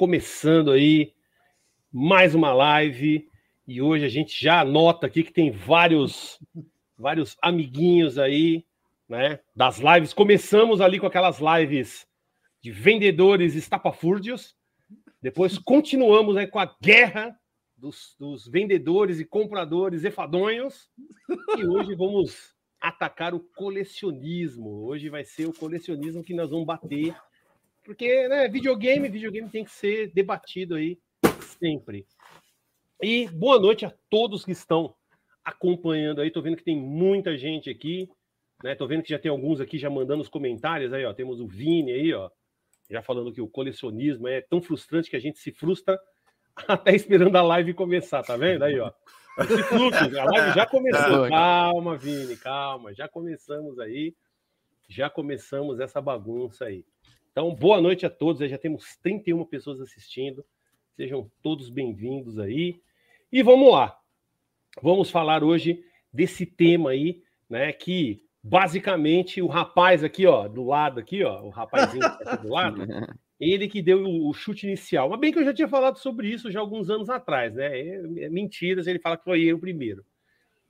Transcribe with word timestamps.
começando 0.00 0.70
aí 0.70 1.12
mais 1.92 2.34
uma 2.34 2.54
live 2.54 3.28
e 3.68 3.82
hoje 3.82 4.02
a 4.02 4.08
gente 4.08 4.42
já 4.42 4.60
anota 4.60 5.06
aqui 5.06 5.22
que 5.22 5.30
tem 5.30 5.50
vários 5.50 6.40
vários 6.96 7.36
amiguinhos 7.42 8.18
aí, 8.18 8.64
né, 9.06 9.40
das 9.54 9.78
lives. 9.78 10.14
Começamos 10.14 10.80
ali 10.80 10.98
com 10.98 11.06
aquelas 11.06 11.38
lives 11.38 12.08
de 12.62 12.70
vendedores 12.70 13.54
estapafúrdios. 13.54 14.56
Depois 15.20 15.58
continuamos 15.58 16.34
aí 16.38 16.46
com 16.46 16.58
a 16.58 16.74
guerra 16.80 17.38
dos, 17.76 18.16
dos 18.18 18.48
vendedores 18.48 19.20
e 19.20 19.24
compradores 19.26 20.02
efadonhos. 20.02 20.88
E 21.58 21.66
hoje 21.66 21.94
vamos 21.94 22.54
atacar 22.80 23.34
o 23.34 23.40
colecionismo. 23.54 24.86
Hoje 24.86 25.10
vai 25.10 25.26
ser 25.26 25.44
o 25.44 25.52
colecionismo 25.52 26.24
que 26.24 26.32
nós 26.32 26.48
vamos 26.48 26.64
bater. 26.64 27.14
Porque, 27.84 28.28
né, 28.28 28.48
videogame, 28.48 29.08
videogame 29.08 29.48
tem 29.50 29.64
que 29.64 29.70
ser 29.70 30.12
debatido 30.12 30.74
aí 30.74 30.98
sempre. 31.58 32.06
E 33.02 33.28
boa 33.28 33.58
noite 33.58 33.84
a 33.86 33.92
todos 34.08 34.44
que 34.44 34.52
estão 34.52 34.94
acompanhando 35.44 36.20
aí. 36.20 36.30
Tô 36.30 36.42
vendo 36.42 36.56
que 36.56 36.64
tem 36.64 36.76
muita 36.76 37.36
gente 37.36 37.70
aqui, 37.70 38.08
né? 38.62 38.74
Tô 38.74 38.86
vendo 38.86 39.02
que 39.02 39.10
já 39.10 39.18
tem 39.18 39.30
alguns 39.30 39.60
aqui 39.60 39.78
já 39.78 39.88
mandando 39.88 40.22
os 40.22 40.28
comentários 40.28 40.92
aí, 40.92 41.04
ó. 41.04 41.12
Temos 41.14 41.40
o 41.40 41.46
Vini 41.46 41.92
aí, 41.92 42.12
ó, 42.12 42.30
já 42.90 43.00
falando 43.00 43.32
que 43.32 43.40
o 43.40 43.48
colecionismo 43.48 44.28
é 44.28 44.40
tão 44.40 44.60
frustrante 44.60 45.08
que 45.08 45.16
a 45.16 45.20
gente 45.20 45.38
se 45.38 45.52
frustra 45.52 45.98
até 46.68 46.94
esperando 46.94 47.36
a 47.36 47.42
live 47.42 47.72
começar, 47.72 48.22
tá 48.22 48.36
vendo 48.36 48.64
aí, 48.64 48.78
ó? 48.78 48.92
Esse 49.38 49.62
fluxo, 49.62 50.18
a 50.18 50.24
live 50.24 50.54
já 50.54 50.66
começou. 50.66 51.28
Calma, 51.30 51.96
Vini, 51.96 52.36
calma. 52.36 52.92
Já 52.92 53.08
começamos 53.08 53.78
aí. 53.78 54.14
Já 54.88 55.08
começamos 55.08 55.78
essa 55.78 56.00
bagunça 56.00 56.64
aí. 56.64 56.84
Então, 57.32 57.54
boa 57.54 57.80
noite 57.80 58.04
a 58.04 58.10
todos. 58.10 58.48
Já 58.50 58.58
temos 58.58 58.96
31 58.96 59.44
pessoas 59.44 59.80
assistindo. 59.80 60.44
Sejam 60.96 61.30
todos 61.40 61.70
bem-vindos 61.70 62.40
aí. 62.40 62.80
E 63.30 63.40
vamos 63.40 63.70
lá. 63.70 63.96
Vamos 64.82 65.10
falar 65.10 65.44
hoje 65.44 65.84
desse 66.12 66.44
tema 66.44 66.90
aí, 66.90 67.22
né? 67.48 67.72
Que 67.72 68.20
basicamente 68.42 69.40
o 69.40 69.46
rapaz 69.46 70.02
aqui, 70.02 70.26
ó, 70.26 70.48
do 70.48 70.64
lado 70.64 70.98
aqui, 70.98 71.22
ó, 71.22 71.40
o 71.42 71.50
rapazinho 71.50 72.02
que 72.02 72.24
tá 72.24 72.32
aqui 72.32 72.42
do 72.42 72.52
lado, 72.52 72.82
ele 73.38 73.68
que 73.68 73.80
deu 73.80 74.04
o, 74.04 74.34
chute 74.34 74.66
inicial. 74.66 75.08
Mas 75.08 75.20
bem 75.20 75.32
que 75.32 75.38
eu 75.38 75.44
já 75.44 75.54
tinha 75.54 75.68
falado 75.68 75.98
sobre 75.98 76.28
isso 76.28 76.50
já 76.50 76.58
alguns 76.58 76.90
anos 76.90 77.08
atrás, 77.08 77.54
né? 77.54 77.78
É, 77.78 78.24
é 78.24 78.28
mentiras, 78.28 78.88
ele 78.88 78.98
fala 78.98 79.16
que 79.16 79.24
foi 79.24 79.44
eu 79.44 79.56
o 79.56 79.60
primeiro. 79.60 80.04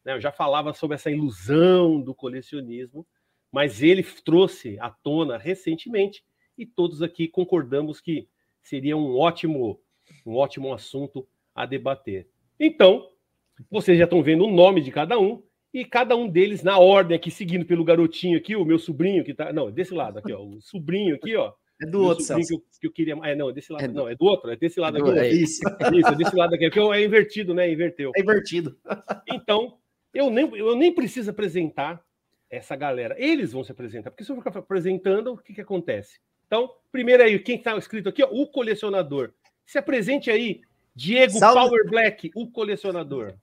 Né? 0.05 0.13
Eu 0.13 0.21
já 0.21 0.31
falava 0.31 0.75
sobre 0.75 0.97
essa 0.97 1.11
ilusão 1.11 2.03
do 2.03 2.15
colecionismo, 2.15 3.07
mas 3.51 3.83
ele 3.83 4.03
trouxe 4.03 4.79
à 4.79 4.91
tona 4.91 5.39
recentemente 5.39 6.23
e 6.61 6.67
todos 6.67 7.03
aqui 7.03 7.27
concordamos 7.27 8.01
que 8.01 8.29
seria 8.63 8.97
um 8.97 9.17
ótimo, 9.17 9.81
um 10.27 10.37
ótimo 10.37 10.73
assunto 10.75 11.27
a 11.55 11.65
debater. 11.65 12.29
Então, 12.59 13.09
vocês 13.71 13.99
já 13.99 14.05
estão 14.05 14.23
vendo 14.23 14.45
o 14.45 14.51
nome 14.51 14.83
de 14.83 14.91
cada 14.91 15.19
um 15.19 15.43
e 15.73 15.85
cada 15.85 16.15
um 16.15 16.29
deles 16.29 16.63
na 16.63 16.79
ordem 16.79 17.17
aqui, 17.17 17.31
seguindo 17.31 17.65
pelo 17.65 17.85
garotinho 17.85 18.37
aqui, 18.37 18.55
o 18.55 18.65
meu 18.65 18.79
sobrinho 18.79 19.25
que 19.25 19.33
tá. 19.33 19.53
Não, 19.53 19.71
desse 19.71 19.95
lado 19.95 20.19
aqui, 20.19 20.33
ó. 20.33 20.43
O 20.43 20.61
sobrinho 20.61 21.15
aqui, 21.15 21.35
ó. 21.35 21.53
É 21.83 21.87
do 21.87 22.03
outro, 22.03 22.23
Celso. 22.23 22.47
Que 22.47 22.55
eu, 22.55 22.63
que 22.81 22.87
eu, 22.89 22.93
queria. 22.93 23.15
É, 23.25 23.35
não, 23.35 23.51
desse 23.51 23.73
lado. 23.73 23.85
É 23.85 23.89
do... 23.89 23.95
Não, 23.95 24.09
é 24.09 24.15
do 24.15 24.25
outro, 24.27 24.51
é 24.51 24.57
desse 24.57 24.79
lado 24.79 24.99
é 24.99 25.01
aqui. 25.01 25.19
É 25.19 25.29
isso. 25.33 25.63
isso, 25.95 26.09
é 26.09 26.15
desse 26.15 26.37
lado 26.37 26.55
aqui. 26.55 26.69
Porque 26.69 26.81
é 26.81 27.05
invertido, 27.05 27.55
né? 27.55 27.73
Inverteu. 27.73 28.13
É 28.15 28.21
invertido. 28.21 28.77
Então, 29.33 29.79
eu 30.13 30.29
nem, 30.29 30.45
eu 30.57 30.77
nem 30.77 30.95
preciso 30.95 31.31
apresentar 31.31 32.05
essa 32.51 32.77
galera. 32.77 33.15
Eles 33.19 33.53
vão 33.53 33.65
se 33.65 33.73
apresentar, 33.73 34.11
porque 34.11 34.25
se 34.25 34.33
eu 34.33 34.37
ficar 34.37 34.59
apresentando, 34.59 35.33
o 35.33 35.39
que, 35.39 35.55
que 35.55 35.61
acontece? 35.61 36.21
Então, 36.51 36.69
primeiro 36.91 37.23
aí, 37.23 37.39
quem 37.39 37.59
está 37.59 37.77
escrito 37.77 38.09
aqui, 38.09 38.25
ó, 38.25 38.29
o 38.29 38.45
colecionador. 38.49 39.33
Se 39.65 39.79
apresente 39.79 40.33
aí, 40.33 40.63
Diego 40.93 41.39
salve. 41.39 41.61
Power 41.61 41.89
Black, 41.89 42.33
o 42.35 42.51
colecionador. 42.51 43.35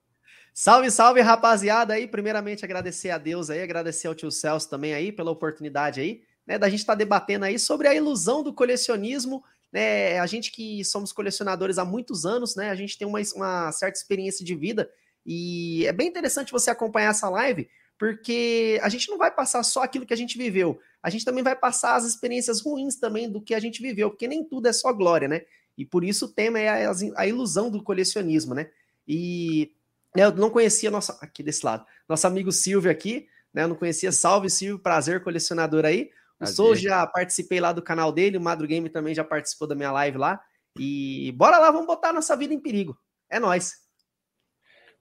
Salve, 0.54 0.92
salve, 0.92 1.22
rapaziada 1.22 1.94
aí. 1.94 2.06
Primeiramente, 2.06 2.66
agradecer 2.66 3.12
a 3.12 3.18
Deus 3.18 3.50
aí, 3.50 3.62
agradecer 3.62 4.10
ao 4.10 4.16
tio 4.16 4.30
Celso 4.30 4.70
também 4.70 4.94
aí 4.94 5.14
pela 5.14 5.32
oportunidade 5.32 6.02
aí 6.02 6.22
né, 6.46 6.58
da 6.58 6.68
gente 6.68 6.80
estar 6.80 6.92
tá 6.94 6.98
debatendo 6.98 7.46
aí 7.46 7.58
sobre 7.58 7.88
a 7.88 7.96
ilusão 7.96 8.44
do 8.44 8.54
colecionismo. 8.54 9.42
Né, 9.72 10.20
a 10.20 10.26
gente 10.26 10.52
que 10.52 10.84
somos 10.84 11.14
colecionadores 11.14 11.78
há 11.78 11.86
muitos 11.86 12.26
anos, 12.26 12.56
né, 12.56 12.70
a 12.70 12.76
gente 12.76 12.98
tem 12.98 13.08
uma, 13.08 13.20
uma 13.36 13.72
certa 13.72 13.98
experiência 13.98 14.44
de 14.44 14.54
vida 14.56 14.90
e 15.26 15.86
é 15.86 15.92
bem 15.92 16.08
interessante 16.08 16.54
você 16.54 16.70
acompanhar 16.70 17.12
essa 17.12 17.30
live, 17.30 17.70
porque 18.00 18.80
a 18.82 18.88
gente 18.88 19.10
não 19.10 19.18
vai 19.18 19.30
passar 19.30 19.62
só 19.64 19.84
aquilo 19.84 20.06
que 20.06 20.14
a 20.14 20.18
gente 20.18 20.38
viveu, 20.38 20.80
a 21.02 21.10
gente 21.10 21.26
também 21.26 21.44
vai 21.44 21.56
passar 21.56 21.96
as 21.96 22.06
experiências 22.06 22.62
ruins 22.62 22.96
também 22.96 23.30
do 23.30 23.42
que 23.42 23.54
a 23.54 23.60
gente 23.60 23.82
viveu, 23.82 24.10
porque 24.10 24.28
nem 24.28 24.44
tudo 24.44 24.68
é 24.68 24.74
só 24.74 24.92
glória, 24.92 25.28
né? 25.28 25.42
E 25.78 25.86
por 25.86 26.04
isso 26.04 26.26
o 26.26 26.30
tema 26.30 26.60
é 26.60 26.86
a, 26.86 26.92
a 27.16 27.28
ilusão 27.28 27.70
do 27.70 27.84
colecionismo, 27.84 28.54
né? 28.54 28.70
E 29.08 29.72
né, 30.16 30.26
eu 30.26 30.36
não 30.36 30.50
conhecia 30.50 30.90
nossa 30.90 31.18
aqui 31.22 31.44
desse 31.44 31.66
lado, 31.66 31.86
nosso 32.10 32.26
amigo 32.26 32.52
Silvio 32.52 32.90
aqui, 32.90 33.28
né? 33.54 33.64
Eu 33.64 33.68
não 33.68 33.76
conhecia. 33.76 34.12
Salve 34.12 34.50
Silvio, 34.50 34.80
prazer 34.80 35.24
colecionador 35.24 35.86
aí. 35.86 36.12
O 36.40 36.46
Sou 36.46 36.76
já 36.76 37.06
participei 37.08 37.60
lá 37.60 37.72
do 37.72 37.82
canal 37.82 38.12
dele, 38.12 38.38
o 38.38 38.42
Madro 38.42 38.68
Game 38.68 38.90
também 38.90 39.16
já 39.16 39.24
participou 39.24 39.68
da 39.68 39.76
minha 39.76 39.92
live 39.92 40.18
lá. 40.18 40.40
E 40.80 41.32
bora 41.36 41.58
lá, 41.58 41.72
vamos 41.72 41.88
botar 41.88 42.14
nossa 42.14 42.36
vida 42.36 42.54
em 42.54 42.60
perigo. 42.60 42.98
É 43.30 43.40
nós. 43.40 43.74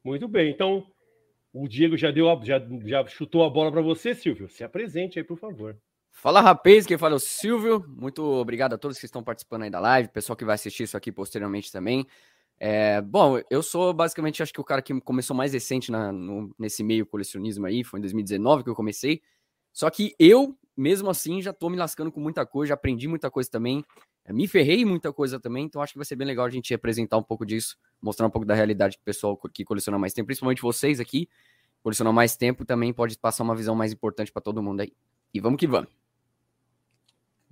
Muito 0.03 0.27
bem, 0.27 0.51
então 0.51 0.87
o 1.53 1.69
Diego 1.69 1.97
já 1.97 2.11
deu, 2.11 2.27
já, 2.43 2.59
já 2.85 3.07
chutou 3.07 3.45
a 3.45 3.51
bola 3.51 3.71
para 3.71 3.83
você, 3.83 4.15
Silvio. 4.15 4.49
Se 4.49 4.65
apresente 4.65 5.19
aí, 5.19 5.25
por 5.25 5.39
favor. 5.39 5.77
Fala, 6.27 6.41
rapaz, 6.41 6.85
quem 6.85 6.99
fala 6.99 7.15
é 7.15 7.19
o 7.19 7.21
Silvio. 7.21 7.85
Muito 7.87 8.21
obrigado 8.21 8.73
a 8.73 8.77
todos 8.77 8.99
que 8.99 9.07
estão 9.07 9.23
participando 9.23 9.63
aí 9.63 9.71
da 9.71 9.79
live, 9.79 10.09
pessoal 10.09 10.37
que 10.37 10.45
vai 10.45 10.57
assistir 10.57 10.83
isso 10.83 10.97
aqui 10.97 11.13
posteriormente 11.13 11.71
também. 11.71 12.05
É, 12.59 13.01
bom, 13.01 13.41
eu 13.49 13.63
sou 13.63 13.95
basicamente, 13.95 14.43
acho 14.43 14.53
que 14.53 14.61
o 14.61 14.65
cara 14.65 14.83
que 14.83 15.01
começou 15.03 15.37
mais 15.37 15.53
recente 15.53 15.89
na, 15.93 16.11
no, 16.11 16.53
nesse 16.59 16.83
meio 16.83 17.07
colecionismo 17.07 17.65
aí, 17.65 17.85
foi 17.85 18.01
em 18.01 18.03
2019 18.03 18.65
que 18.65 18.71
eu 18.71 18.75
comecei. 18.75 19.23
Só 19.73 19.89
que 19.89 20.17
eu 20.19 20.59
mesmo 20.77 21.09
assim, 21.11 21.41
já 21.41 21.53
tô 21.53 21.71
me 21.71 21.77
lascando 21.77 22.11
com 22.11 22.19
muita 22.19 22.45
coisa, 22.45 22.71
já 22.71 22.75
aprendi 22.75 23.07
muita 23.07 23.31
coisa 23.31 23.49
também, 23.49 23.85
eh, 24.25 24.33
me 24.33 24.49
ferrei 24.49 24.85
muita 24.85 25.13
coisa 25.13 25.39
também, 25.39 25.67
então 25.67 25.81
acho 25.81 25.93
que 25.93 25.99
vai 26.01 26.07
ser 26.07 26.17
bem 26.17 26.27
legal 26.27 26.47
a 26.47 26.51
gente 26.51 26.75
apresentar 26.75 27.19
um 27.19 27.23
pouco 27.23 27.47
disso, 27.47 27.77
mostrar 28.03 28.27
um 28.27 28.31
pouco 28.31 28.45
da 28.45 28.53
realidade 28.57 28.97
que 28.97 29.03
o 29.03 29.05
pessoal 29.05 29.37
que 29.55 29.65
coleciona 29.65 29.97
mais 29.97 30.13
tempo, 30.13 30.27
principalmente 30.27 30.61
vocês 30.61 30.99
aqui, 30.99 31.29
colecionam 31.85 32.13
mais 32.13 32.37
tempo, 32.37 32.65
também 32.65 32.93
pode 32.93 33.17
passar 33.17 33.45
uma 33.45 33.55
visão 33.55 33.77
mais 33.77 33.93
importante 33.93 34.33
para 34.33 34.43
todo 34.43 34.61
mundo 34.61 34.81
aí. 34.81 34.93
E 35.33 35.39
vamos 35.39 35.61
que 35.61 35.69
vamos. 35.69 36.06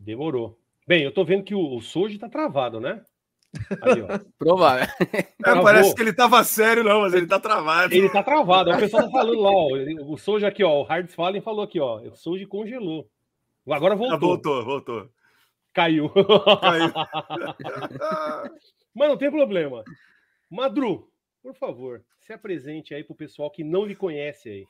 Demorou. 0.04 0.58
Bem, 0.86 1.02
eu 1.02 1.12
tô 1.12 1.24
vendo 1.24 1.44
que 1.44 1.54
o, 1.54 1.76
o 1.76 1.80
Soji 1.80 2.18
tá 2.18 2.28
travado, 2.28 2.78
né? 2.78 3.02
Provável. 4.38 4.86
É, 5.00 5.62
parece 5.62 5.94
que 5.94 6.02
ele 6.02 6.12
tava 6.12 6.42
sério, 6.44 6.84
não, 6.84 7.00
mas 7.00 7.14
ele 7.14 7.26
tá 7.26 7.40
travado. 7.40 7.94
Ele 7.94 8.10
tá 8.10 8.22
travado. 8.22 8.70
O 8.70 8.78
pessoal 8.78 9.04
tá 9.04 9.10
falando 9.10 9.40
lá, 9.40 9.50
ó. 9.50 9.68
O 10.12 10.18
Soji 10.18 10.44
aqui, 10.44 10.62
ó. 10.62 10.80
O 10.80 10.82
Hard 10.82 11.08
Fallen 11.08 11.40
falou 11.40 11.64
aqui, 11.64 11.80
ó. 11.80 12.02
O 12.02 12.14
Soji 12.14 12.46
congelou. 12.46 13.08
Agora 13.66 13.96
voltou. 13.96 14.16
Ah, 14.16 14.20
voltou, 14.20 14.64
voltou. 14.64 15.08
Caiu. 15.72 16.10
Caiu. 16.60 16.92
Mas 18.94 19.08
não 19.08 19.16
tem 19.16 19.30
problema. 19.30 19.82
Madru, 20.50 21.08
por 21.42 21.54
favor, 21.54 22.04
se 22.20 22.32
apresente 22.32 22.94
aí 22.94 23.02
pro 23.02 23.14
pessoal 23.14 23.50
que 23.50 23.64
não 23.64 23.84
lhe 23.86 23.96
conhece 23.96 24.48
aí. 24.50 24.66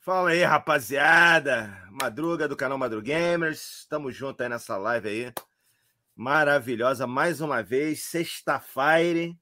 Fala 0.00 0.30
aí, 0.30 0.42
rapaziada. 0.42 1.82
Madruga 1.90 2.48
do 2.48 2.56
canal 2.56 2.78
Madrugamers. 2.78 3.86
Tamo 3.88 4.10
junto 4.10 4.42
aí 4.42 4.48
nessa 4.48 4.76
live 4.76 5.08
aí 5.08 5.32
maravilhosa 6.18 7.06
mais 7.06 7.40
uma 7.40 7.62
vez, 7.62 8.02
sexta-feira. 8.02 9.32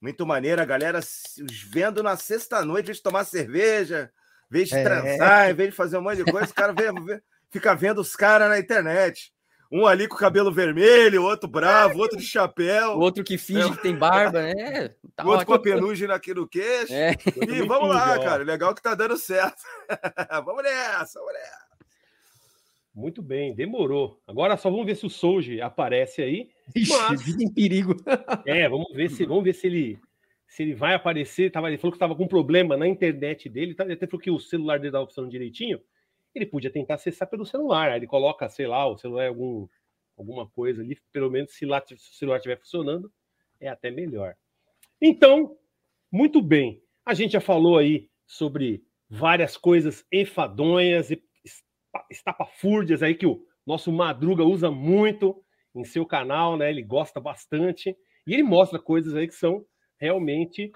Muito 0.00 0.24
maneira, 0.24 0.64
galera 0.64 1.00
os 1.00 1.36
vendo 1.68 2.04
na 2.04 2.16
sexta-noite, 2.16 2.86
vez 2.86 2.98
de 2.98 3.02
tomar 3.02 3.24
cerveja, 3.24 4.12
vez 4.48 4.68
de 4.68 4.76
é. 4.76 4.84
transar, 4.84 5.50
em 5.50 5.54
vez 5.54 5.70
de 5.70 5.76
fazer 5.76 5.98
um 5.98 6.02
monte 6.02 6.22
de 6.22 6.30
coisa, 6.30 6.52
o 6.52 6.54
cara 6.54 6.72
vê, 6.72 6.92
vê, 6.92 7.20
fica 7.50 7.74
vendo 7.74 8.00
os 8.00 8.14
caras 8.14 8.48
na 8.48 8.60
internet. 8.60 9.33
Um 9.74 9.88
ali 9.88 10.06
com 10.06 10.14
o 10.14 10.18
cabelo 10.18 10.52
vermelho, 10.52 11.24
outro 11.24 11.48
bravo, 11.48 11.98
outro 11.98 12.16
de 12.16 12.24
chapéu. 12.24 12.90
O 12.90 13.00
outro 13.00 13.24
que 13.24 13.36
finge 13.36 13.66
é. 13.66 13.70
que 13.72 13.82
tem 13.82 13.96
barba, 13.96 14.40
né? 14.40 14.90
Tá 15.16 15.26
outro 15.26 15.44
com 15.44 15.52
a 15.52 15.58
penugem 15.58 16.08
aqui 16.12 16.32
no 16.32 16.46
queixo. 16.46 16.94
É. 16.94 17.16
E 17.48 17.66
vamos 17.66 17.88
lá, 17.88 18.16
cara. 18.20 18.44
Legal 18.44 18.72
que 18.72 18.80
tá 18.80 18.94
dando 18.94 19.16
certo. 19.16 19.60
vamos 20.44 20.62
nessa, 20.62 21.18
vamos 21.18 21.34
nessa. 21.34 21.64
Muito 22.94 23.20
bem, 23.20 23.52
demorou. 23.52 24.22
Agora 24.28 24.56
só 24.56 24.70
vamos 24.70 24.86
ver 24.86 24.94
se 24.94 25.06
o 25.06 25.10
Souji 25.10 25.60
aparece 25.60 26.22
aí. 26.22 26.48
Ixi, 26.76 26.92
mas... 26.92 27.22
vida 27.22 27.42
em 27.42 27.52
perigo. 27.52 27.96
é, 28.46 28.68
vamos 28.68 28.94
ver 28.94 29.10
se 29.10 29.26
vamos 29.26 29.42
ver 29.42 29.54
se 29.54 29.66
ele 29.66 29.98
se 30.46 30.62
ele 30.62 30.74
vai 30.74 30.94
aparecer. 30.94 31.50
Tava, 31.50 31.66
ele 31.66 31.78
falou 31.78 31.90
que 31.90 31.96
estava 31.96 32.14
com 32.14 32.28
problema 32.28 32.76
na 32.76 32.86
internet 32.86 33.48
dele. 33.48 33.74
Tá? 33.74 33.82
Ele 33.82 33.94
até 33.94 34.06
falou 34.06 34.22
que 34.22 34.30
o 34.30 34.38
celular 34.38 34.78
dele 34.78 34.90
estava 34.90 35.04
funcionando 35.04 35.32
direitinho. 35.32 35.80
Ele 36.34 36.46
podia 36.46 36.70
tentar 36.70 36.94
acessar 36.94 37.28
pelo 37.28 37.46
celular. 37.46 37.90
Aí 37.90 37.98
ele 37.98 38.06
coloca, 38.06 38.48
sei 38.48 38.66
lá, 38.66 38.86
o 38.86 38.96
celular 38.96 39.28
algum 39.28 39.68
alguma 40.16 40.48
coisa 40.48 40.82
ali. 40.82 40.98
Pelo 41.12 41.30
menos 41.30 41.52
se, 41.52 41.66
lá, 41.66 41.82
se 41.84 41.94
o 41.94 41.98
celular 41.98 42.36
estiver 42.36 42.58
funcionando, 42.58 43.12
é 43.60 43.68
até 43.68 43.90
melhor. 43.90 44.34
Então, 45.00 45.56
muito 46.10 46.40
bem. 46.40 46.82
A 47.04 47.14
gente 47.14 47.32
já 47.32 47.40
falou 47.40 47.78
aí 47.78 48.08
sobre 48.26 48.82
várias 49.08 49.56
coisas 49.56 50.04
enfadonhas 50.12 51.10
e 51.10 51.22
estapafúrdias 52.10 53.02
aí 53.02 53.14
que 53.14 53.26
o 53.26 53.44
nosso 53.66 53.92
Madruga 53.92 54.44
usa 54.44 54.70
muito. 54.70 55.40
em 55.74 55.84
seu 55.84 56.06
canal, 56.06 56.56
né? 56.56 56.70
Ele 56.70 56.82
gosta 56.82 57.20
bastante 57.20 57.96
e 58.26 58.32
ele 58.32 58.42
mostra 58.42 58.78
coisas 58.78 59.14
aí 59.14 59.26
que 59.26 59.34
são 59.34 59.66
realmente, 59.98 60.70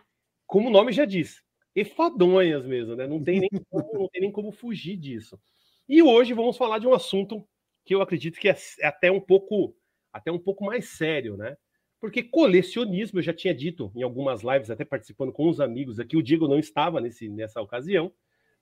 como 0.47 0.69
o 0.69 0.73
nome 0.73 0.93
já 0.93 1.05
diz, 1.05 1.43
efadonhas 1.75 2.65
mesmo, 2.67 2.97
né? 2.97 3.07
Não 3.07 3.23
tem 3.23 3.41
nem 3.41 3.51
como, 3.71 3.93
não 3.95 4.09
tem 4.09 4.23
nem 4.23 4.33
como 4.33 4.53
fugir 4.53 4.97
disso. 4.97 5.39
E 5.89 6.03
hoje 6.03 6.35
vamos 6.35 6.57
falar 6.57 6.79
de 6.79 6.87
um 6.87 6.95
assunto 6.95 7.47
que 7.85 7.95
eu 7.95 8.03
acredito 8.03 8.39
que 8.39 8.49
é, 8.49 8.57
é 8.81 8.87
até 8.87 9.11
um 9.11 9.21
pouco 9.21 9.75
até 10.13 10.33
um 10.33 10.39
pouco 10.39 10.65
mais 10.65 10.91
sério, 10.91 11.37
né? 11.37 11.57
Porque 12.01 12.23
colecionismo, 12.23 13.19
eu 13.19 13.23
já 13.23 13.33
tinha 13.33 13.55
dito 13.55 13.93
em 13.95 14.03
algumas 14.03 14.43
lives, 14.43 14.71
até 14.71 14.85
participando 14.85 15.33
com 15.33 15.49
os 15.49 15.61
amigos 15.61 15.99
aqui, 15.99 16.17
o 16.17 16.23
Diego 16.23 16.49
não 16.49 16.59
estava 16.59 17.01
nesse, 17.01 17.29
nessa 17.29 17.61
ocasião, 17.61 18.13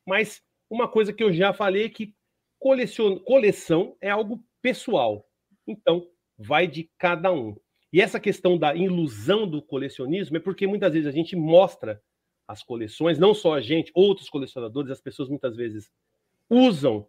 mas 0.06 0.42
uma 0.70 0.88
coisa 0.88 1.12
que 1.12 1.22
eu 1.22 1.32
já 1.32 1.52
falei 1.52 1.84
é 1.84 1.88
que 1.88 2.14
colecion... 2.58 3.18
coleção 3.20 3.96
é 4.00 4.10
algo 4.10 4.42
pessoal. 4.62 5.28
Então, 5.66 6.08
vai 6.38 6.66
de 6.66 6.90
cada 6.98 7.32
um. 7.32 7.56
E 7.92 8.00
essa 8.00 8.20
questão 8.20 8.58
da 8.58 8.74
ilusão 8.74 9.48
do 9.48 9.62
colecionismo 9.62 10.36
é 10.36 10.40
porque 10.40 10.66
muitas 10.66 10.92
vezes 10.92 11.06
a 11.06 11.12
gente 11.12 11.36
mostra 11.36 12.02
as 12.46 12.62
coleções, 12.62 13.19
não 13.19 13.34
só 13.34 13.54
a 13.54 13.60
gente, 13.60 13.90
outros 13.94 14.28
colecionadores, 14.28 14.90
as 14.90 15.00
pessoas 15.00 15.28
muitas 15.28 15.56
vezes 15.56 15.90
usam 16.48 17.06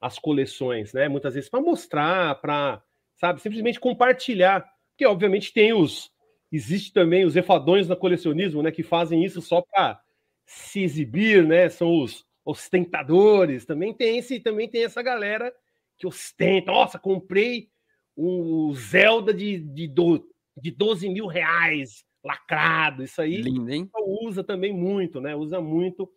as 0.00 0.18
coleções, 0.18 0.92
né? 0.92 1.08
Muitas 1.08 1.34
vezes 1.34 1.48
para 1.48 1.60
mostrar, 1.60 2.40
para, 2.40 2.82
sabe, 3.14 3.40
simplesmente 3.40 3.78
compartilhar. 3.78 4.68
Porque, 4.90 5.06
obviamente, 5.06 5.52
tem 5.52 5.72
os. 5.72 6.10
Existe 6.50 6.92
também 6.92 7.24
os 7.24 7.36
efadões 7.36 7.88
no 7.88 7.96
colecionismo, 7.96 8.62
né? 8.62 8.72
Que 8.72 8.82
fazem 8.82 9.24
isso 9.24 9.40
só 9.40 9.62
para 9.62 10.00
se 10.44 10.82
exibir, 10.82 11.46
né? 11.46 11.68
São 11.68 12.00
os 12.02 12.26
ostentadores. 12.44 13.64
Também 13.64 13.94
tem 13.94 14.18
esse, 14.18 14.40
também 14.40 14.68
tem 14.68 14.84
essa 14.84 15.00
galera 15.00 15.54
que 15.96 16.06
ostenta. 16.06 16.72
Nossa, 16.72 16.98
comprei 16.98 17.68
o 18.16 18.74
Zelda 18.74 19.32
de, 19.32 19.58
de, 19.58 19.86
do, 19.86 20.28
de 20.56 20.70
12 20.72 21.08
mil 21.08 21.26
reais 21.26 22.04
lacrado. 22.22 23.02
Isso 23.02 23.20
aí 23.20 23.36
Lindo, 23.36 23.70
hein? 23.70 23.90
usa 24.22 24.44
também 24.44 24.72
muito, 24.72 25.20
né? 25.20 25.34
Usa 25.34 25.60
muito 25.60 26.10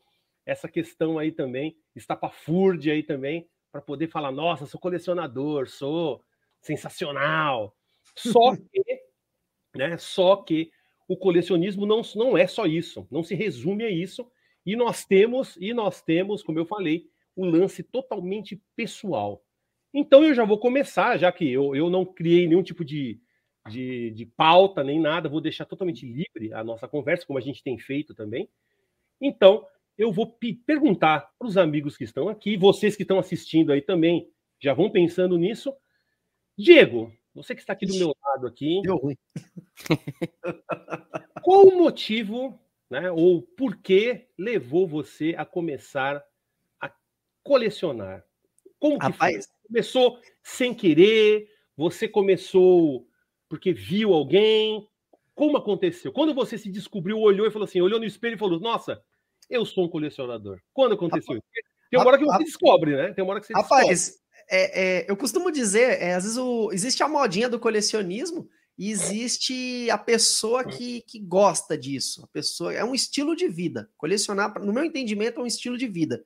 essa 0.46 0.68
questão 0.68 1.18
aí 1.18 1.31
também, 1.31 1.75
estapafúrdia 1.96 2.94
aí 2.94 3.02
também, 3.02 3.50
para 3.72 3.81
poder 3.81 4.07
falar, 4.07 4.31
nossa, 4.31 4.66
sou 4.66 4.80
colecionador, 4.80 5.68
sou 5.68 6.24
sensacional. 6.62 7.75
Só 8.16 8.56
que, 8.72 9.02
né? 9.75 9.98
Só 9.98 10.38
que 10.38 10.72
o 11.07 11.18
colecionismo 11.18 11.86
não, 11.86 12.02
não 12.16 12.38
é 12.38 12.48
só 12.48 12.66
isso, 12.66 13.08
não 13.12 13.24
se 13.24 13.36
resume 13.36 13.84
a 13.84 13.90
isso. 13.90 14.30
E 14.66 14.75
nós 14.75 15.06
temos, 15.06 15.58
e 15.58 15.74
nós 15.74 16.01
temos, 16.01 16.42
como 16.42 16.60
eu 16.60 16.66
falei, 16.66 17.08
o 17.36 17.46
um 17.46 17.50
lance 17.50 17.84
totalmente 17.84 18.62
pessoal. 18.75 19.44
Então 19.94 20.24
eu 20.24 20.34
já 20.34 20.44
vou 20.44 20.58
começar, 20.58 21.18
já 21.18 21.31
que 21.31 21.50
eu, 21.51 21.75
eu 21.75 21.90
não 21.90 22.06
criei 22.06 22.48
nenhum 22.48 22.63
tipo 22.63 22.84
de, 22.84 23.19
de, 23.68 24.12
de 24.12 24.26
pauta 24.26 24.84
nem 24.84 25.00
nada, 25.00 25.30
vou 25.30 25.42
deixar 25.42 25.66
totalmente 25.66 26.06
livre 26.06 26.54
a 26.54 26.64
nossa 26.64 26.88
conversa, 26.88 27.26
como 27.26 27.40
a 27.40 27.42
gente 27.42 27.64
tem 27.64 27.78
feito 27.78 28.14
também. 28.14 28.50
Então, 29.20 29.66
eu 29.98 30.12
vou 30.12 30.38
perguntar 30.66 31.32
para 31.40 31.48
os 31.48 31.58
amigos 31.58 31.98
que 31.98 32.04
estão 32.04 32.30
aqui, 32.30 32.58
vocês 32.58 32.96
que 32.96 33.04
estão 33.04 33.18
assistindo 33.18 33.72
aí 33.72 33.82
também, 33.82 34.30
já 34.60 34.74
vão 34.74 34.90
pensando 34.90 35.38
nisso. 35.38 35.74
Diego, 36.58 37.12
você 37.34 37.56
que 37.56 37.62
está 37.62 37.74
aqui 37.74 37.86
do 37.86 37.96
meu 37.96 38.16
lado 38.24 38.48
aqui. 38.48 38.82
Deu 38.82 38.98
ruim. 38.98 39.18
Qual 41.44 41.68
o 41.68 41.78
motivo, 41.78 42.60
né, 42.90 43.12
ou 43.12 43.42
por 43.42 43.78
que 43.78 44.28
levou 44.38 44.88
você 44.88 45.36
a 45.38 45.46
começar 45.46 46.24
a 46.80 46.92
colecionar? 47.44 48.24
Como 48.80 49.00
que 49.00 49.06
Rapaz? 49.06 49.48
Começou 49.68 50.20
sem 50.44 50.74
querer? 50.74 51.50
Você 51.76 52.08
começou 52.08 53.08
porque 53.56 53.72
viu 53.72 54.13
alguém? 54.13 54.86
Como 55.34 55.57
aconteceu? 55.57 56.12
Quando 56.12 56.34
você 56.34 56.57
se 56.57 56.69
descobriu, 56.69 57.18
olhou 57.19 57.48
e 57.48 57.52
falou 57.52 57.66
assim, 57.66 57.81
olhou 57.81 58.00
no 58.00 58.06
espelho 58.06 58.36
e 58.36 58.40
falou: 58.40 58.60
"Nossa, 58.60 59.02
eu 59.50 59.66
sou 59.66 59.86
um 59.86 59.90
colecionador". 59.90 60.60
Quando 60.74 60.94
aconteceu? 60.94 61.42
Tem 61.90 62.00
uma 62.00 62.07
hora 62.07 62.18
que 62.18 62.25
você 62.25 62.44
descobre, 62.44 62.96
né? 62.96 63.13
Tem 63.13 63.24
uma 63.24 63.31
hora 63.31 63.40
que 63.40 63.48
você 63.48 63.54
Rapaz, 63.54 63.88
descobre. 63.88 64.22
é, 64.50 64.81
é, 64.81 65.12
eu 65.12 65.16
costumo 65.16 65.52
dizer, 65.52 66.02
é, 66.02 66.16
às 66.16 66.24
vezes 66.24 66.38
o, 66.38 66.72
existe 66.74 67.02
a 67.02 67.07
modinha 67.07 67.48
do 67.48 67.60
colecionismo 67.60 68.50
e 68.78 68.92
existe 68.92 69.90
a 69.90 69.98
pessoa 69.98 70.66
que, 70.66 71.01
que 71.08 71.19
gosta 71.19 71.78
disso. 71.78 72.24
A 72.25 72.28
pessoa 72.28 72.74
é 72.74 72.84
um 72.84 72.94
estilo 72.94 73.36
de 73.36 73.48
vida. 73.48 73.90
Colecionar, 73.98 74.60
no 74.60 74.74
meu 74.74 74.84
entendimento, 74.84 75.40
é 75.40 75.44
um 75.44 75.48
estilo 75.48 75.78
de 75.78 75.88
vida. 75.88 76.25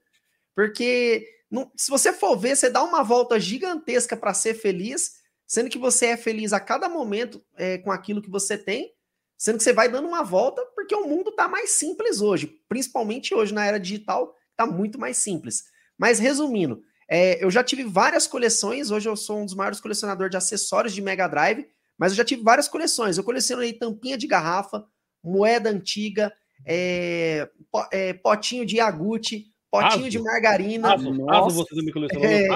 Porque 0.55 1.27
não, 1.51 1.71
se 1.75 1.91
você 1.91 2.11
for 2.11 2.35
ver, 2.35 2.55
você 2.55 2.69
dá 2.69 2.83
uma 2.83 3.03
volta 3.03 3.39
gigantesca 3.39 4.17
para 4.17 4.33
ser 4.33 4.55
feliz, 4.55 5.18
sendo 5.49 5.67
que 5.67 5.79
você 5.79 6.05
é 6.05 6.17
feliz 6.17 6.53
a 6.53 6.59
cada 6.59 6.87
momento 6.87 7.43
é, 7.57 7.79
com 7.79 7.91
aquilo 7.91 8.21
que 8.21 8.29
você 8.29 8.55
tem, 8.55 8.93
sendo 9.35 9.57
que 9.57 9.63
você 9.63 9.73
vai 9.73 9.89
dando 9.89 10.07
uma 10.07 10.23
volta 10.23 10.63
porque 10.75 10.93
o 10.93 11.07
mundo 11.07 11.31
está 11.31 11.47
mais 11.47 11.71
simples 11.71 12.21
hoje, 12.21 12.61
principalmente 12.69 13.33
hoje 13.33 13.51
na 13.51 13.65
era 13.65 13.79
digital, 13.79 14.35
está 14.51 14.67
muito 14.67 14.99
mais 14.99 15.17
simples. 15.17 15.63
Mas 15.97 16.19
resumindo, 16.19 16.83
é, 17.09 17.43
eu 17.43 17.49
já 17.49 17.63
tive 17.63 17.83
várias 17.83 18.27
coleções, 18.27 18.91
hoje 18.91 19.09
eu 19.09 19.15
sou 19.15 19.39
um 19.39 19.45
dos 19.45 19.55
maiores 19.55 19.81
colecionadores 19.81 20.29
de 20.29 20.37
acessórios 20.37 20.93
de 20.93 21.01
Mega 21.01 21.27
Drive, 21.27 21.67
mas 21.97 22.11
eu 22.11 22.17
já 22.17 22.23
tive 22.23 22.43
várias 22.43 22.67
coleções. 22.67 23.17
Eu 23.17 23.23
colecionei 23.23 23.73
tampinha 23.73 24.19
de 24.19 24.27
garrafa, 24.27 24.85
moeda 25.23 25.71
antiga, 25.71 26.31
é, 26.63 27.49
é, 27.91 28.13
potinho 28.13 28.67
de 28.67 28.77
iogurte, 28.77 29.47
potinho 29.71 30.11
de 30.11 30.19
margarina. 30.19 30.95
Nossa. 30.95 31.47
Aso 31.47 31.55
você 31.55 31.75
também 31.75 31.91
colecionou? 31.91 32.29
É, 32.29 32.47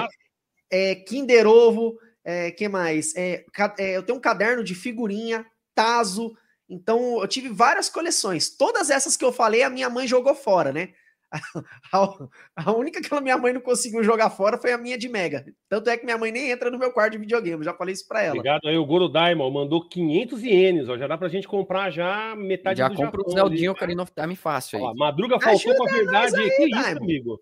é, 0.70 0.94
Kinder 0.94 1.48
Ovo, 1.48 1.98
é, 2.24 2.50
que 2.50 2.68
mais? 2.68 3.14
É, 3.16 3.44
é, 3.78 3.96
eu 3.96 4.02
tenho 4.02 4.18
um 4.18 4.20
caderno 4.20 4.64
de 4.64 4.74
figurinha, 4.74 5.44
Tazo. 5.74 6.34
Então, 6.68 7.20
eu 7.20 7.28
tive 7.28 7.48
várias 7.50 7.88
coleções. 7.90 8.48
Todas 8.56 8.88
essas 8.90 9.16
que 9.16 9.24
eu 9.24 9.32
falei, 9.32 9.62
a 9.62 9.70
minha 9.70 9.90
mãe 9.90 10.06
jogou 10.08 10.34
fora, 10.34 10.72
né? 10.72 10.88
A, 11.92 12.16
a 12.56 12.72
única 12.72 13.00
que 13.02 13.12
a 13.12 13.20
minha 13.20 13.36
mãe 13.36 13.52
não 13.52 13.60
conseguiu 13.60 14.02
jogar 14.04 14.30
fora 14.30 14.56
foi 14.56 14.72
a 14.72 14.78
minha 14.78 14.96
de 14.96 15.08
Mega. 15.08 15.44
Tanto 15.68 15.90
é 15.90 15.96
que 15.96 16.04
minha 16.04 16.16
mãe 16.16 16.30
nem 16.30 16.50
entra 16.50 16.70
no 16.70 16.78
meu 16.78 16.92
quarto 16.92 17.12
de 17.12 17.18
videogame. 17.18 17.64
Já 17.64 17.74
falei 17.74 17.92
isso 17.92 18.06
pra 18.06 18.22
ela. 18.22 18.36
Obrigado 18.36 18.68
aí, 18.68 18.76
o 18.76 18.86
Goro 18.86 19.08
Daimon 19.08 19.50
mandou 19.50 19.86
500 19.88 20.42
ienes, 20.44 20.88
ó, 20.88 20.96
já 20.96 21.08
dá 21.08 21.18
pra 21.18 21.28
gente 21.28 21.48
comprar 21.48 21.90
já 21.90 22.36
metade 22.36 22.78
Já 22.78 22.88
do 22.88 22.94
compra 22.94 23.20
o 23.20 23.30
Zeldinho? 23.30 23.72
Ocarina 23.72 24.02
of 24.04 24.12
Time 24.12 24.36
fácil 24.36 24.78
aí. 24.78 24.84
Ó, 24.84 24.94
Madruga 24.94 25.40
faltou 25.40 25.74
com 25.74 25.88
a 25.88 25.92
verdade. 25.92 26.32
que 26.36 26.66
isso, 26.66 26.82
Daimon. 26.82 27.02
amigo? 27.02 27.40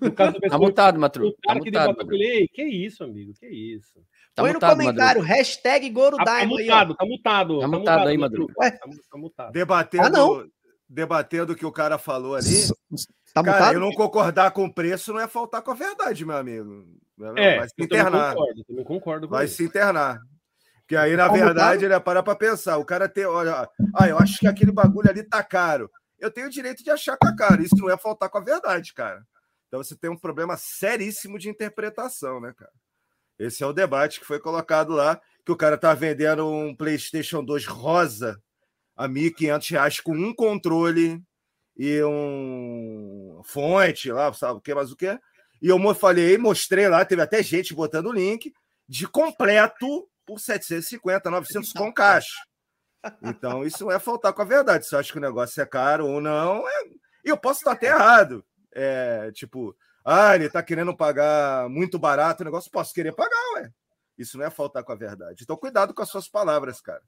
No 0.00 0.12
caso 0.12 0.36
Tá 0.50 0.58
mutado, 0.58 0.96
o 0.96 1.00
Matru. 1.00 1.32
Tá 1.42 1.52
que 1.60 1.66
mutado, 1.66 1.92
debateu 1.92 2.14
ele, 2.14 2.24
"Ei, 2.24 2.48
que 2.48 2.62
isso, 2.64 3.04
amigo, 3.04 3.32
que 3.38 3.46
isso. 3.46 4.00
Tá 4.36 4.42
Põe 4.42 4.52
mutado, 4.52 4.70
no 4.76 4.76
comentário, 4.84 5.22
hashtag 5.22 5.88
Goro 5.90 6.18
Tá, 6.18 6.24
tá 6.26 6.32
Daimon 6.34 6.56
aí, 6.58 6.68
ó. 6.68 6.72
mutado, 6.74 6.94
tá 6.94 7.04
mutado. 7.06 7.60
Tá 7.60 7.68
mutado 7.68 8.08
aí, 8.08 8.18
Madruga. 8.18 8.52
Ué? 8.58 8.70
Tá, 8.70 8.86
tá 9.10 9.18
mutado. 9.18 9.52
Debatendo, 9.52 10.04
Ah, 10.04 10.10
não. 10.10 10.46
debatendo 10.88 11.52
o 11.54 11.56
que 11.56 11.64
o 11.64 11.72
cara 11.72 11.96
falou 11.96 12.34
ali. 12.36 12.68
Tá 13.32 13.42
cara, 13.42 13.56
mutado? 13.58 13.74
eu 13.74 13.80
não 13.80 13.92
concordar 13.92 14.50
com 14.50 14.66
o 14.66 14.72
preço 14.72 15.12
não 15.14 15.20
é 15.20 15.26
faltar 15.26 15.62
com 15.62 15.70
a 15.70 15.74
verdade, 15.74 16.24
meu 16.26 16.36
amigo. 16.36 16.86
É, 17.34 17.58
vai 17.60 17.68
se 17.68 17.74
eu 17.78 17.88
também 17.88 18.00
internar. 18.04 18.34
concordo, 18.34 18.64
também 18.64 18.84
concordo 18.84 19.26
com 19.28 19.34
Vai 19.34 19.44
isso. 19.46 19.56
se 19.56 19.64
internar. 19.64 20.20
Porque 20.80 20.96
aí, 20.96 21.16
na 21.16 21.28
Como 21.30 21.42
verdade, 21.42 21.84
ele 21.86 21.94
é 21.94 21.98
para 21.98 22.22
pra 22.22 22.36
pensar. 22.36 22.76
O 22.76 22.84
cara 22.84 23.08
tem, 23.08 23.24
olha, 23.24 23.68
ah, 23.94 24.06
eu 24.08 24.18
acho 24.18 24.38
que 24.38 24.46
aquele 24.46 24.70
bagulho 24.70 25.08
ali 25.10 25.22
tá 25.22 25.42
caro. 25.42 25.90
Eu 26.18 26.30
tenho 26.30 26.46
o 26.46 26.50
direito 26.50 26.84
de 26.84 26.90
achar 26.90 27.16
que 27.16 27.26
é 27.26 27.34
caro. 27.34 27.62
Isso 27.62 27.74
não 27.76 27.90
é 27.90 27.96
faltar 27.96 28.28
com 28.28 28.38
a 28.38 28.42
verdade, 28.42 28.92
cara. 28.94 29.22
Então 29.66 29.82
você 29.82 29.96
tem 29.96 30.10
um 30.10 30.16
problema 30.16 30.56
seríssimo 30.58 31.38
de 31.38 31.48
interpretação, 31.48 32.38
né, 32.40 32.52
cara? 32.56 32.70
Esse 33.38 33.62
é 33.62 33.66
o 33.66 33.72
debate 33.72 34.20
que 34.20 34.26
foi 34.26 34.38
colocado 34.38 34.92
lá, 34.92 35.20
que 35.44 35.52
o 35.52 35.56
cara 35.56 35.76
tá 35.76 35.92
vendendo 35.94 36.48
um 36.48 36.74
PlayStation 36.74 37.44
2 37.44 37.66
rosa 37.66 38.40
a 38.96 39.08
1.500 39.08 39.70
reais 39.70 40.00
com 40.00 40.12
um 40.12 40.34
controle 40.34 41.22
e 41.76 42.02
um 42.02 43.42
fonte 43.44 44.10
lá, 44.10 44.32
sabe 44.32 44.58
o 44.58 44.60
que, 44.60 44.74
mais 44.74 44.90
o 44.90 44.96
que. 44.96 45.18
E 45.60 45.68
eu 45.68 45.94
falei, 45.94 46.38
mostrei 46.38 46.88
lá, 46.88 47.04
teve 47.04 47.22
até 47.22 47.42
gente 47.42 47.74
botando 47.74 48.06
o 48.06 48.12
link 48.12 48.52
de 48.88 49.06
completo 49.06 50.08
por 50.24 50.40
750, 50.40 51.30
900 51.30 51.72
com 51.72 51.92
caixa. 51.92 52.34
Então, 53.22 53.64
isso 53.64 53.84
não 53.84 53.92
é 53.92 53.98
faltar 53.98 54.32
com 54.32 54.42
a 54.42 54.46
verdade. 54.46 54.86
Se 54.86 54.94
eu 54.94 54.98
acho 54.98 55.12
que 55.12 55.18
o 55.18 55.22
negócio 55.22 55.60
é 55.62 55.66
caro 55.66 56.06
ou 56.06 56.20
não, 56.20 56.66
é... 56.66 56.84
eu 57.24 57.36
posso 57.36 57.60
estar 57.60 57.72
até 57.72 57.86
errado. 57.88 58.44
É, 58.72 59.30
tipo, 59.32 59.76
ah, 60.08 60.36
ele 60.36 60.46
está 60.46 60.62
querendo 60.62 60.96
pagar 60.96 61.68
muito 61.68 61.98
barato 61.98 62.42
o 62.42 62.44
negócio, 62.44 62.70
posso 62.70 62.94
querer 62.94 63.12
pagar, 63.12 63.54
ué. 63.54 63.72
Isso 64.16 64.38
não 64.38 64.46
é 64.46 64.50
faltar 64.50 64.84
com 64.84 64.92
a 64.92 64.96
verdade. 64.96 65.42
Então, 65.42 65.56
cuidado 65.56 65.92
com 65.92 66.00
as 66.00 66.08
suas 66.08 66.28
palavras, 66.28 66.80
cara. 66.80 67.02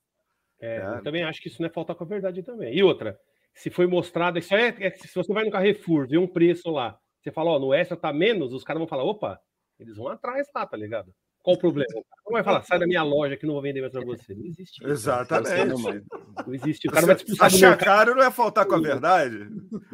É, 0.60 0.78
É. 0.78 0.98
Eu 0.98 1.02
também 1.04 1.22
acho 1.22 1.40
que 1.40 1.48
isso 1.48 1.62
não 1.62 1.68
é 1.68 1.72
faltar 1.72 1.94
com 1.94 2.02
a 2.02 2.06
verdade 2.08 2.42
também. 2.42 2.74
E 2.74 2.82
outra, 2.82 3.16
se 3.54 3.70
foi 3.70 3.86
mostrado, 3.86 4.38
isso 4.40 4.52
é, 4.52 4.74
é 4.80 4.90
se 4.90 5.14
você 5.14 5.32
vai 5.32 5.44
no 5.44 5.50
Carrefour, 5.52 6.08
vê 6.08 6.18
um 6.18 6.26
preço 6.26 6.70
lá, 6.70 6.98
você 7.20 7.30
fala, 7.30 7.52
ó, 7.52 7.58
no 7.60 7.72
extra 7.72 7.96
tá 7.96 8.12
menos, 8.12 8.52
os 8.52 8.64
caras 8.64 8.80
vão 8.80 8.88
falar, 8.88 9.04
opa, 9.04 9.40
eles 9.78 9.96
vão 9.96 10.08
atrás 10.08 10.48
lá, 10.52 10.66
tá 10.66 10.76
ligado? 10.76 11.14
Qual 11.48 11.56
o 11.56 11.58
problema? 11.58 11.88
Não 11.94 12.32
vai 12.32 12.44
falar, 12.44 12.62
sai 12.62 12.78
da 12.78 12.86
minha 12.86 13.02
loja 13.02 13.34
que 13.34 13.46
não 13.46 13.54
vou 13.54 13.62
vender 13.62 13.80
mais 13.80 13.90
pra 13.90 14.04
você. 14.04 14.34
Não 14.34 14.44
existe 14.44 14.82
isso. 14.82 14.86
Exatamente. 14.86 15.64
Não, 15.64 15.78
mano. 15.78 16.04
Não 16.46 16.54
existe. 16.54 16.86
O 16.86 16.92
cara 16.92 17.06
vai 17.06 17.14
te 17.14 17.20
expulsar 17.20 17.46
Achar 17.46 17.78
caro 17.78 18.14
não 18.14 18.22
é 18.22 18.30
faltar 18.30 18.66
com 18.66 18.74
a 18.74 18.80
verdade. 18.80 19.48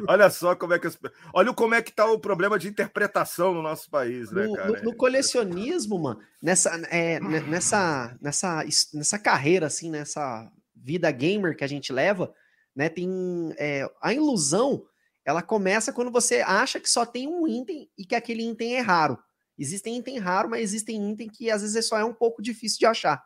Olha 0.05 0.29
só 0.29 0.53
como 0.53 0.73
é 0.73 0.79
que. 0.79 0.89
Olha 1.33 1.53
como 1.53 1.73
é 1.73 1.81
que 1.81 1.93
tá 1.93 2.11
o 2.11 2.19
problema 2.19 2.59
de 2.59 2.67
interpretação 2.67 3.53
no 3.53 3.61
nosso 3.61 3.89
país, 3.89 4.33
né, 4.33 4.51
cara? 4.53 4.67
No, 4.67 4.91
no 4.91 4.95
colecionismo, 4.97 5.97
mano, 5.97 6.19
nessa, 6.41 6.75
é, 6.91 7.21
nessa, 7.21 8.17
nessa, 8.21 8.65
nessa 8.93 9.17
carreira, 9.17 9.67
assim, 9.67 9.89
nessa 9.89 10.51
vida 10.75 11.09
gamer 11.11 11.55
que 11.55 11.63
a 11.63 11.67
gente 11.67 11.93
leva, 11.93 12.33
né? 12.75 12.89
Tem 12.89 13.09
é, 13.57 13.89
a 14.01 14.13
ilusão. 14.13 14.83
Ela 15.23 15.41
começa 15.41 15.93
quando 15.93 16.11
você 16.11 16.41
acha 16.41 16.81
que 16.81 16.89
só 16.89 17.05
tem 17.05 17.29
um 17.29 17.47
item 17.47 17.89
e 17.97 18.05
que 18.05 18.13
aquele 18.13 18.43
item 18.45 18.75
é 18.75 18.81
raro. 18.81 19.17
Existem 19.57 19.97
itens 19.97 20.21
raros, 20.21 20.49
mas 20.49 20.61
existem 20.61 21.11
itens 21.11 21.31
que 21.35 21.49
às 21.49 21.61
vezes 21.61 21.87
só 21.87 21.97
é 21.97 22.03
um 22.03 22.13
pouco 22.13 22.41
difícil 22.41 22.79
de 22.79 22.85
achar. 22.85 23.23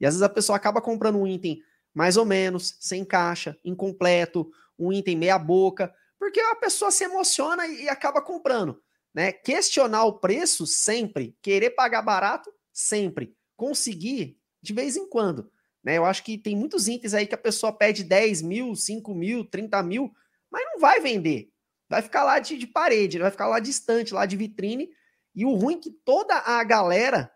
E 0.00 0.06
às 0.06 0.14
vezes 0.14 0.22
a 0.22 0.28
pessoa 0.28 0.56
acaba 0.56 0.80
comprando 0.80 1.18
um 1.18 1.26
item 1.26 1.62
mais 1.94 2.16
ou 2.16 2.24
menos, 2.24 2.76
sem 2.80 3.04
caixa, 3.04 3.56
incompleto, 3.64 4.50
um 4.78 4.92
item 4.92 5.16
meia 5.16 5.38
boca, 5.38 5.94
porque 6.18 6.40
a 6.40 6.54
pessoa 6.54 6.90
se 6.90 7.04
emociona 7.04 7.66
e, 7.66 7.88
acaba 7.88 8.22
comprando, 8.22 8.80
né? 9.14 9.32
Questionar 9.32 10.04
o 10.04 10.18
preço 10.18 10.66
sempre, 10.66 11.36
querer 11.42 11.70
pagar 11.70 12.02
barato 12.02 12.50
sempre, 12.72 13.36
conseguir 13.56 14.38
de 14.62 14.72
vez 14.72 14.96
em 14.96 15.08
quando, 15.08 15.50
né? 15.84 15.98
Eu 15.98 16.04
acho 16.04 16.22
que 16.22 16.38
tem 16.38 16.56
muitos 16.56 16.88
itens 16.88 17.12
aí 17.12 17.26
que 17.26 17.34
a 17.34 17.38
pessoa 17.38 17.72
pede 17.72 18.04
10 18.04 18.40
mil, 18.42 18.74
5 18.74 19.14
mil, 19.14 19.44
30 19.44 19.82
mil, 19.82 20.14
mas 20.50 20.64
não 20.64 20.78
vai 20.78 21.00
vender, 21.00 21.50
vai 21.88 22.00
ficar 22.00 22.24
lá 22.24 22.38
de, 22.38 22.56
de 22.56 22.66
parede, 22.66 23.18
vai 23.18 23.30
ficar 23.30 23.48
lá 23.48 23.58
distante, 23.58 24.14
lá 24.14 24.24
de 24.24 24.36
vitrine, 24.36 24.88
e 25.34 25.44
o 25.44 25.54
ruim 25.54 25.76
é 25.76 25.80
que 25.80 25.90
toda 25.90 26.36
a 26.36 26.62
galera 26.64 27.30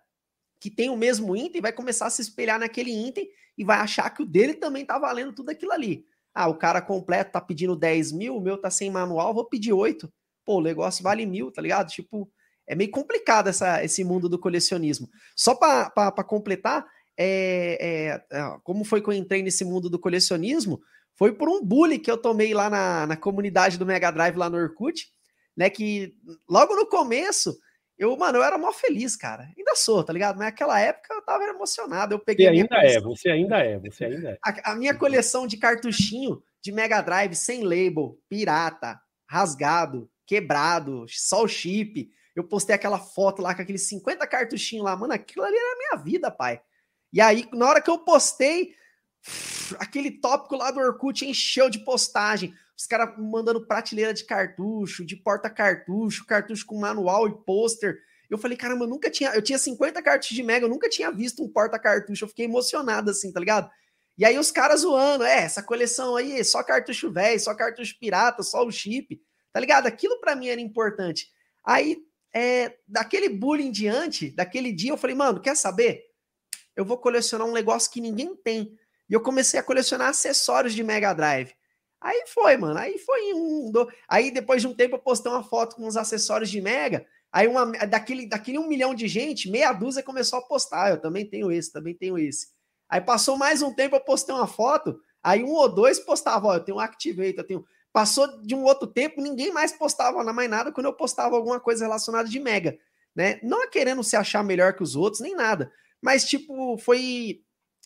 que 0.61 0.71
tem 0.71 0.91
o 0.91 0.97
mesmo 0.97 1.37
item 1.37 1.61
vai 1.61 1.73
começar 1.73 2.07
a 2.07 2.11
se 2.11 2.23
espelhar 2.23 2.59
naquele 2.59 2.91
item 2.91 3.29
e 3.57 3.65
vai 3.65 3.79
achar 3.79 4.11
que 4.11 4.23
o 4.23 4.26
dele 4.26 4.55
também 4.55 4.85
tá 4.85 4.99
valendo 4.99 5.33
tudo 5.33 5.50
aquilo 5.50 5.73
ali. 5.73 6.05
Ah, 6.35 6.49
o 6.49 6.55
cara 6.55 6.83
completo 6.83 7.33
tá 7.33 7.41
pedindo 7.41 7.75
10 7.75 8.12
mil, 8.12 8.37
o 8.37 8.41
meu 8.41 8.59
tá 8.59 8.71
sem 8.71 8.91
manual, 8.91 9.33
vou 9.33 9.45
pedir 9.47 9.73
8. 9.73 10.12
Pô, 10.45 10.59
o 10.59 10.62
negócio 10.62 11.03
vale 11.03 11.25
mil, 11.25 11.50
tá 11.50 11.62
ligado? 11.62 11.88
Tipo, 11.88 12.31
é 12.67 12.75
meio 12.75 12.91
complicado 12.91 13.49
essa, 13.49 13.83
esse 13.83 14.05
mundo 14.05 14.29
do 14.29 14.38
colecionismo. 14.38 15.09
Só 15.35 15.55
para 15.55 16.25
completar, 16.25 16.87
é, 17.17 18.21
é, 18.31 18.38
é, 18.38 18.59
como 18.62 18.85
foi 18.85 19.00
que 19.00 19.09
eu 19.09 19.15
entrei 19.15 19.43
nesse 19.43 19.65
mundo 19.65 19.88
do 19.88 19.99
colecionismo? 19.99 20.81
Foi 21.15 21.33
por 21.33 21.49
um 21.49 21.65
bullying 21.65 21.99
que 21.99 22.11
eu 22.11 22.19
tomei 22.19 22.53
lá 22.53 22.69
na, 22.69 23.07
na 23.07 23.17
comunidade 23.17 23.79
do 23.79 23.87
Mega 23.87 24.11
Drive, 24.11 24.37
lá 24.37 24.50
no 24.50 24.59
Orkut, 24.59 25.07
né? 25.57 25.71
Que 25.71 26.15
logo 26.49 26.76
no 26.76 26.87
começo 26.87 27.57
eu, 27.99 28.15
mano, 28.17 28.38
eu 28.38 28.43
era 28.43 28.59
mó 28.59 28.73
feliz, 28.73 29.17
cara. 29.17 29.49
Ainda 29.57 29.75
sou, 29.75 30.05
tá 30.05 30.12
ligado? 30.12 30.37
Mas 30.37 30.47
naquela 30.47 30.79
época 30.79 31.15
eu 31.15 31.23
tava 31.23 31.45
emocionado. 31.45 32.15
Eu 32.15 32.19
peguei. 32.19 32.47
Você 32.47 32.53
ainda 32.53 32.76
é, 32.76 33.00
você 33.00 33.29
ainda 33.31 33.59
é, 33.59 33.79
você 33.79 34.05
ainda 34.05 34.31
é. 34.33 34.38
A, 34.45 34.73
a, 34.73 34.75
minha 34.75 34.95
coleção 34.95 35.47
de 35.47 35.57
cartuchinho 35.57 36.43
de 36.61 36.73
Mega 36.73 37.00
Drive 37.00 37.35
sem 37.35 37.62
label, 37.62 38.19
pirata, 38.29 39.00
rasgado, 39.26 40.11
quebrado, 40.26 41.07
só 41.09 41.43
o 41.43 41.49
chip. 41.49 42.11
Eu 42.35 42.45
postei 42.45 42.75
aquela 42.75 42.99
foto 42.99 43.41
lá 43.41 43.55
com 43.55 43.62
aqueles 43.62 43.88
50 43.88 44.26
cartuchinhos 44.26 44.85
lá, 44.85 44.95
mano. 44.95 45.15
Aquilo 45.15 45.45
ali 45.45 45.57
era 45.57 45.73
a 45.73 45.79
minha 45.79 46.05
vida, 46.05 46.31
pai. 46.31 46.61
E 47.11 47.21
aí, 47.21 47.49
na 47.55 47.67
hora 47.67 47.81
que 47.81 47.88
eu 47.88 47.99
postei, 48.00 48.75
aquele 49.79 50.11
tópico 50.11 50.55
lá 50.55 50.71
do 50.71 50.81
Orkut 50.81 51.25
encheu 51.25 51.71
de 51.71 51.79
postagem 51.79 52.53
os 52.76 52.87
caras 52.87 53.14
mandando 53.18 53.66
prateleira 53.66 54.12
de 54.12 54.25
cartucho, 54.25 55.04
de 55.04 55.16
porta-cartucho, 55.16 56.26
cartucho 56.26 56.66
com 56.66 56.78
manual 56.78 57.26
e 57.26 57.35
pôster. 57.45 57.99
Eu 58.28 58.37
falei, 58.37 58.56
caramba, 58.56 58.85
eu 58.85 58.88
nunca 58.88 59.11
tinha. 59.11 59.30
Eu 59.35 59.40
tinha 59.40 59.59
50 59.59 60.02
cartuchos 60.02 60.37
de 60.37 60.42
Mega, 60.42 60.66
eu 60.66 60.71
nunca 60.71 60.88
tinha 60.88 61.11
visto 61.11 61.42
um 61.42 61.49
porta-cartucho. 61.49 62.25
Eu 62.25 62.28
fiquei 62.28 62.45
emocionado 62.45 63.11
assim, 63.11 63.33
tá 63.33 63.40
ligado? 63.40 63.71
E 64.18 64.25
aí 64.25 64.38
os 64.38 64.50
caras 64.50 64.80
zoando, 64.80 65.25
é, 65.25 65.40
essa 65.40 65.62
coleção 65.62 66.16
aí, 66.16 66.42
só 66.45 66.62
cartucho 66.62 67.11
velho, 67.11 67.38
só 67.38 67.54
cartucho 67.54 67.99
pirata, 67.99 68.42
só 68.42 68.64
o 68.64 68.71
chip, 68.71 69.21
tá 69.52 69.61
ligado? 69.61 69.87
Aquilo 69.87 70.21
para 70.21 70.35
mim 70.35 70.49
era 70.49 70.61
importante. 70.61 71.28
Aí, 71.64 71.99
é, 72.33 72.76
daquele 72.87 73.28
bullying 73.28 73.71
diante, 73.71 74.30
daquele 74.30 74.73
dia, 74.73 74.90
eu 74.90 74.97
falei, 74.97 75.14
mano, 75.14 75.40
quer 75.40 75.56
saber? 75.56 76.02
Eu 76.75 76.85
vou 76.85 76.99
colecionar 76.99 77.47
um 77.47 77.52
negócio 77.52 77.90
que 77.90 78.00
ninguém 78.00 78.35
tem. 78.37 78.76
E 79.09 79.14
eu 79.14 79.21
comecei 79.21 79.59
a 79.61 79.62
colecionar 79.62 80.09
acessórios 80.09 80.75
de 80.75 80.83
Mega 80.83 81.12
Drive. 81.12 81.54
Aí 82.00 82.25
foi, 82.29 82.57
mano. 82.57 82.79
Aí 82.79 82.99
foi 82.99 83.33
um. 83.35 83.71
Do... 83.71 83.91
Aí 84.09 84.31
depois 84.31 84.62
de 84.62 84.69
um 84.69 84.75
tempo 84.75 84.97
eu 84.97 85.00
postei 85.00 85.31
uma 85.31 85.43
foto 85.43 85.76
com 85.76 85.87
os 85.87 85.97
acessórios 85.97 86.50
de 86.50 86.61
Mega. 86.61 87.07
Aí 87.33 87.49
uma, 87.49 87.67
daquele, 87.87 88.26
daquele 88.29 88.59
um 88.59 88.69
milhão 88.69 88.95
de 88.95 89.09
gente, 89.09 89.50
meia 89.50 89.73
dúzia 89.73 90.03
começou 90.03 90.38
a 90.38 90.43
postar. 90.43 90.91
Eu 90.91 91.00
também 91.00 91.29
tenho 91.29 91.50
esse, 91.50 91.73
também 91.73 91.95
tenho 91.95 92.19
esse. 92.19 92.49
Aí 92.88 93.00
passou 93.00 93.37
mais 93.37 93.62
um 93.62 93.75
tempo, 93.75 93.97
eu 93.97 94.00
postei 94.00 94.35
uma 94.35 94.47
foto. 94.47 94.99
Aí 95.23 95.43
um 95.43 95.53
ou 95.53 95.69
dois 95.69 95.99
postavam, 95.99 96.50
ó, 96.50 96.55
eu 96.55 96.61
tenho 96.61 96.79
um 96.79 96.81
Activate, 96.81 97.38
eu 97.38 97.45
tenho. 97.45 97.65
Passou 97.93 98.41
de 98.43 98.55
um 98.55 98.62
outro 98.62 98.87
tempo, 98.87 99.21
ninguém 99.21 99.53
mais 99.53 99.73
postava 99.73 100.23
mais 100.33 100.50
nada 100.50 100.71
quando 100.71 100.87
eu 100.87 100.93
postava 100.93 101.35
alguma 101.35 101.59
coisa 101.59 101.85
relacionada 101.85 102.29
de 102.29 102.38
Mega, 102.38 102.79
né? 103.15 103.41
Não 103.43 103.65
é 103.65 103.67
querendo 103.67 104.05
se 104.05 104.15
achar 104.17 104.45
melhor 104.45 104.75
que 104.75 104.83
os 104.83 104.95
outros, 104.95 105.21
nem 105.21 105.35
nada. 105.35 105.73
Mas, 106.00 106.25
tipo, 106.25 106.79
foi 106.79 107.41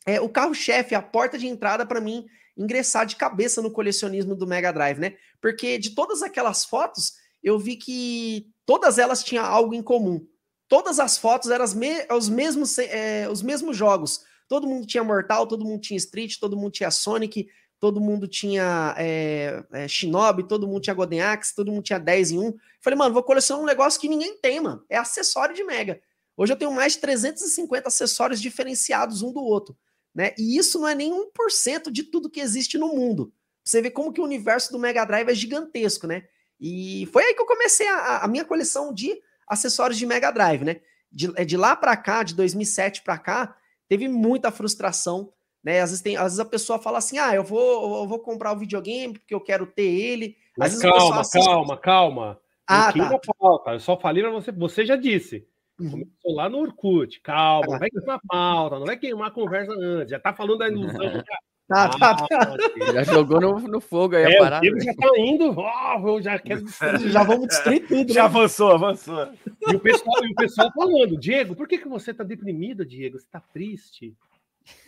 é, 0.04 0.20
o 0.20 0.28
carro-chefe, 0.28 0.94
a 0.94 1.00
porta 1.00 1.38
de 1.38 1.46
entrada 1.46 1.86
para 1.86 2.00
mim 2.00 2.26
ingressar 2.60 3.06
de 3.06 3.16
cabeça 3.16 3.62
no 3.62 3.70
colecionismo 3.70 4.36
do 4.36 4.46
Mega 4.46 4.70
Drive, 4.70 4.98
né? 4.98 5.16
Porque 5.40 5.78
de 5.78 5.90
todas 5.94 6.22
aquelas 6.22 6.64
fotos, 6.64 7.14
eu 7.42 7.58
vi 7.58 7.76
que 7.76 8.46
todas 8.66 8.98
elas 8.98 9.24
tinham 9.24 9.44
algo 9.44 9.74
em 9.74 9.82
comum. 9.82 10.26
Todas 10.68 11.00
as 11.00 11.16
fotos 11.16 11.50
eram 11.50 11.66
me 11.74 12.06
os, 12.12 12.28
mesmos, 12.28 12.78
é, 12.78 13.28
os 13.28 13.42
mesmos 13.42 13.76
jogos. 13.76 14.20
Todo 14.46 14.66
mundo 14.66 14.86
tinha 14.86 15.02
Mortal, 15.02 15.46
todo 15.46 15.64
mundo 15.64 15.80
tinha 15.80 15.96
Street, 15.96 16.36
todo 16.38 16.56
mundo 16.56 16.70
tinha 16.70 16.90
Sonic, 16.90 17.48
todo 17.80 18.00
mundo 18.00 18.28
tinha 18.28 18.94
é, 18.98 19.64
é, 19.72 19.88
Shinobi, 19.88 20.46
todo 20.46 20.68
mundo 20.68 20.82
tinha 20.82 20.94
Golden 20.94 21.22
Axe, 21.22 21.54
todo 21.54 21.72
mundo 21.72 21.82
tinha 21.82 21.98
10 21.98 22.30
em 22.32 22.38
1. 22.38 22.54
Falei, 22.82 22.98
mano, 22.98 23.14
vou 23.14 23.22
colecionar 23.22 23.62
um 23.62 23.66
negócio 23.66 24.00
que 24.00 24.08
ninguém 24.08 24.36
tem, 24.36 24.60
mano. 24.60 24.84
É 24.88 24.98
acessório 24.98 25.54
de 25.54 25.64
Mega. 25.64 26.00
Hoje 26.36 26.52
eu 26.52 26.56
tenho 26.56 26.72
mais 26.72 26.92
de 26.92 27.00
350 27.00 27.88
acessórios 27.88 28.40
diferenciados 28.40 29.22
um 29.22 29.32
do 29.32 29.40
outro. 29.40 29.76
Né? 30.14 30.34
E 30.38 30.56
isso 30.58 30.78
não 30.80 30.88
é 30.88 30.94
nem 30.94 31.12
1% 31.12 31.90
de 31.90 32.02
tudo 32.02 32.30
que 32.30 32.40
existe 32.40 32.76
no 32.76 32.88
mundo. 32.88 33.32
Você 33.64 33.80
vê 33.80 33.90
como 33.90 34.12
que 34.12 34.20
o 34.20 34.24
universo 34.24 34.72
do 34.72 34.78
Mega 34.78 35.04
Drive 35.04 35.28
é 35.28 35.34
gigantesco, 35.34 36.06
né? 36.06 36.24
E 36.60 37.08
foi 37.12 37.24
aí 37.24 37.34
que 37.34 37.40
eu 37.40 37.46
comecei 37.46 37.88
a, 37.88 38.18
a 38.18 38.28
minha 38.28 38.44
coleção 38.44 38.92
de 38.92 39.20
acessórios 39.46 39.98
de 39.98 40.06
Mega 40.06 40.30
Drive, 40.30 40.64
né? 40.64 40.80
De, 41.10 41.32
é 41.36 41.44
de 41.44 41.56
lá 41.56 41.74
para 41.74 41.96
cá, 41.96 42.22
de 42.22 42.34
2007 42.34 43.02
para 43.02 43.18
cá, 43.18 43.56
teve 43.88 44.08
muita 44.08 44.50
frustração, 44.50 45.32
né? 45.62 45.80
Às 45.80 45.90
vezes, 45.90 46.02
tem, 46.02 46.16
às 46.16 46.24
vezes 46.24 46.40
a 46.40 46.44
pessoa 46.44 46.78
fala 46.78 46.98
assim: 46.98 47.18
ah, 47.18 47.34
eu 47.34 47.44
vou, 47.44 48.02
eu 48.02 48.08
vou 48.08 48.18
comprar 48.18 48.52
o 48.52 48.58
videogame 48.58 49.18
porque 49.18 49.34
eu 49.34 49.40
quero 49.40 49.66
ter 49.66 49.82
ele. 49.86 50.36
Mas 50.56 50.80
calma, 50.80 51.22
calma, 51.30 51.76
calma. 51.76 52.40
Ah, 52.66 52.92
tá. 52.92 53.18
Pauta. 53.38 53.72
Eu 53.72 53.80
só 53.80 53.98
falei 53.98 54.22
você, 54.30 54.52
você 54.52 54.86
já 54.86 54.94
disse. 54.94 55.46
Uhum. 55.80 55.90
Começou 55.90 56.34
lá 56.34 56.48
no 56.48 56.58
Orkut, 56.58 57.20
calma, 57.22 57.66
não 57.66 57.78
vai 57.78 57.88
queimar 57.88 58.20
pauta, 58.28 58.78
não 58.78 58.86
vai 58.86 58.96
queimar 58.96 59.28
a 59.28 59.32
conversa 59.32 59.72
antes, 59.72 60.10
já 60.10 60.20
tá 60.20 60.34
falando 60.34 60.58
da 60.58 60.68
ilusão. 60.68 60.92
Tá, 61.70 61.88
tá, 61.88 62.16
tá. 62.16 62.56
Já 62.92 63.04
jogou 63.04 63.40
no, 63.40 63.60
no 63.60 63.80
fogo 63.80 64.16
aí 64.16 64.24
é, 64.24 64.36
a 64.36 64.40
parada. 64.40 64.66
O 64.66 64.80
já 64.80 64.92
tá 64.92 65.08
indo, 65.16 65.54
oh, 65.56 66.20
já 66.20 66.36
quero 66.36 66.64
já 67.08 67.22
vamos 67.22 67.46
destruir 67.46 67.86
tudo. 67.86 68.12
Já 68.12 68.22
né? 68.22 68.26
avançou, 68.26 68.72
avançou. 68.72 69.32
E 69.68 69.76
o 69.76 69.78
pessoal, 69.78 70.24
e 70.24 70.32
o 70.32 70.34
pessoal 70.34 70.72
falando, 70.74 71.16
Diego, 71.16 71.54
por 71.54 71.68
que, 71.68 71.78
que 71.78 71.88
você 71.88 72.12
tá 72.12 72.24
deprimido, 72.24 72.84
Diego? 72.84 73.20
Você 73.20 73.26
tá 73.30 73.38
triste? 73.38 74.16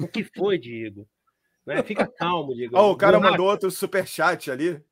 O 0.01 0.09
que 0.09 0.25
foi, 0.25 0.59
Diego? 0.59 1.07
Né? 1.65 1.85
Fica 1.85 2.05
calmo, 2.05 2.53
Diego. 2.53 2.77
Oh, 2.77 2.91
o 2.91 2.97
cara 2.97 3.21
mandou 3.21 3.47
outro 3.47 3.71
superchat 3.71 4.51
ali. 4.51 4.83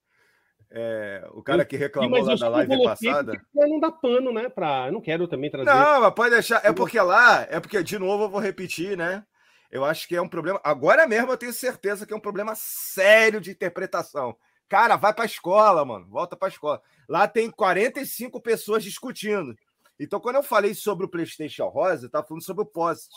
É, 0.73 1.29
o 1.33 1.43
cara 1.43 1.65
que 1.65 1.77
reclamou 1.77 2.23
lá 2.23 2.37
da 2.37 2.49
live 2.49 2.85
passada. 2.85 3.33
Não 3.53 3.81
dá 3.81 3.91
pano, 3.91 4.33
né? 4.33 4.49
Pra... 4.49 4.87
Eu 4.87 4.93
não 4.93 5.01
quero 5.01 5.27
também 5.27 5.51
trazer. 5.51 5.69
Não, 5.69 6.01
mas 6.01 6.15
pode 6.15 6.31
deixar. 6.31 6.65
É 6.65 6.73
porque 6.73 7.01
lá, 7.01 7.47
é 7.51 7.59
porque, 7.59 7.83
de 7.83 7.99
novo, 7.99 8.25
eu 8.25 8.31
vou 8.31 8.41
repetir, 8.41 8.97
né? 8.97 9.25
Eu 9.71 9.85
acho 9.85 10.07
que 10.07 10.15
é 10.15 10.23
um 10.23 10.29
problema. 10.29 10.61
Agora 10.63 11.07
mesmo 11.07 11.31
eu 11.31 11.37
tenho 11.37 11.53
certeza 11.53 12.07
que 12.07 12.13
é 12.13 12.17
um 12.17 12.21
problema 12.21 12.55
sério 12.55 13.41
de 13.41 13.51
interpretação. 13.51 14.37
Cara, 14.69 14.97
vai 14.97 15.13
pra 15.13 15.25
escola, 15.25 15.85
mano. 15.85 16.07
Volta 16.09 16.37
pra 16.37 16.49
escola. 16.49 16.81
Lá 17.09 17.27
tem 17.27 17.51
45 17.51 18.41
pessoas 18.41 18.85
discutindo. 18.85 19.57
Então, 19.99 20.21
quando 20.21 20.37
eu 20.37 20.43
falei 20.43 20.75
sobre 20.75 21.05
o 21.05 21.09
PlayStation 21.09 21.67
Rosa, 21.67 22.07
eu 22.07 22.11
tava 22.11 22.27
falando 22.27 22.45
sobre 22.45 22.63
o 22.63 22.67
post. 22.67 23.11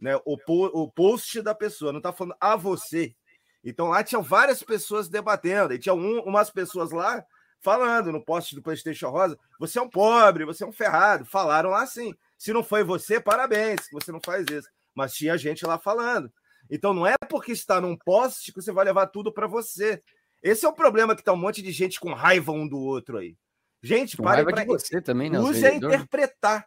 Né? 0.00 0.16
O, 0.24 0.36
po 0.36 0.66
o 0.66 0.90
post 0.90 1.40
da 1.40 1.54
pessoa, 1.54 1.92
não 1.92 2.00
tá 2.00 2.12
falando 2.12 2.36
a 2.40 2.56
você. 2.56 3.14
Então 3.64 3.88
lá 3.88 4.02
tinham 4.02 4.22
várias 4.22 4.62
pessoas 4.62 5.08
debatendo, 5.08 5.72
e 5.72 5.78
tinha 5.78 5.94
um, 5.94 6.20
umas 6.20 6.50
pessoas 6.50 6.90
lá 6.90 7.24
falando 7.60 8.10
no 8.10 8.22
post 8.22 8.54
do 8.54 8.62
PlayStation 8.62 9.08
Rosa: 9.08 9.38
você 9.58 9.78
é 9.78 9.82
um 9.82 9.88
pobre, 9.88 10.44
você 10.44 10.64
é 10.64 10.66
um 10.66 10.72
ferrado. 10.72 11.24
Falaram 11.24 11.70
lá 11.70 11.82
assim. 11.82 12.14
Se 12.36 12.52
não 12.52 12.64
foi 12.64 12.82
você, 12.82 13.20
parabéns, 13.20 13.86
que 13.86 13.92
você 13.92 14.10
não 14.10 14.20
faz 14.24 14.44
isso. 14.50 14.68
Mas 14.94 15.14
tinha 15.14 15.38
gente 15.38 15.64
lá 15.64 15.78
falando. 15.78 16.30
Então 16.68 16.92
não 16.92 17.06
é 17.06 17.14
porque 17.28 17.52
está 17.52 17.80
num 17.80 17.96
post 17.96 18.52
que 18.52 18.60
você 18.60 18.72
vai 18.72 18.84
levar 18.84 19.06
tudo 19.06 19.32
para 19.32 19.46
você. 19.46 20.02
Esse 20.42 20.66
é 20.66 20.68
o 20.68 20.72
problema 20.72 21.14
que 21.14 21.22
tá 21.22 21.32
um 21.32 21.36
monte 21.36 21.62
de 21.62 21.70
gente 21.70 22.00
com 22.00 22.12
raiva 22.12 22.50
um 22.50 22.66
do 22.66 22.78
outro 22.78 23.18
aí. 23.18 23.36
Gente, 23.80 24.16
com 24.16 24.24
para 24.24 24.64
você 24.64 25.00
também, 25.00 25.30
né? 25.30 25.38
Use 25.38 25.64
é 25.64 25.74
interpretar. 25.74 26.66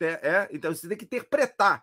É, 0.00 0.06
é, 0.06 0.48
então 0.50 0.74
você 0.74 0.88
tem 0.88 0.96
que 0.96 1.04
interpretar. 1.04 1.82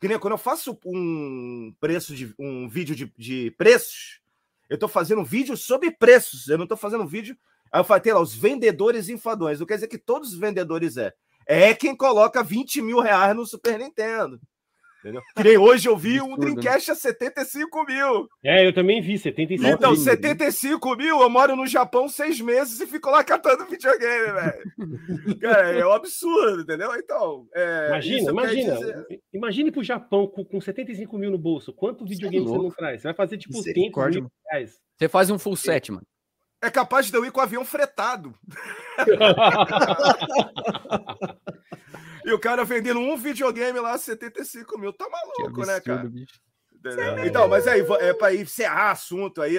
Que 0.00 0.08
nem 0.08 0.18
quando 0.18 0.32
eu 0.32 0.38
faço 0.38 0.78
um 0.84 1.74
preço 1.78 2.14
de 2.14 2.34
um 2.38 2.68
vídeo 2.68 2.96
de, 2.96 3.12
de 3.18 3.50
preços, 3.52 4.20
eu 4.68 4.74
estou 4.74 4.88
fazendo 4.88 5.20
um 5.20 5.24
vídeo 5.24 5.56
sobre 5.56 5.90
preços. 5.90 6.48
Eu 6.48 6.56
não 6.56 6.64
estou 6.64 6.78
fazendo 6.78 7.04
um 7.04 7.06
vídeo. 7.06 7.36
Aí 7.70 7.80
eu 7.80 7.84
falei, 7.84 8.12
lá, 8.12 8.20
os 8.20 8.34
vendedores 8.34 9.08
enfadões. 9.08 9.60
Não 9.60 9.66
quer 9.66 9.74
dizer 9.74 9.88
que 9.88 9.98
todos 9.98 10.32
os 10.32 10.38
vendedores 10.38 10.96
é. 10.96 11.12
É 11.46 11.74
quem 11.74 11.94
coloca 11.96 12.42
20 12.42 12.80
mil 12.80 13.00
reais 13.00 13.36
no 13.36 13.44
Super 13.44 13.78
Nintendo. 13.78 14.40
Entendeu? 15.00 15.22
Que 15.34 15.42
nem 15.42 15.56
hoje 15.56 15.88
eu 15.88 15.96
vi 15.96 16.20
um 16.20 16.36
Dreamcast 16.36 16.90
a 16.90 16.94
75 16.94 17.84
mil. 17.84 18.28
É, 18.44 18.66
eu 18.66 18.72
também 18.72 19.00
vi, 19.00 19.18
75 19.18 19.62
mil. 19.62 19.74
Então, 19.74 19.96
75 19.96 20.96
mil, 20.96 21.20
eu 21.20 21.30
moro 21.30 21.56
no 21.56 21.66
Japão 21.66 22.06
seis 22.06 22.38
meses 22.40 22.78
e 22.80 22.86
fico 22.86 23.10
lá 23.10 23.24
catando 23.24 23.64
videogame, 23.64 24.32
velho. 24.32 25.38
Cara, 25.40 25.70
é 25.70 25.86
um 25.86 25.92
absurdo, 25.92 26.62
entendeu? 26.62 26.94
Então. 26.94 27.48
É, 27.54 27.88
imagina, 27.88 28.30
imagina. 28.30 28.76
Dizer... 28.76 29.06
Imagine 29.32 29.72
pro 29.72 29.82
Japão 29.82 30.26
com, 30.26 30.44
com 30.44 30.60
75 30.60 31.16
mil 31.16 31.30
no 31.30 31.38
bolso. 31.38 31.72
Quanto 31.72 32.04
videogame 32.04 32.44
você, 32.44 32.52
é 32.52 32.56
você 32.56 32.62
não 32.62 32.70
traz? 32.70 33.00
Você 33.00 33.08
vai 33.08 33.14
fazer 33.14 33.38
tipo 33.38 33.54
5 33.54 34.10
mil 34.10 34.30
reais. 34.50 34.78
Você 34.98 35.08
faz 35.08 35.30
um 35.30 35.38
full 35.38 35.56
set, 35.56 35.90
mano. 35.90 36.06
É 36.62 36.70
capaz 36.70 37.06
de 37.06 37.16
eu 37.16 37.24
ir 37.24 37.32
com 37.32 37.40
o 37.40 37.42
avião 37.42 37.64
fretado. 37.64 38.34
E 42.24 42.32
o 42.32 42.38
cara 42.38 42.64
vendendo 42.64 43.00
um 43.00 43.16
videogame 43.16 43.78
lá, 43.80 43.96
75 43.96 44.78
mil. 44.78 44.92
Tá 44.92 45.08
maluco, 45.08 45.66
né, 45.66 45.80
cara? 45.80 46.10
É 46.84 47.26
então, 47.26 47.46
mas 47.46 47.66
aí, 47.66 47.84
é 48.00 48.14
para 48.14 48.34
encerrar 48.34 48.92
assunto 48.92 49.42
aí 49.42 49.58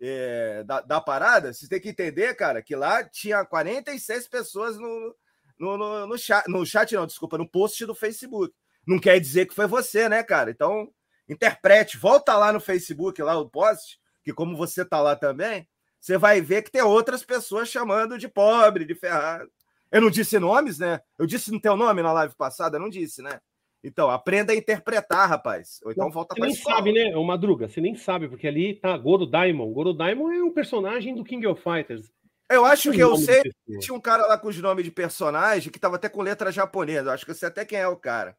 é, 0.00 0.62
da, 0.64 0.80
da, 0.80 1.00
parada, 1.00 1.52
você 1.52 1.68
tem 1.68 1.80
que 1.80 1.88
entender, 1.88 2.34
cara, 2.34 2.62
que 2.62 2.76
lá 2.76 3.02
tinha 3.04 3.44
46 3.44 4.28
pessoas 4.28 4.76
no, 4.76 5.16
no, 5.58 5.78
no, 5.78 6.06
no, 6.06 6.18
chat. 6.18 6.46
No 6.48 6.66
chat, 6.66 6.94
não, 6.94 7.06
desculpa, 7.06 7.38
no 7.38 7.48
post 7.48 7.86
do 7.86 7.94
Facebook. 7.94 8.54
Não 8.86 8.98
quer 8.98 9.18
dizer 9.18 9.46
que 9.46 9.54
foi 9.54 9.66
você, 9.66 10.08
né, 10.08 10.22
cara? 10.22 10.50
Então, 10.50 10.90
interprete, 11.28 11.96
volta 11.96 12.36
lá 12.36 12.52
no 12.52 12.60
Facebook, 12.60 13.22
lá 13.22 13.38
o 13.38 13.48
post, 13.48 13.98
que 14.22 14.32
como 14.32 14.56
você 14.56 14.84
tá 14.84 15.00
lá 15.00 15.16
também, 15.16 15.66
você 15.98 16.18
vai 16.18 16.40
ver 16.42 16.62
que 16.62 16.70
tem 16.70 16.82
outras 16.82 17.24
pessoas 17.24 17.68
chamando 17.68 18.18
de 18.18 18.28
pobre, 18.28 18.84
de 18.84 18.94
ferrado. 18.94 19.50
Eu 19.90 20.00
não 20.00 20.10
disse 20.10 20.38
nomes, 20.38 20.78
né? 20.78 21.00
Eu 21.18 21.26
disse 21.26 21.52
no 21.52 21.60
teu 21.60 21.76
nome 21.76 22.02
na 22.02 22.12
live 22.12 22.34
passada, 22.34 22.78
não 22.78 22.88
disse, 22.88 23.22
né? 23.22 23.40
Então, 23.84 24.08
aprenda 24.08 24.52
a 24.52 24.56
interpretar, 24.56 25.28
rapaz. 25.28 25.78
Ou 25.84 25.92
então 25.92 26.10
volta 26.10 26.34
para 26.34 26.46
Você 26.46 26.52
nem 26.52 26.56
sabe, 26.56 26.92
né, 26.92 27.14
o 27.14 27.22
Madruga? 27.22 27.68
Você 27.68 27.82
nem 27.82 27.94
sabe, 27.94 28.28
porque 28.28 28.48
ali 28.48 28.74
tá 28.74 28.96
Goro 28.96 29.26
Daimon. 29.26 29.70
Goro 29.72 29.92
Daimon 29.92 30.32
é 30.32 30.42
um 30.42 30.52
personagem 30.52 31.14
do 31.14 31.22
King 31.22 31.46
of 31.46 31.62
Fighters. 31.62 32.10
Eu 32.50 32.64
acho 32.64 32.90
que 32.90 33.00
eu 33.00 33.16
sei. 33.16 33.42
Tinha 33.80 33.94
um 33.94 34.00
cara 34.00 34.26
lá 34.26 34.38
com 34.38 34.48
os 34.48 34.58
nomes 34.58 34.84
de 34.84 34.90
personagem 34.90 35.70
que 35.70 35.78
tava 35.78 35.96
até 35.96 36.08
com 36.08 36.22
letra 36.22 36.50
japonesa. 36.50 37.10
Eu 37.10 37.12
acho 37.12 37.24
que 37.24 37.30
eu 37.30 37.34
sei 37.34 37.48
até 37.48 37.64
quem 37.64 37.78
é 37.78 37.86
o 37.86 37.96
cara. 37.96 38.36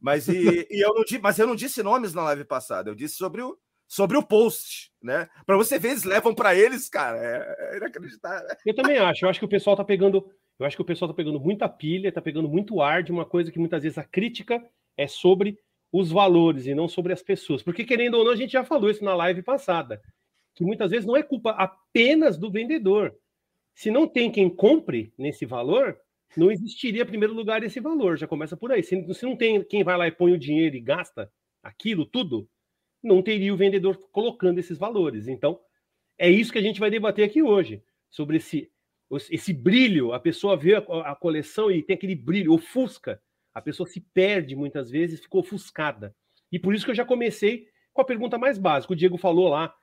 Mas, 0.00 0.28
e, 0.28 0.32
e 0.70 0.84
eu 0.84 0.92
não 0.94 1.04
disse, 1.04 1.18
mas 1.18 1.38
eu 1.38 1.46
não 1.46 1.56
disse 1.56 1.82
nomes 1.82 2.12
na 2.12 2.22
live 2.24 2.44
passada. 2.44 2.90
Eu 2.90 2.94
disse 2.94 3.14
sobre 3.14 3.40
o, 3.40 3.56
sobre 3.86 4.16
o 4.16 4.22
post, 4.22 4.90
né? 5.02 5.28
Para 5.46 5.56
você 5.56 5.78
ver, 5.78 5.90
eles 5.90 6.04
levam 6.04 6.34
para 6.34 6.54
eles, 6.54 6.88
cara. 6.88 7.18
É, 7.18 7.74
é 7.74 7.76
inacreditável. 7.78 8.46
Eu 8.66 8.74
também 8.74 8.98
acho. 8.98 9.24
Eu 9.24 9.30
acho 9.30 9.38
que 9.38 9.46
o 9.46 9.50
pessoal 9.50 9.76
tá 9.76 9.84
pegando 9.84 10.28
eu 10.58 10.66
acho 10.66 10.76
que 10.76 10.82
o 10.82 10.84
pessoal 10.84 11.10
está 11.10 11.16
pegando 11.16 11.40
muita 11.40 11.68
pilha, 11.68 12.08
está 12.08 12.20
pegando 12.20 12.48
muito 12.48 12.80
ar 12.80 13.02
de 13.02 13.10
uma 13.10 13.24
coisa 13.24 13.50
que 13.50 13.58
muitas 13.58 13.82
vezes 13.82 13.98
a 13.98 14.04
crítica 14.04 14.64
é 14.96 15.06
sobre 15.06 15.58
os 15.92 16.10
valores 16.10 16.66
e 16.66 16.74
não 16.74 16.88
sobre 16.88 17.12
as 17.12 17.22
pessoas. 17.22 17.62
Porque, 17.62 17.84
querendo 17.84 18.14
ou 18.14 18.24
não, 18.24 18.32
a 18.32 18.36
gente 18.36 18.52
já 18.52 18.64
falou 18.64 18.90
isso 18.90 19.04
na 19.04 19.14
live 19.14 19.42
passada, 19.42 20.00
que 20.54 20.64
muitas 20.64 20.90
vezes 20.90 21.06
não 21.06 21.16
é 21.16 21.22
culpa 21.22 21.50
apenas 21.50 22.38
do 22.38 22.50
vendedor. 22.50 23.14
Se 23.74 23.90
não 23.90 24.06
tem 24.06 24.30
quem 24.30 24.48
compre 24.48 25.12
nesse 25.18 25.44
valor, 25.44 25.98
não 26.36 26.50
existiria, 26.50 27.02
em 27.02 27.06
primeiro 27.06 27.34
lugar, 27.34 27.62
esse 27.62 27.80
valor. 27.80 28.16
Já 28.16 28.26
começa 28.26 28.56
por 28.56 28.72
aí. 28.72 28.82
Se, 28.82 29.14
se 29.14 29.24
não 29.24 29.36
tem 29.36 29.62
quem 29.64 29.84
vai 29.84 29.96
lá 29.96 30.06
e 30.06 30.12
põe 30.12 30.32
o 30.32 30.38
dinheiro 30.38 30.76
e 30.76 30.80
gasta 30.80 31.30
aquilo 31.62 32.06
tudo, 32.06 32.48
não 33.02 33.22
teria 33.22 33.52
o 33.52 33.56
vendedor 33.56 33.98
colocando 34.10 34.58
esses 34.58 34.78
valores. 34.78 35.28
Então, 35.28 35.58
é 36.18 36.30
isso 36.30 36.52
que 36.52 36.58
a 36.58 36.62
gente 36.62 36.80
vai 36.80 36.90
debater 36.90 37.24
aqui 37.24 37.42
hoje, 37.42 37.82
sobre 38.10 38.36
esse 38.38 38.71
esse 39.30 39.52
brilho, 39.52 40.12
a 40.12 40.20
pessoa 40.20 40.56
vê 40.56 40.74
a, 40.74 41.14
coleção 41.14 41.70
e 41.70 41.82
tem 41.82 41.94
aquele 41.94 42.14
brilho, 42.14 42.52
ofusca. 42.52 43.20
A 43.54 43.60
pessoa 43.60 43.86
se 43.86 44.00
perde 44.00 44.56
muitas 44.56 44.90
vezes, 44.90 45.20
ficou 45.20 45.40
ofuscada. 45.40 46.14
E 46.50 46.58
por 46.58 46.74
isso 46.74 46.84
que 46.84 46.90
eu 46.90 46.94
já 46.94 47.04
comecei 47.04 47.66
com 47.92 48.00
a 48.00 48.04
pergunta 48.04 48.38
mais 48.38 48.58
básica. 48.58 48.92
O 48.92 48.96
Diego 48.96 49.18
falou 49.18 49.48
lá, 49.48 49.74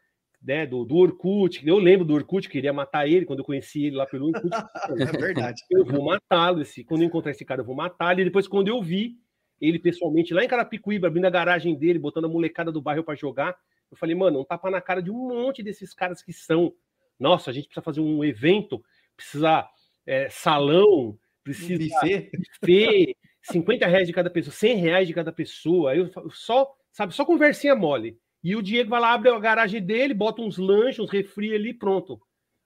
né, 0.42 0.66
do, 0.66 0.84
do 0.84 0.96
Orkut. 0.96 1.66
Eu 1.68 1.78
lembro 1.78 2.06
do 2.06 2.14
Orkut, 2.14 2.50
queria 2.50 2.74
matar 2.74 3.08
ele 3.08 3.26
quando 3.26 3.40
eu 3.40 3.46
conheci 3.46 3.86
ele 3.86 3.98
lá 3.98 4.06
pelo 4.06 4.28
Orkut. 4.28 4.50
é 5.00 5.06
verdade. 5.06 5.62
Eu 5.70 5.86
vou 5.86 6.04
matá-lo. 6.04 6.64
Quando 6.88 7.02
eu 7.02 7.08
encontrar 7.08 7.32
esse 7.32 7.46
cara, 7.46 7.62
eu 7.62 7.66
vou 7.66 7.76
matá-lo. 7.76 8.20
E 8.20 8.26
depois, 8.26 8.48
quando 8.48 8.68
eu 8.68 8.82
vi 8.82 9.18
ele 9.62 9.78
pessoalmente 9.78 10.34
lá 10.34 10.44
em 10.44 10.48
Carapicuíba, 10.48 11.08
abrindo 11.08 11.26
a 11.26 11.30
garagem 11.30 11.76
dele, 11.76 12.00
botando 12.00 12.26
a 12.26 12.30
molecada 12.30 12.72
do 12.72 12.82
bairro 12.82 13.04
para 13.04 13.16
jogar, 13.16 13.56
eu 13.92 13.98
falei, 13.98 14.16
mano, 14.16 14.40
um 14.40 14.46
tapa 14.46 14.70
na 14.70 14.80
cara 14.80 15.02
de 15.02 15.12
um 15.12 15.28
monte 15.28 15.62
desses 15.62 15.94
caras 15.94 16.22
que 16.22 16.32
são. 16.32 16.74
Nossa, 17.20 17.50
a 17.50 17.54
gente 17.54 17.66
precisa 17.66 17.84
fazer 17.84 18.00
um 18.00 18.24
evento 18.24 18.82
precisa 19.20 19.68
é, 20.06 20.30
salão, 20.30 21.18
precisa 21.44 21.78
buffet. 21.78 22.32
buffet, 22.62 23.18
50 23.44 23.88
reais 23.88 24.08
de 24.08 24.14
cada 24.14 24.30
pessoa, 24.30 24.54
100 24.54 24.78
reais 24.78 25.08
de 25.08 25.14
cada 25.14 25.32
pessoa. 25.32 25.92
Aí 25.92 26.00
eu 26.00 26.30
só, 26.32 26.74
sabe, 26.92 27.14
só 27.14 27.26
conversinha 27.26 27.76
mole. 27.76 28.18
E 28.44 28.56
o 28.56 28.62
Diego 28.62 28.90
vai 28.90 29.02
lá, 29.02 29.14
abre 29.14 29.30
a 29.30 29.40
garagem 29.40 29.82
dele, 29.82 30.14
bota 30.14 30.42
uns 30.42 30.58
lanches, 30.58 31.00
uns 31.00 31.12
refri 31.12 31.54
ali, 31.54 31.74
pronto. 31.74 32.14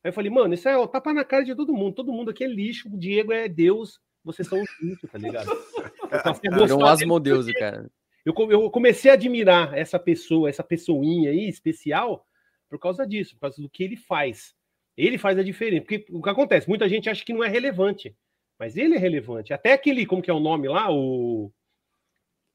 Aí 0.04 0.10
eu 0.10 0.13
falei, 0.13 0.30
mano, 0.30 0.54
isso 0.54 0.70
é 0.70 0.78
ó, 0.78 0.86
tapa 0.86 1.13
na 1.13 1.24
cara 1.24 1.44
de 1.44 1.56
todo 1.56 1.74
mundo. 1.74 1.96
Todo 1.96 2.13
mundo 2.13 2.30
aqui 2.30 2.44
é 2.44 2.48
lixo, 2.48 2.88
o 2.89 2.98
Diego 2.98 3.32
é 3.32 3.48
Deus, 3.48 4.00
vocês 4.24 4.48
são 4.48 4.63
lixo, 4.82 5.08
tá 5.08 5.18
ligado? 5.18 5.50
Virou 6.42 6.82
um 6.82 6.86
asmodeus, 6.86 7.52
cara. 7.54 7.89
Eu, 8.26 8.34
eu 8.50 8.70
comecei 8.70 9.12
a 9.12 9.16
admirar 9.16 9.78
essa 9.78 10.00
pessoa, 10.00 10.50
essa 10.50 10.63
pessoinha 10.63 11.32
aí, 11.32 11.50
especial, 11.50 12.26
por 12.70 12.80
causa 12.80 13.06
disso, 13.06 13.36
por 13.36 13.42
causa 13.42 13.62
do 13.62 13.70
que 13.70 13.84
ele 13.84 13.98
faz. 13.98 14.56
Ele 14.97 15.17
faz 15.17 15.38
a 15.38 15.43
diferença. 15.43 15.82
Porque 15.82 16.06
o 16.12 16.21
que 16.21 16.29
acontece? 16.29 16.69
Muita 16.69 16.88
gente 16.88 17.10
acha 17.10 17.23
que 17.25 17.34
não 17.34 17.43
é 17.43 17.47
relevante. 17.47 18.15
Mas 18.60 18.77
ele 18.77 18.95
é 18.95 18.97
relevante. 18.97 19.53
Até 19.53 19.73
aquele, 19.73 20.06
como 20.06 20.21
que 20.21 20.29
é 20.29 20.34
o 20.34 20.39
nome 20.39 20.67
lá? 20.67 20.91
O. 20.91 21.51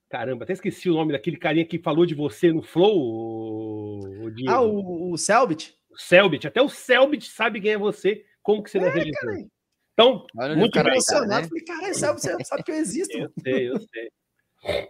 Caramba, 0.09 0.45
até 0.45 0.55
esqueci 0.55 0.89
o 0.89 0.95
nome 0.95 1.13
daquele 1.13 1.37
carinha 1.37 1.67
que 1.67 1.79
falou 1.79 2.07
de 2.07 2.15
você 2.15 2.51
no 2.51 2.63
Flow. 2.63 2.99
O... 2.99 4.33
Ah, 4.49 4.63
o, 4.63 5.13
o 5.13 5.19
Selbit? 5.19 5.77
O 5.91 5.99
Selbit. 5.99 6.47
Até 6.47 6.63
o 6.63 6.69
Selbit 6.69 7.29
sabe 7.29 7.61
quem 7.61 7.73
é 7.73 7.79
você. 7.79 8.25
Como 8.43 8.63
que 8.63 8.71
você 8.71 8.79
é, 8.79 8.81
não 8.81 8.89
é 8.89 8.91
relevante? 8.91 9.21
Cara. 9.21 9.47
Então, 9.93 10.27
Olha 10.37 10.57
muito 10.57 10.79
emocionado. 10.79 11.29
Cara, 11.29 11.43
né? 11.43 11.49
Falei, 11.49 11.65
caralho, 11.65 11.95
Selbit, 11.95 12.23
você 12.23 12.45
sabe 12.45 12.63
que 12.63 12.71
eu 12.71 12.77
existo. 12.77 13.19
eu 13.19 13.31
sei, 13.43 13.69
eu 13.69 13.79
sei. 13.81 14.89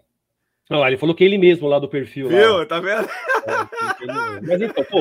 Olha, 0.70 0.90
ele 0.90 0.98
falou 0.98 1.14
que 1.14 1.24
ele 1.24 1.38
mesmo 1.38 1.66
lá 1.66 1.78
do 1.78 1.88
perfil. 1.88 2.28
Viu? 2.28 2.58
Lá, 2.58 2.66
tá 2.66 2.78
vendo? 2.78 3.08
É, 3.08 4.40
mas 4.46 4.60
então, 4.60 4.84
pô, 4.84 4.98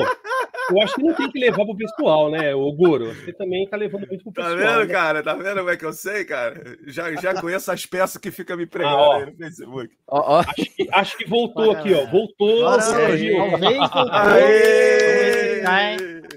eu 0.70 0.82
acho 0.82 0.94
que 0.94 1.02
não 1.02 1.14
tem 1.14 1.30
que 1.30 1.38
levar 1.38 1.64
pro 1.64 1.76
pessoal, 1.76 2.30
né, 2.30 2.54
o 2.54 2.72
Goro? 2.72 3.14
Você 3.14 3.32
também 3.32 3.68
tá 3.68 3.76
levando 3.76 4.06
muito 4.06 4.22
pro 4.24 4.32
tá 4.32 4.42
pessoal. 4.42 4.58
Tá 4.58 4.78
vendo, 4.78 4.86
né? 4.86 4.92
cara? 4.92 5.22
Tá 5.22 5.34
vendo 5.34 5.58
como 5.58 5.70
é 5.70 5.76
que 5.76 5.84
eu 5.84 5.92
sei, 5.92 6.24
cara? 6.24 6.78
Já, 6.86 7.14
já 7.14 7.40
conheço 7.40 7.70
as 7.72 7.86
peças 7.86 8.20
que 8.20 8.30
fica 8.30 8.56
me 8.56 8.66
pregando 8.66 8.96
ah, 8.96 9.16
aí 9.16 9.26
no 9.26 9.36
Facebook. 9.36 9.96
Ó, 10.06 10.38
ó. 10.38 10.40
Acho, 10.40 10.76
que, 10.76 10.88
acho 10.92 11.18
que 11.18 11.28
voltou 11.28 11.70
aqui, 11.72 11.94
ó. 11.94 12.06
Voltou. 12.06 12.64
Talvez 12.64 13.32
voltou. 13.32 13.68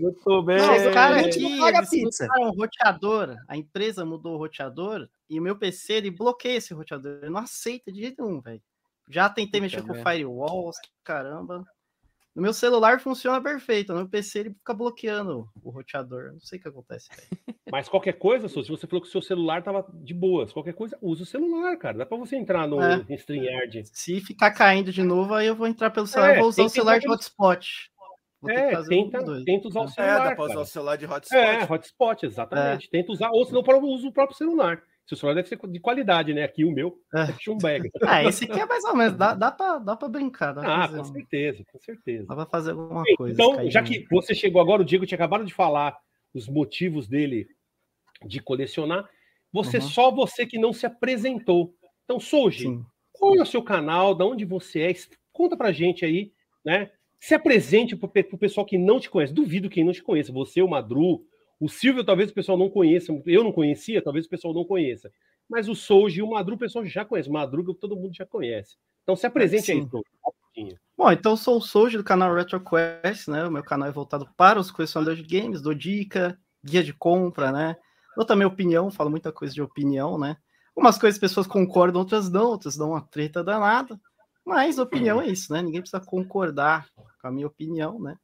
Muito 0.01 0.41
bem. 0.43 0.57
Não, 0.57 0.89
o 0.89 0.93
cara 0.93 1.19
aqui, 1.19 1.59
paga 1.59 1.85
pizza. 1.87 2.27
um 2.39 2.49
roteador, 2.49 3.35
a 3.47 3.55
empresa 3.55 4.03
mudou 4.03 4.33
o 4.33 4.37
roteador 4.37 5.07
e 5.29 5.39
o 5.39 5.43
meu 5.43 5.55
PC 5.55 5.93
ele 5.93 6.09
bloqueia 6.09 6.57
esse 6.57 6.73
roteador. 6.73 7.19
Ele 7.21 7.29
não 7.29 7.39
aceita 7.39 7.91
de 7.91 8.01
jeito 8.01 8.23
nenhum, 8.23 8.41
velho. 8.41 8.61
Já 9.09 9.29
tentei 9.29 9.61
mexer 9.61 9.83
com 9.83 9.91
o 9.91 10.03
firewall, 10.03 10.71
caramba. 11.03 11.63
No 12.33 12.41
meu 12.41 12.53
celular 12.53 12.99
funciona 13.01 13.41
perfeito, 13.41 13.91
no 13.91 13.99
meu 13.99 14.09
PC 14.09 14.39
ele 14.39 14.49
fica 14.51 14.73
bloqueando 14.73 15.49
o 15.61 15.69
roteador. 15.69 16.31
Não 16.31 16.39
sei 16.39 16.57
o 16.59 16.61
que 16.61 16.67
acontece. 16.67 17.09
Mas 17.69 17.89
qualquer 17.89 18.13
coisa, 18.13 18.47
se 18.47 18.55
você 18.55 18.87
falou 18.87 19.01
que 19.01 19.07
o 19.07 19.11
seu 19.11 19.21
celular 19.21 19.61
tava 19.61 19.85
de 19.93 20.13
boas, 20.13 20.51
qualquer 20.51 20.73
coisa, 20.73 20.97
usa 21.01 21.23
o 21.23 21.25
celular, 21.25 21.75
cara. 21.77 21.99
Dá 21.99 22.05
para 22.05 22.17
você 22.17 22.35
entrar 22.35 22.67
no 22.67 22.81
é. 22.81 23.05
StreamYard. 23.15 23.83
Se 23.85 24.21
ficar 24.21 24.51
caindo 24.51 24.91
de 24.91 25.03
novo, 25.03 25.33
aí 25.33 25.47
eu 25.47 25.55
vou 25.55 25.67
entrar 25.67 25.89
pelo 25.89 26.07
celular, 26.07 26.35
é, 26.35 26.39
vou 26.39 26.49
usar 26.49 26.63
o 26.63 26.69
celular 26.69 26.99
de 26.99 27.09
hotspot. 27.09 27.91
Vou 28.41 28.49
é, 28.49 28.83
tenta, 28.87 29.43
tenta 29.45 29.67
usar 29.67 29.81
o 29.81 29.87
celular. 29.87 30.25
É, 30.25 30.29
dá 30.29 30.35
para 30.35 30.45
usar 30.45 30.59
o 30.61 30.65
celular 30.65 30.97
de 30.97 31.05
hotspot. 31.05 31.37
É, 31.37 31.71
hotspot, 31.71 32.25
exatamente. 32.25 32.87
É. 32.87 32.89
Tenta 32.89 33.11
usar, 33.11 33.29
ou 33.31 33.45
se 33.45 33.53
não, 33.53 33.61
usa 33.61 34.07
o 34.07 34.11
próprio 34.11 34.37
celular. 34.37 34.81
Seu 35.07 35.17
celular 35.17 35.35
deve 35.35 35.49
ser 35.49 35.59
de 35.67 35.79
qualidade, 35.79 36.33
né? 36.33 36.43
Aqui 36.43 36.63
o 36.63 36.71
meu 36.71 36.97
é, 37.13 37.21
é 37.31 37.35
chumbega. 37.39 37.89
Ah, 38.03 38.23
esse 38.23 38.45
aqui 38.45 38.59
é 38.59 38.65
mais 38.65 38.83
ou 38.85 38.95
menos, 38.95 39.17
dá, 39.17 39.33
dá, 39.33 39.51
pra, 39.51 39.77
dá 39.79 39.95
pra 39.95 40.07
brincar. 40.07 40.53
Dá 40.53 40.83
ah, 40.83 40.87
com 40.87 41.03
certeza, 41.03 41.63
com 41.71 41.79
certeza. 41.79 42.27
Dá 42.27 42.35
pra 42.35 42.45
fazer 42.45 42.71
alguma 42.71 43.03
coisa. 43.17 43.33
Então, 43.33 43.69
já 43.69 43.83
que 43.83 44.05
você 44.09 44.33
chegou 44.33 44.61
agora, 44.61 44.81
o 44.81 44.85
Diego 44.85 45.05
tinha 45.05 45.17
acabado 45.17 45.45
de 45.45 45.53
falar 45.53 45.97
os 46.33 46.47
motivos 46.47 47.07
dele 47.07 47.47
de 48.25 48.39
colecionar, 48.39 49.09
você 49.51 49.77
uhum. 49.77 49.83
só 49.83 50.11
você 50.11 50.45
que 50.45 50.57
não 50.57 50.71
se 50.71 50.85
apresentou. 50.85 51.73
Então, 52.05 52.19
Soji, 52.19 52.79
qual 53.11 53.35
é 53.35 53.41
o 53.41 53.45
seu 53.45 53.61
canal, 53.61 54.15
de 54.15 54.23
onde 54.23 54.45
você 54.45 54.81
é? 54.81 54.93
Conta 55.33 55.57
pra 55.57 55.71
gente 55.71 56.05
aí, 56.05 56.31
né? 56.63 56.91
Se 57.19 57.35
apresente 57.35 57.95
pro, 57.95 58.09
pro 58.09 58.37
pessoal 58.37 58.65
que 58.65 58.77
não 58.77 58.99
te 58.99 59.09
conhece. 59.09 59.33
Duvido 59.33 59.69
quem 59.69 59.83
não 59.83 59.93
te 59.93 60.01
conheça. 60.01 60.31
Você, 60.31 60.61
o 60.61 60.67
Madru, 60.67 61.25
o 61.61 61.69
Silvio, 61.69 62.03
talvez 62.03 62.31
o 62.31 62.33
pessoal 62.33 62.57
não 62.57 62.71
conheça, 62.71 63.13
eu 63.23 63.43
não 63.43 63.51
conhecia, 63.51 64.01
talvez 64.01 64.25
o 64.25 64.29
pessoal 64.29 64.51
não 64.51 64.65
conheça. 64.65 65.11
mas 65.47 65.69
o 65.69 65.75
Souji 65.75 66.19
e 66.19 66.23
o 66.23 66.29
Madruga 66.29 66.55
o 66.55 66.59
pessoal 66.59 66.83
já 66.83 67.05
conhece. 67.05 67.29
Madruga 67.29 67.71
todo 67.75 67.95
mundo 67.95 68.15
já 68.15 68.25
conhece. 68.25 68.77
Então 69.03 69.15
se 69.15 69.27
apresente 69.27 69.71
aí, 69.71 69.87
Souji. 69.87 70.75
Bom, 70.97 71.11
então 71.11 71.33
eu 71.33 71.37
sou 71.37 71.57
o 71.57 71.61
Souji 71.61 71.97
do 71.97 72.03
canal 72.03 72.33
RetroQuest, 72.33 73.27
né? 73.27 73.45
O 73.45 73.51
meu 73.51 73.63
canal 73.63 73.87
é 73.87 73.91
voltado 73.91 74.27
para 74.35 74.59
os 74.59 74.71
colecionadores 74.71 75.23
de 75.23 75.39
games, 75.39 75.61
dou 75.61 75.73
dica, 75.73 76.35
guia 76.63 76.83
de 76.83 76.93
compra, 76.93 77.51
né? 77.51 77.77
Dou 78.15 78.25
também 78.25 78.47
opinião, 78.47 78.89
falo 78.89 79.11
muita 79.11 79.31
coisa 79.31 79.53
de 79.53 79.61
opinião, 79.61 80.17
né? 80.17 80.37
Umas 80.75 80.97
coisas 80.97 81.17
as 81.17 81.21
pessoas 81.21 81.45
concordam, 81.45 82.01
outras 82.01 82.29
não, 82.29 82.47
outras 82.47 82.75
dão 82.75 82.89
uma 82.89 83.01
treta 83.01 83.43
danada. 83.43 83.99
Mas 84.43 84.79
opinião 84.79 85.21
é 85.21 85.27
isso, 85.27 85.53
né? 85.53 85.61
Ninguém 85.61 85.81
precisa 85.81 86.03
concordar 86.03 86.87
com 86.95 87.27
a 87.27 87.31
minha 87.31 87.45
opinião, 87.45 87.99
né? 87.99 88.17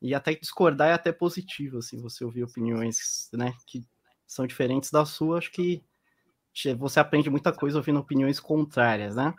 E 0.00 0.14
até 0.14 0.34
discordar 0.34 0.88
é 0.88 0.92
até 0.92 1.12
positivo, 1.12 1.78
assim, 1.78 2.00
você 2.00 2.24
ouvir 2.24 2.42
opiniões, 2.42 3.28
né, 3.32 3.54
que 3.66 3.86
são 4.26 4.46
diferentes 4.46 4.90
da 4.90 5.04
sua, 5.04 5.38
acho 5.38 5.50
que 5.50 5.84
você 6.78 6.98
aprende 6.98 7.30
muita 7.30 7.52
coisa 7.52 7.78
ouvindo 7.78 8.00
opiniões 8.00 8.40
contrárias, 8.40 9.14
né? 9.14 9.34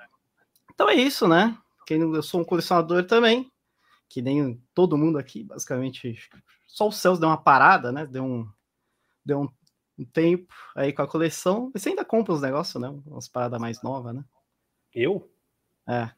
Então 0.74 0.89
é 0.89 0.95
isso, 0.95 1.28
né? 1.28 1.58
Eu 1.89 2.24
sou 2.24 2.39
um 2.41 2.45
colecionador 2.45 3.06
também, 3.06 3.52
que 4.08 4.21
nem 4.21 4.62
todo 4.74 4.97
mundo 4.97 5.17
aqui, 5.17 5.43
basicamente. 5.43 6.17
Só 6.65 6.88
o 6.88 6.91
Celso 6.91 7.19
deu 7.19 7.30
uma 7.30 7.41
parada, 7.41 7.91
né? 7.91 8.06
Deu 8.06 8.24
um, 8.24 8.50
deu 9.26 9.41
um, 9.41 9.50
um 10.00 10.06
tempo 10.06 10.54
aí 10.74 10.93
com 10.93 11.02
a 11.02 11.08
coleção. 11.08 11.69
Você 11.74 11.89
ainda 11.89 12.06
compra 12.06 12.34
os 12.34 12.41
negócios, 12.41 12.82
né? 12.82 12.88
Umas 13.06 13.28
paradas 13.28 13.60
mais 13.60 13.82
novas, 13.84 14.15
né? 14.15 14.24
Eu? 14.93 15.30
É. 15.88 16.10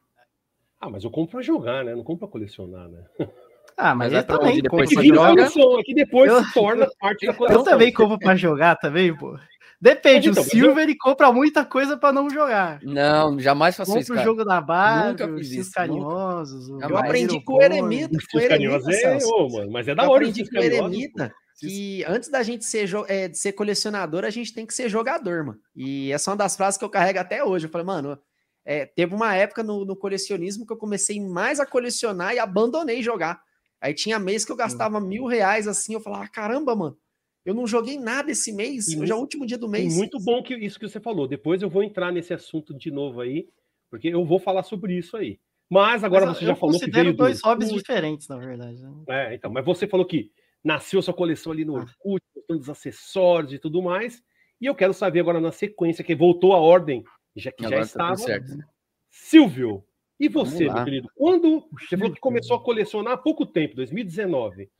Ah, 0.80 0.90
mas 0.90 1.02
eu 1.02 1.10
compro 1.10 1.32
pra 1.32 1.42
jogar, 1.42 1.84
né? 1.84 1.94
Não 1.94 2.04
compro 2.04 2.26
pra 2.26 2.32
colecionar, 2.32 2.88
né? 2.88 3.04
Ah, 3.76 3.94
mas, 3.94 4.12
mas 4.12 4.22
é 4.22 4.22
também 4.22 4.62
depois 4.62 4.88
que 4.88 5.08
joga. 5.08 5.50
que 5.84 5.94
depois 5.94 6.30
eu... 6.30 6.44
se 6.44 6.54
torna 6.54 6.88
parte 6.98 7.26
da 7.26 7.34
coleção. 7.34 7.60
Eu 7.60 7.64
também 7.64 7.92
compro 7.92 8.18
pra 8.18 8.36
jogar 8.36 8.76
também, 8.76 9.16
pô. 9.16 9.38
Depende, 9.80 10.30
então, 10.30 10.42
o 10.42 10.46
Silver 10.46 10.78
eu... 10.78 10.82
ele 10.82 10.96
compra 10.96 11.30
muita 11.32 11.64
coisa 11.64 11.96
para 11.96 12.12
não 12.12 12.30
jogar. 12.30 12.80
Não, 12.82 13.38
jamais 13.38 13.76
faço 13.76 13.98
isso. 13.98 14.08
Compra 14.08 14.22
o 14.22 14.24
jogo 14.24 14.44
da 14.44 14.60
Barbie, 14.60 15.58
os 15.58 15.68
carinhosos. 15.68 16.68
Eu 16.68 16.96
aprendi 16.96 17.40
com 17.42 17.54
o 17.54 17.62
Eremita. 17.62 18.16
Com 18.30 18.38
o 18.38 18.40
Eremita 18.40 18.92
é, 18.92 19.18
oh, 19.24 19.48
mano, 19.50 19.70
mas 19.70 19.86
é 19.86 19.94
da 19.94 20.04
hora. 20.04 20.24
Eu 20.24 20.30
aprendi 20.30 20.48
com 20.48 20.58
o 20.58 20.62
Eremita 20.62 21.34
que 21.60 22.04
antes 22.06 22.28
da 22.28 22.42
gente 22.42 22.64
ser, 22.64 22.88
é, 23.08 23.28
de 23.28 23.38
ser 23.38 23.52
colecionador, 23.52 24.24
a 24.24 24.30
gente 24.30 24.52
tem 24.52 24.66
que 24.66 24.74
ser 24.74 24.88
jogador, 24.88 25.44
mano. 25.44 25.58
E 25.74 26.10
essa 26.12 26.30
é 26.30 26.32
uma 26.32 26.36
das 26.36 26.56
frases 26.56 26.78
que 26.78 26.84
eu 26.84 26.90
carrego 26.90 27.18
até 27.18 27.44
hoje. 27.44 27.66
Eu 27.66 27.70
falei, 27.70 27.86
mano, 27.86 28.18
é, 28.64 28.86
teve 28.86 29.14
uma 29.14 29.34
época 29.34 29.62
no, 29.62 29.84
no, 29.84 29.96
colecionismo 29.96 30.66
que 30.66 30.72
eu 30.72 30.76
comecei 30.76 31.20
mais 31.20 31.60
a 31.60 31.66
colecionar 31.66 32.34
e 32.34 32.38
abandonei 32.38 33.02
jogar. 33.02 33.40
Aí 33.84 33.92
tinha 33.92 34.18
mês 34.18 34.46
que 34.46 34.50
eu 34.50 34.56
gastava 34.56 34.98
mil 34.98 35.26
reais 35.26 35.68
assim, 35.68 35.92
eu 35.92 36.00
falava, 36.00 36.26
caramba, 36.26 36.74
mano, 36.74 36.96
eu 37.44 37.52
não 37.52 37.66
joguei 37.66 37.98
nada 37.98 38.30
esse 38.30 38.50
mês, 38.50 38.88
e 38.88 38.98
hoje 38.98 39.12
é 39.12 39.14
o 39.14 39.18
último 39.18 39.44
dia 39.44 39.58
do 39.58 39.68
mês. 39.68 39.94
muito 39.94 40.18
bom 40.18 40.42
que 40.42 40.54
isso 40.54 40.80
que 40.80 40.88
você 40.88 40.98
falou. 40.98 41.28
Depois 41.28 41.60
eu 41.60 41.68
vou 41.68 41.82
entrar 41.82 42.10
nesse 42.10 42.32
assunto 42.32 42.72
de 42.72 42.90
novo 42.90 43.20
aí, 43.20 43.46
porque 43.90 44.08
eu 44.08 44.24
vou 44.24 44.38
falar 44.38 44.62
sobre 44.62 44.96
isso 44.96 45.18
aí. 45.18 45.38
Mas 45.68 46.02
agora 46.02 46.24
mas 46.24 46.38
você 46.38 46.46
já 46.46 46.56
falou 46.56 46.80
que 46.80 46.90
veio 46.90 47.14
dois 47.14 47.42
do... 47.42 47.44
hobbies 47.46 47.70
diferentes, 47.70 48.26
na 48.26 48.38
verdade. 48.38 48.82
Né? 48.82 48.90
É, 49.06 49.34
então, 49.34 49.52
mas 49.52 49.62
você 49.62 49.86
falou 49.86 50.06
que 50.06 50.32
nasceu 50.64 51.02
sua 51.02 51.12
coleção 51.12 51.52
ali 51.52 51.66
no 51.66 51.76
ah. 51.76 51.80
Orkut, 51.80 52.24
ah. 52.38 52.54
dos 52.54 52.70
acessórios 52.70 53.52
e 53.52 53.58
tudo 53.58 53.82
mais. 53.82 54.22
E 54.58 54.64
eu 54.64 54.74
quero 54.74 54.94
saber 54.94 55.20
agora 55.20 55.42
na 55.42 55.52
sequência 55.52 56.02
que 56.02 56.14
voltou 56.14 56.54
a 56.54 56.58
ordem, 56.58 57.04
já 57.36 57.52
que 57.52 57.66
agora 57.66 57.84
já 57.84 57.92
tá 57.92 58.12
estava. 58.12 58.16
Certo, 58.16 58.56
né? 58.56 58.64
Silvio, 59.10 59.84
e 60.18 60.28
você, 60.28 60.64
meu 60.64 60.84
querido? 60.84 61.08
Quando 61.14 61.68
você 61.72 61.96
falou 61.96 62.14
que 62.14 62.20
começou 62.20 62.56
a 62.56 62.62
colecionar 62.62 63.14
há 63.14 63.18
pouco 63.18 63.44
tempo, 63.44 63.74
2019. 63.74 64.70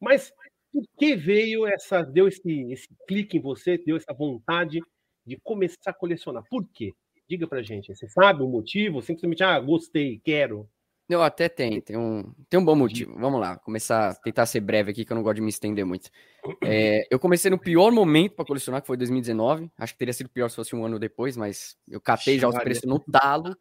Mas 0.00 0.32
por 0.72 0.84
que 0.98 1.14
veio 1.14 1.66
essa, 1.66 2.02
deu 2.02 2.26
esse, 2.26 2.72
esse 2.72 2.88
clique 3.06 3.38
em 3.38 3.40
você, 3.40 3.78
deu 3.78 3.96
essa 3.96 4.12
vontade 4.12 4.80
de 5.24 5.38
começar 5.42 5.90
a 5.90 5.92
colecionar? 5.92 6.42
Por 6.50 6.66
quê? 6.72 6.92
Diga 7.28 7.46
pra 7.46 7.62
gente. 7.62 7.94
Você 7.94 8.08
sabe 8.08 8.42
o 8.42 8.48
motivo? 8.48 9.00
Simplesmente, 9.02 9.44
ah, 9.44 9.58
gostei, 9.60 10.20
quero. 10.24 10.68
Eu 11.08 11.22
até 11.22 11.48
tem, 11.48 11.80
tem 11.80 11.96
um, 11.96 12.32
tem 12.48 12.58
um 12.58 12.64
bom 12.64 12.76
motivo. 12.76 13.16
Vamos 13.18 13.40
lá, 13.40 13.56
começar, 13.56 14.14
tentar 14.22 14.46
ser 14.46 14.60
breve 14.60 14.92
aqui, 14.92 15.04
que 15.04 15.12
eu 15.12 15.16
não 15.16 15.24
gosto 15.24 15.36
de 15.36 15.42
me 15.42 15.50
estender 15.50 15.84
muito. 15.84 16.08
É, 16.62 17.04
eu 17.10 17.18
comecei 17.18 17.50
no 17.50 17.58
pior 17.58 17.90
momento 17.90 18.36
para 18.36 18.44
colecionar, 18.44 18.80
que 18.80 18.86
foi 18.86 18.96
2019. 18.96 19.70
Acho 19.76 19.92
que 19.92 19.98
teria 19.98 20.14
sido 20.14 20.30
pior 20.30 20.48
se 20.48 20.56
fosse 20.56 20.74
um 20.74 20.84
ano 20.84 21.00
depois, 21.00 21.36
mas 21.36 21.76
eu 21.88 22.00
catei 22.00 22.38
já 22.38 22.48
os 22.48 22.56
preços 22.58 22.84
no 22.84 23.00
talo 23.00 23.56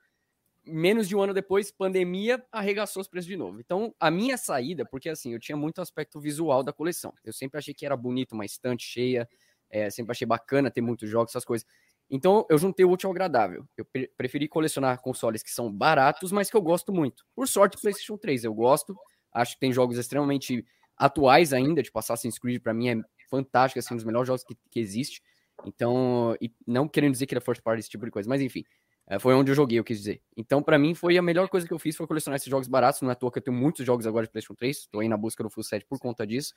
menos 0.69 1.07
de 1.07 1.15
um 1.15 1.21
ano 1.21 1.33
depois, 1.33 1.71
pandemia, 1.71 2.43
arregaçou 2.51 3.01
os 3.01 3.07
preços 3.07 3.27
de 3.27 3.35
novo. 3.37 3.59
Então, 3.59 3.93
a 3.99 4.09
minha 4.09 4.37
saída, 4.37 4.85
porque 4.85 5.09
assim, 5.09 5.33
eu 5.33 5.39
tinha 5.39 5.57
muito 5.57 5.81
aspecto 5.81 6.19
visual 6.19 6.63
da 6.63 6.71
coleção. 6.71 7.13
Eu 7.23 7.33
sempre 7.33 7.57
achei 7.57 7.73
que 7.73 7.85
era 7.85 7.97
bonito, 7.97 8.33
uma 8.33 8.45
estante 8.45 8.83
cheia, 8.83 9.27
é, 9.69 9.89
sempre 9.89 10.11
achei 10.11 10.25
bacana 10.25 10.71
ter 10.71 10.81
muitos 10.81 11.09
jogos, 11.09 11.31
essas 11.31 11.45
coisas. 11.45 11.67
Então, 12.09 12.45
eu 12.49 12.57
juntei 12.57 12.85
o 12.85 12.91
útil 12.91 13.07
ao 13.07 13.11
agradável. 13.11 13.67
Eu 13.77 13.85
pre 13.85 14.07
preferi 14.17 14.47
colecionar 14.47 14.99
consoles 15.01 15.43
que 15.43 15.51
são 15.51 15.71
baratos, 15.71 16.31
mas 16.31 16.49
que 16.49 16.57
eu 16.57 16.61
gosto 16.61 16.91
muito. 16.91 17.23
Por 17.35 17.47
sorte, 17.47 17.79
PlayStation 17.79 18.17
3 18.17 18.45
eu 18.45 18.53
gosto. 18.53 18.95
Acho 19.31 19.53
que 19.53 19.59
tem 19.59 19.71
jogos 19.71 19.97
extremamente 19.97 20.65
atuais 20.97 21.53
ainda, 21.53 21.83
tipo 21.83 21.97
Assassin's 21.99 22.39
Creed, 22.39 22.61
para 22.61 22.73
mim 22.73 22.89
é 22.89 22.95
fantástico, 23.29 23.79
assim, 23.79 23.93
um 23.93 23.97
dos 23.97 24.05
melhores 24.05 24.27
jogos 24.27 24.43
que, 24.43 24.57
que 24.69 24.79
existe. 24.79 25.21
Então, 25.65 26.35
e 26.41 26.51
não 26.65 26.87
querendo 26.87 27.13
dizer 27.13 27.25
que 27.25 27.33
ele 27.33 27.39
é 27.39 27.45
first 27.45 27.61
party, 27.61 27.79
esse 27.79 27.89
tipo 27.89 28.05
de 28.05 28.11
coisa, 28.11 28.27
mas 28.27 28.41
enfim. 28.41 28.63
É, 29.09 29.17
foi 29.17 29.33
onde 29.33 29.49
eu 29.49 29.55
joguei, 29.55 29.79
eu 29.79 29.83
quis 29.83 29.97
dizer. 29.97 30.21
Então, 30.37 30.61
para 30.61 30.77
mim, 30.77 30.93
foi 30.93 31.17
a 31.17 31.21
melhor 31.21 31.49
coisa 31.49 31.67
que 31.67 31.73
eu 31.73 31.79
fiz 31.79 31.95
foi 31.95 32.05
colecionar 32.05 32.35
esses 32.35 32.47
jogos 32.47 32.67
baratos. 32.67 33.01
Não 33.01 33.09
é 33.09 33.13
à 33.13 33.15
toa 33.15 33.31
que 33.31 33.39
eu 33.39 33.41
tenho 33.41 33.57
muitos 33.57 33.83
jogos 33.83 34.05
agora 34.05 34.27
de 34.27 34.31
PlayStation 34.31 34.53
3. 34.53 34.77
Estou 34.77 35.01
aí 35.01 35.09
na 35.09 35.17
busca 35.17 35.41
do 35.41 35.49
Full 35.49 35.63
Set 35.63 35.83
por 35.89 35.97
conta 35.97 36.27
disso. 36.27 36.53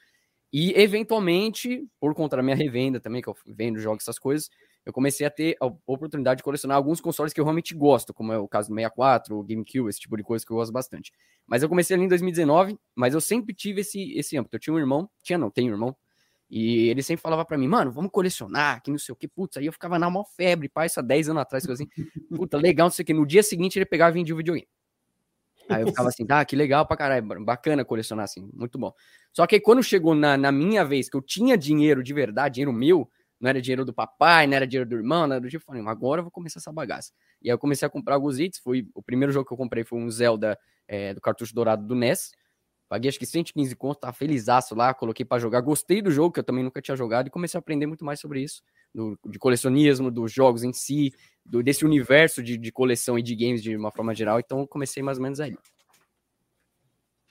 E, 0.52 0.78
eventualmente, 0.78 1.88
por 1.98 2.14
conta 2.14 2.36
da 2.36 2.42
minha 2.42 2.54
revenda 2.54 3.00
também, 3.00 3.22
que 3.22 3.28
eu 3.28 3.34
vendo 3.46 3.78
jogos, 3.80 4.04
essas 4.04 4.18
coisas, 4.18 4.50
eu 4.84 4.92
comecei 4.92 5.26
a 5.26 5.30
ter 5.30 5.56
a 5.62 5.66
oportunidade 5.86 6.38
de 6.38 6.42
colecionar 6.42 6.76
alguns 6.76 7.00
consoles 7.00 7.32
que 7.32 7.40
eu 7.40 7.44
realmente 7.44 7.74
gosto, 7.74 8.12
como 8.12 8.34
é 8.34 8.38
o 8.38 8.46
caso 8.46 8.68
do 8.68 8.74
64, 8.74 9.34
o 9.34 9.42
GameCube, 9.42 9.88
esse 9.88 10.00
tipo 10.00 10.14
de 10.14 10.22
coisa 10.22 10.44
que 10.44 10.52
eu 10.52 10.56
gosto 10.56 10.72
bastante. 10.72 11.10
Mas 11.46 11.62
eu 11.62 11.70
comecei 11.70 11.96
ali 11.96 12.04
em 12.04 12.08
2019, 12.08 12.78
mas 12.94 13.14
eu 13.14 13.20
sempre 13.22 13.54
tive 13.54 13.80
esse, 13.80 14.12
esse 14.12 14.36
âmbito. 14.36 14.56
Eu 14.56 14.60
tinha 14.60 14.74
um 14.74 14.78
irmão, 14.78 15.08
tinha 15.22 15.38
não, 15.38 15.50
tenho 15.50 15.70
um 15.70 15.74
irmão, 15.74 15.96
e 16.54 16.90
ele 16.90 17.02
sempre 17.02 17.22
falava 17.22 17.46
para 17.46 17.56
mim, 17.56 17.66
mano, 17.66 17.90
vamos 17.90 18.10
colecionar, 18.10 18.82
que 18.82 18.90
não 18.90 18.98
sei 18.98 19.14
o 19.14 19.16
que, 19.16 19.26
putz, 19.26 19.56
aí 19.56 19.64
eu 19.64 19.72
ficava 19.72 19.98
na 19.98 20.10
maior 20.10 20.26
febre, 20.36 20.68
pai, 20.68 20.84
isso 20.84 21.00
há 21.00 21.02
10 21.02 21.30
anos 21.30 21.40
atrás, 21.40 21.64
coisa 21.64 21.82
assim, 21.82 21.90
puta, 22.36 22.58
legal, 22.58 22.88
não 22.88 22.90
sei 22.90 23.04
o 23.04 23.06
que. 23.06 23.14
No 23.14 23.24
dia 23.24 23.42
seguinte 23.42 23.78
ele 23.78 23.86
pegava 23.86 24.10
e 24.10 24.20
vendia 24.20 24.34
o 24.34 24.36
videogame. 24.36 24.68
Aí 25.66 25.80
eu 25.80 25.86
ficava 25.86 26.10
assim, 26.10 26.26
ah, 26.28 26.44
que 26.44 26.54
legal 26.54 26.86
pra 26.86 26.94
caralho, 26.94 27.42
bacana 27.42 27.86
colecionar 27.86 28.24
assim, 28.24 28.50
muito 28.52 28.78
bom. 28.78 28.92
Só 29.32 29.46
que 29.46 29.54
aí 29.54 29.60
quando 29.62 29.82
chegou 29.82 30.14
na, 30.14 30.36
na 30.36 30.52
minha 30.52 30.84
vez, 30.84 31.08
que 31.08 31.16
eu 31.16 31.22
tinha 31.22 31.56
dinheiro 31.56 32.02
de 32.02 32.12
verdade, 32.12 32.56
dinheiro 32.56 32.70
meu, 32.70 33.10
não 33.40 33.48
era 33.48 33.62
dinheiro 33.62 33.82
do 33.86 33.94
papai, 33.94 34.46
não 34.46 34.54
era 34.54 34.66
dinheiro 34.66 34.86
do 34.86 34.94
irmão, 34.94 35.26
não 35.26 35.36
era 35.36 35.40
do 35.40 35.48
tipo, 35.48 35.64
falei, 35.64 35.82
agora 35.86 36.20
eu 36.20 36.24
vou 36.24 36.30
começar 36.30 36.58
essa 36.58 36.70
bagaça. 36.70 37.12
E 37.40 37.48
aí 37.48 37.54
eu 37.54 37.58
comecei 37.58 37.86
a 37.86 37.90
comprar 37.90 38.16
alguns 38.16 38.38
itens, 38.38 38.62
foi, 38.62 38.86
o 38.94 39.02
primeiro 39.02 39.32
jogo 39.32 39.48
que 39.48 39.54
eu 39.54 39.56
comprei 39.56 39.84
foi 39.84 39.98
um 39.98 40.10
Zelda 40.10 40.58
é, 40.86 41.14
do 41.14 41.20
cartucho 41.22 41.54
dourado 41.54 41.86
do 41.86 41.94
NES, 41.94 42.32
Paguei 42.92 43.08
acho 43.08 43.18
que 43.18 43.24
115 43.24 43.74
conto, 43.74 44.00
tava 44.00 44.12
felizaço 44.12 44.74
lá, 44.74 44.92
coloquei 44.92 45.24
para 45.24 45.40
jogar. 45.40 45.62
Gostei 45.62 46.02
do 46.02 46.10
jogo, 46.10 46.30
que 46.30 46.40
eu 46.40 46.44
também 46.44 46.62
nunca 46.62 46.82
tinha 46.82 46.94
jogado, 46.94 47.26
e 47.26 47.30
comecei 47.30 47.56
a 47.56 47.58
aprender 47.58 47.86
muito 47.86 48.04
mais 48.04 48.20
sobre 48.20 48.42
isso, 48.42 48.62
do, 48.94 49.18
de 49.24 49.38
colecionismo, 49.38 50.10
dos 50.10 50.30
jogos 50.30 50.62
em 50.62 50.74
si, 50.74 51.10
do, 51.42 51.62
desse 51.62 51.86
universo 51.86 52.42
de, 52.42 52.58
de 52.58 52.70
coleção 52.70 53.18
e 53.18 53.22
de 53.22 53.34
games 53.34 53.62
de 53.62 53.74
uma 53.74 53.90
forma 53.90 54.14
geral. 54.14 54.38
Então 54.38 54.66
comecei 54.66 55.02
mais 55.02 55.16
ou 55.16 55.22
menos 55.22 55.40
aí. 55.40 55.56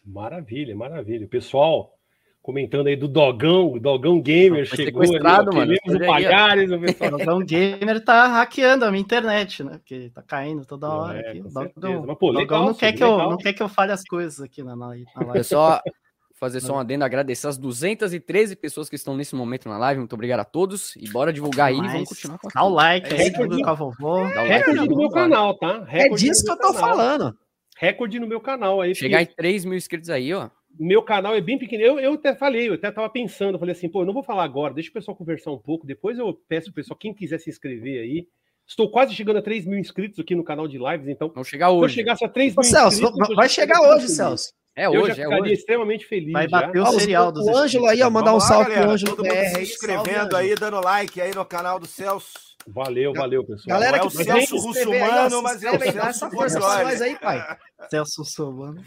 Maravilha, 0.03 0.75
maravilha. 0.75 1.27
Pessoal, 1.27 1.95
comentando 2.41 2.87
aí 2.87 2.95
do 2.95 3.07
Dogão, 3.07 3.73
o 3.73 3.79
Dogão 3.79 4.19
Gamer 4.19 4.67
Foi 4.67 4.77
chegou 4.77 5.03
ali, 5.03 5.19
mano. 5.21 5.73
O 5.73 5.99
Pagares, 6.05 6.71
o 6.71 6.79
pessoal. 6.81 7.11
Dogão 7.11 7.39
Gamer 7.39 8.03
tá 8.03 8.27
hackeando 8.27 8.85
a 8.85 8.91
minha 8.91 9.01
internet, 9.01 9.63
né? 9.63 9.77
Porque 9.77 10.09
tá 10.13 10.21
caindo 10.21 10.65
toda 10.65 10.89
hora 10.89 11.19
é, 11.19 11.29
aqui. 11.29 11.41
O 11.41 11.49
Dogão, 11.49 12.05
Mas, 12.07 12.17
pô, 12.17 12.31
legal, 12.31 12.65
não, 12.65 12.73
quer 12.73 12.93
que 12.93 13.03
eu, 13.03 13.17
não 13.17 13.37
quer 13.37 13.53
que 13.53 13.61
eu 13.61 13.69
fale 13.69 13.91
as 13.91 14.03
coisas 14.03 14.41
aqui 14.41 14.63
na, 14.63 14.75
na, 14.75 14.87
live. 14.87 15.05
Pessoal, 15.31 15.81
fazer 16.39 16.59
só 16.59 16.73
um 16.73 16.79
adendo, 16.79 17.05
agradecer 17.05 17.47
as 17.47 17.57
213 17.57 18.55
pessoas 18.55 18.89
que 18.89 18.95
estão 18.95 19.15
nesse 19.15 19.35
momento 19.35 19.69
na 19.69 19.77
live. 19.77 19.99
Muito 19.99 20.13
obrigado 20.13 20.39
a 20.39 20.45
todos. 20.45 20.95
E 20.95 21.07
bora 21.09 21.31
divulgar 21.31 21.67
aí, 21.67 21.77
Mas, 21.77 21.93
vamos 21.93 22.09
continuar 22.09 22.39
com 22.39 22.49
Dá 22.53 22.63
o 22.63 22.69
like 22.69 23.13
é, 23.13 23.21
aí, 23.21 23.31
com 23.31 23.69
a 23.69 23.73
vovó. 23.73 24.27
Dá 24.29 24.41
o 24.41 24.47
like 24.47 24.71
recorde 24.71 24.89
no 24.89 24.97
meu 24.97 25.09
canal, 25.09 25.53
tá? 25.57 25.85
é 25.89 26.09
disso 26.09 26.43
que 26.43 26.51
eu 26.51 26.57
tô 26.57 26.73
canal. 26.73 26.79
falando. 26.79 27.37
Recorde 27.77 28.19
no 28.19 28.27
meu 28.27 28.41
canal 28.41 28.81
aí. 28.81 28.95
Chegar 28.95 29.21
em 29.21 29.27
3 29.27 29.65
mil 29.65 29.75
inscritos 29.75 30.09
aí, 30.09 30.33
ó 30.33 30.49
meu 30.79 31.01
canal 31.01 31.35
é 31.35 31.41
bem 31.41 31.57
pequeno. 31.57 31.83
Eu, 31.83 31.99
eu 31.99 32.13
até 32.13 32.35
falei, 32.35 32.69
eu 32.69 32.73
até 32.73 32.91
tava 32.91 33.09
pensando, 33.09 33.59
falei 33.59 33.73
assim, 33.73 33.89
pô, 33.89 34.01
eu 34.01 34.05
não 34.05 34.13
vou 34.13 34.23
falar 34.23 34.43
agora, 34.43 34.73
deixa 34.73 34.89
o 34.89 34.93
pessoal 34.93 35.15
conversar 35.15 35.51
um 35.51 35.57
pouco, 35.57 35.85
depois 35.85 36.17
eu 36.17 36.33
peço 36.47 36.69
o 36.69 36.73
pessoal, 36.73 36.97
quem 36.97 37.13
quiser 37.13 37.39
se 37.39 37.49
inscrever 37.49 38.01
aí. 38.01 38.27
Estou 38.67 38.89
quase 38.89 39.13
chegando 39.13 39.37
a 39.37 39.41
3 39.41 39.65
mil 39.65 39.77
inscritos 39.77 40.19
aqui 40.19 40.33
no 40.33 40.43
canal 40.43 40.67
de 40.67 40.77
lives, 40.77 41.07
então. 41.07 41.29
Vamos 41.29 41.47
chegar 41.47 41.71
hoje. 41.71 41.93
Se 41.93 41.99
eu 41.99 42.03
chegasse 42.03 42.25
a 42.25 42.29
3 42.29 42.55
mil 42.55 42.63
Celso, 42.63 43.03
inscritos, 43.03 43.35
vai 43.35 43.49
chegar 43.49 43.81
hoje, 43.81 44.07
Celso. 44.07 44.53
É 44.73 44.87
hoje, 44.87 44.99
eu 44.99 45.07
já 45.07 45.11
é 45.11 45.25
ficaria 45.25 45.43
hoje. 45.43 45.53
extremamente 45.53 46.05
feliz. 46.05 46.31
Vai 46.31 46.47
bater 46.47 46.81
já. 46.81 46.89
o 46.89 46.99
serial 46.99 47.31
dos 47.31 47.45
O 47.45 47.57
Ângelo 47.57 47.87
aí, 47.87 48.01
ó, 48.01 48.09
mandar 48.09 48.33
um 48.33 48.39
salve 48.39 48.71
pro 48.71 48.91
Ângelo. 48.91 49.15
Todo 49.15 49.25
mundo 49.25 49.45
se 49.55 49.61
inscrevendo 49.61 50.37
aí, 50.37 50.55
dando 50.55 50.79
like 50.79 51.19
aí 51.19 51.35
no 51.35 51.43
canal 51.43 51.79
do 51.79 51.85
Celso. 51.85 52.51
Valeu, 52.67 53.11
valeu, 53.13 53.43
pessoal. 53.43 53.79
Galera 53.79 53.99
que 53.99 54.05
é 54.05 54.07
o 54.07 54.11
Celso 54.11 54.57
Russomano, 54.57 55.41
mas 55.41 55.63
é 55.63 55.71
o 55.71 55.79
Celso 55.79 56.25
Russomano. 56.27 57.03
aí, 57.03 57.19
pai. 57.19 57.57
Celso 57.89 58.21
Russomano. 58.21 58.81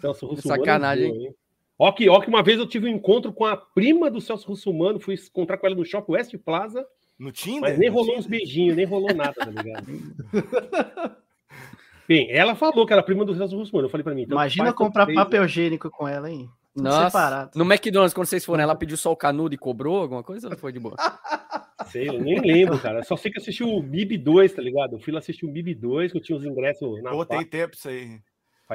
Celso 0.00 0.26
Russomano. 0.26 0.64
Sacanagem. 0.64 1.10
Hein? 1.26 1.34
Ó 1.78 1.90
que, 1.92 2.08
ó 2.08 2.20
que 2.20 2.28
uma 2.28 2.42
vez 2.42 2.58
eu 2.58 2.66
tive 2.66 2.86
um 2.86 2.94
encontro 2.94 3.32
com 3.32 3.44
a 3.44 3.56
prima 3.56 4.10
do 4.10 4.20
Celso 4.20 4.46
Russomano, 4.48 5.00
fui 5.00 5.14
encontrar 5.14 5.56
com 5.58 5.66
ela 5.66 5.74
no 5.76 5.84
Shopping 5.84 6.12
West 6.12 6.34
Plaza. 6.38 6.86
No 7.18 7.30
Tinder? 7.32 7.60
Mas 7.60 7.78
nem 7.78 7.88
No 7.88 7.94
rolou 7.96 8.14
Tinder? 8.14 8.20
uns 8.20 8.26
beijinhos, 8.26 8.76
nem 8.76 8.84
rolou 8.86 9.14
nada, 9.14 9.32
tá 9.34 9.46
ligado? 9.46 9.86
Bem, 12.06 12.30
ela 12.30 12.54
falou 12.54 12.86
que 12.86 12.92
era 12.92 13.02
prima 13.02 13.24
do 13.24 13.34
Celso 13.34 13.56
Russomano. 13.56 13.86
Eu 13.86 13.90
falei 13.90 14.04
pra 14.04 14.14
mim. 14.14 14.22
então 14.22 14.36
Imagina 14.36 14.72
comprar 14.72 15.04
três- 15.06 15.18
papel 15.18 15.44
higiênico 15.44 15.90
com 15.90 16.06
ela, 16.06 16.30
hein? 16.30 16.48
Nossa, 16.76 17.06
separado. 17.10 17.50
no 17.54 17.64
McDonald's, 17.64 18.12
quando 18.12 18.26
vocês 18.26 18.44
foram, 18.44 18.62
ela 18.64 18.74
pediu 18.74 18.96
só 18.96 19.12
o 19.12 19.16
canudo 19.16 19.54
e 19.54 19.58
cobrou 19.58 20.02
alguma 20.02 20.24
coisa 20.24 20.48
ou 20.48 20.56
foi 20.56 20.72
de 20.72 20.80
boa? 20.80 20.96
Sei, 21.86 22.08
eu 22.08 22.14
nem 22.20 22.40
lembro, 22.40 22.78
cara. 22.80 23.02
Só 23.04 23.16
sei 23.16 23.30
que 23.30 23.38
assisti 23.38 23.62
o 23.62 23.80
MIB 23.82 24.16
2, 24.18 24.52
tá 24.54 24.62
ligado? 24.62 24.94
Eu 24.96 25.00
fui 25.00 25.12
lá 25.12 25.18
assistir 25.20 25.44
o 25.46 25.50
MIB 25.50 25.74
2, 25.74 26.12
que 26.12 26.18
eu 26.18 26.22
tinha 26.22 26.36
os 26.36 26.44
ingressos 26.44 27.00
na 27.02 27.10
Pô, 27.10 27.24
tem 27.26 27.44
tempo 27.44 27.74
isso 27.74 27.88
aí. 27.88 28.18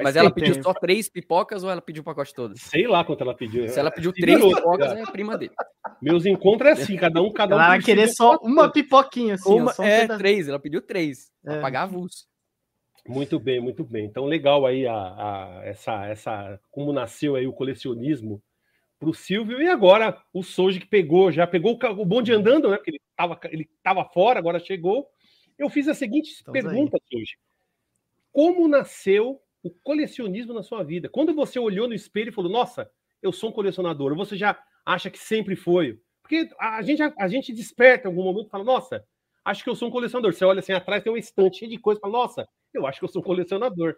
Faz 0.02 0.14
Mas 0.14 0.16
ela 0.16 0.30
pediu 0.30 0.54
tempo. 0.54 0.64
só 0.64 0.74
três 0.74 1.08
pipocas 1.08 1.62
ou 1.64 1.70
ela 1.70 1.80
pediu 1.80 2.02
o 2.02 2.04
pacote 2.04 2.34
todo? 2.34 2.58
Sei 2.58 2.86
lá 2.86 3.04
quanto 3.04 3.22
ela 3.22 3.34
pediu. 3.34 3.68
Se 3.68 3.78
ela 3.78 3.90
pediu 3.90 4.12
Se 4.14 4.20
três 4.20 4.38
virou, 4.38 4.54
pipocas, 4.54 4.92
é 4.92 5.10
prima 5.10 5.36
dele. 5.38 5.52
Meus 6.02 6.24
encontros 6.26 6.68
é 6.70 6.72
assim, 6.72 6.96
cada 6.96 7.20
um, 7.22 7.32
cada 7.32 7.54
um. 7.56 7.58
Ela 7.58 7.68
vai 7.68 7.82
querer 7.82 8.08
só 8.08 8.36
uma 8.42 8.70
pipoquinha, 8.70 9.34
assim. 9.34 9.52
Uma, 9.52 9.72
só 9.72 9.82
um 9.82 9.86
é, 9.86 10.00
pedaço. 10.02 10.18
três, 10.18 10.48
ela 10.48 10.58
pediu 10.58 10.80
três. 10.82 11.30
Pra 11.42 11.54
É. 11.56 11.60
pagar 11.60 11.82
avulso. 11.82 12.26
Muito 13.06 13.38
bem, 13.40 13.60
muito 13.60 13.82
bem. 13.84 14.04
Então, 14.04 14.26
legal 14.26 14.66
aí 14.66 14.86
a, 14.86 14.94
a- 14.94 15.60
essa, 15.64 16.06
essa. 16.06 16.60
Como 16.70 16.92
nasceu 16.92 17.34
aí 17.36 17.46
o 17.46 17.52
colecionismo 17.52 18.42
pro 18.98 19.14
Silvio. 19.14 19.60
E 19.60 19.68
agora 19.68 20.16
o 20.32 20.42
Soji 20.42 20.80
que 20.80 20.86
pegou, 20.86 21.32
já 21.32 21.46
pegou 21.46 21.78
o, 21.82 21.86
o 22.00 22.04
bonde 22.04 22.32
andando, 22.32 22.68
né? 22.68 22.76
Porque 22.76 22.90
ele 22.90 23.00
tava, 23.16 23.40
ele 23.50 23.68
tava 23.82 24.04
fora, 24.04 24.38
agora 24.38 24.58
chegou. 24.58 25.06
Eu 25.58 25.68
fiz 25.70 25.88
a 25.88 25.94
seguinte 25.94 26.30
Estamos 26.30 26.60
pergunta, 26.62 26.98
Soji. 27.10 27.36
Como 28.32 28.68
nasceu 28.68 29.40
o 29.62 29.70
colecionismo 29.70 30.52
na 30.54 30.62
sua 30.62 30.82
vida? 30.82 31.08
Quando 31.08 31.34
você 31.34 31.58
olhou 31.58 31.86
no 31.88 31.94
espelho 31.94 32.30
e 32.30 32.32
falou, 32.32 32.50
nossa, 32.50 32.90
eu 33.22 33.32
sou 33.32 33.50
um 33.50 33.52
colecionador, 33.52 34.14
você 34.14 34.36
já 34.36 34.58
acha 34.84 35.10
que 35.10 35.18
sempre 35.18 35.56
foi? 35.56 36.00
Porque 36.22 36.48
a 36.58 36.82
gente, 36.82 37.02
a 37.02 37.28
gente 37.28 37.52
desperta 37.52 38.06
em 38.06 38.10
algum 38.10 38.24
momento 38.24 38.46
e 38.46 38.50
fala, 38.50 38.64
nossa, 38.64 39.04
acho 39.44 39.64
que 39.64 39.70
eu 39.70 39.74
sou 39.74 39.88
um 39.88 39.90
colecionador. 39.90 40.32
Você 40.32 40.44
olha 40.44 40.60
assim 40.60 40.72
atrás, 40.72 41.02
tem 41.02 41.12
uma 41.12 41.18
estante 41.18 41.58
cheia 41.58 41.70
de 41.70 41.78
coisa, 41.78 41.98
e 41.98 42.00
fala, 42.00 42.12
nossa, 42.12 42.48
eu 42.72 42.86
acho 42.86 42.98
que 42.98 43.04
eu 43.04 43.08
sou 43.08 43.20
um 43.20 43.24
colecionador. 43.24 43.96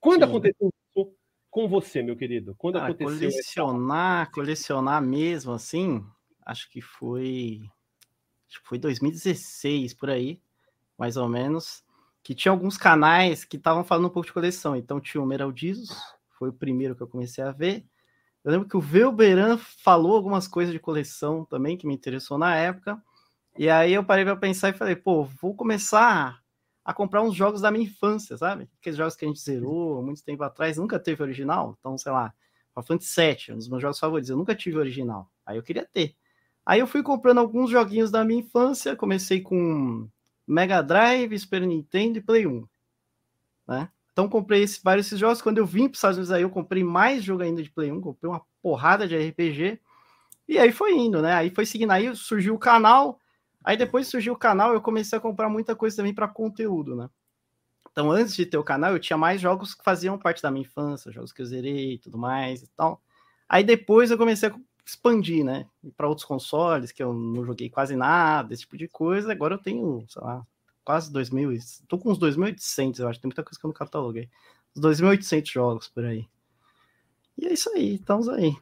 Quando 0.00 0.24
Sim. 0.24 0.28
aconteceu 0.28 0.68
isso 0.68 1.14
com 1.50 1.68
você, 1.68 2.02
meu 2.02 2.16
querido? 2.16 2.54
Quando 2.56 2.74
Cara, 2.78 2.86
aconteceu 2.92 3.28
essa- 3.28 3.54
colecionar, 3.60 4.30
colecionar 4.30 5.02
mesmo, 5.02 5.52
assim, 5.52 6.02
acho 6.46 6.70
que 6.70 6.80
foi. 6.80 7.60
Acho 8.48 8.60
que 8.62 8.68
foi 8.68 8.78
2016 8.78 9.94
por 9.94 10.10
aí, 10.10 10.40
mais 10.98 11.16
ou 11.16 11.28
menos. 11.28 11.84
Que 12.22 12.34
tinha 12.34 12.52
alguns 12.52 12.76
canais 12.76 13.44
que 13.44 13.56
estavam 13.56 13.82
falando 13.84 14.06
um 14.06 14.10
pouco 14.10 14.26
de 14.26 14.32
coleção. 14.32 14.76
Então 14.76 15.00
tinha 15.00 15.22
o 15.22 15.26
Meraldisos, 15.26 15.90
foi 16.38 16.50
o 16.50 16.52
primeiro 16.52 16.94
que 16.94 17.02
eu 17.02 17.08
comecei 17.08 17.42
a 17.42 17.52
ver. 17.52 17.84
Eu 18.44 18.50
lembro 18.50 18.68
que 18.68 18.76
o 18.76 18.80
Velberan 18.80 19.56
falou 19.56 20.16
algumas 20.16 20.48
coisas 20.48 20.72
de 20.72 20.80
coleção 20.80 21.44
também, 21.44 21.76
que 21.76 21.86
me 21.86 21.94
interessou 21.94 22.36
na 22.36 22.56
época. 22.56 23.00
E 23.56 23.68
aí 23.68 23.92
eu 23.92 24.04
parei 24.04 24.24
para 24.24 24.36
pensar 24.36 24.70
e 24.70 24.72
falei, 24.72 24.96
pô, 24.96 25.24
vou 25.24 25.54
começar 25.54 26.40
a 26.84 26.92
comprar 26.92 27.22
uns 27.22 27.34
jogos 27.34 27.60
da 27.60 27.70
minha 27.70 27.84
infância, 27.84 28.36
sabe? 28.36 28.68
Aqueles 28.80 28.96
jogos 28.96 29.14
que 29.14 29.24
a 29.24 29.28
gente 29.28 29.40
zerou 29.40 30.02
muito 30.02 30.24
tempo 30.24 30.42
atrás, 30.42 30.76
nunca 30.76 30.98
teve 30.98 31.22
original. 31.22 31.76
Então, 31.78 31.96
sei 31.96 32.10
lá, 32.10 32.34
Final 32.70 32.86
Fantasy 32.86 33.20
VII, 33.20 33.54
um 33.54 33.58
dos 33.58 33.68
meus 33.68 33.82
jogos 33.82 33.98
favoritos. 33.98 34.30
Eu 34.30 34.36
nunca 34.36 34.54
tive 34.54 34.78
original. 34.78 35.30
Aí 35.46 35.56
eu 35.56 35.62
queria 35.62 35.86
ter. 35.86 36.16
Aí 36.64 36.80
eu 36.80 36.86
fui 36.86 37.02
comprando 37.02 37.38
alguns 37.38 37.70
joguinhos 37.70 38.10
da 38.10 38.24
minha 38.24 38.40
infância. 38.40 38.96
Comecei 38.96 39.40
com 39.40 40.08
Mega 40.46 40.82
Drive, 40.82 41.38
Super 41.38 41.62
Nintendo 41.62 42.18
e 42.18 42.22
Play 42.22 42.46
1. 42.46 42.66
Né? 43.68 43.88
Então 44.12 44.28
comprei 44.28 44.62
esse, 44.62 44.80
vários 44.82 45.06
desses 45.06 45.18
jogos. 45.18 45.40
Quando 45.40 45.58
eu 45.58 45.66
vim 45.66 45.84
para 45.84 45.92
os 45.92 45.98
Estados 45.98 46.18
Unidos 46.18 46.32
aí, 46.32 46.42
eu 46.42 46.50
comprei 46.50 46.84
mais 46.84 47.24
jogo 47.24 47.42
ainda 47.42 47.62
de 47.62 47.70
Play 47.70 47.90
1. 47.90 48.00
Comprei 48.00 48.30
uma 48.30 48.42
porrada 48.60 49.06
de 49.08 49.16
RPG. 49.16 49.80
E 50.48 50.58
aí 50.58 50.72
foi 50.72 50.92
indo, 50.92 51.22
né? 51.22 51.32
Aí 51.32 51.50
foi 51.50 51.64
seguindo. 51.64 51.90
Aí 51.90 52.14
surgiu 52.14 52.54
o 52.54 52.58
canal. 52.58 53.18
Aí 53.64 53.76
depois 53.76 54.08
surgiu 54.08 54.32
o 54.32 54.38
canal, 54.38 54.74
eu 54.74 54.80
comecei 54.80 55.16
a 55.16 55.20
comprar 55.20 55.48
muita 55.48 55.76
coisa 55.76 55.96
também 55.96 56.12
para 56.12 56.26
conteúdo, 56.26 56.96
né? 56.96 57.08
Então, 57.90 58.10
antes 58.10 58.34
de 58.34 58.46
ter 58.46 58.56
o 58.56 58.64
canal, 58.64 58.92
eu 58.92 58.98
tinha 58.98 59.16
mais 59.16 59.40
jogos 59.40 59.74
que 59.74 59.84
faziam 59.84 60.18
parte 60.18 60.42
da 60.42 60.50
minha 60.50 60.62
infância, 60.62 61.12
jogos 61.12 61.32
que 61.32 61.42
eu 61.42 61.46
zerei 61.46 61.94
e 61.94 61.98
tudo 61.98 62.18
mais 62.18 62.62
e 62.62 62.68
tal. 62.68 63.00
Aí 63.48 63.62
depois 63.62 64.10
eu 64.10 64.16
comecei 64.16 64.48
a 64.48 64.54
expandir, 64.84 65.44
né? 65.44 65.66
Para 65.96 66.08
outros 66.08 66.24
consoles, 66.26 66.92
que 66.92 67.02
eu 67.02 67.12
não 67.12 67.44
joguei 67.44 67.70
quase 67.70 67.94
nada, 67.96 68.52
esse 68.52 68.62
tipo 68.62 68.76
de 68.76 68.88
coisa. 68.88 69.30
Agora 69.32 69.54
eu 69.54 69.58
tenho, 69.58 70.04
sei 70.08 70.22
lá, 70.22 70.44
quase 70.84 71.12
2.000. 71.12 71.52
e- 71.52 71.58
Tô 71.88 71.98
com 71.98 72.10
uns 72.10 72.18
2.800, 72.18 72.98
eu 73.00 73.08
acho. 73.08 73.20
Tem 73.20 73.28
muita 73.28 73.42
coisa 73.42 73.58
que 73.58 73.64
eu 73.64 73.68
não 73.68 73.74
cataloguei. 73.74 74.28
Uns 74.76 74.80
2.800 74.82 75.50
jogos 75.52 75.88
por 75.88 76.04
aí. 76.04 76.26
E 77.38 77.46
é 77.46 77.52
isso 77.52 77.70
aí, 77.74 77.94
estamos 77.94 78.28
aí. 78.28 78.54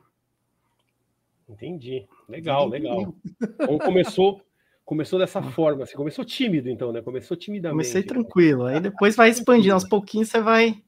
Entendi. 1.48 2.06
Legal, 2.28 2.68
legal. 2.68 3.12
Então 3.61 3.78
começou, 3.78 4.40
começou 4.85 5.18
dessa 5.18 5.42
forma, 5.42 5.83
assim, 5.83 5.96
começou 5.96 6.24
tímido, 6.24 6.68
então, 6.68 6.92
né? 6.92 7.02
Começou 7.02 7.37
timidamente. 7.37 7.74
Comecei 7.74 8.02
tranquilo. 8.02 8.66
Aí 8.66 8.78
depois 8.80 9.16
vai 9.16 9.30
expandindo, 9.30 9.74
aos 9.74 9.88
pouquinhos 9.88 10.28
você 10.28 10.40
vai, 10.40 10.80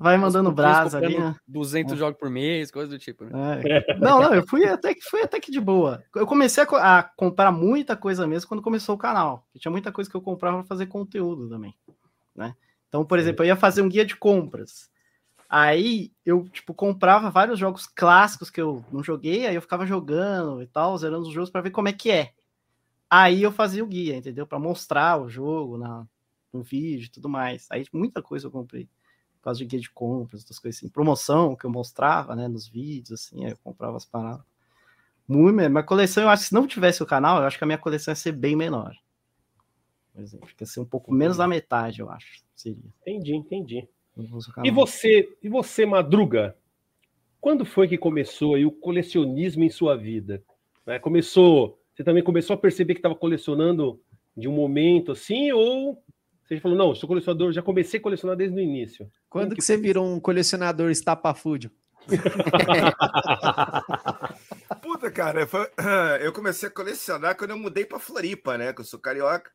vai 0.00 0.16
mandando 0.16 0.50
brasa 0.50 0.96
ali, 0.96 1.18
né? 1.18 1.36
200 1.46 1.98
jogos 1.98 2.18
por 2.18 2.30
mês, 2.30 2.70
coisa 2.70 2.88
do 2.88 2.98
tipo. 2.98 3.24
Né? 3.24 3.60
É. 3.62 3.98
Não, 3.98 4.20
não, 4.20 4.34
eu 4.34 4.46
fui 4.46 4.64
até 4.64 4.94
que 4.94 5.02
fui 5.02 5.20
até 5.20 5.38
que 5.38 5.52
de 5.52 5.60
boa. 5.60 6.02
Eu 6.14 6.26
comecei 6.26 6.64
a, 6.64 6.98
a 6.98 7.02
comprar 7.02 7.52
muita 7.52 7.94
coisa 7.94 8.26
mesmo 8.26 8.48
quando 8.48 8.62
começou 8.62 8.94
o 8.94 8.98
canal. 8.98 9.46
Tinha 9.58 9.70
muita 9.70 9.92
coisa 9.92 10.08
que 10.08 10.16
eu 10.16 10.22
comprava 10.22 10.58
para 10.58 10.66
fazer 10.66 10.86
conteúdo 10.86 11.48
também, 11.50 11.74
né? 12.34 12.54
Então, 12.88 13.04
por 13.04 13.18
exemplo, 13.18 13.44
eu 13.44 13.48
ia 13.48 13.56
fazer 13.56 13.82
um 13.82 13.88
guia 13.88 14.04
de 14.04 14.16
compras. 14.16 14.90
Aí 15.48 16.10
eu 16.24 16.48
tipo 16.48 16.72
comprava 16.72 17.28
vários 17.28 17.58
jogos 17.58 17.86
clássicos 17.86 18.48
que 18.48 18.60
eu 18.60 18.82
não 18.90 19.02
joguei, 19.02 19.46
aí 19.46 19.54
eu 19.54 19.62
ficava 19.62 19.84
jogando 19.84 20.62
e 20.62 20.66
tal, 20.66 20.96
zerando 20.96 21.26
os 21.26 21.34
jogos 21.34 21.50
para 21.50 21.60
ver 21.60 21.70
como 21.70 21.88
é 21.88 21.92
que 21.92 22.10
é. 22.10 22.32
Aí 23.10 23.42
eu 23.42 23.52
fazia 23.52 23.84
o 23.84 23.86
guia, 23.86 24.16
entendeu? 24.16 24.46
Para 24.46 24.58
mostrar 24.58 25.20
o 25.20 25.28
jogo 25.28 25.76
na, 25.76 26.06
no 26.52 26.62
vídeo 26.62 27.06
e 27.06 27.10
tudo 27.10 27.28
mais. 27.28 27.66
Aí 27.70 27.84
muita 27.92 28.22
coisa 28.22 28.46
eu 28.46 28.50
comprei 28.50 28.88
por 29.40 29.44
causa 29.44 29.58
de 29.58 29.64
guia 29.64 29.80
de 29.80 29.90
compras, 29.90 30.42
outras 30.42 30.58
coisas 30.58 30.78
assim. 30.78 30.88
Promoção 30.88 31.56
que 31.56 31.64
eu 31.64 31.70
mostrava, 31.70 32.36
né, 32.36 32.46
nos 32.46 32.68
vídeos, 32.68 33.20
assim, 33.20 33.44
aí 33.46 33.52
eu 33.52 33.58
comprava 33.64 33.96
as 33.96 34.04
paradas. 34.04 34.44
Muito 35.26 35.56
mesmo. 35.56 35.74
Mas 35.74 35.86
coleção, 35.86 36.24
eu 36.24 36.28
acho 36.28 36.42
que 36.42 36.48
se 36.48 36.54
não 36.54 36.66
tivesse 36.66 37.02
o 37.02 37.06
canal, 37.06 37.40
eu 37.40 37.46
acho 37.46 37.56
que 37.56 37.64
a 37.64 37.66
minha 37.66 37.78
coleção 37.78 38.12
ia 38.12 38.16
ser 38.16 38.32
bem 38.32 38.54
menor. 38.54 38.94
Por 40.12 40.22
exemplo, 40.22 40.48
ia 40.60 40.66
ser 40.66 40.80
um 40.80 40.84
pouco 40.84 41.12
menos 41.12 41.38
da 41.38 41.48
metade, 41.48 42.00
eu 42.00 42.10
acho. 42.10 42.42
Seria. 42.54 42.82
Entendi, 43.00 43.34
entendi. 43.34 43.88
E 44.62 44.70
você, 44.70 45.28
e 45.42 45.48
você, 45.48 45.86
Madruga? 45.86 46.54
Quando 47.40 47.64
foi 47.64 47.88
que 47.88 47.96
começou 47.96 48.54
aí 48.54 48.66
o 48.66 48.70
colecionismo 48.70 49.64
em 49.64 49.70
sua 49.70 49.96
vida? 49.96 50.42
Né, 50.84 50.98
Começou, 50.98 51.80
você 51.94 52.04
também 52.04 52.22
começou 52.22 52.54
a 52.54 52.58
perceber 52.58 52.94
que 52.94 52.98
estava 52.98 53.14
colecionando 53.14 53.98
de 54.36 54.46
um 54.46 54.52
momento 54.52 55.12
assim, 55.12 55.50
ou 55.52 56.02
você 56.56 56.60
falou, 56.60 56.76
não, 56.76 56.94
sou 56.94 57.08
colecionador, 57.08 57.52
já 57.52 57.62
comecei 57.62 58.00
a 58.00 58.02
colecionar 58.02 58.36
desde 58.36 58.56
o 58.56 58.60
início. 58.60 59.08
Quando 59.28 59.50
que 59.50 59.56
que 59.56 59.62
você 59.64 59.76
virou 59.76 60.04
um 60.06 60.18
colecionador 60.18 60.90
estapafúdio? 60.90 61.70
Puta, 64.82 65.10
cara, 65.10 65.46
foi- 65.46 65.68
eu 66.22 66.32
comecei 66.32 66.68
a 66.68 66.72
colecionar 66.72 67.36
quando 67.36 67.50
eu 67.50 67.58
mudei 67.58 67.84
pra 67.84 67.98
Floripa, 67.98 68.56
né? 68.58 68.72
Que 68.72 68.80
eu 68.80 68.84
sou 68.84 68.98
carioca. 68.98 69.50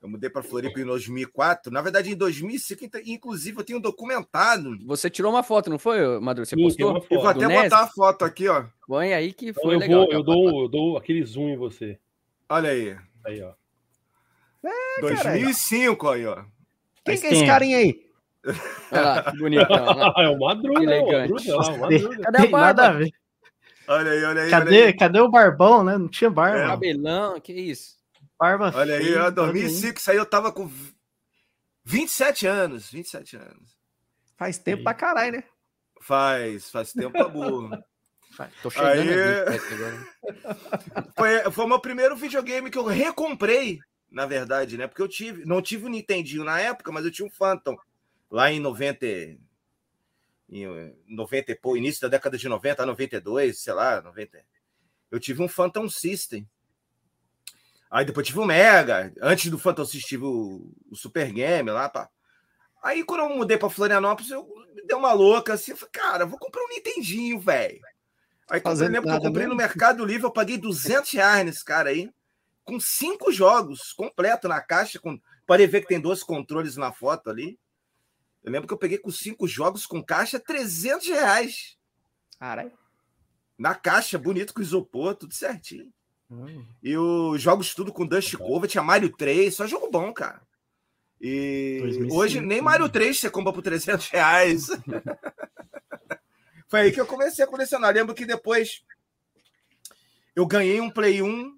Eu 0.00 0.08
mudei 0.08 0.28
pra 0.28 0.42
Floripa 0.42 0.78
em 0.78 0.84
2004. 0.84 1.72
Na 1.72 1.80
verdade, 1.80 2.10
em 2.10 2.14
2005, 2.14 2.84
então, 2.84 3.00
inclusive, 3.06 3.58
eu 3.58 3.64
tenho 3.64 3.80
documentado. 3.80 4.76
Você 4.86 5.08
tirou 5.08 5.32
uma 5.32 5.42
foto, 5.42 5.70
não 5.70 5.78
foi, 5.78 6.20
Maduro? 6.20 6.44
Você 6.46 6.54
Sim, 6.56 6.62
postou? 6.62 6.90
uma 6.90 6.98
Eu 7.10 7.20
vou 7.20 7.28
até 7.28 7.62
botar 7.62 7.84
a 7.84 7.86
foto 7.86 8.22
aqui, 8.22 8.46
ó. 8.46 8.66
Põe 8.86 9.14
aí 9.14 9.32
que 9.32 9.48
Então 9.48 9.62
foi 9.62 9.76
eu, 9.76 9.78
legal. 9.78 10.02
vou, 10.04 10.12
eu, 10.12 10.22
dou, 10.22 10.62
eu 10.64 10.68
dou 10.68 10.96
aquele 10.98 11.24
zoom 11.24 11.48
em 11.48 11.56
você. 11.56 11.98
Olha 12.50 12.68
aí. 12.68 12.94
Aí, 13.24 13.42
ó. 13.42 13.52
2005, 15.00 16.08
aí, 16.08 16.26
ó. 16.26 16.44
Quem 17.04 17.18
que 17.18 17.26
é 17.26 17.32
esse 17.32 17.46
carinha 17.46 17.78
aí? 17.78 18.00
Olha 18.92 19.00
lá, 19.02 19.22
que 19.32 19.38
lá. 19.58 20.14
é 20.24 20.28
o 20.28 20.38
Madruga, 20.38 20.80
Que 20.80 20.86
é 20.86 20.88
o 20.88 20.92
elegante. 20.92 21.30
Madruga, 21.32 21.50
é 21.50 21.54
o 21.54 21.78
Madruga. 21.80 22.22
Cadê 22.22 22.38
a 22.38 22.40
Tem 22.42 22.50
nada 22.50 22.82
a 22.82 22.86
barba? 22.86 22.98
ver. 22.98 23.10
Olha 23.86 24.10
aí, 24.10 24.24
olha 24.24 24.42
aí. 24.42 24.50
Cadê, 24.50 24.70
Olha 24.76 24.86
aí, 24.86 24.92
cadê 24.96 25.20
o 25.20 25.28
barbão, 25.30 25.84
né? 25.84 25.98
Não 25.98 26.08
tinha 26.08 26.30
barba. 26.30 26.58
É. 26.58 26.66
Cabelão, 26.66 27.40
que 27.40 27.52
isso? 27.52 27.94
Barba 28.38 28.72
olha 28.74 28.96
aí 28.96 29.14
ó, 29.16 29.30
2005. 29.30 29.98
Isso 29.98 30.10
aí 30.10 30.16
eu 30.16 30.26
tava 30.26 30.50
com 30.52 30.70
27 31.84 32.46
anos. 32.46 32.90
27 32.90 33.36
anos. 33.36 33.76
Faz 34.36 34.58
tempo 34.58 34.82
pra 34.82 34.94
caralho, 34.94 35.36
né? 35.38 35.44
Faz, 36.00 36.70
faz 36.70 36.92
tempo 36.92 37.12
pra 37.12 37.28
burro. 37.28 37.70
Tô 38.62 38.68
chegando 38.68 38.88
Aí- 38.88 39.42
a 39.42 39.44
27 39.50 39.74
agora. 39.74 40.06
Foi, 41.16 41.52
foi 41.52 41.64
o 41.64 41.68
meu 41.68 41.78
primeiro 41.78 42.16
videogame 42.16 42.68
que 42.68 42.76
eu 42.76 42.84
recomprei, 42.84 43.78
na 44.14 44.26
verdade, 44.26 44.78
né? 44.78 44.86
Porque 44.86 45.02
eu 45.02 45.08
tive, 45.08 45.44
não 45.44 45.60
tive 45.60 45.86
o 45.86 45.88
Nintendinho 45.88 46.44
na 46.44 46.60
época, 46.60 46.92
mas 46.92 47.04
eu 47.04 47.10
tinha 47.10 47.26
um 47.26 47.30
Phantom 47.30 47.76
lá 48.30 48.50
em 48.50 48.60
90, 48.60 49.04
em 49.06 50.64
eh, 50.64 50.94
90 51.08 51.50
e 51.50 51.54
pô, 51.56 51.76
início 51.76 52.00
da 52.00 52.08
década 52.08 52.38
de 52.38 52.48
90, 52.48 52.86
92, 52.86 53.58
sei 53.58 53.72
lá, 53.72 54.00
90. 54.00 54.40
Eu 55.10 55.18
tive 55.18 55.42
um 55.42 55.48
Phantom 55.48 55.88
System. 55.88 56.48
Aí 57.90 58.04
depois 58.04 58.26
tive 58.26 58.38
o 58.38 58.44
Mega, 58.44 59.12
antes 59.20 59.50
do 59.50 59.58
Phantom 59.58 59.84
System 59.84 60.08
tive 60.08 60.24
o, 60.24 60.72
o 60.90 60.96
Super 60.96 61.32
Game 61.32 61.68
lá, 61.70 61.88
pá. 61.88 62.08
Aí 62.84 63.02
quando 63.02 63.22
eu 63.22 63.30
mudei 63.30 63.58
para 63.58 63.68
Florianópolis, 63.68 64.30
eu 64.30 64.46
me 64.74 64.86
dei 64.86 64.96
uma 64.96 65.12
louca 65.12 65.54
assim, 65.54 65.72
eu 65.72 65.76
falei, 65.76 65.92
cara, 65.92 66.24
vou 66.24 66.38
comprar 66.38 66.62
um 66.62 66.68
Nintendinho, 66.68 67.40
velho. 67.40 67.80
Aí 68.48 68.60
quando 68.60 68.80
eu 68.80 68.88
lembro 68.88 69.10
que 69.10 69.16
eu 69.16 69.20
comprei 69.20 69.46
no 69.46 69.56
mesmo? 69.56 69.68
Mercado 69.68 70.04
Livre, 70.04 70.24
eu 70.24 70.30
paguei 70.30 70.56
200 70.56 71.10
reais 71.10 71.44
nesse 71.44 71.64
cara 71.64 71.90
aí. 71.90 72.12
Com 72.64 72.80
cinco 72.80 73.30
jogos 73.30 73.92
completo 73.92 74.48
na 74.48 74.60
caixa. 74.60 74.98
Com... 74.98 75.20
Pode 75.46 75.66
ver 75.66 75.82
que 75.82 75.88
tem 75.88 76.00
dois 76.00 76.22
controles 76.22 76.76
na 76.76 76.92
foto 76.92 77.30
ali. 77.30 77.58
Eu 78.42 78.52
lembro 78.52 78.68
que 78.68 78.74
eu 78.74 78.78
peguei 78.78 78.98
com 78.98 79.10
cinco 79.10 79.46
jogos 79.46 79.86
com 79.86 80.02
caixa 80.02 80.38
300 80.38 81.08
reais. 81.08 81.78
Caralho. 82.38 82.72
Na 83.56 83.74
caixa, 83.74 84.18
bonito 84.18 84.52
com 84.52 84.60
isopor, 84.60 85.14
tudo 85.14 85.32
certinho. 85.32 85.92
Hum. 86.30 86.64
E 86.82 86.96
os 86.96 87.40
jogos 87.40 87.74
tudo 87.74 87.92
com 87.92 88.06
Dust 88.06 88.36
Cover, 88.36 88.68
tinha 88.68 88.82
Mario 88.82 89.14
3, 89.16 89.54
só 89.54 89.66
jogo 89.66 89.90
bom, 89.90 90.12
cara. 90.12 90.42
E 91.20 91.78
2005, 91.80 92.14
hoje 92.14 92.40
nem 92.40 92.60
Mario 92.60 92.88
3 92.88 93.18
você 93.18 93.30
compra 93.30 93.52
por 93.52 93.62
300 93.62 94.08
reais. 94.08 94.66
Foi 96.68 96.80
aí 96.80 96.92
que 96.92 97.00
eu 97.00 97.06
comecei 97.06 97.44
a 97.44 97.48
colecionar. 97.48 97.94
Lembro 97.94 98.14
que 98.14 98.26
depois 98.26 98.82
eu 100.34 100.44
ganhei 100.44 100.80
um 100.80 100.90
Play 100.90 101.22
1 101.22 101.53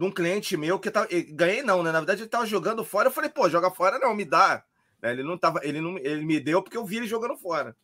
de 0.00 0.06
um 0.06 0.10
cliente 0.10 0.56
meu 0.56 0.78
que 0.78 0.90
tava. 0.90 1.08
Ganhei 1.28 1.62
não, 1.62 1.82
né? 1.82 1.92
Na 1.92 2.00
verdade, 2.00 2.22
ele 2.22 2.30
tava 2.30 2.46
jogando 2.46 2.82
fora. 2.82 3.08
Eu 3.08 3.12
falei, 3.12 3.28
pô, 3.28 3.50
joga 3.50 3.70
fora 3.70 3.98
não, 3.98 4.14
me 4.14 4.24
dá. 4.24 4.64
Né, 5.02 5.12
ele 5.12 5.22
não 5.22 5.36
tava, 5.36 5.60
ele 5.62 5.78
não, 5.78 5.98
ele 5.98 6.24
me 6.24 6.40
deu 6.40 6.62
porque 6.62 6.78
eu 6.78 6.86
vi 6.86 6.96
ele 6.96 7.06
jogando 7.06 7.36
fora. 7.36 7.76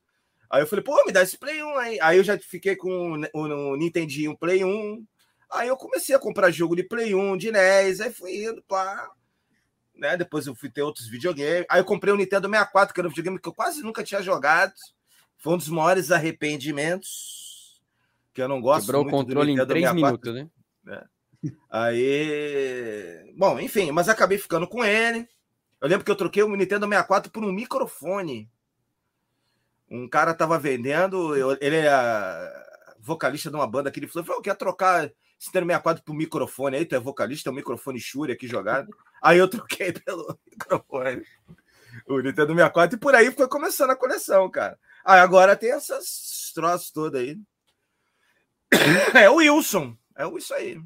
Aí 0.49 0.63
eu 0.63 0.67
falei, 0.67 0.83
pô, 0.83 1.05
me 1.05 1.13
dá 1.13 1.23
esse 1.23 1.37
Play 1.37 1.63
1 1.63 1.77
aí. 1.77 2.01
Aí 2.01 2.17
eu 2.17 2.25
já 2.25 2.39
fiquei 2.39 2.75
com 2.75 3.23
o, 3.35 3.41
o 3.41 3.77
Nintendinho 3.77 4.35
Play 4.35 4.65
1. 4.65 5.05
Aí 5.51 5.69
eu 5.69 5.77
comecei 5.77 6.15
a 6.15 6.19
comprar 6.19 6.51
jogo 6.51 6.75
de 6.75 6.85
Play 6.85 7.15
1, 7.15 7.37
de 7.37 7.53
NES, 7.53 8.01
aí 8.01 8.11
fui 8.11 8.47
indo, 8.47 8.63
pá. 8.67 9.11
Né? 9.95 10.17
Depois 10.17 10.47
eu 10.47 10.55
fui 10.55 10.71
ter 10.71 10.81
outros 10.81 11.09
videogames. 11.09 11.67
Aí 11.69 11.81
eu 11.81 11.85
comprei 11.85 12.15
o 12.15 12.17
Nintendo 12.17 12.49
64, 12.49 12.95
que 12.95 13.01
era 13.01 13.09
um 13.09 13.11
videogame 13.11 13.39
que 13.39 13.49
eu 13.49 13.55
quase 13.55 13.83
nunca 13.83 14.03
tinha 14.03 14.23
jogado. 14.23 14.73
Foi 15.37 15.53
um 15.53 15.59
dos 15.59 15.69
maiores 15.69 16.11
arrependimentos. 16.11 17.79
Que 18.33 18.41
eu 18.41 18.49
não 18.49 18.63
gosto 18.63 18.87
Quebrou 18.87 19.03
muito 19.03 19.15
o 19.15 19.19
controle 19.19 19.53
em 19.53 19.67
3 19.67 19.93
minutos, 19.93 20.35
né? 20.35 20.49
É. 20.89 21.16
Aí. 21.71 23.35
Bom, 23.37 23.59
enfim, 23.61 23.91
mas 23.91 24.09
acabei 24.09 24.39
ficando 24.39 24.67
com 24.67 24.85
ele. 24.85 25.29
Eu 25.81 25.89
lembro 25.89 26.05
que 26.05 26.11
eu 26.11 26.17
troquei 26.17 26.43
o 26.43 26.57
Nintendo 26.57 26.87
64 26.87 27.31
por 27.31 27.45
um 27.45 27.53
microfone. 27.53 28.51
Um 29.91 30.09
cara 30.09 30.35
tava 30.35 30.59
vendendo, 30.59 31.37
eu, 31.37 31.57
ele 31.61 31.77
é 31.77 32.67
vocalista 32.99 33.51
de 33.51 33.57
uma 33.57 33.67
banda 33.67 33.91
que 33.91 34.01
ele 34.01 34.09
falou: 34.09 34.37
eu 34.37 34.43
quero 34.43 34.59
trocar 34.59 35.05
esse 35.05 35.49
Nintendo 35.49 35.67
64 35.67 36.05
por 36.05 36.15
microfone 36.15 36.77
aí, 36.77 36.87
tu 36.87 36.95
é 36.95 36.99
vocalista, 36.99 37.51
é 37.51 37.53
um 37.53 37.57
microfone 37.57 38.01
Shure 38.01 38.33
aqui 38.33 38.49
jogado. 38.49 38.95
Aí 39.23 39.39
eu 39.39 39.49
troquei 39.49 39.93
pelo 40.05 40.39
microfone. 40.51 41.25
O 42.07 42.21
Nintendo 42.21 42.55
64 42.55 42.97
e 42.97 43.01
por 43.01 43.15
aí 43.15 43.31
foi 43.31 43.49
começando 43.49 43.91
a 43.91 43.97
coleção, 43.97 44.51
cara. 44.51 44.79
Aí 45.05 45.21
agora 45.21 45.57
tem 45.57 45.73
essas 45.73 46.53
troços 46.55 46.91
todas 46.91 47.21
aí. 47.21 47.39
É 49.15 49.31
o 49.31 49.37
Wilson. 49.37 49.97
É 50.17 50.27
isso 50.37 50.55
aí. 50.55 50.81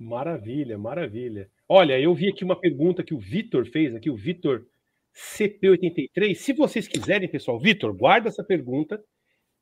Maravilha, 0.00 0.78
maravilha. 0.78 1.50
Olha, 1.68 2.00
eu 2.00 2.14
vi 2.14 2.30
aqui 2.30 2.42
uma 2.42 2.58
pergunta 2.58 3.04
que 3.04 3.12
o 3.12 3.18
Vitor 3.18 3.66
fez 3.66 3.94
aqui, 3.94 4.08
o 4.08 4.16
Vitor 4.16 4.66
CP83. 5.14 6.34
Se 6.34 6.54
vocês 6.54 6.88
quiserem, 6.88 7.28
pessoal, 7.28 7.60
Vitor, 7.60 7.92
guarda 7.92 8.28
essa 8.28 8.42
pergunta, 8.42 9.04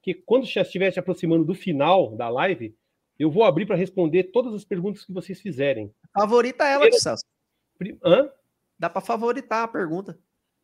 que 0.00 0.14
quando 0.14 0.46
já 0.46 0.62
estiver 0.62 0.92
se 0.92 1.00
aproximando 1.00 1.44
do 1.44 1.54
final 1.54 2.14
da 2.16 2.28
live, 2.28 2.72
eu 3.18 3.28
vou 3.28 3.42
abrir 3.42 3.66
para 3.66 3.74
responder 3.74 4.30
todas 4.32 4.54
as 4.54 4.64
perguntas 4.64 5.04
que 5.04 5.12
vocês 5.12 5.40
fizerem. 5.40 5.92
Favorita 6.16 6.64
ela, 6.64 6.82
Primeira... 6.82 7.00
Celso. 7.00 7.24
Hã? 8.04 8.30
Dá 8.78 8.88
para 8.88 9.00
favoritar 9.00 9.64
a 9.64 9.68
pergunta. 9.68 10.16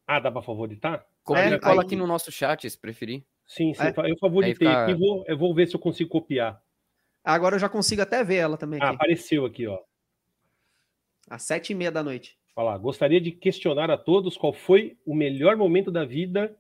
Ah, 0.07 0.21
dá 0.21 0.31
para 0.31 0.43
favoritar? 0.43 1.05
Copia 1.25 1.43
é, 1.43 1.59
cola 1.59 1.83
aqui 1.83 1.97
no 1.97 2.07
nosso 2.07 2.31
chat, 2.31 2.71
se 2.71 2.79
preferir. 2.79 3.25
Sim, 3.45 3.75
sim. 3.75 3.83
É. 3.83 4.11
Eu 4.11 4.17
favoritei. 4.21 4.69
Fica... 4.69 4.97
Vou, 4.97 5.25
eu 5.27 5.37
vou 5.37 5.53
ver 5.53 5.67
se 5.67 5.75
eu 5.75 5.81
consigo 5.81 6.11
copiar. 6.11 6.63
Agora 7.25 7.57
eu 7.57 7.61
já 7.61 7.69
consigo 7.71 8.03
até 8.03 8.23
ver 8.23 8.37
ela 8.37 8.59
também. 8.59 8.79
Ah, 8.83 8.91
apareceu 8.91 9.47
aqui, 9.47 9.67
ó. 9.67 9.81
Às 11.29 11.45
sete 11.45 11.71
e 11.71 11.75
meia 11.75 11.91
da 11.91 12.03
noite. 12.03 12.37
Olha 12.55 12.77
gostaria 12.77 13.21
de 13.21 13.33
questionar 13.33 13.91
a 13.91 13.97
todos 13.97 14.37
qual 14.37 14.53
foi 14.53 14.97
o 15.07 15.15
melhor 15.15 15.57
momento 15.57 15.91
da 15.91 16.05
vida, 16.05 16.55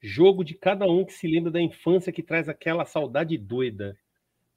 jogo 0.00 0.44
de 0.44 0.54
cada 0.54 0.86
um 0.86 1.04
que 1.04 1.12
se 1.12 1.26
lembra 1.26 1.50
da 1.50 1.60
infância 1.60 2.12
que 2.12 2.22
traz 2.22 2.48
aquela 2.48 2.84
saudade 2.84 3.36
doida, 3.36 3.96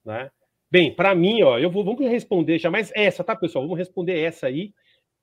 né? 0.05 0.29
Bem, 0.69 0.93
para 0.93 1.15
mim, 1.15 1.41
ó, 1.43 1.57
eu 1.57 1.69
vou 1.69 1.83
vamos 1.83 2.01
responder 2.01 2.59
já 2.59 2.69
mais 2.69 2.91
essa, 2.93 3.23
tá, 3.23 3.35
pessoal? 3.35 3.63
Vamos 3.63 3.77
responder 3.77 4.19
essa 4.19 4.47
aí, 4.47 4.73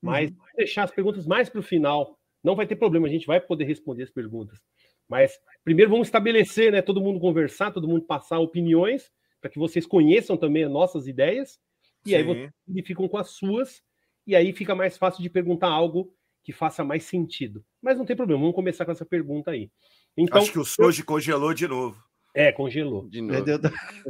mas 0.01 0.31
uhum. 0.31 0.37
deixar 0.57 0.85
as 0.85 0.91
perguntas 0.91 1.27
mais 1.27 1.49
para 1.49 1.61
o 1.61 1.63
final. 1.63 2.19
Não 2.43 2.57
vai 2.57 2.67
ter 2.67 2.77
problema, 2.77 3.07
a 3.07 3.11
gente 3.11 3.27
vai 3.27 3.41
poder 3.41 3.65
responder 3.65 4.05
as 4.05 4.11
perguntas. 4.11 4.59
Mas 5.09 5.39
primeiro 5.65 5.91
vamos 5.91 6.09
estabelecer, 6.09 6.73
né? 6.73 6.81
Todo 6.81 7.01
mundo 7.01 7.21
conversar, 7.21 7.73
todo 7.73 7.89
mundo 7.89 8.03
passar 8.03 8.39
opiniões, 8.39 9.11
para 9.41 9.51
que 9.51 9.59
vocês 9.59 9.87
conheçam 9.87 10.37
também 10.37 10.65
as 10.65 10.71
nossas 10.71 11.07
ideias, 11.07 11.59
e 12.05 12.11
Sim. 12.11 12.17
aí 12.17 12.23
vocês 12.23 12.87
ficam 12.87 13.09
com 13.09 13.19
as 13.19 13.31
suas 13.31 13.83
e 14.27 14.37
aí 14.37 14.53
fica 14.53 14.75
mais 14.75 14.97
fácil 14.97 15.23
de 15.23 15.31
perguntar 15.31 15.69
algo 15.69 16.13
que 16.43 16.53
faça 16.53 16.85
mais 16.85 17.05
sentido. 17.05 17.65
Mas 17.83 17.99
não 17.99 18.05
tem 18.05 18.17
problema, 18.17 18.41
vamos 18.41 18.55
começar 18.55 18.85
com 18.85 18.93
essa 18.93 19.05
pergunta 19.05 19.51
aí. 19.51 19.71
Então, 20.17 20.41
Acho 20.41 20.53
que 20.53 20.59
o 20.59 20.65
Soji 20.65 21.01
eu... 21.01 21.07
congelou 21.07 21.55
de 21.55 21.67
novo. 21.67 22.03
É, 22.35 22.53
congelou. 22.53 23.09
De 23.09 23.21
novo. 23.21 23.45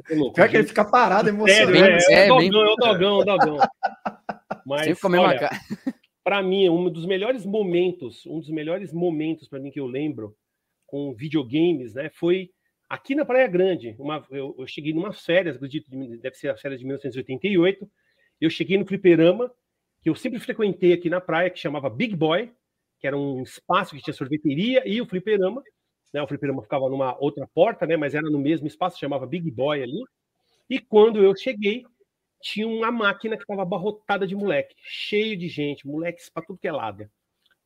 Congelou, 0.06 0.32
Pior 0.32 0.48
que 0.48 0.56
ele 0.56 0.66
fica 0.66 0.84
parado, 0.84 1.28
emocionado. 1.28 1.76
É, 1.76 1.98
é, 2.10 2.26
é, 2.26 2.32
o 2.32 2.38
dogão, 2.38 2.62
é 2.62 2.72
o 2.72 2.76
dogão, 2.76 3.18
é 3.18 3.22
o 3.22 3.24
dogão. 3.24 3.58
Mas, 4.66 5.04
olha, 5.04 5.50
para 6.22 6.42
mim, 6.42 6.68
um 6.68 6.90
dos 6.90 7.06
melhores 7.06 7.46
momentos, 7.46 8.26
um 8.26 8.38
dos 8.40 8.50
melhores 8.50 8.92
momentos 8.92 9.48
para 9.48 9.58
mim 9.58 9.70
que 9.70 9.80
eu 9.80 9.86
lembro 9.86 10.36
com 10.86 11.14
videogames, 11.14 11.94
né, 11.94 12.10
foi 12.12 12.50
aqui 12.90 13.14
na 13.14 13.24
Praia 13.24 13.46
Grande. 13.46 13.94
Uma, 14.00 14.26
eu, 14.32 14.56
eu 14.58 14.66
cheguei 14.66 14.92
numa 14.92 15.12
férias, 15.12 15.54
acredito, 15.54 15.88
deve 16.18 16.34
ser 16.34 16.48
a 16.48 16.56
férias 16.56 16.80
de 16.80 16.84
1988. 16.84 17.88
Eu 18.40 18.50
cheguei 18.50 18.76
no 18.76 18.84
fliperama 18.84 19.50
que 20.02 20.10
eu 20.10 20.14
sempre 20.16 20.40
frequentei 20.40 20.92
aqui 20.92 21.08
na 21.08 21.20
praia, 21.20 21.50
que 21.50 21.58
chamava 21.58 21.88
Big 21.88 22.16
Boy, 22.16 22.50
que 22.98 23.06
era 23.06 23.16
um 23.16 23.42
espaço 23.42 23.94
que 23.94 24.02
tinha 24.02 24.14
sorveteria 24.14 24.82
e 24.86 25.00
o 25.00 25.06
fliperama. 25.06 25.62
Né? 26.12 26.20
O 26.20 26.26
fliperama 26.26 26.62
ficava 26.62 26.88
numa 26.88 27.16
outra 27.22 27.46
porta, 27.54 27.86
né? 27.86 27.96
mas 27.96 28.14
era 28.14 28.28
no 28.28 28.38
mesmo 28.38 28.66
espaço, 28.66 28.98
chamava 28.98 29.26
Big 29.26 29.48
Boy 29.50 29.82
ali. 29.82 30.02
E 30.68 30.80
quando 30.80 31.22
eu 31.22 31.36
cheguei, 31.36 31.84
tinha 32.42 32.66
uma 32.66 32.90
máquina 32.90 33.36
que 33.36 33.42
estava 33.42 33.62
abarrotada 33.62 34.26
de 34.26 34.34
moleque, 34.34 34.74
cheio 34.82 35.36
de 35.36 35.48
gente, 35.48 35.86
moleques 35.86 36.28
para 36.28 36.44
tudo 36.44 36.58
que 36.58 36.66
é 36.66 36.72
lado. 36.72 37.08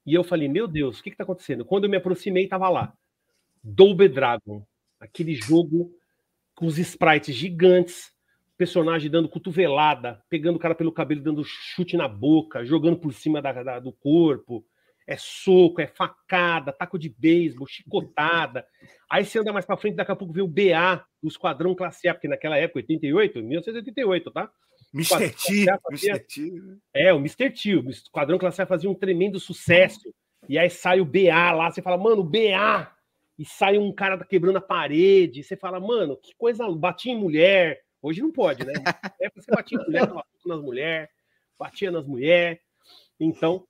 E 0.05 0.13
eu 0.13 0.25
falei, 0.25 0.49
meu 0.49 0.67
Deus, 0.67 0.99
o 0.99 1.03
que 1.03 1.11
está 1.11 1.23
acontecendo? 1.23 1.65
Quando 1.65 1.85
eu 1.85 1.91
me 1.91 1.97
aproximei, 1.97 2.45
estava 2.45 2.69
lá. 2.69 2.93
Double 3.63 4.09
Dragon, 4.09 4.67
aquele 5.05 5.35
jogo 5.35 5.93
com 6.55 6.67
os 6.67 6.79
sprites 6.79 7.35
gigantes, 7.35 8.13
personagem 8.57 9.11
dando 9.11 9.29
cotovelada, 9.29 10.23
pegando 10.29 10.57
o 10.57 10.59
cara 10.59 10.75
pelo 10.75 10.93
cabelo, 10.93 11.23
dando 11.23 11.45
chute 11.45 11.97
na 11.97 12.09
boca, 12.09 12.65
jogando 12.65 12.97
por 12.97 13.13
cima 13.13 13.43
da, 13.43 13.53
da, 13.63 13.79
do 13.79 13.93
corpo. 13.93 14.65
É 15.07 15.19
soco, 15.19 15.83
é 15.83 15.87
facada, 15.87 16.73
taco 16.73 16.99
de 16.99 17.11
beisebol, 17.11 17.67
chicotada. 17.67 18.67
Aí 19.11 19.23
você 19.23 19.39
anda 19.39 19.53
mais 19.53 19.67
para 19.67 19.77
frente, 19.77 19.97
daqui 19.97 20.11
a 20.11 20.17
pouco 20.17 20.33
vê 20.33 20.41
o 20.41 20.49
BA, 20.49 21.05
o 21.23 21.29
Esquadrão 21.29 21.75
Classe 21.75 22.09
A, 22.09 22.15
porque 22.15 22.27
naquela 22.27 22.57
época, 22.57 22.79
88, 22.79 23.43
1988, 23.43 24.31
tá? 24.31 24.51
Mr. 24.95 25.29
T, 25.29 25.67
fazia... 25.91 26.19
T. 26.19 26.41
Né? 26.53 26.77
É, 26.95 27.13
o 27.13 27.19
Mr. 27.19 27.51
T, 27.51 27.77
o 27.77 27.91
Esquadrão 27.91 28.39
Classe 28.39 28.63
A 28.63 28.67
fazia 28.67 28.89
um 28.89 28.95
tremendo 28.95 29.39
sucesso. 29.39 30.11
E 30.49 30.59
aí 30.59 30.71
sai 30.71 31.03
o 31.03 31.05
BA 31.05 31.53
lá, 31.53 31.71
você 31.71 31.83
fala, 31.83 31.99
mano, 31.99 32.25
BA! 32.25 32.94
E 33.39 33.45
sai 33.45 33.79
um 33.79 33.93
cara 33.93 34.25
quebrando 34.25 34.59
a 34.59 34.61
parede, 34.61 35.43
você 35.43 35.57
fala, 35.57 35.81
mano, 35.81 36.17
que 36.17 36.35
coisa, 36.37 36.71
batia 36.71 37.13
em 37.13 37.19
mulher, 37.19 37.85
Hoje 38.05 38.21
não 38.21 38.31
pode, 38.31 38.67
né? 38.67 38.75
É 39.19 39.31
você 39.35 39.51
batia 39.51 39.79
mulher, 39.79 40.07
nas 40.45 40.61
mulheres, 40.61 41.09
batia 41.59 41.91
nas 41.91 42.07
mulheres. 42.07 42.61
Então, 43.19 43.67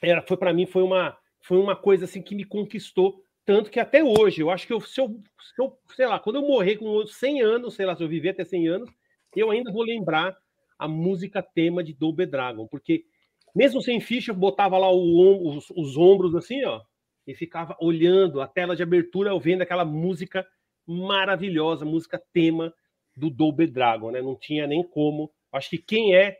era, 0.00 0.22
foi 0.22 0.36
para 0.36 0.52
mim 0.52 0.66
foi 0.66 0.84
uma, 0.84 1.18
foi 1.40 1.58
uma 1.58 1.74
coisa 1.74 2.04
assim 2.04 2.22
que 2.22 2.36
me 2.36 2.44
conquistou 2.44 3.24
tanto 3.44 3.72
que 3.72 3.80
até 3.80 4.04
hoje, 4.04 4.40
eu 4.40 4.50
acho 4.50 4.68
que 4.68 4.72
eu, 4.72 4.80
se, 4.80 5.00
eu, 5.00 5.20
se 5.40 5.60
eu, 5.60 5.76
sei 5.96 6.06
lá, 6.06 6.20
quando 6.20 6.36
eu 6.36 6.42
morrer 6.42 6.76
com 6.76 7.04
100 7.04 7.42
anos, 7.42 7.74
sei 7.74 7.84
lá, 7.84 7.96
se 7.96 8.04
eu 8.04 8.08
viver 8.08 8.28
até 8.28 8.44
100 8.44 8.68
anos, 8.68 8.90
eu 9.34 9.50
ainda 9.50 9.72
vou 9.72 9.82
lembrar 9.82 10.32
a 10.78 10.86
música 10.86 11.42
tema 11.42 11.82
de 11.82 11.92
Double 11.92 12.24
Dragon, 12.24 12.68
porque 12.68 13.04
mesmo 13.52 13.82
sem 13.82 14.00
ficha, 14.00 14.30
eu 14.30 14.36
botava 14.36 14.78
lá 14.78 14.92
o, 14.92 15.56
os, 15.56 15.68
os 15.70 15.96
ombros 15.96 16.36
assim, 16.36 16.64
ó, 16.64 16.80
e 17.26 17.34
ficava 17.34 17.76
olhando 17.80 18.40
a 18.40 18.46
tela 18.46 18.74
de 18.74 18.82
abertura, 18.82 19.38
vendo 19.38 19.62
aquela 19.62 19.84
música 19.84 20.46
maravilhosa, 20.86 21.84
música 21.84 22.22
tema 22.32 22.74
do 23.16 23.30
Double 23.30 23.66
Dragon, 23.66 24.10
né? 24.10 24.20
Não 24.20 24.36
tinha 24.36 24.66
nem 24.66 24.82
como. 24.82 25.30
Acho 25.52 25.70
que 25.70 25.78
quem 25.78 26.14
é 26.14 26.38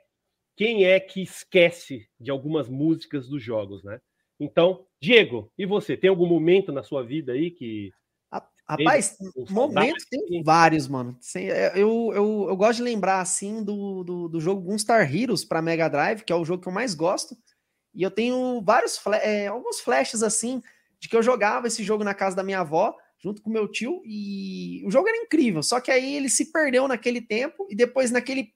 quem 0.57 0.85
é 0.85 1.01
que 1.01 1.23
esquece 1.23 2.07
de 2.21 2.31
algumas 2.31 2.68
músicas 2.68 3.28
dos 3.28 3.43
jogos, 3.43 3.83
né? 3.83 4.01
Então, 4.39 4.87
Diego, 5.01 5.51
e 5.57 5.64
você? 5.64 5.97
Tem 5.97 6.11
algum 6.11 6.26
momento 6.26 6.72
na 6.72 6.83
sua 6.83 7.03
vida 7.03 7.33
aí 7.33 7.51
que 7.51 7.93
Rapaz, 8.68 9.18
momentos 9.51 10.05
tem 10.07 10.43
vários, 10.43 10.89
mano. 10.89 11.18
É, 11.35 11.72
eu, 11.74 12.12
eu, 12.14 12.47
eu 12.49 12.57
gosto 12.57 12.76
de 12.78 12.85
lembrar, 12.85 13.20
assim, 13.20 13.62
do, 13.62 14.05
do, 14.05 14.28
do 14.28 14.41
jogo 14.41 14.62
Gunstar 14.62 15.14
Heroes 15.14 15.45
para 15.45 15.61
Mega 15.61 15.89
Drive, 15.89 16.22
que 16.22 16.33
é 16.33 16.37
o 16.37 16.45
jogo 16.45 16.62
que 16.62 16.68
eu 16.68 16.72
mais 16.72 16.95
gosto. 16.95 17.37
E 17.95 18.03
eu 18.03 18.11
tenho 18.11 18.62
vários, 18.62 18.99
é, 19.20 19.49
alguns 19.49 19.80
flashes, 19.80 20.22
assim, 20.22 20.62
de 21.03 21.09
que 21.09 21.16
eu 21.16 21.22
jogava 21.22 21.66
esse 21.66 21.82
jogo 21.82 22.05
na 22.05 22.14
casa 22.14 22.36
da 22.36 22.44
minha 22.44 22.61
avó 22.61 22.96
junto 23.18 23.42
com 23.42 23.50
meu 23.50 23.68
tio, 23.68 24.03
e 24.05 24.82
o 24.84 24.90
jogo 24.90 25.09
era 25.09 25.16
incrível, 25.16 25.62
só 25.62 25.80
que 25.80 25.92
aí 25.92 26.16
ele 26.16 26.28
se 26.28 26.50
perdeu 26.50 26.88
naquele 26.88 27.20
tempo, 27.20 27.68
e 27.70 27.76
depois 27.76 28.11
naquele. 28.11 28.53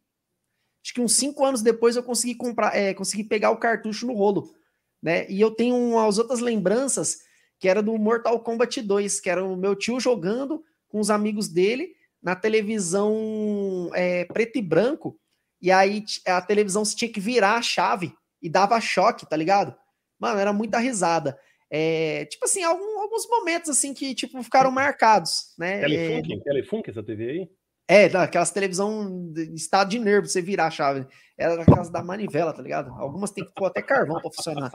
acho 0.85 0.93
que 0.93 1.01
uns 1.01 1.15
cinco 1.15 1.45
anos 1.45 1.63
depois 1.63 1.95
eu 1.95 2.03
consegui 2.03 2.35
comprar, 2.35 2.77
é, 2.77 2.93
consegui 2.93 3.23
pegar 3.23 3.51
o 3.51 3.59
cartucho 3.59 4.07
no 4.07 4.13
rolo, 4.13 4.53
né? 5.01 5.29
E 5.31 5.41
eu 5.41 5.53
tenho 5.53 5.77
umas 5.77 6.19
outras 6.19 6.41
lembranças 6.41 7.19
que 7.61 7.69
era 7.69 7.81
do 7.81 7.97
Mortal 7.97 8.41
Kombat 8.41 8.83
2, 8.83 9.21
que 9.21 9.31
era 9.31 9.45
o 9.45 9.57
meu 9.57 9.77
tio 9.77 10.01
jogando 10.01 10.65
com 10.89 10.99
os 10.99 11.11
amigos 11.11 11.49
dele 11.49 11.95
na 12.21 12.35
televisão 12.35 13.91
é, 13.95 14.25
preto 14.25 14.59
e 14.59 14.63
branco, 14.63 15.19
e 15.61 15.71
aí 15.71 16.05
a 16.27 16.41
televisão 16.43 16.83
tinha 16.83 17.11
que 17.11 17.21
virar 17.21 17.55
a 17.55 17.63
chave 17.63 18.13
e 18.43 18.49
dava 18.49 18.81
choque, 18.81 19.29
tá 19.29 19.37
ligado? 19.37 19.77
Mano, 20.19 20.41
era 20.41 20.53
muita 20.53 20.79
risada. 20.79 21.39
É, 21.71 22.25
tipo 22.27 22.45
assim, 22.45 22.63
algum, 22.63 23.01
alguns 23.01 23.29
momentos 23.29 23.71
assim 23.71 23.93
que 23.93 24.15
tipo 24.15 24.41
ficaram 24.43 24.71
marcados, 24.71 25.55
né? 25.59 25.81
Telefunk, 25.81 26.33
é, 26.33 26.41
Telefunk 26.41 26.91
essa 26.91 27.03
TV 27.03 27.31
aí? 27.31 27.51
É, 27.89 28.07
aquelas 28.17 28.51
televisão 28.51 29.31
de 29.33 29.55
estado 29.55 29.91
de 29.91 29.99
nervo, 29.99 30.27
você 30.27 30.43
virar 30.43 30.67
a 30.67 30.71
chave. 30.71 31.07
Era 31.39 31.63
aquelas 31.63 31.89
da 31.89 32.03
manivela, 32.03 32.53
tá 32.53 32.61
ligado? 32.61 32.91
Algumas 32.95 33.31
tem 33.31 33.45
que 33.45 33.53
pôr 33.55 33.67
até 33.67 33.81
carvão 33.81 34.21
pra 34.21 34.31
funcionar. 34.31 34.73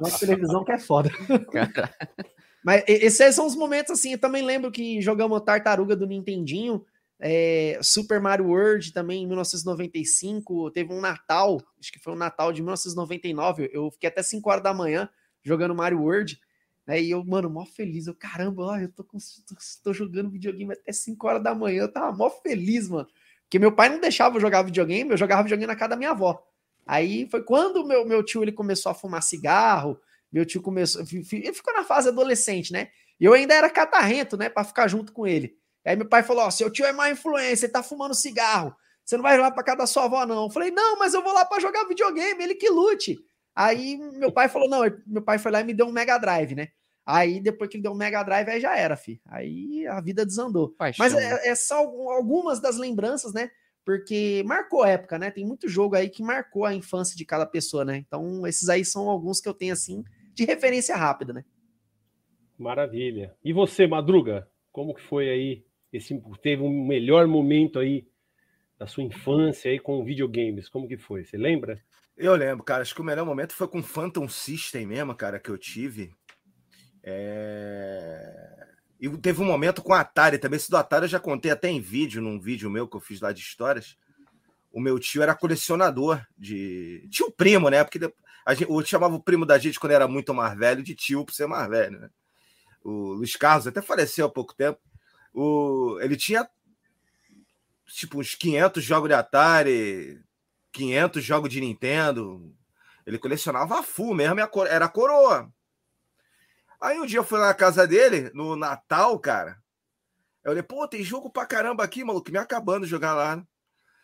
Uma 0.00 0.10
televisão 0.18 0.64
que 0.64 0.72
é 0.72 0.78
foda. 0.78 1.10
Mas 2.64 2.84
esses 2.86 3.34
são 3.34 3.46
os 3.46 3.54
momentos 3.54 3.92
assim. 3.92 4.12
Eu 4.12 4.18
também 4.18 4.42
lembro 4.42 4.70
que 4.70 5.00
jogamos 5.00 5.40
Tartaruga 5.42 5.94
do 5.94 6.06
Nintendinho, 6.06 6.84
é, 7.20 7.78
Super 7.82 8.20
Mario 8.20 8.46
World 8.46 8.92
também 8.92 9.22
em 9.22 9.26
1995. 9.26 10.70
Teve 10.70 10.92
um 10.92 11.00
Natal, 11.00 11.60
acho 11.78 11.92
que 11.92 11.98
foi 11.98 12.14
um 12.14 12.16
Natal 12.16 12.52
de 12.52 12.62
1999. 12.62 13.70
Eu 13.72 13.90
fiquei 13.90 14.08
até 14.08 14.22
5 14.22 14.48
horas 14.48 14.62
da 14.62 14.72
manhã 14.72 15.08
jogando 15.42 15.74
Mario 15.74 16.00
World. 16.00 16.40
Né? 16.86 17.02
E 17.02 17.10
eu, 17.10 17.24
mano, 17.24 17.50
mó 17.50 17.64
feliz. 17.64 18.06
Eu, 18.06 18.14
caramba, 18.14 18.62
ó, 18.62 18.78
eu 18.78 18.90
tô, 18.90 19.04
com, 19.04 19.18
tô, 19.18 19.54
tô, 19.84 19.92
jogando 19.92 20.30
videogame 20.30 20.72
até 20.72 20.92
5 20.92 21.26
horas 21.26 21.42
da 21.42 21.54
manhã. 21.54 21.82
Eu 21.82 21.92
tava 21.92 22.10
mó 22.16 22.30
feliz, 22.30 22.88
mano. 22.88 23.08
Porque 23.42 23.58
meu 23.58 23.72
pai 23.72 23.88
não 23.88 24.00
deixava 24.00 24.36
eu 24.36 24.40
jogar 24.40 24.62
videogame, 24.62 25.10
eu 25.10 25.16
jogava 25.16 25.42
videogame 25.42 25.66
na 25.66 25.76
casa 25.76 25.90
da 25.90 25.96
minha 25.96 26.10
avó. 26.10 26.42
Aí 26.86 27.28
foi 27.30 27.42
quando 27.42 27.86
meu, 27.86 28.06
meu 28.06 28.22
tio 28.22 28.42
ele 28.42 28.52
começou 28.52 28.90
a 28.90 28.94
fumar 28.94 29.22
cigarro, 29.22 29.98
meu 30.32 30.44
tio 30.44 30.62
começou. 30.62 31.02
Ele 31.02 31.52
ficou 31.52 31.74
na 31.74 31.84
fase 31.84 32.08
adolescente, 32.08 32.72
né? 32.72 32.88
E 33.20 33.24
eu 33.24 33.32
ainda 33.32 33.54
era 33.54 33.68
catarrento, 33.68 34.36
né? 34.36 34.48
Pra 34.48 34.64
ficar 34.64 34.88
junto 34.88 35.12
com 35.12 35.26
ele. 35.26 35.56
Aí 35.84 35.96
meu 35.96 36.06
pai 36.06 36.22
falou: 36.22 36.44
Ó, 36.44 36.50
seu 36.50 36.70
tio 36.70 36.84
é 36.84 36.92
má 36.92 37.10
influência, 37.10 37.66
ele 37.66 37.72
tá 37.72 37.82
fumando 37.82 38.14
cigarro. 38.14 38.74
Você 39.04 39.16
não 39.16 39.22
vai 39.22 39.38
lá 39.38 39.50
pra 39.50 39.62
casa 39.62 39.78
da 39.78 39.86
sua 39.86 40.04
avó, 40.04 40.26
não. 40.26 40.44
Eu 40.44 40.50
falei: 40.50 40.70
Não, 40.70 40.98
mas 40.98 41.14
eu 41.14 41.22
vou 41.22 41.32
lá 41.32 41.44
para 41.44 41.60
jogar 41.60 41.84
videogame, 41.84 42.42
ele 42.42 42.54
que 42.54 42.68
lute. 42.68 43.18
Aí 43.58 43.96
meu 43.96 44.30
pai 44.30 44.48
falou: 44.48 44.68
Não, 44.68 44.82
meu 45.04 45.20
pai 45.20 45.36
foi 45.36 45.50
lá 45.50 45.60
e 45.60 45.64
me 45.64 45.74
deu 45.74 45.86
um 45.86 45.90
Mega 45.90 46.16
Drive, 46.16 46.54
né? 46.54 46.68
Aí 47.04 47.40
depois 47.40 47.68
que 47.68 47.76
ele 47.76 47.82
deu 47.82 47.90
um 47.90 47.96
Mega 47.96 48.22
Drive, 48.22 48.48
aí 48.48 48.60
já 48.60 48.76
era, 48.76 48.96
fi. 48.96 49.20
Aí 49.26 49.84
a 49.88 50.00
vida 50.00 50.24
desandou. 50.24 50.68
Paixão. 50.78 51.04
Mas 51.04 51.12
é, 51.12 51.48
é, 51.48 51.54
só 51.56 51.78
algumas 51.78 52.60
das 52.60 52.78
lembranças, 52.78 53.34
né? 53.34 53.50
Porque 53.84 54.44
marcou 54.46 54.86
época, 54.86 55.18
né? 55.18 55.32
Tem 55.32 55.44
muito 55.44 55.68
jogo 55.68 55.96
aí 55.96 56.08
que 56.08 56.22
marcou 56.22 56.64
a 56.66 56.72
infância 56.72 57.16
de 57.16 57.24
cada 57.24 57.44
pessoa, 57.44 57.84
né? 57.84 57.96
Então, 57.96 58.46
esses 58.46 58.68
aí 58.68 58.84
são 58.84 59.10
alguns 59.10 59.40
que 59.40 59.48
eu 59.48 59.54
tenho, 59.54 59.72
assim, 59.72 60.04
de 60.34 60.44
referência 60.44 60.94
rápida, 60.94 61.32
né? 61.32 61.44
Maravilha. 62.56 63.34
E 63.42 63.52
você, 63.52 63.88
Madruga? 63.88 64.48
Como 64.70 64.94
que 64.94 65.02
foi 65.02 65.28
aí? 65.28 65.64
Esse, 65.92 66.22
teve 66.40 66.62
um 66.62 66.86
melhor 66.86 67.26
momento 67.26 67.80
aí 67.80 68.06
da 68.78 68.86
sua 68.86 69.02
infância 69.02 69.68
aí 69.68 69.80
com 69.80 70.04
videogames? 70.04 70.68
Como 70.68 70.86
que 70.86 70.96
foi? 70.96 71.24
Você 71.24 71.36
lembra? 71.36 71.82
Eu 72.18 72.34
lembro, 72.34 72.64
cara. 72.64 72.82
Acho 72.82 72.94
que 72.94 73.00
o 73.00 73.04
melhor 73.04 73.24
momento 73.24 73.54
foi 73.54 73.68
com 73.68 73.80
Phantom 73.80 74.28
System 74.28 74.86
mesmo, 74.86 75.14
cara, 75.14 75.38
que 75.38 75.48
eu 75.48 75.56
tive. 75.56 76.12
É... 77.00 78.66
E 79.00 79.08
teve 79.18 79.40
um 79.40 79.44
momento 79.44 79.80
com 79.80 79.94
a 79.94 80.00
Atari 80.00 80.36
também. 80.36 80.56
Esse 80.56 80.68
do 80.68 80.76
Atari 80.76 81.04
eu 81.04 81.08
já 81.08 81.20
contei 81.20 81.52
até 81.52 81.68
em 81.68 81.80
vídeo, 81.80 82.20
num 82.20 82.40
vídeo 82.40 82.68
meu 82.68 82.88
que 82.88 82.96
eu 82.96 83.00
fiz 83.00 83.20
lá 83.20 83.30
de 83.32 83.40
histórias. 83.40 83.96
O 84.72 84.80
meu 84.80 84.98
tio 84.98 85.22
era 85.22 85.32
colecionador 85.32 86.20
de. 86.36 87.08
Tio 87.08 87.30
primo, 87.30 87.70
né? 87.70 87.84
Porque 87.84 88.12
a 88.44 88.52
gente, 88.52 88.68
eu 88.68 88.84
chamava 88.84 89.14
o 89.14 89.22
primo 89.22 89.46
da 89.46 89.56
gente 89.56 89.78
quando 89.78 89.92
era 89.92 90.08
muito 90.08 90.34
mais 90.34 90.58
velho 90.58 90.82
de 90.82 90.96
tio 90.96 91.24
por 91.24 91.32
ser 91.32 91.46
mais 91.46 91.68
velho, 91.68 92.00
né? 92.00 92.10
O 92.82 93.12
Luiz 93.12 93.36
Carlos 93.36 93.68
até 93.68 93.80
faleceu 93.80 94.26
há 94.26 94.28
pouco 94.28 94.56
tempo. 94.56 94.80
O... 95.32 96.00
Ele 96.00 96.16
tinha 96.16 96.48
tipo 97.86 98.18
uns 98.18 98.34
500 98.34 98.82
jogos 98.82 99.08
de 99.08 99.14
Atari, 99.14 100.20
500 100.78 101.24
jogos 101.24 101.50
de 101.50 101.60
Nintendo. 101.60 102.54
Ele 103.04 103.18
colecionava 103.18 103.80
a 103.80 103.82
full 103.82 104.14
mesmo, 104.14 104.38
era 104.68 104.88
coroa. 104.88 105.52
Aí 106.80 107.00
um 107.00 107.06
dia 107.06 107.18
eu 107.18 107.24
fui 107.24 107.40
na 107.40 107.52
casa 107.52 107.84
dele, 107.84 108.30
no 108.32 108.54
Natal, 108.54 109.18
cara. 109.18 109.60
Eu 110.44 110.52
falei, 110.52 110.62
pô, 110.62 110.86
tem 110.86 111.02
jogo 111.02 111.30
pra 111.30 111.44
caramba 111.44 111.82
aqui, 111.82 112.04
maluco, 112.04 112.30
me 112.30 112.38
acabando 112.38 112.84
de 112.84 112.90
jogar 112.90 113.12
lá. 113.14 113.44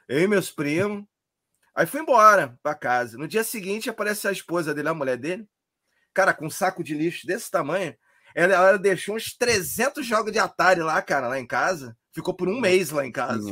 Eu 0.08 0.20
e 0.20 0.26
meus 0.26 0.50
primos. 0.50 1.04
Aí 1.76 1.86
fui 1.86 2.00
embora 2.00 2.58
pra 2.60 2.74
casa. 2.74 3.16
No 3.16 3.28
dia 3.28 3.44
seguinte 3.44 3.88
aparece 3.88 4.26
a 4.26 4.32
esposa 4.32 4.74
dele, 4.74 4.88
a 4.88 4.94
mulher 4.94 5.16
dele. 5.16 5.48
Cara, 6.12 6.34
com 6.34 6.46
um 6.46 6.50
saco 6.50 6.82
de 6.82 6.94
lixo 6.94 7.24
desse 7.24 7.48
tamanho. 7.50 7.96
Ela, 8.34 8.54
ela 8.54 8.78
deixou 8.78 9.14
uns 9.14 9.36
300 9.36 10.04
jogos 10.04 10.32
de 10.32 10.40
Atari 10.40 10.80
lá, 10.80 11.00
cara, 11.00 11.28
lá 11.28 11.38
em 11.38 11.46
casa. 11.46 11.96
Ficou 12.12 12.34
por 12.34 12.48
um 12.48 12.60
mês 12.60 12.90
lá 12.90 13.06
em 13.06 13.12
casa. 13.12 13.48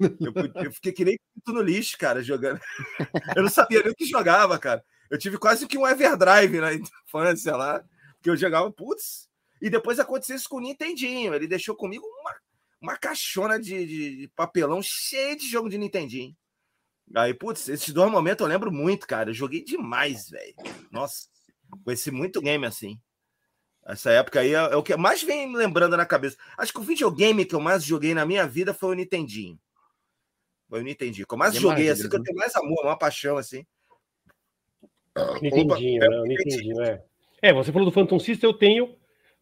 Eu, 0.00 0.64
eu, 0.64 0.72
fiquei 0.72 0.92
que 0.92 1.04
nem 1.04 1.18
no 1.46 1.62
lixo, 1.62 1.96
cara, 1.98 2.22
jogando. 2.22 2.60
Eu 3.36 3.42
não 3.42 3.50
sabia 3.50 3.82
nem 3.82 3.92
o 3.92 3.94
que 3.94 4.04
jogava, 4.04 4.58
cara. 4.58 4.84
Eu 5.10 5.18
tive 5.18 5.38
quase 5.38 5.66
que 5.66 5.78
um 5.78 5.86
Everdrive 5.86 6.60
na 6.60 6.74
infância 6.74 7.56
lá 7.56 7.84
que 8.22 8.28
eu 8.28 8.36
jogava, 8.36 8.70
putz. 8.72 9.28
E 9.62 9.70
depois 9.70 10.00
aconteceu 10.00 10.34
isso 10.36 10.48
com 10.48 10.56
o 10.56 10.60
Nintendinho. 10.60 11.32
Ele 11.32 11.46
deixou 11.46 11.76
comigo 11.76 12.04
uma, 12.04 12.34
uma 12.80 12.96
caixona 12.96 13.58
de, 13.58 13.86
de 13.86 14.30
papelão 14.34 14.80
cheia 14.82 15.36
de 15.36 15.48
jogo 15.48 15.68
de 15.68 15.78
Nintendinho. 15.78 16.36
Aí, 17.14 17.32
putz, 17.32 17.68
esses 17.68 17.94
dois 17.94 18.10
momentos 18.10 18.42
eu 18.42 18.48
lembro 18.48 18.72
muito, 18.72 19.06
cara. 19.06 19.30
Eu 19.30 19.34
joguei 19.34 19.62
demais, 19.62 20.28
velho. 20.28 20.54
Nossa, 20.90 21.28
conheci 21.84 22.10
muito 22.10 22.40
game 22.40 22.66
assim. 22.66 22.98
Essa 23.86 24.10
época 24.10 24.40
aí 24.40 24.52
é, 24.52 24.58
é, 24.58 24.76
o 24.76 24.82
que 24.82 24.96
mais 24.96 25.22
vem 25.22 25.48
me 25.48 25.56
lembrando 25.56 25.96
na 25.96 26.04
cabeça. 26.04 26.36
Acho 26.58 26.72
que 26.72 26.80
o 26.80 26.82
videogame 26.82 27.44
que 27.44 27.54
eu 27.54 27.60
mais 27.60 27.84
joguei 27.84 28.12
na 28.12 28.26
minha 28.26 28.46
vida 28.46 28.74
foi 28.74 28.90
o 28.90 28.94
Nintendinho. 28.94 29.58
Foi 30.68 30.80
o 30.80 30.84
Nintendinho. 30.84 31.26
Que 31.26 31.34
eu 31.34 31.38
mais 31.38 31.54
é 31.54 31.60
joguei, 31.60 31.88
assim, 31.88 32.08
que 32.08 32.16
eu 32.16 32.22
tenho 32.22 32.36
mais 32.36 32.54
amor, 32.56 32.84
uma 32.84 32.98
paixão, 32.98 33.36
assim. 33.36 33.64
Nintendinho, 35.40 36.02
Opa, 36.02 36.10
né? 36.10 36.20
O 36.20 36.24
Nintendinho, 36.24 36.82
é. 36.82 37.02
É, 37.42 37.52
você 37.52 37.70
falou 37.72 37.86
do 37.86 37.92
Phantom 37.92 38.18
System, 38.18 38.50
eu 38.50 38.54
tenho 38.54 38.96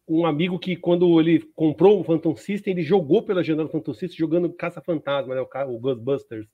um 0.07 0.25
amigo 0.25 0.59
que, 0.59 0.75
quando 0.75 1.19
ele 1.19 1.39
comprou 1.55 1.99
o 1.99 2.03
Phantom 2.03 2.35
System, 2.35 2.73
ele 2.73 2.83
jogou 2.83 3.23
pela 3.23 3.43
janela 3.43 3.67
do 3.67 3.71
Phantom 3.71 3.93
System 3.93 4.17
jogando 4.17 4.53
Caça-Fantasma, 4.53 5.33
né? 5.33 5.41
O, 5.41 5.73
o 5.73 5.79
Ghostbusters. 5.79 6.47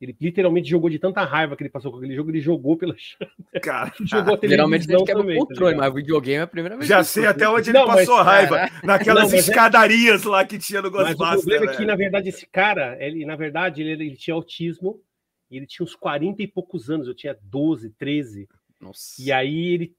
Ele 0.00 0.16
literalmente 0.18 0.68
jogou 0.68 0.88
de 0.88 0.98
tanta 0.98 1.22
raiva 1.24 1.54
que 1.54 1.62
ele 1.62 1.68
passou 1.68 1.92
com 1.92 1.98
aquele 1.98 2.14
jogo, 2.14 2.30
ele 2.30 2.40
jogou 2.40 2.74
pela 2.74 2.96
Cara, 3.62 3.92
jogou 4.00 4.38
Geralmente 4.42 4.90
ele 4.90 5.04
quebra 5.04 5.22
o 5.22 5.46
controle, 5.46 5.74
tá 5.74 5.80
mas 5.82 5.90
o 5.90 5.94
videogame 5.94 6.38
é 6.38 6.42
a 6.42 6.46
primeira 6.46 6.76
vez. 6.76 6.88
Já 6.88 7.04
sei 7.04 7.26
até 7.26 7.46
onde 7.46 7.68
ele 7.68 7.78
não, 7.78 7.86
passou 7.86 8.16
mas, 8.16 8.26
raiva. 8.26 8.56
Cara, 8.56 8.80
naquelas 8.82 9.30
não, 9.30 9.36
é 9.36 9.40
escadarias 9.40 10.24
é... 10.24 10.28
lá 10.28 10.44
que 10.46 10.58
tinha 10.58 10.80
no 10.80 10.90
Ghostbusters. 10.90 11.18
Mas 11.18 11.40
o 11.40 11.44
problema 11.44 11.72
é 11.72 11.76
que, 11.76 11.84
na 11.84 11.96
verdade, 11.96 12.28
esse 12.30 12.46
cara, 12.46 12.96
ele, 12.98 13.26
na 13.26 13.36
verdade, 13.36 13.82
ele, 13.82 13.90
ele 13.92 14.16
tinha 14.16 14.34
autismo 14.34 15.02
e 15.50 15.58
ele 15.58 15.66
tinha 15.66 15.84
uns 15.84 15.94
40 15.94 16.42
e 16.42 16.46
poucos 16.46 16.88
anos. 16.88 17.06
Eu 17.06 17.14
tinha 17.14 17.36
12, 17.42 17.90
13. 17.90 18.48
Nossa. 18.80 19.20
E 19.20 19.30
aí 19.30 19.74
ele 19.74 19.94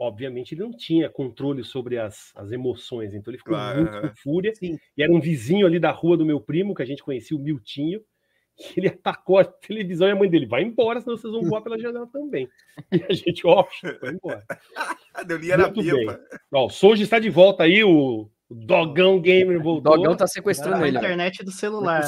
obviamente 0.00 0.54
ele 0.54 0.62
não 0.62 0.72
tinha 0.72 1.10
controle 1.10 1.64
sobre 1.64 1.98
as, 1.98 2.32
as 2.36 2.52
emoções, 2.52 3.14
então 3.14 3.32
ele 3.32 3.38
ficou 3.38 3.54
claro. 3.54 3.82
muito 3.82 4.00
com 4.00 4.14
fúria. 4.14 4.54
Sim. 4.54 4.78
E 4.96 5.02
era 5.02 5.12
um 5.12 5.18
vizinho 5.20 5.66
ali 5.66 5.80
da 5.80 5.90
rua 5.90 6.16
do 6.16 6.24
meu 6.24 6.40
primo, 6.40 6.72
que 6.72 6.82
a 6.82 6.86
gente 6.86 7.02
conhecia, 7.02 7.36
o 7.36 7.40
Miltinho, 7.40 8.00
que 8.58 8.74
ele 8.80 8.88
atacou 8.88 9.38
a 9.38 9.44
televisão 9.44 10.08
e 10.08 10.10
a 10.10 10.16
mãe 10.16 10.28
dele, 10.28 10.46
vai 10.46 10.62
embora, 10.62 11.00
senão 11.00 11.16
vocês 11.16 11.32
vão 11.32 11.42
voar 11.42 11.62
pela 11.62 11.78
janela 11.78 12.06
também. 12.12 12.48
E 12.92 13.04
a 13.08 13.12
gente, 13.12 13.46
ó, 13.46 13.64
foi 13.64 14.10
embora. 14.10 14.44
Deu 15.26 15.36
linha 15.36 15.56
na 15.56 15.70
pipa. 15.70 16.20
Ó, 16.52 16.66
o 16.66 16.70
Soji 16.70 17.02
está 17.02 17.18
de 17.18 17.28
volta 17.28 17.64
aí, 17.64 17.84
o 17.84 18.30
Dogão 18.50 19.20
Gamer 19.20 19.60
voltou. 19.60 19.92
O 19.92 19.96
Dogão 19.96 20.16
tá 20.16 20.26
sequestrando 20.26 20.86
ele. 20.86 20.96
A 20.96 21.00
internet 21.00 21.44
do 21.44 21.50
celular. 21.50 22.02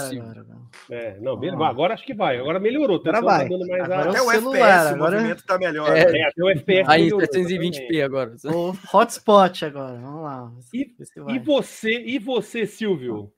É, 0.89 1.19
não, 1.21 1.37
beleza, 1.37 1.63
agora 1.65 1.93
acho 1.93 2.07
que 2.07 2.15
vai. 2.15 2.39
Agora 2.39 2.59
melhorou. 2.59 2.97
Agora 2.97 3.21
vai. 3.21 3.49
Tá 3.49 3.59
mais 3.59 3.81
agora 3.83 4.11
até 4.11 4.23
o 4.23 4.31
celular, 4.31 4.59
FPS, 4.59 4.95
agora... 4.95 5.11
o 5.11 5.15
movimento 5.15 5.45
tá 5.45 5.59
melhor. 5.59 5.97
É, 5.97 6.01
é 6.01 6.29
até 6.29 6.43
o 6.43 6.49
FPS. 6.49 6.91
Aí, 6.91 7.11
720p 7.11 8.05
agora. 8.05 8.37
O 8.45 8.97
hotspot 8.97 9.65
agora. 9.65 9.99
Vamos 9.99 10.23
lá. 10.23 10.53
E, 10.73 10.95
e 11.29 11.39
você, 11.41 12.01
e 12.01 12.19
você, 12.19 12.67
Silvio? 12.67 13.31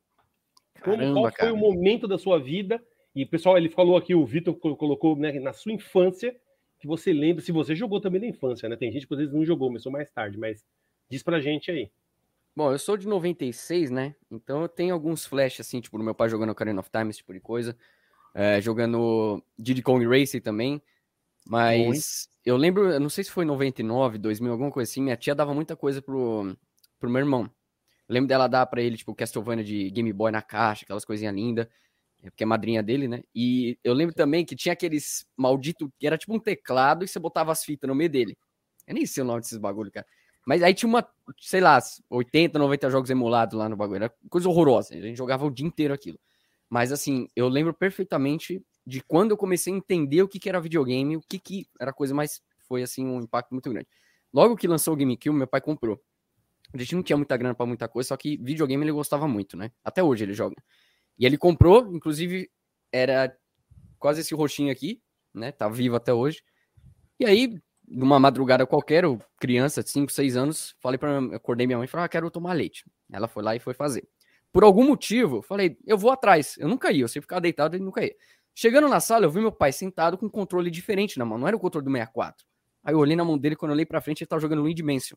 Como, 0.82 0.96
Caramba, 0.96 1.14
qual 1.14 1.24
foi 1.24 1.32
cara. 1.32 1.54
o 1.54 1.56
momento 1.56 2.06
da 2.06 2.18
sua 2.18 2.38
vida? 2.38 2.80
E 3.14 3.26
pessoal, 3.26 3.58
ele 3.58 3.68
falou 3.68 3.96
aqui, 3.96 4.14
o 4.14 4.24
Vitor 4.24 4.54
colocou 4.54 5.14
né, 5.16 5.32
na 5.38 5.52
sua 5.52 5.72
infância, 5.72 6.34
que 6.78 6.86
você 6.86 7.12
lembra, 7.12 7.42
se 7.42 7.52
você 7.52 7.74
jogou 7.74 8.00
também 8.00 8.20
na 8.20 8.26
infância, 8.26 8.68
né? 8.68 8.76
Tem 8.76 8.90
gente 8.90 9.06
que 9.06 9.14
às 9.14 9.20
vezes 9.20 9.34
não 9.34 9.44
jogou, 9.44 9.68
começou 9.68 9.92
mais 9.92 10.10
tarde, 10.10 10.38
mas 10.38 10.64
diz 11.08 11.22
pra 11.22 11.40
gente 11.40 11.70
aí. 11.70 11.90
Bom, 12.54 12.70
eu 12.70 12.78
sou 12.78 12.96
de 12.96 13.06
96, 13.06 13.90
né? 13.90 14.14
Então 14.30 14.62
eu 14.62 14.68
tenho 14.68 14.92
alguns 14.92 15.24
flashes, 15.24 15.66
assim, 15.66 15.80
tipo, 15.80 15.96
do 15.96 16.04
meu 16.04 16.14
pai 16.14 16.28
jogando 16.28 16.50
Ocarina 16.50 16.80
of 16.80 16.90
Time, 16.90 17.10
esse 17.10 17.18
tipo 17.18 17.32
de 17.32 17.40
coisa. 17.40 17.76
É, 18.34 18.60
jogando 18.60 19.42
Diddy 19.58 19.82
Kong 19.82 20.06
Racing 20.06 20.40
também. 20.40 20.82
Mas 21.46 22.28
Muito. 22.28 22.46
eu 22.46 22.56
lembro, 22.56 22.90
eu 22.90 23.00
não 23.00 23.08
sei 23.08 23.24
se 23.24 23.30
foi 23.30 23.44
99, 23.44 24.18
2000, 24.18 24.52
alguma 24.52 24.70
coisa 24.70 24.90
assim, 24.90 25.02
minha 25.02 25.16
tia 25.16 25.34
dava 25.34 25.52
muita 25.52 25.74
coisa 25.74 26.00
pro, 26.00 26.56
pro 26.98 27.10
meu 27.10 27.20
irmão. 27.20 27.50
Eu 28.08 28.14
lembro 28.14 28.28
dela 28.28 28.46
dar 28.46 28.66
para 28.66 28.82
ele, 28.82 28.96
tipo, 28.96 29.14
Castlevania 29.14 29.64
de 29.64 29.90
Game 29.90 30.12
Boy 30.12 30.30
na 30.30 30.42
caixa, 30.42 30.84
aquelas 30.84 31.04
coisinhas 31.04 31.34
lindas. 31.34 31.66
Porque 32.30 32.44
é 32.44 32.46
madrinha 32.46 32.82
dele, 32.82 33.08
né? 33.08 33.22
E 33.34 33.78
eu 33.82 33.92
lembro 33.92 34.14
também 34.14 34.44
que 34.44 34.54
tinha 34.54 34.72
aqueles 34.72 35.26
maldito 35.36 35.92
que 35.98 36.06
era 36.06 36.16
tipo 36.16 36.34
um 36.34 36.38
teclado 36.38 37.04
e 37.04 37.08
você 37.08 37.18
botava 37.18 37.50
as 37.50 37.64
fitas 37.64 37.88
no 37.88 37.94
meio 37.94 38.10
dele. 38.10 38.36
Eu 38.86 38.94
nem 38.94 39.06
sei 39.06 39.22
o 39.22 39.26
nome 39.26 39.40
desses 39.40 39.58
bagulho, 39.58 39.90
cara. 39.90 40.06
Mas 40.46 40.62
aí 40.62 40.74
tinha 40.74 40.88
uma, 40.88 41.06
sei 41.40 41.60
lá, 41.60 41.78
80, 42.10 42.58
90 42.58 42.90
jogos 42.90 43.10
emulados 43.10 43.56
lá 43.58 43.68
no 43.68 43.76
bagulho. 43.76 44.04
Era 44.04 44.14
coisa 44.28 44.48
horrorosa. 44.48 44.94
A 44.94 45.00
gente 45.00 45.16
jogava 45.16 45.46
o 45.46 45.50
dia 45.50 45.66
inteiro 45.66 45.94
aquilo. 45.94 46.18
Mas 46.68 46.90
assim, 46.90 47.28
eu 47.36 47.48
lembro 47.48 47.72
perfeitamente 47.74 48.64
de 48.86 49.00
quando 49.02 49.32
eu 49.32 49.36
comecei 49.36 49.72
a 49.72 49.76
entender 49.76 50.22
o 50.22 50.28
que, 50.28 50.38
que 50.38 50.48
era 50.48 50.60
videogame, 50.60 51.16
o 51.16 51.20
que, 51.20 51.38
que 51.38 51.66
era 51.80 51.92
coisa 51.92 52.14
mais. 52.14 52.40
Foi 52.66 52.82
assim, 52.82 53.04
um 53.04 53.20
impacto 53.20 53.50
muito 53.52 53.70
grande. 53.70 53.86
Logo 54.32 54.56
que 54.56 54.66
lançou 54.66 54.94
o 54.94 54.96
GameCube, 54.96 55.36
meu 55.36 55.46
pai 55.46 55.60
comprou. 55.60 56.00
A 56.72 56.78
gente 56.78 56.94
não 56.94 57.02
tinha 57.02 57.16
muita 57.16 57.36
grana 57.36 57.54
para 57.54 57.66
muita 57.66 57.86
coisa, 57.86 58.08
só 58.08 58.16
que 58.16 58.38
videogame 58.38 58.82
ele 58.82 58.92
gostava 58.92 59.28
muito, 59.28 59.56
né? 59.56 59.70
Até 59.84 60.02
hoje 60.02 60.24
ele 60.24 60.32
joga. 60.32 60.56
E 61.22 61.26
ele 61.26 61.38
comprou, 61.38 61.94
inclusive, 61.94 62.50
era 62.90 63.32
quase 63.96 64.22
esse 64.22 64.34
roxinho 64.34 64.72
aqui, 64.72 65.00
né? 65.32 65.52
Tá 65.52 65.68
vivo 65.68 65.94
até 65.94 66.12
hoje. 66.12 66.42
E 67.16 67.24
aí, 67.24 67.62
numa 67.86 68.18
madrugada 68.18 68.66
qualquer, 68.66 69.04
eu, 69.04 69.20
criança, 69.38 69.82
5, 69.82 70.10
6 70.10 70.36
anos, 70.36 70.74
falei 70.80 70.98
para 70.98 71.20
acordei 71.36 71.64
minha 71.64 71.78
mãe 71.78 71.84
e 71.84 71.88
falei: 71.88 72.06
ah, 72.06 72.08
quero 72.08 72.28
tomar 72.28 72.54
leite". 72.54 72.84
Ela 73.08 73.28
foi 73.28 73.44
lá 73.44 73.54
e 73.54 73.60
foi 73.60 73.72
fazer. 73.72 74.02
Por 74.52 74.64
algum 74.64 74.84
motivo, 74.84 75.42
falei: 75.42 75.78
"Eu 75.86 75.96
vou 75.96 76.10
atrás". 76.10 76.56
Eu 76.58 76.66
nunca 76.66 76.90
ia, 76.90 77.04
eu 77.04 77.08
sempre 77.08 77.26
ficava 77.26 77.40
deitado 77.40 77.76
e 77.76 77.78
nunca 77.78 78.04
ia. 78.04 78.16
Chegando 78.52 78.88
na 78.88 78.98
sala, 78.98 79.24
eu 79.24 79.30
vi 79.30 79.38
meu 79.38 79.52
pai 79.52 79.70
sentado 79.70 80.18
com 80.18 80.26
um 80.26 80.28
controle 80.28 80.72
diferente 80.72 81.20
na 81.20 81.24
mão, 81.24 81.38
não 81.38 81.46
era 81.46 81.56
o 81.56 81.60
controle 81.60 81.84
do 81.84 81.92
64. 81.92 82.44
Aí 82.82 82.94
eu 82.94 82.98
olhei 82.98 83.14
na 83.14 83.24
mão 83.24 83.38
dele, 83.38 83.54
quando 83.54 83.70
eu 83.70 83.74
olhei 83.76 83.86
para 83.86 84.00
frente, 84.00 84.22
ele 84.22 84.28
tava 84.28 84.42
jogando 84.42 84.60
Luigi 84.62 84.74
Dimension. 84.74 85.16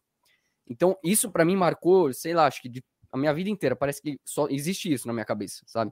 Então, 0.68 0.96
isso 1.04 1.32
para 1.32 1.44
mim 1.44 1.56
marcou, 1.56 2.14
sei 2.14 2.36
lá, 2.36 2.46
acho 2.46 2.62
que 2.62 2.70
de, 2.70 2.84
a 3.16 3.20
minha 3.20 3.34
vida 3.34 3.50
inteira. 3.50 3.76
Parece 3.76 4.02
que 4.02 4.20
só 4.24 4.48
existe 4.50 4.92
isso 4.92 5.08
na 5.08 5.14
minha 5.14 5.26
cabeça, 5.26 5.64
sabe? 5.66 5.92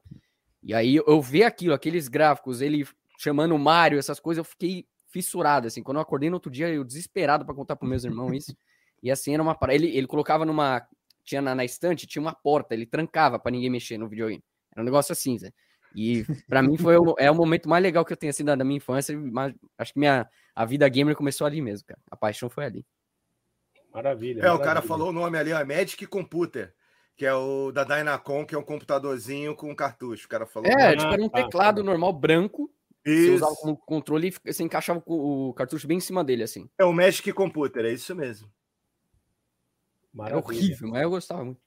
E 0.62 0.74
aí 0.74 0.96
eu 0.96 1.22
ver 1.22 1.44
aquilo, 1.44 1.74
aqueles 1.74 2.08
gráficos, 2.08 2.62
ele 2.62 2.88
chamando 3.18 3.56
o 3.56 3.60
Mario, 3.60 4.00
essas 4.00 4.20
coisas, 4.20 4.40
eu 4.40 4.50
fiquei 4.50 4.86
fissurado, 5.08 5.68
assim. 5.68 5.84
Quando 5.84 5.98
eu 5.98 6.02
acordei 6.02 6.30
no 6.30 6.36
outro 6.36 6.52
dia, 6.52 6.70
eu 6.70 6.84
desesperado 6.84 7.46
para 7.46 7.56
contar 7.56 7.76
para 7.76 7.88
meus 7.88 8.04
irmãos 8.04 8.34
isso. 8.34 8.58
E 9.02 9.12
assim 9.12 9.34
era 9.34 9.44
uma 9.44 9.58
ele 9.70 9.96
ele 9.96 10.08
colocava 10.08 10.46
numa 10.46 10.86
tinha 11.24 11.42
na, 11.42 11.56
na 11.56 11.64
estante, 11.64 12.08
tinha 12.08 12.22
uma 12.22 12.34
porta, 12.34 12.74
ele 12.74 12.86
trancava 12.86 13.40
para 13.40 13.52
ninguém 13.52 13.70
mexer 13.70 13.98
no 13.98 14.08
videogame. 14.08 14.44
Era 14.72 14.82
um 14.82 14.86
negócio 14.86 15.12
assim, 15.12 15.38
Zé. 15.38 15.54
E 15.96 16.26
para 16.48 16.62
mim 16.62 16.78
foi 16.78 16.98
o, 16.98 17.16
é 17.20 17.30
o 17.30 17.36
momento 17.36 17.70
mais 17.70 17.84
legal 17.84 18.04
que 18.04 18.12
eu 18.12 18.18
tenho 18.18 18.32
assim 18.32 18.44
da, 18.44 18.56
da 18.56 18.64
minha 18.64 18.78
infância, 18.78 19.18
mas 19.18 19.54
acho 19.78 19.94
que 19.94 20.00
minha 20.00 20.28
a 20.56 20.66
vida 20.66 20.88
gamer 20.90 21.16
começou 21.16 21.46
ali 21.46 21.62
mesmo, 21.62 21.88
cara. 21.88 22.00
A 22.10 22.18
paixão 22.18 22.50
foi 22.50 22.66
ali. 22.66 22.86
Maravilha. 23.94 24.40
É, 24.40 24.44
maravilha. 24.44 24.56
o 24.56 24.60
cara 24.60 24.82
falou 24.82 25.10
o 25.10 25.14
nome 25.14 25.38
ali, 25.38 25.54
ó, 25.54 25.64
Magic 25.66 26.06
Computer, 26.08 26.74
que 27.16 27.26
é 27.26 27.34
o 27.34 27.72
da 27.72 27.84
Dynacon, 27.84 28.46
que 28.46 28.56
é 28.56 28.58
um 28.58 28.64
computadorzinho 28.64 29.56
com 29.56 29.76
cartucho. 29.76 30.26
O 30.26 30.30
cara 30.30 30.46
falou. 30.46 30.70
É, 30.70 30.96
tipo, 30.96 31.14
era 31.14 31.22
um 31.22 31.28
ah, 31.28 31.30
teclado 31.30 31.82
ah, 31.82 31.84
normal 31.84 32.14
branco. 32.14 32.72
Isso. 33.06 33.24
Você 33.24 33.36
usava 33.36 33.56
como 33.56 33.78
controle 33.78 34.30
e 34.30 34.54
você 34.54 34.64
encaixava 34.64 35.04
o 35.06 35.54
cartucho 35.54 35.88
bem 35.88 35.98
em 35.98 36.02
cima 36.02 36.24
dele, 36.24 36.44
assim. 36.44 36.70
É 36.78 36.86
o 36.86 36.94
Magic 36.94 37.32
Computer, 37.34 37.86
é 37.86 37.92
isso 37.92 38.16
mesmo. 38.16 38.50
Maravilha. 40.14 40.40
É 40.40 40.44
horrível, 40.44 40.90
mas 40.90 41.02
eu 41.02 41.10
gostava 41.10 41.44
muito. 41.44 41.63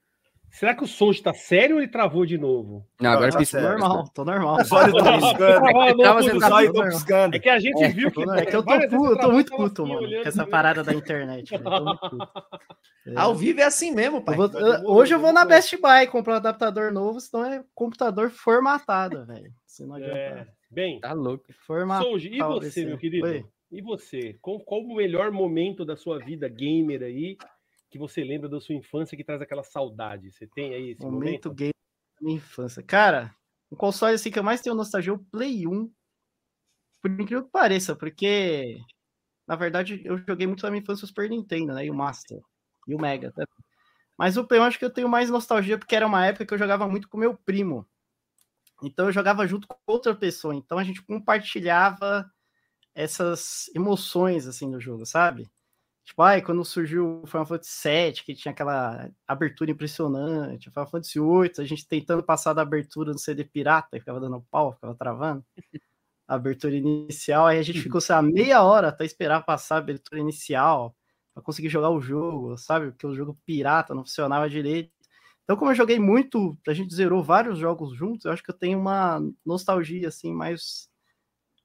Será 0.57 0.75
que 0.75 0.83
o 0.83 0.87
som 0.87 1.11
está 1.11 1.35
sério 1.35 1.77
ou 1.77 1.83
ele 1.83 1.91
travou 1.91 2.25
de 2.25 2.39
novo? 2.39 2.83
Não, 2.99 3.11
agora 3.11 3.31
tá 3.31 3.37
piscou 3.37 3.61
normal, 3.61 4.09
tô 4.15 4.25
normal. 4.25 4.57
Os 4.57 4.73
olhos 4.73 4.95
estão 4.95 6.89
piscando. 6.89 7.37
É 7.37 7.39
que 7.39 7.51
a 7.51 7.59
gente 7.59 7.89
viu 7.89 8.11
que. 8.11 8.23
É 8.23 8.47
que 8.47 8.57
eu 8.57 8.63
tô, 8.63 8.73
eu 8.73 9.19
tô 9.19 9.33
muito 9.33 9.55
puto, 9.55 9.87
mano, 9.87 10.09
com 10.09 10.27
essa 10.27 10.47
parada 10.47 10.83
da 10.83 10.95
internet. 10.95 11.55
É. 11.55 13.13
Ao 13.15 13.35
vivo 13.35 13.61
é 13.61 13.65
assim 13.65 13.95
mesmo, 13.95 14.25
pai. 14.25 14.35
Eu 14.35 14.49
vou, 14.49 14.61
eu, 14.61 14.87
hoje 14.87 15.15
eu 15.15 15.21
vou 15.21 15.33
na 15.33 15.45
Best 15.45 15.77
Buy 15.77 16.07
comprar 16.07 16.33
um 16.33 16.37
adaptador 16.39 16.91
novo, 16.91 17.21
senão 17.21 17.45
é 17.45 17.63
computador 17.75 18.31
formatado, 18.31 19.27
velho. 19.27 19.53
É. 20.01 20.47
Bem, 20.71 21.01
tá 21.01 21.13
louco. 21.13 21.45
Formatado. 21.67 22.19
e 22.19 22.39
você, 22.39 22.85
meu 22.87 22.97
querido? 22.97 23.27
Oi. 23.27 23.45
E 23.71 23.83
você? 23.83 24.39
Qual, 24.41 24.59
qual 24.61 24.81
o 24.81 24.97
melhor 24.97 25.31
momento 25.31 25.85
da 25.85 25.97
sua 25.97 26.19
vida 26.19 26.49
gamer 26.49 27.03
aí? 27.03 27.37
Que 27.91 27.99
você 27.99 28.23
lembra 28.25 28.49
da 28.49 28.61
sua 28.61 28.75
infância 28.75 29.17
que 29.17 29.25
traz 29.25 29.41
aquela 29.41 29.63
saudade? 29.63 30.33
Você 30.33 30.47
tem 30.47 30.75
aí 30.75 30.91
esse 30.91 31.03
momento? 31.03 31.49
Momento 31.49 31.55
game 31.55 31.73
da 32.19 32.25
minha 32.25 32.37
infância. 32.37 32.83
Cara, 32.83 33.35
o 33.71 33.77
console 33.77 34.15
assim 34.15 34.31
que 34.31 34.39
eu 34.39 34.45
mais 34.45 34.61
tenho 34.61 34.77
nostalgia 34.77 35.13
é 35.13 35.15
o 35.15 35.19
Play 35.19 35.67
1. 35.67 35.91
Por 37.03 37.11
incrível 37.11 37.45
que 37.45 37.51
pareça, 37.51 37.95
porque 37.95 38.79
na 39.47 39.55
verdade 39.55 40.03
eu 40.05 40.19
joguei 40.19 40.47
muito 40.47 40.63
na 40.65 40.71
minha 40.71 40.83
infância 40.83 41.05
o 41.05 41.09
Super 41.09 41.31
Nintendo, 41.31 41.73
né? 41.73 41.87
E 41.87 41.91
o 41.91 41.95
Master. 41.95 42.41
E 42.89 42.95
o 42.95 43.01
Mega. 43.01 43.33
Tá? 43.33 43.47
Mas 44.19 44.37
o 44.37 44.45
Play 44.45 44.61
1 44.61 44.65
acho 44.65 44.79
que 44.79 44.85
eu 44.85 44.93
tenho 44.93 45.09
mais 45.09 45.31
nostalgia 45.31 45.79
porque 45.79 45.95
era 45.95 46.07
uma 46.07 46.27
época 46.27 46.47
que 46.47 46.55
eu 46.55 46.59
jogava 46.59 46.89
muito 46.89 47.09
com 47.09 47.19
meu 47.19 47.37
primo. 47.37 47.87
Então 48.83 49.07
eu 49.07 49.13
jogava 49.13 49.47
junto 49.47 49.67
com 49.69 49.77
outra 49.87 50.15
pessoa. 50.15 50.55
Então 50.55 50.79
a 50.79 50.85
gente 50.85 51.03
compartilhava 51.03 52.31
essas 52.95 53.71
emoções 53.75 54.47
assim 54.47 54.69
no 54.69 54.81
jogo, 54.81 55.05
sabe? 55.05 55.49
Tipo, 56.07 56.23
ai, 56.23 56.41
quando 56.41 56.65
surgiu 56.65 57.21
o 57.25 57.27
Final 57.27 57.45
Fantasy 57.47 57.89
VII, 57.89 58.13
que 58.25 58.35
tinha 58.35 58.53
aquela 58.53 59.11
abertura 59.27 59.73
impressionante, 59.73 60.69
o 60.69 60.73
Final 60.73 60.87
Fantasy 60.89 61.19
VIII, 61.19 61.53
a 61.59 61.65
gente 61.65 61.89
tentando 61.89 62.23
passar 62.23 62.53
da 62.53 62.63
abertura 62.63 63.13
no 63.13 63.19
CD 63.19 63.45
pirata, 63.45 63.99
ficava 63.99 64.21
dando 64.21 64.41
pau, 64.49 64.73
ficava 64.73 64.95
travando. 64.95 65.45
A 66.29 66.37
abertura 66.37 66.75
inicial, 66.77 67.47
aí 67.47 67.59
a 67.59 67.63
gente 67.63 67.81
ficou, 67.81 68.01
sei 68.01 68.15
lá, 68.17 68.23
meia 68.23 68.63
hora 68.63 68.89
até 68.89 69.05
esperar 69.05 69.43
passar 69.45 69.77
a 69.77 69.79
abertura 69.79 70.21
inicial 70.21 70.97
para 71.35 71.43
conseguir 71.43 71.69
jogar 71.71 71.91
o 71.91 72.01
jogo, 72.01 72.57
sabe? 72.59 72.91
Porque 72.93 73.07
o 73.07 73.15
jogo 73.15 73.39
pirata 73.47 73.95
não 73.95 74.05
funcionava 74.05 74.49
direito. 74.51 74.93
Então, 75.45 75.57
como 75.57 75.71
eu 75.73 75.75
joguei 75.77 75.99
muito, 76.01 76.57
a 76.69 76.75
gente 76.75 76.95
zerou 76.95 77.23
vários 77.23 77.59
jogos 77.59 77.97
juntos, 77.97 78.25
eu 78.27 78.33
acho 78.33 78.43
que 78.45 78.51
eu 78.51 78.59
tenho 78.59 78.79
uma 78.81 79.21
nostalgia, 79.45 80.09
assim, 80.09 80.33
mais, 80.35 80.89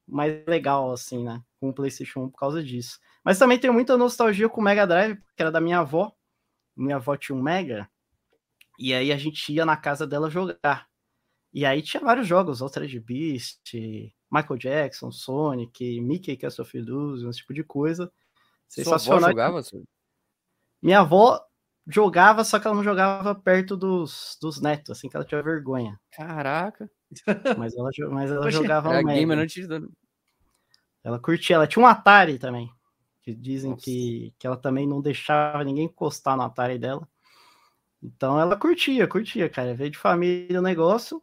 mais 0.08 0.44
legal, 0.46 0.92
assim, 0.92 1.24
né? 1.24 1.42
Com 1.60 1.70
o 1.70 1.74
PlayStation 1.74 2.22
1 2.24 2.30
por 2.30 2.38
causa 2.38 2.62
disso. 2.64 2.98
Mas 3.24 3.38
também 3.38 3.58
tenho 3.58 3.72
muita 3.72 3.96
nostalgia 3.96 4.48
com 4.48 4.60
o 4.60 4.64
Mega 4.64 4.86
Drive, 4.86 5.16
que 5.36 5.42
era 5.42 5.52
da 5.52 5.60
minha 5.60 5.78
avó. 5.78 6.12
Minha 6.76 6.96
avó 6.96 7.16
tinha 7.16 7.36
um 7.36 7.42
Mega. 7.42 7.88
E 8.78 8.92
aí 8.92 9.12
a 9.12 9.16
gente 9.16 9.52
ia 9.52 9.64
na 9.64 9.76
casa 9.76 10.06
dela 10.06 10.28
jogar. 10.28 10.88
E 11.52 11.64
aí 11.64 11.82
tinha 11.82 12.02
vários 12.02 12.26
jogos, 12.26 12.62
Altered 12.62 12.98
Beast, 13.00 13.74
Michael 14.30 14.58
Jackson, 14.58 15.12
Sonic, 15.12 16.00
Mickey 16.00 16.36
Castle 16.36 16.64
of 16.64 16.76
Illusion, 16.76 17.30
esse 17.30 17.40
tipo 17.40 17.54
de 17.54 17.62
coisa. 17.62 18.10
Sensacional. 18.66 19.00
Sua 19.00 19.16
avó 19.16 19.28
jogava? 19.28 19.62
Senhor? 19.62 19.84
Minha 20.80 21.00
avó 21.00 21.40
jogava, 21.86 22.42
só 22.42 22.58
que 22.58 22.66
ela 22.66 22.74
não 22.74 22.82
jogava 22.82 23.34
perto 23.34 23.76
dos, 23.76 24.36
dos 24.40 24.60
netos, 24.60 24.90
assim, 24.90 25.08
que 25.08 25.16
ela 25.16 25.26
tinha 25.26 25.42
vergonha. 25.42 26.00
Caraca. 26.10 26.90
Mas 27.58 27.76
ela, 27.76 27.90
mas 28.10 28.30
ela 28.30 28.50
jogava 28.50 28.94
Era 28.94 29.02
gamer 29.02 29.38
antes 29.38 29.68
do... 29.68 29.92
Ela 31.04 31.20
curtia, 31.20 31.56
ela 31.56 31.66
tinha 31.66 31.84
um 31.84 31.86
Atari 31.86 32.38
também 32.38 32.72
que 33.22 33.34
dizem 33.34 33.76
que, 33.76 34.34
que 34.38 34.46
ela 34.46 34.56
também 34.56 34.86
não 34.86 35.00
deixava 35.00 35.62
ninguém 35.64 35.84
encostar 35.84 36.36
no 36.36 36.42
Atari 36.42 36.78
dela. 36.78 37.06
Então 38.02 38.38
ela 38.38 38.56
curtia, 38.56 39.06
curtia, 39.06 39.48
cara. 39.48 39.74
Veio 39.74 39.90
de 39.90 39.98
família 39.98 40.58
o 40.58 40.62
negócio. 40.62 41.22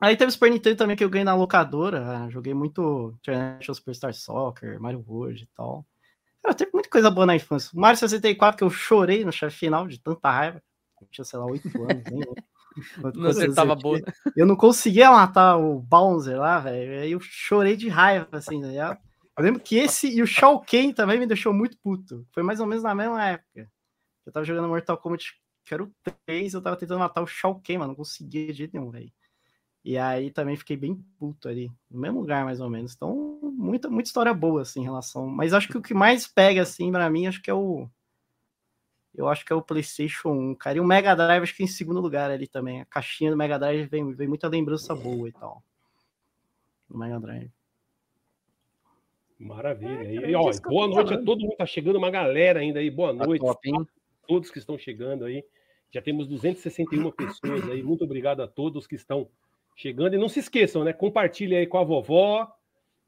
Aí 0.00 0.16
teve 0.16 0.28
o 0.28 0.32
Super 0.32 0.50
Nintendo 0.50 0.76
também 0.76 0.96
que 0.96 1.02
eu 1.02 1.10
ganhei 1.10 1.24
na 1.24 1.34
locadora. 1.34 2.00
Né? 2.00 2.30
Joguei 2.30 2.52
muito 2.52 3.14
International 3.20 3.74
Superstar 3.74 4.14
Soccer, 4.14 4.80
Mario 4.80 5.04
World 5.06 5.42
e 5.42 5.48
tal. 5.56 5.84
Cara, 6.42 6.54
teve 6.54 6.70
muita 6.72 6.90
coisa 6.90 7.10
boa 7.10 7.26
na 7.26 7.34
infância. 7.34 7.70
O 7.74 7.80
Mario 7.80 7.98
64 7.98 8.58
que 8.58 8.64
eu 8.64 8.70
chorei 8.70 9.24
no 9.24 9.32
chefe 9.32 9.56
final 9.56 9.88
de 9.88 9.98
tanta 9.98 10.30
raiva. 10.30 10.62
Eu 11.00 11.08
tinha, 11.10 11.24
sei 11.24 11.38
lá, 11.38 11.46
8 11.46 11.68
anos, 11.82 12.04
nem 12.10 12.20
Não 13.14 13.30
acertava 13.30 13.74
boa. 13.74 14.00
Eu 14.36 14.46
não 14.46 14.54
conseguia 14.54 15.10
matar 15.10 15.56
o 15.56 15.80
Bowser 15.80 16.38
lá, 16.38 16.60
velho. 16.60 17.00
Aí 17.00 17.12
eu 17.12 17.20
chorei 17.20 17.76
de 17.76 17.88
raiva, 17.88 18.28
assim. 18.32 18.60
Né? 18.60 18.74
Eu 19.38 19.44
lembro 19.44 19.60
que 19.60 19.76
esse 19.76 20.08
e 20.08 20.20
o 20.20 20.26
Shao 20.26 20.60
Kahn 20.60 20.92
também 20.92 21.16
me 21.16 21.26
deixou 21.26 21.54
muito 21.54 21.78
puto. 21.78 22.26
Foi 22.32 22.42
mais 22.42 22.58
ou 22.58 22.66
menos 22.66 22.82
na 22.82 22.92
mesma 22.92 23.24
época. 23.24 23.70
Eu 24.26 24.32
tava 24.32 24.44
jogando 24.44 24.66
Mortal 24.66 24.98
Kombat, 24.98 25.32
que 25.64 25.72
era 25.72 25.84
o 25.84 25.92
3, 26.26 26.54
eu 26.54 26.60
tava 26.60 26.76
tentando 26.76 26.98
matar 26.98 27.22
o 27.22 27.26
Shao 27.26 27.54
Kahn, 27.64 27.78
mas 27.78 27.88
não 27.88 27.94
conseguia 27.94 28.48
de 28.48 28.52
jeito 28.52 28.76
nenhum, 28.76 28.90
velho. 28.90 29.12
E 29.84 29.96
aí 29.96 30.32
também 30.32 30.56
fiquei 30.56 30.76
bem 30.76 30.96
puto 31.18 31.48
ali, 31.48 31.70
no 31.88 32.00
mesmo 32.00 32.20
lugar 32.20 32.44
mais 32.44 32.60
ou 32.60 32.68
menos. 32.68 32.94
Então, 32.94 33.38
muita, 33.42 33.88
muita 33.88 34.08
história 34.08 34.34
boa, 34.34 34.62
assim, 34.62 34.80
em 34.80 34.84
relação. 34.84 35.28
Mas 35.28 35.54
acho 35.54 35.68
que 35.68 35.78
o 35.78 35.82
que 35.82 35.94
mais 35.94 36.26
pega, 36.26 36.62
assim, 36.62 36.90
pra 36.90 37.08
mim, 37.08 37.28
acho 37.28 37.40
que 37.40 37.48
é 37.48 37.54
o. 37.54 37.88
Eu 39.14 39.28
acho 39.28 39.44
que 39.44 39.52
é 39.52 39.56
o 39.56 39.62
PlayStation 39.62 40.30
1, 40.30 40.54
cara. 40.56 40.78
E 40.78 40.80
o 40.80 40.84
Mega 40.84 41.14
Drive, 41.14 41.42
acho 41.44 41.54
que 41.54 41.62
é 41.62 41.64
em 41.64 41.68
segundo 41.68 42.00
lugar 42.00 42.30
ali 42.30 42.48
também. 42.48 42.80
A 42.80 42.84
caixinha 42.86 43.30
do 43.30 43.36
Mega 43.36 43.58
Drive 43.58 43.88
vem, 43.88 44.12
vem 44.12 44.28
muita 44.28 44.48
lembrança 44.48 44.94
boa 44.94 45.28
e 45.28 45.32
tal. 45.32 45.62
No 46.88 46.98
Mega 46.98 47.18
Drive. 47.20 47.50
Maravilha. 49.38 50.26
É, 50.26 50.30
e, 50.30 50.34
ó, 50.34 50.50
boa 50.68 50.88
noite 50.88 51.14
a 51.14 51.22
todo 51.22 51.42
mundo. 51.42 51.56
Tá 51.56 51.66
chegando 51.66 51.96
uma 51.96 52.10
galera 52.10 52.60
ainda 52.60 52.80
aí. 52.80 52.90
Boa 52.90 53.16
tá 53.16 53.24
noite 53.24 53.46
a 53.46 53.54
todos 54.26 54.50
que 54.50 54.58
estão 54.58 54.76
chegando 54.76 55.24
aí. 55.24 55.44
Já 55.90 56.02
temos 56.02 56.26
261 56.26 57.10
pessoas 57.12 57.70
aí. 57.70 57.82
Muito 57.82 58.04
obrigado 58.04 58.42
a 58.42 58.48
todos 58.48 58.86
que 58.86 58.96
estão 58.96 59.28
chegando. 59.76 60.14
E 60.14 60.18
não 60.18 60.28
se 60.28 60.40
esqueçam, 60.40 60.82
né? 60.82 60.92
Compartilhe 60.92 61.54
aí 61.54 61.66
com 61.66 61.78
a 61.78 61.84
vovó, 61.84 62.50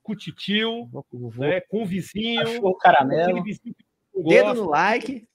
com 0.03 0.13
o 0.13 0.17
titio, 0.17 0.89
né? 1.37 1.61
com 1.63 1.83
o 1.83 1.87
vizinho. 1.87 2.65
o 2.65 2.75
caramelo. 2.77 3.43
Vizinho 3.43 3.75
Dedo 4.15 4.55
no 4.55 4.71
like. 4.71 5.27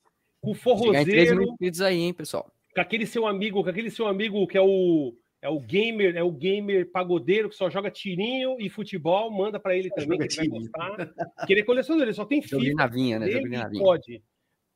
Com 0.42 0.52
o 0.52 0.56
forrozeiro. 0.56 1.56
aí, 1.84 2.00
hein, 2.00 2.14
pessoal. 2.14 2.50
Com 2.74 2.82
aquele 2.82 3.06
seu 3.06 3.28
amigo, 3.28 3.64
com 3.64 3.70
aquele 3.70 3.90
seu 3.90 4.08
amigo 4.08 4.48
que 4.48 4.58
é 4.58 4.62
o 4.62 5.14
é 5.46 5.50
o 5.50 5.60
gamer, 5.60 6.16
é 6.18 6.24
o 6.24 6.32
gamer 6.32 6.90
pagodeiro 6.92 7.50
que 7.50 7.56
só 7.56 7.70
joga 7.70 7.92
tirinho 7.92 8.58
e 8.60 8.68
futebol, 8.70 9.30
manda 9.32 9.60
para 9.60 9.76
ele 9.78 9.90
também, 9.92 10.18
que 10.18 10.24
ele 10.40 10.50
vai 10.50 10.60
gostar. 10.60 11.14
Que 11.46 11.54
ele 11.54 11.62
é 11.62 11.64
colecionador, 11.64 12.08
ele 12.08 12.14
só 12.16 12.26
tem 12.26 12.42
Joguinho 12.44 12.72
FIFA. 12.72 12.76
na 12.84 12.88
vinha, 12.88 13.20
né? 13.20 13.26
Ele 13.28 13.34
Joguinho 13.42 13.60
na 13.62 13.68
vinha. 13.70 13.84
pode. 13.84 14.24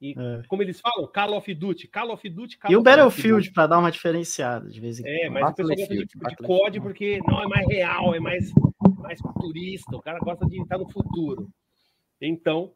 E 0.02 0.12
É. 0.18 0.42
como 0.48 0.62
eles 0.62 0.80
falam, 0.80 1.08
Call 1.12 1.36
of 1.36 1.54
Duty, 1.54 1.88
Call 1.88 2.12
of 2.14 2.30
Duty, 2.30 2.58
Call 2.60 2.72
E 2.72 2.78
o. 2.78 2.82
Battlefield, 2.82 3.52
pra 3.52 3.68
dar 3.68 3.80
uma 3.80 3.92
diferenciada 3.92 4.70
de 4.70 4.80
vez 4.80 5.00
em 5.00 5.04
quando. 5.04 5.14
É, 5.14 5.30
mas 5.30 5.52
o 5.52 5.56
pessoal 5.56 5.76
gosta 5.78 5.96
de, 5.96 6.06
de. 6.06 6.36
COD 6.38 6.82
porque 6.82 7.20
não 7.28 7.42
é 7.44 7.48
mais 7.48 7.68
real, 7.68 8.16
é 8.16 8.20
mais, 8.20 8.52
mais 9.00 9.20
futurista. 9.20 9.96
O 9.96 10.02
cara 10.02 10.20
gosta 10.20 10.46
de 10.46 10.62
estar 10.62 10.78
no 10.78 10.90
futuro. 10.90 11.50
Então, 12.22 12.72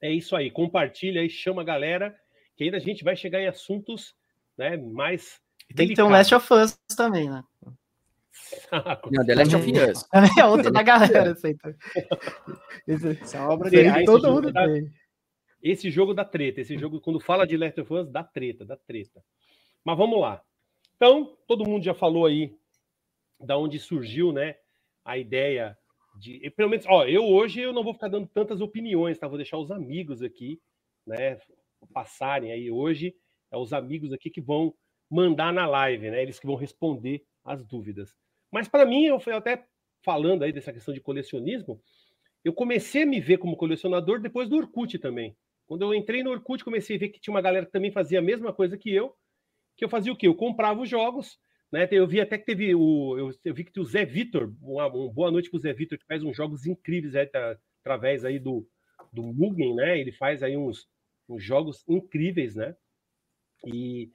é 0.00 0.10
isso 0.12 0.34
aí. 0.36 0.50
Compartilha 0.50 1.20
aí, 1.20 1.28
chama 1.28 1.60
a 1.62 1.64
galera, 1.64 2.16
que 2.56 2.64
ainda 2.64 2.76
a 2.76 2.80
gente 2.80 3.02
vai 3.04 3.16
chegar 3.16 3.40
em 3.40 3.48
assuntos 3.48 4.14
né, 4.56 4.76
mais. 4.76 5.40
E 5.70 5.74
tem 5.74 5.88
que 5.88 5.94
ter 5.94 6.02
um. 6.02 6.08
Last 6.08 6.34
of 6.34 6.52
Us 6.54 6.76
também, 6.96 7.28
né? 7.28 7.42
Não, 9.10 9.24
The 9.26 9.34
Last 9.34 9.56
of 9.56 9.72
Us. 9.72 10.04
É 10.38 10.44
outro 10.44 10.70
da 10.70 10.82
galera, 10.82 11.32
esse 11.32 11.46
aí. 11.48 11.54
tá. 11.56 11.74
Esse, 12.86 13.08
Essa 13.20 13.38
é 13.38 13.40
uma 13.40 13.52
obra 13.52 13.70
de 13.70 13.76
aí 13.78 13.88
Ah, 13.88 14.04
todo 14.04 14.30
mundo 14.32 14.52
tá- 14.52 14.66
tem. 14.66 14.90
Esse 15.62 15.90
jogo 15.90 16.14
dá 16.14 16.24
treta. 16.24 16.60
Esse 16.60 16.78
jogo, 16.78 17.00
quando 17.00 17.18
fala 17.18 17.46
de 17.46 17.56
Last 17.56 17.80
of 17.80 17.92
Us, 17.92 18.08
dá 18.10 18.22
treta, 18.22 18.64
dá 18.64 18.76
treta. 18.76 19.22
Mas 19.84 19.96
vamos 19.98 20.20
lá. 20.20 20.40
Então, 20.96 21.36
todo 21.46 21.68
mundo 21.68 21.84
já 21.84 21.94
falou 21.94 22.24
aí 22.26 22.54
da 23.40 23.58
onde 23.58 23.78
surgiu, 23.78 24.32
né, 24.32 24.56
a 25.04 25.18
ideia 25.18 25.76
de, 26.18 26.48
pelo 26.56 26.70
menos, 26.70 26.86
ó, 26.88 27.04
eu 27.04 27.24
hoje 27.24 27.60
eu 27.60 27.72
não 27.72 27.84
vou 27.84 27.92
ficar 27.92 28.08
dando 28.08 28.26
tantas 28.28 28.60
opiniões, 28.62 29.18
tá? 29.18 29.28
Vou 29.28 29.36
deixar 29.36 29.58
os 29.58 29.70
amigos 29.70 30.22
aqui, 30.22 30.58
né, 31.06 31.38
passarem 31.92 32.50
aí 32.50 32.70
hoje, 32.70 33.14
é 33.52 33.56
os 33.58 33.74
amigos 33.74 34.12
aqui 34.12 34.30
que 34.30 34.40
vão 34.40 34.72
mandar 35.10 35.52
na 35.52 35.66
live, 35.66 36.10
né? 36.10 36.22
Eles 36.22 36.38
que 36.38 36.46
vão 36.46 36.56
responder 36.56 37.24
as 37.44 37.64
dúvidas. 37.64 38.14
Mas 38.50 38.68
para 38.68 38.86
mim, 38.86 39.04
eu 39.04 39.20
fui 39.20 39.32
até 39.32 39.64
falando 40.04 40.42
aí 40.44 40.52
dessa 40.52 40.72
questão 40.72 40.94
de 40.94 41.00
colecionismo, 41.00 41.80
eu 42.44 42.52
comecei 42.52 43.02
a 43.02 43.06
me 43.06 43.20
ver 43.20 43.38
como 43.38 43.56
colecionador 43.56 44.20
depois 44.20 44.48
do 44.48 44.56
Orkut 44.56 44.98
também. 44.98 45.36
Quando 45.66 45.82
eu 45.82 45.92
entrei 45.92 46.22
no 46.22 46.30
Orkut, 46.30 46.62
comecei 46.64 46.96
a 46.96 46.98
ver 46.98 47.08
que 47.08 47.20
tinha 47.20 47.34
uma 47.34 47.42
galera 47.42 47.66
que 47.66 47.72
também 47.72 47.90
fazia 47.90 48.20
a 48.20 48.22
mesma 48.22 48.52
coisa 48.52 48.78
que 48.78 48.92
eu, 48.92 49.12
que 49.76 49.84
eu 49.84 49.88
fazia 49.88 50.12
o 50.12 50.16
quê? 50.16 50.28
Eu 50.28 50.34
comprava 50.34 50.80
os 50.80 50.88
jogos, 50.88 51.38
né? 51.72 51.88
Eu 51.90 52.06
vi 52.06 52.20
até 52.20 52.38
que 52.38 52.44
teve 52.44 52.74
o. 52.74 53.18
Eu, 53.18 53.30
eu 53.44 53.54
vi 53.54 53.64
que 53.64 53.80
o 53.80 53.84
Zé 53.84 54.04
Vitor, 54.04 54.54
uma, 54.62 54.86
uma 54.86 55.12
boa 55.12 55.30
noite 55.30 55.50
pro 55.50 55.58
Zé 55.58 55.72
Vitor, 55.72 55.98
que 55.98 56.06
faz 56.06 56.22
uns 56.22 56.36
jogos 56.36 56.66
incríveis 56.66 57.16
aí, 57.16 57.26
tá, 57.26 57.58
através 57.80 58.24
aí 58.24 58.38
do, 58.38 58.66
do 59.12 59.22
Mugen, 59.22 59.74
né? 59.74 59.98
Ele 59.98 60.12
faz 60.12 60.42
aí 60.42 60.56
uns, 60.56 60.88
uns 61.28 61.42
jogos 61.42 61.84
incríveis, 61.88 62.54
né? 62.54 62.76
E 63.66 64.12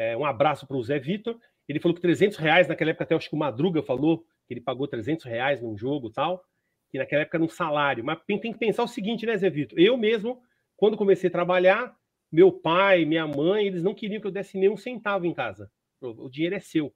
é, 0.00 0.16
um 0.16 0.24
abraço 0.24 0.66
para 0.66 0.78
o 0.78 0.82
Zé 0.82 0.98
Vitor. 0.98 1.38
Ele 1.68 1.78
falou 1.78 1.94
que 1.94 2.00
300 2.00 2.38
reais, 2.38 2.66
naquela 2.66 2.90
época, 2.90 3.04
até 3.04 3.14
acho 3.14 3.28
que 3.28 3.34
o 3.34 3.38
Madruga 3.38 3.82
falou 3.82 4.24
que 4.46 4.54
ele 4.54 4.60
pagou 4.62 4.88
300 4.88 5.26
reais 5.26 5.60
num 5.60 5.76
jogo 5.76 6.08
e 6.08 6.12
tal, 6.12 6.42
que 6.90 6.96
naquela 6.96 7.20
época 7.20 7.36
era 7.36 7.44
um 7.44 7.48
salário. 7.50 8.02
Mas 8.02 8.18
tem, 8.26 8.40
tem 8.40 8.50
que 8.50 8.58
pensar 8.58 8.82
o 8.82 8.88
seguinte, 8.88 9.26
né, 9.26 9.36
Zé 9.36 9.50
Vitor? 9.50 9.78
Eu 9.78 9.98
mesmo, 9.98 10.42
quando 10.74 10.96
comecei 10.96 11.28
a 11.28 11.30
trabalhar, 11.30 11.94
meu 12.32 12.50
pai, 12.50 13.04
minha 13.04 13.26
mãe, 13.26 13.66
eles 13.66 13.82
não 13.82 13.94
queriam 13.94 14.22
que 14.22 14.26
eu 14.26 14.30
desse 14.30 14.56
nenhum 14.56 14.76
centavo 14.76 15.26
em 15.26 15.34
casa. 15.34 15.70
O, 16.00 16.30
dinheiro 16.30 16.56
é 16.56 16.60
seu. 16.60 16.94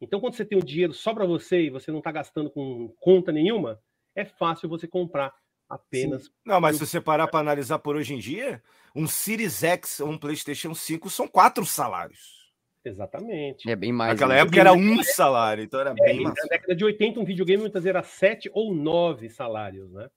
Então, 0.00 0.18
quando 0.18 0.32
você 0.32 0.44
tem 0.44 0.56
o 0.56 0.64
dinheiro 0.64 0.94
só 0.94 1.12
para 1.12 1.26
você 1.26 1.64
e 1.64 1.70
você 1.70 1.90
não 1.90 1.98
está 1.98 2.10
gastando 2.10 2.48
com 2.48 2.88
conta 2.98 3.30
nenhuma, 3.30 3.78
é 4.16 4.24
fácil 4.24 4.70
você 4.70 4.88
comprar 4.88 5.34
apenas. 5.68 6.30
Não, 6.46 6.62
mas 6.62 6.76
se 6.76 6.86
você 6.86 6.98
parar 6.98 7.28
para 7.28 7.40
analisar 7.40 7.78
por 7.78 7.94
hoje 7.94 8.14
em 8.14 8.18
dia, 8.18 8.62
um 8.96 9.06
Series 9.06 9.62
X 9.62 10.00
ou 10.00 10.08
um 10.08 10.16
PlayStation 10.18 10.74
5 10.74 11.10
são 11.10 11.28
quatro 11.28 11.66
salários. 11.66 12.37
Exatamente. 12.88 13.70
É 13.70 13.76
bem 13.76 13.92
mais. 13.92 14.12
Naquela 14.12 14.34
né? 14.34 14.40
época 14.40 14.60
era 14.60 14.72
um 14.72 15.02
salário, 15.02 15.62
então 15.64 15.80
era 15.80 15.90
É, 15.90 15.94
bem 15.94 16.20
e 16.20 16.22
mais. 16.24 16.34
na 16.36 16.48
década 16.48 16.74
de 16.74 16.84
80, 16.84 17.20
um 17.20 17.24
videogame 17.24 17.60
muitas 17.62 17.82
vezes 17.82 17.94
era 17.94 18.02
sete 18.04 18.50
ou 18.52 18.74
nove 18.74 19.28
salários, 19.28 19.90
né? 19.92 20.08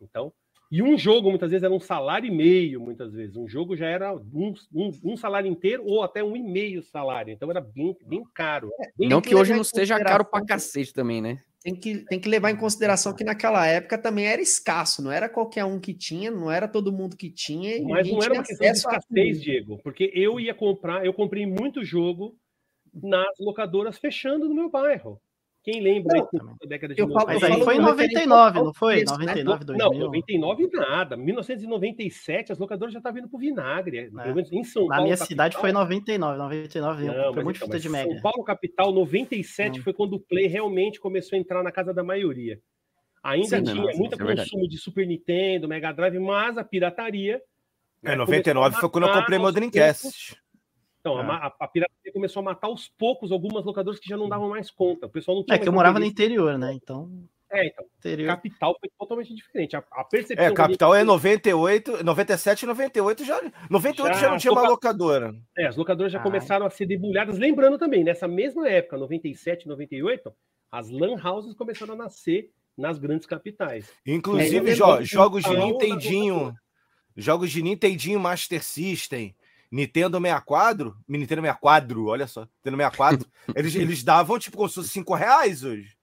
Então, 0.00 0.32
e 0.70 0.82
um 0.82 0.98
jogo 0.98 1.30
muitas 1.30 1.50
vezes 1.50 1.62
era 1.62 1.72
um 1.72 1.78
salário 1.80 2.26
e 2.26 2.30
meio, 2.30 2.80
muitas 2.80 3.12
vezes. 3.12 3.36
Um 3.36 3.48
jogo 3.48 3.76
já 3.76 3.86
era 3.86 4.14
um, 4.14 4.52
um, 4.74 4.90
um 5.04 5.16
salário 5.16 5.48
inteiro 5.48 5.84
ou 5.86 6.02
até 6.02 6.24
um 6.24 6.36
e 6.36 6.42
meio 6.42 6.82
salário. 6.82 7.32
Então 7.32 7.50
era 7.50 7.60
bem, 7.60 7.96
bem 8.04 8.24
caro. 8.34 8.70
Bem 8.98 9.08
Não 9.08 9.20
que 9.20 9.28
que 9.28 9.34
hoje 9.34 9.52
não 9.52 9.58
em 9.58 9.62
esteja 9.62 9.98
caro 10.02 10.24
pra 10.24 10.44
cacete 10.44 10.92
também, 10.92 11.22
né? 11.22 11.40
Tem 11.66 11.74
que, 11.74 12.04
tem 12.04 12.20
que 12.20 12.28
levar 12.28 12.52
em 12.52 12.56
consideração 12.56 13.12
que 13.12 13.24
naquela 13.24 13.66
época 13.66 13.98
também 13.98 14.24
era 14.24 14.40
escasso, 14.40 15.02
não 15.02 15.10
era 15.10 15.28
qualquer 15.28 15.64
um 15.64 15.80
que 15.80 15.92
tinha, 15.92 16.30
não 16.30 16.48
era 16.48 16.68
todo 16.68 16.92
mundo 16.92 17.16
que 17.16 17.28
tinha. 17.28 17.76
e 17.76 17.82
Mas 17.82 18.08
não 18.08 18.22
era 18.22 18.34
uma 18.34 18.44
questão 18.44 18.70
de 18.70 18.78
escassez. 18.78 19.42
Diego, 19.42 19.80
porque 19.82 20.08
eu 20.14 20.38
ia 20.38 20.54
comprar, 20.54 21.04
eu 21.04 21.12
comprei 21.12 21.44
muito 21.44 21.84
jogo 21.84 22.38
nas 22.94 23.36
locadoras 23.40 23.98
fechando 23.98 24.48
no 24.48 24.54
meu 24.54 24.70
bairro. 24.70 25.20
Quem 25.66 25.80
lembra 25.80 26.16
Não, 26.32 26.56
da 26.62 26.68
década 26.68 26.94
de 26.94 27.00
eu 27.00 27.08
falo- 27.08 27.26
Mas 27.26 27.42
eu 27.42 27.48
aí 27.52 27.60
foi 27.64 27.74
em 27.74 27.80
com 27.80 27.86
referência 27.86 28.24
99, 28.26 28.58
ao 28.60 28.64
não 28.66 28.72
foi? 28.72 28.94
preço, 28.98 29.12
né? 29.18 29.26
99, 29.26 29.64
Não, 29.64 29.76
2000. 29.90 30.00
99 30.06 30.70
nada. 30.72 31.16
1997 31.16 32.52
as 32.52 32.58
locadoras 32.60 32.92
já 32.92 33.00
estavam 33.00 33.16
vindo 33.20 33.28
pro 33.28 33.36
vinagre. 33.38 34.08
Pelo 34.10 34.34
menos 34.36 34.52
em 34.52 34.62
São 34.62 34.82
Na 34.84 34.88
Paulo. 34.90 35.02
minha 35.04 35.16
capital. 35.16 35.26
cidade 35.26 35.56
foi 35.56 35.72
99, 35.72 36.38
99 36.38 37.02
eu 37.02 37.06
Não, 37.08 37.14
comprei 37.14 37.34
mas 37.34 37.44
muito 37.44 37.56
então, 37.56 37.66
fita 37.66 37.78
de 37.80 37.88
São 37.88 37.92
Mega. 37.92 38.20
Paulo 38.22 38.44
capital 38.44 38.92
97 38.92 39.78
Não. 39.78 39.82
foi 39.82 39.92
quando 39.92 40.12
o 40.14 40.20
Play 40.20 40.46
realmente 40.46 41.00
começou 41.00 41.36
a 41.36 41.40
entrar 41.40 41.64
na 41.64 41.72
casa 41.72 41.92
da 41.92 42.04
maioria. 42.04 42.60
Ainda 43.24 43.56
Sim, 43.58 43.62
tinha 43.64 43.74
não, 43.74 43.92
muito 43.98 44.14
é 44.14 44.24
verdade. 44.24 44.48
consumo 44.48 44.68
de 44.68 44.78
Super 44.78 45.04
Nintendo, 45.04 45.66
Mega 45.66 45.90
Drive, 45.90 46.16
mas 46.20 46.56
a 46.56 46.62
pirataria 46.62 47.40
É, 48.04 48.10
né, 48.10 48.14
99 48.14 48.54
começou 48.54 48.78
a 48.78 48.80
foi 48.80 48.88
quando 48.90 49.08
eu 49.08 49.12
comprei 49.20 49.36
meu 49.40 49.50
Dreamcast. 49.50 50.36
Então, 51.06 51.18
a 51.18 51.20
Ah. 51.20 51.24
ma- 51.24 51.36
a, 51.36 51.46
a 51.60 51.68
pirataria 51.68 52.12
começou 52.12 52.40
a 52.40 52.44
matar 52.44 52.66
aos 52.66 52.88
poucos 52.88 53.30
algumas 53.30 53.64
locadoras 53.64 54.00
que 54.00 54.08
já 54.08 54.16
não 54.16 54.28
davam 54.28 54.48
mais 54.48 54.70
conta. 54.72 55.06
O 55.06 55.08
pessoal 55.08 55.36
não 55.36 55.44
tinha 55.44 55.54
É 55.54 55.58
que 55.58 55.68
eu 55.68 55.72
morava 55.72 56.00
no 56.00 56.04
interior, 56.04 56.58
né? 56.58 56.72
Então, 56.74 57.08
É, 57.48 57.64
então. 57.68 57.84
interior. 57.98 58.26
Capital 58.26 58.76
foi 58.80 58.90
totalmente 58.98 59.32
diferente. 59.32 59.76
A, 59.76 59.84
a 59.92 60.02
percepção. 60.02 60.44
É, 60.44 60.52
capital 60.52 60.92
é 60.94 60.98
gente- 60.98 61.06
98, 61.06 62.02
97 62.04 62.62
e 62.62 62.66
98 62.66 63.24
já. 63.24 63.40
98 63.70 64.14
já, 64.14 64.20
Já 64.20 64.30
não 64.30 64.36
tinha 64.38 64.50
uma 64.52 64.62
toca- 64.62 64.72
locadora. 64.72 65.32
É, 65.56 65.66
as 65.68 65.76
locadoras 65.76 66.10
já 66.12 66.18
Ah. 66.18 66.22
começaram 66.22 66.66
a 66.66 66.70
ser 66.70 66.86
debulhadas. 66.86 67.38
Lembrando 67.38 67.78
também, 67.78 68.02
nessa 68.02 68.26
mesma 68.26 68.68
época, 68.68 68.96
97, 68.98 69.68
98, 69.68 70.32
as 70.72 70.90
lan 70.90 71.14
houses 71.24 71.54
começaram 71.54 71.94
a 71.94 71.96
nascer 71.96 72.50
nas 72.76 72.98
grandes 72.98 73.26
capitais. 73.28 73.92
Inclusive, 74.04 74.70
É, 74.70 74.74
jo- 74.74 75.02
jogos 75.02 75.44
de 75.44 75.56
Nintendinho. 75.56 76.52
Jogos 77.16 77.50
de 77.50 77.62
Nintendinho 77.62 78.18
Master 78.20 78.62
System. 78.62 79.34
Nintendo 79.70 80.18
64, 80.20 80.96
Nintendo 81.08 81.40
64, 81.42 82.04
olha 82.06 82.26
só, 82.26 82.42
Nintendo 82.64 82.76
64, 82.76 83.26
eles, 83.54 83.74
eles 83.76 84.02
davam 84.04 84.38
tipo 84.38 84.56
como 84.56 84.68
se 84.68 84.76
fosse 84.76 84.88
5 84.90 85.14
reais 85.14 85.64
hoje. 85.64 85.96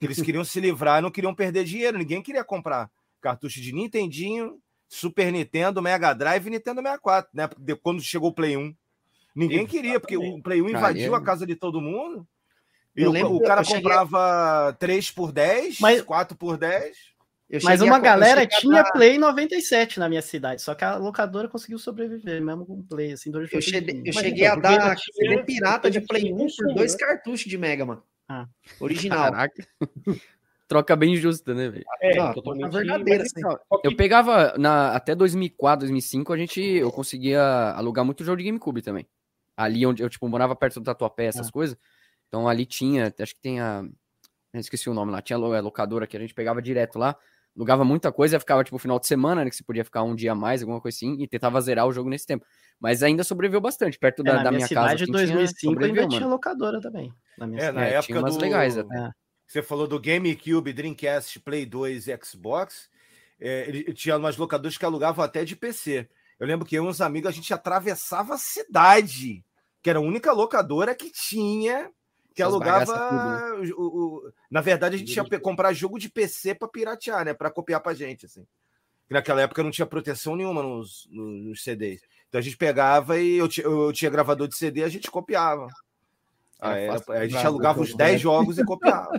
Eles 0.00 0.20
queriam 0.20 0.44
se 0.44 0.60
livrar, 0.60 1.00
não 1.02 1.10
queriam 1.10 1.34
perder 1.34 1.64
dinheiro, 1.64 1.98
ninguém 1.98 2.22
queria 2.22 2.44
comprar 2.44 2.90
cartucho 3.20 3.60
de 3.60 3.72
Nintendinho, 3.72 4.58
Super 4.88 5.32
Nintendo, 5.32 5.80
Mega 5.80 6.12
Drive 6.12 6.46
e 6.46 6.50
Nintendo 6.50 6.80
64, 6.82 7.30
né? 7.32 7.48
De- 7.58 7.74
Quando 7.76 8.02
chegou 8.02 8.30
o 8.30 8.34
Play 8.34 8.56
1. 8.56 8.74
Ninguém 9.34 9.66
queria, 9.66 9.98
porque 9.98 10.16
o 10.16 10.40
Play 10.42 10.60
1 10.62 10.66
Cara, 10.66 10.78
invadiu 10.78 11.14
é- 11.14 11.18
a 11.18 11.20
casa 11.20 11.46
de 11.46 11.56
todo 11.56 11.80
mundo. 11.80 12.26
E 12.96 13.02
Eu 13.02 13.10
o, 13.10 13.12
lembro 13.12 13.34
o 13.34 13.42
cara 13.42 13.62
eu 13.62 13.64
cheguei- 13.64 13.82
comprava 13.82 14.72
3 14.78 15.10
por 15.10 15.32
10, 15.32 15.80
Mas- 15.80 16.02
4 16.02 16.36
por 16.36 16.56
10. 16.56 16.96
Mas 17.62 17.80
uma 17.80 17.96
a- 17.96 18.00
galera 18.00 18.42
a 18.42 18.46
tinha 18.46 18.82
dar- 18.82 18.90
Play 18.92 19.18
97 19.18 19.98
na 20.00 20.08
minha 20.08 20.22
cidade, 20.22 20.62
só 20.62 20.74
que 20.74 20.84
a 20.84 20.96
locadora 20.96 21.48
conseguiu 21.48 21.78
sobreviver, 21.78 22.42
mesmo 22.42 22.64
com 22.66 22.82
Play, 22.82 23.12
assim, 23.12 23.30
dois 23.30 23.52
Eu 23.52 23.60
cheguei, 23.60 24.02
eu 24.04 24.12
cheguei 24.12 24.46
então, 24.46 24.58
a 24.58 24.60
dar 24.60 24.98
CD 24.98 25.42
pirata 25.44 25.90
de 25.90 26.00
Play 26.00 26.22
tinha 26.22 26.34
1 26.34 26.46
por 26.56 26.74
dois 26.74 26.94
cartuchos 26.94 27.44
de 27.48 27.58
Mega 27.58 27.84
Man. 27.84 28.02
Ah. 28.28 28.46
Original. 28.80 29.30
Caraca. 29.30 29.66
Troca 30.66 30.96
bem 30.96 31.14
justa, 31.14 31.52
né, 31.54 31.68
velho? 31.68 31.84
É, 32.00 32.18
Ah, 32.18 32.32
totalmente. 32.32 32.72
verdadeira, 32.72 33.22
assim. 33.22 33.34
então, 33.36 33.58
que- 33.82 33.86
Eu 33.86 33.94
pegava 33.94 34.54
na, 34.56 34.92
até 34.96 35.14
2004, 35.14 35.80
2005, 35.80 36.32
a 36.32 36.36
gente 36.38 36.60
eu 36.60 36.90
conseguia 36.90 37.42
alugar 37.76 38.04
muito 38.04 38.24
jogo 38.24 38.38
de 38.38 38.44
GameCube 38.44 38.80
também. 38.80 39.06
Ali 39.56 39.84
onde 39.86 40.02
eu 40.02 40.08
tipo 40.08 40.26
morava 40.26 40.56
perto 40.56 40.80
do 40.80 40.84
Tatuapé, 40.84 41.26
essas 41.26 41.50
coisas. 41.50 41.76
Então 42.26 42.48
ali 42.48 42.64
tinha, 42.64 43.12
acho 43.20 43.34
que 43.34 43.40
tem 43.42 43.60
a 43.60 43.84
eu 44.54 44.60
esqueci 44.60 44.88
o 44.88 44.94
nome 44.94 45.12
lá, 45.12 45.20
tinha 45.20 45.36
a 45.36 45.60
locadora 45.60 46.06
que 46.06 46.16
a 46.16 46.20
gente 46.20 46.32
pegava 46.32 46.62
direto 46.62 46.98
lá, 46.98 47.16
alugava 47.56 47.84
muita 47.84 48.10
coisa, 48.12 48.38
ficava 48.40 48.64
tipo 48.64 48.78
final 48.78 48.98
de 48.98 49.06
semana, 49.06 49.44
né, 49.44 49.50
que 49.50 49.56
você 49.56 49.62
podia 49.64 49.84
ficar 49.84 50.02
um 50.02 50.14
dia 50.14 50.32
a 50.32 50.34
mais, 50.34 50.62
alguma 50.62 50.80
coisa 50.80 50.96
assim, 50.96 51.16
e 51.22 51.28
tentava 51.28 51.60
zerar 51.60 51.86
o 51.86 51.92
jogo 51.92 52.08
nesse 52.10 52.26
tempo. 52.26 52.44
Mas 52.80 53.02
ainda 53.02 53.22
sobreviveu 53.24 53.60
bastante, 53.60 53.98
perto 53.98 54.20
É, 54.22 54.24
da, 54.24 54.32
na 54.34 54.42
da 54.42 54.50
minha, 54.50 54.58
minha 54.58 54.66
cidade, 54.68 54.86
casa. 54.86 54.94
assim, 54.94 55.04
de 55.04 55.12
tinha- 55.12 55.26
2005 55.36 55.68
ainda 55.70 55.80
sobreviveu, 55.80 56.08
tinha 56.08 56.20
mano. 56.22 56.32
locadora 56.32 56.80
também. 56.80 57.12
Na 57.38 57.46
minha 57.46 57.58
É, 57.60 57.66
cidade. 57.66 57.76
na 57.78 57.84
É, 57.84 57.88
tinha 57.88 57.98
época 58.00 58.18
umas 58.20 58.36
do... 58.36 58.42
legais 58.42 58.78
até. 58.78 58.96
É. 58.98 59.10
Você 59.46 59.62
falou 59.62 59.86
do 59.86 60.00
GameCube, 60.00 60.72
Dreamcast, 60.72 61.38
Play 61.40 61.64
2 61.66 62.08
e 62.08 62.18
Xbox. 62.24 62.88
É, 63.40 63.68
ele 63.68 63.92
tinha 63.92 64.16
umas 64.16 64.36
locadoras 64.36 64.76
que 64.78 64.84
alugavam 64.84 65.24
até 65.24 65.44
de 65.44 65.54
PC. 65.54 66.08
Eu 66.40 66.46
lembro 66.46 66.66
que 66.66 66.74
eu 66.76 66.84
e 66.84 66.88
uns 66.88 67.00
amigos 67.00 67.28
a 67.28 67.32
gente 67.32 67.52
atravessava 67.54 68.34
a 68.34 68.38
cidade, 68.38 69.44
que 69.82 69.90
era 69.90 69.98
a 69.98 70.02
única 70.02 70.32
locadora 70.32 70.94
que 70.94 71.10
tinha, 71.10 71.90
que 72.34 72.42
alugava. 72.42 72.84
bagaças 72.92 73.70
o, 73.76 73.82
o- 74.26 74.32
Na 74.50 74.60
verdade, 74.60 74.96
a 74.96 74.98
gente 74.98 75.14
ia 75.14 75.24
pe- 75.24 75.38
comprar 75.38 75.72
jogo 75.72 75.98
de 75.98 76.08
PC 76.10 76.54
para 76.54 76.68
piratear, 76.68 77.24
né? 77.24 77.32
Para 77.34 77.50
copiar 77.50 77.80
pra 77.80 77.94
gente, 77.94 78.26
assim. 78.26 78.44
Que 79.06 79.14
naquela 79.14 79.42
época 79.42 79.62
não 79.62 79.70
tinha 79.70 79.86
proteção 79.86 80.34
nenhuma 80.34 80.62
nos, 80.62 81.06
nos 81.10 81.62
CDs. 81.62 82.00
Então 82.28 82.38
a 82.38 82.42
gente 82.42 82.56
pegava 82.56 83.18
e 83.20 83.36
eu, 83.36 83.48
eu 83.62 83.92
tinha 83.92 84.10
gravador 84.10 84.48
de 84.48 84.56
CD, 84.56 84.82
a 84.82 84.88
gente 84.88 85.10
copiava. 85.10 85.68
Era, 86.60 86.94
a 87.20 87.26
gente 87.26 87.46
alugava 87.46 87.80
uns 87.80 87.94
10 87.94 88.20
jogos 88.20 88.58
e 88.58 88.64
copiava. 88.64 89.12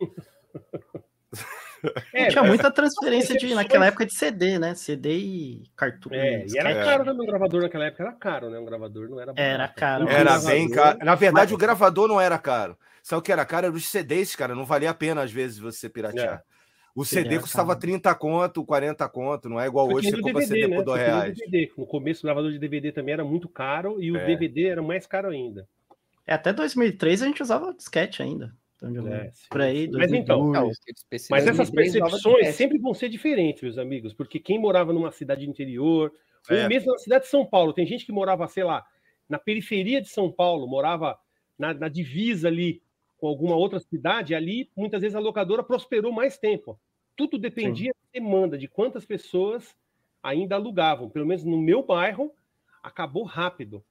É, 2.12 2.28
tinha 2.28 2.42
muita 2.42 2.70
transferência 2.70 3.36
de, 3.36 3.54
naquela 3.54 3.86
época 3.86 4.06
de 4.06 4.14
CD, 4.14 4.58
né? 4.58 4.74
CD 4.74 5.16
e 5.16 5.62
cartucho. 5.76 6.14
É, 6.14 6.44
e 6.46 6.58
era 6.58 6.70
é. 6.70 6.84
caro 6.84 7.04
também 7.04 7.22
um 7.22 7.26
gravador 7.26 7.62
naquela 7.62 7.86
época, 7.86 8.02
era 8.02 8.12
caro, 8.12 8.50
né? 8.50 8.58
Um 8.58 8.64
gravador 8.64 9.08
não 9.08 9.20
era 9.20 9.32
barato. 9.32 9.54
Era 9.54 9.68
caro. 9.68 10.08
Era 10.08 10.38
bem 10.38 10.70
caro. 10.70 10.98
Na 11.04 11.14
verdade, 11.14 11.52
mas... 11.52 11.52
o 11.52 11.58
gravador 11.58 12.08
não 12.08 12.20
era 12.20 12.38
caro. 12.38 12.76
O 13.12 13.22
que 13.22 13.30
era 13.30 13.44
caro? 13.44 13.66
Era 13.66 13.74
os 13.74 13.88
CDs, 13.88 14.34
cara. 14.34 14.54
Não 14.54 14.64
valia 14.64 14.90
a 14.90 14.94
pena, 14.94 15.22
às 15.22 15.30
vezes, 15.30 15.58
você 15.58 15.88
piratear. 15.88 16.42
É. 16.42 16.56
O 16.96 17.04
CD 17.04 17.38
custava 17.38 17.68
caro. 17.68 17.80
30 17.80 18.14
conto, 18.14 18.64
40 18.64 19.08
conto, 19.10 19.48
não 19.50 19.60
é 19.60 19.66
igual 19.66 19.86
hoje, 19.92 20.10
você 20.10 20.16
compra 20.16 20.40
DVD, 20.40 20.46
CD 20.46 20.68
né? 20.68 20.76
por 20.76 20.84
2 20.86 21.00
reais. 21.00 21.34
DVD. 21.36 21.72
No 21.76 21.86
começo, 21.86 22.20
o 22.20 22.24
gravador 22.24 22.50
de 22.50 22.58
DVD 22.58 22.90
também 22.90 23.12
era 23.12 23.22
muito 23.22 23.50
caro 23.50 24.02
e 24.02 24.10
o 24.10 24.16
é. 24.16 24.24
DVD 24.24 24.68
era 24.68 24.82
mais 24.82 25.06
caro 25.06 25.28
ainda. 25.28 25.68
É, 26.26 26.32
até 26.32 26.54
2003 26.54 27.22
a 27.22 27.26
gente 27.26 27.42
usava 27.42 27.74
disquete 27.74 28.22
ainda. 28.22 28.52
É, 29.08 29.32
por 29.50 29.60
aí, 29.60 29.88
mas 29.90 30.12
então, 30.12 30.52
mas 31.30 31.46
essas 31.46 31.70
percepções 31.70 32.54
sempre 32.54 32.78
vão 32.78 32.94
ser 32.94 33.08
diferentes, 33.08 33.62
meus 33.62 33.78
amigos, 33.78 34.12
porque 34.12 34.38
quem 34.38 34.58
morava 34.58 34.92
numa 34.92 35.10
cidade 35.10 35.48
interior, 35.48 36.12
é. 36.48 36.62
ou 36.62 36.68
mesmo 36.68 36.92
na 36.92 36.98
cidade 36.98 37.24
de 37.24 37.30
São 37.30 37.44
Paulo, 37.44 37.72
tem 37.72 37.86
gente 37.86 38.04
que 38.04 38.12
morava, 38.12 38.46
sei 38.48 38.64
lá, 38.64 38.84
na 39.28 39.38
periferia 39.38 40.00
de 40.00 40.08
São 40.08 40.30
Paulo, 40.30 40.66
morava 40.66 41.18
na, 41.58 41.74
na 41.74 41.88
divisa 41.88 42.48
ali 42.48 42.82
com 43.18 43.26
alguma 43.26 43.56
outra 43.56 43.80
cidade, 43.80 44.34
ali 44.34 44.70
muitas 44.76 45.00
vezes 45.00 45.16
a 45.16 45.20
locadora 45.20 45.62
prosperou 45.62 46.12
mais 46.12 46.38
tempo. 46.38 46.78
Tudo 47.16 47.38
dependia 47.38 47.92
Sim. 47.92 47.98
da 48.00 48.20
demanda, 48.20 48.58
de 48.58 48.68
quantas 48.68 49.06
pessoas 49.06 49.74
ainda 50.22 50.54
alugavam. 50.54 51.08
Pelo 51.08 51.26
menos 51.26 51.44
no 51.44 51.58
meu 51.58 51.82
bairro, 51.82 52.32
acabou 52.82 53.24
rápido. 53.24 53.82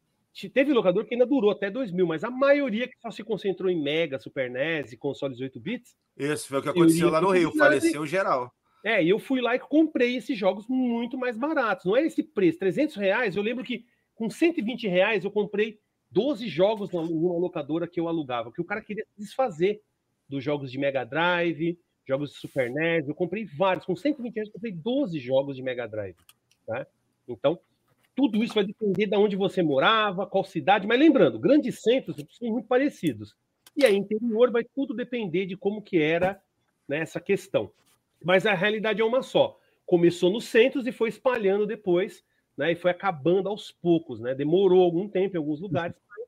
Teve 0.53 0.73
locador 0.73 1.05
que 1.05 1.15
ainda 1.15 1.25
durou 1.25 1.49
até 1.49 1.71
2000, 1.71 2.05
mas 2.05 2.23
a 2.23 2.29
maioria 2.29 2.87
que 2.87 2.99
só 2.99 3.09
se 3.09 3.23
concentrou 3.23 3.69
em 3.69 3.81
Mega, 3.81 4.19
Super 4.19 4.49
NES 4.49 4.91
e 4.91 4.97
consoles 4.97 5.39
8 5.39 5.59
bits. 5.59 5.95
Isso 6.17 6.47
foi 6.47 6.59
o 6.59 6.61
que 6.61 6.69
aconteceu 6.69 7.09
lá 7.09 7.21
no 7.21 7.31
Rio, 7.31 7.51
faleceu 7.53 8.05
geral. 8.05 8.51
É, 8.83 9.03
e 9.03 9.09
eu 9.09 9.17
fui 9.17 9.41
lá 9.41 9.55
e 9.55 9.59
comprei 9.59 10.15
esses 10.17 10.37
jogos 10.37 10.67
muito 10.67 11.17
mais 11.17 11.37
baratos. 11.37 11.85
Não 11.85 11.95
é 11.95 12.05
esse 12.05 12.21
preço, 12.21 12.59
300 12.59 12.95
reais. 12.97 13.35
Eu 13.35 13.41
lembro 13.41 13.63
que 13.63 13.85
com 14.13 14.29
120 14.29 14.87
reais 14.87 15.23
eu 15.23 15.31
comprei 15.31 15.79
12 16.11 16.47
jogos 16.47 16.91
numa 16.91 17.39
locadora 17.39 17.87
que 17.87 17.99
eu 17.99 18.07
alugava, 18.07 18.51
que 18.51 18.61
o 18.61 18.65
cara 18.65 18.81
queria 18.81 19.03
se 19.05 19.21
desfazer 19.21 19.81
dos 20.29 20.43
jogos 20.43 20.71
de 20.71 20.77
Mega 20.77 21.03
Drive, 21.03 21.79
jogos 22.07 22.31
de 22.31 22.37
Super 22.37 22.69
NES. 22.69 23.07
Eu 23.07 23.15
comprei 23.15 23.45
vários, 23.45 23.85
com 23.85 23.95
120 23.95 24.35
reais 24.35 24.49
eu 24.49 24.53
comprei 24.53 24.73
12 24.73 25.17
jogos 25.19 25.55
de 25.55 25.63
Mega 25.63 25.87
Drive. 25.87 26.17
Tá? 26.67 26.85
Então, 27.27 27.59
tudo 28.15 28.43
isso 28.43 28.53
vai 28.53 28.63
depender 28.63 29.07
de 29.07 29.17
onde 29.17 29.35
você 29.35 29.61
morava, 29.61 30.25
qual 30.25 30.43
cidade. 30.43 30.87
Mas 30.87 30.99
lembrando, 30.99 31.37
grandes 31.37 31.81
centros 31.81 32.15
são 32.31 32.49
muito 32.49 32.67
parecidos. 32.67 33.35
E 33.75 33.85
aí, 33.85 33.95
interior, 33.95 34.51
vai 34.51 34.63
tudo 34.63 34.93
depender 34.93 35.45
de 35.45 35.57
como 35.57 35.81
que 35.81 36.01
era 36.01 36.41
né, 36.87 36.99
essa 36.99 37.19
questão. 37.19 37.71
Mas 38.23 38.45
a 38.45 38.53
realidade 38.53 39.01
é 39.01 39.05
uma 39.05 39.21
só. 39.21 39.59
Começou 39.85 40.31
nos 40.31 40.45
centros 40.45 40.87
e 40.87 40.91
foi 40.91 41.09
espalhando 41.09 41.67
depois, 41.67 42.23
né? 42.57 42.71
E 42.71 42.75
foi 42.75 42.89
acabando 42.89 43.49
aos 43.49 43.71
poucos, 43.71 44.19
né? 44.19 44.33
Demorou 44.33 44.81
algum 44.81 45.07
tempo 45.07 45.35
em 45.35 45.37
alguns 45.37 45.59
lugares, 45.59 45.95
mas 46.09 46.25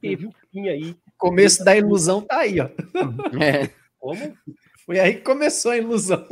teve 0.00 0.26
um 0.26 0.32
fim 0.50 0.68
aí. 0.68 0.90
O 0.90 1.18
começo 1.18 1.62
da 1.64 1.76
ilusão 1.76 2.22
tá 2.22 2.38
aí, 2.38 2.58
ó. 2.58 2.68
É. 3.40 3.70
Como? 3.98 4.36
Foi 4.88 4.98
aí 4.98 5.16
que 5.16 5.20
começou 5.20 5.72
a 5.72 5.76
ilusão. 5.76 6.26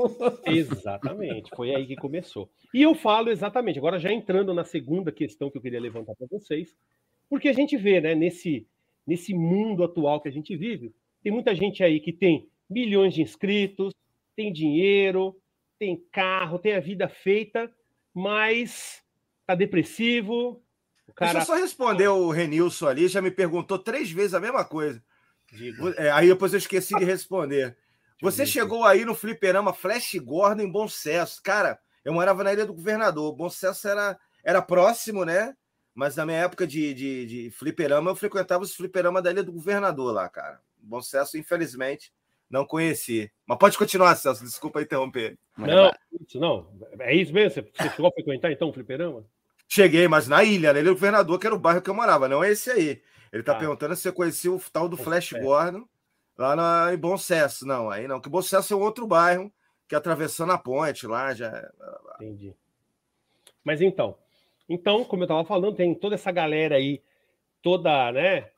Exatamente, 0.46 1.50
foi 1.54 1.74
aí 1.74 1.86
que 1.86 1.94
começou. 1.94 2.50
E 2.72 2.80
eu 2.80 2.94
falo 2.94 3.28
exatamente, 3.28 3.78
agora 3.78 3.98
já 3.98 4.10
entrando 4.10 4.54
na 4.54 4.64
segunda 4.64 5.12
questão 5.12 5.50
que 5.50 5.58
eu 5.58 5.60
queria 5.60 5.78
levantar 5.78 6.14
para 6.14 6.26
vocês, 6.26 6.74
porque 7.28 7.50
a 7.50 7.52
gente 7.52 7.76
vê, 7.76 8.00
né, 8.00 8.14
nesse, 8.14 8.66
nesse 9.06 9.34
mundo 9.34 9.84
atual 9.84 10.22
que 10.22 10.28
a 10.28 10.32
gente 10.32 10.56
vive, 10.56 10.94
tem 11.22 11.30
muita 11.30 11.54
gente 11.54 11.84
aí 11.84 12.00
que 12.00 12.14
tem 12.14 12.48
milhões 12.66 13.12
de 13.12 13.20
inscritos, 13.20 13.92
tem 14.34 14.50
dinheiro, 14.50 15.36
tem 15.78 16.02
carro, 16.10 16.58
tem 16.58 16.72
a 16.72 16.80
vida 16.80 17.10
feita, 17.10 17.70
mas 18.14 19.02
tá 19.46 19.54
depressivo. 19.54 20.62
O 21.06 21.12
cara... 21.12 21.34
Deixa 21.34 21.52
eu 21.52 21.56
só 21.56 21.60
responder 21.60 22.08
o 22.08 22.30
Renilson 22.30 22.86
ali, 22.86 23.06
já 23.06 23.20
me 23.20 23.30
perguntou 23.30 23.78
três 23.78 24.10
vezes 24.10 24.32
a 24.32 24.40
mesma 24.40 24.64
coisa. 24.64 25.04
É, 25.98 26.10
aí 26.10 26.28
depois 26.28 26.54
eu 26.54 26.58
esqueci 26.58 26.96
de 26.96 27.04
responder. 27.04 27.76
Você 28.22 28.46
chegou 28.46 28.84
aí 28.84 29.04
no 29.04 29.14
fliperama 29.14 29.72
Flash 29.72 30.14
Gordon 30.14 30.62
em 30.62 30.70
Bom 30.70 30.88
Sucesso. 30.88 31.40
Cara, 31.42 31.78
eu 32.04 32.12
morava 32.12 32.42
na 32.42 32.52
Ilha 32.52 32.64
do 32.64 32.72
Governador. 32.72 33.34
Bom 33.34 33.50
Sucesso 33.50 33.88
era, 33.88 34.18
era 34.42 34.62
próximo, 34.62 35.24
né? 35.24 35.54
Mas 35.94 36.16
na 36.16 36.24
minha 36.26 36.38
época 36.38 36.66
de, 36.66 36.94
de, 36.94 37.26
de 37.26 37.50
fliperama, 37.50 38.10
eu 38.10 38.16
frequentava 38.16 38.62
os 38.62 38.74
fliperama 38.74 39.20
da 39.20 39.30
Ilha 39.30 39.42
do 39.42 39.52
Governador 39.52 40.12
lá, 40.12 40.28
cara. 40.28 40.60
Bom 40.78 41.00
Sucesso, 41.00 41.36
infelizmente, 41.36 42.12
não 42.48 42.64
conheci. 42.64 43.30
Mas 43.46 43.58
pode 43.58 43.76
continuar, 43.76 44.14
Celso. 44.16 44.44
Desculpa 44.44 44.80
interromper. 44.80 45.38
Não, 45.56 45.90
isso 46.20 46.38
não. 46.38 46.70
É 47.00 47.14
isso 47.14 47.32
mesmo? 47.32 47.62
Você 47.62 47.90
chegou 47.90 48.08
a 48.08 48.12
frequentar, 48.12 48.50
então, 48.50 48.68
o 48.68 48.72
fliperama? 48.72 49.24
Cheguei, 49.68 50.06
mas 50.06 50.28
na 50.28 50.44
ilha, 50.44 50.72
na 50.72 50.78
Ilha 50.78 50.90
do 50.90 50.94
Governador, 50.94 51.38
que 51.38 51.46
era 51.46 51.56
o 51.56 51.58
bairro 51.58 51.82
que 51.82 51.90
eu 51.90 51.94
morava, 51.94 52.28
não 52.28 52.42
é 52.42 52.52
esse 52.52 52.70
aí. 52.70 53.02
Ele 53.32 53.42
tá 53.42 53.52
ah. 53.52 53.58
perguntando 53.58 53.96
se 53.96 54.02
você 54.02 54.12
conhecia 54.12 54.52
o 54.52 54.60
tal 54.72 54.88
do 54.88 54.96
Flash 54.96 55.32
Gordon. 55.32 55.86
Lá 56.36 56.54
na, 56.54 56.92
em 56.92 56.98
Bom 56.98 57.16
Sucesso, 57.16 57.66
não, 57.66 57.90
aí 57.90 58.06
não, 58.06 58.20
que 58.20 58.28
Bom 58.28 58.42
Sucesso 58.42 58.74
é 58.74 58.76
um 58.76 58.82
outro 58.82 59.06
bairro 59.06 59.50
que 59.88 59.94
é 59.94 59.98
atravessando 59.98 60.52
a 60.52 60.58
ponte 60.58 61.06
lá 61.06 61.32
já. 61.32 61.48
É, 61.48 62.24
Entendi. 62.24 62.54
Mas 63.64 63.80
então, 63.80 64.16
então, 64.68 65.04
como 65.04 65.22
eu 65.22 65.26
estava 65.26 65.44
falando, 65.44 65.76
tem 65.76 65.94
toda 65.94 66.14
essa 66.14 66.30
galera 66.30 66.76
aí, 66.76 67.02
toda, 67.62 68.12
né, 68.12 68.50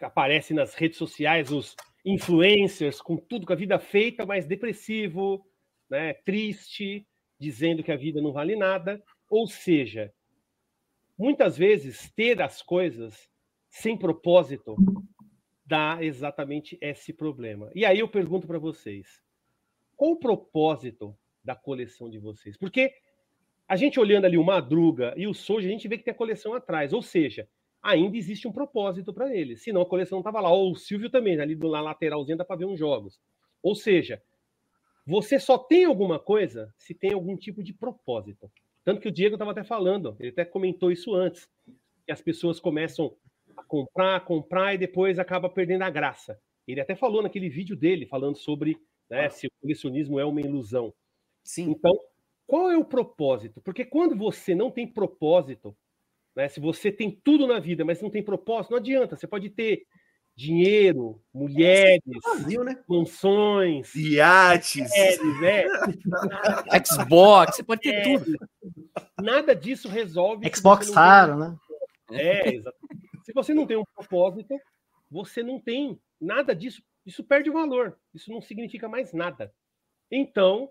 aparece 0.00 0.54
nas 0.54 0.74
redes 0.74 0.98
sociais, 0.98 1.50
os 1.50 1.74
influencers 2.04 3.00
com 3.00 3.16
tudo 3.16 3.46
com 3.46 3.52
a 3.52 3.56
vida 3.56 3.78
feita, 3.78 4.24
mas 4.24 4.46
depressivo, 4.46 5.44
né, 5.88 6.14
triste, 6.14 7.06
dizendo 7.38 7.82
que 7.82 7.92
a 7.92 7.96
vida 7.96 8.20
não 8.20 8.32
vale 8.32 8.54
nada, 8.54 9.02
ou 9.28 9.46
seja, 9.46 10.12
muitas 11.18 11.56
vezes 11.56 12.10
ter 12.12 12.40
as 12.40 12.62
coisas 12.62 13.28
sem 13.68 13.96
propósito 13.96 14.76
dá 15.70 15.98
exatamente 16.00 16.76
esse 16.80 17.12
problema. 17.12 17.70
E 17.76 17.84
aí 17.84 18.00
eu 18.00 18.08
pergunto 18.08 18.44
para 18.44 18.58
vocês: 18.58 19.22
qual 19.96 20.10
o 20.10 20.18
propósito 20.18 21.16
da 21.44 21.54
coleção 21.54 22.10
de 22.10 22.18
vocês? 22.18 22.58
Porque 22.58 22.92
a 23.68 23.76
gente 23.76 24.00
olhando 24.00 24.24
ali 24.24 24.36
o 24.36 24.42
Madruga 24.42 25.14
e 25.16 25.28
o 25.28 25.32
Soja, 25.32 25.68
a 25.68 25.70
gente 25.70 25.86
vê 25.86 25.96
que 25.96 26.02
tem 26.02 26.10
a 26.12 26.16
coleção 26.16 26.54
atrás, 26.54 26.92
ou 26.92 27.00
seja, 27.00 27.48
ainda 27.80 28.16
existe 28.16 28.48
um 28.48 28.52
propósito 28.52 29.14
para 29.14 29.32
eles. 29.32 29.62
Senão 29.62 29.82
a 29.82 29.86
coleção 29.86 30.16
não 30.16 30.22
estava 30.22 30.40
lá. 30.40 30.52
Ou 30.52 30.72
o 30.72 30.76
Silvio 30.76 31.08
também, 31.08 31.40
ali 31.40 31.54
na 31.54 31.80
lateralzinha 31.80 32.36
dá 32.36 32.44
para 32.44 32.56
ver 32.56 32.64
uns 32.64 32.78
jogos. 32.78 33.20
Ou 33.62 33.76
seja, 33.76 34.20
você 35.06 35.38
só 35.38 35.56
tem 35.56 35.84
alguma 35.84 36.18
coisa 36.18 36.74
se 36.76 36.94
tem 36.94 37.12
algum 37.12 37.36
tipo 37.36 37.62
de 37.62 37.72
propósito. 37.72 38.50
Tanto 38.84 39.00
que 39.00 39.08
o 39.08 39.12
Diego 39.12 39.36
estava 39.36 39.52
até 39.52 39.62
falando, 39.62 40.16
ele 40.18 40.30
até 40.30 40.44
comentou 40.44 40.90
isso 40.90 41.14
antes, 41.14 41.48
que 42.04 42.10
as 42.10 42.20
pessoas 42.20 42.58
começam 42.58 43.14
comprar, 43.70 44.24
comprar 44.24 44.74
e 44.74 44.78
depois 44.78 45.16
acaba 45.20 45.48
perdendo 45.48 45.82
a 45.82 45.90
graça. 45.90 46.36
Ele 46.66 46.80
até 46.80 46.96
falou 46.96 47.22
naquele 47.22 47.48
vídeo 47.48 47.76
dele, 47.76 48.04
falando 48.04 48.36
sobre 48.36 48.76
né, 49.08 49.30
se 49.30 49.46
o 49.46 49.50
colecionismo 49.60 50.18
é 50.18 50.24
uma 50.24 50.40
ilusão. 50.40 50.92
Sim. 51.44 51.70
Então, 51.70 51.96
qual 52.48 52.68
é 52.68 52.76
o 52.76 52.84
propósito? 52.84 53.60
Porque 53.60 53.84
quando 53.84 54.16
você 54.16 54.56
não 54.56 54.72
tem 54.72 54.88
propósito, 54.88 55.76
né, 56.34 56.48
se 56.48 56.58
você 56.58 56.90
tem 56.90 57.12
tudo 57.22 57.46
na 57.46 57.60
vida, 57.60 57.84
mas 57.84 58.02
não 58.02 58.10
tem 58.10 58.24
propósito, 58.24 58.72
não 58.72 58.78
adianta. 58.78 59.14
Você 59.14 59.28
pode 59.28 59.48
ter 59.50 59.86
dinheiro, 60.34 61.22
mulheres, 61.32 62.02
vazio, 62.24 62.64
né? 62.64 62.76
mansões, 62.88 63.94
iates, 63.94 64.90
né? 65.40 65.64
Xbox, 66.84 67.54
você 67.54 67.62
pode 67.62 67.82
ter 67.82 67.94
é, 67.94 68.02
tudo. 68.02 68.36
Nada 69.20 69.54
disso 69.54 69.88
resolve. 69.88 70.50
Xbox 70.52 70.90
caro, 70.90 71.36
né? 71.36 71.56
É, 72.10 72.54
exatamente. 72.54 73.09
Se 73.30 73.34
você 73.34 73.54
não 73.54 73.64
tem 73.64 73.76
um 73.76 73.84
propósito, 73.94 74.58
você 75.08 75.40
não 75.40 75.60
tem 75.60 76.00
nada 76.20 76.52
disso. 76.52 76.82
Isso 77.06 77.22
perde 77.22 77.48
valor. 77.48 77.96
Isso 78.12 78.28
não 78.28 78.42
significa 78.42 78.88
mais 78.88 79.12
nada. 79.12 79.54
Então, 80.10 80.68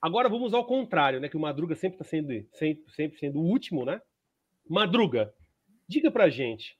agora 0.00 0.28
vamos 0.28 0.54
ao 0.54 0.64
contrário, 0.64 1.18
né? 1.18 1.28
Que 1.28 1.36
o 1.36 1.40
Madruga 1.40 1.74
sempre 1.74 1.96
está 1.96 2.04
sendo 2.04 2.28
sempre, 2.52 2.92
sempre 2.92 3.18
sendo 3.18 3.40
o 3.40 3.44
último, 3.44 3.84
né? 3.84 4.00
Madruga, 4.68 5.34
diga 5.88 6.12
pra 6.12 6.30
gente, 6.30 6.78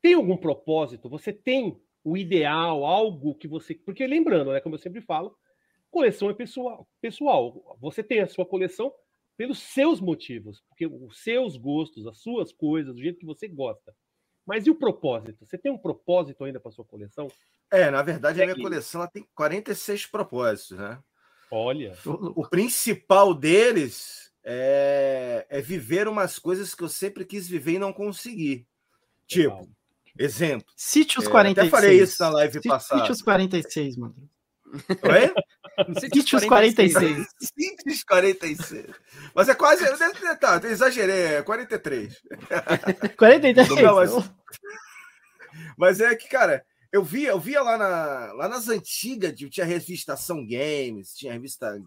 tem 0.00 0.14
algum 0.14 0.36
propósito? 0.36 1.08
Você 1.08 1.32
tem 1.32 1.76
o 2.04 2.16
ideal, 2.16 2.84
algo 2.84 3.34
que 3.34 3.48
você. 3.48 3.74
Porque 3.74 4.06
lembrando, 4.06 4.52
né? 4.52 4.60
Como 4.60 4.76
eu 4.76 4.80
sempre 4.80 5.00
falo, 5.00 5.36
coleção 5.90 6.30
é 6.30 6.34
pessoal. 6.34 6.88
Pessoal, 7.00 7.76
você 7.80 8.00
tem 8.00 8.20
a 8.20 8.28
sua 8.28 8.46
coleção 8.46 8.94
pelos 9.36 9.58
seus 9.58 10.00
motivos, 10.00 10.62
porque 10.68 10.86
os 10.86 11.20
seus 11.20 11.56
gostos, 11.56 12.06
as 12.06 12.18
suas 12.18 12.52
coisas, 12.52 12.94
do 12.94 13.02
jeito 13.02 13.18
que 13.18 13.26
você 13.26 13.48
gosta. 13.48 13.92
Mas 14.46 14.66
e 14.66 14.70
o 14.70 14.74
propósito? 14.74 15.44
Você 15.44 15.58
tem 15.58 15.72
um 15.72 15.78
propósito 15.78 16.44
ainda 16.44 16.60
para 16.60 16.70
sua 16.70 16.84
coleção? 16.84 17.26
É, 17.70 17.90
na 17.90 18.00
verdade, 18.02 18.40
a 18.40 18.44
minha 18.44 18.56
coleção 18.56 19.00
ela 19.00 19.10
tem 19.10 19.26
46 19.34 20.06
propósitos, 20.06 20.78
né? 20.78 20.98
Olha. 21.50 21.92
O, 22.06 22.42
o 22.42 22.48
principal 22.48 23.34
deles 23.34 24.30
é, 24.44 25.44
é, 25.48 25.60
viver 25.60 26.06
umas 26.06 26.38
coisas 26.38 26.74
que 26.74 26.82
eu 26.84 26.88
sempre 26.88 27.24
quis 27.24 27.48
viver 27.48 27.72
e 27.72 27.78
não 27.78 27.92
consegui. 27.92 28.66
Tipo, 29.26 29.68
Exemplo. 30.18 30.66
Sítios 30.76 31.26
É, 31.26 31.30
46. 31.30 31.68
até 31.68 31.70
falei 31.70 32.02
isso 32.02 32.22
na 32.22 32.30
live 32.30 32.60
Sí- 32.62 32.68
passada. 32.68 33.00
Sítios 33.02 33.20
46, 33.22 33.96
mano. 33.96 34.14
Oi? 34.64 35.34
Sítios 36.00 36.44
46. 36.48 37.26
Sítios 37.40 38.04
46. 38.04 38.86
Mas 39.34 39.48
é 39.48 39.54
quase. 39.54 39.84
Tá, 40.38 40.60
eu 40.62 40.70
exagerei, 40.70 41.36
é 41.36 41.42
43. 41.42 42.14
43. 43.16 43.68
Não, 43.84 43.94
mas- 43.96 44.30
Mas 45.78 46.00
é 46.00 46.14
que, 46.14 46.28
cara, 46.28 46.64
eu 46.92 47.02
via, 47.02 47.30
eu 47.30 47.40
via 47.40 47.62
lá, 47.62 47.76
na, 47.78 48.32
lá 48.34 48.48
nas 48.48 48.68
antigas, 48.68 49.34
tinha 49.50 49.64
revista 49.66 50.12
Ação 50.14 50.46
Games, 50.46 51.14
tinha 51.14 51.32
revista 51.32 51.78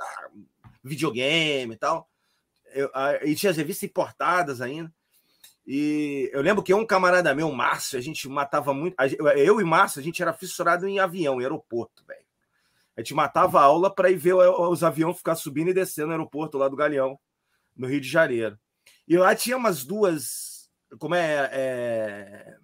ah, 0.00 0.28
videogame 0.82 1.74
e 1.74 1.78
tal. 1.78 2.08
Eu- 2.74 2.90
a- 2.94 3.24
e 3.24 3.34
tinha 3.34 3.50
as 3.50 3.56
revistas 3.56 3.88
importadas 3.88 4.60
ainda. 4.60 4.92
E 5.66 6.30
eu 6.32 6.40
lembro 6.42 6.62
que 6.62 6.72
um 6.72 6.86
camarada 6.86 7.34
meu, 7.34 7.50
Márcio, 7.50 7.98
a 7.98 8.02
gente 8.02 8.28
matava 8.28 8.72
muito. 8.72 8.94
Eu 9.36 9.60
e 9.60 9.64
Márcio, 9.64 10.00
a 10.00 10.02
gente 10.02 10.22
era 10.22 10.32
fissurado 10.32 10.86
em 10.86 11.00
avião, 11.00 11.40
em 11.40 11.44
aeroporto, 11.44 12.04
velho. 12.06 12.25
A 12.96 13.00
gente 13.00 13.14
matava 13.14 13.60
a 13.60 13.64
aula 13.64 13.94
para 13.94 14.10
ir 14.10 14.16
ver 14.16 14.34
os 14.34 14.82
aviões 14.82 15.18
ficar 15.18 15.34
subindo 15.34 15.70
e 15.70 15.74
descendo 15.74 16.08
no 16.08 16.12
aeroporto 16.14 16.56
lá 16.56 16.66
do 16.68 16.76
Galeão, 16.76 17.18
no 17.76 17.86
Rio 17.86 18.00
de 18.00 18.08
Janeiro. 18.08 18.58
E 19.06 19.16
lá 19.18 19.34
tinha 19.34 19.56
umas 19.56 19.84
duas. 19.84 20.70
Como 20.98 21.14
é, 21.14 21.50
é- 21.52 22.56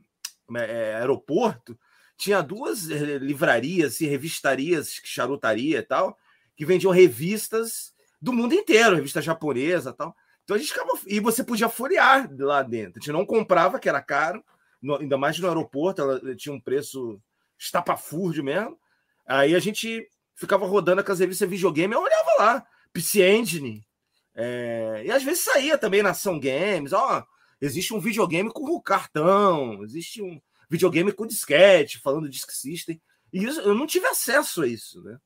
como 0.46 0.58
é, 0.58 0.70
é, 0.70 0.94
aeroporto, 0.96 1.78
tinha 2.16 2.40
duas 2.42 2.88
eh, 2.90 3.18
livrarias 3.18 4.00
e 4.00 4.06
revistarias, 4.06 5.00
charutaria 5.04 5.78
e 5.78 5.82
tal, 5.82 6.16
que 6.56 6.64
vendiam 6.64 6.92
revistas 6.92 7.92
do 8.20 8.32
mundo 8.32 8.54
inteiro, 8.54 8.94
revista 8.96 9.20
japonesa 9.20 9.92
tal. 9.92 10.14
Então 10.44 10.54
a 10.56 10.58
gente 10.58 10.72
ficava. 10.72 10.90
E 11.06 11.20
você 11.20 11.42
podia 11.44 11.68
folhear 11.68 12.28
lá 12.38 12.62
dentro. 12.62 12.98
A 12.98 13.00
gente 13.00 13.12
não 13.12 13.26
comprava, 13.26 13.78
que 13.78 13.88
era 13.88 14.00
caro, 14.00 14.42
no- 14.80 14.96
ainda 14.96 15.18
mais 15.18 15.38
no 15.38 15.48
aeroporto, 15.48 16.00
ela 16.02 16.36
tinha 16.36 16.54
um 16.54 16.60
preço 16.60 17.20
estapafúrdio 17.58 18.44
mesmo. 18.44 18.78
Aí 19.26 19.54
a 19.54 19.58
gente 19.58 20.08
ficava 20.34 20.66
rodando 20.66 21.04
com 21.04 21.12
as 21.12 21.20
revistas 21.20 21.48
videogame, 21.48 21.94
eu 21.94 22.00
olhava 22.00 22.30
lá, 22.38 22.66
PC 22.92 23.22
Engine. 23.28 23.86
é, 24.34 25.02
e 25.04 25.10
às 25.10 25.22
vezes 25.22 25.44
saía 25.44 25.76
também 25.76 26.02
na 26.02 26.10
Ação 26.10 26.38
Games, 26.40 26.92
ó, 26.92 27.24
existe 27.60 27.94
um 27.94 28.00
videogame 28.00 28.50
com 28.50 28.80
cartão, 28.80 29.82
existe 29.84 30.22
um 30.22 30.40
videogame 30.68 31.12
com 31.12 31.26
disquete, 31.26 31.98
falando 31.98 32.28
Disk 32.28 32.50
System. 32.50 33.00
E 33.32 33.44
isso, 33.44 33.60
eu 33.60 33.74
não 33.74 33.86
tive 33.86 34.06
acesso 34.06 34.62
a 34.62 34.66
isso, 34.66 35.02
né? 35.02 35.18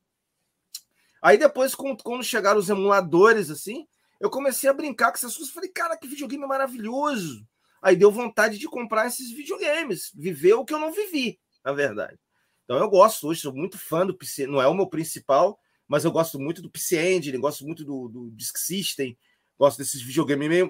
Aí 1.21 1.37
depois, 1.37 1.73
quando 1.73 2.23
chegaram 2.23 2.59
os 2.59 2.69
emuladores, 2.69 3.49
assim, 3.49 3.87
eu 4.19 4.29
comecei 4.29 4.69
a 4.69 4.73
brincar 4.73 5.11
com 5.11 5.17
essas 5.17 5.35
coisas. 5.35 5.53
Falei, 5.53 5.69
cara, 5.69 5.97
que 5.97 6.07
videogame 6.07 6.45
maravilhoso. 6.45 7.45
Aí 7.81 7.95
deu 7.95 8.11
vontade 8.11 8.57
de 8.57 8.67
comprar 8.67 9.07
esses 9.07 9.31
videogames, 9.31 10.11
viver 10.13 10.53
o 10.53 10.65
que 10.65 10.73
eu 10.73 10.79
não 10.79 10.91
vivi, 10.91 11.39
na 11.63 11.73
verdade. 11.73 12.19
Então 12.67 12.77
eu 12.77 12.89
gosto 12.89 13.29
hoje, 13.29 13.39
sou 13.39 13.53
muito 13.53 13.77
fã 13.77 14.05
do 14.05 14.13
PC, 14.13 14.45
não 14.45 14.61
é 14.61 14.67
o 14.67 14.73
meu 14.73 14.87
principal, 14.87 15.57
mas 15.87 16.03
eu 16.03 16.11
gosto 16.11 16.37
muito 16.37 16.61
do 16.61 16.69
PC 16.69 17.15
Engine, 17.15 17.37
gosto 17.37 17.65
muito 17.65 17.85
do, 17.85 18.09
do 18.09 18.29
Disk 18.31 18.57
System, 18.57 19.17
gosto 19.57 19.77
desses 19.77 20.01
videogames 20.01 20.49
meio, 20.49 20.69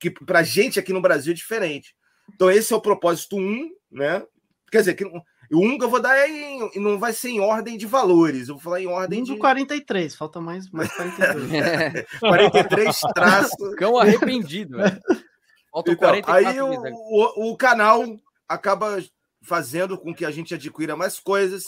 que 0.00 0.10
pra 0.10 0.42
gente 0.42 0.80
aqui 0.80 0.90
no 0.90 1.02
Brasil 1.02 1.32
é 1.32 1.36
diferente. 1.36 1.94
Então 2.34 2.50
esse 2.50 2.72
é 2.72 2.76
o 2.76 2.80
propósito 2.80 3.36
1, 3.36 3.70
né? 3.92 4.24
Quer 4.72 4.78
dizer, 4.78 4.94
que, 4.94 5.04
o 5.04 5.20
1 5.52 5.76
que 5.76 5.84
eu 5.84 5.90
vou 5.90 6.00
dar 6.00 6.26
em, 6.26 6.70
não 6.76 6.98
vai 6.98 7.12
ser 7.12 7.28
em 7.28 7.40
ordem 7.40 7.76
de 7.76 7.84
valores, 7.84 8.48
eu 8.48 8.54
vou 8.54 8.62
falar 8.62 8.80
em 8.80 8.86
ordem 8.86 9.18
Tem 9.18 9.24
de 9.24 9.32
do 9.34 9.38
43, 9.38 10.16
falta 10.16 10.40
mais, 10.40 10.70
mais 10.70 10.90
42. 10.94 12.06
43 12.20 13.00
traços. 13.14 13.74
Cão 13.76 13.98
arrependido, 13.98 14.78
velho. 14.78 14.98
Faltam 15.70 15.92
Então, 15.92 16.08
44 16.08 16.48
aí 16.48 16.60
o, 16.62 16.70
o, 16.70 17.50
o 17.50 17.56
canal 17.56 18.04
acaba 18.48 19.02
fazendo 19.44 19.98
com 19.98 20.14
que 20.14 20.24
a 20.24 20.30
gente 20.30 20.54
adquira 20.54 20.96
mais 20.96 21.20
coisas, 21.20 21.64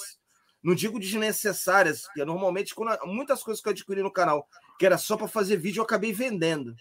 não 0.62 0.74
digo 0.74 0.98
desnecessárias, 0.98 2.02
porque 2.02 2.24
normalmente 2.24 2.74
quando, 2.74 2.96
muitas 3.06 3.42
coisas 3.42 3.62
que 3.62 3.68
eu 3.68 3.72
adquiri 3.72 4.02
no 4.02 4.12
canal, 4.12 4.48
que 4.78 4.86
era 4.86 4.98
só 4.98 5.16
para 5.16 5.28
fazer 5.28 5.56
vídeo, 5.56 5.80
eu 5.80 5.84
acabei 5.84 6.12
vendendo. 6.12 6.74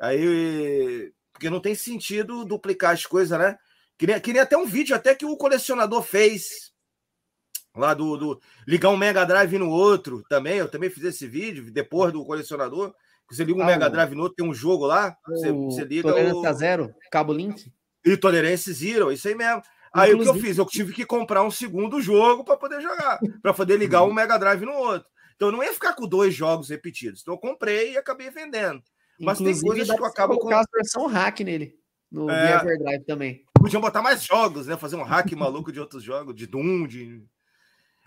Aí, 0.00 1.12
porque 1.32 1.50
não 1.50 1.60
tem 1.60 1.74
sentido 1.74 2.44
duplicar 2.44 2.92
as 2.94 3.04
coisas, 3.06 3.38
né? 3.38 3.56
Queria, 3.96 4.20
queria 4.20 4.42
até 4.42 4.56
um 4.56 4.66
vídeo 4.66 4.94
até 4.94 5.14
que 5.14 5.24
o 5.24 5.36
colecionador 5.36 6.02
fez 6.02 6.72
lá 7.74 7.94
do, 7.94 8.16
do 8.16 8.40
ligar 8.66 8.90
um 8.90 8.96
Mega 8.96 9.24
Drive 9.24 9.58
no 9.58 9.68
outro 9.70 10.22
também. 10.28 10.58
Eu 10.58 10.68
também 10.70 10.90
fiz 10.90 11.02
esse 11.04 11.26
vídeo 11.26 11.70
depois 11.72 12.12
do 12.12 12.24
colecionador. 12.24 12.92
que 13.28 13.34
Você 13.34 13.42
liga 13.44 13.58
um 13.58 13.62
Ah, 13.62 13.66
Mega 13.66 13.90
Drive 13.90 14.14
no 14.14 14.22
outro, 14.22 14.36
tem 14.36 14.46
um 14.48 14.54
jogo 14.54 14.86
lá, 14.86 15.16
você, 15.26 15.50
O 15.50 15.70
você 15.70 15.84
liga. 15.84 16.02
Tolerância 16.02 16.50
o- 16.50 16.54
zero, 16.54 16.94
cabo 17.10 17.32
link. 17.32 17.72
e 18.04 18.16
Tolerance 18.16 18.72
Zero, 18.72 19.10
isso 19.12 19.26
aí 19.26 19.34
mesmo. 19.34 19.62
Aí 19.92 20.12
o 20.12 20.16
que 20.16 20.20
eu 20.20 20.24
Inclusive- 20.26 20.46
fiz? 20.48 20.58
Eu 20.58 20.66
tive 20.66 20.92
que 20.92 21.04
comprar 21.06 21.42
um 21.42 21.50
segundo 21.50 22.00
jogo 22.00 22.44
para 22.44 22.56
poder 22.56 22.80
jogar, 22.80 23.18
para 23.42 23.54
poder 23.54 23.76
ligar 23.78 24.04
um 24.04 24.12
Mega 24.12 24.38
Drive 24.38 24.62
no 24.64 24.72
outro. 24.72 25.08
Então 25.36 25.48
eu 25.48 25.52
não 25.52 25.62
ia 25.62 25.72
ficar 25.72 25.94
com 25.94 26.06
dois 26.06 26.34
jogos 26.34 26.68
repetidos. 26.68 27.20
Então 27.22 27.34
eu 27.34 27.38
comprei 27.38 27.92
e 27.92 27.96
acabei 27.98 28.28
vendendo. 28.30 28.82
Mas 29.20 29.38
tem 29.38 29.58
coisas 29.60 29.90
que 29.90 30.00
eu 30.00 30.04
acabo 30.04 30.38
colocar 30.38 30.60
a 30.60 30.64
versão 30.76 31.06
hack 31.06 31.40
nele. 31.40 31.74
No 32.10 32.30
É. 32.30 32.54
Everdrive 32.56 33.04
também. 33.04 33.44
Podiam 33.54 33.80
botar 33.82 34.00
mais 34.02 34.22
jogos, 34.24 34.66
né? 34.66 34.76
Fazer 34.76 34.96
um 34.96 35.02
hack 35.02 35.30
maluco 35.36 35.70
de 35.72 35.80
outros 35.80 36.02
jogos, 36.02 36.34
de 36.34 36.46
Doom, 36.46 36.86
de. 36.86 37.22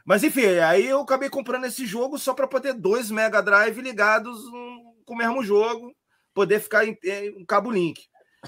Mas 0.05 0.23
enfim, 0.23 0.45
aí 0.57 0.88
eu 0.88 1.01
acabei 1.01 1.29
comprando 1.29 1.65
esse 1.65 1.86
jogo 1.86 2.17
só 2.17 2.34
para 2.34 2.47
poder 2.47 2.73
dois 2.73 3.11
Mega 3.11 3.41
Drive 3.41 3.79
ligados 3.82 4.39
hum, 4.47 4.93
com 5.05 5.13
o 5.13 5.17
mesmo 5.17 5.43
jogo, 5.43 5.93
poder 6.34 6.59
ficar 6.59 6.86
em, 6.88 6.97
em 7.03 7.38
um 7.38 7.45
cabo 7.45 7.69
link. 7.69 8.01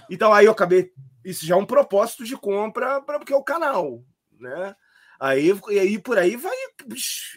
Então 0.10 0.34
aí 0.34 0.46
eu 0.46 0.52
acabei. 0.52 0.90
Isso 1.24 1.46
já 1.46 1.56
é 1.56 1.58
um 1.58 1.66
propósito 1.66 2.24
de 2.24 2.36
compra 2.36 3.02
para 3.02 3.20
porque 3.20 3.34
é 3.34 3.36
o 3.38 3.44
canal, 3.44 4.04
né? 4.40 4.76
Aí, 5.20 5.52
e 5.70 5.80
aí 5.80 6.00
por 6.00 6.18
aí 6.18 6.36
vai. 6.36 6.56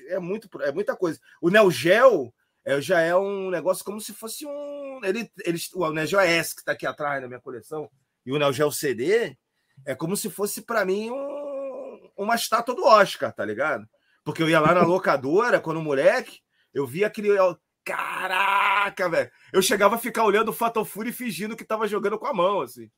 É, 0.09 0.19
muito, 0.19 0.49
é 0.63 0.73
muita 0.73 0.97
coisa. 0.97 1.21
O 1.41 1.51
Neo 1.51 1.71
Geo 1.71 2.33
é, 2.65 2.81
já 2.81 3.01
é 3.01 3.15
um 3.15 3.49
negócio 3.51 3.85
como 3.85 4.01
se 4.01 4.13
fosse 4.13 4.45
um. 4.47 5.01
Ele, 5.05 5.31
ele, 5.45 5.59
o 5.75 5.91
Neo 5.93 6.07
Geo 6.07 6.19
S 6.21 6.55
que 6.55 6.63
está 6.63 6.73
aqui 6.73 6.87
atrás 6.87 7.21
na 7.23 7.29
minha 7.29 7.41
coleção, 7.41 7.89
e 8.25 8.33
o 8.33 8.39
Neo 8.39 8.53
Geo 8.53 8.73
CD, 8.73 9.37
é 9.85 9.95
como 9.95 10.17
se 10.17 10.29
fosse 10.29 10.63
para 10.63 10.85
mim 10.85 11.11
um- 11.11 12.11
uma 12.17 12.35
estátua 12.35 12.75
do 12.75 12.85
Oscar, 12.85 13.33
tá 13.33 13.45
ligado? 13.45 13.87
Porque 14.25 14.43
eu 14.43 14.49
ia 14.49 14.59
lá 14.59 14.75
na 14.75 14.83
locadora, 14.87 15.61
quando 15.61 15.81
moleque, 15.81 16.41
eu 16.75 16.87
via 16.87 17.07
aquele. 17.07 17.29
eu- 17.29 17.57
Caraca, 17.85 19.09
velho! 19.09 19.31
Eu 19.53 19.63
chegava 19.63 19.95
a 19.95 19.99
ficar 19.99 20.25
olhando 20.25 20.49
o 20.49 20.53
Fatal 20.53 20.85
Fury 20.85 21.13
fingindo 21.13 21.57
que 21.57 21.65
tava 21.65 21.87
jogando 21.87 22.19
com 22.19 22.27
a 22.27 22.35
mão, 22.35 22.61
assim. 22.61 22.91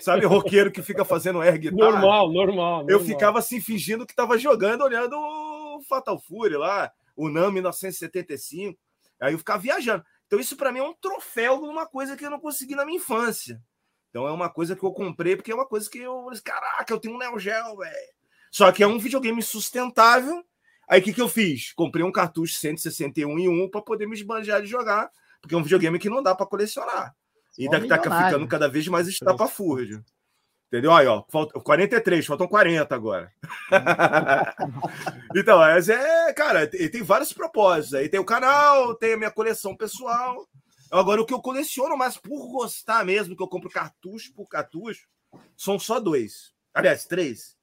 Sabe, 0.00 0.26
roqueiro 0.26 0.70
que 0.70 0.82
fica 0.82 1.04
fazendo 1.04 1.40
air 1.40 1.58
guitar? 1.58 1.76
Normal, 1.76 2.32
normal. 2.32 2.80
Eu 2.82 2.98
normal. 2.98 3.06
ficava 3.06 3.38
assim, 3.38 3.60
fingindo 3.60 4.06
que 4.06 4.14
tava 4.14 4.38
jogando, 4.38 4.82
olhando 4.82 5.16
o 5.16 5.80
Fatal 5.88 6.18
Fury 6.18 6.56
lá, 6.56 6.90
o 7.16 7.28
NAM 7.28 7.52
1975. 7.52 8.78
Aí 9.20 9.34
eu 9.34 9.38
ficava 9.38 9.62
viajando. 9.62 10.04
Então, 10.26 10.40
isso 10.40 10.56
para 10.56 10.72
mim 10.72 10.78
é 10.78 10.82
um 10.82 10.94
troféu 10.94 11.60
de 11.60 11.68
uma 11.68 11.86
coisa 11.86 12.16
que 12.16 12.24
eu 12.24 12.30
não 12.30 12.40
consegui 12.40 12.74
na 12.74 12.84
minha 12.84 12.96
infância. 12.96 13.62
Então, 14.08 14.26
é 14.26 14.30
uma 14.30 14.48
coisa 14.48 14.74
que 14.74 14.82
eu 14.82 14.92
comprei, 14.92 15.36
porque 15.36 15.52
é 15.52 15.54
uma 15.54 15.66
coisa 15.66 15.88
que 15.88 15.98
eu. 15.98 16.26
Caraca, 16.44 16.92
eu 16.92 16.98
tenho 16.98 17.14
um 17.14 17.18
Neo 17.18 17.38
Geo, 17.38 17.76
velho. 17.76 18.12
Só 18.50 18.70
que 18.72 18.82
é 18.82 18.86
um 18.86 18.98
videogame 18.98 19.42
sustentável. 19.42 20.44
Aí 20.88 21.00
o 21.00 21.04
que, 21.04 21.12
que 21.12 21.20
eu 21.20 21.28
fiz? 21.28 21.72
Comprei 21.72 22.04
um 22.04 22.12
cartucho 22.12 22.54
161 22.54 23.38
em 23.38 23.48
1 23.48 23.70
para 23.70 23.80
poder 23.80 24.06
me 24.06 24.14
esbanjar 24.14 24.60
de 24.60 24.68
jogar, 24.68 25.10
porque 25.40 25.54
é 25.54 25.58
um 25.58 25.62
videogame 25.62 25.98
que 25.98 26.10
não 26.10 26.22
dá 26.22 26.34
para 26.34 26.46
colecionar. 26.46 27.14
E 27.58 27.68
deve 27.68 27.84
estar 27.84 27.98
milionário. 27.98 28.28
ficando 28.28 28.48
cada 28.48 28.68
vez 28.68 28.86
mais 28.88 29.06
estapafúrdio. 29.08 30.04
Entendeu? 30.68 30.90
Aí, 30.92 31.06
ó, 31.06 31.22
falta 31.28 31.60
43, 31.60 32.24
faltam 32.24 32.48
40 32.48 32.94
agora. 32.94 33.30
então, 35.36 35.58
mas 35.58 35.90
é, 35.90 36.32
cara, 36.32 36.66
tem, 36.66 36.88
tem 36.90 37.02
vários 37.02 37.30
propósitos. 37.30 37.92
Aí 37.92 38.08
tem 38.08 38.18
o 38.18 38.24
canal, 38.24 38.94
tem 38.94 39.12
a 39.12 39.16
minha 39.18 39.30
coleção 39.30 39.76
pessoal. 39.76 40.48
Agora, 40.90 41.20
o 41.20 41.26
que 41.26 41.34
eu 41.34 41.42
coleciono, 41.42 41.94
mas 41.96 42.16
por 42.16 42.50
gostar 42.50 43.04
mesmo, 43.04 43.36
que 43.36 43.42
eu 43.42 43.48
compro 43.48 43.68
cartucho 43.68 44.32
por 44.32 44.46
cartucho, 44.46 45.06
são 45.56 45.78
só 45.78 46.00
dois. 46.00 46.54
Aliás, 46.72 47.04
três. 47.04 47.54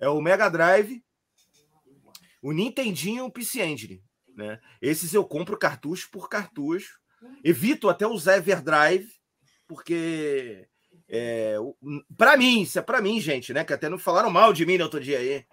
É 0.00 0.08
o 0.08 0.20
Mega 0.20 0.48
Drive, 0.48 1.02
o 2.40 2.52
Nintendinho 2.52 3.24
e 3.24 3.26
o 3.26 3.30
PC 3.30 3.62
Engine. 3.64 4.04
Né? 4.36 4.60
Esses 4.80 5.12
eu 5.12 5.24
compro 5.24 5.58
cartucho 5.58 6.08
por 6.10 6.28
cartucho. 6.28 7.00
Evito 7.44 7.88
até 7.88 8.06
usar 8.06 8.36
Everdrive, 8.36 9.08
porque 9.68 10.66
é, 11.08 11.56
para 12.16 12.36
mim, 12.36 12.62
isso 12.62 12.78
é 12.78 12.82
para 12.82 13.00
mim, 13.00 13.20
gente, 13.20 13.52
né? 13.52 13.64
Que 13.64 13.72
até 13.72 13.88
não 13.88 13.98
falaram 13.98 14.30
mal 14.30 14.52
de 14.52 14.64
mim 14.66 14.78
no 14.78 14.84
outro 14.84 15.00
dia 15.00 15.18
aí 15.18 15.44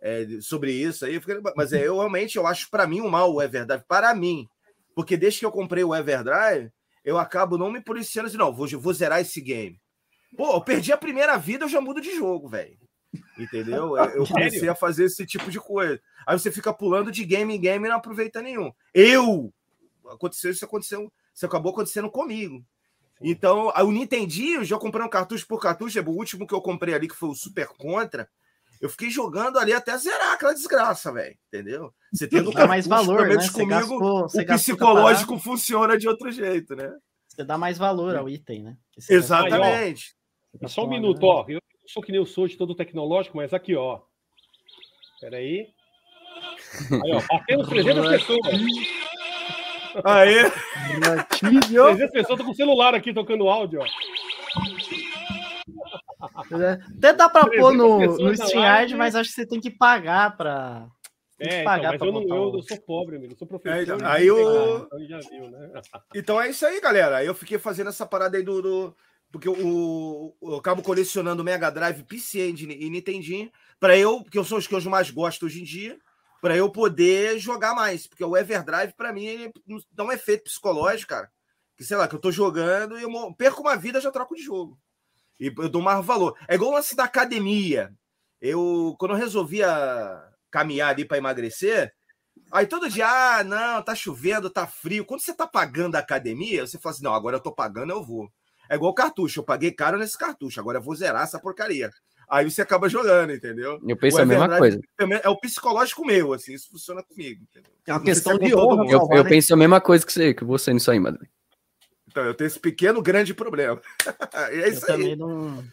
é, 0.00 0.26
sobre 0.40 0.72
isso 0.72 1.04
aí. 1.04 1.14
eu 1.14 1.20
fiquei- 1.20 1.40
Mas 1.56 1.72
é, 1.72 1.86
eu 1.86 1.96
realmente 1.96 2.36
eu 2.36 2.46
acho 2.46 2.70
para 2.70 2.86
mim 2.86 3.00
um 3.00 3.08
mal 3.08 3.32
o 3.32 3.42
Everdrive, 3.42 3.84
para 3.88 4.14
mim. 4.14 4.48
Porque 4.94 5.16
desde 5.16 5.40
que 5.40 5.46
eu 5.46 5.52
comprei 5.52 5.84
o 5.84 5.94
Everdrive, 5.94 6.70
eu 7.04 7.18
acabo 7.18 7.58
não 7.58 7.70
me 7.70 7.80
policiando 7.80 8.28
assim, 8.28 8.36
não, 8.38 8.52
vou, 8.52 8.66
vou 8.78 8.92
zerar 8.94 9.20
esse 9.20 9.40
game. 9.40 9.80
Pô, 10.36 10.52
eu 10.54 10.60
perdi 10.60 10.92
a 10.92 10.96
primeira 10.98 11.36
vida, 11.36 11.64
eu 11.64 11.68
já 11.68 11.80
mudo 11.80 12.00
de 12.00 12.14
jogo, 12.16 12.48
velho. 12.48 12.76
Entendeu? 13.38 13.96
Eu- 13.96 14.04
Eu 14.10 14.24
comecei 14.64 14.68
a 14.68 14.74
fazer 14.74 15.04
esse 15.04 15.24
tipo 15.26 15.50
de 15.50 15.58
coisa. 15.60 16.00
Aí 16.26 16.38
você 16.38 16.50
fica 16.50 16.72
pulando 16.72 17.10
de 17.12 17.24
game 17.24 17.54
em 17.54 17.60
game 17.60 17.86
e 17.86 17.88
não 17.88 17.96
aproveita 17.96 18.42
nenhum. 18.42 18.72
Eu! 18.92 19.52
Aconteceu, 20.08 20.50
isso 20.50 20.64
aconteceu, 20.64 21.12
isso 21.34 21.46
acabou 21.46 21.72
acontecendo 21.72 22.10
comigo. 22.10 22.64
Então, 23.20 23.72
o 23.74 23.92
Nintendinho, 23.92 24.64
já 24.64 24.78
comprando 24.78 25.08
cartucho 25.08 25.46
por 25.46 25.60
cartucho, 25.60 26.00
o 26.00 26.10
último 26.10 26.46
que 26.46 26.54
eu 26.54 26.60
comprei 26.60 26.94
ali, 26.94 27.08
que 27.08 27.16
foi 27.16 27.30
o 27.30 27.34
Super 27.34 27.68
Contra, 27.68 28.28
eu 28.80 28.90
fiquei 28.90 29.10
jogando 29.10 29.58
ali 29.58 29.72
até 29.72 29.96
zerar 29.96 30.34
aquela 30.34 30.52
desgraça, 30.52 31.12
velho. 31.12 31.36
Entendeu? 31.48 31.94
Você 32.12 32.26
tem 32.28 32.42
dá 32.42 32.66
mais 32.66 32.86
valor, 32.86 33.16
pelo 33.16 33.28
menos 33.28 33.46
né? 33.46 33.52
comigo, 33.52 33.98
gastou, 33.98 34.42
o 34.42 34.46
psicológico 34.46 35.38
funciona 35.38 35.96
de 35.96 36.08
outro 36.08 36.30
jeito, 36.30 36.76
né? 36.76 36.92
Você 37.28 37.44
dá 37.44 37.58
mais 37.58 37.78
valor 37.78 38.16
ao 38.16 38.28
item, 38.28 38.62
né? 38.62 38.76
Exatamente. 39.08 40.14
Aí, 40.54 40.60
ó, 40.62 40.68
só 40.68 40.84
um 40.84 40.88
minuto, 40.88 41.22
ó. 41.24 41.44
Eu 41.48 41.60
sou 41.86 42.02
que 42.02 42.10
nem 42.10 42.20
eu 42.20 42.26
sou 42.26 42.46
de 42.46 42.56
todo 42.56 42.74
tecnológico, 42.74 43.36
mas 43.36 43.52
aqui, 43.52 43.74
ó. 43.74 44.00
Peraí. 45.20 45.68
Aí, 46.90 47.12
ó. 47.12 47.20
Batemos 47.28 47.68
300 47.68 48.08
pessoas. 48.08 48.40
Aê! 50.04 50.50
300 51.40 52.10
pessoas, 52.10 52.38
tô 52.38 52.44
com 52.44 52.50
o 52.50 52.54
celular 52.54 52.94
aqui 52.94 53.12
tocando 53.12 53.48
áudio, 53.48 53.80
ó. 53.80 53.86
Até 56.34 57.12
dá 57.12 57.28
pra 57.28 57.46
pôr 57.46 57.72
no, 57.72 57.98
no 57.98 58.32
StreamYard, 58.32 58.94
mas 58.94 59.14
acho 59.14 59.30
que 59.30 59.36
você 59.36 59.46
tem 59.46 59.60
que 59.60 59.70
pagar 59.70 60.36
pra. 60.36 60.88
É, 61.38 61.60
então, 61.60 61.66
mas 61.66 62.00
eu, 62.00 62.12
não, 62.12 62.22
eu, 62.22 62.54
eu, 62.54 62.62
sou 62.62 62.80
pobre, 62.80 63.16
amigo. 63.16 63.34
Eu 63.34 63.38
sou 63.38 63.46
professor. 63.46 63.76
É, 63.76 63.82
então, 63.82 63.98
aí 64.02 64.26
eu... 64.26 64.86
Então, 64.86 65.06
já 65.06 65.18
viu, 65.28 65.50
né? 65.50 65.70
então 66.14 66.40
é 66.40 66.48
isso 66.48 66.64
aí, 66.64 66.80
galera. 66.80 67.22
Eu 67.22 67.34
fiquei 67.34 67.58
fazendo 67.58 67.90
essa 67.90 68.06
parada 68.06 68.38
aí 68.38 68.42
do. 68.42 68.62
do... 68.62 68.96
Porque 69.30 69.46
eu, 69.46 70.34
eu, 70.40 70.56
acabo 70.56 70.82
colecionando 70.82 71.44
Mega 71.44 71.68
Drive, 71.68 72.04
PC 72.04 72.48
e 72.48 72.88
Nintendinho, 72.88 73.50
para 73.78 73.98
eu, 73.98 74.24
que 74.24 74.38
eu 74.38 74.44
sou 74.44 74.56
os 74.56 74.66
que 74.66 74.74
eu 74.74 74.80
mais 74.84 75.10
gosto 75.10 75.44
hoje 75.44 75.60
em 75.60 75.64
dia, 75.64 75.98
para 76.40 76.56
eu 76.56 76.70
poder 76.70 77.38
jogar 77.38 77.74
mais. 77.74 78.06
Porque 78.06 78.24
o 78.24 78.36
Everdrive, 78.36 78.94
para 78.94 79.12
mim, 79.12 79.24
ele 79.24 79.52
dá 79.92 80.04
um 80.04 80.12
efeito 80.12 80.44
psicológico, 80.44 81.10
cara. 81.10 81.30
Que 81.76 81.84
sei 81.84 81.96
lá, 81.96 82.08
que 82.08 82.14
eu 82.14 82.20
tô 82.20 82.32
jogando 82.32 82.98
e 82.98 83.02
eu 83.02 83.34
perco 83.34 83.60
uma 83.60 83.76
vida 83.76 84.00
já 84.00 84.10
troco 84.10 84.34
de 84.34 84.42
jogo. 84.42 84.78
E 85.38 85.52
eu 85.58 85.68
dou 85.68 85.82
mais 85.82 86.04
valor. 86.04 86.36
É 86.48 86.54
igual 86.54 86.70
o 86.70 86.74
lance 86.74 86.96
da 86.96 87.04
academia. 87.04 87.92
Eu, 88.40 88.96
quando 88.98 89.12
eu 89.12 89.18
resolvia 89.18 89.68
caminhar 90.50 90.90
ali 90.90 91.04
para 91.04 91.18
emagrecer, 91.18 91.92
aí 92.50 92.66
todo 92.66 92.88
dia, 92.88 93.06
ah, 93.08 93.44
não, 93.44 93.82
tá 93.82 93.94
chovendo, 93.94 94.48
tá 94.48 94.66
frio. 94.66 95.04
Quando 95.04 95.20
você 95.20 95.34
tá 95.34 95.46
pagando 95.46 95.96
a 95.96 95.98
academia, 95.98 96.66
você 96.66 96.78
fala 96.78 96.94
assim: 96.94 97.04
não, 97.04 97.14
agora 97.14 97.36
eu 97.36 97.42
tô 97.42 97.52
pagando, 97.52 97.92
eu 97.92 98.02
vou. 98.02 98.30
É 98.68 98.74
igual 98.74 98.94
cartucho, 98.94 99.40
eu 99.40 99.44
paguei 99.44 99.70
caro 99.70 99.98
nesse 99.98 100.18
cartucho, 100.18 100.58
agora 100.58 100.78
eu 100.78 100.82
vou 100.82 100.94
zerar 100.94 101.22
essa 101.22 101.38
porcaria. 101.38 101.90
Aí 102.28 102.50
você 102.50 102.62
acaba 102.62 102.88
jogando, 102.88 103.32
entendeu? 103.32 103.78
Eu 103.86 103.96
penso 103.96 104.20
a 104.20 104.26
mesma 104.26 104.58
coisa. 104.58 104.80
É 105.22 105.28
o 105.28 105.36
psicológico 105.36 106.04
meu, 106.04 106.32
assim, 106.32 106.54
isso 106.54 106.68
funciona 106.70 107.02
comigo. 107.02 107.44
Entendeu? 107.50 107.70
É 107.86 107.92
uma 107.92 108.02
questão 108.02 108.36
de 108.38 108.54
honra. 108.54 108.84
Eu, 108.90 109.08
eu 109.12 109.24
penso 109.24 109.54
a 109.54 109.56
mesma 109.56 109.80
coisa 109.80 110.04
que 110.04 110.12
você, 110.12 110.34
que 110.34 110.44
você 110.44 110.72
nisso 110.72 110.90
aí, 110.90 110.98
mano. 110.98 111.18
Então, 112.08 112.24
eu 112.24 112.34
tenho 112.34 112.48
esse 112.48 112.58
pequeno, 112.58 113.00
grande 113.00 113.32
problema. 113.32 113.80
é 114.50 114.68
isso 114.68 114.86
eu 114.86 114.94
aí. 114.94 115.00
também 115.00 115.16
não, 115.16 115.64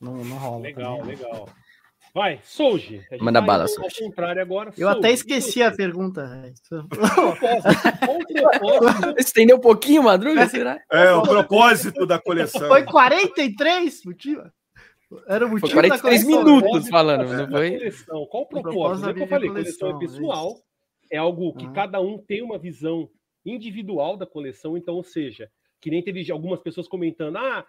não, 0.00 0.24
não 0.24 0.36
rola. 0.36 0.62
Legal, 0.62 0.98
também. 0.98 1.16
legal. 1.16 1.48
Vai, 2.14 2.40
Souji. 2.44 3.00
Manda 3.20 3.40
bala, 3.40 3.66
Souji. 3.66 4.00
Contrário 4.00 4.42
agora. 4.42 4.70
Eu 4.76 4.86
até 4.86 5.10
esqueci 5.12 5.62
a 5.62 5.70
pergunta. 5.70 6.52
Estendeu 9.16 9.56
um 9.56 9.60
pouquinho, 9.60 10.02
Madruga? 10.02 10.46
Será? 10.46 10.78
É, 10.90 11.10
o 11.12 11.22
propósito 11.22 12.04
da 12.04 12.18
coleção. 12.18 12.68
Foi 12.68 12.84
43 12.84 14.04
motivo. 14.04 14.42
Era 15.26 15.46
o 15.46 15.48
motivo 15.50 15.66
foi 15.66 15.74
43 15.74 16.24
minutos 16.24 16.88
falando, 16.88 17.32
não 17.32 17.50
foi? 17.50 17.70
Coleção. 17.78 18.26
Qual 18.26 18.42
o 18.42 18.46
propósito? 18.46 19.08
É 19.10 19.14
que 19.14 19.22
eu 19.22 19.26
falei, 19.26 19.48
coleção 19.48 19.90
é 19.90 19.98
pessoal. 19.98 20.56
É 21.10 21.16
algo 21.18 21.54
que 21.54 21.70
cada 21.72 22.00
um 22.00 22.18
tem 22.18 22.42
uma 22.42 22.58
visão 22.58 23.10
individual 23.44 24.16
da 24.16 24.26
coleção. 24.26 24.76
Então, 24.76 24.94
ou 24.94 25.02
seja, 25.02 25.50
que 25.80 25.90
nem 25.90 26.02
teve 26.02 26.30
algumas 26.30 26.60
pessoas 26.60 26.88
comentando: 26.88 27.36
ah, 27.36 27.66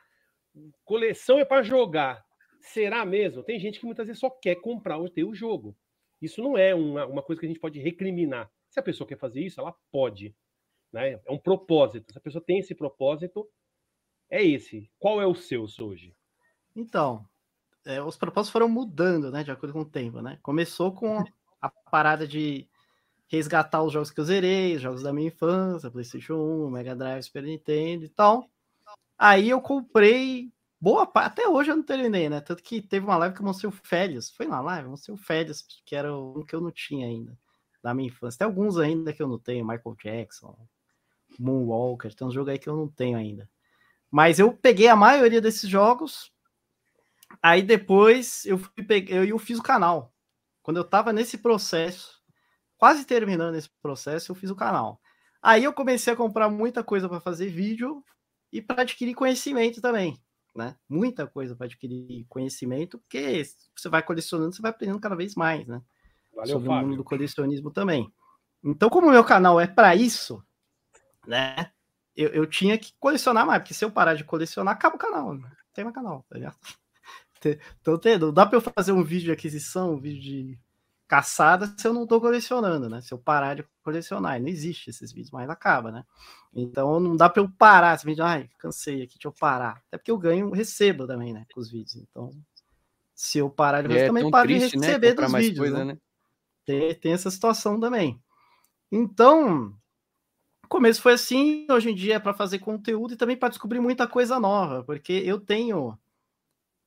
coleção 0.86 1.40
é 1.40 1.46
para 1.46 1.64
jogar. 1.64 2.24
Será 2.60 3.06
mesmo? 3.06 3.44
Tem 3.44 3.60
gente 3.60 3.80
que 3.80 3.86
muitas 3.86 4.08
vezes 4.08 4.20
só 4.20 4.30
quer 4.30 4.56
comprar 4.56 4.98
ou 4.98 5.10
ter 5.10 5.24
o 5.24 5.36
jogo. 5.36 5.76
Isso 6.22 6.42
não 6.42 6.58
é 6.58 6.74
uma, 6.74 7.06
uma 7.06 7.22
coisa 7.22 7.40
que 7.42 7.46
a 7.46 7.50
gente 7.50 7.60
pode 7.60 7.80
recriminar. 7.80 8.50
Se 8.70 8.80
a 8.80 8.84
pessoa 8.84 9.06
quer 9.06 9.18
fazer 9.18 9.42
isso, 9.42 9.60
ela 9.60 9.76
pode. 9.92 10.34
Né? 10.92 11.20
É 11.26 11.32
um 11.32 11.38
propósito. 11.38 12.14
Se 12.14 12.18
a 12.18 12.22
pessoa 12.22 12.42
tem 12.42 12.60
esse 12.60 12.74
propósito, 12.74 13.46
é 14.30 14.42
esse. 14.42 14.90
Qual 14.98 15.22
é 15.22 15.28
o 15.28 15.36
seu 15.36 15.66
hoje? 15.82 16.16
Então, 16.76 17.28
é, 17.86 18.02
os 18.02 18.18
propósitos 18.18 18.52
foram 18.52 18.70
mudando, 18.70 19.32
né, 19.32 19.44
de 19.44 19.52
acordo 19.52 19.74
com 19.74 19.82
o 19.82 19.86
tempo, 19.86 20.22
né? 20.22 20.40
Começou 20.42 20.92
com 20.92 21.24
a 21.62 21.70
parada 21.70 22.28
de 22.28 22.68
resgatar 23.28 23.82
os 23.82 23.92
jogos 23.92 24.12
que 24.12 24.20
eu 24.20 24.26
zerei, 24.26 24.76
os 24.76 24.82
jogos 24.82 25.02
da 25.04 25.12
minha 25.12 25.28
infância, 25.28 25.90
PlayStation 25.90 26.36
1, 26.36 26.70
Mega 26.70 26.96
Drive, 26.96 27.24
Super 27.24 27.44
Nintendo 27.44 28.06
e 28.06 28.10
tal. 28.10 28.50
Aí 29.18 29.50
eu 29.50 29.62
comprei 29.62 30.52
boa 30.80 31.06
parte, 31.06 31.28
até 31.28 31.48
hoje 31.48 31.72
eu 31.72 31.78
não 31.78 31.84
terminei, 31.84 32.30
né? 32.30 32.42
Tanto 32.42 32.62
que 32.62 32.82
teve 32.82 33.06
uma 33.06 33.18
live 33.18 33.36
que 33.36 33.42
eu 33.42 33.46
mostrei 33.46 33.70
o 33.70 33.72
Férias, 33.72 34.30
foi 34.30 34.46
na 34.48 34.62
live, 34.62 34.84
eu 34.84 34.92
mostrei 34.92 35.16
o 35.16 35.18
Férias, 35.18 35.66
que 35.86 35.96
era 35.96 36.16
um 36.16 36.44
que 36.44 36.56
eu 36.56 36.62
não 36.62 36.72
tinha 36.72 37.08
ainda, 37.08 37.38
da 37.82 37.94
minha 37.94 38.10
infância. 38.10 38.40
Tem 38.40 38.46
alguns 38.46 38.78
ainda 38.78 39.14
que 39.14 39.24
eu 39.24 39.28
não 39.28 39.40
tenho, 39.40 39.66
Michael 39.66 39.96
Jackson, 40.04 40.56
Moonwalker, 41.40 42.14
tem 42.14 42.28
uns 42.28 42.34
jogos 42.34 42.50
aí 42.50 42.60
que 42.60 42.70
eu 42.70 42.76
não 42.76 42.88
tenho 42.88 43.18
ainda. 43.18 43.50
Mas 44.12 44.40
eu 44.40 44.54
peguei 44.54 44.88
a 44.88 44.96
maioria 44.96 45.42
desses 45.42 45.70
jogos, 45.70 46.32
aí 47.44 47.62
depois 47.62 48.46
eu, 48.46 48.58
fui, 48.58 48.72
eu, 49.10 49.26
eu 49.26 49.38
fiz 49.38 49.60
o 49.60 49.64
canal. 49.64 50.14
Quando 50.62 50.78
eu 50.78 50.84
tava 50.86 51.12
nesse 51.12 51.38
processo, 51.38 52.22
quase 52.78 53.06
terminando 53.06 53.56
esse 53.56 53.70
processo, 53.82 54.32
eu 54.32 54.36
fiz 54.36 54.50
o 54.50 54.56
canal. 54.56 55.00
Aí 55.42 55.66
eu 55.66 55.74
comecei 55.74 56.14
a 56.14 56.16
comprar 56.16 56.50
muita 56.50 56.84
coisa 56.84 57.10
para 57.10 57.20
fazer 57.20 57.50
vídeo 57.50 58.02
e 58.50 58.62
para 58.62 58.84
adquirir 58.84 59.14
conhecimento 59.14 59.82
também, 59.82 60.18
né? 60.56 60.78
Muita 60.88 61.28
coisa 61.28 61.54
para 61.54 61.66
adquirir 61.66 62.26
conhecimento, 62.30 62.98
porque 63.00 63.44
você 63.76 63.90
vai 63.90 64.02
colecionando, 64.02 64.56
você 64.56 64.62
vai 64.62 64.72
aprendendo 64.72 65.02
cada 65.02 65.16
vez 65.16 65.36
mais, 65.36 65.68
né? 65.68 65.82
Valeu, 66.34 66.54
Sobre 66.54 66.68
Fábio. 66.68 66.82
o 66.82 66.88
mundo 66.88 66.98
do 66.98 67.04
colecionismo 67.04 67.72
também. 67.72 68.10
Então, 68.64 68.90
como 68.90 69.08
o 69.08 69.12
meu 69.12 69.24
canal 69.26 69.60
é 69.60 69.68
para 69.68 69.94
isso, 69.96 70.42
né? 71.28 71.72
Eu, 72.16 72.30
eu, 72.30 72.46
tinha 72.46 72.78
que 72.78 72.94
colecionar 73.00 73.46
mais, 73.46 73.62
porque 73.62 73.74
se 73.74 73.84
eu 73.84 73.92
parar 73.92 74.14
de 74.14 74.24
colecionar, 74.24 74.74
acaba 74.74 74.96
o 74.96 75.00
canal. 75.00 75.34
Né? 75.34 75.52
Tem 75.74 75.84
meu 75.84 75.94
canal, 75.94 76.24
tá 76.30 76.36
ligado? 76.36 76.56
Então, 77.82 78.00
não 78.20 78.34
dá 78.34 78.46
para 78.46 78.58
eu 78.58 78.62
fazer 78.62 78.92
um 78.92 79.04
vídeo 79.04 79.26
de 79.26 79.32
aquisição, 79.32 79.94
um 79.94 80.00
vídeo 80.00 80.22
de 80.22 80.60
caçada 81.08 81.72
se 81.78 81.88
eu 81.88 81.94
não 81.94 82.04
estou 82.04 82.20
colecionando, 82.20 82.90
né? 82.90 83.02
Se 83.02 83.14
eu 83.14 83.20
parar 83.20 83.56
de 83.56 83.66
colecionar, 83.84 84.40
não 84.40 84.48
existe 84.48 84.90
esses 84.90 85.12
vídeos, 85.12 85.32
mas 85.32 85.50
acaba, 85.50 85.92
né? 85.92 86.04
Então 86.54 87.00
não 87.00 87.16
dá 87.16 87.30
para 87.30 87.42
eu 87.42 87.50
parar 87.50 87.96
esse 87.96 88.06
vídeo, 88.06 88.24
ai, 88.24 88.50
cansei 88.58 89.04
aqui, 89.04 89.16
deixa 89.16 89.28
eu 89.28 89.32
parar. 89.32 89.84
Até 89.88 89.98
porque 89.98 90.10
eu 90.10 90.18
ganho, 90.18 90.50
recebo 90.50 91.06
também, 91.06 91.32
né, 91.32 91.46
com 91.54 91.60
os 91.60 91.70
vídeos. 91.70 91.96
Então, 91.96 92.32
se 93.14 93.38
eu 93.38 93.50
parar 93.50 93.82
de 93.84 93.90
ver, 93.90 93.98
é, 94.00 94.08
também 94.08 94.32
paro 94.32 94.48
de 94.48 94.56
né, 94.56 94.60
receber 94.66 95.10
né? 95.10 95.14
dos 95.14 95.34
vídeos, 95.34 95.60
coisa, 95.60 95.86
né? 95.86 95.94
né? 95.94 95.98
Tem, 96.66 96.96
tem 96.96 97.14
essa 97.14 97.30
situação 97.30 97.80
também. 97.80 98.20
Então, 98.92 99.76
o 100.64 100.68
começo 100.68 101.02
foi 101.02 101.14
assim, 101.14 101.68
hoje 101.70 101.92
em 101.92 101.96
dia 101.96 102.16
é 102.16 102.20
para 102.20 102.34
fazer 102.34 102.60
conteúdo 102.60 103.14
e 103.14 103.18
também 103.18 103.38
para 103.38 103.50
descobrir 103.50 103.80
muita 103.80 104.08
coisa 104.08 104.40
nova, 104.40 104.84
porque 104.84 105.14
eu 105.14 105.40
tenho 105.40 105.96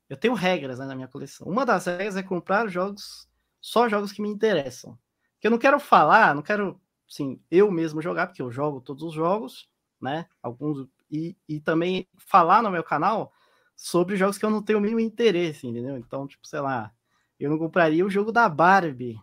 eu 0.08 0.16
tenho 0.16 0.34
regras 0.34 0.78
né, 0.78 0.86
na 0.86 0.94
minha 0.94 1.08
coleção. 1.08 1.46
Uma 1.46 1.66
das 1.66 1.86
regras 1.86 2.16
é 2.16 2.22
comprar 2.22 2.68
jogos 2.68 3.28
só 3.60 3.88
jogos 3.88 4.12
que 4.12 4.22
me 4.22 4.28
interessam. 4.28 4.96
Que 5.40 5.48
eu 5.48 5.50
não 5.50 5.58
quero 5.58 5.80
falar, 5.80 6.34
não 6.34 6.42
quero, 6.42 6.80
assim, 7.10 7.40
eu 7.50 7.70
mesmo 7.70 8.00
jogar, 8.00 8.28
porque 8.28 8.40
eu 8.40 8.50
jogo 8.50 8.80
todos 8.80 9.02
os 9.02 9.12
jogos, 9.12 9.68
né? 10.00 10.26
Alguns 10.40 10.86
e, 11.10 11.36
e 11.48 11.60
também 11.60 12.06
falar 12.16 12.62
no 12.62 12.70
meu 12.70 12.84
canal 12.84 13.32
sobre 13.74 14.16
jogos 14.16 14.38
que 14.38 14.44
eu 14.44 14.50
não 14.50 14.62
tenho 14.62 14.78
o 14.78 14.82
mínimo 14.82 15.00
interesse, 15.00 15.66
entendeu? 15.66 15.96
Então, 15.96 16.26
tipo, 16.26 16.46
sei 16.46 16.60
lá, 16.60 16.92
eu 17.38 17.50
não 17.50 17.58
compraria 17.58 18.06
o 18.06 18.10
jogo 18.10 18.30
da 18.30 18.48
Barbie. 18.48 19.20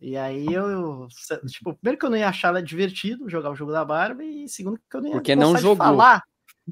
E 0.00 0.16
aí 0.16 0.46
eu, 0.46 1.08
tipo, 1.48 1.74
primeiro 1.74 1.98
que 1.98 2.06
eu 2.06 2.10
não 2.10 2.16
ia 2.16 2.28
achar 2.28 2.48
ela 2.48 2.62
divertido 2.62 3.28
jogar 3.28 3.50
o 3.50 3.56
jogo 3.56 3.72
da 3.72 3.84
Barbie, 3.84 4.44
e 4.44 4.48
segundo 4.48 4.78
que 4.78 4.96
eu 4.96 5.00
não 5.00 5.08
ia 5.08 5.14
Porque 5.14 5.34
não 5.34 5.56
jogou. 5.56 5.76
falar 5.76 6.22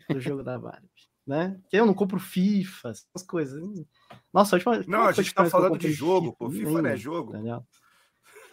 do 0.08 0.20
jogo 0.20 0.42
da 0.42 0.58
Barbie 0.58 0.93
né? 1.26 1.58
Que 1.68 1.76
eu 1.76 1.86
não 1.86 1.94
compro 1.94 2.18
FIFA, 2.18 2.90
essas 2.90 3.22
coisas. 3.26 3.62
Nossa, 4.32 4.54
a 4.54 4.56
última. 4.56 4.84
Não, 4.86 5.06
a 5.06 5.12
gente 5.12 5.34
tá 5.34 5.44
falando 5.46 5.78
de 5.78 5.92
jogo, 5.92 6.32
pô. 6.32 6.50
FIFA 6.50 6.82
não 6.82 6.90
é 6.90 6.96
jogo. 6.96 7.34
Entendeu? 7.34 7.64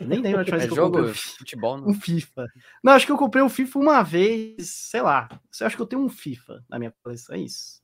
nem 0.06 0.20
lembro 0.20 0.40
a 0.40 0.42
última 0.42 0.58
vez 0.58 0.66
é 0.66 0.70
que 0.70 0.76
jogo, 0.76 0.98
eu 0.98 1.04
comprei 1.06 1.22
futebol, 1.38 1.78
não. 1.78 1.88
um 1.90 1.94
FIFA. 1.94 2.48
Não, 2.84 2.94
acho 2.94 3.06
que 3.06 3.12
eu 3.12 3.18
comprei 3.18 3.44
o 3.44 3.46
um 3.46 3.50
FIFA 3.50 3.80
uma 3.80 4.04
vez, 4.04 4.70
sei 4.70 5.02
lá. 5.02 5.30
Eu 5.60 5.68
acho 5.68 5.76
que 5.76 5.82
eu 5.82 5.88
tenho 5.88 6.02
um 6.02 6.10
FIFA 6.10 6.64
na 6.68 6.80
minha 6.80 6.94
coleção, 7.04 7.36
é 7.36 7.40
isso. 7.40 7.82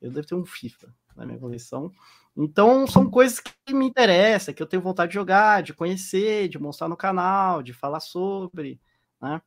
Eu 0.00 0.10
devo 0.10 0.26
ter 0.26 0.34
um 0.34 0.44
FIFA 0.44 0.92
na 1.16 1.26
minha 1.26 1.38
coleção. 1.38 1.92
Então, 2.36 2.86
são 2.86 3.10
coisas 3.10 3.40
que 3.40 3.74
me 3.74 3.86
interessam, 3.86 4.54
que 4.54 4.62
eu 4.62 4.66
tenho 4.66 4.82
vontade 4.82 5.10
de 5.10 5.14
jogar, 5.14 5.62
de 5.62 5.74
conhecer, 5.74 6.48
de 6.48 6.58
mostrar 6.58 6.88
no 6.88 6.96
canal, 6.96 7.62
de 7.62 7.72
falar 7.72 8.00
sobre, 8.00 8.80
né? 9.20 9.40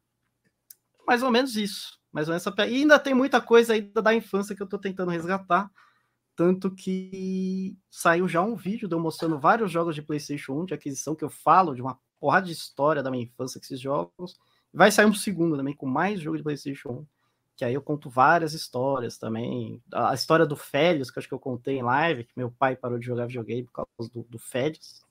Mais 1.06 1.24
ou 1.24 1.32
menos 1.32 1.56
isso. 1.56 2.00
Mais 2.14 2.28
ou 2.28 2.32
menos 2.32 2.46
essa... 2.46 2.68
E 2.68 2.82
ainda 2.82 3.00
tem 3.00 3.14
muita 3.14 3.42
coisa 3.42 3.74
aí 3.74 3.82
da 3.82 4.14
infância 4.14 4.56
que 4.56 4.62
eu 4.62 4.66
estou 4.66 4.80
tentando 4.80 5.12
resgatar. 5.12 5.70
Tanto 6.36 6.72
que 6.72 7.78
saiu 7.90 8.28
já 8.28 8.42
um 8.42 8.56
vídeo 8.56 8.88
de 8.88 8.96
eu 8.96 9.00
mostrando 9.00 9.40
vários 9.40 9.72
jogos 9.72 9.96
de 9.96 10.02
PlayStation 10.02 10.54
1 10.62 10.66
de 10.66 10.74
aquisição, 10.74 11.16
que 11.16 11.24
eu 11.24 11.30
falo 11.30 11.76
de 11.76 11.82
uma 11.82 12.00
porrada 12.20 12.46
de 12.46 12.54
história 12.54 13.04
da 13.04 13.12
minha 13.12 13.24
infância 13.24 13.60
com 13.60 13.66
esses 13.66 13.80
jogos. 13.80 14.40
Vai 14.74 14.92
sair 14.92 15.06
um 15.06 15.14
segundo 15.14 15.58
também 15.58 15.76
com 15.76 15.86
mais 15.86 16.22
jogo 16.22 16.38
de 16.38 16.44
PlayStation 16.44 16.90
1 16.90 17.06
que 17.56 17.64
aí 17.64 17.74
eu 17.74 17.82
conto 17.82 18.10
várias 18.10 18.54
histórias 18.54 19.18
também. 19.18 19.82
A 19.94 20.14
história 20.14 20.46
do 20.46 20.56
Félios, 20.56 21.12
que 21.12 21.20
acho 21.20 21.28
que 21.28 21.34
eu 21.34 21.40
contei 21.40 21.78
em 21.78 21.84
live, 21.84 22.24
que 22.24 22.34
meu 22.36 22.52
pai 22.52 22.76
parou 22.76 22.98
de 22.98 23.06
jogar 23.06 23.28
videogame 23.28 23.64
por 23.64 23.86
causa 23.86 24.12
do, 24.12 24.24
do 24.24 24.40
Félios, 24.40 25.04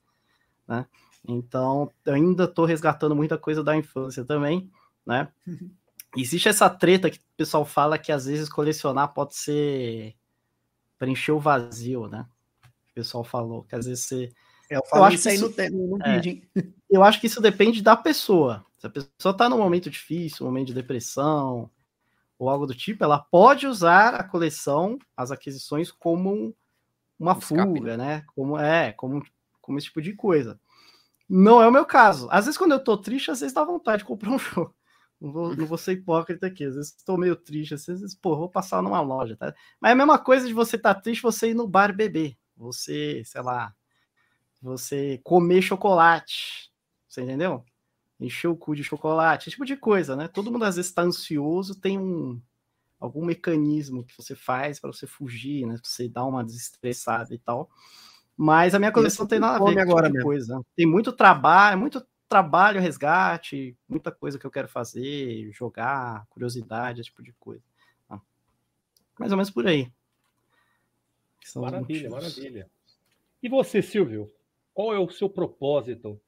né? 0.67 0.87
Então, 1.27 1.91
eu 2.05 2.15
ainda 2.15 2.45
estou 2.45 2.65
resgatando 2.65 3.15
muita 3.15 3.39
coisa 3.39 3.63
da 3.63 3.77
infância 3.77 4.25
também, 4.25 4.71
né? 5.07 5.29
Existe 6.17 6.49
essa 6.49 6.69
treta 6.69 7.11
que 7.11 7.19
o 7.19 7.37
pessoal 7.37 7.65
fala 7.65 7.99
que 7.99 8.13
às 8.13 8.27
vezes 8.27 8.49
colecionar 8.49 9.15
pode 9.15 9.35
ser 9.35 10.15
preencher 10.99 11.33
o 11.33 11.41
vazio, 11.41 12.07
né? 12.07 12.27
O 12.91 12.95
pessoal 12.95 13.25
falou 13.25 13.65
que 13.65 13.75
às 13.75 13.87
vezes 13.87 14.05
você. 14.05 14.33
É, 14.71 14.77
eu, 14.77 14.83
eu 14.93 15.05
acho 15.05 15.17
isso 15.17 15.29
aí 15.29 15.35
isso... 15.37 15.55
no, 15.73 15.97
no 15.97 16.03
é, 16.05 16.21
vídeo, 16.21 16.43
Eu 16.91 17.03
acho 17.03 17.21
que 17.21 17.27
isso 17.27 17.41
depende 17.41 17.83
da 17.83 17.97
pessoa. 17.97 18.65
Se 18.79 18.87
a 18.87 18.91
pessoa 18.91 19.33
está 19.33 19.49
num 19.49 19.59
momento 19.59 19.89
difícil, 19.89 20.45
um 20.45 20.49
momento 20.51 20.69
de 20.69 20.75
depressão, 20.75 21.71
ou 22.39 22.51
algo 22.51 22.67
do 22.67 22.75
tipo, 22.75 23.03
ela 23.03 23.19
pode 23.19 23.67
usar 23.67 24.15
a 24.15 24.25
coleção, 24.25 24.99
as 25.17 25.31
aquisições, 25.31 25.91
como 25.91 26.55
uma 27.19 27.37
um 27.37 27.41
fuga, 27.41 27.97
né? 27.97 28.17
né? 28.17 28.25
Como, 28.35 28.59
é, 28.59 28.93
como, 28.93 29.25
como 29.61 29.79
esse 29.79 29.87
tipo 29.87 30.03
de 30.03 30.13
coisa. 30.13 30.61
Não 31.29 31.63
é 31.63 31.69
o 31.69 31.73
meu 31.73 31.87
caso. 31.87 32.29
Às 32.31 32.45
vezes, 32.45 32.59
quando 32.59 32.73
eu 32.73 32.83
tô 32.83 32.97
triste, 32.99 33.31
às 33.31 33.41
vezes 33.41 33.55
dá 33.55 33.65
vontade 33.65 33.99
de 33.99 34.05
comprar 34.05 34.31
um 34.31 34.39
jogo. 34.41 34.75
Não 35.23 35.31
vou, 35.31 35.57
não 35.57 35.67
vou 35.67 35.79
ser 35.79 35.93
hipócrita 35.93 36.49
aqui. 36.49 36.65
Às 36.65 36.75
vezes 36.75 36.97
estou 36.97 37.17
meio 37.17 37.37
triste, 37.37 37.75
às 37.75 37.87
vezes, 37.87 38.13
pô, 38.13 38.37
vou 38.37 38.49
passar 38.49 38.83
numa 38.83 39.01
loja, 39.01 39.37
tá? 39.37 39.55
Mas 39.81 39.91
é 39.91 39.93
a 39.93 39.97
mesma 39.97 40.19
coisa 40.19 40.49
de 40.49 40.53
você 40.53 40.75
estar 40.75 40.95
tá 40.95 41.01
triste, 41.01 41.23
você 41.23 41.51
ir 41.51 41.55
no 41.55 41.69
bar 41.69 41.95
beber. 41.95 42.37
Você, 42.57 43.23
sei 43.25 43.41
lá, 43.41 43.73
você 44.61 45.21
comer 45.23 45.63
chocolate. 45.63 46.73
Você 47.09 47.23
entendeu? 47.23 47.65
Encher 48.19 48.49
o 48.49 48.57
cu 48.57 48.75
de 48.75 48.83
chocolate, 48.83 49.49
esse 49.49 49.51
tipo 49.51 49.65
de 49.65 49.77
coisa, 49.77 50.17
né? 50.17 50.27
Todo 50.27 50.51
mundo 50.51 50.65
às 50.65 50.75
vezes 50.75 50.91
está 50.91 51.03
ansioso, 51.03 51.79
tem 51.79 52.01
um 52.01 52.43
algum 52.99 53.25
mecanismo 53.25 54.05
que 54.05 54.17
você 54.17 54.35
faz 54.35 54.81
para 54.81 54.93
você 54.93 55.07
fugir, 55.07 55.67
né? 55.67 55.77
Você 55.85 56.09
dar 56.09 56.25
uma 56.25 56.45
desestressada 56.45 57.33
e 57.33 57.39
tal. 57.39 57.71
Mas 58.37 58.75
a 58.75 58.79
minha 58.81 58.91
coleção 58.91 59.25
tem 59.25 59.39
nada 59.39 59.57
a 59.57 59.69
ver 59.69 59.75
com 59.75 59.81
agora 59.81 60.11
tipo 60.11 60.23
coisa. 60.23 60.61
Tem 60.75 60.87
muito 60.87 61.13
trabalho, 61.13 61.79
muito 61.79 62.05
trabalho, 62.33 62.81
resgate, 62.81 63.77
muita 63.89 64.11
coisa 64.11 64.39
que 64.39 64.47
eu 64.47 64.51
quero 64.51 64.69
fazer, 64.69 65.51
jogar, 65.53 66.27
curiosidade, 66.31 67.01
esse 67.01 67.11
tipo 67.11 67.23
de 67.23 67.33
coisa. 67.35 67.63
Ah, 68.09 68.21
mais 69.19 69.33
ou 69.33 69.37
menos 69.37 69.51
por 69.51 69.67
aí. 69.67 69.91
Maravilha, 71.57 72.09
maravilha. 72.09 72.71
E 73.43 73.49
você, 73.49 73.83
Silvio? 73.83 74.33
Qual 74.73 74.95
é 74.95 74.99
o 74.99 75.11
seu 75.11 75.29
propósito 75.29 76.19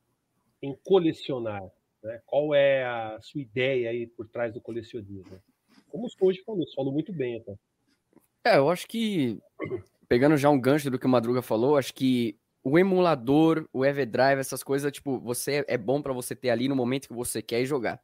em 0.61 0.77
colecionar? 0.85 1.63
Né? 2.03 2.21
Qual 2.27 2.55
é 2.55 2.85
a 2.85 3.19
sua 3.23 3.41
ideia 3.41 3.89
aí 3.89 4.07
por 4.07 4.29
trás 4.29 4.53
do 4.53 4.61
colecionismo? 4.61 5.41
Como 5.89 6.07
o 6.07 6.27
hoje 6.27 6.43
falou, 6.45 6.67
falou 6.75 6.93
muito 6.93 7.13
bem, 7.13 7.37
então. 7.37 7.59
É, 8.45 8.59
eu 8.59 8.69
acho 8.69 8.87
que 8.87 9.41
pegando 10.07 10.37
já 10.37 10.51
um 10.51 10.61
gancho 10.61 10.91
do 10.91 10.99
que 10.99 11.07
o 11.07 11.09
Madruga 11.09 11.41
falou, 11.41 11.79
acho 11.79 11.95
que 11.95 12.37
o 12.65 12.79
emulador, 12.79 13.69
o 13.75 13.85
Everdrive, 13.85 14.41
essas 14.41 14.63
coisas, 14.63 14.91
tipo, 14.91 15.21
você 15.21 15.63
é 15.69 15.77
bom 15.77 16.01
para 16.01 16.15
você 16.15 16.35
ter 16.35 16.49
ali 16.49 16.67
no 16.67 16.75
momento 16.75 17.09
que 17.09 17.15
você 17.15 17.43
quer 17.43 17.63
jogar. 17.67 18.01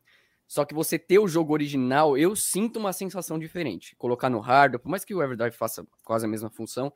Só 0.47 0.67
que 0.67 0.75
você 0.75 0.99
ter 0.99 1.19
o 1.19 1.27
jogo 1.27 1.55
original, 1.55 2.19
eu 2.19 2.37
sinto 2.37 2.79
uma 2.79 2.93
sensação 2.93 3.39
diferente. 3.39 3.97
Colocar 3.97 4.29
no 4.29 4.39
hardware, 4.39 4.83
por 4.83 4.91
mais 4.91 5.03
que 5.03 5.15
o 5.15 5.23
Everdrive 5.23 5.57
faça 5.57 5.87
quase 6.05 6.27
a 6.27 6.29
mesma 6.29 6.51
função, 6.51 6.93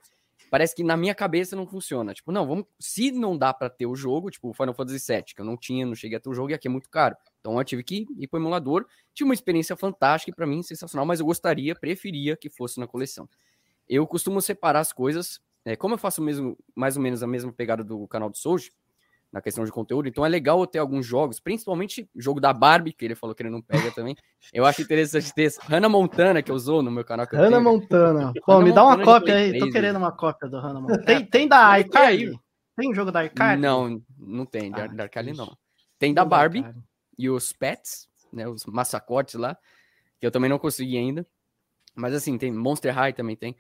parece 0.50 0.74
que 0.74 0.84
na 0.84 0.94
minha 0.94 1.14
cabeça 1.14 1.56
não 1.56 1.66
funciona. 1.66 2.12
Tipo, 2.12 2.30
não, 2.32 2.46
vamos. 2.46 2.66
Se 2.78 3.10
não 3.10 3.38
dá 3.38 3.54
para 3.54 3.70
ter 3.70 3.86
o 3.86 3.96
jogo, 3.96 4.30
tipo, 4.30 4.50
o 4.50 4.52
Final 4.52 4.74
Fantasy 4.74 5.12
VII, 5.12 5.22
que 5.34 5.40
eu 5.40 5.44
não 5.44 5.56
tinha, 5.56 5.86
não 5.86 5.94
cheguei 5.94 6.18
a 6.18 6.20
ter 6.20 6.28
o 6.28 6.34
jogo 6.34 6.50
e 6.50 6.54
aqui 6.54 6.68
é 6.68 6.70
muito 6.70 6.90
caro. 6.90 7.16
Então 7.40 7.56
eu 7.56 7.64
tive 7.64 7.82
que 7.82 8.06
ir 8.18 8.28
pro 8.28 8.38
emulador. 8.38 8.84
Tive 9.14 9.28
uma 9.28 9.34
experiência 9.34 9.74
fantástica 9.74 10.30
e 10.30 10.34
para 10.34 10.46
mim 10.46 10.62
sensacional, 10.62 11.06
mas 11.06 11.20
eu 11.20 11.26
gostaria, 11.26 11.74
preferia 11.74 12.36
que 12.36 12.50
fosse 12.50 12.78
na 12.78 12.86
coleção. 12.86 13.26
Eu 13.88 14.06
costumo 14.06 14.42
separar 14.42 14.80
as 14.80 14.92
coisas. 14.92 15.40
É, 15.64 15.76
como 15.76 15.94
eu 15.94 15.98
faço 15.98 16.20
mesmo, 16.20 16.56
mais 16.74 16.96
ou 16.96 17.02
menos 17.02 17.22
a 17.22 17.26
mesma 17.26 17.52
pegada 17.52 17.82
do 17.82 18.06
canal 18.06 18.28
do 18.28 18.36
Soji, 18.36 18.70
na 19.32 19.40
questão 19.40 19.64
de 19.64 19.72
conteúdo, 19.72 20.08
então 20.08 20.24
é 20.24 20.28
legal 20.28 20.60
eu 20.60 20.66
ter 20.66 20.78
alguns 20.78 21.04
jogos, 21.04 21.40
principalmente 21.40 22.08
jogo 22.14 22.40
da 22.40 22.52
Barbie, 22.52 22.92
que 22.92 23.04
ele 23.04 23.16
falou 23.16 23.34
que 23.34 23.42
ele 23.42 23.50
não 23.50 23.60
pega 23.60 23.90
também. 23.90 24.14
Eu 24.52 24.64
acho 24.64 24.80
interessante 24.80 25.34
ter 25.34 25.42
esse. 25.42 25.58
Hannah 25.60 25.88
Montana, 25.88 26.40
que 26.40 26.52
usou 26.52 26.82
no 26.82 26.90
meu 26.90 27.04
canal. 27.04 27.26
Hannah 27.32 27.60
Montana. 27.60 28.32
Pô, 28.46 28.60
me 28.60 28.72
dá 28.72 28.84
uma 28.84 29.02
cópia 29.02 29.34
aí. 29.34 29.58
Tô 29.58 29.68
querendo 29.72 29.96
uma 29.96 30.12
cópia 30.12 30.48
do 30.48 30.60
Hannah 30.60 30.80
Montana. 30.80 31.02
Tem, 31.04 31.26
tem 31.26 31.48
da 31.48 31.80
iCarly? 31.80 32.38
Tem 32.76 32.94
jogo 32.94 33.10
da 33.10 33.24
iCarly? 33.24 33.60
Não, 33.60 34.00
não 34.16 34.46
tem. 34.46 34.72
Ah, 34.72 34.86
da 34.86 35.06
iCarly 35.06 35.32
não. 35.32 35.56
Tem 35.98 36.14
da 36.14 36.24
Barbie 36.24 36.64
e 37.18 37.28
os 37.28 37.52
Pets, 37.52 38.08
né? 38.32 38.46
Os 38.46 38.64
massacotes 38.66 39.34
lá, 39.34 39.56
que 40.20 40.26
eu 40.26 40.30
também 40.30 40.48
não 40.48 40.60
consegui 40.60 40.96
ainda. 40.96 41.26
Mas 41.94 42.14
assim, 42.14 42.38
tem 42.38 42.52
Monster 42.52 42.94
High 42.94 43.12
também 43.12 43.34
tem. 43.34 43.56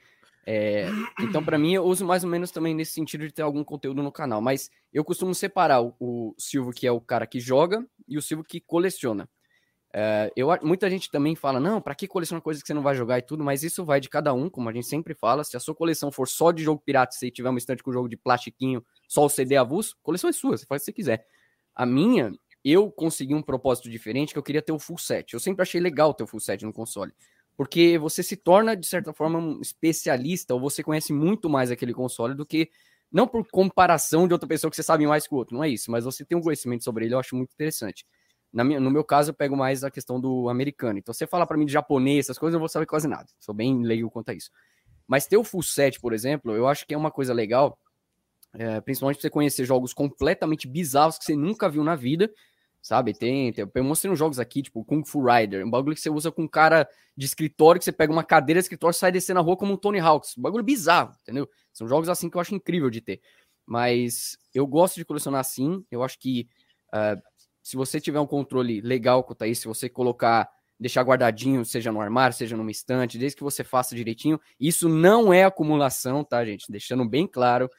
É, 0.46 0.88
então, 1.20 1.42
para 1.42 1.58
mim, 1.58 1.74
eu 1.74 1.84
uso 1.84 2.04
mais 2.04 2.22
ou 2.22 2.30
menos 2.30 2.50
também 2.50 2.74
nesse 2.74 2.92
sentido 2.92 3.26
de 3.26 3.32
ter 3.32 3.42
algum 3.42 3.64
conteúdo 3.64 4.02
no 4.02 4.12
canal. 4.12 4.40
Mas 4.40 4.70
eu 4.92 5.04
costumo 5.04 5.34
separar 5.34 5.82
o, 5.82 5.94
o 5.98 6.34
Silvio, 6.38 6.72
que 6.72 6.86
é 6.86 6.92
o 6.92 7.00
cara 7.00 7.26
que 7.26 7.40
joga, 7.40 7.84
e 8.06 8.18
o 8.18 8.22
Silvio 8.22 8.44
que 8.44 8.60
coleciona. 8.60 9.28
É, 9.96 10.32
eu, 10.34 10.48
muita 10.62 10.90
gente 10.90 11.10
também 11.10 11.36
fala, 11.36 11.60
não, 11.60 11.80
para 11.80 11.94
que 11.94 12.08
colecionar 12.08 12.42
coisas 12.42 12.62
que 12.62 12.66
você 12.66 12.74
não 12.74 12.82
vai 12.82 12.94
jogar 12.94 13.18
e 13.18 13.22
tudo, 13.22 13.44
mas 13.44 13.62
isso 13.62 13.84
vai 13.84 14.00
de 14.00 14.08
cada 14.08 14.34
um, 14.34 14.50
como 14.50 14.68
a 14.68 14.72
gente 14.72 14.86
sempre 14.86 15.14
fala. 15.14 15.44
Se 15.44 15.56
a 15.56 15.60
sua 15.60 15.74
coleção 15.74 16.10
for 16.10 16.28
só 16.28 16.50
de 16.50 16.62
jogo 16.62 16.82
pirata, 16.84 17.12
se 17.12 17.30
tiver 17.30 17.48
uma 17.48 17.58
estante 17.58 17.82
com 17.82 17.92
jogo 17.92 18.08
de 18.08 18.16
plastiquinho, 18.16 18.84
só 19.08 19.24
o 19.24 19.28
CD 19.28 19.56
avulso, 19.56 19.96
coleção 20.02 20.28
é 20.28 20.32
sua, 20.32 20.58
você 20.58 20.66
faz 20.66 20.82
o 20.82 20.84
que 20.84 20.86
você 20.86 20.92
quiser. 20.92 21.26
A 21.74 21.86
minha, 21.86 22.32
eu 22.64 22.90
consegui 22.90 23.34
um 23.34 23.42
propósito 23.42 23.88
diferente, 23.88 24.32
que 24.32 24.38
eu 24.38 24.42
queria 24.42 24.62
ter 24.62 24.72
o 24.72 24.78
full 24.78 24.98
set. 24.98 25.32
Eu 25.32 25.40
sempre 25.40 25.62
achei 25.62 25.80
legal 25.80 26.12
ter 26.12 26.24
o 26.24 26.26
full 26.26 26.40
set 26.40 26.64
no 26.64 26.72
console 26.72 27.12
porque 27.56 27.98
você 27.98 28.22
se 28.22 28.36
torna, 28.36 28.76
de 28.76 28.86
certa 28.86 29.12
forma, 29.12 29.38
um 29.38 29.60
especialista, 29.60 30.54
ou 30.54 30.60
você 30.60 30.82
conhece 30.82 31.12
muito 31.12 31.48
mais 31.48 31.70
aquele 31.70 31.92
console 31.92 32.34
do 32.34 32.44
que, 32.44 32.70
não 33.10 33.28
por 33.28 33.46
comparação 33.48 34.26
de 34.26 34.32
outra 34.32 34.48
pessoa 34.48 34.70
que 34.70 34.76
você 34.76 34.82
sabe 34.82 35.06
mais 35.06 35.26
que 35.26 35.34
o 35.34 35.36
outro, 35.36 35.56
não 35.56 35.62
é 35.62 35.68
isso, 35.68 35.90
mas 35.90 36.04
você 36.04 36.24
tem 36.24 36.36
um 36.36 36.42
conhecimento 36.42 36.82
sobre 36.82 37.04
ele, 37.04 37.14
eu 37.14 37.18
acho 37.18 37.36
muito 37.36 37.52
interessante. 37.52 38.04
Minha, 38.52 38.78
no 38.78 38.90
meu 38.90 39.02
caso, 39.02 39.30
eu 39.30 39.34
pego 39.34 39.56
mais 39.56 39.82
a 39.82 39.90
questão 39.90 40.20
do 40.20 40.48
americano. 40.48 40.98
Então, 40.98 41.12
você 41.12 41.26
fala 41.26 41.44
para 41.44 41.56
mim 41.56 41.66
de 41.66 41.72
japonês, 41.72 42.26
essas 42.26 42.38
coisas, 42.38 42.54
eu 42.54 42.60
vou 42.60 42.68
saber 42.68 42.86
quase 42.86 43.08
nada. 43.08 43.26
Sou 43.40 43.52
bem 43.52 43.82
leigo 43.82 44.08
quanto 44.08 44.28
a 44.28 44.34
isso. 44.34 44.48
Mas 45.08 45.26
ter 45.26 45.36
o 45.36 45.42
full 45.42 45.62
set, 45.62 45.98
por 46.00 46.12
exemplo, 46.12 46.52
eu 46.54 46.68
acho 46.68 46.86
que 46.86 46.94
é 46.94 46.96
uma 46.96 47.10
coisa 47.10 47.34
legal, 47.34 47.76
é, 48.52 48.80
principalmente 48.80 49.16
pra 49.16 49.22
você 49.22 49.30
conhecer 49.30 49.64
jogos 49.64 49.92
completamente 49.92 50.68
bizarros 50.68 51.18
que 51.18 51.24
você 51.24 51.34
nunca 51.34 51.68
viu 51.68 51.82
na 51.82 51.96
vida, 51.96 52.30
sabe? 52.84 53.14
Tem, 53.14 53.50
tem, 53.50 53.66
eu 53.74 53.82
mostrei 53.82 54.12
uns 54.12 54.18
jogos 54.18 54.38
aqui, 54.38 54.60
tipo 54.60 54.84
Kung 54.84 55.02
Fu 55.06 55.24
Rider, 55.24 55.66
um 55.66 55.70
bagulho 55.70 55.94
que 55.94 56.02
você 56.02 56.10
usa 56.10 56.30
com 56.30 56.42
um 56.42 56.48
cara 56.48 56.86
de 57.16 57.24
escritório, 57.24 57.78
que 57.78 57.84
você 57.86 57.92
pega 57.92 58.12
uma 58.12 58.22
cadeira 58.22 58.60
de 58.60 58.64
escritório 58.64 58.94
e 58.94 58.98
sai 58.98 59.10
descendo 59.10 59.38
na 59.38 59.40
rua 59.40 59.56
como 59.56 59.72
um 59.72 59.76
Tony 59.76 59.98
Hawks. 59.98 60.36
Um 60.36 60.42
bagulho 60.42 60.62
bizarro, 60.62 61.14
entendeu? 61.22 61.48
São 61.72 61.88
jogos 61.88 62.10
assim 62.10 62.28
que 62.28 62.36
eu 62.36 62.42
acho 62.42 62.54
incrível 62.54 62.90
de 62.90 63.00
ter. 63.00 63.22
Mas 63.64 64.36
eu 64.52 64.66
gosto 64.66 64.96
de 64.96 65.04
colecionar 65.06 65.40
assim, 65.40 65.82
eu 65.90 66.02
acho 66.02 66.18
que 66.18 66.46
uh, 66.94 67.18
se 67.62 67.74
você 67.74 67.98
tiver 67.98 68.20
um 68.20 68.26
controle 68.26 68.82
legal 68.82 69.24
quanto 69.24 69.40
a 69.42 69.46
isso, 69.46 69.62
se 69.62 69.68
você 69.68 69.88
colocar, 69.88 70.46
deixar 70.78 71.00
guardadinho, 71.04 71.64
seja 71.64 71.90
no 71.90 72.02
armário, 72.02 72.36
seja 72.36 72.54
numa 72.54 72.70
estante, 72.70 73.16
desde 73.16 73.38
que 73.38 73.42
você 73.42 73.64
faça 73.64 73.96
direitinho, 73.96 74.38
isso 74.60 74.90
não 74.90 75.32
é 75.32 75.44
acumulação, 75.44 76.22
tá, 76.22 76.44
gente? 76.44 76.70
Deixando 76.70 77.08
bem 77.08 77.26
claro. 77.26 77.70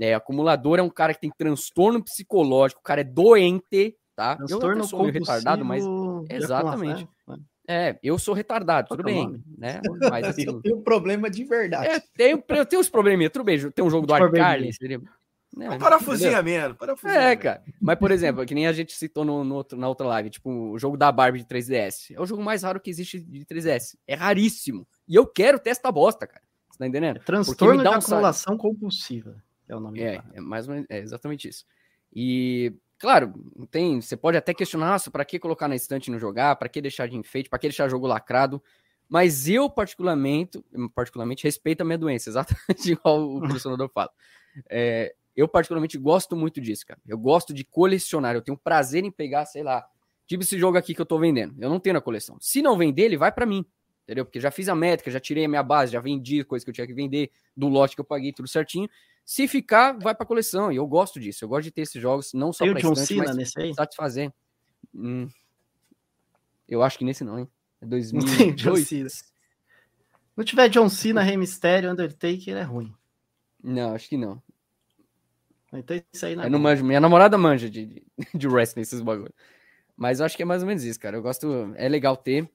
É, 0.00 0.12
acumulador 0.12 0.80
é 0.80 0.82
um 0.82 0.90
cara 0.90 1.14
que 1.14 1.20
tem 1.20 1.30
transtorno 1.30 2.02
psicológico, 2.02 2.80
o 2.80 2.84
cara 2.84 3.02
é 3.02 3.04
doente, 3.04 3.96
tá? 4.20 4.36
Transtorno 4.36 4.82
eu 4.82 4.86
sou 4.86 5.00
meio 5.00 5.12
retardado, 5.12 5.64
mas 5.64 5.82
exatamente. 6.28 7.08
Né? 7.26 7.36
É, 7.66 7.98
eu 8.02 8.18
sou 8.18 8.34
retardado, 8.34 8.88
tudo 8.88 9.02
bem, 9.02 9.24
nome? 9.24 9.42
né? 9.56 9.80
Mas 10.10 10.24
assim, 10.28 10.44
eu 10.44 10.60
tenho 10.60 10.82
problema 10.82 11.30
de 11.30 11.44
verdade. 11.44 11.86
É, 11.88 12.00
tenho, 12.16 12.42
eu 12.48 12.66
tenho 12.66 12.80
uns 12.80 12.90
probleminha, 12.90 13.30
tudo 13.30 13.44
bem. 13.44 13.70
Tem 13.70 13.84
um 13.84 13.90
jogo 13.90 14.06
do 14.06 14.12
Arcade, 14.12 14.72
seria... 14.74 15.00
Não, 15.56 15.78
parafusinha 15.78 16.40
mesmo, 16.42 16.76
parafusinha 16.76 17.20
É, 17.20 17.34
cara. 17.34 17.64
Mas, 17.80 17.98
por 17.98 18.12
exemplo, 18.12 18.44
que 18.46 18.54
nem 18.54 18.68
a 18.68 18.72
gente 18.72 18.92
citou 18.92 19.24
no, 19.24 19.42
no 19.42 19.56
outro, 19.56 19.76
na 19.76 19.88
outra 19.88 20.06
live, 20.06 20.30
tipo, 20.30 20.48
o 20.48 20.78
jogo 20.78 20.96
da 20.96 21.10
Barbie 21.10 21.40
de 21.40 21.44
3DS. 21.44 22.14
É 22.14 22.20
o 22.20 22.26
jogo 22.26 22.40
mais 22.40 22.62
raro 22.62 22.78
que 22.78 22.88
existe 22.88 23.18
de 23.18 23.44
3DS. 23.44 23.96
É 24.06 24.14
raríssimo. 24.14 24.86
E 25.08 25.16
eu 25.16 25.26
quero 25.26 25.58
ter 25.58 25.70
esta 25.70 25.90
bosta, 25.90 26.24
cara. 26.24 26.42
Você 26.70 26.78
tá 26.78 26.86
entendendo? 26.86 27.16
É 27.16 27.20
transtorno 27.20 27.82
de 27.82 27.88
um 27.88 27.92
acumulação 27.92 28.56
compulsiva. 28.56 29.42
É 29.68 29.74
o 29.74 29.80
nome 29.80 30.00
É, 30.00 30.22
é 30.34 30.40
mais 30.40 30.68
ou 30.68 30.74
menos, 30.74 30.88
é 30.88 30.98
exatamente 30.98 31.48
isso. 31.48 31.64
E 32.14 32.72
Claro, 33.00 33.32
tem, 33.70 33.98
você 33.98 34.14
pode 34.14 34.36
até 34.36 34.52
questionar, 34.52 35.00
para 35.10 35.24
que 35.24 35.38
colocar 35.38 35.66
na 35.66 35.74
estante 35.74 36.08
e 36.08 36.10
não 36.10 36.18
jogar, 36.18 36.54
para 36.56 36.68
que 36.68 36.82
deixar 36.82 37.08
de 37.08 37.16
enfeite, 37.16 37.48
para 37.48 37.58
que 37.58 37.66
deixar 37.66 37.88
jogo 37.88 38.06
lacrado, 38.06 38.62
mas 39.08 39.48
eu 39.48 39.70
particularmente, 39.70 40.62
particularmente 40.94 41.42
respeito 41.42 41.80
a 41.80 41.84
minha 41.84 41.96
doença, 41.96 42.28
exatamente 42.30 42.92
igual 42.92 43.36
o 43.36 43.40
colecionador 43.40 43.88
fala. 43.88 44.10
É, 44.68 45.14
eu 45.34 45.48
particularmente 45.48 45.96
gosto 45.96 46.36
muito 46.36 46.60
disso, 46.60 46.84
cara. 46.86 47.00
Eu 47.08 47.16
gosto 47.16 47.54
de 47.54 47.64
colecionar, 47.64 48.34
eu 48.34 48.42
tenho 48.42 48.58
prazer 48.58 49.02
em 49.02 49.10
pegar, 49.10 49.46
sei 49.46 49.62
lá, 49.62 49.82
tipo 50.26 50.42
esse 50.42 50.58
jogo 50.58 50.76
aqui 50.76 50.94
que 50.94 51.00
eu 51.00 51.06
tô 51.06 51.18
vendendo. 51.18 51.54
Eu 51.58 51.70
não 51.70 51.80
tenho 51.80 51.94
na 51.94 52.02
coleção. 52.02 52.36
Se 52.38 52.60
não 52.60 52.76
vender, 52.76 53.04
ele 53.04 53.16
vai 53.16 53.32
para 53.32 53.46
mim, 53.46 53.64
entendeu? 54.04 54.26
Porque 54.26 54.38
já 54.38 54.50
fiz 54.50 54.68
a 54.68 54.74
métrica, 54.74 55.10
já 55.10 55.18
tirei 55.18 55.46
a 55.46 55.48
minha 55.48 55.62
base, 55.62 55.92
já 55.92 56.00
vendi 56.00 56.44
coisa 56.44 56.66
que 56.66 56.70
eu 56.70 56.74
tinha 56.74 56.86
que 56.86 56.92
vender, 56.92 57.30
do 57.56 57.66
lote 57.66 57.94
que 57.94 58.00
eu 58.02 58.04
paguei, 58.04 58.30
tudo 58.30 58.46
certinho. 58.46 58.90
Se 59.24 59.46
ficar, 59.46 59.92
vai 59.98 60.14
para 60.14 60.26
coleção. 60.26 60.72
E 60.72 60.76
eu 60.76 60.86
gosto 60.86 61.20
disso. 61.20 61.44
Eu 61.44 61.48
gosto 61.48 61.64
de 61.64 61.70
ter 61.70 61.82
esses 61.82 62.00
jogos, 62.00 62.32
não 62.32 62.52
só 62.52 62.64
para 62.64 62.80
estante, 62.80 63.14
mas 63.14 63.52
satisfazer. 63.74 64.32
Hum, 64.94 65.28
eu 66.68 66.82
acho 66.82 66.98
que 66.98 67.04
nesse 67.04 67.24
não, 67.24 67.38
hein? 67.38 67.48
É 67.80 67.86
2002. 67.86 69.24
Não 70.36 70.44
tiver 70.44 70.68
John 70.68 70.88
Cena, 70.88 71.22
Rey 71.22 71.36
Mysterio, 71.36 71.90
Undertaker, 71.90 72.56
é 72.56 72.62
ruim. 72.62 72.94
Não, 73.62 73.94
acho 73.94 74.08
que 74.08 74.16
não. 74.16 74.42
Então 75.72 76.00
isso 76.12 76.26
aí 76.26 76.34
não 76.34 76.44
é 76.44 76.48
não 76.48 76.58
manjo, 76.58 76.84
Minha 76.84 77.00
namorada 77.00 77.38
manja 77.38 77.70
de, 77.70 77.86
de, 77.86 78.02
de 78.34 78.48
wrestling, 78.48 78.82
esses 78.82 79.00
bagulho. 79.00 79.32
Mas 79.96 80.18
eu 80.18 80.26
acho 80.26 80.36
que 80.36 80.42
é 80.42 80.46
mais 80.46 80.62
ou 80.62 80.68
menos 80.68 80.82
isso, 80.82 80.98
cara. 80.98 81.16
Eu 81.16 81.22
gosto. 81.22 81.72
É 81.76 81.88
legal 81.88 82.16
ter 82.16 82.50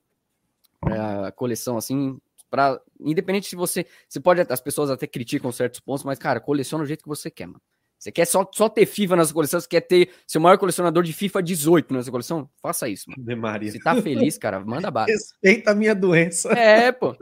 é, 0.87 1.27
a 1.27 1.31
coleção 1.31 1.77
assim. 1.77 2.19
Pra, 2.49 2.80
independente 2.99 3.47
se 3.47 3.55
você. 3.55 3.85
Você 4.07 4.19
pode. 4.19 4.41
As 4.41 4.61
pessoas 4.61 4.89
até 4.89 5.07
criticam 5.07 5.51
certos 5.51 5.80
pontos, 5.80 6.03
mas, 6.03 6.19
cara, 6.19 6.39
coleciona 6.39 6.84
do 6.84 6.88
jeito 6.88 7.03
que 7.03 7.09
você 7.09 7.30
quer, 7.30 7.47
mano. 7.47 7.61
Você 7.97 8.11
quer 8.11 8.26
só, 8.26 8.47
só 8.53 8.69
ter 8.69 8.85
FIFA 8.85 9.15
na 9.15 9.26
sua 9.26 9.34
coleção? 9.34 9.59
Você 9.59 9.67
quer 9.67 9.81
ter 9.81 10.11
seu 10.27 10.39
maior 10.39 10.57
colecionador 10.57 11.01
de 11.01 11.13
FIFA 11.13 11.41
18 11.41 11.93
na 11.93 12.03
sua 12.03 12.11
coleção? 12.11 12.49
Faça 12.61 12.88
isso. 12.88 13.05
Mano. 13.09 13.61
Se 13.72 13.80
tá 13.80 13.99
feliz, 14.01 14.38
cara, 14.38 14.59
manda 14.59 14.91
bala. 14.91 15.07
Respeita 15.07 15.72
a 15.72 15.76
minha 15.76 15.95
doença. 15.95 16.51
É, 16.53 16.91
pô. 16.91 17.15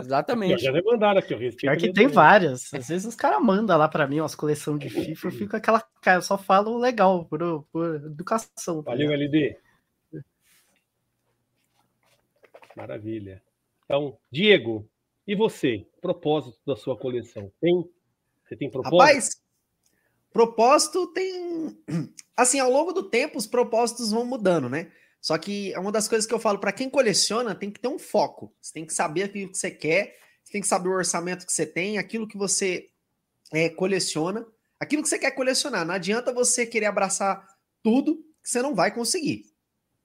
Exatamente. 0.00 0.62
Já 0.62 0.72
mandaram 0.82 1.18
aqui, 1.18 1.34
eu 1.34 1.38
respeito. 1.38 1.78
que 1.78 1.92
tem 1.92 2.08
várias. 2.08 2.72
Às 2.72 2.88
vezes 2.88 3.06
os 3.06 3.14
caras 3.14 3.40
mandam 3.42 3.78
lá 3.78 3.86
pra 3.86 4.08
mim 4.08 4.20
umas 4.20 4.34
coleções 4.34 4.80
de 4.80 4.88
FIFA, 4.88 5.28
eu 5.28 5.32
fico 5.32 5.56
aquela. 5.56 5.80
Cara, 6.02 6.18
eu 6.18 6.22
só 6.22 6.36
falo 6.36 6.78
legal, 6.78 7.26
por, 7.26 7.64
por 7.70 7.94
educação. 7.96 8.82
Tá 8.82 8.90
Valeu, 8.90 9.12
LD. 9.12 9.56
Maravilha. 12.76 13.40
Então, 13.84 14.18
Diego, 14.30 14.88
e 15.26 15.34
você? 15.34 15.86
Propósito 16.00 16.58
da 16.66 16.76
sua 16.76 16.96
coleção? 16.96 17.52
Tem? 17.60 17.88
Você 18.44 18.56
tem 18.56 18.70
propósito? 18.70 18.98
Rapaz, 18.98 19.30
propósito 20.32 21.06
tem. 21.08 21.78
Assim, 22.36 22.58
ao 22.58 22.70
longo 22.70 22.92
do 22.92 23.08
tempo, 23.08 23.38
os 23.38 23.46
propósitos 23.46 24.10
vão 24.10 24.24
mudando, 24.24 24.68
né? 24.68 24.90
Só 25.20 25.38
que 25.38 25.72
é 25.72 25.78
uma 25.78 25.92
das 25.92 26.06
coisas 26.06 26.26
que 26.26 26.34
eu 26.34 26.38
falo 26.38 26.58
para 26.58 26.72
quem 26.72 26.90
coleciona, 26.90 27.54
tem 27.54 27.70
que 27.70 27.80
ter 27.80 27.88
um 27.88 27.98
foco. 27.98 28.54
Você 28.60 28.74
tem 28.74 28.84
que 28.84 28.92
saber 28.92 29.22
aquilo 29.22 29.50
que 29.50 29.56
você 29.56 29.70
quer, 29.70 30.18
você 30.42 30.52
tem 30.52 30.60
que 30.60 30.68
saber 30.68 30.88
o 30.90 30.92
orçamento 30.92 31.46
que 31.46 31.52
você 31.52 31.64
tem, 31.64 31.96
aquilo 31.96 32.28
que 32.28 32.36
você 32.36 32.90
é, 33.50 33.70
coleciona, 33.70 34.46
aquilo 34.78 35.02
que 35.02 35.08
você 35.08 35.18
quer 35.18 35.30
colecionar. 35.30 35.86
Não 35.86 35.94
adianta 35.94 36.32
você 36.32 36.66
querer 36.66 36.86
abraçar 36.86 37.46
tudo 37.82 38.16
que 38.42 38.50
você 38.50 38.60
não 38.60 38.74
vai 38.74 38.92
conseguir. 38.92 39.46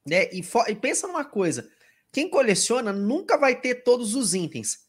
Né? 0.07 0.29
E, 0.31 0.41
e 0.69 0.75
pensa 0.75 1.05
numa 1.05 1.25
coisa: 1.25 1.69
quem 2.11 2.29
coleciona 2.29 2.91
nunca 2.91 3.37
vai 3.37 3.59
ter 3.59 3.83
todos 3.83 4.15
os 4.15 4.33
itens. 4.33 4.87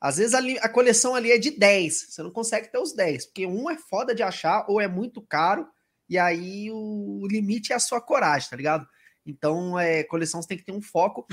Às 0.00 0.18
vezes 0.18 0.34
a, 0.34 0.40
a, 0.64 0.68
coleção 0.68 1.14
ali 1.14 1.32
é 1.32 1.38
de 1.38 1.50
10, 1.50 2.08
você 2.10 2.22
não 2.22 2.30
consegue 2.30 2.70
ter 2.70 2.78
os 2.78 2.92
10, 2.92 3.26
porque 3.26 3.46
um 3.46 3.70
é 3.70 3.78
foda 3.78 4.14
de 4.14 4.22
achar 4.22 4.66
ou 4.68 4.80
é 4.80 4.86
muito 4.86 5.22
caro, 5.22 5.66
e 6.08 6.18
aí 6.18 6.70
o 6.70 7.26
limite 7.28 7.72
é 7.72 7.76
a 7.76 7.80
sua 7.80 8.00
coragem, 8.00 8.48
tá 8.48 8.56
ligado? 8.56 8.86
Então, 9.24 9.78
é, 9.78 10.04
coleção 10.04 10.40
você 10.40 10.48
tem 10.48 10.58
que 10.58 10.64
ter 10.64 10.72
um 10.72 10.82
foco. 10.82 11.26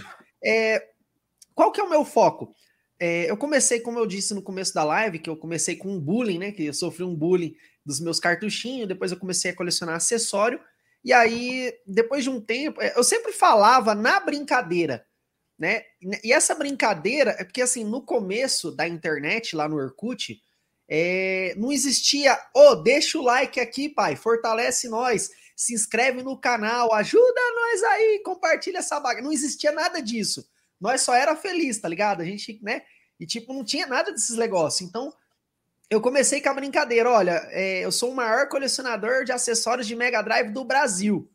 É, 0.44 0.84
qual 1.54 1.72
que 1.72 1.80
é 1.80 1.84
o 1.84 1.90
meu 1.90 2.04
foco? 2.04 2.56
É, 3.00 3.30
eu 3.30 3.38
comecei, 3.38 3.80
como 3.80 4.00
eu 4.00 4.08
disse 4.08 4.34
no 4.34 4.42
começo 4.42 4.74
da 4.74 4.84
live, 4.84 5.20
que 5.20 5.30
eu 5.30 5.38
comecei 5.38 5.76
com 5.76 5.90
um 5.90 6.00
bullying, 6.00 6.40
né? 6.40 6.52
Que 6.52 6.66
eu 6.66 6.74
sofri 6.74 7.04
um 7.04 7.16
bullying 7.16 7.56
dos 7.86 8.00
meus 8.00 8.20
cartuchinhos, 8.20 8.88
depois 8.88 9.12
eu 9.12 9.20
comecei 9.20 9.52
a 9.52 9.56
colecionar 9.56 9.96
acessório, 9.96 10.60
e 11.04 11.12
aí, 11.12 11.74
depois 11.86 12.24
de 12.24 12.30
um 12.30 12.40
tempo, 12.40 12.82
é, 12.82 12.98
eu 12.98 13.04
sempre 13.04 13.34
falava 13.34 13.94
na 13.94 14.20
brincadeira, 14.22 15.06
né? 15.64 15.84
E 16.22 16.34
essa 16.34 16.54
brincadeira 16.54 17.38
é 17.40 17.46
porque, 17.46 17.62
assim, 17.62 17.86
no 17.86 18.02
começo 18.02 18.70
da 18.70 18.86
internet, 18.86 19.56
lá 19.56 19.66
no 19.66 19.78
Orkut, 19.78 20.42
é, 20.90 21.56
não 21.56 21.72
existia, 21.72 22.38
oh, 22.54 22.76
deixa 22.76 23.18
o 23.18 23.24
like 23.24 23.62
aqui, 23.62 23.88
pai, 23.88 24.18
fortalece 24.18 24.90
nós, 24.90 25.32
se 25.56 25.74
inscreve 25.74 26.22
no 26.22 26.38
canal, 26.38 26.94
ajuda 26.94 27.42
nós 27.56 27.82
aí, 27.82 28.22
compartilha 28.26 28.80
essa 28.80 29.00
baga. 29.00 29.22
Não 29.22 29.32
existia 29.32 29.72
nada 29.72 30.02
disso. 30.02 30.46
Nós 30.82 31.00
só 31.00 31.16
era 31.16 31.34
feliz, 31.34 31.80
tá 31.80 31.88
ligado? 31.88 32.20
A 32.20 32.26
gente, 32.26 32.60
né? 32.62 32.82
E, 33.18 33.26
tipo, 33.26 33.54
não 33.54 33.64
tinha 33.64 33.88
nada 33.88 34.12
desses 34.12 34.36
negócios. 34.36 34.82
Então, 34.82 35.14
eu 35.90 36.02
comecei 36.02 36.42
com 36.42 36.50
a 36.50 36.54
brincadeira. 36.54 37.10
Olha, 37.10 37.42
é, 37.52 37.86
eu 37.86 37.92
sou 37.92 38.12
o 38.12 38.16
maior 38.16 38.50
colecionador 38.50 39.24
de 39.24 39.32
acessórios 39.32 39.88
de 39.88 39.96
Mega 39.96 40.22
Drive 40.22 40.52
do 40.52 40.66
Brasil. 40.66 41.32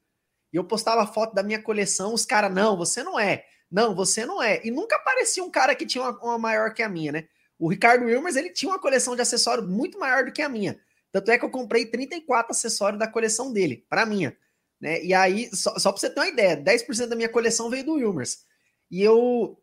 E 0.53 0.57
eu 0.59 0.65
postava 0.65 1.07
foto 1.07 1.35
da 1.35 1.43
minha 1.43 1.63
coleção, 1.63 2.13
os 2.13 2.27
caras, 2.27 2.53
não, 2.53 2.77
você 2.77 3.03
não 3.03 3.19
é. 3.19 3.47
Não, 3.71 3.95
você 3.95 4.25
não 4.25 4.43
é. 4.43 4.61
E 4.65 4.71
nunca 4.71 4.97
aparecia 4.97 5.45
um 5.45 5.51
cara 5.51 5.75
que 5.75 5.87
tinha 5.87 6.03
uma, 6.03 6.19
uma 6.23 6.39
maior 6.39 6.73
que 6.73 6.83
a 6.83 6.89
minha, 6.89 7.13
né? 7.13 7.29
O 7.59 7.69
Ricardo 7.69 8.05
Wilmers, 8.05 8.37
ele 8.37 8.51
tinha 8.51 8.71
uma 8.71 8.79
coleção 8.79 9.17
de 9.17 9.23
acessórios 9.23 9.69
muito 9.69 9.99
maior 9.99 10.25
do 10.25 10.33
que 10.33 10.41
a 10.41 10.49
minha. 10.49 10.81
Tanto 11.11 11.31
é 11.31 11.39
que 11.39 11.45
eu 11.45 11.51
comprei 11.51 11.87
34 11.87 12.53
acessórios 12.53 12.99
da 12.99 13.09
coleção 13.09 13.53
dele, 13.53 13.85
para 13.89 14.07
minha. 14.07 14.37
Né? 14.81 15.03
E 15.03 15.13
aí, 15.13 15.51
só, 15.55 15.77
só 15.79 15.91
para 15.91 16.01
você 16.01 16.11
ter 16.11 16.21
uma 16.21 16.29
ideia, 16.29 16.57
10% 16.57 17.07
da 17.07 17.17
minha 17.17 17.29
coleção 17.29 17.69
veio 17.69 17.85
do 17.85 17.95
Wilmers. 17.95 18.45
E 18.91 19.03
eu, 19.03 19.59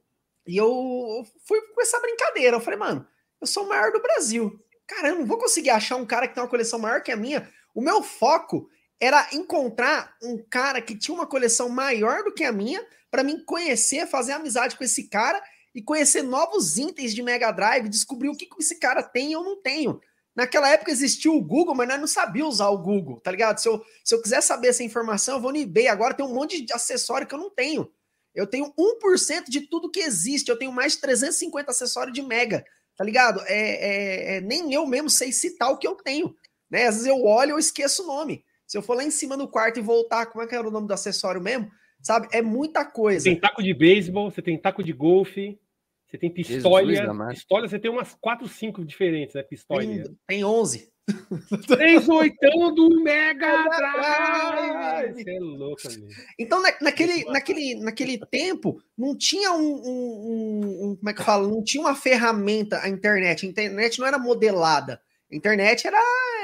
e 0.45 0.57
eu 0.57 1.25
fui 1.47 1.61
com 1.73 1.81
essa 1.81 1.99
brincadeira. 1.99 2.57
Eu 2.57 2.61
falei, 2.61 2.77
mano, 2.79 3.07
eu 3.39 3.47
sou 3.47 3.63
o 3.63 3.69
maior 3.69 3.91
do 3.91 4.01
Brasil. 4.01 4.59
Cara, 4.87 5.09
eu 5.09 5.15
não 5.15 5.25
vou 5.25 5.37
conseguir 5.37 5.69
achar 5.69 5.95
um 5.95 6.05
cara 6.05 6.27
que 6.27 6.35
tem 6.35 6.43
uma 6.43 6.49
coleção 6.49 6.77
maior 6.77 7.01
que 7.01 7.11
a 7.11 7.15
minha. 7.15 7.49
O 7.73 7.81
meu 7.81 8.03
foco 8.03 8.69
era 8.99 9.27
encontrar 9.33 10.15
um 10.21 10.37
cara 10.49 10.81
que 10.81 10.97
tinha 10.97 11.15
uma 11.15 11.27
coleção 11.27 11.69
maior 11.69 12.23
do 12.23 12.33
que 12.33 12.43
a 12.43 12.51
minha 12.51 12.85
para 13.09 13.23
mim 13.23 13.43
conhecer, 13.45 14.07
fazer 14.07 14.33
amizade 14.33 14.75
com 14.75 14.83
esse 14.83 15.07
cara 15.09 15.41
e 15.73 15.81
conhecer 15.81 16.21
novos 16.21 16.77
itens 16.77 17.13
de 17.13 17.21
Mega 17.21 17.51
Drive, 17.51 17.89
descobrir 17.89 18.29
o 18.29 18.35
que, 18.35 18.45
que 18.45 18.55
esse 18.59 18.79
cara 18.79 19.03
tem 19.03 19.29
e 19.29 19.33
eu 19.33 19.43
não 19.43 19.61
tenho. 19.61 19.99
Naquela 20.35 20.69
época 20.69 20.91
existia 20.91 21.31
o 21.31 21.41
Google, 21.41 21.73
mas 21.73 21.87
nós 21.87 21.99
não 21.99 22.07
sabia 22.07 22.45
usar 22.45 22.67
o 22.67 22.77
Google, 22.77 23.21
tá 23.21 23.31
ligado? 23.31 23.57
Se 23.59 23.69
eu, 23.69 23.81
se 24.03 24.13
eu 24.13 24.21
quiser 24.21 24.41
saber 24.41 24.67
essa 24.67 24.83
informação, 24.83 25.35
eu 25.35 25.41
vou 25.41 25.51
no 25.51 25.57
eBay. 25.57 25.87
Agora 25.87 26.13
tem 26.13 26.25
um 26.25 26.33
monte 26.33 26.61
de 26.61 26.73
acessório 26.73 27.25
que 27.25 27.33
eu 27.33 27.39
não 27.39 27.49
tenho. 27.49 27.89
Eu 28.33 28.45
tenho 28.45 28.73
1% 28.77 29.45
de 29.47 29.61
tudo 29.61 29.89
que 29.89 30.01
existe. 30.01 30.49
Eu 30.49 30.59
tenho 30.59 30.73
mais 30.73 30.93
de 30.93 30.99
350 30.99 31.71
acessórios 31.71 32.13
de 32.13 32.21
Mega, 32.21 32.65
tá 32.97 33.03
ligado? 33.03 33.41
É, 33.45 33.55
é, 33.55 34.35
é, 34.35 34.41
nem 34.41 34.73
eu 34.73 34.85
mesmo 34.85 35.09
sei 35.09 35.31
citar 35.31 35.71
o 35.71 35.77
que 35.77 35.87
eu 35.87 35.95
tenho. 35.95 36.35
Né? 36.69 36.85
Às 36.87 36.95
vezes 36.95 37.07
eu 37.07 37.23
olho 37.23 37.51
e 37.51 37.53
eu 37.53 37.59
esqueço 37.59 38.03
o 38.03 38.07
nome. 38.07 38.43
Se 38.67 38.77
eu 38.77 38.81
for 38.81 38.97
lá 38.97 39.05
em 39.05 39.11
cima 39.11 39.37
do 39.37 39.47
quarto 39.47 39.79
e 39.79 39.81
voltar, 39.81 40.25
como 40.25 40.43
é 40.43 40.47
que 40.47 40.55
era 40.55 40.67
o 40.67 40.71
nome 40.71 40.87
do 40.87 40.93
acessório 40.93 41.39
mesmo? 41.41 41.71
Sabe? 42.01 42.27
É 42.31 42.41
muita 42.41 42.85
coisa. 42.85 43.21
Você 43.21 43.31
tem 43.31 43.39
taco 43.39 43.63
de 43.63 43.73
beisebol, 43.73 44.29
você 44.29 44.41
tem 44.41 44.57
taco 44.57 44.83
de 44.83 44.93
golfe, 44.93 45.59
você 46.07 46.17
tem 46.17 46.29
pistola. 46.29 47.29
Pistola, 47.29 47.67
você 47.67 47.79
tem 47.79 47.91
umas 47.91 48.13
4, 48.15 48.47
5 48.47 48.85
diferentes, 48.85 49.35
né? 49.35 49.43
Pistola. 49.43 49.81
Tem, 49.81 50.03
tem 50.27 50.45
11. 50.45 50.93
Três 51.67 52.09
oitão 52.09 52.73
do 52.73 53.01
Mega 53.03 53.63
Drive! 53.63 55.23
Você 55.23 55.35
é 55.35 55.39
louco, 55.39 55.87
amigo. 55.87 56.07
Então, 56.39 56.61
na, 56.61 56.73
naquele, 56.81 57.25
naquele, 57.25 57.75
naquele 57.75 58.17
tempo, 58.25 58.81
não 58.97 59.15
tinha 59.15 59.51
um, 59.51 59.81
um, 59.85 60.61
um, 60.63 60.95
Como 60.95 61.09
é 61.09 61.13
que 61.13 61.23
fala? 61.23 61.47
Não 61.47 61.63
tinha 61.63 61.83
uma 61.83 61.95
ferramenta, 61.95 62.79
a 62.81 62.89
internet. 62.89 63.45
A 63.45 63.49
internet 63.49 63.99
não 63.99 64.07
era 64.07 64.17
modelada. 64.17 64.99
A 65.31 65.35
internet 65.35 65.85
era 65.85 65.99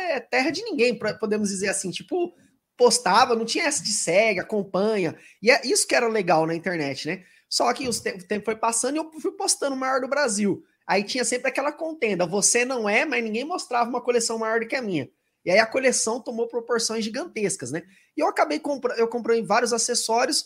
é, 0.09 0.19
terra 0.19 0.51
de 0.51 0.63
ninguém, 0.63 0.97
podemos 1.19 1.49
dizer 1.49 1.69
assim. 1.69 1.89
Tipo, 1.89 2.33
postava, 2.77 3.35
não 3.35 3.45
tinha 3.45 3.65
essa 3.65 3.83
de 3.83 3.91
segue, 3.91 4.39
acompanha. 4.39 5.17
E 5.41 5.51
é 5.51 5.61
isso 5.65 5.87
que 5.87 5.95
era 5.95 6.07
legal 6.07 6.45
na 6.45 6.55
internet, 6.55 7.07
né? 7.07 7.23
Só 7.49 7.71
que 7.73 7.87
o 7.87 7.91
tempo 8.27 8.45
foi 8.45 8.55
passando 8.55 8.95
e 8.95 8.97
eu 8.97 9.11
fui 9.19 9.31
postando 9.31 9.75
o 9.75 9.79
maior 9.79 9.99
do 9.99 10.07
Brasil. 10.07 10.63
Aí 10.87 11.03
tinha 11.03 11.23
sempre 11.23 11.49
aquela 11.49 11.71
contenda, 11.71 12.25
você 12.25 12.65
não 12.65 12.87
é, 12.87 13.05
mas 13.05 13.23
ninguém 13.23 13.45
mostrava 13.45 13.89
uma 13.89 14.01
coleção 14.01 14.37
maior 14.37 14.59
do 14.59 14.67
que 14.67 14.75
a 14.75 14.81
minha. 14.81 15.09
E 15.43 15.51
aí 15.51 15.59
a 15.59 15.65
coleção 15.65 16.19
tomou 16.19 16.47
proporções 16.47 17.03
gigantescas, 17.03 17.71
né? 17.71 17.83
E 18.15 18.21
eu 18.21 18.27
acabei 18.27 18.59
comprando, 18.59 18.97
eu 18.97 19.07
comprei 19.07 19.41
vários 19.41 19.73
acessórios. 19.73 20.45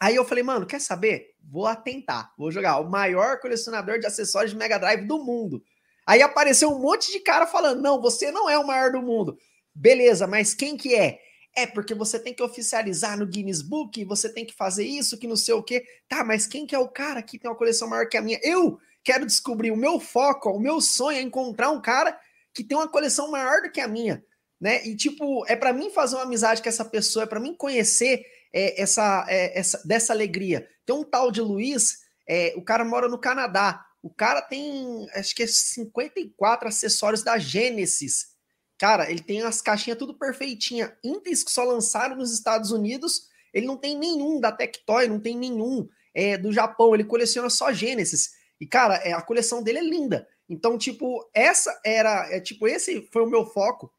Aí 0.00 0.14
eu 0.14 0.24
falei, 0.24 0.44
mano, 0.44 0.66
quer 0.66 0.80
saber? 0.80 1.34
Vou 1.42 1.66
atentar, 1.66 2.32
vou 2.36 2.50
jogar 2.50 2.78
o 2.78 2.90
maior 2.90 3.40
colecionador 3.40 3.98
de 3.98 4.06
acessórios 4.06 4.52
de 4.52 4.58
Mega 4.58 4.78
Drive 4.78 5.06
do 5.06 5.18
mundo. 5.24 5.62
Aí 6.06 6.22
apareceu 6.22 6.70
um 6.70 6.78
monte 6.78 7.12
de 7.12 7.20
cara 7.20 7.46
falando: 7.46 7.82
"Não, 7.82 8.00
você 8.00 8.30
não 8.30 8.48
é 8.48 8.58
o 8.58 8.66
maior 8.66 8.90
do 8.90 9.02
mundo". 9.02 9.36
Beleza, 9.74 10.26
mas 10.26 10.54
quem 10.54 10.76
que 10.76 10.94
é? 10.94 11.20
É 11.58 11.66
porque 11.66 11.92
você 11.92 12.20
tem 12.20 12.32
que 12.32 12.42
oficializar 12.42 13.18
no 13.18 13.26
Guinness 13.26 13.62
Book, 13.62 14.04
você 14.04 14.28
tem 14.28 14.46
que 14.46 14.54
fazer 14.54 14.84
isso, 14.84 15.18
que 15.18 15.26
não 15.26 15.34
sei 15.34 15.54
o 15.54 15.62
quê. 15.62 15.84
Tá, 16.08 16.22
mas 16.22 16.46
quem 16.46 16.64
que 16.64 16.74
é 16.74 16.78
o 16.78 16.88
cara 16.88 17.20
que 17.20 17.36
tem 17.36 17.50
uma 17.50 17.56
coleção 17.56 17.88
maior 17.88 18.08
que 18.08 18.16
a 18.16 18.22
minha? 18.22 18.38
Eu 18.44 18.78
quero 19.02 19.26
descobrir 19.26 19.72
o 19.72 19.76
meu 19.76 19.98
foco, 19.98 20.50
o 20.50 20.60
meu 20.60 20.80
sonho 20.80 21.18
é 21.18 21.20
encontrar 21.20 21.70
um 21.70 21.80
cara 21.82 22.16
que 22.54 22.62
tem 22.62 22.78
uma 22.78 22.86
coleção 22.86 23.28
maior 23.28 23.60
do 23.62 23.72
que 23.72 23.80
a 23.80 23.88
minha, 23.88 24.24
né? 24.60 24.86
E 24.86 24.94
tipo, 24.94 25.44
é 25.48 25.56
para 25.56 25.72
mim 25.72 25.90
fazer 25.90 26.14
uma 26.14 26.22
amizade 26.22 26.62
com 26.62 26.68
essa 26.68 26.84
pessoa, 26.84 27.24
é 27.24 27.26
para 27.26 27.40
mim 27.40 27.54
conhecer 27.54 28.24
é, 28.52 28.80
essa, 28.80 29.26
é, 29.28 29.58
essa 29.58 29.82
dessa 29.84 30.12
alegria. 30.12 30.68
Tem 30.86 30.94
um 30.94 31.02
tal 31.02 31.32
de 31.32 31.40
Luiz, 31.40 31.98
é, 32.28 32.54
o 32.56 32.62
cara 32.62 32.84
mora 32.84 33.08
no 33.08 33.18
Canadá. 33.18 33.84
O 34.00 34.10
cara 34.10 34.40
tem, 34.40 35.08
acho 35.14 35.34
que 35.34 35.42
é 35.42 35.46
54 35.46 36.68
acessórios 36.68 37.24
da 37.24 37.36
Genesis. 37.36 38.37
Cara, 38.78 39.10
ele 39.10 39.20
tem 39.20 39.42
as 39.42 39.60
caixinhas 39.60 39.98
tudo 39.98 40.14
perfeitinha. 40.14 40.96
Itens 41.04 41.42
que 41.42 41.50
só 41.50 41.64
lançaram 41.64 42.16
nos 42.16 42.32
Estados 42.32 42.70
Unidos, 42.70 43.28
ele 43.52 43.66
não 43.66 43.76
tem 43.76 43.98
nenhum 43.98 44.40
da 44.40 44.52
Tectoy, 44.52 45.08
não 45.08 45.18
tem 45.18 45.36
nenhum 45.36 45.88
é, 46.14 46.38
do 46.38 46.52
Japão. 46.52 46.94
Ele 46.94 47.04
coleciona 47.04 47.50
só 47.50 47.72
Genesis. 47.72 48.30
E, 48.60 48.66
cara, 48.66 48.94
é, 48.96 49.12
a 49.12 49.22
coleção 49.22 49.62
dele 49.62 49.78
é 49.78 49.82
linda. 49.82 50.28
Então, 50.48 50.78
tipo, 50.78 51.28
essa 51.34 51.78
era. 51.84 52.28
É, 52.30 52.40
tipo, 52.40 52.66
esse 52.66 53.08
foi 53.12 53.22
o 53.22 53.30
meu 53.30 53.44
foco 53.44 53.92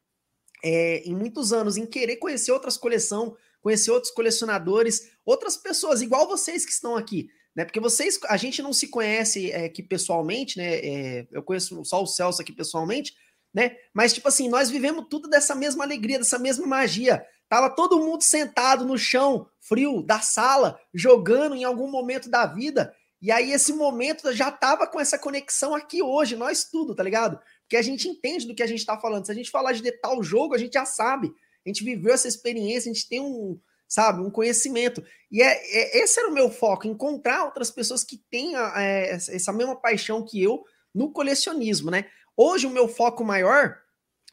é, 0.64 1.02
em 1.04 1.14
muitos 1.14 1.52
anos, 1.52 1.76
em 1.76 1.86
querer 1.86 2.16
conhecer 2.16 2.52
outras 2.52 2.76
coleções, 2.76 3.32
conhecer 3.60 3.90
outros 3.90 4.12
colecionadores, 4.12 5.10
outras 5.24 5.56
pessoas, 5.56 6.02
igual 6.02 6.26
vocês 6.26 6.64
que 6.64 6.72
estão 6.72 6.96
aqui. 6.96 7.28
né? 7.54 7.64
Porque 7.64 7.80
vocês, 7.80 8.18
a 8.28 8.36
gente 8.36 8.62
não 8.62 8.72
se 8.72 8.88
conhece 8.88 9.50
é, 9.50 9.66
aqui 9.66 9.82
pessoalmente, 9.82 10.58
né? 10.58 10.74
É, 10.76 11.26
eu 11.30 11.42
conheço 11.42 11.84
só 11.84 12.02
o 12.02 12.06
Celso 12.06 12.40
aqui 12.40 12.52
pessoalmente, 12.52 13.14
né? 13.52 13.76
Mas, 13.92 14.12
tipo 14.12 14.28
assim, 14.28 14.48
nós 14.48 14.70
vivemos 14.70 15.06
tudo 15.08 15.28
dessa 15.28 15.54
mesma 15.54 15.84
alegria, 15.84 16.18
dessa 16.18 16.38
mesma 16.38 16.66
magia. 16.66 17.24
Tava 17.48 17.70
todo 17.70 17.98
mundo 18.00 18.22
sentado 18.22 18.84
no 18.84 18.96
chão, 18.96 19.48
frio, 19.60 20.02
da 20.02 20.20
sala, 20.20 20.78
jogando 20.94 21.56
em 21.56 21.64
algum 21.64 21.90
momento 21.90 22.30
da 22.30 22.46
vida. 22.46 22.94
E 23.20 23.30
aí, 23.30 23.52
esse 23.52 23.72
momento 23.72 24.32
já 24.32 24.50
tava 24.50 24.86
com 24.86 25.00
essa 25.00 25.18
conexão 25.18 25.74
aqui 25.74 26.02
hoje, 26.02 26.36
nós 26.36 26.64
tudo, 26.64 26.94
tá 26.94 27.02
ligado? 27.02 27.38
Porque 27.62 27.76
a 27.76 27.82
gente 27.82 28.08
entende 28.08 28.46
do 28.46 28.54
que 28.54 28.62
a 28.62 28.66
gente 28.66 28.84
tá 28.84 28.98
falando. 28.98 29.26
Se 29.26 29.32
a 29.32 29.34
gente 29.34 29.50
falar 29.50 29.72
de 29.72 29.92
tal 29.92 30.22
jogo, 30.22 30.54
a 30.54 30.58
gente 30.58 30.74
já 30.74 30.84
sabe. 30.84 31.32
A 31.64 31.68
gente 31.68 31.84
viveu 31.84 32.14
essa 32.14 32.28
experiência, 32.28 32.90
a 32.90 32.94
gente 32.94 33.08
tem 33.08 33.20
um, 33.20 33.60
sabe, 33.86 34.22
um 34.22 34.30
conhecimento. 34.30 35.04
E 35.30 35.42
é, 35.42 35.52
é 35.52 36.02
esse 36.02 36.18
era 36.18 36.28
o 36.28 36.32
meu 36.32 36.50
foco, 36.50 36.86
encontrar 36.86 37.44
outras 37.44 37.70
pessoas 37.70 38.02
que 38.02 38.16
tenham 38.30 38.64
é, 38.76 39.10
essa 39.10 39.52
mesma 39.52 39.76
paixão 39.76 40.24
que 40.24 40.42
eu 40.42 40.64
no 40.94 41.12
colecionismo, 41.12 41.90
né? 41.90 42.06
Hoje 42.42 42.66
o 42.66 42.70
meu 42.70 42.88
foco 42.88 43.22
maior 43.22 43.76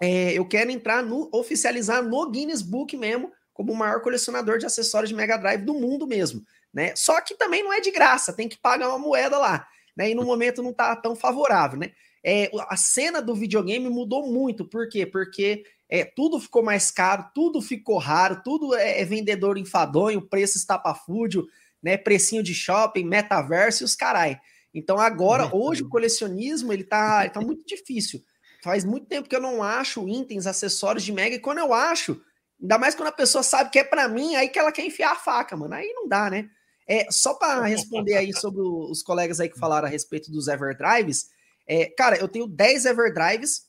é, 0.02 0.32
eu 0.32 0.48
quero 0.48 0.72
entrar 0.72 1.04
no 1.04 1.30
oficializar 1.30 2.02
no 2.02 2.32
Guinness 2.32 2.62
Book 2.62 2.96
mesmo, 2.96 3.34
como 3.54 3.74
o 3.74 3.76
maior 3.76 4.00
colecionador 4.02 4.58
de 4.58 4.66
acessórios 4.66 5.10
de 5.10 5.16
Mega 5.16 5.36
Drive 5.36 5.66
do 5.66 5.74
mundo 5.74 6.08
mesmo, 6.08 6.42
né? 6.74 6.96
Só 6.96 7.20
que 7.20 7.36
também 7.36 7.62
não 7.62 7.74
é 7.74 7.82
de 7.82 7.92
graça, 7.92 8.32
tem 8.32 8.48
que 8.48 8.58
pagar 8.58 8.88
uma 8.88 8.98
moeda 8.98 9.38
lá, 9.38 9.68
né? 9.94 10.10
E 10.10 10.16
no 10.16 10.24
momento 10.24 10.64
não 10.64 10.72
tá 10.72 10.96
tão 10.96 11.18
favorável, 11.18 11.78
né? 11.78 11.92
É, 12.24 12.50
a 12.70 12.78
cena 12.78 13.22
do 13.22 13.36
videogame 13.36 13.90
mudou 13.90 14.26
muito, 14.26 14.64
por 14.64 14.88
quê? 14.88 15.06
Porque 15.06 15.66
é, 15.90 16.06
tudo 16.06 16.40
ficou 16.40 16.64
mais 16.64 16.90
caro, 16.90 17.26
tudo 17.36 17.62
ficou 17.62 17.98
raro, 17.98 18.42
tudo 18.42 18.74
é, 18.74 19.02
é 19.02 19.04
vendedor 19.04 19.58
enfadonho, 19.58 20.22
preço 20.22 20.58
estapafúdio, 20.58 21.46
né? 21.84 21.98
Precinho 21.98 22.42
de 22.42 22.54
shopping, 22.54 23.04
metaverso 23.04 23.84
e 23.84 23.86
os 23.86 23.98
carai. 23.98 24.40
Então 24.78 25.00
agora, 25.00 25.50
hoje 25.56 25.82
o 25.82 25.90
colecionismo 25.90 26.72
ele 26.72 26.84
tá, 26.84 27.22
ele 27.24 27.34
tá 27.34 27.42
muito 27.42 27.66
difícil. 27.66 28.24
Faz 28.64 28.86
muito 28.86 29.08
tempo 29.08 29.28
que 29.28 29.36
eu 29.36 29.42
não 29.42 29.64
acho 29.64 30.08
itens, 30.08 30.46
acessórios 30.46 31.04
de 31.04 31.12
Mega, 31.12 31.36
e 31.36 31.40
quando 31.40 31.58
eu 31.58 31.74
acho, 31.74 32.22
ainda 32.62 32.78
mais 32.78 32.94
quando 32.94 33.08
a 33.08 33.14
pessoa 33.14 33.44
sabe 33.44 33.72
que 33.72 33.80
é 33.80 33.84
para 33.84 34.08
mim, 34.08 34.36
aí 34.36 34.50
que 34.50 34.60
ela 34.60 34.72
quer 34.72 34.86
enfiar 34.86 35.14
a 35.14 35.16
faca, 35.16 35.58
mano. 35.58 35.74
Aí 35.74 35.92
não 35.94 36.08
dá, 36.08 36.30
né? 36.30 36.48
É, 36.88 37.08
só 37.10 37.34
para 37.34 37.66
responder 37.66 38.16
aí 38.16 38.32
sobre 38.34 38.62
os 38.62 39.02
colegas 39.02 39.40
aí 39.40 39.50
que 39.50 39.58
falaram 39.58 39.88
a 39.88 39.90
respeito 39.90 40.32
dos 40.32 40.48
Everdrives, 40.48 41.30
é, 41.68 41.88
cara, 41.88 42.18
eu 42.18 42.28
tenho 42.28 42.48
10 42.48 42.86
Everdrives, 42.86 43.64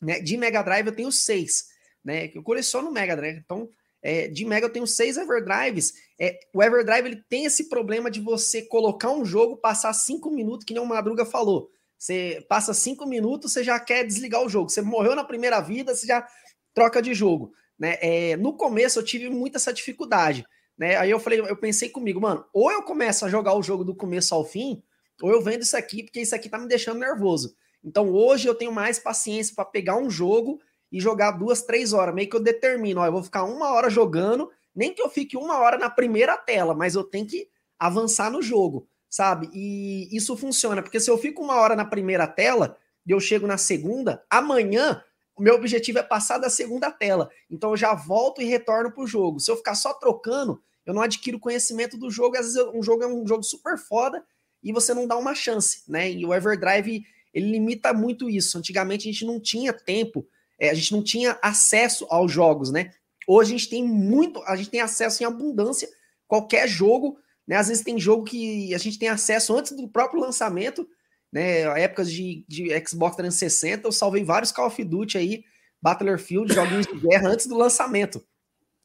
né? 0.00 0.20
De 0.20 0.36
Mega 0.36 0.62
Drive 0.62 0.86
eu 0.86 0.94
tenho 0.94 1.10
6, 1.10 1.64
né? 2.04 2.28
Que 2.28 2.36
eu 2.36 2.42
coleciono 2.42 2.92
Mega 2.92 3.16
Drive. 3.16 3.38
Então, 3.38 3.68
é, 4.02 4.28
de 4.28 4.44
Mega 4.44 4.66
eu 4.66 4.72
tenho 4.72 4.86
6 4.86 5.16
Everdrives. 5.16 5.92
É, 6.18 6.38
o 6.54 6.62
Everdrive 6.62 7.08
ele 7.08 7.24
tem 7.28 7.44
esse 7.44 7.68
problema 7.68 8.10
de 8.10 8.20
você 8.20 8.62
colocar 8.62 9.10
um 9.10 9.24
jogo, 9.24 9.56
passar 9.56 9.92
5 9.92 10.30
minutos, 10.30 10.64
que 10.64 10.74
nem 10.74 10.82
o 10.82 10.86
Madruga 10.86 11.24
falou. 11.24 11.70
Você 12.00 12.42
passa 12.48 12.72
cinco 12.72 13.04
minutos, 13.04 13.52
você 13.52 13.62
já 13.62 13.78
quer 13.78 14.06
desligar 14.06 14.42
o 14.42 14.48
jogo. 14.48 14.70
Você 14.70 14.80
morreu 14.80 15.14
na 15.14 15.22
primeira 15.22 15.60
vida, 15.60 15.94
você 15.94 16.06
já 16.06 16.26
troca 16.72 17.02
de 17.02 17.12
jogo. 17.12 17.52
Né? 17.78 17.98
É, 18.00 18.36
no 18.38 18.54
começo 18.54 18.98
eu 18.98 19.04
tive 19.04 19.28
muita 19.28 19.58
essa 19.58 19.70
dificuldade. 19.70 20.46
Né? 20.78 20.96
Aí 20.96 21.10
eu 21.10 21.20
falei, 21.20 21.40
eu 21.40 21.56
pensei 21.58 21.90
comigo, 21.90 22.18
mano, 22.18 22.42
ou 22.54 22.72
eu 22.72 22.82
começo 22.84 23.26
a 23.26 23.28
jogar 23.28 23.54
o 23.54 23.62
jogo 23.62 23.84
do 23.84 23.94
começo 23.94 24.34
ao 24.34 24.46
fim, 24.46 24.82
ou 25.20 25.30
eu 25.30 25.42
vendo 25.42 25.60
isso 25.60 25.76
aqui, 25.76 26.02
porque 26.02 26.22
isso 26.22 26.34
aqui 26.34 26.48
tá 26.48 26.56
me 26.56 26.66
deixando 26.66 26.98
nervoso. 26.98 27.54
Então 27.84 28.10
hoje 28.10 28.48
eu 28.48 28.54
tenho 28.54 28.72
mais 28.72 28.98
paciência 28.98 29.54
para 29.54 29.66
pegar 29.66 29.98
um 29.98 30.08
jogo 30.08 30.58
e 30.90 31.00
jogar 31.00 31.32
duas, 31.32 31.62
três 31.62 31.92
horas. 31.92 32.14
Meio 32.14 32.28
que 32.28 32.36
eu 32.36 32.42
determino, 32.42 33.00
ó, 33.00 33.06
eu 33.06 33.12
vou 33.12 33.22
ficar 33.22 33.44
uma 33.44 33.72
hora 33.72 33.90
jogando, 33.90 34.50
nem 34.74 34.92
que 34.92 35.02
eu 35.02 35.08
fique 35.08 35.36
uma 35.36 35.58
hora 35.58 35.78
na 35.78 35.90
primeira 35.90 36.36
tela, 36.36 36.74
mas 36.74 36.94
eu 36.94 37.04
tenho 37.04 37.26
que 37.26 37.48
avançar 37.78 38.30
no 38.30 38.42
jogo 38.42 38.88
sabe? 39.10 39.50
E 39.52 40.08
isso 40.16 40.36
funciona, 40.36 40.80
porque 40.80 41.00
se 41.00 41.10
eu 41.10 41.18
fico 41.18 41.42
uma 41.42 41.56
hora 41.56 41.74
na 41.74 41.84
primeira 41.84 42.28
tela 42.28 42.76
e 43.04 43.10
eu 43.10 43.18
chego 43.18 43.46
na 43.46 43.58
segunda, 43.58 44.22
amanhã 44.30 45.02
o 45.36 45.42
meu 45.42 45.56
objetivo 45.56 45.98
é 45.98 46.02
passar 46.02 46.38
da 46.38 46.48
segunda 46.48 46.90
tela. 46.92 47.28
Então 47.50 47.70
eu 47.70 47.76
já 47.76 47.92
volto 47.92 48.40
e 48.40 48.44
retorno 48.44 48.92
pro 48.92 49.06
jogo. 49.06 49.40
Se 49.40 49.50
eu 49.50 49.56
ficar 49.56 49.74
só 49.74 49.92
trocando, 49.92 50.62
eu 50.86 50.94
não 50.94 51.02
adquiro 51.02 51.40
conhecimento 51.40 51.98
do 51.98 52.10
jogo. 52.10 52.36
Às 52.36 52.54
vezes 52.54 52.68
um 52.72 52.82
jogo 52.82 53.02
é 53.02 53.06
um 53.06 53.26
jogo 53.26 53.42
super 53.42 53.76
foda 53.76 54.24
e 54.62 54.72
você 54.72 54.94
não 54.94 55.08
dá 55.08 55.16
uma 55.16 55.34
chance, 55.34 55.82
né? 55.88 56.10
E 56.10 56.24
o 56.24 56.32
Everdrive 56.32 57.04
ele 57.34 57.50
limita 57.50 57.92
muito 57.92 58.30
isso. 58.30 58.58
Antigamente 58.58 59.08
a 59.08 59.12
gente 59.12 59.24
não 59.24 59.40
tinha 59.40 59.72
tempo, 59.72 60.26
é, 60.60 60.70
a 60.70 60.74
gente 60.74 60.92
não 60.92 61.02
tinha 61.02 61.38
acesso 61.42 62.06
aos 62.10 62.30
jogos, 62.30 62.70
né? 62.70 62.92
Hoje 63.26 63.54
a 63.54 63.58
gente 63.58 63.70
tem 63.70 63.82
muito, 63.82 64.42
a 64.44 64.54
gente 64.54 64.70
tem 64.70 64.80
acesso 64.80 65.22
em 65.22 65.26
abundância. 65.26 65.88
Qualquer 66.28 66.68
jogo 66.68 67.18
né? 67.50 67.56
Às 67.56 67.66
vezes 67.66 67.82
tem 67.82 67.98
jogo 67.98 68.22
que 68.22 68.72
a 68.72 68.78
gente 68.78 68.96
tem 68.96 69.08
acesso 69.08 69.52
antes 69.56 69.72
do 69.72 69.88
próprio 69.88 70.20
lançamento, 70.20 70.88
né? 71.32 71.62
Épocas 71.80 72.08
de, 72.08 72.44
de 72.48 72.68
Xbox 72.86 73.16
360, 73.16 73.88
eu 73.88 73.92
salvei 73.92 74.22
vários 74.22 74.52
Call 74.52 74.68
of 74.68 74.84
Duty 74.84 75.18
aí, 75.18 75.42
Battlefield, 75.82 76.54
joguinhos 76.54 76.86
de 76.86 76.94
guerra 76.94 77.28
antes 77.28 77.46
do 77.46 77.56
lançamento, 77.56 78.24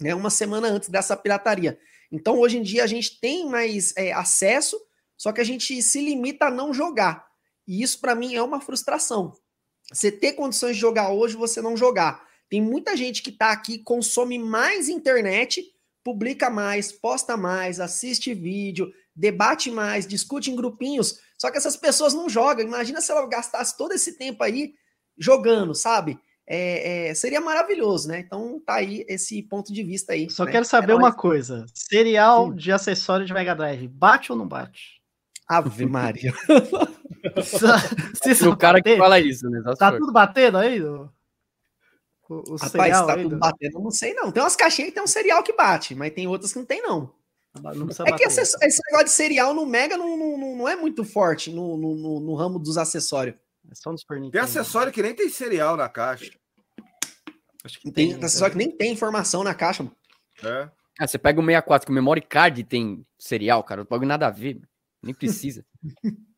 né? 0.01 0.15
Uma 0.15 0.31
semana 0.31 0.67
antes 0.67 0.89
dessa 0.89 1.15
pirataria. 1.15 1.77
Então, 2.11 2.39
hoje 2.39 2.57
em 2.57 2.63
dia, 2.63 2.83
a 2.83 2.87
gente 2.87 3.19
tem 3.19 3.47
mais 3.47 3.95
é, 3.95 4.11
acesso, 4.11 4.79
só 5.15 5.31
que 5.31 5.41
a 5.41 5.45
gente 5.45 5.79
se 5.83 6.01
limita 6.01 6.45
a 6.45 6.51
não 6.51 6.73
jogar. 6.73 7.23
E 7.67 7.83
isso, 7.83 8.01
para 8.01 8.15
mim, 8.15 8.33
é 8.33 8.41
uma 8.41 8.59
frustração. 8.59 9.31
Você 9.91 10.11
ter 10.11 10.33
condições 10.33 10.75
de 10.75 10.81
jogar 10.81 11.09
hoje, 11.09 11.35
você 11.35 11.61
não 11.61 11.77
jogar. 11.77 12.25
Tem 12.49 12.61
muita 12.61 12.95
gente 12.95 13.21
que 13.21 13.29
está 13.29 13.51
aqui, 13.51 13.79
consome 13.79 14.37
mais 14.39 14.89
internet 14.89 15.63
publica 16.05 16.51
mais, 16.51 16.91
posta 16.91 17.35
mais, 17.35 17.79
assiste 17.79 18.31
vídeo, 18.31 18.93
debate 19.15 19.71
mais, 19.71 20.05
discute 20.05 20.51
em 20.51 20.55
grupinhos. 20.55 21.19
Só 21.35 21.49
que 21.49 21.57
essas 21.57 21.75
pessoas 21.75 22.13
não 22.13 22.29
jogam. 22.29 22.63
Imagina 22.63 23.01
se 23.01 23.11
ela 23.11 23.27
gastasse 23.27 23.75
todo 23.75 23.91
esse 23.91 24.15
tempo 24.15 24.43
aí 24.43 24.75
jogando, 25.17 25.73
sabe? 25.73 26.19
É, 26.47 27.07
é, 27.07 27.15
seria 27.15 27.41
maravilhoso, 27.41 28.07
né? 28.07 28.19
Então 28.19 28.61
tá 28.63 28.75
aí 28.75 29.03
esse 29.09 29.41
ponto 29.41 29.73
de 29.73 29.83
vista 29.83 30.13
aí. 30.13 30.29
Só 30.29 30.45
né? 30.45 30.51
quero 30.51 30.65
saber 30.65 30.91
é 30.91 30.95
uma 30.95 31.09
nóis. 31.09 31.15
coisa: 31.15 31.65
serial 31.73 32.51
Sim. 32.51 32.55
de 32.55 32.71
acessório 32.71 33.25
de 33.25 33.33
Mega 33.33 33.55
Drive, 33.55 33.87
bate 33.87 34.31
ou 34.31 34.37
não 34.37 34.47
bate? 34.47 35.01
Ave 35.49 35.87
Maria. 35.87 36.31
o 38.49 38.57
cara 38.57 38.81
que 38.81 38.97
fala 38.97 39.19
isso, 39.19 39.49
né? 39.49 39.61
Tá 39.77 39.91
tudo 39.91 40.11
batendo 40.11 40.57
aí? 40.57 40.81
O, 40.81 41.09
o 42.29 42.55
Rapaz, 42.55 42.91
tá 42.91 43.17
tudo 43.17 43.37
batendo, 43.37 43.79
não 43.79 43.91
sei 43.91 44.13
não. 44.13 44.31
Tem 44.31 44.41
umas 44.41 44.55
caixinhas 44.55 44.89
que 44.89 44.95
tem 44.95 45.03
um 45.03 45.07
cereal 45.07 45.43
que 45.43 45.53
bate, 45.53 45.93
mas 45.93 46.13
tem 46.13 46.27
outras 46.27 46.53
que 46.53 46.59
não 46.59 46.65
tem, 46.65 46.81
não. 46.81 47.13
não 47.61 47.87
é 48.07 48.11
que 48.17 48.23
esse, 48.23 48.41
esse, 48.41 48.81
negócio 48.87 49.05
de 49.05 49.11
cereal 49.11 49.53
no 49.53 49.65
Mega 49.65 49.97
não, 49.97 50.17
não, 50.17 50.57
não 50.57 50.67
é 50.67 50.75
muito 50.75 51.03
forte 51.03 51.51
no, 51.51 51.77
no, 51.77 52.19
no 52.19 52.35
ramo 52.35 52.57
dos 52.57 52.77
acessórios. 52.77 53.35
É 53.69 53.75
só 53.75 53.91
nos 53.91 54.03
Tem 54.31 54.41
acessório 54.41 54.91
que 54.91 55.01
nem 55.01 55.15
tem 55.15 55.29
cereal 55.29 55.75
na 55.75 55.89
caixa. 55.89 56.31
Acho 57.63 57.79
que 57.79 57.91
tem, 57.91 58.13
tem 58.13 58.23
acessório 58.23 58.51
que 58.51 58.63
nem 58.63 58.71
tem 58.71 58.91
informação 58.91 59.43
na 59.43 59.55
caixa. 59.55 59.83
Mano. 59.83 59.95
É. 60.43 60.69
Ah, 60.99 61.07
você 61.07 61.17
pega 61.17 61.39
o 61.39 61.43
64, 61.43 61.85
que 61.85 61.91
o 61.91 61.95
memory 61.95 62.21
card 62.21 62.63
tem 62.63 63.05
cereal, 63.17 63.63
cara. 63.63 63.81
Não 63.81 63.85
pode 63.85 64.05
nada 64.05 64.27
a 64.27 64.31
ver. 64.31 64.61
Nem 65.03 65.13
precisa. 65.13 65.65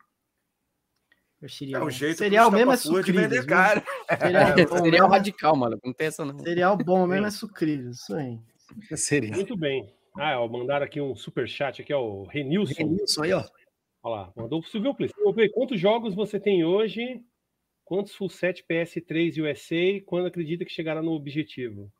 Cereal, 1.48 1.84
é 1.84 1.86
um 1.86 1.90
jeito 1.92 2.18
cereal 2.18 2.50
mesmo 2.50 2.72
é 2.72 2.78
sucrilhos. 2.78 3.46
Cara. 3.46 3.84
Cereal, 4.20 4.58
é, 4.58 4.68
cereal 4.84 5.10
radical, 5.10 5.56
mano. 5.56 5.80
Não 5.84 5.94
tem 5.94 6.08
essa 6.08 6.26
não. 6.26 6.40
Cereal 6.40 6.76
bom 6.78 7.06
mesmo 7.06 7.28
é 7.28 7.32
sucrilhos. 7.32 8.00
Isso 8.02 8.16
aí. 8.16 8.40
Cereal. 8.96 9.36
Muito 9.36 9.56
bem. 9.56 9.94
Ah, 10.18 10.40
ó, 10.40 10.48
mandaram 10.48 10.84
aqui 10.84 11.00
um 11.00 11.16
super 11.16 11.48
chat 11.48 11.82
aqui, 11.82 11.94
ó, 11.94 12.02
o 12.02 12.24
Renilson. 12.26 12.74
Renilson 12.76 13.24
aí, 13.24 13.34
ó. 13.34 13.44
Olha 14.02 14.16
lá, 14.16 14.34
mandou 14.36 14.60
o 14.60 14.64
Silvio 14.64 14.96
Play. 14.96 15.10
Silvio 15.10 15.52
quantos 15.52 15.80
jogos 15.80 16.16
você 16.16 16.40
tem 16.40 16.66
hoje? 16.66 17.22
Quantos 17.86 18.16
full 18.16 18.30
set 18.30 18.66
PS3 18.70 19.38
USA? 19.42 20.04
Quando 20.06 20.28
acredita 20.28 20.66
que 20.66 20.72
chegará 20.72 21.02
no 21.02 21.12
objetivo? 21.12 21.92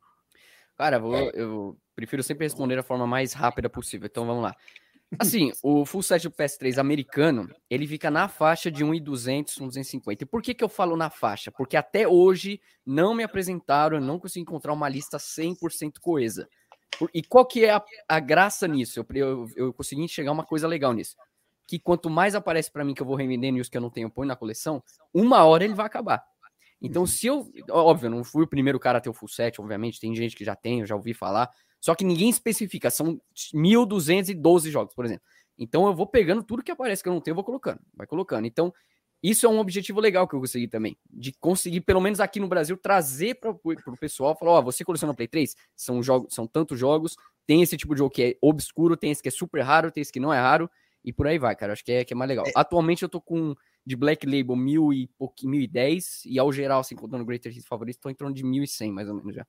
Cara, 0.76 0.98
vou, 0.98 1.14
eu 1.30 1.78
prefiro 1.94 2.22
sempre 2.22 2.44
responder 2.44 2.76
da 2.76 2.82
forma 2.82 3.06
mais 3.06 3.32
rápida 3.32 3.68
possível. 3.70 4.06
Então 4.06 4.26
vamos 4.26 4.42
lá. 4.42 4.54
Assim, 5.18 5.52
o 5.62 5.86
full 5.86 6.02
set 6.02 6.24
do 6.24 6.30
PS3 6.30 6.76
americano, 6.76 7.48
ele 7.70 7.86
fica 7.86 8.10
na 8.10 8.28
faixa 8.28 8.70
de 8.70 8.84
1.200, 8.84 9.58
1.250. 9.58 10.22
E 10.22 10.26
por 10.26 10.42
que 10.42 10.52
que 10.52 10.62
eu 10.62 10.68
falo 10.68 10.96
na 10.96 11.08
faixa? 11.08 11.50
Porque 11.50 11.76
até 11.76 12.06
hoje 12.06 12.60
não 12.84 13.14
me 13.14 13.22
apresentaram, 13.22 13.96
eu 13.96 14.02
não 14.02 14.18
consegui 14.18 14.42
encontrar 14.42 14.72
uma 14.72 14.88
lista 14.88 15.16
100% 15.16 15.94
coesa. 16.00 16.48
E 17.14 17.22
qual 17.22 17.46
que 17.46 17.64
é 17.64 17.70
a, 17.70 17.84
a 18.08 18.20
graça 18.20 18.68
nisso? 18.68 19.00
Eu, 19.00 19.06
eu, 19.14 19.48
eu, 19.56 19.72
consegui 19.72 20.02
enxergar 20.02 20.32
uma 20.32 20.44
coisa 20.44 20.68
legal 20.68 20.92
nisso. 20.92 21.16
Que 21.66 21.78
quanto 21.78 22.10
mais 22.10 22.34
aparece 22.34 22.70
para 22.70 22.84
mim 22.84 22.92
que 22.92 23.00
eu 23.00 23.06
vou 23.06 23.16
revendendo 23.16 23.60
os 23.60 23.68
que 23.68 23.76
eu 23.76 23.80
não 23.80 23.90
tenho 23.90 24.10
põe 24.10 24.26
na 24.26 24.36
coleção, 24.36 24.82
uma 25.12 25.44
hora 25.44 25.64
ele 25.64 25.74
vai 25.74 25.86
acabar. 25.86 26.22
Então, 26.80 27.06
se 27.06 27.26
eu. 27.26 27.50
Óbvio, 27.70 28.06
eu 28.06 28.10
não 28.10 28.24
fui 28.24 28.44
o 28.44 28.48
primeiro 28.48 28.78
cara 28.78 28.98
a 28.98 29.00
ter 29.00 29.10
o 29.10 29.14
full 29.14 29.28
set, 29.28 29.60
obviamente, 29.60 30.00
tem 30.00 30.14
gente 30.14 30.36
que 30.36 30.44
já 30.44 30.54
tem, 30.54 30.80
eu 30.80 30.86
já 30.86 30.94
ouvi 30.94 31.12
falar. 31.12 31.50
Só 31.80 31.94
que 31.94 32.04
ninguém 32.04 32.28
especifica, 32.28 32.90
são 32.90 33.20
1.212 33.54 34.70
jogos, 34.70 34.94
por 34.94 35.04
exemplo. 35.04 35.24
Então 35.58 35.86
eu 35.86 35.94
vou 35.94 36.06
pegando 36.06 36.42
tudo 36.42 36.62
que 36.62 36.70
aparece 36.70 37.02
que 37.02 37.08
eu 37.08 37.12
não 37.12 37.20
tenho, 37.20 37.32
eu 37.32 37.36
vou 37.36 37.44
colocando, 37.44 37.80
vai 37.94 38.06
colocando. 38.06 38.46
Então, 38.46 38.72
isso 39.22 39.44
é 39.44 39.48
um 39.48 39.58
objetivo 39.58 40.00
legal 40.00 40.28
que 40.28 40.34
eu 40.34 40.40
consegui 40.40 40.68
também, 40.68 40.96
de 41.10 41.32
conseguir, 41.32 41.80
pelo 41.80 42.00
menos 42.00 42.20
aqui 42.20 42.38
no 42.38 42.46
Brasil, 42.46 42.76
trazer 42.76 43.34
para 43.34 43.50
o 43.50 43.96
pessoal, 43.98 44.36
falar, 44.36 44.52
ó, 44.52 44.58
oh, 44.60 44.62
você 44.62 44.84
coleciona 44.84 45.12
Play 45.12 45.26
3? 45.26 45.56
São, 45.74 46.00
jogos, 46.00 46.32
são 46.32 46.46
tantos 46.46 46.78
jogos, 46.78 47.16
tem 47.44 47.60
esse 47.60 47.76
tipo 47.76 47.94
de 47.94 47.98
jogo 47.98 48.10
que 48.10 48.22
é 48.22 48.36
obscuro, 48.40 48.96
tem 48.96 49.10
esse 49.10 49.20
que 49.20 49.28
é 49.28 49.32
super 49.32 49.62
raro, 49.62 49.90
tem 49.90 50.02
esse 50.02 50.12
que 50.12 50.20
não 50.20 50.32
é 50.32 50.38
raro, 50.38 50.70
e 51.04 51.12
por 51.12 51.26
aí 51.26 51.38
vai, 51.38 51.56
cara. 51.56 51.72
Acho 51.72 51.84
que 51.84 51.90
é, 51.90 52.04
que 52.04 52.12
é 52.12 52.16
mais 52.16 52.28
legal. 52.28 52.44
Atualmente 52.54 53.02
eu 53.02 53.08
tô 53.08 53.20
com 53.20 53.56
de 53.84 53.96
Black 53.96 54.24
Label 54.26 54.54
1000 54.54 54.92
e 54.92 55.06
pouquinho, 55.18 55.50
1010 55.52 56.26
e 56.26 56.38
ao 56.38 56.52
geral, 56.52 56.80
assim, 56.80 56.94
contando 56.94 57.24
Greater 57.24 57.50
Hits 57.50 57.66
favoritos, 57.66 57.98
tô 57.98 58.10
em 58.10 58.14
torno 58.14 58.34
de 58.34 58.44
1100 58.44 58.92
mais 58.92 59.08
ou 59.08 59.14
menos 59.14 59.34
já. 59.34 59.46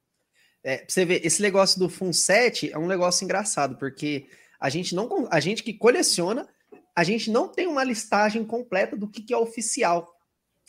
É, 0.64 0.77
pra 0.77 0.86
você 0.90 1.06
ver, 1.06 1.26
esse 1.26 1.41
negócio 1.41 1.80
do 1.80 1.90
Fun 1.90 2.11
7 2.11 2.72
é 2.72 2.77
um 2.77 2.88
negócio 2.88 3.23
engraçado, 3.23 3.77
porque 3.77 4.27
a 4.60 4.69
gente 4.69 4.94
não 4.94 5.27
a 5.31 5.40
gente 5.40 5.64
que 5.64 5.73
coleciona, 5.73 6.48
a 6.95 7.03
gente 7.03 7.31
não 7.31 7.48
tem 7.48 7.68
uma 7.68 7.84
listagem 7.84 8.44
completa 8.44 8.98
do 8.98 9.07
que, 9.07 9.22
que 9.22 9.34
é 9.34 9.38
oficial. 9.38 10.15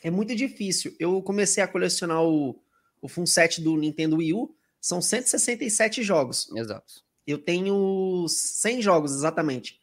É 0.02 0.10
muito 0.10 0.34
difícil. 0.34 0.94
Eu 0.98 1.20
comecei 1.22 1.62
a 1.62 1.68
colecionar 1.68 2.22
o, 2.22 2.60
o 3.02 3.08
Fun 3.08 3.26
7 3.26 3.60
do 3.60 3.76
Nintendo 3.76 4.16
Wii 4.16 4.34
U, 4.34 4.54
são 4.80 5.02
167 5.02 6.02
jogos. 6.02 6.50
Exato. 6.54 7.04
Eu 7.26 7.38
tenho 7.38 8.26
100 8.28 8.80
jogos, 8.80 9.12
exatamente. 9.12 9.78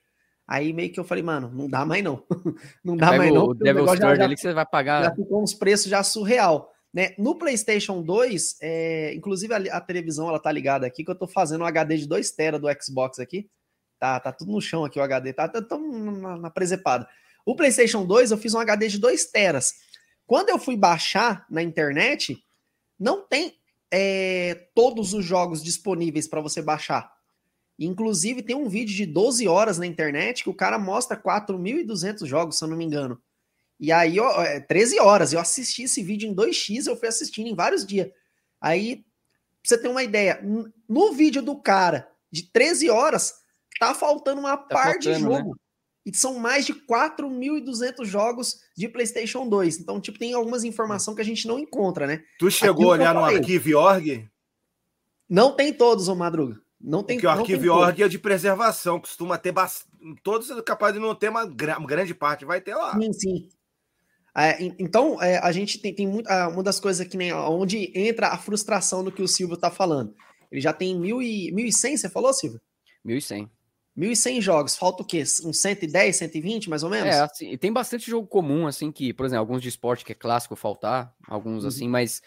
Aí 0.47 0.71
meio 0.71 0.91
que 0.91 0.99
eu 0.99 1.03
falei, 1.03 1.23
mano, 1.23 1.51
não 1.53 1.69
dá 1.69 1.85
mais 1.85 2.03
não. 2.03 2.23
não 2.83 2.95
dá 2.95 3.07
Pega 3.07 3.17
mais 3.17 3.33
não. 3.33 3.45
o 3.47 3.53
Devil's 3.53 3.91
Third 3.91 4.17
já 4.17 4.23
ali 4.23 4.35
que 4.35 4.41
você 4.41 4.53
vai 4.53 4.65
pagar. 4.65 5.03
já 5.03 5.15
ficou 5.15 5.43
uns 5.43 5.53
preços 5.53 5.87
já 5.87 6.01
surreal. 6.01 6.73
Né? 6.97 7.13
No 7.15 7.35
PlayStation 7.35 8.01
2, 8.01 8.57
é, 8.59 9.13
inclusive 9.13 9.53
a, 9.53 9.77
a 9.77 9.79
televisão 9.79 10.27
ela 10.27 10.39
tá 10.39 10.51
ligada 10.51 10.87
aqui, 10.87 11.05
que 11.05 11.11
eu 11.11 11.15
tô 11.15 11.27
fazendo 11.27 11.61
um 11.61 11.67
HD 11.67 11.95
de 11.95 12.07
2 12.07 12.31
TB 12.31 12.57
do 12.57 12.67
Xbox 12.81 13.19
aqui. 13.19 13.47
Tá, 13.99 14.19
tá 14.19 14.31
tudo 14.31 14.51
no 14.51 14.59
chão 14.59 14.83
aqui 14.83 14.97
o 14.97 15.03
HD, 15.03 15.31
tá, 15.31 15.47
tá 15.47 15.61
tão 15.61 15.79
na, 15.79 16.37
na 16.37 16.49
presepada. 16.49 17.07
O 17.45 17.55
PlayStation 17.55 18.03
2 18.03 18.31
eu 18.31 18.37
fiz 18.39 18.55
um 18.55 18.59
HD 18.59 18.87
de 18.87 18.97
2 18.97 19.25
teras. 19.27 19.75
Quando 20.25 20.49
eu 20.49 20.57
fui 20.57 20.75
baixar 20.75 21.45
na 21.51 21.61
internet, 21.61 22.43
não 22.99 23.21
tem 23.21 23.53
é, 23.91 24.67
todos 24.73 25.13
os 25.13 25.23
jogos 25.23 25.63
disponíveis 25.63 26.27
para 26.27 26.41
você 26.41 26.63
baixar. 26.63 27.13
Inclusive, 27.77 28.41
tem 28.41 28.55
um 28.55 28.67
vídeo 28.67 28.95
de 28.95 29.05
12 29.05 29.47
horas 29.47 29.77
na 29.77 29.85
internet 29.85 30.43
que 30.43 30.49
o 30.49 30.55
cara 30.55 30.79
mostra 30.79 31.15
4.200 31.15 32.25
jogos, 32.25 32.57
se 32.57 32.63
eu 32.63 32.67
não 32.67 32.75
me 32.75 32.85
engano. 32.85 33.21
E 33.79 33.91
aí, 33.91 34.19
ó, 34.19 34.41
é, 34.41 34.59
13 34.59 34.99
horas, 34.99 35.33
eu 35.33 35.39
assisti 35.39 35.83
esse 35.83 36.01
vídeo 36.01 36.29
em 36.29 36.35
2x, 36.35 36.87
eu 36.87 36.97
fui 36.97 37.07
assistindo 37.07 37.47
em 37.47 37.55
vários 37.55 37.85
dias. 37.85 38.09
Aí, 38.59 38.97
pra 38.97 39.05
você 39.63 39.77
ter 39.77 39.87
uma 39.87 40.03
ideia, 40.03 40.41
no 40.89 41.13
vídeo 41.13 41.41
do 41.41 41.55
cara 41.55 42.09
de 42.31 42.43
13 42.51 42.89
horas, 42.89 43.35
tá 43.79 43.93
faltando 43.93 44.39
uma 44.41 44.57
par 44.57 44.97
de 44.97 45.09
faltando, 45.09 45.29
né? 45.29 45.37
jogo. 45.37 45.59
E 46.05 46.15
são 46.15 46.39
mais 46.39 46.65
de 46.65 46.73
4.200 46.73 48.05
jogos 48.05 48.61
de 48.75 48.87
PlayStation 48.87 49.47
2. 49.47 49.79
Então, 49.79 49.99
tipo, 49.99 50.17
tem 50.17 50.33
algumas 50.33 50.63
informações 50.63 51.15
que 51.15 51.21
a 51.21 51.25
gente 51.25 51.45
não 51.45 51.59
encontra, 51.59 52.07
né? 52.07 52.23
Tu 52.39 52.49
chegou 52.49 52.73
Aquilo 52.75 52.91
a 52.91 52.93
olhar 52.93 53.13
no 53.13 53.21
falei. 53.21 53.37
arquivo.org? 53.37 54.29
Não 55.29 55.51
tem 55.51 55.73
todos, 55.73 56.07
ô 56.07 56.15
Madruga. 56.15 56.61
Não 56.79 57.03
tem 57.03 57.17
Porque 57.17 57.27
o 57.27 57.35
não 57.35 57.43
tem 57.43 57.55
arquivo.org 57.55 58.03
é 58.03 58.07
de 58.07 58.17
preservação, 58.17 59.01
costuma 59.01 59.37
ter 59.37 59.51
bastante. 59.51 59.91
Todos 60.23 60.49
é 60.49 60.61
capaz 60.61 60.93
de 60.93 60.99
não 60.99 61.13
ter 61.13 61.29
uma 61.29 61.45
grande 61.45 62.13
parte, 62.13 62.45
vai 62.45 62.61
ter 62.61 62.75
lá. 62.75 62.97
Sim, 62.97 63.11
sim. 63.11 63.49
É, 64.37 64.63
en- 64.63 64.75
então, 64.77 65.21
é, 65.21 65.37
a 65.39 65.51
gente 65.51 65.79
tem, 65.79 65.93
tem 65.93 66.07
muito, 66.07 66.27
ah, 66.27 66.47
uma 66.49 66.61
das 66.61 66.79
coisas 66.79 67.07
que 67.07 67.17
nem 67.17 67.33
onde 67.33 67.91
entra 67.95 68.27
a 68.27 68.37
frustração 68.37 69.03
do 69.03 69.11
que 69.11 69.21
o 69.21 69.27
Silvio 69.27 69.57
tá 69.57 69.71
falando. 69.71 70.13
Ele 70.51 70.61
já 70.61 70.71
tem 70.71 70.97
mil 70.97 71.21
e, 71.21 71.51
1.100, 71.51 71.97
você 71.97 72.09
falou, 72.09 72.31
Silvio? 72.33 72.61
1100. 73.03 73.49
1.100 73.97 74.41
jogos. 74.41 74.75
Falta 74.77 75.01
o 75.01 75.05
quê? 75.05 75.23
Uns 75.43 75.59
110, 75.59 76.15
120, 76.15 76.69
mais 76.69 76.83
ou 76.83 76.89
menos? 76.89 77.15
É, 77.15 77.19
assim, 77.21 77.49
e 77.51 77.57
tem 77.57 77.73
bastante 77.73 78.09
jogo 78.09 78.27
comum, 78.27 78.67
assim, 78.67 78.91
que, 78.91 79.11
por 79.11 79.25
exemplo, 79.25 79.39
alguns 79.39 79.61
de 79.61 79.69
esporte 79.69 80.05
que 80.05 80.11
é 80.11 80.15
clássico 80.15 80.55
faltar, 80.55 81.13
alguns 81.27 81.63
Uhum. 81.63 81.67
assim, 81.69 81.87
mas 81.89 82.21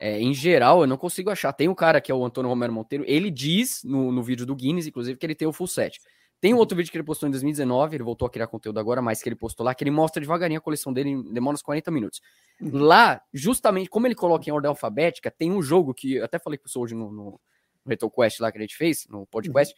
é, 0.00 0.20
em 0.20 0.34
geral 0.34 0.80
eu 0.80 0.86
não 0.88 0.96
consigo 0.96 1.30
achar. 1.30 1.52
Tem 1.52 1.68
um 1.68 1.76
cara 1.76 2.00
que 2.00 2.10
é 2.10 2.14
o 2.14 2.24
Antônio 2.24 2.48
Romero 2.48 2.72
Monteiro, 2.72 3.04
ele 3.06 3.30
diz 3.30 3.84
no, 3.84 4.10
no 4.10 4.20
vídeo 4.20 4.44
do 4.44 4.56
Guinness, 4.56 4.88
inclusive, 4.88 5.16
que 5.16 5.24
ele 5.24 5.34
tem 5.36 5.46
o 5.46 5.52
full 5.52 5.68
set. 5.68 6.00
Tem 6.42 6.52
um 6.52 6.56
outro 6.56 6.76
vídeo 6.76 6.90
que 6.90 6.96
ele 6.96 7.04
postou 7.04 7.28
em 7.28 7.30
2019, 7.30 7.94
ele 7.96 8.02
voltou 8.02 8.26
a 8.26 8.30
criar 8.30 8.48
conteúdo 8.48 8.80
agora, 8.80 9.00
mas 9.00 9.22
que 9.22 9.28
ele 9.28 9.36
postou 9.36 9.64
lá, 9.64 9.72
que 9.76 9.84
ele 9.84 9.92
mostra 9.92 10.20
devagarinho 10.20 10.58
a 10.58 10.60
coleção 10.60 10.92
dele, 10.92 11.10
em- 11.10 11.32
demora 11.32 11.54
uns 11.54 11.62
40 11.62 11.88
minutos. 11.92 12.20
Uhum. 12.60 12.78
Lá, 12.82 13.22
justamente, 13.32 13.88
como 13.88 14.08
ele 14.08 14.14
coloca 14.16 14.50
em 14.50 14.52
ordem 14.52 14.68
alfabética, 14.68 15.30
tem 15.30 15.52
um 15.52 15.62
jogo 15.62 15.94
que 15.94 16.14
eu 16.16 16.24
até 16.24 16.40
falei 16.40 16.58
com 16.58 16.66
o 16.68 16.82
hoje 16.82 16.96
no, 16.96 17.12
no 17.12 17.40
RetroQuest 17.86 18.40
lá 18.40 18.50
que 18.50 18.58
a 18.58 18.60
gente 18.60 18.76
fez, 18.76 19.06
no 19.08 19.24
podcast, 19.26 19.72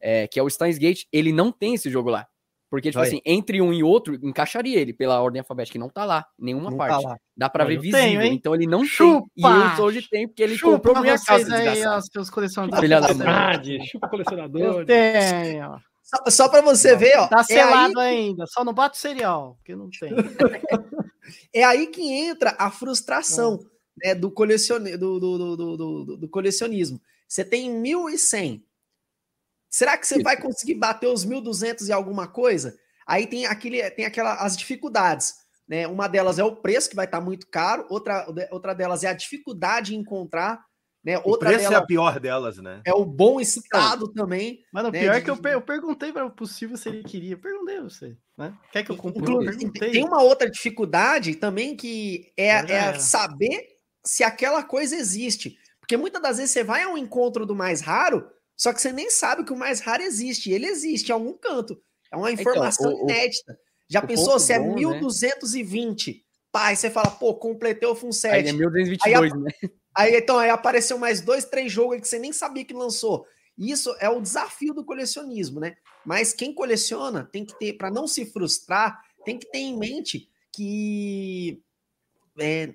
é, 0.00 0.26
que 0.26 0.40
é 0.40 0.42
o 0.42 0.48
Steins 0.48 0.78
Gate, 0.78 1.02
ele 1.12 1.30
não 1.30 1.52
tem 1.52 1.74
esse 1.74 1.90
jogo 1.90 2.08
lá. 2.08 2.26
Porque, 2.70 2.90
tipo 2.90 3.02
assim, 3.02 3.20
entre 3.24 3.60
um 3.62 3.72
e 3.72 3.82
outro, 3.82 4.14
encaixaria 4.22 4.78
ele 4.78 4.92
pela 4.94 5.20
ordem 5.22 5.40
alfabética, 5.40 5.72
que 5.72 5.78
não 5.78 5.88
tá 5.90 6.04
lá, 6.06 6.26
nenhuma 6.38 6.70
Não 6.70 6.76
tá 6.78 6.86
parte. 6.88 7.04
lá. 7.04 7.16
Dá 7.36 7.48
pra 7.50 7.64
Ó, 7.64 7.66
ver 7.66 7.76
eu 7.76 7.80
visível, 7.80 8.20
tenho, 8.20 8.32
então 8.34 8.54
ele 8.54 8.66
não 8.66 8.84
Chupa! 8.84 9.26
tem. 9.34 9.44
E 9.44 9.78
eu 9.78 9.84
hoje 9.84 10.02
tem, 10.08 10.26
porque 10.28 10.42
ele 10.42 10.56
Chupa 10.56 10.72
comprou 10.76 11.00
minha 11.00 11.18
casa, 11.18 11.54
aí, 11.54 11.86
ó, 11.86 11.98
seus 12.00 12.28
colecionadores. 12.28 12.80
Filha 12.80 13.00
da 13.00 13.08
Eu 13.08 13.16
mãe. 13.16 13.86
Chupa 13.86 14.08
colecionador. 14.08 14.84
tenho. 14.84 15.80
Só, 16.08 16.30
só 16.30 16.48
para 16.48 16.62
você 16.62 16.96
ver, 16.96 17.18
ó. 17.18 17.28
Tá 17.28 17.36
é, 17.36 17.38
aí, 17.40 17.46
selado 17.46 18.00
ainda, 18.00 18.46
só 18.46 18.64
não 18.64 18.72
bate 18.72 18.96
o 18.96 19.00
cereal, 19.00 19.56
porque 19.56 19.76
não 19.76 19.90
tem. 19.90 20.10
é 21.52 21.62
aí 21.62 21.88
que 21.88 22.02
entra 22.10 22.56
a 22.58 22.70
frustração 22.70 23.58
né, 24.02 24.14
do, 24.14 24.30
colecione, 24.30 24.96
do, 24.96 25.20
do, 25.20 25.38
do, 25.38 25.56
do, 25.56 25.76
do- 25.76 26.16
do 26.16 26.28
colecionismo. 26.28 26.98
Você 27.28 27.44
tem 27.44 27.70
1.100. 27.70 28.62
Será 29.68 29.98
que 29.98 30.06
você 30.06 30.22
vai 30.22 30.40
conseguir 30.40 30.76
bater 30.76 31.08
os 31.08 31.26
1.200 31.26 31.88
e 31.88 31.92
alguma 31.92 32.26
coisa? 32.26 32.78
Aí 33.06 33.26
tem, 33.26 33.44
aquele, 33.44 33.90
tem 33.90 34.06
aquela, 34.06 34.34
as 34.36 34.56
dificuldades. 34.56 35.34
Né? 35.68 35.86
Uma 35.86 36.08
delas 36.08 36.38
é 36.38 36.44
o 36.44 36.56
preço, 36.56 36.88
que 36.88 36.96
vai 36.96 37.04
estar 37.04 37.20
muito 37.20 37.46
caro. 37.48 37.84
Outra, 37.90 38.26
outra 38.50 38.74
delas 38.74 39.04
é 39.04 39.08
a 39.08 39.12
dificuldade 39.12 39.94
em 39.94 39.98
encontrar. 39.98 40.64
Né? 41.04 41.16
O 41.18 41.28
Outra 41.30 41.48
preço 41.48 41.66
é 41.66 41.68
delas 41.70 41.82
a 41.82 41.86
pior 41.86 42.20
delas, 42.20 42.58
né? 42.58 42.82
é 42.84 42.92
o 42.92 43.04
bom 43.04 43.40
estado 43.40 44.08
também. 44.12 44.60
Mas 44.72 44.84
o 44.84 44.90
Né, 44.90 45.00
pior 45.00 45.14
é 45.14 45.18
de- 45.18 45.24
que 45.24 45.30
eu, 45.30 45.36
per- 45.36 45.52
eu 45.52 45.62
perguntei 45.62 46.12
para 46.12 46.26
o 46.26 46.30
possível 46.30 46.76
se 46.76 46.88
ele 46.88 47.02
queria. 47.04 47.34
Eu 47.34 47.38
perguntei 47.38 47.78
a 47.78 47.82
você, 47.82 48.16
né? 48.36 48.52
Quer 48.72 48.82
que 48.84 48.90
eu 48.90 48.96
compre? 48.96 49.22
Perguntei. 49.22 49.90
tem 49.92 50.04
uma 50.04 50.22
outra 50.22 50.50
dificuldade 50.50 51.36
também 51.36 51.76
que 51.76 52.32
é, 52.36 52.48
é 52.48 52.72
era. 52.72 52.98
saber 52.98 53.76
se 54.04 54.24
aquela 54.24 54.62
coisa 54.62 54.96
existe. 54.96 55.56
Porque 55.80 55.96
muitas 55.96 56.20
das 56.20 56.36
vezes 56.38 56.50
você 56.52 56.64
vai 56.64 56.82
a 56.82 56.88
um 56.88 56.98
encontro 56.98 57.46
do 57.46 57.54
mais 57.54 57.80
raro, 57.80 58.28
só 58.56 58.72
que 58.72 58.80
você 58.82 58.92
nem 58.92 59.08
sabe 59.10 59.44
que 59.44 59.52
o 59.52 59.56
mais 59.56 59.80
raro 59.80 60.02
existe. 60.02 60.50
Ele 60.50 60.66
existe 60.66 61.08
em 61.10 61.12
algum 61.12 61.32
canto. 61.32 61.80
É 62.12 62.16
uma 62.16 62.30
informação 62.32 62.90
Então, 62.90 63.06
o- 63.06 63.10
inédita. 63.10 63.58
Já 63.88 64.02
pensou 64.02 64.38
se 64.38 64.52
é 64.52 64.58
bom, 64.58 64.68
né? 64.74 64.74
1220? 64.74 66.24
Pai, 66.52 66.76
você 66.76 66.90
fala, 66.90 67.10
pô, 67.10 67.34
completei 67.34 67.88
o 67.88 67.94
Fun 67.94 68.08
Aí 68.08 68.12
7. 68.12 68.48
é 68.48 68.52
1222, 68.52 69.32
né? 69.34 69.50
Aí 69.98 70.16
então 70.16 70.38
aí 70.38 70.48
apareceu 70.48 70.96
mais 70.96 71.20
dois, 71.20 71.44
três 71.44 71.72
jogos 71.72 72.00
que 72.00 72.06
você 72.06 72.20
nem 72.20 72.32
sabia 72.32 72.64
que 72.64 72.72
lançou. 72.72 73.26
Isso 73.58 73.92
é 73.98 74.08
o 74.08 74.20
desafio 74.20 74.72
do 74.72 74.84
colecionismo, 74.84 75.58
né? 75.58 75.76
Mas 76.06 76.32
quem 76.32 76.54
coleciona 76.54 77.24
tem 77.24 77.44
que 77.44 77.58
ter, 77.58 77.72
para 77.72 77.90
não 77.90 78.06
se 78.06 78.24
frustrar, 78.24 79.02
tem 79.24 79.36
que 79.36 79.50
ter 79.50 79.58
em 79.58 79.76
mente 79.76 80.30
que 80.52 81.60
é, 82.38 82.72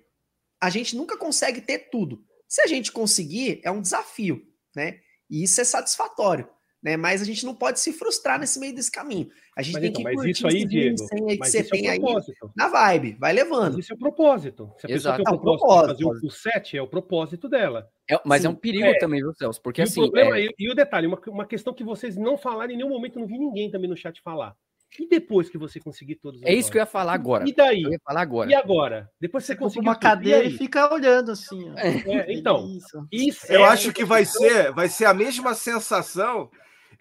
a 0.60 0.70
gente 0.70 0.98
nunca 0.98 1.16
consegue 1.16 1.62
ter 1.62 1.90
tudo. 1.90 2.22
Se 2.46 2.62
a 2.62 2.68
gente 2.68 2.92
conseguir, 2.92 3.62
é 3.64 3.72
um 3.72 3.80
desafio, 3.80 4.46
né? 4.76 5.00
E 5.30 5.44
isso 5.44 5.62
é 5.62 5.64
satisfatório, 5.64 6.50
né? 6.84 6.98
Mas 6.98 7.22
a 7.22 7.26
gente 7.26 7.46
não 7.46 7.56
pode 7.56 7.80
se 7.80 7.94
frustrar 7.94 8.38
nesse 8.40 8.60
meio 8.60 8.76
desse 8.76 8.92
caminho. 8.92 9.30
A 9.56 9.62
gente 9.62 9.74
Mas 9.74 9.82
tem 9.82 9.90
então, 9.92 10.00
que 10.00 10.04
mas 10.04 10.16
curtir 10.16 10.32
isso 10.32 10.48
aí, 10.48 10.66
Diego, 10.66 10.96
1.100 10.96 11.14
aí 11.14 11.34
que 11.34 11.40
Mas 11.40 11.50
você 11.52 11.60
isso 11.62 11.68
é 11.68 11.78
tem 11.78 11.88
o 11.88 11.92
aí 11.92 12.00
propósito. 12.00 12.52
na 12.58 12.68
vibe, 12.68 13.12
vai 13.20 13.34
Mas 13.34 13.44
levando. 13.44 13.80
isso 13.80 13.94
é 13.94 13.96
o 13.96 14.00
propósito. 14.00 14.72
Se 14.80 14.86
a 14.86 14.90
pessoa 14.90 15.16
Exato. 15.16 15.24
tem 15.24 15.26
É 15.34 15.36
o 15.36 15.40
o 15.40 15.42
propósito 15.42 15.82
de 15.82 15.88
fazer 15.88 16.04
propósito. 16.04 16.24
o, 16.26 16.28
o 16.28 16.32
set, 16.32 16.78
é 16.78 16.82
o 16.82 16.88
propósito 16.88 17.48
dela. 17.50 17.88
É- 18.12 18.20
mas 18.26 18.42
Sim. 18.42 18.48
é 18.48 18.50
um 18.52 18.56
perigo 18.56 18.86
É. 18.86 18.98
também, 18.98 19.22
viu, 19.22 19.34
Celso? 19.34 19.62
Porque 19.62 19.82
e, 19.82 19.84
assim. 19.84 20.02
o 20.02 20.04
problema, 20.04 20.38
é- 20.38 20.46
e, 20.46 20.54
e 20.60 20.70
o 20.72 20.76
detalhe, 20.76 21.08
uma, 21.08 21.20
uma 21.28 21.46
questão 21.46 21.74
que 21.74 21.84
vocês 21.84 22.18
não 22.18 22.38
falaram 22.38 22.74
em 22.74 22.78
nenhum 22.78 22.90
momento, 22.90 23.16
eu 23.18 23.22
não 23.22 23.28
vi 23.28 23.38
ninguém 23.38 23.72
também 23.72 23.90
no 23.90 23.96
chat 23.96 24.20
falar. 24.22 24.54
E 25.00 25.08
depois 25.08 25.50
que 25.50 25.58
você 25.58 25.80
conseguir 25.80 26.16
todos 26.16 26.40
os 26.40 26.46
é 26.46 26.54
isso 26.54 26.72
que 26.72 26.78
eu 26.78 26.82
ia 26.82 26.86
falar 26.86 27.14
agora. 27.14 27.50
E 27.50 27.54
daí? 27.54 27.82
Eu 27.82 27.92
ia 27.94 28.00
falar 28.06 28.22
agora. 28.22 28.52
E 28.52 28.54
agora? 28.54 29.10
Depois 29.20 29.44
você 29.44 29.56
conseguiu 29.56 29.90
uma 29.90 29.96
tudo, 29.96 30.04
e 30.04 30.08
cadeira 30.10 30.44
e, 30.44 30.52
fica 30.56 30.94
olhando 30.94 31.32
assim. 31.32 31.74
É, 31.78 32.32
então, 32.32 32.68
Isso. 32.78 33.08
isso 33.12 33.52
Eu 33.52 33.62
é 33.66 33.70
acho 33.70 33.92
que 33.92 34.06
vai 34.06 34.24
ser, 34.24 34.72
vai 34.72 34.88
ser 34.90 35.06
a 35.06 35.14
mesma 35.14 35.56
sensação 35.56 36.52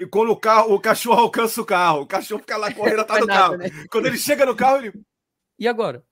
e 0.03 0.07
quando 0.09 0.31
o 0.31 0.37
carro, 0.37 0.75
o 0.75 0.81
cachorro 0.81 1.21
alcança 1.21 1.61
o 1.61 1.65
carro, 1.65 2.01
o 2.01 2.07
cachorro 2.07 2.41
fica 2.41 2.57
lá 2.57 2.73
correndo 2.73 3.01
atrás 3.01 3.21
do 3.21 3.27
carro. 3.27 3.57
né? 3.57 3.67
Quando 3.91 4.07
ele 4.07 4.19
chega 4.19 4.45
no 4.45 4.57
carro, 4.57 4.79
ele 4.85 4.93
E 5.59 5.69
agora? 5.69 6.03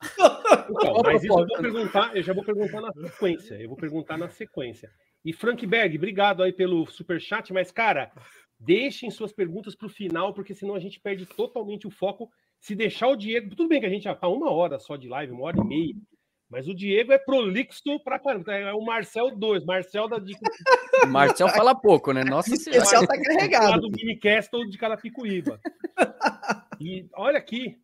Então, 0.70 1.02
mas 1.04 1.24
isso 1.24 1.32
eu 1.32 1.46
vou 1.46 1.58
perguntar, 1.60 2.16
eu 2.16 2.22
já 2.22 2.32
vou 2.32 2.44
perguntar 2.44 2.80
na 2.80 2.92
sequência. 2.92 3.54
Eu 3.54 3.68
vou 3.68 3.76
perguntar 3.76 4.16
na 4.16 4.28
sequência. 4.28 4.88
E 5.24 5.32
Frank 5.32 5.66
Berg, 5.66 5.96
obrigado 5.96 6.42
aí 6.42 6.52
pelo 6.52 6.86
superchat, 6.86 7.52
mas, 7.52 7.70
cara, 7.72 8.12
deixem 8.58 9.10
suas 9.10 9.32
perguntas 9.32 9.74
para 9.74 9.86
o 9.86 9.90
final, 9.90 10.32
porque 10.32 10.54
senão 10.54 10.74
a 10.74 10.80
gente 10.80 11.00
perde 11.00 11.26
totalmente 11.26 11.86
o 11.86 11.90
foco. 11.90 12.30
Se 12.60 12.74
deixar 12.74 13.08
o 13.08 13.16
Diego. 13.16 13.56
Tudo 13.56 13.68
bem 13.68 13.80
que 13.80 13.86
a 13.86 13.90
gente 13.90 14.04
já 14.04 14.14
tá 14.14 14.28
uma 14.28 14.50
hora 14.50 14.78
só 14.78 14.96
de 14.96 15.08
live, 15.08 15.32
uma 15.32 15.44
hora 15.44 15.58
e 15.58 15.64
meia. 15.64 15.94
Mas 16.50 16.66
o 16.66 16.74
Diego 16.74 17.12
é 17.12 17.18
prolixo 17.18 18.00
pra 18.02 18.18
caramba. 18.18 18.52
É 18.52 18.72
o 18.74 18.84
Marcel 18.84 19.36
2, 19.36 19.64
Marcel 19.64 20.08
da 20.08 20.18
dica 20.18 20.40
O 21.04 21.06
Marcel 21.06 21.48
fala 21.48 21.74
pouco, 21.74 22.12
né? 22.12 22.24
Nossa 22.24 22.50
O 22.50 22.54
especial 22.54 22.84
senhora. 22.84 23.06
tá 23.06 23.14
lá 23.14 23.22
carregado. 23.22 23.80
do 23.82 23.90
Minicastle 23.90 24.68
de 24.68 24.76
Carapicuíba. 24.76 25.60
E 26.80 27.06
olha 27.14 27.38
aqui. 27.38 27.78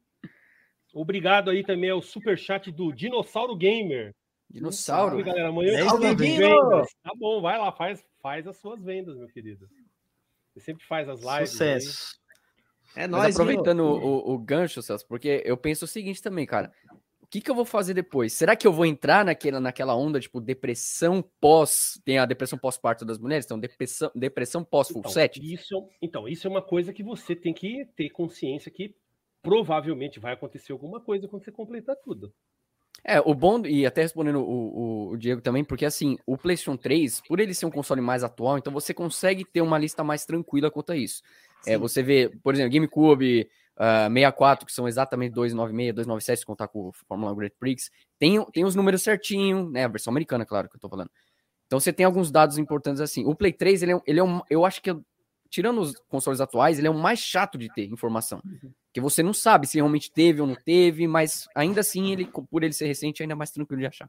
Obrigado 0.92 1.50
aí 1.50 1.62
também 1.62 1.90
ao 1.90 2.02
superchat 2.02 2.72
do 2.72 2.92
Dinossauro 2.92 3.54
Gamer. 3.54 4.14
Dinossauro. 4.50 5.10
Salve, 5.10 5.22
galera. 5.22 5.48
Amanhã 5.50 5.78
eu 5.78 6.16
vendas. 6.16 6.88
Tá 7.02 7.12
bom, 7.16 7.40
vai 7.40 7.58
lá, 7.58 7.70
faz, 7.70 8.02
faz 8.20 8.46
as 8.48 8.56
suas 8.56 8.82
vendas, 8.82 9.16
meu 9.16 9.28
querido. 9.28 9.68
Você 10.52 10.60
sempre 10.60 10.84
faz 10.86 11.08
as 11.08 11.20
lives. 11.20 11.38
aí. 11.38 11.46
Sucesso. 11.46 12.16
É 12.96 13.02
Mas 13.02 13.10
nóis, 13.10 13.34
aproveitando 13.36 13.80
o, 13.80 14.30
o, 14.30 14.34
o 14.34 14.38
gancho, 14.38 14.80
Celso, 14.80 15.06
porque 15.06 15.42
eu 15.44 15.56
penso 15.56 15.84
o 15.84 15.88
seguinte 15.88 16.22
também, 16.22 16.46
cara. 16.46 16.72
O 17.36 17.38
que, 17.38 17.44
que 17.44 17.50
eu 17.50 17.54
vou 17.54 17.66
fazer 17.66 17.92
depois? 17.92 18.32
Será 18.32 18.56
que 18.56 18.66
eu 18.66 18.72
vou 18.72 18.86
entrar 18.86 19.22
naquela, 19.22 19.60
naquela 19.60 19.94
onda, 19.94 20.18
tipo, 20.18 20.40
depressão 20.40 21.22
pós. 21.38 22.00
Tem 22.02 22.16
a 22.16 22.24
depressão 22.24 22.58
pós-parto 22.58 23.04
das 23.04 23.18
mulheres? 23.18 23.44
Então, 23.44 23.60
depressão, 23.60 24.10
depressão 24.14 24.64
pós-full 24.64 25.00
Então, 25.00 25.12
set? 25.12 25.38
isso, 25.42 25.86
então, 26.00 26.26
isso 26.26 26.46
é 26.46 26.50
uma 26.50 26.62
coisa 26.62 26.94
que 26.94 27.02
você 27.02 27.36
tem 27.36 27.52
que 27.52 27.84
ter 27.94 28.08
consciência 28.08 28.70
que 28.70 28.94
provavelmente 29.42 30.18
vai 30.18 30.32
acontecer 30.32 30.72
alguma 30.72 30.98
coisa 30.98 31.28
quando 31.28 31.44
você 31.44 31.52
completar 31.52 31.94
tudo. 31.96 32.32
É, 33.04 33.20
o 33.20 33.34
bom, 33.34 33.66
e 33.66 33.84
até 33.84 34.00
respondendo 34.00 34.40
o, 34.40 35.08
o, 35.08 35.08
o 35.10 35.16
Diego 35.18 35.42
também, 35.42 35.62
porque 35.62 35.84
assim, 35.84 36.16
o 36.24 36.38
PlayStation 36.38 36.74
3, 36.78 37.20
por 37.28 37.38
ele 37.38 37.52
ser 37.52 37.66
um 37.66 37.70
console 37.70 38.00
mais 38.00 38.24
atual, 38.24 38.56
então 38.56 38.72
você 38.72 38.94
consegue 38.94 39.44
ter 39.44 39.60
uma 39.60 39.78
lista 39.78 40.02
mais 40.02 40.24
tranquila 40.24 40.70
quanto 40.70 40.92
a 40.92 40.96
isso. 40.96 41.22
É, 41.66 41.76
você 41.76 42.02
vê, 42.02 42.30
por 42.42 42.54
exemplo, 42.54 42.72
GameCube, 42.72 43.46
uh, 43.76 44.08
64, 44.12 44.66
que 44.66 44.72
são 44.72 44.86
exatamente 44.88 45.32
296, 45.32 45.94
297, 45.94 46.38
se 46.40 46.46
contar 46.46 46.68
com 46.68 46.88
o 46.88 46.92
Fórmula 47.08 47.34
Grand 47.34 47.50
Prix, 47.58 47.90
tem, 48.18 48.44
tem 48.52 48.64
os 48.64 48.74
números 48.74 49.02
certinho, 49.02 49.68
né? 49.70 49.84
A 49.84 49.88
versão 49.88 50.10
americana, 50.10 50.44
claro, 50.46 50.68
que 50.68 50.76
eu 50.76 50.80
tô 50.80 50.88
falando. 50.88 51.10
Então 51.66 51.80
você 51.80 51.92
tem 51.92 52.06
alguns 52.06 52.30
dados 52.30 52.58
importantes 52.58 53.00
assim. 53.00 53.24
O 53.26 53.34
Play 53.34 53.52
3, 53.52 53.82
ele 53.82 53.92
é, 53.92 53.96
um- 53.96 54.02
ele 54.06 54.20
é 54.20 54.24
um. 54.24 54.40
Eu 54.48 54.64
acho 54.64 54.80
que, 54.80 54.96
tirando 55.50 55.80
os 55.80 55.94
consoles 56.08 56.40
atuais, 56.40 56.78
ele 56.78 56.86
é 56.86 56.90
o 56.90 56.94
mais 56.94 57.18
chato 57.18 57.58
de 57.58 57.68
ter 57.72 57.86
informação. 57.86 58.40
Porque 58.86 59.00
você 59.00 59.22
não 59.22 59.34
sabe 59.34 59.66
se 59.66 59.76
realmente 59.76 60.10
teve 60.10 60.40
ou 60.40 60.46
não 60.46 60.54
teve, 60.54 61.06
mas 61.08 61.46
ainda 61.54 61.80
assim, 61.80 62.12
ele, 62.12 62.24
por 62.50 62.62
ele 62.62 62.72
ser 62.72 62.86
recente, 62.86 63.22
ainda 63.22 63.32
é 63.32 63.36
mais 63.36 63.50
tranquilo 63.50 63.80
de 63.80 63.86
achar. 63.86 64.08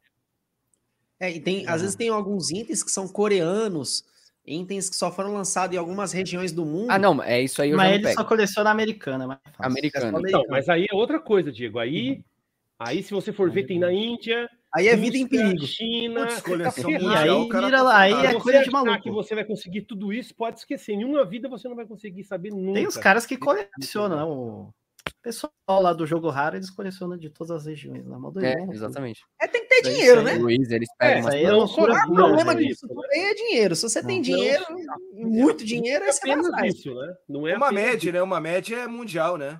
É, 1.19 1.31
e 1.31 1.39
tem, 1.39 1.67
às 1.67 1.81
vezes 1.81 1.95
tem 1.95 2.09
alguns 2.09 2.51
itens 2.51 2.83
que 2.83 2.91
são 2.91 3.07
coreanos, 3.07 4.05
itens 4.47 4.89
que 4.89 4.95
só 4.95 5.11
foram 5.11 5.33
lançados 5.33 5.75
em 5.75 5.79
algumas 5.79 6.11
regiões 6.11 6.51
do 6.51 6.65
mundo. 6.65 6.89
Ah, 6.89 6.97
não, 6.97 7.21
é 7.21 7.41
isso 7.41 7.61
aí 7.61 7.71
eu 7.71 7.77
Mas 7.77 7.93
ele 7.93 8.03
pego. 8.03 8.15
só 8.15 8.23
coleciona 8.23 8.69
americana, 8.71 9.27
mas 9.27 9.37
é 9.45 9.49
fácil. 9.49 9.65
Americano. 9.71 10.19
Então, 10.27 10.43
mas 10.49 10.69
aí 10.69 10.85
é 10.89 10.95
outra 10.95 11.19
coisa, 11.19 11.51
Diego. 11.51 11.79
Aí, 11.79 12.23
aí 12.79 13.03
se 13.03 13.13
você 13.13 13.33
for 13.33 13.51
ver, 13.51 13.65
tem 13.65 13.77
na 13.77 13.91
Índia, 13.91 14.49
Aí 14.75 14.87
é 14.89 14.95
vida 14.95 15.17
em 15.17 15.27
perigo. 15.27 15.65
China, 15.65 16.21
Putz, 16.21 16.35
tá 16.35 16.41
coleção. 16.41 16.89
E 16.89 16.93
mundial, 16.93 17.41
aí, 17.41 17.49
cara 17.49 17.71
tá 17.71 17.81
lá, 17.81 17.99
aí 17.99 18.13
é 18.13 18.33
você 18.33 18.39
coisa 18.39 18.63
de 18.63 18.69
maluco. 18.69 19.01
que 19.01 19.09
você 19.09 19.33
vai 19.33 19.45
conseguir 19.45 19.81
tudo 19.81 20.11
isso, 20.11 20.35
pode 20.35 20.59
esquecer. 20.59 20.93
Em 20.93 21.03
uma 21.03 21.25
vida 21.25 21.47
você 21.49 21.67
não 21.67 21.75
vai 21.75 21.85
conseguir 21.85 22.23
saber 22.23 22.51
nunca. 22.51 22.73
Tem 22.73 22.85
os 22.87 22.97
caras 22.97 23.25
que 23.25 23.37
colecionam, 23.37 24.17
né? 24.17 24.23
O 24.23 24.69
pessoal 25.21 25.51
lá 25.69 25.93
do 25.93 26.05
jogo 26.05 26.29
raro, 26.29 26.55
eles 26.55 26.69
colecionam 26.69 27.17
de 27.17 27.29
todas 27.29 27.51
as 27.51 27.65
regiões. 27.65 28.05
Na 28.05 28.17
moda 28.19 28.45
É, 28.45 28.55
exatamente. 28.71 29.21
É, 29.41 29.47
tem 29.47 29.61
que 29.61 29.67
ter 29.67 29.81
dinheiro, 29.83 30.21
né? 30.23 30.33
Luiz, 30.35 30.69
eles 30.71 30.87
É, 30.99 31.07
pegam 31.15 31.21
umas 31.23 31.33
é 31.35 31.43
não 31.43 31.57
loucura 31.59 31.93
só 31.93 31.99
O 32.03 32.07
pura, 32.07 32.23
problema 32.23 32.53
né? 32.53 32.61
disso 32.63 32.87
tudo 32.87 33.01
aí 33.11 33.19
é 33.19 33.33
dinheiro. 33.33 33.75
Se 33.75 33.81
você 33.89 34.03
tem 34.03 34.15
Não. 34.17 34.21
dinheiro, 34.23 34.65
muito 35.13 35.65
dinheiro, 35.65 36.05
aí 36.05 36.11
você 36.13 36.49
vai 36.51 36.67
isso, 36.69 36.93
né? 36.93 37.13
Não 37.27 37.47
é 37.47 37.55
Uma 37.57 37.71
média, 37.71 38.11
né? 38.11 38.21
Uma 38.21 38.39
média 38.41 38.75
é 38.77 38.87
mundial, 38.87 39.37
né? 39.37 39.59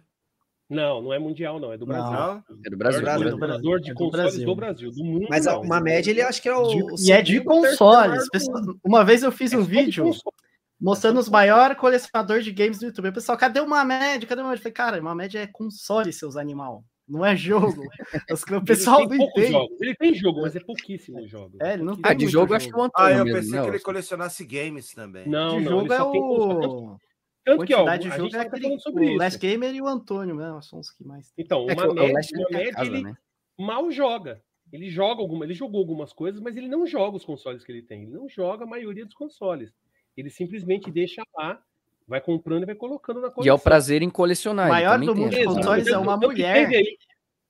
Não, 0.69 1.01
não 1.01 1.13
é 1.13 1.19
mundial, 1.19 1.59
não. 1.61 1.71
É 1.71 1.77
do 1.77 1.85
Brasil. 1.85 2.11
Não? 2.11 2.43
É 2.65 2.69
do 2.69 2.75
Brasil. 2.77 2.99
É 2.99 3.03
Brasil, 3.03 3.23
do 3.31 3.39
colecionador 3.39 3.79
de 3.79 3.91
É 3.91 3.93
do 3.93 4.09
Brasil. 4.11 4.45
do 4.45 4.55
Brasil. 4.55 4.91
Do 4.91 5.03
mundo, 5.05 5.27
Mas 5.29 5.45
não. 5.45 5.61
uma 5.61 5.79
média, 5.79 6.11
ele 6.11 6.21
acho 6.21 6.41
que 6.41 6.49
é 6.49 6.53
o. 6.55 6.63
De- 6.67 7.07
e 7.07 7.11
é 7.13 7.21
de 7.21 7.39
consoles. 7.41 8.27
Pessoal-. 8.29 8.75
Uma 8.83 9.05
vez 9.05 9.23
eu 9.23 9.31
fiz 9.31 9.53
É 9.53 9.57
um 9.57 9.63
vídeo 9.63 10.03
console. 10.03 10.35
Mostrando 10.79 11.19
os 11.19 11.29
maiores 11.29 11.77
colecionadores 11.77 12.43
de 12.45 12.51
games 12.51 12.79
do 12.79 12.85
YouTube. 12.87 13.09
O 13.09 13.13
pessoal, 13.13 13.37
cadê 13.37 13.59
uma 13.59 13.83
média? 13.85 14.27
Cadê 14.27 14.41
uma 14.41 14.49
média? 14.49 14.59
Eu 14.59 14.63
falei, 14.63 14.73
cara, 14.73 15.01
uma 15.01 15.15
média 15.15 15.39
é 15.39 15.47
console, 15.47 16.11
seus 16.13 16.35
animal. 16.37 16.83
Não 17.07 17.25
é 17.25 17.35
jogo. 17.37 17.81
Os- 18.31 18.43
O 18.43 18.63
pessoal 18.65 18.99
ele 19.01 19.03
não 19.05 19.09
tem 19.09 19.17
poucos 19.19 19.43
entende. 19.43 19.51
jogos. 19.53 19.81
Ele 19.81 19.95
tem 19.95 20.13
jogo, 20.13 20.41
mas 20.41 20.55
é 20.55 20.59
pouquíssimos 20.59 21.29
jogos. 21.29 21.57
É, 21.61 21.73
ele 21.73 21.83
não 21.83 21.97
Ah, 22.03 22.13
de 22.13 22.25
muito 22.25 22.31
jogo, 22.31 22.53
acho 22.53 22.67
que 22.67 22.75
é 22.75 22.77
o 22.77 22.81
Ah, 22.81 22.85
Antônio 22.85 23.17
eu 23.19 23.23
mesmo, 23.25 23.39
pensei 23.39 23.51
né, 23.59 23.61
que 23.63 23.69
ele 23.69 23.79
colecionasse 23.79 24.45
games 24.45 24.93
também. 24.93 25.27
Não, 25.27 25.57
de 25.59 25.63
não. 25.63 25.71
jogo 25.71 25.85
ele 25.85 25.93
é 25.93 25.97
só 25.97 26.11
tem 26.11 26.21
console. 26.21 26.65
o. 26.67 26.97
Tanto 27.45 27.65
que, 27.65 27.73
ó, 27.73 27.77
Quantidade 27.77 28.03
de 28.03 28.07
a 28.09 28.17
jogo 28.17 28.23
gente 28.29 28.35
é 28.35 28.39
tá 28.41 28.47
aquele. 28.47 28.63
falando 28.63 28.81
sobre 28.81 29.05
O 29.05 29.09
isso. 29.09 29.17
Last 29.19 29.39
Gamer 29.39 29.73
e 29.73 29.81
o 29.81 29.87
Antônio, 29.87 30.35
né? 30.35 30.59
São 30.61 30.79
os 30.79 30.89
que 30.91 31.01
mais 31.05 31.31
tem. 31.31 31.45
Então, 31.45 31.61
É 31.69 31.73
o- 31.73 31.95
tem 31.95 32.09
a 32.09 32.13
média 32.13 32.71
casa, 32.73 32.89
ele 32.91 33.03
né? 33.03 33.15
mal 33.57 33.89
joga. 33.89 34.41
Ele 34.73 34.89
joga 34.89 35.21
alguma, 35.21 35.45
ele 35.45 35.53
jogou 35.53 35.79
algumas 35.79 36.11
coisas, 36.11 36.41
mas 36.41 36.57
ele 36.57 36.67
não 36.67 36.85
joga 36.85 37.15
os 37.15 37.23
consoles 37.23 37.63
que 37.63 37.71
ele 37.71 37.83
tem. 37.83 38.03
Ele 38.03 38.11
não 38.11 38.27
joga 38.27 38.65
a 38.65 38.67
maioria 38.67 39.05
dos 39.05 39.15
consoles. 39.15 39.71
Ele 40.17 40.29
simplesmente 40.31 40.89
deixa 40.89 41.21
lá, 41.37 41.61
vai 42.07 42.19
comprando 42.19 42.63
e 42.63 42.65
vai 42.65 42.75
colocando 42.75 43.21
na 43.21 43.29
coleção. 43.29 43.45
E 43.45 43.49
é 43.49 43.53
o 43.53 43.59
prazer 43.59 44.01
em 44.01 44.09
colecionar. 44.09 44.65
O 44.65 44.69
maior 44.69 44.99
do 44.99 45.15
mundo 45.15 45.29
de 45.29 45.43
consoles 45.45 45.87
é 45.87 45.97
uma 45.97 46.19
que 46.19 46.25
mulher. 46.25 46.67
aí- 46.67 46.97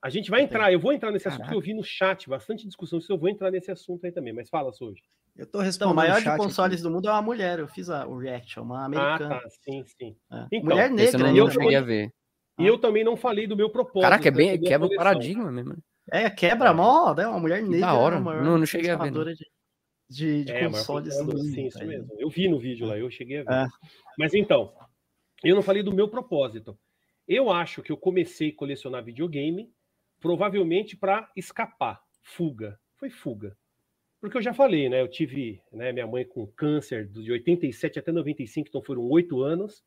a 0.02 0.10
gente 0.10 0.30
vai 0.30 0.42
entrar, 0.42 0.72
eu 0.72 0.80
vou 0.80 0.92
entrar 0.92 1.12
nesse 1.12 1.28
assunto 1.28 1.40
Caraca. 1.40 1.54
que 1.54 1.58
eu 1.58 1.62
vi 1.66 1.74
no 1.74 1.84
chat, 1.84 2.30
bastante 2.30 2.68
discussão, 2.68 3.00
se 3.02 3.12
eu 3.12 3.18
vou 3.18 3.30
entrar 3.30 3.50
nesse 3.50 3.72
assunto 3.72 4.06
aí 4.06 4.12
também, 4.12 4.34
mas 4.34 4.50
fala, 4.50 4.72
Soji. 4.74 5.02
Eu 5.36 5.46
tô 5.46 5.60
Então, 5.60 5.62
respondendo 5.62 5.92
o 5.94 5.96
maior 5.96 6.18
o 6.18 6.22
chat 6.22 6.32
de 6.34 6.38
consoles 6.44 6.74
aqui. 6.76 6.84
do 6.84 6.92
mundo 6.92 7.08
é 7.08 7.12
uma 7.12 7.22
mulher. 7.22 7.60
Eu 7.60 7.68
fiz 7.68 7.90
a, 7.90 8.06
o 8.08 8.18
reaction, 8.18 8.64
uma 8.64 8.82
Ah, 8.82 8.86
americana. 8.86 9.40
tá, 9.40 9.50
sim, 9.64 9.84
sim. 9.86 10.16
É. 10.32 10.46
Então, 10.52 10.70
mulher 10.70 10.90
eu 10.90 10.96
negra 10.96 11.18
não, 11.20 11.28
E 11.28 11.30
não 11.40 11.46
eu 11.46 11.52
cheguei 11.52 11.76
a 11.76 11.82
ver. 11.82 12.12
E 12.60 12.66
eu 12.66 12.78
também 12.80 13.04
não 13.04 13.16
falei 13.16 13.46
do 13.48 13.56
meu 13.56 13.70
propósito. 13.70 14.02
Caraca, 14.02 14.28
é 14.28 14.32
da 14.32 14.38
bem, 14.38 14.60
quebra 14.60 14.88
o 14.88 14.96
paradigma 14.96 15.52
mesmo. 15.52 15.72
né? 15.74 15.78
É, 16.12 16.30
quebra 16.30 16.74
mó, 16.74 17.14
né? 17.14 17.28
Uma 17.28 17.40
mulher 17.40 17.62
negra. 17.62 17.80
da 17.88 17.94
hora. 17.94 18.16
é 18.16 18.20
maior 18.20 18.44
Não- 18.44 18.58
não 18.58 18.66
cheguei 18.66 18.90
a 18.90 18.96
ver, 18.98 19.12
De, 19.12 19.46
de, 20.10 20.46
de 20.46 20.52
É, 20.52 20.66
consoles 20.66 21.18
do 21.18 21.26
mundo. 21.26 21.44
sim, 21.44 21.68
isso 21.68 21.86
mesmo. 21.86 22.10
Eu 22.18 22.30
vi 22.30 22.48
no 22.48 22.60
vídeo 22.60 22.88
lá, 22.88 22.98
eu 22.98 23.10
cheguei 23.10 23.40
a 23.40 23.44
ver. 23.44 23.54
É. 23.54 23.68
Mas 24.18 24.34
então, 24.34 24.74
eu 25.44 25.56
não 25.56 25.62
falei 25.62 25.84
do 25.84 25.94
meu 25.94 26.08
propósito. 26.08 26.78
Eu 27.28 27.50
acho 27.52 27.82
que 27.82 27.92
eu 27.92 27.98
comecei 27.98 28.50
a 28.50 28.56
colecionar 28.56 29.04
videogame 29.04 29.72
provavelmente 30.20 30.96
para 30.96 31.30
escapar, 31.36 32.02
fuga. 32.22 32.80
Foi 32.96 33.10
fuga. 33.10 33.56
Porque 34.20 34.38
eu 34.38 34.42
já 34.42 34.54
falei, 34.54 34.90
né? 34.90 35.02
Eu 35.02 35.08
tive 35.08 35.62
né, 35.72 35.92
minha 35.92 36.08
mãe 36.08 36.26
com 36.26 36.48
câncer 36.48 37.06
de 37.08 37.32
87 37.32 38.00
até 38.00 38.12
95, 38.12 38.68
então 38.68 38.82
foram 38.82 39.04
oito 39.10 39.42
anos. 39.44 39.84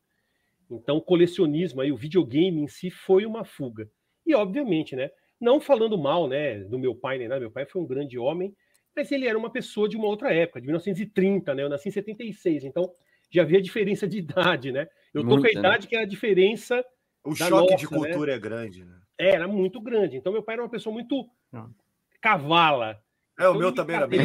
Então, 0.69 0.97
o 0.97 1.01
colecionismo 1.01 1.81
aí, 1.81 1.91
o 1.91 1.97
videogame 1.97 2.61
em 2.61 2.67
si 2.67 2.89
foi 2.89 3.25
uma 3.25 3.43
fuga. 3.43 3.89
E, 4.25 4.33
obviamente, 4.33 4.95
né? 4.95 5.11
Não 5.39 5.59
falando 5.59 5.97
mal, 5.97 6.27
né, 6.29 6.59
do 6.59 6.79
meu 6.79 6.95
pai 6.95 7.17
nem 7.17 7.27
nada, 7.27 7.41
meu 7.41 7.51
pai 7.51 7.65
foi 7.65 7.81
um 7.81 7.85
grande 7.87 8.17
homem, 8.17 8.55
mas 8.95 9.11
ele 9.11 9.27
era 9.27 9.37
uma 9.37 9.51
pessoa 9.51 9.87
de 9.89 9.97
uma 9.97 10.07
outra 10.07 10.33
época, 10.33 10.59
de 10.61 10.67
1930, 10.67 11.53
né? 11.55 11.63
Eu 11.63 11.69
nasci 11.69 11.89
em 11.89 11.91
76, 11.91 12.63
então 12.63 12.93
já 13.31 13.43
havia 13.43 13.61
diferença 13.61 14.07
de 14.07 14.17
idade, 14.19 14.71
né? 14.71 14.87
Eu 15.13 15.23
tô 15.23 15.37
com 15.39 15.47
a 15.47 15.49
Muita, 15.49 15.53
né? 15.53 15.59
idade 15.59 15.87
que 15.87 15.95
é 15.95 15.99
a 16.01 16.05
diferença 16.05 16.83
O 17.23 17.35
Da 17.35 17.47
choque 17.47 17.71
nossa, 17.71 17.77
de 17.77 17.87
cultura 17.87 18.33
é 18.33 18.39
grande, 18.39 18.83
né? 18.85 18.99
era 19.17 19.47
muito 19.47 19.79
grande. 19.81 20.17
Então, 20.17 20.33
meu 20.33 20.43
pai 20.43 20.55
era 20.55 20.63
uma 20.63 20.69
pessoa 20.69 20.93
muito 20.93 21.29
Não. 21.51 21.73
cavala. 22.21 23.01
É, 23.39 23.47
o 23.47 23.49
Então, 23.49 23.59
meu 23.59 23.67
ele 23.69 23.75
também 23.75 23.95
era 23.95 24.07
bem 24.07 24.19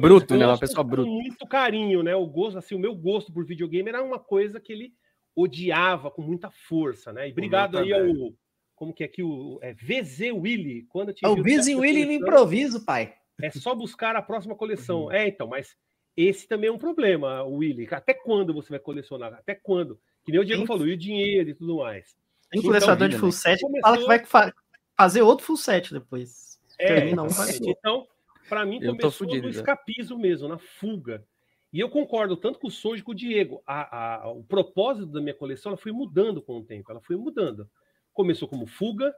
Bruto, 0.00 0.36
né? 0.36 0.46
Uma 0.46 0.58
pessoa 0.58 0.84
com 0.84 0.90
bruta. 0.90 1.10
muito 1.10 1.46
carinho, 1.46 2.02
né? 2.02 2.14
O 2.14 2.26
gosto, 2.26 2.58
assim, 2.58 2.74
o 2.74 2.78
meu 2.78 2.94
gosto 2.94 3.32
por 3.32 3.44
videogame 3.46 3.88
era 3.88 4.02
uma 4.02 4.18
coisa 4.18 4.60
que 4.60 4.72
ele 4.72 4.92
odiava 5.34 6.10
com 6.10 6.22
muita 6.22 6.50
força, 6.50 7.12
né? 7.12 7.28
E 7.28 7.32
obrigado 7.32 7.78
aí 7.78 7.92
ao 7.92 8.32
como 8.74 8.92
que 8.92 9.02
é 9.02 9.06
aqui 9.06 9.22
o 9.22 9.58
é 9.62 9.72
VZ 9.72 10.32
Willy, 10.34 10.84
quando 10.88 11.08
eu 11.08 11.14
te 11.14 11.24
É 11.24 11.28
o 11.28 11.36
nessa 11.36 11.76
Willy 11.78 12.04
no 12.04 12.12
improviso, 12.12 12.84
pai. 12.84 13.14
É 13.42 13.50
só 13.50 13.74
buscar 13.74 14.16
a 14.16 14.22
próxima 14.22 14.54
coleção. 14.54 15.04
Uhum. 15.04 15.12
É, 15.12 15.28
então, 15.28 15.46
mas 15.46 15.76
esse 16.16 16.48
também 16.48 16.68
é 16.68 16.72
um 16.72 16.78
problema, 16.78 17.42
Willy. 17.44 17.86
Até 17.90 18.14
quando 18.14 18.54
você 18.54 18.70
vai 18.70 18.78
colecionar? 18.78 19.34
Até 19.34 19.54
quando? 19.54 20.00
Que 20.24 20.32
nem 20.32 20.40
o 20.40 20.44
Diego 20.44 20.62
Sim. 20.62 20.66
falou, 20.66 20.86
e 20.86 20.92
o 20.92 20.96
dinheiro 20.96 21.50
e 21.50 21.54
tudo 21.54 21.76
mais. 21.76 22.16
Tem 22.50 22.58
Então, 22.60 22.70
colecionador 22.70 23.08
de 23.08 23.16
full 23.18 23.28
né? 23.28 23.32
set 23.32 23.60
Começou- 23.60 23.82
fala 23.82 23.98
que 23.98 24.06
vai 24.06 24.24
fa- 24.24 24.54
fazer 24.96 25.22
outro 25.22 25.44
full 25.44 25.56
set 25.56 25.92
depois. 25.92 26.58
É, 26.78 27.04
um, 27.14 27.20
outro. 27.20 27.34
Então, 27.70 28.06
para 28.48 28.64
mim, 28.64 28.78
Eu 28.82 28.90
começou 28.96 29.10
fudido 29.10 29.46
no 29.46 29.52
já. 29.52 29.60
escapismo 29.60 30.18
mesmo, 30.18 30.48
na 30.48 30.58
fuga. 30.58 31.24
E 31.72 31.80
eu 31.80 31.90
concordo 31.90 32.36
tanto 32.36 32.58
com 32.58 32.68
o 32.68 32.70
Soji 32.70 33.02
com 33.02 33.12
o 33.12 33.14
Diego. 33.14 33.62
A, 33.66 34.24
a- 34.24 34.30
o 34.30 34.42
propósito 34.44 35.06
da 35.08 35.20
minha 35.20 35.34
coleção 35.34 35.70
ela 35.70 35.76
foi 35.76 35.92
mudando 35.92 36.40
com 36.40 36.56
o 36.58 36.64
tempo, 36.64 36.90
ela 36.90 37.00
foi 37.00 37.16
mudando. 37.16 37.68
Começou 38.14 38.48
como 38.48 38.66
fuga, 38.66 39.14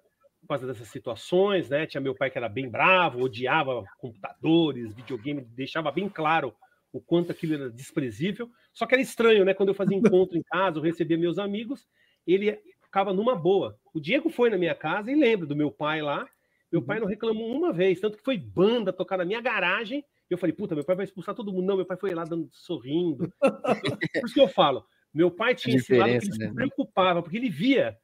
por 0.49 0.55
causa 0.55 0.67
dessas 0.67 0.89
situações, 0.89 1.69
né? 1.69 1.87
Tinha 1.87 2.01
meu 2.01 2.15
pai 2.15 2.31
que 2.31 2.39
era 2.39 2.49
bem 2.49 2.71
bravo, 2.71 3.21
odiava 3.21 3.85
computadores, 3.99 4.95
videogame, 4.95 5.43
deixava 5.43 5.93
bem 5.93 6.09
claro 6.09 6.55
o 6.91 7.03
quanto 7.03 7.31
aquilo 7.31 7.53
era 7.53 7.71
desprezível. 7.71 8.49
Só 8.73 8.87
que 8.87 8.95
era 8.95 9.03
estranho, 9.03 9.45
né? 9.45 9.53
Quando 9.53 9.69
eu 9.69 9.75
fazia 9.75 9.95
encontro 9.95 10.39
em 10.39 10.43
casa, 10.43 10.79
eu 10.79 10.83
recebia 10.83 11.19
meus 11.19 11.39
amigos, 11.39 11.87
ele 12.27 12.59
ficava 12.83 13.13
numa 13.13 13.37
boa. 13.37 13.79
O 13.93 14.01
Diego 14.01 14.31
foi 14.31 14.49
na 14.49 14.57
minha 14.57 14.75
casa 14.75 15.13
e 15.13 15.15
lembra 15.15 15.47
do 15.47 15.55
meu 15.55 15.71
pai 15.71 16.01
lá. 16.01 16.27
Meu 16.73 16.83
pai 16.83 16.99
não 16.99 17.07
reclamou 17.07 17.55
uma 17.55 17.71
vez, 17.71 18.01
tanto 18.01 18.17
que 18.17 18.25
foi 18.25 18.39
banda 18.39 18.91
tocar 18.91 19.19
na 19.19 19.27
minha 19.27 19.43
garagem. 19.43 20.03
Eu 20.31 20.39
falei, 20.39 20.55
puta, 20.55 20.75
meu 20.75 20.85
pai 20.85 20.97
vai 20.97 21.05
expulsar 21.05 21.35
todo 21.35 21.53
mundo. 21.53 21.67
Não, 21.67 21.77
meu 21.77 21.87
pai 21.87 21.99
foi 21.99 22.15
lá 22.15 22.25
dando, 22.25 22.49
sorrindo. 22.53 23.31
Por 24.15 24.25
isso 24.25 24.35
que 24.35 24.41
eu 24.41 24.49
falo, 24.49 24.83
meu 25.13 25.31
pai 25.31 25.55
tinha 25.55 25.77
esse 25.77 25.95
lado 25.95 26.09
que 26.09 26.15
ele 26.15 26.21
diferença, 26.21 26.33
se 26.33 26.49
né? 26.49 26.55
preocupava, 26.55 27.23
porque 27.23 27.37
ele 27.37 27.51
via 27.51 27.99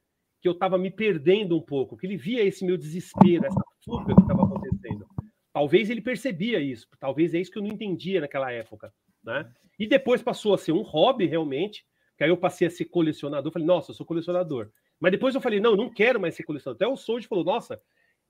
que 0.45 0.49
eu 0.49 0.53
estava 0.53 0.77
me 0.77 0.91
perdendo 0.91 1.57
um 1.57 1.61
pouco, 1.61 1.97
que 1.97 2.05
ele 2.05 2.15
via 2.15 2.43
esse 2.43 2.63
meu 2.63 2.77
desespero, 2.77 3.47
essa 3.47 3.59
fuga 3.83 4.13
que 4.13 4.21
estava 4.21 4.43
acontecendo. 4.43 5.03
Talvez 5.51 5.89
ele 5.89 6.01
percebia 6.01 6.59
isso, 6.59 6.87
talvez 6.99 7.33
é 7.33 7.39
isso 7.39 7.49
que 7.49 7.57
eu 7.57 7.63
não 7.63 7.71
entendia 7.71 8.21
naquela 8.21 8.51
época, 8.51 8.93
né? 9.23 9.51
E 9.79 9.87
depois 9.87 10.21
passou 10.21 10.53
a 10.53 10.57
ser 10.59 10.71
um 10.71 10.83
hobby 10.83 11.25
realmente, 11.25 11.83
que 12.15 12.23
aí 12.23 12.29
eu 12.29 12.37
passei 12.37 12.67
a 12.67 12.69
ser 12.69 12.85
colecionador, 12.85 13.51
falei, 13.51 13.67
nossa, 13.67 13.89
eu 13.89 13.95
sou 13.95 14.05
colecionador. 14.05 14.69
Mas 14.99 15.13
depois 15.13 15.33
eu 15.33 15.41
falei, 15.41 15.59
não, 15.59 15.75
não 15.75 15.89
quero 15.89 16.19
mais 16.19 16.35
ser 16.35 16.43
colecionador. 16.43 16.85
Até 16.85 16.93
o 16.93 16.95
Soji 16.95 17.27
falou, 17.27 17.43
nossa, 17.43 17.81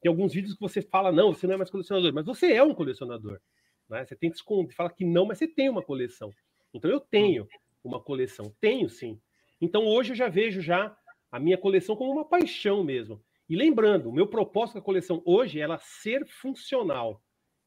tem 0.02 0.10
alguns 0.10 0.34
vídeos 0.34 0.54
que 0.54 0.62
você 0.62 0.82
fala, 0.82 1.12
não, 1.12 1.34
você 1.34 1.46
não 1.46 1.56
é 1.56 1.58
mais 1.58 1.70
colecionador, 1.70 2.14
mas 2.14 2.26
você 2.26 2.54
é 2.54 2.64
um 2.64 2.74
colecionador. 2.74 3.42
Né? 3.90 4.06
Você 4.06 4.16
tem 4.16 4.30
que 4.30 4.38
esconder, 4.38 4.74
fala 4.74 4.90
que 4.90 5.04
não, 5.04 5.26
mas 5.26 5.38
você 5.38 5.50
tem 5.50 5.68
uma 5.68 5.84
coleção. 5.84 6.32
Então 6.74 6.90
eu 6.90 7.02
tenho 7.02 7.46
uma 7.84 8.02
coleção, 8.02 8.56
tenho 8.62 8.88
sim. 8.88 9.20
Então 9.60 9.86
hoje 9.86 10.14
eu 10.14 10.16
já 10.16 10.30
vejo 10.30 10.62
já 10.62 10.96
a 11.32 11.40
minha 11.40 11.58
coleção 11.58 11.96
como 11.96 12.12
uma 12.12 12.26
paixão 12.26 12.84
mesmo. 12.84 13.24
E 13.48 13.56
lembrando, 13.56 14.10
o 14.10 14.14
meu 14.14 14.28
propósito 14.28 14.74
com 14.74 14.80
a 14.80 14.84
coleção 14.84 15.22
hoje 15.26 15.60
é 15.60 15.64
ela 15.64 15.78
ser 15.80 16.26
funcional. 16.26 17.22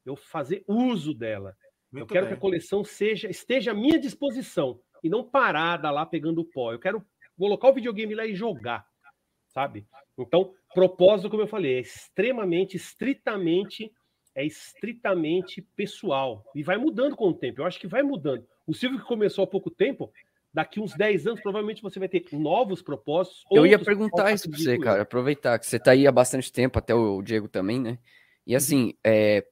Eu 0.05 0.15
fazer 0.15 0.63
uso 0.67 1.13
dela. 1.13 1.55
Muito 1.91 2.03
eu 2.03 2.07
quero 2.07 2.25
bem. 2.25 2.33
que 2.33 2.37
a 2.37 2.41
coleção 2.41 2.83
seja 2.83 3.29
esteja 3.29 3.71
à 3.71 3.73
minha 3.73 3.99
disposição 3.99 4.79
e 5.03 5.09
não 5.09 5.23
parada 5.23 5.89
lá 5.89 6.05
pegando 6.05 6.43
pó. 6.43 6.73
Eu 6.73 6.79
quero 6.79 7.05
colocar 7.37 7.69
o 7.69 7.73
videogame 7.73 8.13
lá 8.13 8.25
e 8.25 8.35
jogar, 8.35 8.85
sabe? 9.47 9.87
Então, 10.17 10.53
propósito, 10.73 11.29
como 11.29 11.41
eu 11.41 11.47
falei, 11.47 11.75
é 11.75 11.79
extremamente, 11.79 12.75
estritamente, 12.75 13.91
é 14.35 14.45
estritamente 14.45 15.61
pessoal 15.75 16.43
e 16.53 16.61
vai 16.61 16.77
mudando 16.77 17.15
com 17.15 17.29
o 17.29 17.33
tempo. 17.33 17.61
Eu 17.61 17.65
acho 17.65 17.79
que 17.79 17.87
vai 17.87 18.03
mudando. 18.03 18.45
O 18.67 18.73
Silvio 18.73 18.99
que 18.99 19.05
começou 19.05 19.43
há 19.43 19.47
pouco 19.47 19.71
tempo, 19.71 20.11
daqui 20.53 20.79
uns 20.79 20.93
10 20.95 21.27
anos, 21.27 21.41
provavelmente 21.41 21.81
você 21.81 21.99
vai 21.99 22.07
ter 22.07 22.25
novos 22.31 22.81
propósitos. 22.81 23.43
Eu 23.51 23.65
ia 23.65 23.79
perguntar 23.79 24.31
isso 24.31 24.49
para 24.49 24.59
você, 24.59 24.77
cara. 24.77 25.01
Aproveitar 25.03 25.59
que 25.59 25.65
você 25.65 25.77
está 25.77 25.91
aí 25.91 26.07
há 26.07 26.11
bastante 26.11 26.51
tempo, 26.51 26.79
até 26.79 26.93
o 26.93 27.21
Diego 27.21 27.47
também, 27.47 27.79
né? 27.79 27.99
E 28.45 28.51
uhum. 28.51 28.57
assim, 28.57 28.85
uhum. 28.85 28.93
é, 29.03 29.45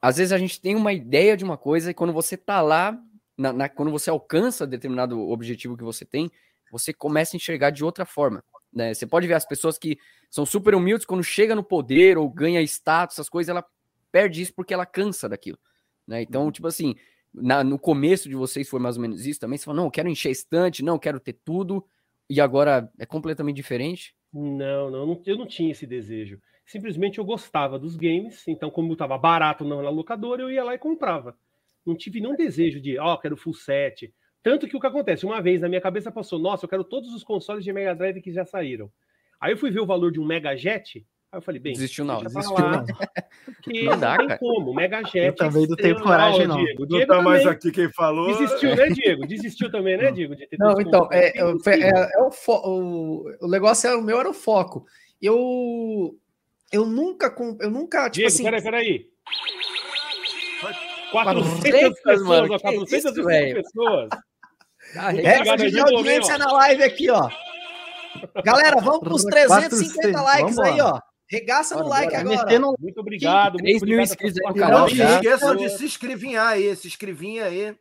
às 0.00 0.16
vezes 0.16 0.32
a 0.32 0.38
gente 0.38 0.60
tem 0.60 0.74
uma 0.74 0.92
ideia 0.92 1.36
de 1.36 1.44
uma 1.44 1.56
coisa 1.56 1.90
e 1.90 1.94
quando 1.94 2.12
você 2.12 2.36
tá 2.36 2.60
lá, 2.60 2.98
na, 3.36 3.52
na, 3.52 3.68
quando 3.68 3.90
você 3.90 4.10
alcança 4.10 4.66
determinado 4.66 5.20
objetivo 5.28 5.76
que 5.76 5.84
você 5.84 6.04
tem, 6.04 6.30
você 6.70 6.92
começa 6.92 7.36
a 7.36 7.38
enxergar 7.38 7.70
de 7.70 7.84
outra 7.84 8.04
forma. 8.04 8.42
Né? 8.72 8.92
Você 8.92 9.06
pode 9.06 9.26
ver 9.26 9.34
as 9.34 9.46
pessoas 9.46 9.78
que 9.78 9.98
são 10.30 10.44
super 10.44 10.74
humildes, 10.74 11.06
quando 11.06 11.22
chega 11.22 11.54
no 11.54 11.62
poder 11.62 12.18
ou 12.18 12.28
ganha 12.28 12.60
status, 12.62 13.14
essas 13.14 13.28
coisas, 13.28 13.48
ela 13.48 13.64
perde 14.12 14.42
isso 14.42 14.54
porque 14.54 14.74
ela 14.74 14.84
cansa 14.84 15.28
daquilo. 15.28 15.58
Né? 16.06 16.22
Então, 16.22 16.44
uhum. 16.44 16.50
tipo 16.50 16.66
assim, 16.66 16.96
na, 17.34 17.62
no 17.62 17.78
começo 17.78 18.28
de 18.28 18.34
vocês 18.34 18.68
foi 18.68 18.80
mais 18.80 18.96
ou 18.96 19.02
menos 19.02 19.26
isso 19.26 19.40
também? 19.40 19.58
Você 19.58 19.64
falou, 19.64 19.76
não, 19.76 19.86
eu 19.86 19.90
quero 19.90 20.08
encher 20.08 20.30
estante, 20.30 20.84
não, 20.84 20.98
quero 20.98 21.20
ter 21.20 21.34
tudo, 21.44 21.84
e 22.28 22.40
agora 22.40 22.90
é 22.98 23.06
completamente 23.06 23.56
diferente? 23.56 24.14
Não, 24.32 24.90
não, 24.90 25.22
eu 25.24 25.36
não 25.36 25.46
tinha 25.46 25.72
esse 25.72 25.86
desejo. 25.86 26.40
Simplesmente 26.66 27.18
eu 27.18 27.24
gostava 27.24 27.78
dos 27.78 27.96
games, 27.96 28.46
então, 28.46 28.70
como 28.70 28.92
estava 28.92 29.16
barato 29.16 29.64
na 29.64 29.88
locadora, 29.88 30.42
eu 30.42 30.50
ia 30.50 30.62
lá 30.62 30.74
e 30.74 30.78
comprava. 30.78 31.36
Não 31.84 31.96
tive 31.96 32.20
nenhum 32.20 32.36
desejo 32.36 32.80
de, 32.80 32.98
ó, 32.98 33.14
oh, 33.14 33.18
quero 33.18 33.36
full 33.36 33.54
set. 33.54 34.12
Tanto 34.42 34.68
que 34.68 34.76
o 34.76 34.80
que 34.80 34.86
acontece, 34.86 35.24
uma 35.24 35.40
vez 35.40 35.62
na 35.62 35.68
minha 35.68 35.80
cabeça 35.80 36.12
passou, 36.12 36.38
nossa, 36.38 36.66
eu 36.66 36.68
quero 36.68 36.84
todos 36.84 37.14
os 37.14 37.24
consoles 37.24 37.64
de 37.64 37.72
Mega 37.72 37.94
Drive 37.94 38.20
que 38.20 38.30
já 38.30 38.44
saíram. 38.44 38.92
Aí 39.40 39.52
eu 39.52 39.56
fui 39.56 39.70
ver 39.70 39.80
o 39.80 39.86
valor 39.86 40.12
de 40.12 40.20
um 40.20 40.26
Mega 40.26 40.54
Jet, 40.54 41.06
Aí 41.30 41.38
eu 41.38 41.42
falei, 41.42 41.60
bem. 41.60 41.74
Desistiu 41.74 42.06
não, 42.06 42.22
desistiu 42.22 42.54
lá, 42.54 42.70
não. 42.78 42.86
Porque 43.44 43.82
não, 43.82 43.98
dá, 44.00 44.10
não 44.12 44.18
tem 44.18 44.28
cara. 44.28 44.38
como. 44.38 44.74
Mega 44.74 45.02
Jet. 45.02 45.26
Eu 45.26 45.34
também 45.34 45.66
não 45.66 45.76
tenho 45.76 46.00
coragem, 46.00 46.46
não. 46.46 46.56
Diego. 46.56 46.80
Não 46.80 46.88
Diego 46.88 47.12
tá 47.12 47.22
mais 47.22 47.46
aqui 47.46 47.70
quem 47.70 47.92
falou. 47.92 48.38
Desistiu, 48.38 48.74
né, 48.74 48.88
Diego? 48.88 49.26
Desistiu 49.26 49.70
também, 49.70 49.98
né, 49.98 50.10
Diego? 50.10 50.34
não, 50.58 50.80
então, 50.80 51.06
é, 51.12 51.38
é, 51.38 51.42
é, 51.42 51.90
é 51.90 52.22
o, 52.22 52.30
o, 52.48 53.30
o 53.42 53.48
negócio 53.48 53.90
é, 53.90 53.94
o 53.94 54.02
meu 54.02 54.18
era 54.18 54.30
o 54.30 54.34
foco. 54.34 54.86
Eu. 55.20 56.16
Eu 56.72 56.86
nunca. 56.86 57.34
Eu 57.60 57.70
nunca. 57.70 58.08
Tipo 58.08 58.14
Diego, 58.14 58.28
assim, 58.28 58.44
peraí, 58.44 58.62
peraí. 58.62 59.06
400 61.12 62.00
pessoas, 62.00 62.22
mano, 62.22 62.48
400 62.48 63.24
pessoas. 63.54 64.08
Ah, 64.96 65.10
Recorde 65.10 65.70
de 65.70 65.80
audiência 65.80 66.38
na 66.38 66.50
live 66.52 66.82
aqui, 66.82 67.10
ó. 67.10 67.28
Galera, 68.42 68.80
vamos 68.80 69.00
para 69.00 69.14
os 69.14 69.24
350 69.24 70.22
likes 70.22 70.58
aí, 70.58 70.80
ó. 70.80 70.98
Regaça 71.30 71.76
no 71.76 71.88
like 71.88 72.14
agora. 72.14 72.44
Metendo... 72.44 72.74
Muito 72.78 73.00
obrigado. 73.00 73.58
3 73.58 73.82
mil 73.82 74.00
inscritos 74.00 74.40
aí 74.40 74.54
canal. 74.54 74.80
Não 74.80 74.88
esqueçam 74.88 75.54
de 75.54 75.68
se 75.70 75.84
inscrever 75.84 76.38
aí, 76.38 76.74
se 76.74 76.88
inscrevinha 76.88 77.44
aí. 77.44 77.76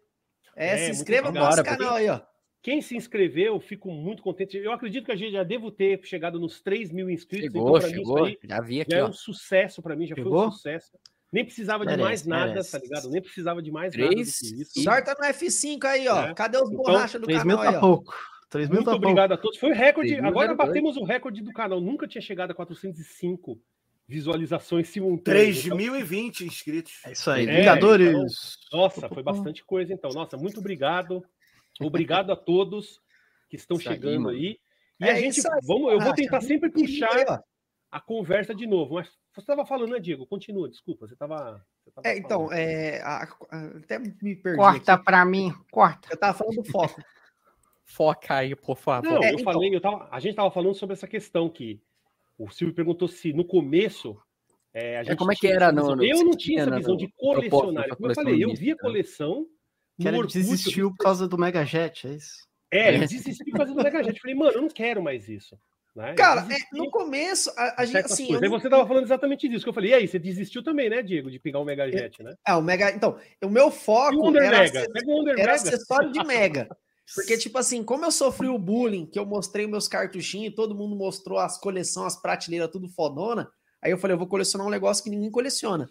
É, 0.56 0.68
é 0.74 0.78
se 0.78 0.92
inscreva 0.92 1.32
no 1.32 1.40
nosso 1.40 1.64
canal 1.64 1.96
aí, 1.96 2.10
ó. 2.10 2.20
Quem 2.62 2.82
se 2.82 2.98
inscreveu, 2.98 3.54
eu 3.54 3.60
fico 3.62 3.90
muito 3.90 4.22
contente. 4.22 4.58
Eu 4.58 4.74
acredito 4.74 5.06
que 5.06 5.12
a 5.12 5.16
gente 5.16 5.32
já 5.32 5.44
devo 5.44 5.72
ter 5.72 6.02
chegado 6.04 6.38
nos 6.38 6.60
3 6.60 6.92
mil 6.92 7.10
inscritos. 7.10 7.54
Chegou, 7.54 7.78
então, 7.78 7.90
chegou. 7.90 8.26
Mim, 8.26 8.38
já 8.44 8.60
vi 8.60 8.82
aqui. 8.82 8.92
Já 8.92 8.98
é 8.98 9.06
um 9.06 9.14
sucesso 9.14 9.82
para 9.82 9.96
mim, 9.96 10.06
já 10.06 10.16
chegou? 10.16 10.34
foi 10.34 10.48
um 10.48 10.52
sucesso. 10.52 10.92
Nem 11.32 11.46
precisava 11.46 11.86
merece, 11.86 11.98
de 11.98 12.04
mais 12.04 12.26
nada, 12.26 12.48
merece. 12.48 12.72
tá 12.72 12.80
ligado? 12.80 13.10
Nem 13.10 13.22
precisava 13.22 13.62
de 13.62 13.72
mais 13.72 13.94
3, 13.94 14.10
nada. 14.10 14.66
Sorta 14.84 15.16
no 15.18 15.34
F5 15.34 15.86
aí, 15.86 16.08
ó. 16.08 16.28
É. 16.28 16.34
Cadê 16.34 16.58
os 16.58 16.70
então, 16.70 16.84
borrachas 16.84 17.22
do 17.22 17.28
canal 17.28 17.58
tá 17.58 17.70
aí, 17.70 17.80
pouco. 17.80 18.14
Ó? 18.48 18.50
3 18.50 18.70
mil 18.70 18.78
Muito 18.78 18.90
tá 18.90 18.96
obrigado 18.96 19.34
a 19.34 19.38
todos. 19.38 19.58
Foi 19.58 19.72
o 19.72 19.74
recorde. 19.74 20.16
Agora 20.16 20.56
batemos 20.56 20.98
o 20.98 21.04
recorde 21.04 21.42
do 21.42 21.52
canal. 21.52 21.82
Nunca 21.82 22.08
tinha 22.08 22.22
chegado 22.22 22.52
a 22.52 22.56
405 22.56 23.60
visualizações 24.08 24.88
simultâneas. 24.90 25.58
3.020 25.58 26.42
inscritos. 26.42 27.02
É 27.06 27.12
isso 27.12 27.30
aí. 27.30 27.48
É, 27.48 27.58
Vingadores. 27.58 28.10
Então, 28.68 28.80
nossa, 28.80 29.10
foi 29.10 29.22
bastante 29.22 29.66
coisa 29.66 29.94
então. 29.94 30.12
Nossa, 30.12 30.38
muito 30.38 30.60
obrestado. 30.60 31.24
Obrigado 31.80 32.32
a 32.32 32.36
todos 32.36 33.02
que 33.50 33.56
estão 33.56 33.78
isso 33.78 33.88
chegando 33.88 34.30
aí. 34.30 34.38
aí. 34.38 34.60
E 35.00 35.06
é 35.06 35.12
a 35.12 35.16
gente, 35.16 35.42
vamos, 35.64 35.92
eu 35.92 36.00
vou 36.00 36.14
tentar 36.14 36.42
sempre 36.42 36.72
puxar 36.72 37.44
a 37.92 38.00
conversa 38.00 38.56
de 38.56 38.66
novo. 38.66 38.96
Mas 38.96 39.10
você 39.34 39.42
estava 39.42 39.66
falando, 39.66 39.92
né, 39.92 40.00
Diego? 40.00 40.26
Continua, 40.26 40.70
desculpa. 40.70 41.08
Você 41.08 41.14
estava. 41.14 41.64
É, 42.04 42.18
então, 42.18 42.52
é, 42.52 43.02
a, 43.02 43.28
a, 43.52 43.66
até 43.78 44.00
me 44.00 44.36
perdi. 44.36 44.58
Corta 44.58 44.98
para 44.98 45.24
mim, 45.24 45.54
corta. 45.70 46.10
Eu 46.10 46.16
estava 46.16 46.36
falando 46.36 46.56
do 46.56 46.66
foco. 46.66 47.00
Foca 47.88 48.36
aí, 48.36 48.54
por 48.54 48.78
favor. 48.78 49.10
Não, 49.10 49.24
é, 49.24 49.32
eu 49.32 49.40
então... 49.40 49.46
falei, 49.54 49.74
eu 49.74 49.80
tava, 49.80 50.10
a 50.12 50.20
gente 50.20 50.32
estava 50.32 50.52
falando 50.52 50.76
sobre 50.76 50.94
essa 50.94 51.08
questão 51.08 51.50
que 51.50 51.82
o 52.38 52.50
Silvio 52.50 52.76
perguntou 52.76 53.08
se 53.08 53.32
no 53.32 53.46
começo. 53.46 54.18
É, 54.74 54.98
a 54.98 55.00
é, 55.00 55.04
gente 55.06 55.14
é, 55.14 55.16
como 55.16 55.32
é 55.32 55.36
que 55.36 55.48
era? 55.48 55.72
No, 55.72 56.04
eu 56.04 56.26
não 56.26 56.36
tinha 56.36 56.64
essa 56.64 56.76
visão 56.76 56.98
de 56.98 57.08
colecionário. 57.16 57.96
Como 57.96 58.12
eu 58.12 58.16
falei, 58.16 58.44
eu 58.44 58.54
via 58.54 58.76
coleção. 58.76 59.48
Que 60.00 60.08
ele 60.08 60.28
desistiu 60.28 60.92
por 60.92 60.98
causa 60.98 61.28
do 61.28 61.38
Megajet, 61.38 62.08
é 62.08 62.12
isso? 62.12 62.46
É, 62.70 62.94
ele 62.94 63.08
desistiu 63.08 63.46
por 63.46 63.58
causa 63.58 63.74
do 63.74 63.82
Megajet. 63.82 64.14
Eu 64.14 64.22
falei, 64.22 64.36
mano, 64.36 64.52
eu 64.52 64.62
não 64.62 64.70
quero 64.70 65.02
mais 65.02 65.30
isso. 65.30 65.58
Né? 65.96 66.14
Cara, 66.14 66.46
é, 66.54 66.78
no 66.78 66.92
começo, 66.92 67.50
a, 67.58 67.82
a 67.82 67.86
gente. 67.86 68.06
Assim, 68.06 68.34
eu... 68.34 68.40
Aí 68.44 68.50
você 68.50 68.68
estava 68.68 68.86
falando 68.86 69.06
exatamente 69.06 69.48
disso, 69.48 69.64
que 69.64 69.70
eu 69.70 69.74
falei, 69.74 69.92
e 69.92 69.94
aí, 69.96 70.08
você 70.08 70.20
desistiu 70.20 70.62
também, 70.62 70.90
né, 70.90 71.02
Diego, 71.02 71.32
de 71.32 71.40
pegar 71.40 71.58
o 71.58 71.66
Megajet, 71.66 72.22
né? 72.22 72.36
É, 72.46 72.54
o 72.54 72.62
Mega. 72.62 72.92
Então, 72.92 73.18
o 73.44 73.50
meu 73.50 73.72
foco 73.72 74.38
era, 74.38 74.60
Mega. 74.60 74.86
era 75.40 75.54
acessório 75.54 76.12
de 76.12 76.24
Mega. 76.24 76.68
Porque, 77.16 77.38
tipo 77.38 77.58
assim, 77.58 77.84
como 77.84 78.06
eu 78.06 78.12
sofri 78.12 78.48
o 78.48 78.60
bullying, 78.60 79.06
que 79.06 79.18
eu 79.18 79.26
mostrei 79.26 79.66
meus 79.66 79.88
cartuchinhos, 79.88 80.56
todo 80.56 80.76
mundo 80.76 80.96
mostrou 80.96 81.40
as 81.40 81.58
coleções, 81.58 82.14
as 82.14 82.22
prateleiras, 82.22 82.70
tudo 82.70 82.90
fodona. 82.90 83.50
Aí 83.82 83.92
eu 83.92 83.98
falei, 83.98 84.16
eu 84.16 84.20
vou 84.20 84.28
colecionar 84.28 84.68
um 84.68 84.72
negócio 84.72 85.04
que 85.04 85.10
ninguém 85.10 85.32
coleciona. 85.32 85.90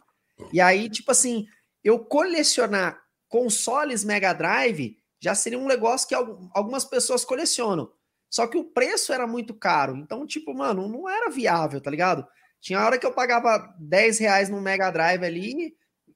E 0.53 0.61
aí, 0.61 0.91
tipo 0.91 1.11
assim, 1.11 1.47
eu 1.83 1.99
colecionar 1.99 3.01
consoles 3.29 4.05
Mega 4.05 4.33
Drive 4.33 4.97
já 5.21 5.35
seria 5.35 5.59
um 5.59 5.67
negócio 5.67 6.07
que 6.07 6.15
algumas 6.15 6.85
pessoas 6.85 7.25
colecionam. 7.25 7.91
Só 8.29 8.47
que 8.47 8.59
o 8.59 8.65
preço 8.65 9.13
era 9.13 9.27
muito 9.27 9.55
caro. 9.55 9.97
Então, 9.97 10.27
tipo, 10.27 10.53
mano, 10.55 10.89
não 10.89 11.09
era 11.09 11.31
viável, 11.31 11.81
tá 11.81 11.91
ligado? 11.91 12.27
Tinha 12.61 12.85
hora 12.85 12.99
que 12.99 13.07
eu 13.07 13.13
pagava 13.13 13.75
10 13.79 14.19
reais 14.19 14.49
no 14.49 14.61
Mega 14.61 14.91
Drive 14.91 15.25
ali, 15.25 15.75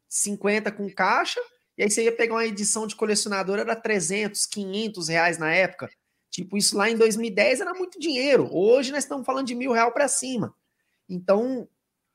50 0.09 0.71
com 0.73 0.93
caixa, 0.93 1.41
e 1.77 1.83
aí 1.83 1.91
você 1.91 2.05
ia 2.05 2.13
pegar 2.13 2.35
uma 2.35 2.47
edição 2.47 2.87
de 2.87 2.97
colecionador, 2.97 3.59
era 3.59 3.75
300, 3.75 4.47
500 4.47 5.09
reais 5.09 5.39
na 5.39 5.53
época. 5.53 5.91
Tipo, 6.31 6.57
isso 6.57 6.77
lá 6.77 6.89
em 6.89 6.97
2010 6.97 7.61
era 7.61 7.75
muito 7.75 7.99
dinheiro. 7.99 8.49
Hoje 8.53 8.93
nós 8.93 9.05
estamos 9.05 9.27
falando 9.27 9.47
de 9.47 9.55
mil 9.55 9.73
real 9.73 9.93
para 9.93 10.07
cima. 10.07 10.55
Então, 11.09 11.69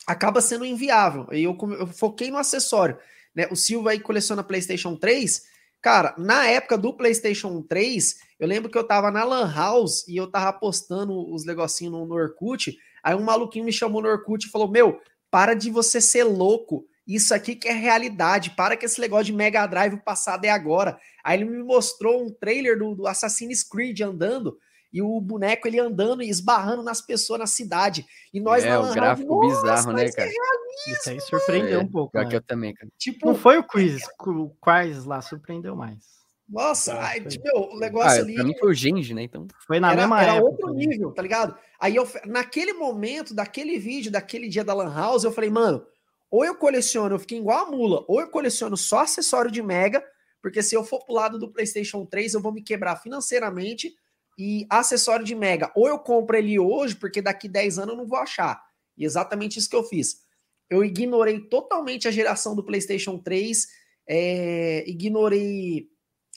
acaba 0.07 0.40
sendo 0.40 0.65
inviável. 0.65 1.27
E 1.32 1.44
eu, 1.44 1.57
eu, 1.77 1.88
foquei 1.88 2.32
no 2.32 2.38
acessório. 2.38 2.98
Né? 3.34 3.48
O 3.52 3.56
Silva 3.56 3.91
aí 3.91 3.99
coleciona 3.99 4.44
PlayStation 4.44 4.95
3. 4.95 5.44
Cara, 5.82 6.15
na 6.18 6.48
época 6.48 6.77
do 6.77 6.94
PlayStation 6.94 7.61
3, 7.61 8.15
eu 8.40 8.48
lembro 8.48 8.72
que 8.72 8.77
eu 8.77 8.88
tava 8.88 9.11
na 9.11 9.23
Lan 9.23 9.52
House 9.53 10.07
e 10.07 10.15
eu 10.15 10.27
tava 10.27 10.53
postando 10.57 11.32
os 11.34 11.45
negocinhos 11.45 11.94
no, 11.94 12.06
no 12.06 12.15
Orkut. 12.15 12.77
Aí 13.03 13.15
um 13.15 13.23
maluquinho 13.23 13.65
me 13.65 13.73
chamou 13.73 14.02
no 14.02 14.07
Orkut 14.07 14.48
e 14.48 14.49
falou: 14.49 14.69
Meu, 14.69 14.99
para 15.30 15.53
de 15.53 15.69
você 15.69 15.99
ser 15.99 16.23
louco. 16.23 16.88
Isso 17.07 17.34
aqui 17.34 17.56
que 17.56 17.68
é 17.68 17.73
realidade. 17.73 18.52
Para 18.52 18.76
que 18.76 18.86
esse 18.86 18.99
negócio 18.99 19.26
de 19.26 19.34
Mega 19.34 19.65
Drive 19.68 19.94
o 19.94 20.03
passado 20.03 20.45
é 20.45 20.49
agora. 20.49 20.98
Aí 21.23 21.40
ele 21.40 21.49
me 21.49 21.64
mostrou 21.64 22.26
um 22.26 22.32
trailer 22.32 22.77
do, 22.77 22.95
do 22.95 23.07
Assassin's 23.07 23.64
Creed 23.64 24.02
andando 24.02 24.57
e 24.95 25.02
o 25.02 25.19
boneco 25.19 25.68
ele 25.68 25.77
andando 25.77 26.23
e 26.23 26.30
esbarrando 26.30 26.82
nas 26.82 27.02
pessoas 27.02 27.40
na 27.40 27.48
cidade. 27.48 28.06
E 28.34 28.40
nós 28.40 28.64
é, 28.64 28.80
o 28.80 28.94
gráfico 28.94 29.41
bizarro, 29.41 29.91
né, 29.91 30.10
cara? 30.10 30.30
É 30.30 30.91
Isso 30.91 31.10
aí 31.10 31.19
surpreendeu 31.19 31.82
é, 31.82 31.84
um 31.84 31.88
pouco. 31.88 32.18
Né? 32.18 32.30
eu 32.32 32.41
também, 32.41 32.73
cara. 32.73 32.90
Tipo, 32.98 33.27
não 33.27 33.36
foi 33.36 33.57
o 33.57 33.64
quiz, 33.68 34.03
o 34.26 34.49
Quais 34.61 35.03
lá 35.03 35.22
surpreendeu 35.22 35.76
mais. 35.76 36.15
Nossa, 36.48 36.94
ah, 36.94 37.07
ai, 37.07 37.22
tipo, 37.22 37.45
o 37.57 37.77
negócio 37.77 38.22
ah, 38.22 38.23
ali. 38.23 38.36
Pra 38.36 38.44
mim 38.45 38.56
foi 38.57 38.69
o 38.69 38.73
Genji, 38.73 39.14
né? 39.14 39.23
Então. 39.23 39.48
Foi 39.68 39.82
na 39.82 39.91
era, 39.91 40.02
mesma 40.02 40.22
era 40.22 40.36
época. 40.36 40.49
outro 40.49 40.73
nível, 40.73 41.11
tá 41.11 41.22
ligado? 41.22 41.57
Aí 41.77 41.95
eu, 41.95 42.07
naquele 42.26 42.72
momento, 42.72 43.34
daquele 43.34 43.77
vídeo, 43.77 44.11
daquele 44.11 44.48
dia 44.48 44.64
da 44.64 44.73
Lan 44.73 44.94
House, 44.94 45.26
eu 45.26 45.32
falei, 45.32 45.49
mano, 45.49 45.86
ou 46.35 46.43
eu 46.43 46.53
coleciono, 46.53 47.15
eu 47.15 47.19
fiquei 47.19 47.37
igual 47.37 47.65
a 47.65 47.71
mula, 47.71 48.03
ou 48.09 48.19
eu 48.19 48.27
coleciono 48.27 48.75
só 48.75 48.99
acessório 48.99 49.49
de 49.49 49.61
Mega, 49.61 50.03
porque 50.41 50.61
se 50.61 50.75
eu 50.75 50.83
for 50.83 50.99
pro 51.05 51.15
lado 51.15 51.39
do 51.39 51.49
PlayStation 51.49 52.05
3, 52.05 52.33
eu 52.33 52.41
vou 52.41 52.51
me 52.51 52.61
quebrar 52.61 52.97
financeiramente. 52.97 53.95
E 54.37 54.67
acessório 54.69 55.25
de 55.25 55.33
Mega, 55.33 55.71
ou 55.73 55.87
eu 55.87 55.97
compro 55.97 56.35
ele 56.35 56.59
hoje, 56.59 56.93
porque 56.93 57.21
daqui 57.21 57.47
10 57.47 57.79
anos 57.79 57.93
eu 57.93 57.97
não 57.97 58.05
vou 58.05 58.19
achar. 58.19 58.61
E 58.97 59.05
exatamente 59.05 59.57
isso 59.57 59.69
que 59.69 59.77
eu 59.77 59.85
fiz. 59.85 60.23
Eu 60.69 60.83
ignorei 60.83 61.39
totalmente 61.39 62.05
a 62.05 62.11
geração 62.11 62.53
do 62.53 62.65
PlayStation 62.65 63.17
3, 63.17 63.67
é, 64.05 64.83
ignorei 64.89 65.87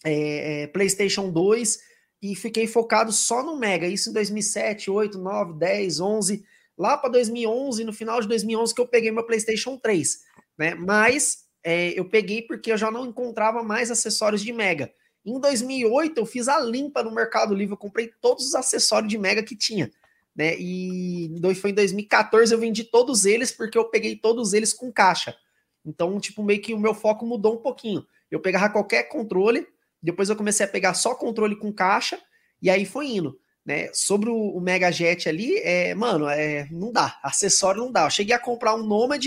é, 0.05 0.63
é, 0.63 0.67
PlayStation 0.69 1.29
2, 1.29 1.77
e 2.23 2.37
fiquei 2.37 2.69
focado 2.69 3.11
só 3.11 3.43
no 3.43 3.59
Mega. 3.59 3.89
Isso 3.89 4.11
em 4.11 4.13
2007, 4.13 4.93
8, 4.93 5.19
9, 5.19 5.59
10, 5.59 5.99
11. 5.99 6.45
Lá 6.79 6.97
para 6.97 7.11
2011, 7.11 7.85
no 7.85 7.93
final 7.93 8.21
de 8.21 8.29
2011, 8.29 8.75
que 8.75 8.81
eu 8.81 8.87
peguei 8.87 9.11
meu 9.11 9.25
PlayStation 9.25 9.77
3. 9.77 10.21
Né? 10.57 10.75
Mas 10.75 11.45
é, 11.65 11.99
eu 11.99 12.05
peguei 12.09 12.43
porque 12.43 12.71
eu 12.71 12.77
já 12.79 12.91
não 12.91 13.05
encontrava 13.05 13.63
mais 13.63 13.91
acessórios 13.91 14.43
de 14.43 14.53
Mega. 14.53 14.93
Em 15.27 15.41
2008, 15.41 16.17
eu 16.17 16.25
fiz 16.25 16.47
a 16.47 16.61
limpa 16.61 17.03
no 17.03 17.11
Mercado 17.11 17.55
Livre. 17.55 17.73
Eu 17.73 17.79
comprei 17.79 18.11
todos 18.21 18.47
os 18.47 18.55
acessórios 18.55 19.11
de 19.11 19.19
Mega 19.19 19.43
que 19.43 19.57
tinha. 19.57 19.91
Né? 20.35 20.57
E 20.57 21.29
foi 21.61 21.71
em 21.71 21.75
2014 21.75 22.55
eu 22.55 22.61
vendi 22.61 22.85
todos 22.85 23.25
eles 23.27 23.51
porque 23.51 23.77
eu 23.77 23.87
peguei 23.87 24.15
todos 24.15 24.53
eles 24.53 24.73
com 24.73 24.93
caixa. 24.93 25.37
Então, 25.85 26.21
tipo, 26.21 26.45
meio 26.45 26.61
que 26.63 26.73
o 26.73 26.79
meu 26.79 26.95
foco 26.95 27.27
mudou 27.27 27.55
um 27.55 27.63
pouquinho. 27.63 28.07
Eu 28.31 28.39
pegava 28.39 28.71
qualquer 28.71 29.05
controle, 29.05 29.67
depois 30.01 30.29
eu 30.29 30.37
comecei 30.37 30.65
a 30.65 30.69
pegar 30.69 30.95
só 30.95 31.15
controle 31.15 31.57
com 31.57 31.73
caixa, 31.73 32.21
e 32.63 32.71
aí 32.71 32.85
foi 32.85 33.09
indo. 33.09 33.41
Né? 33.69 33.91
Sobre 33.93 34.31
o, 34.31 34.35
o 34.35 34.63
Mega 34.63 34.91
Jet 34.91 35.29
ali, 35.29 35.59
é, 35.59 35.95
mano, 35.95 36.27
é, 36.27 36.67
não 36.71 36.91
dá. 36.91 37.19
Acessório 37.23 37.83
não 37.83 37.93
dá. 37.93 38.05
Eu 38.05 38.11
cheguei 38.11 38.35
a 38.35 38.39
comprar 38.39 38.75
um 38.75 38.83
Nomad, 38.83 39.27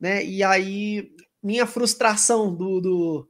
né? 0.00 0.24
E 0.24 0.42
aí 0.42 1.12
minha 1.40 1.64
frustração 1.64 2.52
do, 2.52 2.80
do 2.80 3.28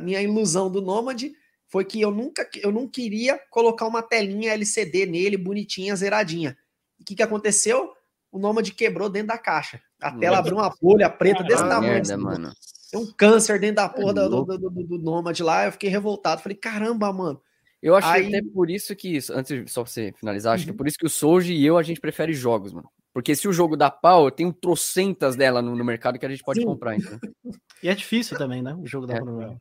minha 0.00 0.22
ilusão 0.22 0.70
do 0.70 0.80
Nomad 0.80 1.24
foi 1.66 1.84
que 1.84 2.00
eu 2.00 2.12
nunca 2.12 2.48
eu 2.62 2.70
não 2.70 2.86
queria 2.86 3.36
colocar 3.50 3.88
uma 3.88 4.04
telinha 4.04 4.52
LCD 4.52 5.04
nele 5.04 5.36
bonitinha, 5.36 5.96
zeradinha. 5.96 6.56
O 7.00 7.04
que, 7.04 7.16
que 7.16 7.22
aconteceu? 7.22 7.90
O 8.30 8.38
Nomad 8.38 8.70
quebrou 8.70 9.10
dentro 9.10 9.28
da 9.28 9.38
caixa. 9.38 9.82
A 10.00 10.12
tela 10.12 10.38
abriu 10.38 10.58
uma 10.58 10.72
bolha 10.80 11.10
preta 11.10 11.42
desse 11.42 11.64
tamanho. 11.64 11.94
Merda, 11.94 12.14
assim, 12.14 12.22
mano. 12.22 12.52
Tem 12.88 13.00
um 13.00 13.12
câncer 13.14 13.58
dentro 13.58 13.76
da 13.76 13.88
porra 13.88 14.12
é 14.12 14.14
do, 14.14 14.44
do, 14.44 14.58
do, 14.58 14.70
do, 14.70 14.98
Nomad 14.98 15.40
lá. 15.40 15.66
Eu 15.66 15.72
fiquei 15.72 15.90
revoltado. 15.90 16.40
Falei, 16.40 16.56
caramba, 16.56 17.12
mano. 17.12 17.42
Eu 17.82 17.96
acho 17.96 18.06
Aí... 18.06 18.28
até 18.28 18.40
por 18.42 18.70
isso 18.70 18.94
que, 18.94 19.18
antes 19.32 19.72
só 19.72 19.82
pra 19.82 19.90
você 19.90 20.12
finalizar, 20.12 20.54
acho 20.54 20.62
uhum. 20.62 20.66
que 20.66 20.74
é 20.74 20.76
por 20.76 20.86
isso 20.86 20.96
que 20.96 21.06
o 21.06 21.10
Soji 21.10 21.54
e 21.54 21.66
eu 21.66 21.76
a 21.76 21.82
gente 21.82 22.00
prefere 22.00 22.32
jogos, 22.32 22.72
mano. 22.72 22.88
Porque 23.12 23.34
se 23.34 23.48
o 23.48 23.52
jogo 23.52 23.76
dá 23.76 23.90
pau, 23.90 24.26
eu 24.26 24.30
tenho 24.30 24.52
trocentas 24.52 25.36
dela 25.36 25.60
no, 25.60 25.76
no 25.76 25.84
mercado 25.84 26.18
que 26.18 26.24
a 26.24 26.28
gente 26.28 26.42
pode 26.42 26.60
Sim. 26.60 26.66
comprar, 26.66 26.96
então. 26.96 27.18
E 27.82 27.88
é 27.88 27.94
difícil 27.96 28.38
também, 28.38 28.62
né? 28.62 28.76
O 28.76 28.86
jogo 28.86 29.08
dá 29.08 29.14
é. 29.14 29.20
problema. 29.20 29.60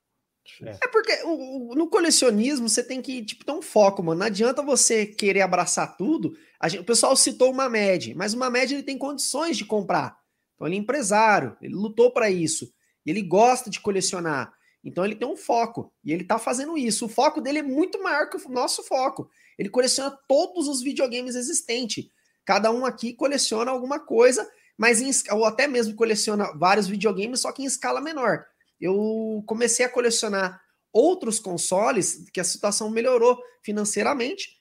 É. 0.61 0.77
é 0.84 0.88
porque 0.89 1.11
o, 1.23 1.72
o, 1.72 1.76
no 1.76 1.89
colecionismo 1.89 2.69
você 2.69 2.84
tem 2.84 3.02
que 3.02 3.26
tipo, 3.26 3.43
ter 3.43 3.52
um 3.52 3.64
foco, 3.64 4.03
mano. 4.03 4.19
Não 4.19 4.27
adianta 4.27 4.61
você 4.61 5.07
querer 5.07 5.41
abraçar 5.41 5.98
tudo. 5.98 6.38
Gente, 6.65 6.81
o 6.81 6.85
pessoal 6.85 7.15
citou 7.15 7.52
uma 7.52 7.68
média, 7.68 8.14
mas 8.15 8.35
uma 8.35 8.48
média 8.48 8.76
ele 8.76 8.84
tem 8.84 8.95
condições 8.95 9.57
de 9.57 9.65
comprar. 9.65 10.15
Então 10.53 10.68
ele 10.68 10.76
é 10.76 10.80
empresário, 10.80 11.57
ele 11.61 11.73
lutou 11.73 12.11
para 12.11 12.30
isso. 12.30 12.72
Ele 13.03 13.23
gosta 13.23 13.72
de 13.72 13.80
colecionar. 13.80 14.53
Então 14.83 15.05
ele 15.05 15.15
tem 15.15 15.27
um 15.27 15.37
foco 15.37 15.93
e 16.03 16.11
ele 16.11 16.23
tá 16.23 16.39
fazendo 16.39 16.77
isso. 16.77 17.05
O 17.05 17.09
foco 17.09 17.39
dele 17.39 17.59
é 17.59 17.63
muito 17.63 18.01
maior 18.01 18.29
que 18.29 18.37
o 18.37 18.49
nosso 18.49 18.83
foco. 18.83 19.29
Ele 19.57 19.69
coleciona 19.69 20.17
todos 20.27 20.67
os 20.67 20.81
videogames 20.81 21.35
existentes. 21.35 22.07
Cada 22.43 22.71
um 22.71 22.85
aqui 22.85 23.13
coleciona 23.13 23.69
alguma 23.69 23.99
coisa, 23.99 24.49
mas 24.77 25.01
em, 25.01 25.11
ou 25.35 25.45
até 25.45 25.67
mesmo 25.67 25.95
coleciona 25.95 26.51
vários 26.57 26.87
videogames, 26.87 27.41
só 27.41 27.51
que 27.51 27.61
em 27.61 27.65
escala 27.65 28.01
menor 28.01 28.45
eu 28.81 29.43
comecei 29.45 29.85
a 29.85 29.89
colecionar 29.89 30.59
outros 30.91 31.39
consoles 31.39 32.25
que 32.33 32.39
a 32.39 32.43
situação 32.43 32.89
melhorou 32.89 33.37
financeiramente. 33.61 34.59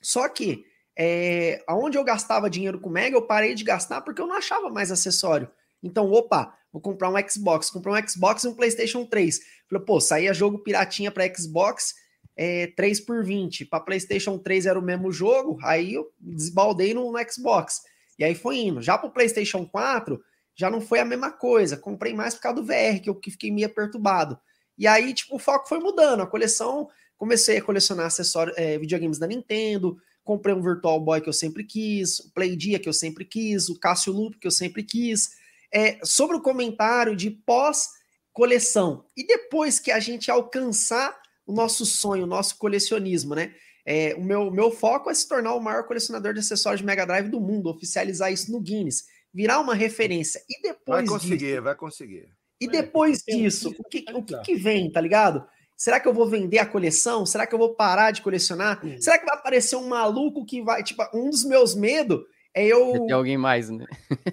Só 0.00 0.28
que 0.28 0.64
é, 0.96 1.62
aonde 1.66 1.98
eu 1.98 2.04
gastava 2.04 2.48
dinheiro 2.48 2.80
com 2.80 2.88
Mega, 2.88 3.16
eu 3.16 3.26
parei 3.26 3.54
de 3.54 3.64
gastar 3.64 4.00
porque 4.02 4.22
eu 4.22 4.26
não 4.26 4.36
achava 4.36 4.70
mais 4.70 4.92
acessório. 4.92 5.50
Então, 5.86 6.10
opa, 6.10 6.54
vou 6.72 6.80
comprar 6.80 7.08
um 7.08 7.28
Xbox, 7.28 7.70
comprar 7.70 7.92
um 7.92 8.08
Xbox 8.08 8.44
e 8.44 8.48
um 8.48 8.54
PlayStation 8.54 9.04
3. 9.06 9.40
Falei, 9.68 9.84
pô, 9.84 10.00
saía 10.00 10.34
jogo 10.34 10.58
piratinha 10.58 11.10
para 11.10 11.32
Xbox, 11.34 11.94
é, 12.36 12.68
3 12.68 13.00
por 13.00 13.24
20. 13.24 13.64
Para 13.64 13.80
PlayStation 13.80 14.38
3 14.38 14.66
era 14.66 14.78
o 14.78 14.82
mesmo 14.82 15.10
jogo, 15.10 15.58
aí 15.62 15.94
eu 15.94 16.12
desbaldei 16.18 16.92
no, 16.92 17.10
no 17.10 17.18
Xbox. 17.30 17.82
E 18.18 18.24
aí 18.24 18.34
foi 18.34 18.58
indo. 18.58 18.82
Já 18.82 18.98
para 18.98 19.08
o 19.08 19.12
PlayStation 19.12 19.66
4, 19.66 20.20
já 20.54 20.70
não 20.70 20.80
foi 20.80 20.98
a 20.98 21.04
mesma 21.04 21.30
coisa. 21.30 21.76
Comprei 21.76 22.14
mais 22.14 22.34
por 22.34 22.40
causa 22.40 22.60
do 22.60 22.66
VR, 22.66 23.00
que 23.02 23.10
eu 23.10 23.14
que 23.14 23.30
fiquei 23.30 23.50
meio 23.50 23.68
perturbado. 23.68 24.38
E 24.78 24.86
aí, 24.86 25.12
tipo, 25.14 25.36
o 25.36 25.38
foco 25.38 25.68
foi 25.68 25.78
mudando. 25.78 26.22
A 26.22 26.26
coleção, 26.26 26.88
comecei 27.16 27.58
a 27.58 27.62
colecionar 27.62 28.06
acessórios, 28.06 28.56
é, 28.58 28.78
videogames 28.78 29.18
da 29.18 29.26
Nintendo, 29.26 29.96
comprei 30.24 30.54
um 30.54 30.62
Virtual 30.62 30.98
Boy 31.00 31.20
que 31.20 31.28
eu 31.28 31.32
sempre 31.32 31.64
quis, 31.64 32.18
o 32.20 32.32
Play 32.32 32.56
Dia 32.56 32.78
que 32.78 32.88
eu 32.88 32.92
sempre 32.92 33.24
quis, 33.24 33.68
o 33.68 33.78
Cássio 33.78 34.12
Loop 34.12 34.38
que 34.38 34.46
eu 34.46 34.50
sempre 34.50 34.82
quis. 34.82 35.35
É, 35.72 35.98
sobre 36.04 36.36
o 36.36 36.42
comentário 36.42 37.16
de 37.16 37.30
pós-coleção. 37.30 39.04
E 39.16 39.26
depois 39.26 39.78
que 39.78 39.90
a 39.90 40.00
gente 40.00 40.30
alcançar 40.30 41.16
o 41.46 41.52
nosso 41.52 41.84
sonho, 41.84 42.24
o 42.24 42.26
nosso 42.26 42.56
colecionismo, 42.58 43.34
né? 43.34 43.54
É, 43.84 44.14
o 44.16 44.24
meu, 44.24 44.50
meu 44.50 44.70
foco 44.70 45.10
é 45.10 45.14
se 45.14 45.28
tornar 45.28 45.54
o 45.54 45.60
maior 45.60 45.84
colecionador 45.86 46.34
de 46.34 46.40
acessórios 46.40 46.80
de 46.80 46.86
Mega 46.86 47.06
Drive 47.06 47.28
do 47.28 47.40
mundo, 47.40 47.70
oficializar 47.70 48.32
isso 48.32 48.50
no 48.50 48.60
Guinness 48.60 49.04
virar 49.36 49.60
uma 49.60 49.74
referência. 49.74 50.40
E 50.48 50.62
depois. 50.62 51.06
Vai 51.06 51.06
conseguir, 51.06 51.36
disso, 51.36 51.62
vai 51.62 51.74
conseguir. 51.74 52.28
E 52.58 52.66
depois 52.66 53.22
é, 53.28 53.36
disso, 53.36 53.74
o, 53.78 53.84
que, 53.84 54.02
o 54.14 54.22
que, 54.22 54.40
que, 54.40 54.54
vem, 54.54 54.90
tá 54.90 54.98
ligado? 54.98 55.46
Será 55.76 56.00
que 56.00 56.08
eu 56.08 56.14
vou 56.14 56.26
vender 56.26 56.58
a 56.58 56.64
coleção? 56.64 57.26
Será 57.26 57.46
que 57.46 57.54
eu 57.54 57.58
vou 57.58 57.74
parar 57.74 58.12
de 58.12 58.22
colecionar? 58.22 58.82
Uhum. 58.82 58.98
Será 58.98 59.18
que 59.18 59.26
vai 59.26 59.34
aparecer 59.34 59.76
um 59.76 59.88
maluco 59.88 60.46
que 60.46 60.62
vai. 60.62 60.82
Tipo, 60.82 61.06
um 61.12 61.28
dos 61.28 61.44
meus 61.44 61.74
medos 61.74 62.24
é 62.54 62.64
eu. 62.64 62.92
Tem 63.06 63.12
alguém 63.12 63.36
mais, 63.36 63.68
né? 63.68 63.84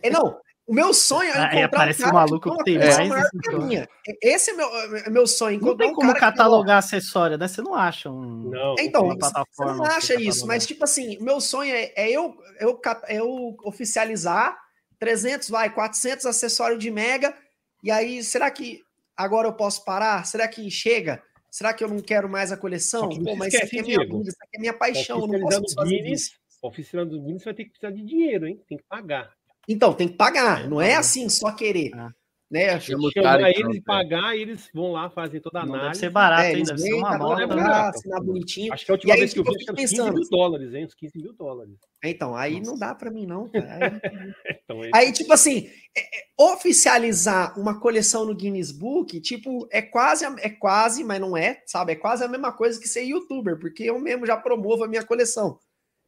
É, 0.01 0.09
não. 0.09 0.39
O 0.73 0.75
meu 0.75 0.91
sonho 0.91 1.29
é 1.29 1.37
ah, 1.37 1.55
encontrar 1.55 1.87
ah, 1.87 2.05
um, 2.07 2.09
um 2.09 2.13
maluco 2.13 2.57
que 2.57 2.63
tem 2.63 2.79
mais. 2.79 3.29
Que 3.43 3.49
a 3.53 3.59
minha. 3.59 3.89
Esse 4.19 4.49
é 4.49 4.53
meu, 4.55 4.67
é 5.05 5.09
meu 5.11 5.27
sonho. 5.27 5.61
Não 5.61 5.77
tem 5.77 5.91
um 5.91 5.93
como 5.93 6.11
catalogar 6.15 6.81
que... 6.81 6.85
acessório, 6.85 7.37
né? 7.37 7.47
Você 7.47 7.61
não 7.61 7.75
acha 7.75 8.09
um. 8.09 8.49
Não, 8.49 8.75
então, 8.79 9.07
você 9.07 9.65
não 9.65 9.85
acha 9.85 10.19
isso, 10.19 10.47
mas 10.47 10.65
tipo 10.65 10.83
assim, 10.83 11.15
o 11.17 11.23
meu 11.23 11.39
sonho 11.39 11.71
é, 11.71 11.93
é 11.95 12.09
eu, 12.09 12.35
eu, 12.59 12.81
eu 13.07 13.55
oficializar 13.65 14.57
300, 14.97 15.47
vai, 15.47 15.69
400 15.71 16.25
acessórios 16.25 16.79
de 16.79 16.89
Mega. 16.89 17.37
E 17.83 17.91
aí, 17.91 18.23
será 18.23 18.49
que 18.49 18.81
agora 19.15 19.47
eu 19.47 19.53
posso 19.53 19.85
parar? 19.85 20.25
Será 20.25 20.47
que 20.47 20.71
chega? 20.71 21.21
Será 21.51 21.71
que 21.71 21.83
eu 21.83 21.87
não 21.87 21.99
quero 21.99 22.27
mais 22.27 22.51
a 22.51 22.57
coleção? 22.57 23.09
Pô, 23.09 23.35
mas 23.35 23.53
isso 23.53 23.63
aqui, 23.63 23.77
é 23.77 23.83
minha 23.83 23.99
vida, 23.99 24.21
isso 24.23 24.37
aqui 24.41 24.57
é 24.57 24.59
minha 24.59 24.73
paixão. 24.73 25.19
Eu 25.19 25.27
não 25.27 25.39
posso 25.41 25.75
fazer 25.75 25.97
Guinness, 25.97 26.21
isso. 26.21 26.31
Oficina 26.63 27.05
do 27.05 27.21
Guinness 27.21 27.43
vai 27.43 27.53
ter 27.53 27.65
que 27.65 27.69
precisar 27.69 27.91
de 27.91 28.03
dinheiro, 28.03 28.47
hein? 28.47 28.59
Tem 28.67 28.79
que 28.79 28.83
pagar. 28.89 29.31
Então, 29.67 29.93
tem 29.93 30.07
que 30.07 30.15
pagar. 30.15 30.69
Não 30.69 30.81
é 30.81 30.95
assim 30.95 31.29
só 31.29 31.51
querer. 31.51 31.91
Ah. 31.95 32.11
Né? 32.53 32.79
Chama 32.79 33.09
chamar 33.11 33.49
eles 33.49 33.77
e 33.77 33.81
pagar, 33.81 34.37
eles 34.37 34.69
vão 34.71 34.91
lá, 34.91 35.09
fazem 35.09 35.41
toda 35.41 35.57
a 35.57 35.63
análise. 35.63 35.85
Deve 35.85 35.95
ser 35.97 36.09
barato, 36.11 36.43
é, 36.43 36.53
hein? 36.53 36.63
Deve 36.63 36.77
ser 36.77 36.93
uma 36.93 37.17
nota. 37.17 37.47
Pagar, 37.47 37.89
assinar 37.89 38.21
bonitinho. 38.21 38.71
Acho 38.71 38.85
que 38.85 38.91
a 38.91 38.93
última 38.93 39.15
vez 39.15 39.33
que 39.33 39.39
eu 39.39 39.43
vi, 39.43 39.49
era 39.67 39.75
15 39.75 40.11
mil 40.11 40.29
dólares, 40.29 40.73
hein? 40.75 40.85
Uns 40.85 40.93
15 40.93 41.17
mil 41.17 41.33
dólares. 41.33 41.73
Então, 42.03 42.35
aí 42.35 42.59
Nossa. 42.59 42.69
não 42.69 42.77
dá 42.77 42.93
para 42.93 43.09
mim, 43.09 43.25
não. 43.25 43.49
Aí, 43.55 43.55
então, 44.63 44.83
é 44.83 44.91
aí, 44.93 45.11
tipo 45.11 45.33
assim, 45.33 45.67
é, 45.97 46.01
é, 46.01 46.25
oficializar 46.39 47.59
uma 47.59 47.79
coleção 47.79 48.23
no 48.23 48.35
Guinness 48.35 48.71
Book, 48.71 49.19
tipo, 49.19 49.67
é 49.71 49.81
quase, 49.81 50.23
é 50.23 50.49
quase, 50.51 51.03
mas 51.03 51.19
não 51.19 51.35
é, 51.35 51.63
sabe? 51.65 51.93
É 51.93 51.95
quase 51.95 52.23
a 52.23 52.27
mesma 52.27 52.51
coisa 52.51 52.79
que 52.79 52.87
ser 52.87 53.01
youtuber, 53.01 53.57
porque 53.57 53.81
eu 53.81 53.99
mesmo 53.99 54.27
já 54.27 54.37
promovo 54.37 54.83
a 54.83 54.87
minha 54.87 55.03
coleção. 55.03 55.57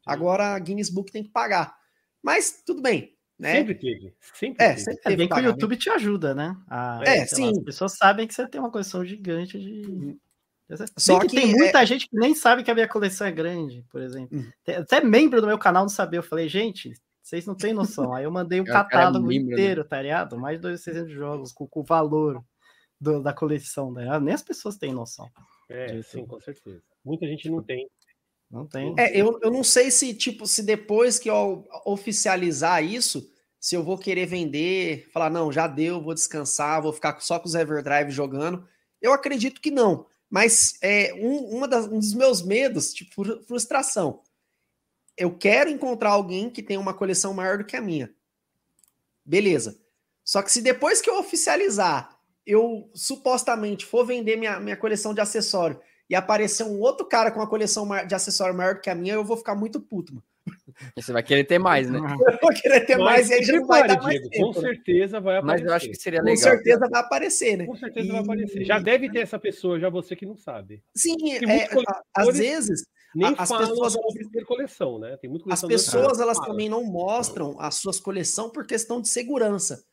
Agora, 0.06 0.54
a 0.54 0.60
Guinness 0.60 0.92
Book 0.92 1.12
tem 1.12 1.24
que 1.24 1.32
pagar. 1.32 1.76
Mas 2.22 2.62
tudo 2.64 2.84
bem, 2.84 3.15
né? 3.38 3.58
Sempre 3.58 3.76
teve. 3.76 4.14
Sempre 4.34 4.64
é, 4.64 4.70
teve. 4.70 4.82
sempre 4.82 5.02
teve. 5.02 5.14
É 5.14 5.18
bem 5.18 5.28
que 5.28 5.36
o 5.36 5.44
YouTube 5.44 5.78
te 5.78 5.90
ajuda, 5.90 6.34
né? 6.34 6.56
A, 6.68 7.02
é, 7.06 7.26
sim. 7.26 7.46
Lá, 7.46 7.52
as 7.52 7.64
pessoas 7.64 7.98
sabem 7.98 8.28
que 8.28 8.34
você 8.34 8.48
tem 8.48 8.60
uma 8.60 8.72
coleção 8.72 9.04
gigante 9.06 9.60
de. 9.60 10.18
Só 10.98 11.20
que, 11.20 11.28
que, 11.28 11.36
tem 11.36 11.48
muita 11.48 11.84
é... 11.84 11.86
gente 11.86 12.10
que 12.10 12.18
nem 12.18 12.34
sabe 12.34 12.64
que 12.64 12.72
a 12.72 12.74
minha 12.74 12.88
coleção 12.88 13.28
é 13.28 13.32
grande, 13.32 13.86
por 13.92 14.02
exemplo. 14.02 14.40
Hum. 14.40 14.50
Até 14.68 15.00
membro 15.04 15.40
do 15.40 15.48
meu 15.48 15.60
canal 15.60 15.84
não 15.84 15.90
sabia. 15.90 16.20
Eu 16.20 16.24
falei, 16.24 16.50
gente, 16.50 16.94
vocês 17.22 17.46
não 17.46 17.56
têm 17.56 17.74
noção. 17.74 18.14
Aí 18.14 18.24
eu 18.24 18.32
mandei 18.32 18.60
o 18.62 18.66
catálogo 18.66 19.28
né? 19.28 19.36
inteiro, 19.36 19.84
tá 19.84 20.02
ligado? 20.02 20.38
Mais 20.38 20.60
de 20.60 20.68
2.600 20.68 21.10
jogos, 21.10 21.52
com, 21.52 21.68
com 21.68 21.82
o 21.82 21.84
valor 21.84 22.44
do, 23.00 23.22
da 23.22 23.34
coleção. 23.34 23.92
Né? 23.92 24.08
Nem 24.20 24.34
as 24.34 24.42
pessoas 24.42 24.78
têm 24.78 24.94
noção. 24.94 25.30
É, 25.70 26.02
sim, 26.02 26.26
com 26.26 26.40
certeza. 26.40 26.82
Muita 27.04 27.28
gente 27.28 27.50
não 27.50 27.62
tem. 27.62 27.88
Não 28.56 28.66
tem. 28.66 28.96
É, 28.98 29.12
eu, 29.20 29.38
eu 29.42 29.52
não 29.52 29.66
sei 29.66 29.92
se, 29.92 30.14
tipo, 30.14 30.48
se 30.48 30.64
depois 30.64 31.20
que 31.20 31.30
eu 31.30 31.68
oficializar 31.86 32.82
isso, 32.82 33.30
se 33.60 33.76
eu 33.76 33.84
vou 33.84 33.98
querer 33.98 34.26
vender, 34.28 35.10
falar, 35.12 35.30
não, 35.30 35.52
já 35.52 35.68
deu, 35.68 36.02
vou 36.02 36.14
descansar, 36.14 36.82
vou 36.82 36.94
ficar 36.94 37.20
só 37.20 37.38
com 37.38 37.48
os 37.48 37.54
Everdrive 37.54 38.12
jogando. 38.12 38.66
Eu 39.02 39.12
acredito 39.12 39.60
que 39.60 39.70
não. 39.70 40.06
Mas 40.30 40.78
é 40.82 41.14
um, 41.16 41.58
uma 41.58 41.68
das, 41.68 41.86
um 41.86 42.00
dos 42.00 42.14
meus 42.14 42.42
medos, 42.42 42.94
tipo, 42.94 43.26
frustração. 43.44 44.22
Eu 45.18 45.38
quero 45.38 45.70
encontrar 45.70 46.12
alguém 46.12 46.50
que 46.50 46.64
tenha 46.64 46.80
uma 46.80 46.94
coleção 46.94 47.34
maior 47.34 47.58
do 47.58 47.66
que 47.66 47.76
a 47.76 47.82
minha. 47.82 48.10
Beleza. 49.26 49.78
Só 50.24 50.42
que 50.42 50.50
se 50.50 50.62
depois 50.62 51.02
que 51.02 51.10
eu 51.10 51.20
oficializar, 51.20 52.18
eu 52.46 52.90
supostamente 52.94 53.86
for 53.86 54.06
vender 54.06 54.38
minha, 54.38 54.62
minha 54.62 54.78
coleção 54.78 55.14
de 55.14 55.20
acessório 55.20 55.78
e 56.10 56.16
aparecer 56.16 56.64
um 56.64 56.80
outro 56.80 57.06
cara 57.08 57.32
com 57.32 57.40
uma 57.40 57.50
coleção 57.50 57.88
de 58.06 58.14
acessório 58.16 58.56
maior 58.56 58.76
do 58.76 58.82
que 58.82 58.90
a 58.90 58.96
minha, 58.96 59.14
eu 59.16 59.24
vou 59.24 59.38
ficar 59.38 59.56
muito 59.56 59.80
puto, 59.80 60.14
mano. 60.14 60.26
Você 60.96 61.12
vai 61.12 61.24
querer 61.24 61.44
ter 61.46 61.58
mais, 61.58 61.90
né? 61.90 61.98
Eu 61.98 62.38
vou 62.40 62.52
querer 62.54 62.86
ter 62.86 62.98
Mas 62.98 63.06
mais 63.06 63.30
e 63.30 63.34
aí 63.34 63.44
já 63.44 63.54
não 63.54 63.66
vai 63.66 63.88
dar 63.88 64.00
mais 64.02 64.22
tempo, 64.22 64.54
Com 64.54 64.62
né? 64.62 64.68
certeza 64.68 65.20
vai 65.20 65.38
aparecer. 65.38 65.64
Mas 65.64 65.70
eu 65.72 65.76
acho 65.76 65.90
que 65.90 65.96
seria 65.96 66.22
legal. 66.22 66.36
Com 66.36 66.42
certeza 66.52 66.88
vai 66.88 67.02
aparecer, 67.02 67.58
né? 67.58 67.66
Com 67.66 67.76
certeza 67.76 68.08
e... 68.08 68.12
vai 68.12 68.20
aparecer. 68.22 68.64
Já 68.66 68.78
deve 68.80 69.10
ter 69.12 69.20
essa 69.20 69.40
pessoa, 69.40 69.80
já 69.80 69.90
você 69.90 70.16
que 70.16 70.26
não 70.26 70.38
sabe. 70.38 70.84
Sim, 70.96 71.16
é, 71.34 71.68
às 72.14 72.38
vezes 72.38 72.84
nem 73.16 73.34
as 73.38 73.50
pessoas- 73.50 73.96
primeira 74.14 74.46
coleção, 74.46 75.00
né? 75.00 75.18
Tem 75.18 75.30
muito 75.30 75.52
As 75.52 75.62
colecionador 75.62 75.80
que 75.80 76.02
pessoas, 76.02 76.20
elas 76.20 76.38
fala. 76.38 76.50
também 76.50 76.70
não 76.70 76.84
mostram 76.84 77.56
as 77.60 77.76
suas 77.76 78.00
coleções 78.00 78.52
por 78.52 78.68
questão 78.68 79.02
de 79.02 79.08
segurança. 79.08 79.84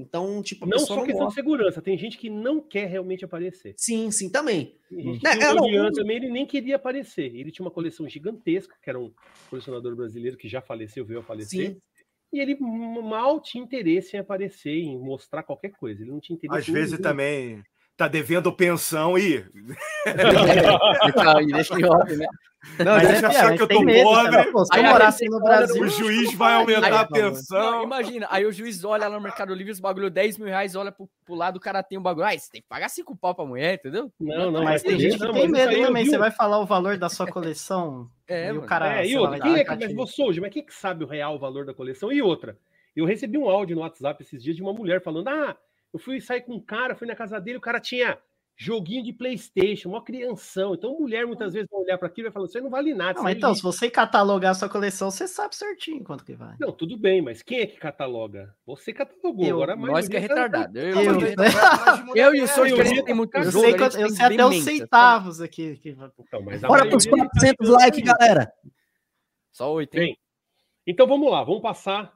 Então, 0.00 0.42
tipo, 0.42 0.66
Não 0.66 0.78
só 0.78 1.04
questão 1.04 1.28
de 1.28 1.34
segurança, 1.34 1.82
tem 1.82 1.96
gente 1.98 2.16
que 2.16 2.30
não 2.30 2.60
quer 2.60 2.86
realmente 2.86 3.24
aparecer. 3.24 3.74
Sim, 3.76 4.10
sim, 4.10 4.30
também. 4.30 4.74
Né, 4.90 5.18
é, 5.22 5.54
não, 5.54 5.92
também 5.92 6.16
ele 6.16 6.30
nem 6.30 6.46
queria 6.46 6.76
aparecer. 6.76 7.34
Ele 7.34 7.52
tinha 7.52 7.64
uma 7.64 7.70
coleção 7.70 8.08
gigantesca, 8.08 8.74
que 8.82 8.88
era 8.88 8.98
um 8.98 9.12
colecionador 9.48 9.94
brasileiro 9.94 10.36
que 10.36 10.48
já 10.48 10.62
faleceu, 10.62 11.04
veio 11.04 11.20
a 11.20 11.22
falecer. 11.22 11.72
Sim. 11.72 11.80
E 12.32 12.40
ele 12.40 12.56
mal 12.58 13.40
tinha 13.40 13.62
interesse 13.62 14.16
em 14.16 14.20
aparecer, 14.20 14.78
em 14.78 14.98
mostrar 14.98 15.42
qualquer 15.42 15.72
coisa. 15.72 16.02
Ele 16.02 16.12
não 16.12 16.20
tinha 16.20 16.36
interesse 16.36 16.58
Às 16.58 16.66
vezes 16.66 16.92
nenhum. 16.92 17.02
também 17.02 17.62
tá 18.00 18.08
devendo 18.08 18.50
pensão 18.50 19.18
e 19.18 19.44
né? 22.16 22.26
Não, 22.78 22.92
Mas 22.94 23.08
mas 23.08 23.22
é, 23.22 23.26
achar 23.26 23.56
que 23.56 23.62
eu 23.62 23.68
tô 23.68 23.82
medo, 23.82 24.04
pobre. 24.04 24.52
Pô, 24.52 24.64
se 24.64 24.74
aí 24.74 24.82
eu 24.82 24.86
a 24.86 24.92
morasse 24.92 25.28
no 25.28 25.40
Brasil, 25.40 25.82
o 25.82 25.88
juiz 25.88 26.34
vai 26.34 26.54
aumentar 26.54 26.86
Aí, 26.86 26.92
a 26.92 27.02
Não, 27.02 27.08
pensão. 27.08 27.82
imagina, 27.82 28.26
aí 28.30 28.44
o 28.44 28.52
juiz 28.52 28.84
olha 28.84 29.08
lá 29.08 29.16
no 29.16 29.22
Mercado 29.22 29.54
Livre, 29.54 29.72
os 29.72 29.80
bagulho 29.80 30.10
10 30.10 30.38
mil 30.38 30.46
reais, 30.46 30.74
olha 30.74 30.92
pro, 30.92 31.08
pro 31.24 31.34
lado, 31.34 31.56
o 31.56 31.60
cara 31.60 31.82
tem 31.82 31.98
um 31.98 32.02
bagulho. 32.02 32.26
Ah, 32.26 32.38
você 32.38 32.50
tem 32.50 32.60
que 32.62 32.68
pagar 32.68 32.90
cinco 32.90 33.16
pau 33.16 33.34
pra 33.34 33.46
mulher, 33.46 33.74
entendeu? 33.74 34.10
Não, 34.20 34.50
não, 34.50 34.62
mas 34.62 34.82
tem 34.82 34.92
mas 34.92 35.02
gente 35.02 35.18
não, 35.18 35.28
que 35.28 35.32
tem 35.40 35.48
mas 35.48 35.60
isso 35.60 35.70
medo 35.70 35.86
também. 35.86 36.04
Você 36.06 36.18
vai 36.18 36.30
falar 36.30 36.58
o 36.58 36.66
valor 36.66 36.98
da 36.98 37.08
sua 37.08 37.26
coleção 37.26 38.10
É, 38.28 38.48
e 38.48 38.52
o 38.52 38.62
cara. 38.62 39.00
É, 39.00 39.06
e 39.06 39.14
lá, 39.14 39.20
outra, 39.22 39.38
vai 39.38 39.40
quem 39.40 39.60
é 39.60 39.64
que, 39.64 39.86
mas 39.86 39.94
você 39.94 40.22
hoje, 40.22 40.40
mas 40.40 40.52
quem 40.52 40.64
que 40.64 40.74
sabe 40.74 41.04
o 41.04 41.08
real 41.08 41.38
valor 41.38 41.64
da 41.64 41.72
coleção? 41.72 42.12
E 42.12 42.20
outra, 42.20 42.58
eu 42.94 43.06
recebi 43.06 43.38
um 43.38 43.48
áudio 43.48 43.74
no 43.76 43.82
WhatsApp 43.82 44.22
esses 44.22 44.42
dias 44.42 44.56
de 44.56 44.62
uma 44.62 44.72
mulher 44.72 45.02
falando: 45.02 45.28
ah, 45.28 45.56
eu 45.92 45.98
fui 45.98 46.20
sair 46.20 46.42
com 46.42 46.54
um 46.54 46.60
cara, 46.60 46.94
fui 46.94 47.06
na 47.06 47.16
casa 47.16 47.40
dele, 47.40 47.58
o 47.58 47.60
cara 47.60 47.80
tinha 47.80 48.18
joguinho 48.56 49.02
de 49.02 49.10
Playstation, 49.14 49.88
uma 49.88 50.04
crianção. 50.04 50.74
Então, 50.74 50.94
mulher 51.00 51.26
muitas 51.26 51.54
vezes 51.54 51.66
vai 51.70 51.80
olhar 51.80 51.96
para 51.96 52.08
aquilo 52.08 52.26
e 52.26 52.28
vai 52.28 52.32
falar: 52.34 52.46
você 52.46 52.60
não 52.60 52.68
vale 52.68 52.92
nada. 52.92 53.14
Não, 53.14 53.20
isso 53.22 53.28
é 53.28 53.32
então, 53.32 53.50
lixo." 53.50 53.60
se 53.60 53.62
você 53.78 53.90
catalogar 53.90 54.50
a 54.50 54.54
sua 54.54 54.68
coleção, 54.68 55.10
você 55.10 55.26
sabe 55.26 55.56
certinho 55.56 56.04
quanto 56.04 56.24
que 56.24 56.34
vai. 56.34 56.56
Não, 56.60 56.70
tudo 56.70 56.98
bem, 56.98 57.22
mas 57.22 57.42
quem 57.42 57.60
é 57.60 57.66
que 57.66 57.78
cataloga? 57.78 58.54
Você 58.66 58.92
catalogou. 58.92 59.46
Eu, 59.46 59.56
agora 59.56 59.72
a 59.72 59.76
Nós 59.76 60.08
que 60.08 60.16
é 60.16 60.20
retardado. 60.20 60.78
Eu, 60.78 60.88
Eu, 60.88 61.02
eu, 61.04 61.20
né? 61.20 61.46
eu 62.14 62.34
e 62.34 62.42
o 62.42 62.46
eu 62.66 62.76
que 62.76 63.02
tem 63.02 63.14
muito 63.14 63.34
Eu 63.34 63.44
jogo, 63.44 63.64
sei, 63.64 63.76
quanto- 63.78 63.98
eu 63.98 64.10
sei 64.10 64.26
até 64.26 64.44
os 64.44 64.62
centavos 64.62 65.40
aqui. 65.40 65.76
que 65.78 65.88
Então, 65.90 66.42
mas 66.42 66.60
Bora 66.60 66.86
pros 66.86 67.06
maioria 67.06 67.24
tá 67.30 67.40
400 67.40 67.66
ligando 67.68 67.80
likes, 67.80 68.02
galera. 68.02 68.52
Só 69.50 69.72
oito, 69.72 69.94
hein? 69.94 70.00
Bem, 70.04 70.18
então 70.86 71.06
vamos 71.06 71.30
lá, 71.30 71.42
vamos 71.42 71.62
passar 71.62 72.12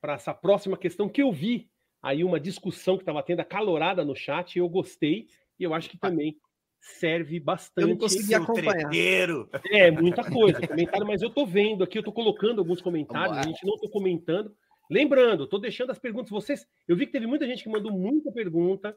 para 0.00 0.14
essa 0.14 0.34
próxima 0.34 0.76
questão 0.76 1.08
que 1.08 1.22
eu 1.22 1.30
vi 1.32 1.70
aí 2.02 2.24
uma 2.24 2.40
discussão 2.40 2.96
que 2.96 3.02
estava 3.02 3.22
tendo 3.22 3.40
acalorada 3.40 4.04
no 4.04 4.14
chat, 4.14 4.56
e 4.56 4.58
eu 4.58 4.68
gostei, 4.68 5.26
e 5.58 5.64
eu 5.64 5.74
acho 5.74 5.90
que 5.90 5.98
também 5.98 6.38
serve 6.80 7.40
bastante. 7.40 7.96
consegui 7.96 8.24
Seu 8.24 8.42
acompanhar. 8.42 8.88
treteiro. 8.88 9.48
É, 9.70 9.90
muita 9.90 10.22
coisa, 10.30 10.66
comentário, 10.66 11.06
mas 11.06 11.22
eu 11.22 11.30
tô 11.30 11.44
vendo 11.44 11.84
aqui, 11.84 11.98
eu 11.98 12.02
tô 12.02 12.12
colocando 12.12 12.60
alguns 12.60 12.80
comentários, 12.80 13.36
a 13.36 13.42
gente 13.42 13.66
não 13.66 13.76
tô 13.76 13.88
comentando. 13.88 14.54
Lembrando, 14.90 15.46
tô 15.46 15.58
deixando 15.58 15.90
as 15.90 15.98
perguntas, 15.98 16.30
vocês, 16.30 16.66
eu 16.86 16.96
vi 16.96 17.06
que 17.06 17.12
teve 17.12 17.26
muita 17.26 17.46
gente 17.46 17.62
que 17.62 17.68
mandou 17.68 17.92
muita 17.92 18.32
pergunta. 18.32 18.96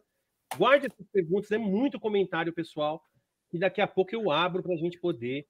Guarde 0.57 0.87
essas 0.87 1.07
perguntas, 1.11 1.51
é 1.51 1.57
muito 1.57 1.99
comentário, 1.99 2.53
pessoal, 2.53 3.01
e 3.51 3.59
daqui 3.59 3.81
a 3.81 3.87
pouco 3.87 4.13
eu 4.15 4.31
abro 4.31 4.63
para 4.63 4.73
a 4.73 4.77
gente 4.77 4.99
poder 4.99 5.45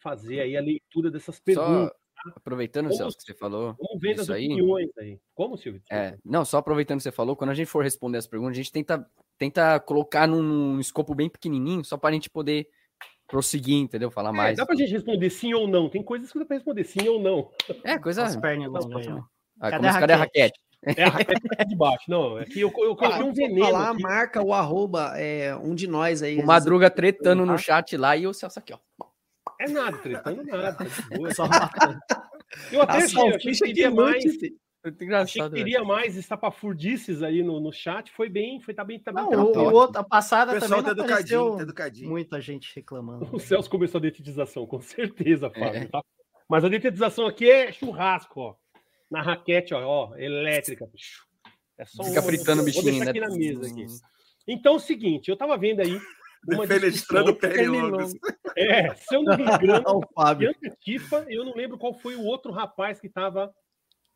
fazer 0.00 0.40
aí 0.40 0.56
a 0.56 0.60
leitura 0.60 1.10
dessas 1.10 1.40
perguntas. 1.40 1.97
Aproveitando, 2.36 2.86
Como- 2.86 2.96
Celso, 2.96 3.16
que 3.16 3.22
você 3.24 3.34
falou. 3.34 3.74
Vamos 3.78 4.00
ver 4.00 4.12
as 4.14 4.20
isso 4.22 4.32
aí. 4.32 4.46
opiniões 4.46 4.88
aí. 4.98 5.18
Como, 5.34 5.56
Silvio? 5.56 5.80
É, 5.90 6.16
não, 6.24 6.44
só 6.44 6.58
aproveitando 6.58 6.98
que 6.98 7.04
você 7.04 7.12
falou, 7.12 7.36
quando 7.36 7.50
a 7.50 7.54
gente 7.54 7.68
for 7.68 7.82
responder 7.82 8.18
as 8.18 8.26
perguntas, 8.26 8.52
a 8.52 8.56
gente 8.62 8.72
tenta, 8.72 9.06
tenta 9.38 9.78
colocar 9.80 10.26
num, 10.26 10.78
escopo 10.80 11.14
bem 11.14 11.28
pequenininho, 11.28 11.84
só 11.84 11.96
pra 11.96 12.12
gente 12.12 12.28
poder 12.28 12.68
prosseguir, 13.26 13.76
entendeu? 13.76 14.10
Falar 14.10 14.30
É, 14.30 14.32
mais. 14.32 14.56
dá 14.56 14.66
pra 14.66 14.74
gente 14.76 14.90
responder 14.90 15.30
sim 15.30 15.52
ou 15.54 15.68
não. 15.68 15.88
Tem 15.88 16.02
coisas 16.02 16.32
que 16.32 16.38
dá 16.38 16.44
pra 16.44 16.56
responder 16.56 16.84
sim 16.84 17.06
ou 17.08 17.20
não. 17.20 17.50
É, 17.84 17.98
coisa. 17.98 18.24
As 18.24 18.36
pernas 18.36 18.68
ó. 18.72 18.78
Ah, 19.60 19.70
Cadê 19.70 19.76
como 19.86 19.88
a 19.96 20.00
cadê 20.00 20.12
a 20.12 20.16
raquete? 20.16 20.60
É 20.84 21.02
a 21.04 21.08
raquete 21.08 21.40
de 21.66 21.76
baixo. 21.76 22.04
Não, 22.08 22.38
é 22.38 22.44
que 22.44 22.60
eu, 22.60 22.68
eu 22.78 22.94
coloquei 22.94 23.22
um 23.24 23.30
Ah, 23.30 23.32
veneno. 23.34 23.64
falar, 23.66 23.90
aqui. 23.90 24.02
marca 24.02 24.42
o 24.42 24.54
arroba, 24.54 25.12
é, 25.18 25.54
um 25.56 25.74
de 25.74 25.88
nós 25.88 26.22
aí. 26.22 26.38
O 26.40 26.46
Madruga 26.46 26.88
tretando 26.88 27.44
Tá? 27.44 27.52
no 27.52 27.58
chat 27.58 27.96
lá 27.96 28.16
e 28.16 28.26
o 28.26 28.32
Celso 28.32 28.58
aqui, 28.58 28.72
ó. 28.72 28.78
É 29.60 29.68
nada, 29.68 29.98
tretando 29.98 30.44
nada. 30.44 30.72
tá 30.72 30.84
boa. 31.16 31.34
Só 31.34 31.46
matando. 31.48 31.98
Eu 32.72 32.82
até 32.82 32.98
achei, 32.98 33.20
eu 33.22 33.34
achei 33.36 33.52
que 33.52 33.58
que 33.58 33.64
teria 33.66 33.90
mais, 33.90 34.24
achei 34.24 35.42
que 35.42 35.48
velho. 35.48 35.54
teria 35.54 35.84
mais 35.84 36.16
estapafurdices 36.16 37.22
aí 37.22 37.42
no, 37.42 37.60
no 37.60 37.72
chat. 37.72 38.10
Foi 38.12 38.28
bem, 38.28 38.60
foi 38.60 38.72
tá 38.72 38.84
bem, 38.84 38.98
tá 38.98 39.12
bem 39.12 39.22
Não, 39.24 39.30
tranquilo. 39.30 39.64
o, 39.64 39.70
o 39.70 39.74
outro, 39.74 40.00
a 40.00 40.04
passada 40.04 40.52
O 40.52 40.54
pessoal 40.60 40.82
também 40.82 40.96
tá 40.96 41.02
educadinho, 41.02 41.56
tá 41.56 41.62
educadinho. 41.62 42.08
muita 42.10 42.40
gente 42.40 42.72
reclamando. 42.74 43.28
O 43.32 43.38
Celso 43.38 43.68
começou 43.68 43.98
a 43.98 44.02
detetização, 44.02 44.66
com 44.66 44.80
certeza, 44.80 45.50
Fábio. 45.50 45.82
É. 45.82 45.86
tá? 45.86 46.00
Mas 46.48 46.64
a 46.64 46.68
detetização 46.68 47.26
aqui 47.26 47.50
é 47.50 47.70
churrasco, 47.72 48.40
ó. 48.40 48.54
Na 49.10 49.20
raquete, 49.22 49.74
ó, 49.74 49.82
ó 49.84 50.16
elétrica. 50.16 50.88
É 51.76 51.84
só 51.84 52.02
Fica 52.04 52.20
uma- 52.20 52.26
fritando 52.26 52.62
o 52.62 52.64
Vou 52.64 52.64
bichinho, 52.64 52.84
deixar 52.84 53.04
né? 53.04 53.10
aqui 53.10 53.20
na 53.20 53.30
mesa 53.30 53.66
aqui. 53.70 53.86
Então, 54.46 54.72
é 54.72 54.76
o 54.76 54.80
seguinte, 54.80 55.28
eu 55.28 55.36
tava 55.36 55.58
vendo 55.58 55.80
aí 55.80 56.00
uma 56.46 56.66
Defenestrando 56.66 57.32
discussão... 57.32 57.56
pernilongos. 57.56 58.12
É, 58.56 58.94
se 58.94 59.14
eu 59.14 59.22
não 59.22 59.36
me 59.36 59.44
engano, 59.44 59.84
o. 60.14 60.34
Bianca 60.34 60.76
Tifa, 60.80 61.26
eu 61.28 61.44
não 61.44 61.54
lembro 61.54 61.78
qual 61.78 61.94
foi 61.94 62.16
o 62.16 62.24
outro 62.24 62.52
rapaz 62.52 63.00
que 63.00 63.06
estava 63.06 63.52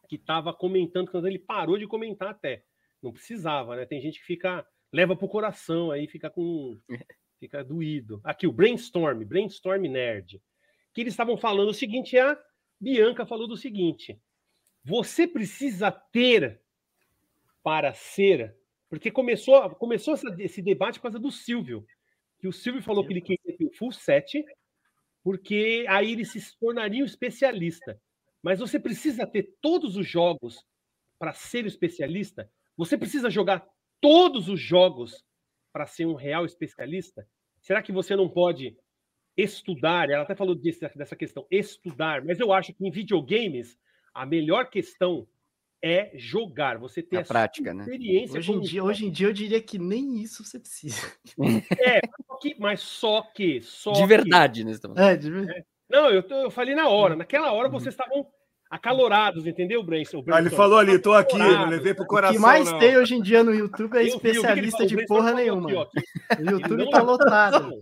que 0.09 0.19
tava 0.19 0.53
comentando, 0.53 1.11
quando 1.11 1.27
ele 1.27 1.39
parou 1.39 1.79
de 1.79 1.87
comentar 1.87 2.29
até. 2.29 2.63
Não 3.03 3.13
precisava, 3.13 3.77
né? 3.77 3.87
Tem 3.87 4.01
gente 4.01 4.21
que 4.21 4.27
fica 4.27 4.67
leva 4.93 5.17
pro 5.17 5.29
coração 5.29 5.91
aí, 5.91 6.07
fica 6.07 6.29
com 6.29 6.79
fica 7.41 7.65
doído. 7.65 8.21
Aqui 8.23 8.47
o 8.47 8.53
Brainstorm, 8.53 9.25
Brainstorm 9.25 9.83
Nerd. 9.87 10.41
Que 10.93 11.01
eles 11.01 11.15
estavam 11.15 11.37
falando 11.39 11.71
o 11.71 11.75
seguinte, 11.75 12.19
a 12.19 12.39
Bianca 12.79 13.25
falou 13.25 13.49
do 13.49 13.57
seguinte: 13.57 14.21
você 14.85 15.27
precisa 15.27 15.91
ter 15.91 16.61
para 17.63 17.95
ser, 17.95 18.55
porque 18.91 19.11
começou 19.11 19.71
começou 19.77 20.15
esse 20.39 20.61
debate 20.61 20.99
por 20.99 21.05
causa 21.05 21.19
do 21.19 21.31
Silvio, 21.31 21.87
que 22.43 22.49
o 22.49 22.53
Silvio 22.53 22.83
falou 22.83 23.07
que 23.07 23.13
ele 23.13 23.21
queria 23.21 23.57
ter 23.57 23.65
o 23.65 23.73
full 23.73 23.93
set, 23.93 24.45
porque 25.23 25.87
aí 25.89 26.11
ele 26.11 26.25
se 26.25 26.41
tornaria 26.59 27.01
um 27.01 27.07
especialista. 27.07 27.97
Mas 28.43 28.59
você 28.59 28.81
precisa 28.81 29.25
ter 29.25 29.55
todos 29.63 29.97
os 29.97 30.05
jogos 30.05 30.57
para 31.21 31.33
ser 31.33 31.63
um 31.63 31.69
especialista? 31.69 32.51
Você 32.77 32.99
precisa 32.99 33.31
jogar 33.31 33.65
todos 34.01 34.49
os 34.49 34.59
jogos 34.59 35.25
para 35.73 35.87
ser 35.87 36.05
um 36.05 36.17
real 36.17 36.45
especialista? 36.45 37.25
Será 37.61 37.81
que 37.81 37.93
você 37.93 38.17
não 38.17 38.29
pode 38.29 38.77
estudar? 39.37 40.11
Ela 40.11 40.25
até 40.25 40.35
falou 40.35 40.57
desse, 40.57 40.81
dessa 40.97 41.15
questão, 41.15 41.47
estudar, 41.49 42.25
mas 42.25 42.41
eu 42.41 42.53
acho 42.53 42.75
que 42.75 42.85
em 42.85 42.91
videogames 42.91 43.79
a 44.13 44.27
melhor 44.27 44.69
questão 44.69 45.29
é 45.81 46.11
jogar. 46.17 46.79
Você 46.79 47.05
ter 47.05 47.19
A 47.19 47.21
a 47.21 47.25
prática, 47.25 47.73
né? 47.73 47.85
experiência 47.85 48.39
Hoje 48.39 48.53
em, 48.53 48.61
dia, 48.61 48.83
hoje 48.83 49.07
em 49.07 49.11
dia 49.11 49.27
eu 49.29 49.33
diria 49.33 49.63
que 49.63 49.79
nem 49.79 50.21
isso 50.21 50.45
você 50.45 50.59
precisa. 50.59 50.97
É, 51.79 52.01
que- 52.43 52.57
mas 52.59 52.81
só 52.81 53.23
que, 53.23 53.61
só 53.63 53.93
De 53.93 54.01
que- 54.01 54.07
verdade, 54.07 54.65
né? 54.65 54.73
você 54.75 54.81
tá. 54.81 54.93
É, 54.97 55.17
de 55.17 55.31
verdade. 55.31 55.65
Não, 55.89 56.11
eu, 56.11 56.23
tô- 56.23 56.35
eu 56.43 56.51
falei 56.51 56.75
na 56.75 56.89
hora. 56.89 57.15
Naquela 57.17 57.53
hora 57.53 57.69
vocês 57.69 57.93
estavam 57.95 58.27
acalorados, 58.71 59.47
entendeu, 59.47 59.83
Brainstorm? 59.83 60.25
Ah, 60.33 60.39
ele 60.39 60.51
falou 60.51 60.79
ali, 60.79 60.99
tô 60.99 61.13
aqui, 61.13 61.37
não 61.37 61.69
levei 61.69 61.93
pro 61.95 62.05
O 62.05 62.07
coração. 62.07 62.35
que 62.35 62.41
mais 62.41 62.71
não. 62.71 62.79
tem 62.79 62.97
hoje 62.97 63.15
em 63.15 63.23
dia 63.23 63.45
no 63.45 63.55
YouTube 63.55 63.97
é 63.97 64.01
Eu 64.01 64.05
vi, 64.05 64.11
eu 64.11 64.17
vi 64.17 64.21
que 64.21 64.27
ele 64.29 64.39
especialista 64.69 64.83
o 64.85 64.87
de 64.87 65.07
porra 65.07 65.33
nenhuma. 65.33 65.69
aqui, 65.69 65.77
ó, 65.77 65.85
que 65.87 66.43
O 66.43 66.51
YouTube 66.51 66.91
tá 66.91 67.03
lotado. 67.03 67.81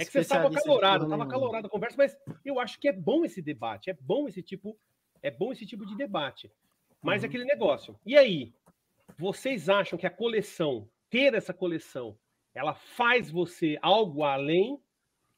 É 0.00 0.04
que 0.06 0.10
você 0.10 0.20
estava 0.20 0.48
acalorado, 0.48 1.04
estava 1.04 1.24
acalorado 1.24 1.66
a 1.66 1.70
conversa, 1.70 1.96
mas 1.98 2.16
eu 2.44 2.58
acho 2.58 2.80
que 2.80 2.88
é 2.88 2.92
bom 2.92 3.26
esse 3.26 3.42
debate, 3.42 3.90
é 3.90 3.96
bom 4.00 4.26
esse 4.26 4.42
tipo, 4.42 4.74
é 5.22 5.30
bom 5.30 5.52
esse 5.52 5.66
tipo 5.66 5.84
de 5.84 5.94
debate. 5.94 6.50
Mas 7.02 7.22
é 7.22 7.26
Uhum. 7.26 7.28
aquele 7.28 7.44
negócio. 7.44 7.94
E 8.06 8.16
aí, 8.16 8.54
vocês 9.18 9.68
acham 9.68 9.98
que 9.98 10.06
a 10.06 10.10
coleção, 10.10 10.88
ter 11.10 11.34
essa 11.34 11.52
coleção, 11.52 12.16
ela 12.54 12.74
faz 12.74 13.30
você 13.30 13.78
algo 13.80 14.22
além 14.24 14.78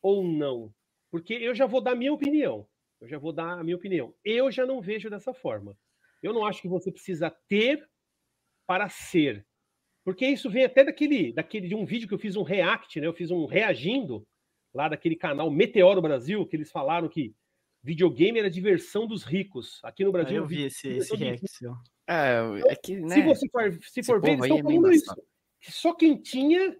ou 0.03 0.25
não? 0.25 0.73
Porque 1.11 1.35
eu 1.35 1.55
já 1.55 1.67
vou 1.67 1.81
dar 1.81 1.93
a 1.93 1.97
minha 1.97 2.13
opinião. 2.13 2.67
Eu 3.01 3.09
já 3.09 3.19
vou 3.19 3.33
dar 3.33 3.59
a 3.59 3.65
minha 3.65 3.77
opinião. 3.77 4.15
Eu 4.25 4.51
já 4.51 4.67
não 4.67 4.81
vejo 4.81 5.11
dessa 5.11 5.33
forma. 5.33 5.77
Eu 6.23 6.33
não 6.33 6.45
acho 6.45 6.63
que 6.63 6.69
você 6.69 6.91
precisa 6.91 7.31
ter 7.49 7.87
para 8.67 8.89
ser. 8.89 9.47
Porque 10.05 10.27
isso 10.27 10.51
vem 10.51 10.65
até 10.65 10.85
daquele, 10.85 11.33
daquele 11.33 11.69
de 11.69 11.75
um 11.75 11.85
vídeo 11.85 12.09
que 12.09 12.15
eu 12.15 12.19
fiz 12.19 12.37
um 12.37 12.43
react, 12.43 13.01
né? 13.01 13.07
Eu 13.07 13.15
fiz 13.15 13.31
um 13.31 13.47
reagindo 13.47 14.27
lá 14.73 14.89
daquele 14.89 15.17
canal 15.17 15.51
Meteoro 15.51 16.03
Brasil, 16.03 16.47
que 16.47 16.57
eles 16.57 16.71
falaram 16.71 17.09
que 17.09 17.35
videogame 17.83 18.39
era 18.39 18.49
a 18.49 18.51
diversão 18.51 19.07
dos 19.07 19.23
ricos. 19.23 19.81
Aqui 19.83 20.05
no 20.05 20.13
Brasil, 20.13 20.39
eu 20.39 20.47
vi 20.47 20.65
esse, 20.65 20.89
esse 20.89 21.15
react. 21.15 21.47
É, 22.07 22.73
é 22.73 22.77
que, 22.77 22.97
né? 22.97 23.15
se 23.15 23.23
você 23.23 23.49
for, 23.49 23.79
se 23.83 24.03
for 24.03 24.21
ver, 24.21 24.33
eles 24.33 24.45
estão 24.45 24.59
é 24.59 24.63
bem 24.63 24.77
falando 24.77 24.93
isso. 24.93 25.15
Que 25.61 25.73
Só 25.73 25.95
quem 25.95 26.21
tinha 26.21 26.77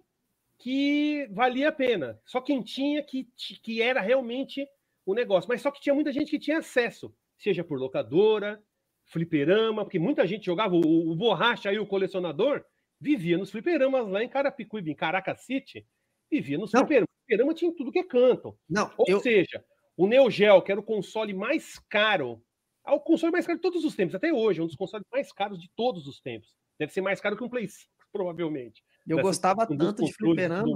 que 0.57 1.27
valia 1.31 1.69
a 1.69 1.71
pena. 1.71 2.19
Só 2.25 2.41
quem 2.41 2.61
tinha 2.61 3.03
que, 3.03 3.27
que 3.61 3.81
era 3.81 4.01
realmente 4.01 4.67
o 5.05 5.13
negócio. 5.13 5.47
Mas 5.47 5.61
só 5.61 5.71
que 5.71 5.81
tinha 5.81 5.95
muita 5.95 6.11
gente 6.11 6.31
que 6.31 6.39
tinha 6.39 6.59
acesso, 6.59 7.13
seja 7.37 7.63
por 7.63 7.79
locadora, 7.79 8.61
fliperama, 9.05 9.83
porque 9.83 9.99
muita 9.99 10.25
gente 10.25 10.45
jogava. 10.45 10.75
O, 10.75 11.11
o 11.11 11.15
borracha 11.15 11.69
aí, 11.69 11.79
o 11.79 11.85
colecionador, 11.85 12.63
vivia 12.99 13.37
nos 13.37 13.51
fliperamas 13.51 14.07
lá 14.07 14.23
em 14.23 14.29
Carapicuíba, 14.29 14.89
em 14.89 14.95
Caracas 14.95 15.41
City, 15.41 15.85
vivia 16.31 16.57
nos 16.57 16.71
fliperamas. 16.71 17.09
Fliperama 17.25 17.53
tinha 17.53 17.71
tudo 17.75 17.91
que 17.91 17.99
é 17.99 18.03
canto. 18.03 18.57
Não, 18.69 18.91
Ou 18.97 19.05
eu, 19.07 19.19
seja, 19.19 19.63
O 19.97 20.07
Neo 20.07 20.29
Geo, 20.29 20.61
que 20.61 20.71
era 20.71 20.79
o 20.79 20.83
console 20.83 21.33
mais 21.33 21.79
caro, 21.89 22.41
é 22.85 22.91
o 22.91 22.99
console 22.99 23.31
mais 23.31 23.45
caro 23.45 23.57
de 23.57 23.63
todos 23.63 23.83
os 23.83 23.95
tempos, 23.95 24.15
até 24.15 24.31
hoje, 24.31 24.59
é 24.59 24.63
um 24.63 24.67
dos 24.67 24.75
consoles 24.75 25.05
mais 25.11 25.31
caros 25.31 25.59
de 25.59 25.69
todos 25.75 26.07
os 26.07 26.21
tempos. 26.21 26.55
Deve 26.77 26.91
ser 26.91 27.01
mais 27.01 27.19
caro 27.19 27.37
que 27.37 27.43
um 27.43 27.49
Play 27.49 27.67
5, 27.67 27.89
provavelmente. 28.11 28.83
Eu 29.07 29.21
gostava 29.21 29.65
tanto 29.67 30.03
de 30.03 30.13
fliperama. 30.13 30.69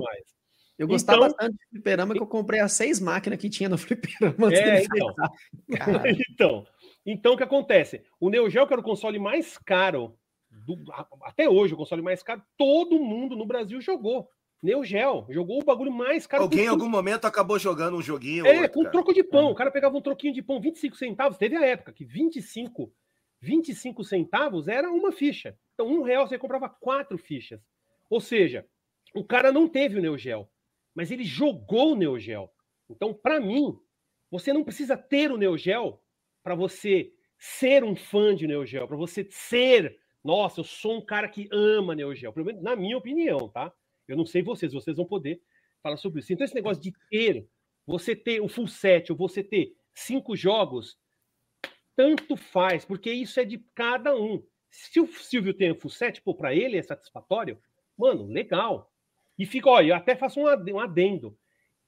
Eu 0.77 0.87
gostava 0.87 1.25
então, 1.25 1.37
tanto 1.37 1.57
de 1.57 1.69
fliperama 1.69 2.13
que 2.13 2.21
eu 2.21 2.27
comprei 2.27 2.61
as 2.61 2.71
seis 2.71 2.99
máquinas 2.99 3.39
que 3.39 3.49
tinha 3.49 3.67
no 3.67 3.77
fliperama. 3.79 4.53
É, 4.53 4.83
então. 4.83 5.15
então. 6.31 6.67
Então, 7.05 7.33
o 7.33 7.37
que 7.37 7.43
acontece? 7.43 8.03
O 8.19 8.29
Neo 8.29 8.49
Geo, 8.49 8.67
que 8.67 8.73
era 8.73 8.81
o 8.81 8.83
console 8.83 9.19
mais 9.19 9.57
caro, 9.57 10.15
do, 10.49 10.77
até 11.23 11.49
hoje, 11.49 11.73
o 11.73 11.77
console 11.77 12.01
mais 12.01 12.21
caro, 12.21 12.41
todo 12.57 12.99
mundo 12.99 13.35
no 13.35 13.45
Brasil 13.45 13.81
jogou. 13.81 14.29
Neo 14.61 14.83
Geo, 14.83 15.25
jogou 15.29 15.61
o 15.61 15.65
bagulho 15.65 15.91
mais 15.91 16.27
caro. 16.27 16.43
Alguém 16.43 16.65
em 16.65 16.67
algum 16.67 16.89
momento 16.89 17.25
acabou 17.25 17.57
jogando 17.57 17.97
um 17.97 18.01
joguinho. 18.01 18.45
É, 18.45 18.61
outro, 18.61 18.71
com 18.73 18.81
um 18.81 18.91
troco 18.91 19.13
de 19.13 19.23
pão. 19.23 19.49
É. 19.49 19.51
O 19.51 19.55
cara 19.55 19.71
pegava 19.71 19.97
um 19.97 20.01
troquinho 20.01 20.33
de 20.33 20.41
pão, 20.41 20.59
25 20.59 20.95
centavos. 20.97 21.37
Teve 21.37 21.55
a 21.55 21.65
época 21.65 21.93
que 21.93 22.03
25, 22.03 22.91
25 23.41 24.03
centavos 24.03 24.67
era 24.67 24.91
uma 24.91 25.11
ficha. 25.11 25.57
Então, 25.73 25.87
um 25.87 26.03
real 26.03 26.27
você 26.27 26.37
comprava 26.37 26.67
quatro 26.67 27.17
fichas. 27.17 27.61
Ou 28.09 28.19
seja, 28.19 28.65
o 29.13 29.23
cara 29.23 29.51
não 29.51 29.67
teve 29.67 29.97
o 29.97 30.01
Neo 30.01 30.17
Geo 30.17 30.49
mas 30.99 31.11
ele 31.11 31.23
jogou 31.23 31.93
o 31.93 31.95
Neo 31.95 32.19
Geo. 32.19 32.49
Então, 32.89 33.13
para 33.13 33.39
mim, 33.39 33.79
você 34.29 34.51
não 34.51 34.65
precisa 34.65 34.97
ter 34.97 35.31
o 35.31 35.37
Neo 35.37 35.57
Geo 35.57 35.97
para 36.43 36.55
você 36.55 37.13
ser 37.37 37.85
um 37.85 37.95
fã 37.95 38.35
de 38.35 38.45
Neo 38.45 38.65
Geo, 38.65 38.85
para 38.85 38.97
você 38.97 39.25
ser, 39.31 39.97
nossa, 40.21 40.59
eu 40.59 40.65
sou 40.65 40.97
um 40.97 41.05
cara 41.05 41.29
que 41.29 41.47
ama 41.53 41.95
Neo 41.95 42.13
Geo, 42.13 42.33
pelo 42.33 42.45
menos 42.45 42.61
na 42.61 42.75
minha 42.75 42.97
opinião, 42.97 43.47
tá? 43.47 43.73
Eu 44.09 44.17
não 44.17 44.25
sei 44.25 44.41
vocês, 44.41 44.73
vocês 44.73 44.97
vão 44.97 45.05
poder 45.05 45.41
falar 45.81 45.95
sobre 45.95 46.19
isso. 46.19 46.33
Então, 46.33 46.43
esse 46.43 46.55
negócio 46.55 46.83
de 46.83 46.91
ter, 47.09 47.47
você 47.85 48.13
ter 48.13 48.41
o 48.41 48.49
full 48.49 48.67
set, 48.67 49.09
ou 49.09 49.17
você 49.17 49.41
ter 49.41 49.73
cinco 49.93 50.35
jogos, 50.35 50.97
tanto 51.95 52.35
faz, 52.35 52.83
porque 52.83 53.09
isso 53.09 53.39
é 53.39 53.45
de 53.45 53.59
cada 53.73 54.13
um. 54.13 54.43
Se 54.69 54.99
o 54.99 55.07
Silvio 55.07 55.53
tem 55.53 55.71
o 55.71 55.79
full 55.79 55.91
set, 55.91 56.21
pô, 56.21 56.35
para 56.35 56.53
ele 56.53 56.77
é 56.77 56.83
satisfatório, 56.83 57.57
mano, 57.99 58.25
legal. 58.25 58.89
E 59.37 59.45
fica, 59.45 59.69
olha, 59.69 59.91
eu 59.91 59.95
até 59.95 60.15
faço 60.15 60.39
um 60.39 60.79
adendo, 60.79 61.37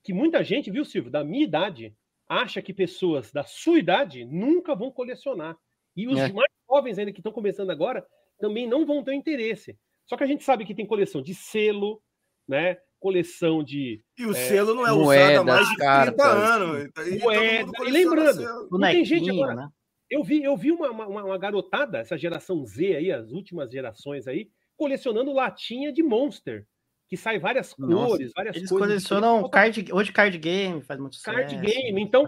que 0.03 0.13
muita 0.13 0.43
gente, 0.43 0.69
viu, 0.69 0.83
Silvio, 0.83 1.09
da 1.09 1.23
minha 1.23 1.43
idade, 1.43 1.95
acha 2.27 2.61
que 2.61 2.73
pessoas 2.73 3.31
da 3.31 3.43
sua 3.43 3.79
idade 3.79 4.25
nunca 4.25 4.75
vão 4.75 4.91
colecionar. 4.91 5.57
E 5.95 6.07
os 6.07 6.19
é. 6.19 6.31
mais 6.31 6.51
jovens 6.69 6.99
ainda 6.99 7.11
que 7.11 7.19
estão 7.19 7.31
começando 7.31 7.69
agora 7.69 8.05
também 8.39 8.67
não 8.67 8.85
vão 8.85 9.03
ter 9.03 9.13
interesse. 9.13 9.77
Só 10.05 10.17
que 10.17 10.23
a 10.23 10.27
gente 10.27 10.43
sabe 10.43 10.65
que 10.65 10.75
tem 10.75 10.85
coleção 10.85 11.21
de 11.21 11.33
selo, 11.33 12.01
né? 12.47 12.77
Coleção 12.99 13.63
de. 13.63 14.03
E 14.17 14.25
o 14.25 14.31
é, 14.31 14.33
selo 14.33 14.73
não 14.73 14.87
é 14.87 14.91
usado 14.91 15.39
há 15.39 15.43
mais 15.43 15.69
de 15.69 15.75
30 15.75 16.23
anos. 16.23 16.89
E, 17.07 17.19
moeda. 17.19 17.71
e 17.85 17.91
lembrando, 17.91 18.69
não 18.71 18.79
tem 18.79 19.05
gente 19.05 19.29
agora. 19.29 19.55
Né? 19.55 19.69
Eu 20.09 20.23
vi, 20.23 20.43
eu 20.43 20.57
vi 20.57 20.71
uma, 20.71 20.89
uma, 20.89 21.07
uma, 21.07 21.37
garotada, 21.37 21.99
essa 21.99 22.17
geração 22.17 22.65
Z 22.65 22.97
aí, 22.97 23.11
as 23.11 23.31
últimas 23.31 23.71
gerações 23.71 24.27
aí, 24.27 24.49
colecionando 24.81 25.31
latinha 25.31 25.93
de 25.93 26.01
Monster 26.01 26.65
que 27.07 27.15
sai 27.15 27.37
várias 27.37 27.75
Nossa, 27.77 28.07
cores, 28.07 28.31
várias 28.35 28.55
eles 28.55 28.69
coisas. 28.69 28.89
Eles 28.89 29.07
colecionam 29.07 29.47
card, 29.47 29.93
hoje 29.93 30.11
card 30.11 30.37
game 30.39 30.81
faz 30.81 30.99
muito 30.99 31.21
Card 31.21 31.53
sucesso, 31.53 31.61
game, 31.61 32.01
então 32.01 32.27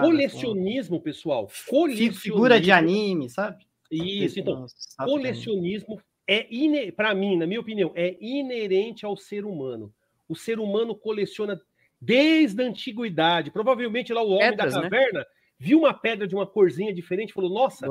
colecionismo, 0.00 0.96
pô. 0.96 1.02
pessoal, 1.02 1.48
colecionismo. 1.68 2.20
Figura 2.20 2.58
de 2.58 2.72
anime, 2.72 3.28
sabe? 3.28 3.66
Isso, 3.90 4.40
então, 4.40 4.64
colecionismo 4.98 6.00
é 6.26 6.46
para 6.92 7.14
mim, 7.14 7.36
na 7.36 7.46
minha 7.46 7.60
opinião, 7.60 7.92
é 7.94 8.16
inerente 8.18 9.04
ao 9.04 9.14
ser 9.14 9.44
humano. 9.44 9.92
O 10.26 10.34
ser 10.34 10.58
humano 10.58 10.94
coleciona 10.94 11.60
desde 12.00 12.62
a 12.62 12.66
antiguidade. 12.66 13.50
Provavelmente 13.50 14.10
lá 14.14 14.22
o 14.22 14.30
homem 14.30 14.50
Pedras, 14.50 14.72
da 14.72 14.80
né? 14.82 14.88
caverna 14.88 15.18
né? 15.18 15.24
viu 15.58 15.80
uma 15.80 15.92
pedra 15.92 16.26
de 16.26 16.34
uma 16.34 16.46
corzinha 16.46 16.94
diferente, 16.94 17.34
falou: 17.34 17.50
"Nossa, 17.50 17.86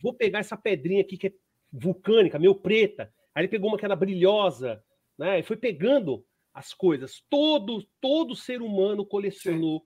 vou 0.00 0.14
pegar 0.14 0.38
essa 0.38 0.56
pedrinha 0.56 1.02
aqui 1.02 1.18
que 1.18 1.26
é 1.26 1.32
vulcânica, 1.70 2.38
meio 2.38 2.54
preta". 2.54 3.12
Aí 3.34 3.42
ele 3.42 3.48
pegou 3.48 3.68
uma 3.68 3.78
que 3.78 3.84
era 3.84 3.96
brilhosa, 3.96 4.82
né? 5.18 5.40
E 5.40 5.42
foi 5.42 5.56
pegando 5.56 6.24
as 6.54 6.74
coisas. 6.74 7.22
Todo, 7.30 7.82
todo 8.00 8.36
ser 8.36 8.60
humano 8.60 9.06
colecionou 9.06 9.82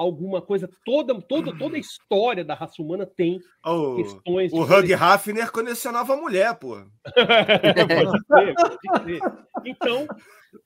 alguma 0.00 0.40
coisa. 0.40 0.68
Toda, 0.84 1.20
toda, 1.20 1.56
toda 1.56 1.76
a 1.76 1.80
história 1.80 2.44
da 2.44 2.54
raça 2.54 2.80
humana 2.80 3.06
tem 3.06 3.38
oh, 3.64 3.96
questões. 3.96 4.52
O 4.52 4.62
Hug 4.62 4.94
Hafner 4.94 5.52
colecionava 5.52 6.16
mulher, 6.16 6.58
pô. 6.58 6.82
Então, 9.62 10.08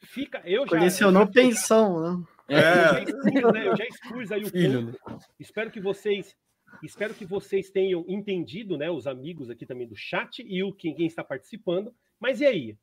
fica. 0.05 0.41
Eu 0.45 0.63
já, 0.63 0.79
Colecionou 0.79 1.27
pensão, 1.27 2.01
né? 2.01 2.23
É. 2.49 2.87
Eu, 2.87 2.95
já 2.95 3.03
expus, 3.03 3.53
né? 3.53 3.69
eu 3.69 3.77
já 3.77 3.85
expus 3.85 4.33
aí 4.33 4.43
o 4.43 4.51
Filho. 4.51 4.83
Né? 4.83 4.93
Espero 5.41 5.71
que 5.71 5.81
vocês. 5.81 6.35
Espero 6.83 7.15
que 7.15 7.25
vocês 7.25 7.71
tenham 7.71 8.05
entendido, 8.09 8.77
né? 8.77 8.91
Os 8.91 9.07
amigos 9.07 9.51
aqui 9.51 9.65
também 9.65 9.87
do 9.87 9.97
chat 9.97 10.43
e 10.47 10.63
o 10.63 10.73
quem, 10.73 10.95
quem 10.95 11.07
está 11.07 11.25
participando. 11.25 11.95
Mas 12.19 12.41
e 12.41 12.47
aí? 12.47 12.79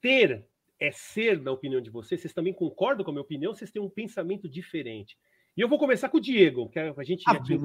Ter 0.00 0.46
é 0.78 0.90
ser, 0.90 1.40
na 1.40 1.52
opinião 1.52 1.80
de 1.80 1.90
vocês? 1.90 2.20
Vocês 2.20 2.34
também 2.34 2.52
concordam 2.52 3.04
com 3.04 3.10
a 3.10 3.14
minha 3.14 3.22
opinião? 3.22 3.54
Vocês 3.54 3.70
têm 3.70 3.80
um 3.80 3.88
pensamento 3.88 4.48
diferente? 4.48 5.16
E 5.56 5.60
eu 5.60 5.68
vou 5.68 5.78
começar 5.78 6.08
com 6.08 6.16
o 6.16 6.20
Diego, 6.20 6.68
que 6.70 6.78
a 6.78 7.02
gente 7.02 7.22
já 7.22 7.38
tinha 7.40 7.60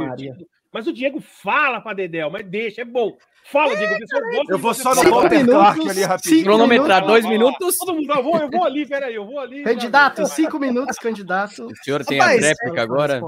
Mas 0.73 0.87
o 0.87 0.93
Diego 0.93 1.21
fala 1.21 1.79
para 1.79 1.95
Dedel, 1.95 2.29
mas 2.29 2.45
deixa, 2.45 2.81
é 2.81 2.85
bom. 2.85 3.15
Fala, 3.45 3.73
Diego. 3.77 3.93
É, 3.93 4.53
eu 4.53 4.59
vou 4.59 4.73
só 4.73 4.93
no 4.93 5.09
Walter 5.09 5.45
Clark 5.45 5.89
ali 5.89 6.03
rapidinho. 6.03 6.43
Cronometrar 6.43 7.05
dois 7.05 7.25
minutos. 7.25 7.77
Todo 7.77 7.95
mundo, 7.95 8.11
eu 8.11 8.23
vou, 8.23 8.37
eu 8.37 8.49
vou 8.49 8.65
ali, 8.65 8.85
peraí, 8.85 9.15
eu 9.15 9.25
vou 9.25 9.39
ali. 9.39 9.63
Candidato, 9.63 10.25
cinco 10.25 10.59
minutos, 10.59 10.97
candidato. 10.97 11.67
O 11.67 11.83
senhor 11.83 12.03
tem 12.03 12.19
Rapaz, 12.19 12.43
a 12.43 12.47
réplica 12.47 12.79
é, 12.79 12.83
agora 12.83 13.21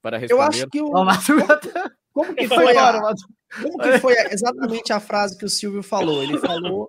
para 0.00 0.16
responder. 0.16 0.42
Eu 0.42 0.46
acho 0.46 0.66
que 0.68 0.80
o... 0.80 0.90
Como 2.12 2.34
que 2.34 2.48
foi, 2.48 2.76
a... 2.76 3.00
Como 3.62 3.78
que 3.78 3.98
foi 3.98 4.14
exatamente 4.30 4.92
a 4.92 4.98
frase 4.98 5.36
que 5.36 5.44
o 5.44 5.48
Silvio 5.48 5.82
falou? 5.82 6.22
Ele 6.22 6.38
falou 6.38 6.88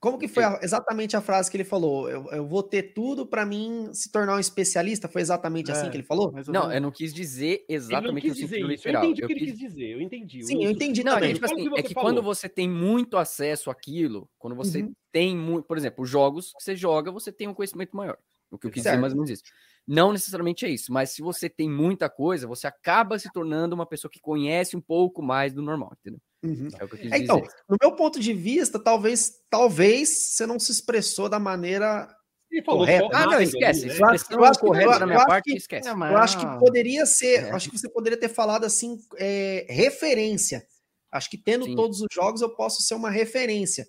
como 0.00 0.18
que 0.18 0.26
foi 0.26 0.42
a, 0.42 0.58
exatamente 0.62 1.14
a 1.14 1.20
frase 1.20 1.50
que 1.50 1.58
ele 1.58 1.64
falou? 1.64 2.08
Eu, 2.08 2.24
eu 2.32 2.46
vou 2.46 2.62
ter 2.62 2.94
tudo 2.94 3.26
para 3.26 3.44
mim 3.44 3.90
se 3.92 4.10
tornar 4.10 4.36
um 4.36 4.38
especialista? 4.38 5.08
Foi 5.08 5.20
exatamente 5.20 5.70
assim 5.70 5.80
é, 5.80 5.82
assim 5.82 5.90
que 5.90 5.96
ele 5.98 6.06
falou? 6.06 6.32
Não, 6.48 6.72
eu 6.72 6.80
não 6.80 6.90
quis 6.90 7.12
dizer 7.12 7.66
exatamente 7.68 8.22
quis 8.22 8.32
o 8.32 8.34
sentido 8.48 8.66
literal. 8.66 9.04
Eu 9.04 9.10
entendi 9.10 9.24
o 9.24 9.26
que 9.26 9.32
ele 9.34 9.44
quis 9.44 9.58
dizer, 9.58 9.90
eu 9.90 10.00
entendi. 10.00 10.42
Sim, 10.42 10.64
eu 10.64 10.70
entendi 10.70 11.04
não, 11.04 11.14
também. 11.14 11.32
É, 11.32 11.34
tipo 11.34 11.44
assim, 11.44 11.68
é 11.76 11.82
que 11.82 11.92
falou. 11.92 12.08
quando 12.08 12.22
você 12.22 12.48
tem 12.48 12.66
muito 12.66 13.18
acesso 13.18 13.70
àquilo, 13.70 14.26
quando 14.38 14.56
você 14.56 14.80
uhum. 14.80 14.94
tem 15.12 15.36
muito, 15.36 15.66
por 15.66 15.76
exemplo, 15.76 16.02
os 16.02 16.08
jogos 16.08 16.54
que 16.56 16.62
você 16.62 16.74
joga, 16.74 17.12
você 17.12 17.30
tem 17.30 17.46
um 17.46 17.54
conhecimento 17.54 17.94
maior. 17.94 18.16
O 18.50 18.58
que 18.58 18.66
eu 18.66 18.70
quis 18.70 18.82
certo. 18.82 18.94
dizer 18.94 19.02
mais 19.02 19.12
ou 19.12 19.18
menos 19.18 19.30
isso. 19.30 19.42
Não 19.86 20.12
necessariamente 20.12 20.64
é 20.64 20.70
isso, 20.70 20.90
mas 20.90 21.10
se 21.10 21.20
você 21.20 21.48
tem 21.48 21.68
muita 21.68 22.08
coisa, 22.08 22.46
você 22.46 22.66
acaba 22.66 23.18
se 23.18 23.30
tornando 23.30 23.74
uma 23.74 23.86
pessoa 23.86 24.10
que 24.10 24.18
conhece 24.18 24.76
um 24.76 24.80
pouco 24.80 25.22
mais 25.22 25.52
do 25.52 25.60
normal, 25.60 25.92
entendeu? 26.00 26.20
Uhum. 26.42 26.68
É, 26.78 27.16
é 27.16 27.18
então, 27.18 27.42
no 27.68 27.76
meu 27.80 27.94
ponto 27.94 28.18
de 28.18 28.32
vista, 28.32 28.78
talvez, 28.78 29.32
talvez 29.50 30.08
você 30.08 30.46
não 30.46 30.58
se 30.58 30.72
expressou 30.72 31.28
da 31.28 31.38
maneira 31.38 32.08
correta. 32.64 33.08
Ah, 33.12 33.26
não, 33.26 33.40
esquece. 33.40 33.86
Né? 33.86 33.96
Eu 33.98 34.06
acho, 34.06 34.24
eu 34.32 34.44
parte, 35.26 35.50
que, 35.50 35.56
esquece. 35.56 35.88
Eu 35.88 36.18
acho 36.18 36.38
que 36.38 36.46
poderia 36.58 37.06
ser, 37.06 37.44
é. 37.44 37.50
acho 37.50 37.70
que 37.70 37.78
você 37.78 37.88
poderia 37.88 38.18
ter 38.18 38.28
falado 38.28 38.64
assim, 38.64 38.98
é, 39.16 39.66
referência. 39.68 40.66
Acho 41.12 41.30
que 41.30 41.38
tendo 41.38 41.66
Sim. 41.66 41.76
todos 41.76 42.00
os 42.00 42.08
jogos, 42.12 42.40
eu 42.40 42.54
posso 42.54 42.82
ser 42.82 42.94
uma 42.94 43.10
referência. 43.10 43.86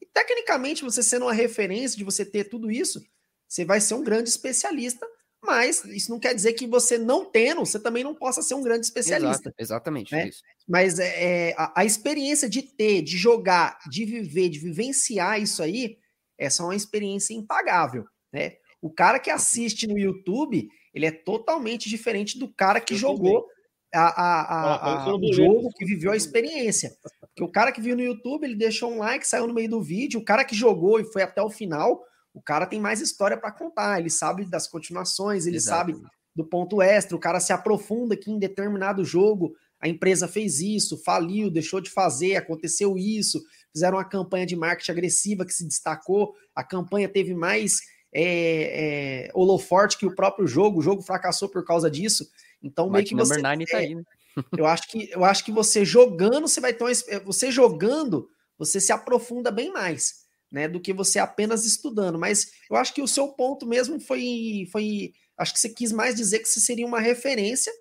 E 0.00 0.06
tecnicamente, 0.06 0.82
você 0.82 1.02
sendo 1.02 1.26
uma 1.26 1.32
referência 1.32 1.96
de 1.96 2.04
você 2.04 2.24
ter 2.24 2.44
tudo 2.44 2.70
isso, 2.70 3.00
você 3.48 3.64
vai 3.64 3.80
ser 3.80 3.94
um 3.94 4.02
grande 4.02 4.28
especialista 4.28 5.06
mas 5.42 5.84
isso 5.86 6.10
não 6.10 6.20
quer 6.20 6.34
dizer 6.34 6.52
que 6.52 6.66
você 6.66 6.96
não 6.96 7.24
tendo, 7.24 7.60
você 7.60 7.78
também 7.78 8.04
não 8.04 8.14
possa 8.14 8.42
ser 8.42 8.54
um 8.54 8.62
grande 8.62 8.86
especialista. 8.86 9.48
Exato, 9.48 9.56
exatamente 9.58 10.14
né? 10.14 10.28
isso. 10.28 10.40
Mas 10.68 10.98
é, 10.98 11.50
é, 11.50 11.54
a, 11.58 11.80
a, 11.80 11.84
experiência 11.84 12.48
de 12.48 12.62
ter, 12.62 13.02
de 13.02 13.16
jogar, 13.16 13.78
de 13.90 14.04
viver, 14.04 14.48
de 14.48 14.60
vivenciar 14.60 15.40
isso 15.40 15.62
aí, 15.62 15.98
essa 16.38 16.62
é 16.62 16.66
uma 16.66 16.76
experiência 16.76 17.34
impagável, 17.34 18.04
né? 18.32 18.52
O 18.80 18.90
cara 18.90 19.18
que 19.18 19.30
assiste 19.30 19.86
no 19.86 19.98
YouTube, 19.98 20.68
ele 20.94 21.06
é 21.06 21.12
totalmente 21.12 21.88
diferente 21.88 22.38
do 22.38 22.52
cara 22.52 22.80
que 22.80 22.94
Eu 22.94 22.98
jogou 22.98 23.46
a, 23.94 24.00
a, 24.00 25.04
a, 25.04 25.16
o 25.16 25.32
jogo, 25.32 25.70
que 25.76 25.84
viveu 25.84 26.12
a 26.12 26.16
experiência. 26.16 26.90
Porque 27.20 27.44
o 27.44 27.50
cara 27.50 27.70
que 27.70 27.80
viu 27.80 27.94
no 27.94 28.02
YouTube, 28.02 28.44
ele 28.44 28.56
deixou 28.56 28.90
um 28.90 28.98
like, 28.98 29.26
saiu 29.26 29.46
no 29.46 29.54
meio 29.54 29.68
do 29.68 29.82
vídeo, 29.82 30.20
o 30.20 30.24
cara 30.24 30.44
que 30.44 30.54
jogou 30.54 30.98
e 31.00 31.04
foi 31.12 31.22
até 31.22 31.42
o 31.42 31.50
final, 31.50 32.02
o 32.34 32.40
cara 32.40 32.66
tem 32.66 32.80
mais 32.80 33.00
história 33.00 33.36
para 33.36 33.52
contar, 33.52 34.00
ele 34.00 34.10
sabe 34.10 34.44
das 34.44 34.66
continuações, 34.66 35.46
ele 35.46 35.56
Exato. 35.56 35.92
sabe 35.92 36.06
do 36.34 36.44
ponto 36.44 36.80
extra, 36.80 37.16
o 37.16 37.20
cara 37.20 37.40
se 37.40 37.52
aprofunda 37.52 38.16
que 38.16 38.30
em 38.30 38.38
determinado 38.38 39.04
jogo 39.04 39.54
a 39.78 39.88
empresa 39.88 40.26
fez 40.28 40.60
isso, 40.60 40.96
faliu, 40.96 41.50
deixou 41.50 41.80
de 41.80 41.90
fazer, 41.90 42.36
aconteceu 42.36 42.96
isso, 42.96 43.42
fizeram 43.72 43.98
uma 43.98 44.04
campanha 44.04 44.46
de 44.46 44.56
marketing 44.56 44.92
agressiva 44.92 45.44
que 45.44 45.52
se 45.52 45.66
destacou, 45.66 46.34
a 46.54 46.62
campanha 46.62 47.08
teve 47.08 47.34
mais 47.34 47.80
é, 48.14 49.26
é, 49.26 49.30
holoforte 49.34 49.98
que 49.98 50.06
o 50.06 50.14
próprio 50.14 50.46
jogo, 50.46 50.78
o 50.78 50.82
jogo 50.82 51.02
fracassou 51.02 51.48
por 51.48 51.64
causa 51.64 51.90
disso. 51.90 52.30
Então, 52.62 52.88
meio 52.88 53.04
que 53.04 53.14
você. 53.14 53.42
Tá 53.42 53.54
é, 53.54 53.76
aí, 53.76 53.94
né? 53.94 54.04
eu, 54.56 54.66
acho 54.66 54.88
que, 54.88 55.10
eu 55.10 55.24
acho 55.24 55.44
que 55.44 55.50
você 55.50 55.84
jogando, 55.84 56.46
você 56.46 56.60
vai 56.60 56.72
ter 56.72 56.84
uma, 56.84 56.92
Você 57.24 57.50
jogando, 57.50 58.28
você 58.56 58.80
se 58.80 58.92
aprofunda 58.92 59.50
bem 59.50 59.72
mais 59.72 60.21
né, 60.52 60.68
do 60.68 60.78
que 60.78 60.92
você 60.92 61.18
apenas 61.18 61.64
estudando. 61.64 62.18
Mas 62.18 62.52
eu 62.70 62.76
acho 62.76 62.94
que 62.94 63.02
o 63.02 63.08
seu 63.08 63.28
ponto 63.28 63.66
mesmo 63.66 63.98
foi, 63.98 64.68
foi 64.70 65.12
Acho 65.42 65.52
que 65.52 65.60
você 65.60 65.68
quis 65.68 65.92
mais 65.92 66.14
dizer 66.14 66.40
que 66.40 66.48
você 66.48 66.60
seria 66.60 66.86
uma 66.86 67.00
referência 67.00 67.72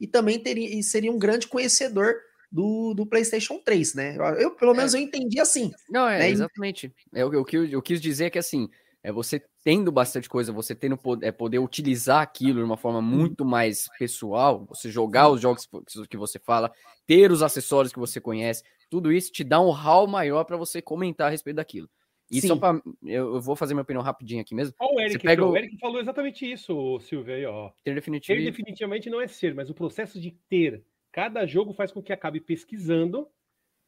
e 0.00 0.06
também 0.06 0.38
teria, 0.38 0.78
e 0.78 0.82
seria 0.82 1.12
um 1.12 1.18
grande 1.18 1.46
conhecedor 1.46 2.14
do, 2.50 2.94
do 2.94 3.06
PlayStation 3.06 3.58
3, 3.58 3.94
né? 3.94 4.16
Eu, 4.38 4.52
pelo 4.52 4.74
menos, 4.74 4.94
é. 4.94 4.98
eu 4.98 5.02
entendi 5.02 5.38
assim. 5.38 5.70
Não, 5.88 6.08
é, 6.08 6.18
né? 6.18 6.30
exatamente. 6.30 6.92
É, 7.12 7.24
o, 7.24 7.40
o, 7.40 7.44
que 7.44 7.56
eu, 7.56 7.66
eu 7.66 7.82
quis 7.82 8.00
dizer 8.00 8.26
é 8.26 8.30
que, 8.30 8.38
assim, 8.38 8.68
é 9.02 9.12
você 9.12 9.42
tendo 9.62 9.92
bastante 9.92 10.28
coisa, 10.28 10.52
você 10.52 10.74
tendo 10.74 10.98
é, 11.22 11.30
poder 11.30 11.58
utilizar 11.58 12.22
aquilo 12.22 12.60
de 12.60 12.64
uma 12.64 12.76
forma 12.76 12.98
uhum. 12.98 13.04
muito 13.04 13.44
mais 13.44 13.84
pessoal, 13.98 14.64
você 14.66 14.90
jogar 14.90 15.28
os 15.28 15.40
jogos 15.40 15.68
que 16.08 16.16
você 16.16 16.38
fala, 16.38 16.72
ter 17.06 17.30
os 17.30 17.42
acessórios 17.42 17.92
que 17.92 17.98
você 17.98 18.20
conhece, 18.20 18.62
tudo 18.88 19.12
isso 19.12 19.30
te 19.30 19.44
dá 19.44 19.60
um 19.60 19.70
hall 19.70 20.06
maior 20.06 20.44
para 20.44 20.56
você 20.56 20.80
comentar 20.80 21.28
a 21.28 21.30
respeito 21.30 21.56
daquilo. 21.56 21.88
E 22.30 22.40
Sim. 22.40 22.48
só 22.48 22.56
para 22.56 22.80
eu, 23.02 23.40
vou 23.40 23.56
fazer 23.56 23.74
minha 23.74 23.82
opinião 23.82 24.02
rapidinho 24.02 24.40
aqui 24.40 24.54
mesmo. 24.54 24.74
Olha 24.78 24.94
o 24.94 25.00
Eric, 25.00 25.24
pega 25.24 25.44
o... 25.44 25.50
o 25.50 25.56
Eric 25.56 25.76
falou 25.78 26.00
exatamente 26.00 26.50
isso, 26.50 27.00
Silvio 27.00 27.34
aí, 27.34 27.44
ó. 27.44 27.70
Ter 27.82 27.94
definitivo... 27.94 28.38
Ter 28.38 28.44
definitivamente 28.44 29.10
não 29.10 29.20
é 29.20 29.26
ser, 29.26 29.54
mas 29.54 29.68
o 29.68 29.74
processo 29.74 30.20
de 30.20 30.30
ter 30.48 30.84
cada 31.10 31.44
jogo 31.44 31.72
faz 31.72 31.90
com 31.90 32.00
que 32.00 32.12
acabe 32.12 32.40
pesquisando 32.40 33.26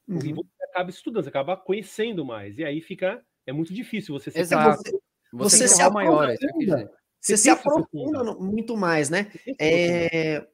uhum. 0.08 0.18
e 0.24 0.32
você 0.32 0.64
acabe 0.70 0.90
estudando, 0.90 1.22
você 1.22 1.28
acaba 1.28 1.56
conhecendo 1.56 2.24
mais. 2.24 2.58
E 2.58 2.64
aí 2.64 2.80
fica 2.80 3.24
é 3.46 3.52
muito 3.52 3.72
difícil 3.72 4.18
você 4.18 4.30
se 4.30 4.40
Exato. 4.40 4.82
Você, 5.32 5.66
você, 5.66 5.68
se 5.68 5.90
maior, 5.90 6.28
é 6.28 6.36
você, 6.36 6.90
você 7.20 7.36
se 7.36 7.50
aprofunda 7.50 8.34
muito 8.34 8.76
mais, 8.76 9.08
né? 9.08 9.32
É... 9.58 10.46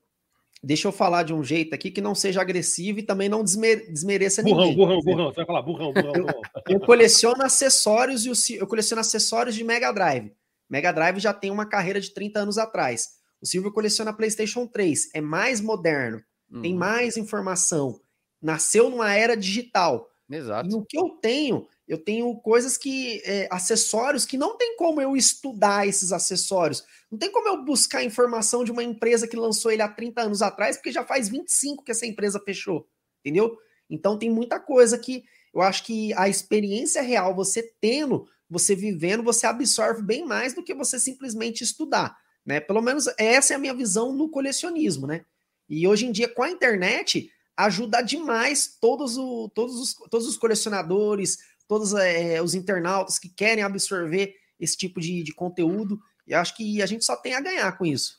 Deixa 0.62 0.88
eu 0.88 0.92
falar 0.92 1.22
de 1.22 1.32
um 1.32 1.42
jeito 1.42 1.74
aqui 1.74 1.90
que 1.90 2.00
não 2.00 2.14
seja 2.14 2.40
agressivo 2.40 2.98
e 2.98 3.02
também 3.02 3.28
não 3.28 3.44
desmereça 3.44 4.42
burrão, 4.42 4.58
ninguém. 4.58 4.76
Burrão, 4.76 5.00
burrão, 5.00 5.16
burrão. 5.16 5.30
Você 5.30 5.36
vai 5.36 5.46
falar 5.46 5.62
burrão, 5.62 5.92
burrão, 5.92 6.12
burrão. 6.12 6.40
Eu, 6.66 6.74
eu 6.74 6.80
coleciono 6.80 7.42
acessórios 7.42 8.26
e 8.26 8.30
o, 8.30 8.56
eu 8.58 8.66
coleciono 8.66 9.00
acessórios 9.00 9.54
de 9.54 9.62
Mega 9.62 9.92
Drive. 9.92 10.32
Mega 10.68 10.92
Drive 10.92 11.20
já 11.20 11.32
tem 11.32 11.50
uma 11.50 11.64
carreira 11.64 12.00
de 12.00 12.12
30 12.12 12.40
anos 12.40 12.58
atrás. 12.58 13.18
O 13.40 13.46
Silvio 13.46 13.72
coleciona 13.72 14.12
PlayStation 14.12 14.66
3, 14.66 15.10
é 15.14 15.20
mais 15.20 15.60
moderno, 15.60 16.20
hum. 16.50 16.60
tem 16.60 16.72
uhum. 16.72 16.78
mais 16.78 17.16
informação, 17.16 18.00
nasceu 18.42 18.90
numa 18.90 19.14
era 19.14 19.36
digital. 19.36 20.08
Exato. 20.28 20.68
E 20.68 20.74
o 20.74 20.84
que 20.84 20.98
eu 20.98 21.10
tenho 21.22 21.66
eu 21.88 21.98
tenho 21.98 22.34
coisas 22.36 22.76
que. 22.76 23.22
É, 23.24 23.48
acessórios 23.50 24.26
que 24.26 24.36
não 24.36 24.56
tem 24.56 24.76
como 24.76 25.00
eu 25.00 25.16
estudar 25.16 25.88
esses 25.88 26.12
acessórios. 26.12 26.84
Não 27.10 27.18
tem 27.18 27.32
como 27.32 27.48
eu 27.48 27.64
buscar 27.64 28.04
informação 28.04 28.62
de 28.62 28.70
uma 28.70 28.82
empresa 28.82 29.26
que 29.26 29.36
lançou 29.36 29.70
ele 29.70 29.82
há 29.82 29.88
30 29.88 30.22
anos 30.22 30.42
atrás, 30.42 30.76
porque 30.76 30.92
já 30.92 31.02
faz 31.04 31.28
25 31.28 31.82
que 31.82 31.90
essa 31.90 32.06
empresa 32.06 32.38
fechou. 32.38 32.86
Entendeu? 33.20 33.56
Então 33.88 34.18
tem 34.18 34.30
muita 34.30 34.60
coisa 34.60 34.98
que 34.98 35.24
eu 35.54 35.62
acho 35.62 35.84
que 35.84 36.12
a 36.14 36.28
experiência 36.28 37.00
real, 37.00 37.34
você 37.34 37.72
tendo, 37.80 38.28
você 38.50 38.74
vivendo, 38.74 39.22
você 39.22 39.46
absorve 39.46 40.02
bem 40.02 40.24
mais 40.24 40.52
do 40.52 40.62
que 40.62 40.74
você 40.74 41.00
simplesmente 41.00 41.64
estudar. 41.64 42.16
Né? 42.44 42.60
Pelo 42.60 42.82
menos 42.82 43.06
essa 43.18 43.54
é 43.54 43.56
a 43.56 43.58
minha 43.58 43.74
visão 43.74 44.12
no 44.12 44.28
colecionismo, 44.30 45.06
né? 45.06 45.24
E 45.68 45.86
hoje 45.86 46.06
em 46.06 46.12
dia, 46.12 46.28
com 46.28 46.42
a 46.42 46.50
internet, 46.50 47.30
ajuda 47.56 48.00
demais 48.00 48.76
todos, 48.80 49.18
o, 49.18 49.50
todos, 49.50 49.78
os, 49.78 49.94
todos 50.10 50.26
os 50.26 50.36
colecionadores, 50.36 51.38
todos 51.68 51.92
é, 51.94 52.42
os 52.42 52.54
internautas 52.54 53.18
que 53.18 53.28
querem 53.28 53.62
absorver 53.62 54.34
esse 54.58 54.76
tipo 54.76 55.00
de, 55.00 55.22
de 55.22 55.32
conteúdo. 55.32 56.00
E 56.26 56.34
acho 56.34 56.56
que 56.56 56.82
a 56.82 56.86
gente 56.86 57.04
só 57.04 57.14
tem 57.14 57.34
a 57.34 57.40
ganhar 57.40 57.70
com 57.78 57.86
isso. 57.86 58.18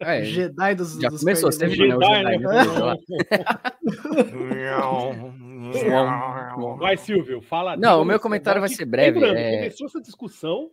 É, 0.00 0.22
Jedi 0.24 0.74
dos. 0.74 1.00
Já 1.00 1.08
dos 1.08 1.20
começou 1.20 1.50
sempre, 1.52 1.76
Jedi, 1.76 2.24
né? 2.24 2.38
Jedi, 5.72 5.90
né? 5.90 6.76
Vai, 6.78 6.96
Silvio, 6.96 7.40
fala. 7.40 7.76
Não, 7.76 8.02
o 8.02 8.04
meu 8.04 8.18
comentário 8.18 8.60
vai 8.60 8.68
ser 8.68 8.84
breve. 8.84 9.18
Lembrando, 9.20 9.38
é... 9.38 9.56
começou 9.58 9.86
essa 9.86 10.00
discussão 10.00 10.70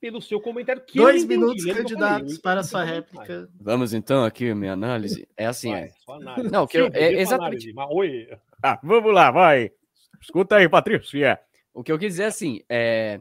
pelo 0.00 0.20
seu 0.20 0.40
comentário. 0.40 0.82
Que 0.84 0.98
Dois 0.98 1.24
minutos 1.24 1.64
entendi, 1.64 1.78
candidatos 1.78 2.38
para 2.38 2.62
sua 2.62 2.84
réplica. 2.84 3.48
Vamos 3.60 3.92
então 3.92 4.24
aqui, 4.24 4.52
minha 4.54 4.72
análise. 4.72 5.26
É 5.36 5.46
assim, 5.46 5.70
vai, 5.70 5.84
é. 5.84 6.42
Não, 6.50 6.66
que 6.66 6.78
eu, 6.78 6.90
é 6.92 7.20
exatamente. 7.20 7.70
Análise, 7.70 7.94
oi. 7.94 8.28
Ah, 8.62 8.78
vamos 8.82 9.14
lá, 9.14 9.30
vai. 9.30 9.70
Escuta 10.20 10.56
aí, 10.56 10.68
Patrícia. 10.68 11.40
O 11.72 11.82
que 11.82 11.90
eu 11.90 11.98
quis 11.98 12.12
dizer 12.14 12.24
é 12.24 12.26
assim, 12.26 12.60
é, 12.68 13.20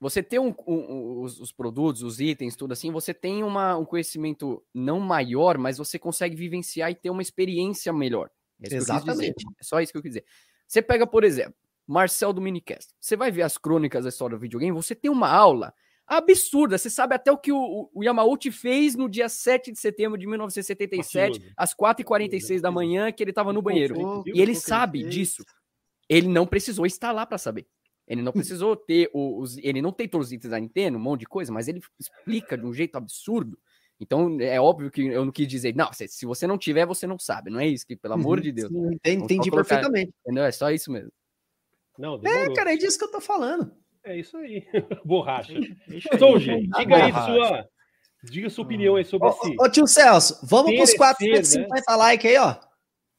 você 0.00 0.22
tem 0.22 0.38
um, 0.38 0.54
um, 0.66 1.20
os, 1.20 1.38
os, 1.38 1.52
produtos, 1.52 2.02
os 2.02 2.20
itens, 2.20 2.56
tudo 2.56 2.72
assim, 2.72 2.90
você 2.90 3.12
tem 3.12 3.44
uma, 3.44 3.76
um 3.76 3.84
conhecimento 3.84 4.64
não 4.74 4.98
maior, 4.98 5.58
mas 5.58 5.76
você 5.76 5.98
consegue 5.98 6.34
vivenciar 6.34 6.90
e 6.90 6.94
ter 6.94 7.10
uma 7.10 7.20
experiência 7.20 7.92
melhor. 7.92 8.30
É 8.62 8.74
Exatamente. 8.74 9.44
É 9.58 9.62
só 9.62 9.80
isso 9.80 9.92
que 9.92 9.98
eu 9.98 10.02
quis 10.02 10.12
dizer. 10.12 10.24
Você 10.66 10.80
pega, 10.80 11.06
por 11.06 11.22
exemplo, 11.22 11.54
Marcel 11.86 12.32
do 12.32 12.40
Minicast. 12.40 12.94
Você 12.98 13.14
vai 13.14 13.30
ver 13.30 13.42
as 13.42 13.58
crônicas 13.58 14.04
da 14.04 14.08
história 14.08 14.36
do 14.36 14.40
videogame, 14.40 14.72
você 14.72 14.94
tem 14.94 15.10
uma 15.10 15.28
aula 15.28 15.72
absurda. 16.06 16.78
Você 16.78 16.88
sabe 16.88 17.14
até 17.14 17.30
o 17.30 17.38
que 17.38 17.52
o, 17.52 17.90
o 17.92 18.02
Yamauchi 18.02 18.50
fez 18.50 18.96
no 18.96 19.08
dia 19.08 19.28
7 19.28 19.70
de 19.70 19.78
setembro 19.78 20.18
de 20.18 20.26
1977, 20.26 21.52
às 21.56 21.74
4h46 21.74 22.60
da 22.60 22.70
manhã, 22.70 23.12
que 23.12 23.22
ele 23.22 23.30
estava 23.30 23.52
no 23.52 23.62
banheiro. 23.62 24.24
E 24.26 24.40
ele 24.40 24.54
sabe 24.54 25.04
disso 25.04 25.44
ele 26.10 26.26
não 26.26 26.44
precisou 26.44 26.84
estar 26.84 27.12
lá 27.12 27.24
para 27.24 27.38
saber. 27.38 27.68
Ele 28.04 28.20
não 28.20 28.32
precisou 28.32 28.74
ter 28.74 29.08
os. 29.14 29.56
Ele 29.58 29.80
não 29.80 29.92
tem 29.92 30.08
todos 30.08 30.26
os 30.26 30.32
itens 30.32 30.50
da 30.50 30.58
Nintendo, 30.58 30.98
um 30.98 31.00
monte 31.00 31.20
de 31.20 31.26
coisa, 31.26 31.52
mas 31.52 31.68
ele 31.68 31.80
explica 31.98 32.58
de 32.58 32.66
um 32.66 32.74
jeito 32.74 32.96
absurdo. 32.96 33.56
Então 34.00 34.40
é 34.40 34.60
óbvio 34.60 34.90
que 34.90 35.02
eu 35.06 35.24
não 35.24 35.30
quis 35.30 35.46
dizer, 35.46 35.76
não, 35.76 35.92
se, 35.92 36.08
se 36.08 36.26
você 36.26 36.46
não 36.46 36.58
tiver, 36.58 36.84
você 36.86 37.06
não 37.06 37.18
sabe. 37.18 37.50
Não 37.50 37.60
é 37.60 37.68
isso, 37.68 37.86
que, 37.86 37.94
pelo 37.94 38.14
amor 38.14 38.38
uhum, 38.38 38.42
de 38.42 38.52
Deus. 38.52 38.72
Sim, 38.72 38.94
entendi, 38.94 39.24
entendi 39.24 39.50
colocar, 39.50 39.68
perfeitamente. 39.68 40.12
Entendeu? 40.24 40.42
É 40.42 40.50
só 40.50 40.70
isso 40.72 40.90
mesmo. 40.90 41.12
Não, 41.96 42.20
é, 42.24 42.52
cara, 42.54 42.72
é 42.72 42.76
disso 42.76 42.98
que 42.98 43.04
eu 43.04 43.10
tô 43.12 43.20
falando. 43.20 43.70
É 44.02 44.18
isso 44.18 44.36
aí. 44.38 44.66
Borracha. 45.04 45.52
Mas, 45.86 46.22
ô, 46.22 46.38
gente, 46.38 46.68
diga 46.68 47.04
aí 47.04 47.12
sua. 47.12 47.68
Diga 48.24 48.50
sua 48.50 48.64
opinião 48.64 48.96
aí 48.96 49.04
sobre 49.04 49.28
esse. 49.28 49.56
Ô, 49.58 49.70
tio 49.70 49.86
Celso, 49.86 50.44
vamos 50.44 50.74
pros 50.74 50.94
450 50.94 51.68
né? 51.68 51.96
likes 51.96 52.30
aí, 52.30 52.36
ó. 52.38 52.56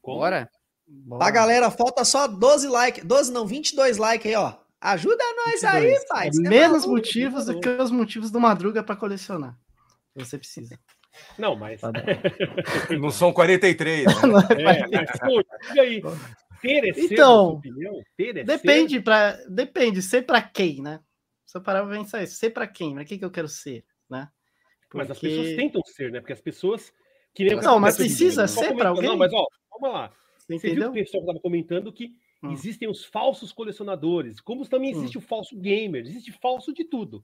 Bora. 0.03 0.49
Bora. 0.91 1.25
A 1.25 1.31
galera, 1.31 1.71
falta 1.71 2.03
só 2.03 2.27
12 2.27 2.67
likes. 2.67 3.03
12 3.03 3.31
não, 3.31 3.47
22 3.47 3.97
likes 3.97 4.27
aí, 4.27 4.35
ó. 4.35 4.53
Ajuda 4.79 5.23
nós 5.35 5.61
22. 5.61 5.73
aí, 5.73 6.05
pai. 6.07 6.27
É 6.27 6.49
menos 6.49 6.85
motivos 6.85 7.45
do 7.45 7.59
que 7.59 7.69
os 7.69 7.91
motivos 7.91 8.31
do 8.31 8.39
Madruga 8.39 8.83
para 8.83 8.95
colecionar. 8.95 9.57
Você 10.15 10.37
precisa. 10.37 10.77
Não, 11.37 11.55
mas. 11.55 11.81
Tá 11.81 11.91
não 12.99 13.11
são 13.11 13.31
43. 13.31 14.05
Né? 14.05 14.11
é, 14.59 14.87
mas, 14.87 15.19
pô, 15.19 15.79
aí. 15.79 16.01
então, 16.97 17.49
opinião, 17.53 18.01
depende 18.45 18.99
para 18.99 19.33
depende 19.47 20.01
ser 20.01 20.23
para 20.23 20.41
quem, 20.41 20.81
né? 20.81 20.99
Se 21.45 21.57
eu 21.57 21.61
parar 21.61 21.85
pra 21.85 21.97
pensar 21.97 22.23
isso, 22.23 22.35
ser 22.35 22.51
para 22.51 22.65
quem, 22.67 22.93
para 22.93 23.05
quem 23.05 23.19
que 23.19 23.25
eu 23.25 23.31
quero 23.31 23.47
ser, 23.47 23.83
né? 24.09 24.29
Porque... 24.83 24.97
Mas 24.97 25.11
as 25.11 25.19
pessoas 25.19 25.55
tentam 25.55 25.81
ser, 25.85 26.11
né? 26.11 26.19
Porque 26.19 26.33
as 26.33 26.41
pessoas 26.41 26.93
Não, 27.61 27.79
mas 27.79 27.97
precisa 27.97 28.47
ser 28.47 28.75
para 28.75 28.89
alguém. 28.89 29.09
Não, 29.09 29.17
mas 29.17 29.31
ó, 29.33 29.45
vamos 29.69 29.93
lá. 29.93 30.11
Você, 30.59 30.73
viu 30.73 30.89
o 30.89 30.93
pessoal 30.93 31.21
estava 31.21 31.39
comentando 31.39 31.91
que 31.91 32.13
hum. 32.43 32.51
existem 32.51 32.89
os 32.89 33.05
falsos 33.05 33.51
colecionadores, 33.51 34.39
como 34.39 34.67
também 34.67 34.91
existe 34.91 35.17
hum. 35.17 35.21
o 35.21 35.23
falso 35.23 35.57
gamer, 35.57 36.05
existe 36.05 36.31
falso 36.31 36.73
de 36.73 36.83
tudo. 36.83 37.23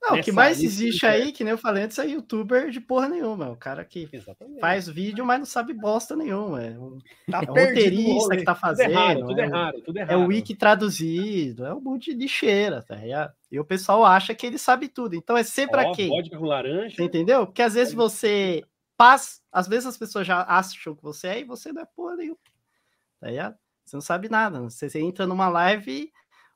Não, 0.00 0.16
o 0.16 0.22
que 0.22 0.30
mais 0.30 0.62
existe 0.62 1.04
aí, 1.04 1.32
que 1.32 1.42
nem 1.42 1.50
eu 1.50 1.58
falei 1.58 1.82
antes, 1.82 1.98
é 1.98 2.06
youtuber 2.06 2.70
de 2.70 2.80
porra 2.80 3.08
nenhuma. 3.08 3.50
O 3.50 3.56
cara 3.56 3.84
que 3.84 4.08
Exatamente. 4.12 4.60
faz 4.60 4.88
vídeo, 4.88 5.24
mas 5.24 5.40
não 5.40 5.46
sabe 5.46 5.74
bosta 5.74 6.14
nenhuma. 6.14 6.62
É 6.62 6.78
um, 6.78 6.98
tá 7.28 7.38
é 7.38 7.42
um 7.42 7.46
roteirista 7.46 8.36
que 8.36 8.44
tá 8.44 8.54
fazendo. 8.54 8.86
Tudo 8.86 8.98
errado, 8.98 9.26
tudo, 9.26 9.40
é, 9.40 9.44
errado, 9.44 9.82
tudo 9.82 9.98
errado. 9.98 10.10
É 10.12 10.16
o 10.16 10.28
wiki 10.28 10.54
traduzido, 10.54 11.66
é 11.66 11.74
um 11.74 11.80
monte 11.80 12.14
de 12.14 12.20
lixeira, 12.20 12.80
tá 12.80 12.96
E 13.50 13.58
o 13.58 13.64
pessoal 13.64 14.04
acha 14.04 14.34
que 14.34 14.46
ele 14.46 14.58
sabe 14.58 14.88
tudo. 14.88 15.16
Então 15.16 15.36
é 15.36 15.42
ser 15.42 15.68
pra 15.68 15.90
quem? 15.92 16.08
Vodka 16.08 16.38
com 16.38 16.44
laranja. 16.44 17.02
Entendeu? 17.02 17.46
Porque 17.46 17.62
às 17.62 17.74
vezes 17.74 17.92
você 17.92 18.62
passa, 18.96 19.40
às 19.50 19.66
vezes 19.66 19.86
as 19.86 19.96
pessoas 19.96 20.26
já 20.26 20.42
acham 20.42 20.94
que 20.94 21.02
você 21.02 21.26
é 21.28 21.40
e 21.40 21.44
você 21.44 21.72
não 21.72 21.82
é 21.82 21.86
porra 21.96 22.16
nenhuma. 22.16 22.38
Tá 23.20 23.28
ligado? 23.28 23.56
Você 23.84 23.96
não 23.96 24.00
sabe 24.00 24.28
nada. 24.28 24.60
Você, 24.60 24.88
você 24.88 25.00
entra 25.00 25.26
numa 25.26 25.48
live 25.48 26.12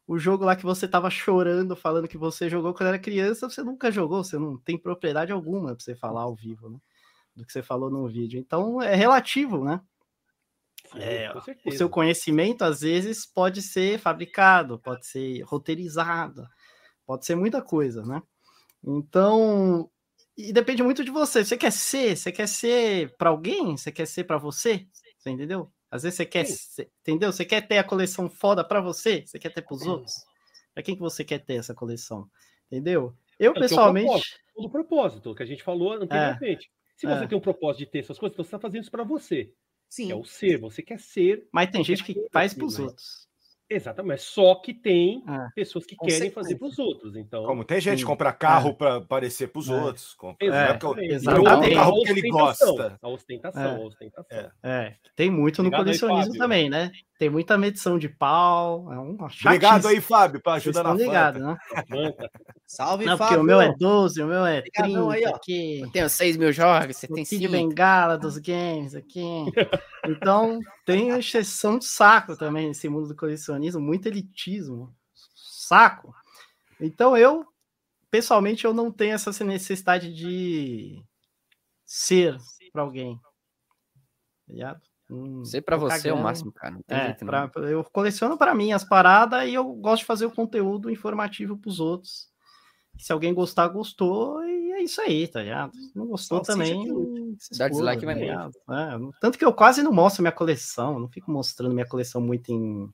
o 0.07 0.19
jogo 0.19 0.45
lá 0.45 0.57
que 0.57 0.65
você 0.65 0.87
tava 0.87 1.09
chorando, 1.11 1.77
falando 1.77 2.09
que 2.09 2.19
você 2.19 2.49
jogou 2.49 2.75
quando 2.75 2.89
era 2.89 2.99
criança, 2.99 3.49
você 3.49 3.63
nunca 3.63 3.91
jogou, 3.91 4.23
você 4.23 4.39
não 4.39 4.59
tem 4.59 4.77
propriedade 4.77 5.33
alguma 5.33 5.75
para 5.75 5.83
você 5.83 5.95
falar 5.95 6.23
ao 6.23 6.35
vivo, 6.35 6.69
né? 6.69 6.79
Do 7.35 7.47
que 7.47 7.53
você 7.53 7.63
falou 7.63 7.91
no 7.91 8.07
vídeo. 8.09 8.39
Então 8.39 8.83
é 8.83 8.95
relativo, 8.95 9.65
né? 9.65 9.81
É, 10.97 11.33
o 11.65 11.73
seu 11.73 11.89
conhecimento 11.89 12.63
às 12.63 12.81
vezes 12.81 13.25
pode 13.25 13.63
ser 13.63 13.99
fabricado, 13.99 14.79
pode 14.79 15.07
ser 15.07 15.41
roteirizado, 15.43 16.47
pode 17.07 17.25
ser 17.25 17.35
muita 17.35 17.63
coisa, 17.63 18.05
né? 18.05 18.23
Então, 18.85 19.91
e 20.37 20.53
depende 20.53 20.83
muito 20.83 21.05
de 21.05 21.11
você. 21.11 21.45
Você 21.45 21.57
quer 21.57 21.73
ser, 21.73 22.17
você 22.17 22.33
quer 22.33 22.49
ser 22.49 23.17
para 23.17 23.31
alguém, 23.31 23.77
você 23.77 23.91
quer 23.91 24.07
ser 24.07 24.25
para 24.25 24.39
você, 24.39 24.87
você 25.19 25.31
entendeu? 25.31 25.73
Às 25.93 26.05
vezes 26.05 26.17
você 26.17 26.25
quer, 26.25 26.47
Sim. 26.47 26.87
entendeu? 27.03 27.31
Você 27.31 27.45
quer 27.45 27.61
ter 27.69 27.77
a 27.77 27.85
coleção 27.85 28.31
foda 28.31 28.65
para 28.65 28.81
você, 28.81 29.27
você 29.27 29.39
quer 29.39 29.51
ter 29.51 29.61
para 29.61 29.75
os 29.75 29.83
outros. 29.83 30.25
Para 30.73 30.83
quem 30.83 30.95
que 30.95 31.03
você 31.03 31.23
quer 31.23 31.39
ter 31.41 31.57
essa 31.57 31.75
coleção? 31.75 32.27
Entendeu? 32.67 33.15
Eu, 33.39 33.53
é, 33.53 33.61
pessoalmente. 33.61 34.09
É 34.09 34.13
o 34.57 34.71
propósito, 34.71 34.71
propósito 34.71 35.35
que 35.35 35.43
a 35.43 35.47
gente 35.47 35.63
falou 35.63 35.93
anteriormente. 35.93 36.67
É, 36.67 36.99
Se 36.99 37.07
você 37.07 37.25
é. 37.25 37.27
tem 37.27 37.37
um 37.37 37.43
propósito 37.43 37.81
de 37.81 37.87
ter 37.87 37.99
essas 37.99 38.19
coisas, 38.19 38.35
você 38.35 38.43
está 38.43 38.59
fazendo 38.59 38.81
isso 38.81 38.91
para 38.91 39.05
você. 39.05 39.53
Sim. 39.87 40.07
Que 40.07 40.13
é 40.13 40.17
o 40.17 40.25
ser, 40.25 40.59
você 40.59 40.81
quer 40.81 40.99
ser. 40.99 41.47
Mas 41.53 41.71
tem 41.71 41.85
gente 41.85 42.03
que 42.03 42.27
faz 42.33 42.55
para 42.55 42.65
os 42.65 42.79
outros. 42.79 43.29
Exatamente, 43.75 44.23
só 44.23 44.55
que 44.57 44.75
tem 44.75 45.23
É, 45.29 45.49
pessoas 45.55 45.85
que 45.87 45.97
querem 45.97 46.31
fazer 46.31 46.57
para 46.57 46.69
os 46.69 46.79
outros. 46.79 47.17
Então, 47.17 47.45
Como 47.45 47.65
tem 47.65 47.81
gente 47.81 48.01
que 48.01 48.05
compra 48.05 48.33
carro 48.33 48.75
para 48.75 48.97
aparecer 48.97 49.49
para 49.49 49.61
os 49.61 49.69
É. 49.69 49.75
outros. 49.75 50.15
Compra, 50.15 50.47
é 50.47 50.49
eu- 50.49 50.55
exatamente. 50.55 51.25
não 51.25 51.33
é 51.37 51.41
o 51.41 51.47
a 51.47 51.75
carro 51.75 52.03
que 52.03 52.11
ele 52.11 52.21
ostentação, 52.33 52.77
gosta. 52.77 52.99
A 53.03 53.09
ostentação, 53.09 53.63
É. 53.63 53.75
a 53.77 53.79
ostentação. 53.81 54.39
É. 54.39 54.51
É, 54.63 54.95
tem 55.17 55.31
muito 55.31 55.63
no 55.63 55.69
Obrigado 55.69 55.89
aí, 55.89 55.99
colecionismo 55.99 56.25
Fábio. 56.35 56.39
também, 56.39 56.69
né? 56.71 56.91
Tem 57.19 57.31
muita 57.31 57.57
medição 57.57 57.99
de 57.99 58.09
pau. 58.09 58.93
É 58.93 58.99
uma 58.99 59.29
Obrigado 59.45 59.87
aí. 59.87 60.01
Fábio, 60.01 60.41
para 60.43 60.55
Vocês 60.61 60.77
ajudar 60.77 60.83
na 60.83 60.99
Fanta. 60.99 61.39
né? 61.39 61.57
Salve, 62.67 63.05
Não, 63.05 63.17
Fábio. 63.17 63.41
o 63.41 63.45
meu 63.45 63.61
é 63.61 63.73
12, 63.79 64.21
o 64.23 64.27
meu 64.27 64.45
é 64.45 64.61
30 64.63 64.81
Obrigadão 64.81 65.11
aí, 65.11 65.25
ó. 65.27 65.37
aqui. 65.37 65.83
Tenho 65.93 66.09
6 66.09 66.37
mil 66.37 66.53
jogos, 66.53 66.97
você 66.97 67.07
O 67.07 67.15
tem 67.15 67.25
Kid 67.25 67.39
5. 67.47 67.53
Bengala 67.53 68.19
dos 68.19 68.39
games 68.39 68.95
aqui. 68.97 69.23
Então, 70.09 70.59
tem 70.85 71.11
uma 71.11 71.19
exceção 71.21 71.79
de 71.79 71.85
saco 71.85 72.37
também 72.37 72.67
nesse 72.69 72.89
mundo 72.89 73.07
do 73.09 73.15
colecionismo, 73.15 73.62
muito 73.81 74.07
elitismo. 74.07 74.95
Saco. 75.35 76.15
Então, 76.81 77.17
eu, 77.17 77.47
pessoalmente, 78.11 78.65
eu 78.65 78.75
não 78.75 78.91
tenho 78.91 79.15
essa 79.15 79.31
necessidade 79.45 80.13
de 80.15 81.03
ser 81.85 82.37
para 82.73 82.83
alguém. 82.83 83.17
Tá 84.47 84.53
ligado? 84.53 84.81
Hum, 85.11 85.45
Ser 85.45 85.61
pra 85.61 85.77
tô 85.79 85.83
você 85.89 86.09
é 86.09 86.13
o 86.13 86.15
cagando. 86.17 86.23
máximo, 86.23 86.53
cara. 86.53 86.75
Não 86.75 86.83
tem 86.83 86.97
É, 86.99 87.05
jeito, 87.07 87.27
pra- 87.27 87.51
eu 87.71 87.85
coleciono 87.85 88.39
para 88.39 88.55
mim 88.55 88.73
as 88.73 88.83
paradas 88.85 89.47
e 89.49 89.55
eu 89.55 89.65
gosto 89.75 90.01
de 90.01 90.07
fazer 90.07 90.27
o 90.27 90.31
conteúdo 90.35 90.91
informativo 90.91 91.57
pros 91.57 91.81
outros. 91.81 92.31
Se 92.99 93.13
alguém 93.13 93.33
gostar, 93.35 93.69
gostou, 93.69 94.43
e 94.45 94.73
é 94.73 94.83
isso 94.83 95.01
aí, 95.01 95.27
tá 95.27 95.43
ligado? 95.43 95.75
Se 95.75 95.97
não 95.97 96.07
gostou 96.07 96.45
Salsicha 96.45 96.73
também. 96.75 97.37
que 97.37 97.59
Dá 97.59 97.69
dislike 97.69 98.05
vai 98.05 98.15
tá 98.15 98.21
embora. 98.21 98.49
ligado? 98.61 99.11
É, 99.11 99.13
tanto 99.21 99.39
que 99.39 99.45
eu 99.45 99.53
quase 99.53 99.83
não 99.83 99.93
mostro 99.93 100.23
minha 100.23 100.33
coleção, 100.33 100.99
não 100.99 101.09
fico 101.09 101.31
mostrando 101.31 101.75
minha 101.75 101.89
coleção 101.89 102.21
muito 102.21 102.51
em. 102.53 102.89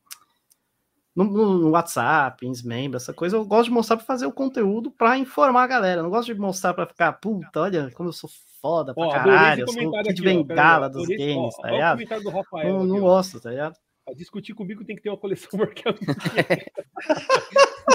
No, 1.18 1.24
no- 1.24 1.58
no 1.58 1.70
WhatsApp, 1.70 2.46
em 2.46 2.52
membro, 2.64 2.96
essa 2.96 3.12
coisa, 3.12 3.36
eu 3.36 3.44
gosto 3.44 3.64
de 3.64 3.72
mostrar 3.74 3.96
para 3.96 4.06
fazer 4.06 4.26
o 4.26 4.32
conteúdo 4.32 4.90
para 4.90 5.18
informar 5.18 5.64
a 5.64 5.66
galera. 5.66 5.98
Eu 6.00 6.04
não 6.04 6.10
gosto 6.10 6.32
de 6.32 6.40
mostrar 6.40 6.72
para 6.74 6.86
ficar, 6.86 7.12
puta, 7.14 7.60
olha 7.60 7.90
como 7.90 8.08
eu 8.08 8.12
sou 8.12 8.30
foda 8.62 8.94
pra 8.94 9.04
Ó, 9.04 9.10
caralho, 9.10 9.62
eu 9.62 9.66
sou 9.66 9.74
o 9.74 9.76
comentário 9.78 10.08
Kid 10.14 10.22
Bengala 10.22 10.86
ó, 10.86 10.88
dos 10.88 11.02
adorei 11.02 11.16
esse- 11.16 11.36
ó, 11.36 11.40
games, 11.40 11.56
tá 11.56 11.62
ó 11.62 11.66
o 11.66 11.72
ligado? 11.72 11.92
comentário 11.96 12.24
do 12.24 12.30
Rafael. 12.30 12.68
Não, 12.72 12.78
aqui, 12.78 12.86
não 12.88 13.00
gosto, 13.00 13.40
tá 13.40 13.50
ligado? 13.50 13.74
A 14.08 14.14
discutir 14.14 14.54
comigo 14.54 14.84
tem 14.84 14.94
que 14.96 15.02
ter 15.02 15.10
uma 15.10 15.18
coleção. 15.18 15.50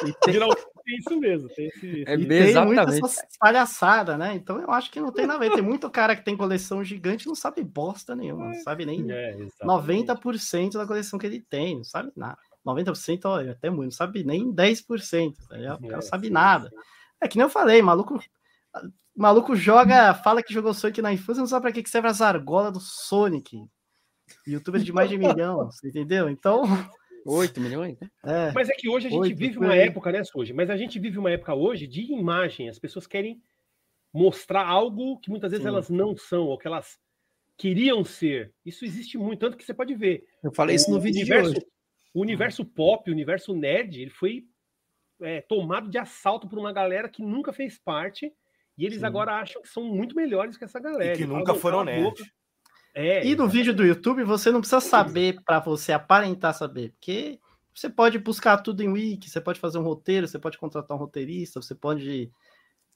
E 0.06 0.12
tem, 0.26 0.40
tem 0.40 0.98
isso 0.98 1.18
mesmo. 1.20 1.48
Tem 1.50 1.68
esse, 1.68 2.04
É 2.06 2.18
tem 2.18 2.32
exatamente. 2.32 3.00
palhaçada, 3.40 4.18
né? 4.18 4.34
Então 4.36 4.60
eu 4.60 4.70
acho 4.72 4.92
que 4.92 5.00
não 5.00 5.12
tem 5.14 5.26
nada 5.26 5.38
a 5.46 5.48
ver. 5.48 5.54
Tem 5.54 5.62
muito 5.64 5.90
cara 5.90 6.16
que 6.16 6.26
tem 6.26 6.36
coleção 6.36 6.84
gigante 6.84 7.24
e 7.26 7.28
não 7.28 7.36
sabe 7.36 7.64
bosta 7.64 8.16
nenhuma, 8.16 8.48
não 8.48 8.56
sabe 8.56 8.86
nem 8.86 9.10
É, 9.10 9.30
exatamente. 9.40 9.66
90% 9.66 10.74
da 10.74 10.86
coleção 10.88 11.18
que 11.20 11.26
ele 11.26 11.40
tem, 11.40 11.78
não 11.78 11.84
sabe 11.84 12.12
nada. 12.18 12.38
90%, 12.66 13.22
ó, 13.26 13.42
é 13.42 13.50
até 13.50 13.70
muito, 13.70 13.86
não 13.86 13.92
sabe 13.92 14.24
nem 14.24 14.54
10%, 14.54 15.36
tá 15.48 15.58
ligado? 15.58 15.78
O 15.80 15.82
cara 15.82 15.94
É, 15.94 15.96
não 15.96 16.02
sabe 16.02 16.28
sim, 16.28 16.34
nada. 16.34 16.70
sim. 16.70 16.76
É 17.22 17.28
que 17.28 17.38
nem 17.38 17.46
eu 17.46 17.50
falei, 17.50 17.82
maluco. 17.82 18.20
Maluco 19.16 19.56
joga, 19.56 20.14
fala 20.16 20.42
que 20.42 20.54
jogou 20.54 20.74
Sonic 20.74 21.02
na 21.02 21.14
infância, 21.14 21.40
não 21.40 21.48
sabe 21.48 21.64
pra 21.64 21.72
que 21.72 21.84
que 21.84 21.90
serve 21.90 22.08
as 22.08 22.22
argolas 22.22 22.74
do 22.74 22.80
Sonic. 22.80 23.64
Youtuber 24.48 24.82
de 24.82 24.92
mais 24.92 25.10
de 25.10 25.18
milhão, 25.18 25.66
você 25.72 25.90
entendeu? 25.90 26.30
Então, 26.30 26.64
8 27.26 27.62
milhões? 27.62 27.98
né? 28.00 28.10
é. 28.26 28.52
Mas 28.54 28.70
é 28.70 28.74
que 28.74 28.90
hoje 28.90 29.08
a 29.08 29.10
gente 29.12 29.20
Oito, 29.20 29.38
vive 29.38 29.56
por 29.56 29.66
uma 29.66 29.76
época, 29.76 30.12
né, 30.12 30.22
hoje? 30.36 30.54
Mas 30.54 30.70
a 30.70 30.78
gente 30.78 30.98
vive 31.00 31.20
uma 31.20 31.30
época 31.30 31.54
hoje 31.54 31.86
de 31.86 32.02
imagem. 32.12 32.70
As 32.70 32.80
pessoas 32.80 33.06
querem 33.06 33.40
mostrar 34.12 34.66
algo 34.68 35.20
que 35.20 35.30
muitas 35.30 35.52
vezes 35.52 35.64
Sim. 35.64 35.70
elas 35.70 35.90
não 35.90 36.16
são, 36.18 36.46
ou 36.48 36.58
que 36.58 36.68
elas 36.68 36.98
queriam 37.58 38.04
ser. 38.04 38.54
Isso 38.66 38.84
existe 38.84 39.18
muito, 39.18 39.40
tanto 39.40 39.58
que 39.58 39.64
você 39.64 39.74
pode 39.74 39.94
ver. 39.94 40.24
Eu 40.44 40.52
falei 40.54 40.76
isso 40.76 40.90
no 40.90 40.98
o 40.98 41.02
vídeo 41.02 41.22
universo, 41.22 41.52
de 41.52 41.58
hoje. 41.60 41.68
O 42.14 42.22
universo 42.22 42.64
pop, 42.64 43.10
o 43.10 43.14
universo 43.14 43.56
nerd, 43.56 44.02
ele 44.02 44.12
foi 44.12 44.46
é, 45.22 45.42
tomado 45.42 45.90
de 45.90 45.98
assalto 45.98 46.48
por 46.48 46.60
uma 46.60 46.72
galera 46.72 47.10
que 47.10 47.24
nunca 47.24 47.52
fez 47.52 47.80
parte, 47.80 48.32
e 48.78 48.86
eles 48.86 49.00
Sim. 49.00 49.06
agora 49.06 49.34
acham 49.34 49.62
que 49.62 49.70
são 49.70 49.84
muito 49.84 50.16
melhores 50.16 50.58
que 50.58 50.64
essa 50.64 50.80
galera. 50.80 51.14
E 51.14 51.18
que 51.18 51.26
nunca 51.26 51.54
foram 51.54 51.84
nerds. 51.84 52.26
É, 52.96 53.26
E 53.26 53.36
no 53.36 53.48
vídeo 53.48 53.74
do 53.74 53.84
YouTube 53.84 54.24
você 54.24 54.52
não 54.52 54.60
precisa 54.60 54.80
saber 54.80 55.42
para 55.44 55.60
você 55.60 55.92
aparentar 55.92 56.54
saber, 56.54 56.92
porque 56.92 57.40
você 57.74 57.90
pode 57.90 58.20
buscar 58.20 58.58
tudo 58.58 58.84
em 58.84 58.90
wiki, 58.90 59.30
você 59.30 59.42
pode 59.42 59.60
fazer 59.60 59.80
um 59.80 59.84
roteiro, 59.84 60.28
você 60.28 60.38
pode 60.38 60.60
contratar 60.60 60.96
um 60.96 61.00
roteirista, 61.00 61.60
você 61.60 61.74
pode 61.74 62.32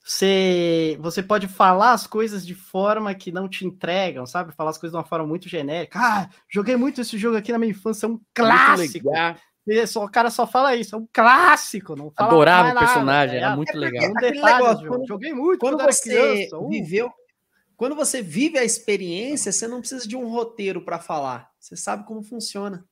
você, 0.07 0.97
você 1.01 1.21
pode 1.21 1.47
falar 1.47 1.91
as 1.91 2.07
coisas 2.07 2.45
de 2.45 2.55
forma 2.55 3.13
que 3.13 3.31
não 3.31 3.47
te 3.49 3.65
entregam, 3.65 4.25
sabe? 4.25 4.53
Falar 4.55 4.69
as 4.69 4.77
coisas 4.77 4.93
de 4.93 4.97
uma 4.97 5.07
forma 5.07 5.27
muito 5.27 5.49
genérica. 5.49 5.99
Ah, 6.01 6.29
joguei 6.49 6.75
muito 6.77 7.01
esse 7.01 7.17
jogo 7.17 7.35
aqui 7.37 7.51
na 7.51 7.57
minha 7.59 7.71
infância, 7.71 8.05
é 8.05 8.09
um 8.09 8.19
clássico. 8.33 9.03
Muito 9.05 9.15
legal. 9.15 9.35
E 9.67 9.85
só- 9.85 10.05
o 10.05 10.09
cara 10.09 10.29
só 10.29 10.47
fala 10.47 10.75
isso, 10.77 10.95
é 10.95 10.97
um 10.97 11.07
clássico, 11.11 11.93
não 11.93 12.09
fala 12.09 12.29
Adorava 12.29 12.69
o 12.69 12.73
nada, 12.73 12.79
personagem, 12.85 13.39
tá 13.41 13.45
era 13.47 13.55
ligado? 13.55 13.55
muito 13.57 13.71
É 13.73 13.77
legal. 13.77 14.09
Um 14.09 14.13
detalhe 14.13 14.53
negócio, 14.63 14.87
quando- 14.87 15.07
Joguei 15.07 15.33
muito 15.33 15.59
Quando 15.59 15.81
era 15.81 15.91
você 15.91 16.01
criança, 16.09 16.57
uh. 16.57 16.69
viveu, 16.69 17.11
quando 17.75 17.93
você 17.93 18.21
vive 18.21 18.57
a 18.57 18.63
experiência, 18.63 19.51
você 19.51 19.67
não 19.67 19.81
precisa 19.81 20.07
de 20.07 20.15
um 20.15 20.25
roteiro 20.29 20.81
para 20.85 20.99
falar. 20.99 21.49
Você 21.59 21.75
sabe 21.75 22.05
como 22.05 22.23
funciona. 22.23 22.85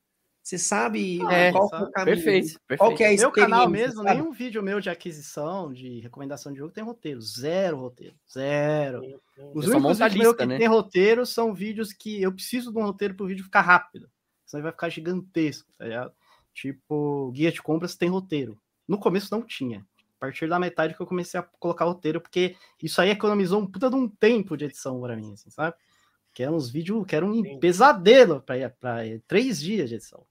Você 0.46 0.60
sabe 0.60 1.20
É, 1.32 1.52
qual 1.52 1.64
é 1.74 1.76
o 1.82 1.90
caminho. 1.92 2.16
Perfeito, 2.18 2.60
perfeito. 2.68 2.78
Qual 2.78 2.96
que 2.96 3.04
é 3.04 3.12
a 3.16 3.18
Meu 3.18 3.32
canal 3.32 3.68
mesmo, 3.68 4.04
sabe? 4.04 4.16
nenhum 4.20 4.32
vídeo 4.32 4.62
meu 4.62 4.80
de 4.80 4.92
aquisição, 4.92 5.74
de 5.74 6.00
recomendação 6.02 6.52
de 6.54 6.60
jogo 6.60 6.72
tem 6.72 6.84
roteiro. 6.84 7.20
Zero 7.20 7.78
roteiro. 7.80 8.16
Zero. 8.32 9.02
Os 9.56 9.66
Eu 9.66 9.72
só 9.72 9.78
únicos 9.80 9.98
vídeos 9.98 10.14
meus 10.14 10.28
lista, 10.28 10.36
que 10.38 10.46
né? 10.46 10.58
tem 10.60 10.68
roteiro 10.68 11.26
são 11.26 11.52
vídeos 11.52 11.92
que 11.92 12.22
eu 12.22 12.32
preciso 12.32 12.72
de 12.72 12.78
um 12.78 12.84
roteiro 12.84 13.16
pro 13.16 13.26
vídeo 13.26 13.44
ficar 13.44 13.62
rápido. 13.62 14.08
Senão 14.46 14.60
ele 14.60 14.64
vai 14.66 14.72
ficar 14.72 14.90
gigantesco, 14.90 15.68
tá 15.80 15.86
ligado? 15.86 16.14
Tipo, 16.54 17.32
guia 17.34 17.52
de 17.52 17.60
compras 17.64 17.96
tem 17.96 18.10
roteiro. 18.10 18.56
No 18.88 19.00
começo 19.00 19.34
não 19.36 19.42
tinha. 19.42 19.80
A 20.18 20.20
partir 20.20 20.48
da 20.48 20.60
metade 20.60 20.94
que 20.94 21.02
eu 21.02 21.08
comecei 21.08 21.40
a 21.40 21.44
colocar 21.60 21.86
roteiro, 21.86 22.22
porque 22.22 22.56
isso 22.84 23.02
aí 23.02 23.10
economizou 23.10 23.60
um 23.60 23.66
puta 23.66 23.90
de 23.90 23.96
um 23.96 24.08
tempo 24.08 24.56
de 24.56 24.66
edição 24.66 25.02
pra 25.02 25.16
mim, 25.16 25.34
assim, 25.34 25.50
sabe? 25.50 25.76
Que 26.36 26.44
eram 26.44 26.56
uns 26.56 26.70
vídeos, 26.70 27.04
que 27.08 27.16
era 27.16 27.26
um 27.26 27.34
Entendi. 27.34 27.60
pesadelo 27.60 28.42
pra, 28.42 28.70
pra 28.70 28.98
três 29.28 29.60
dias 29.60 29.90
de 29.90 29.96
edição. 29.96 30.24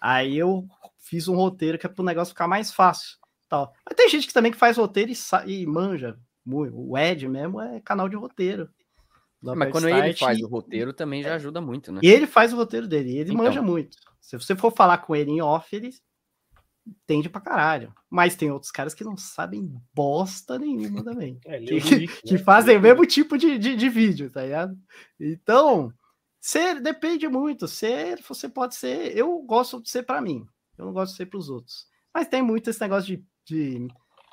Aí 0.00 0.36
eu 0.38 0.66
fiz 0.98 1.28
um 1.28 1.34
roteiro 1.36 1.78
que 1.78 1.86
é 1.86 1.88
pro 1.88 2.04
negócio 2.04 2.32
ficar 2.32 2.48
mais 2.48 2.72
fácil. 2.72 3.18
Tal. 3.48 3.72
Mas 3.84 3.96
tem 3.96 4.08
gente 4.08 4.26
que 4.28 4.32
também 4.32 4.52
que 4.52 4.58
faz 4.58 4.76
roteiro 4.76 5.10
e, 5.46 5.52
e 5.62 5.66
manja. 5.66 6.16
muito. 6.44 6.72
O 6.76 6.96
Ed 6.96 7.26
mesmo 7.28 7.60
é 7.60 7.80
canal 7.80 8.08
de 8.08 8.16
roteiro. 8.16 8.68
do 9.42 9.56
Mas 9.56 9.70
quando 9.72 9.84
Upstart, 9.84 10.04
ele 10.04 10.14
faz 10.16 10.38
e- 10.38 10.44
o 10.44 10.48
roteiro 10.48 10.92
também 10.92 11.22
já 11.22 11.34
ajuda 11.34 11.60
muito, 11.60 11.90
né? 11.92 12.00
E 12.02 12.08
ele 12.08 12.26
faz 12.26 12.52
o 12.52 12.56
roteiro 12.56 12.86
dele, 12.86 13.10
e 13.10 13.18
ele 13.18 13.32
Então. 13.32 13.44
manja 13.44 13.60
muito. 13.60 13.96
Se 14.20 14.38
você 14.38 14.54
for 14.54 14.70
falar 14.72 14.98
com 14.98 15.16
ele 15.16 15.30
em 15.32 15.40
off, 15.42 15.74
ele 15.74 15.90
entende 16.86 17.28
pra 17.28 17.40
caralho. 17.40 17.92
Mas 18.08 18.36
tem 18.36 18.50
outros 18.50 18.70
caras 18.70 18.94
que 18.94 19.02
não 19.04 19.16
sabem 19.16 19.72
bosta 19.94 20.58
nenhuma 20.58 21.02
também. 21.02 21.38
É, 21.46 21.58
lê 21.58 21.80
que, 21.80 21.94
o 21.94 21.98
link, 21.98 22.22
que 22.22 22.32
né? 22.34 22.38
fazem 22.38 22.76
o 22.76 22.78
o 22.78 22.82
mesmo 22.82 23.04
tipo 23.06 23.36
de, 23.36 23.58
de, 23.58 23.74
de 23.76 23.88
vídeo, 23.88 24.30
tá 24.30 24.42
ligado? 24.42 24.76
Então, 25.18 25.92
ser 26.40 26.80
depende 26.80 27.28
muito. 27.28 27.68
Ser, 27.68 28.20
você 28.22 28.48
pode 28.48 28.74
ser. 28.74 29.16
Eu 29.16 29.38
gosto 29.42 29.80
de 29.82 29.90
ser 29.90 30.02
pra 30.02 30.20
mim. 30.20 30.46
Eu 30.78 30.86
não 30.86 30.92
gosto 30.92 31.12
de 31.12 31.18
ser 31.18 31.26
pros 31.26 31.48
outros. 31.50 31.86
Mas 32.14 32.26
tem 32.28 32.42
muito 32.42 32.70
esse 32.70 32.80
negócio 32.80 33.16
de. 33.16 33.24
de- 33.46 33.88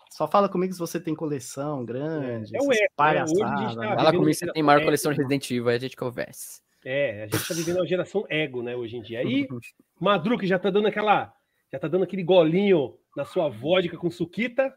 só 0.09 0.27
fala 0.27 0.47
comigo 0.49 0.73
se 0.73 0.79
você 0.79 0.99
tem 0.99 1.13
coleção 1.13 1.84
grande. 1.85 2.55
É 2.55 2.59
o 2.59 2.71
essas 2.71 2.79
eco, 2.81 2.93
né? 2.97 3.13
Tá 3.75 3.75
né? 3.75 3.95
Fala 3.95 4.11
comigo 4.13 4.34
se 4.34 4.51
tem 4.51 4.63
maior 4.63 4.84
coleção 4.84 5.11
de. 5.11 5.17
Resident 5.17 5.51
Evil, 5.51 5.67
aí 5.69 5.75
a 5.75 5.79
gente 5.79 5.95
conversa. 5.97 6.61
É, 6.85 7.23
a 7.23 7.27
gente 7.27 7.47
tá 7.47 7.53
vivendo 7.53 7.77
uma 7.77 7.85
geração 7.88 8.25
ego, 8.29 8.63
né, 8.63 8.75
hoje 8.75 8.95
em 8.95 9.01
dia. 9.01 9.19
Aí, 9.19 9.45
Madru, 9.99 10.38
que 10.38 10.47
já 10.47 10.57
tá 10.57 10.69
dando 10.69 10.88
aquela. 10.88 11.34
Já 11.71 11.77
tá 11.77 11.88
dando 11.89 12.05
aquele 12.05 12.23
golinho 12.23 12.97
na 13.15 13.25
sua 13.25 13.49
vodka 13.49 13.97
com 13.97 14.09
suquita. 14.09 14.73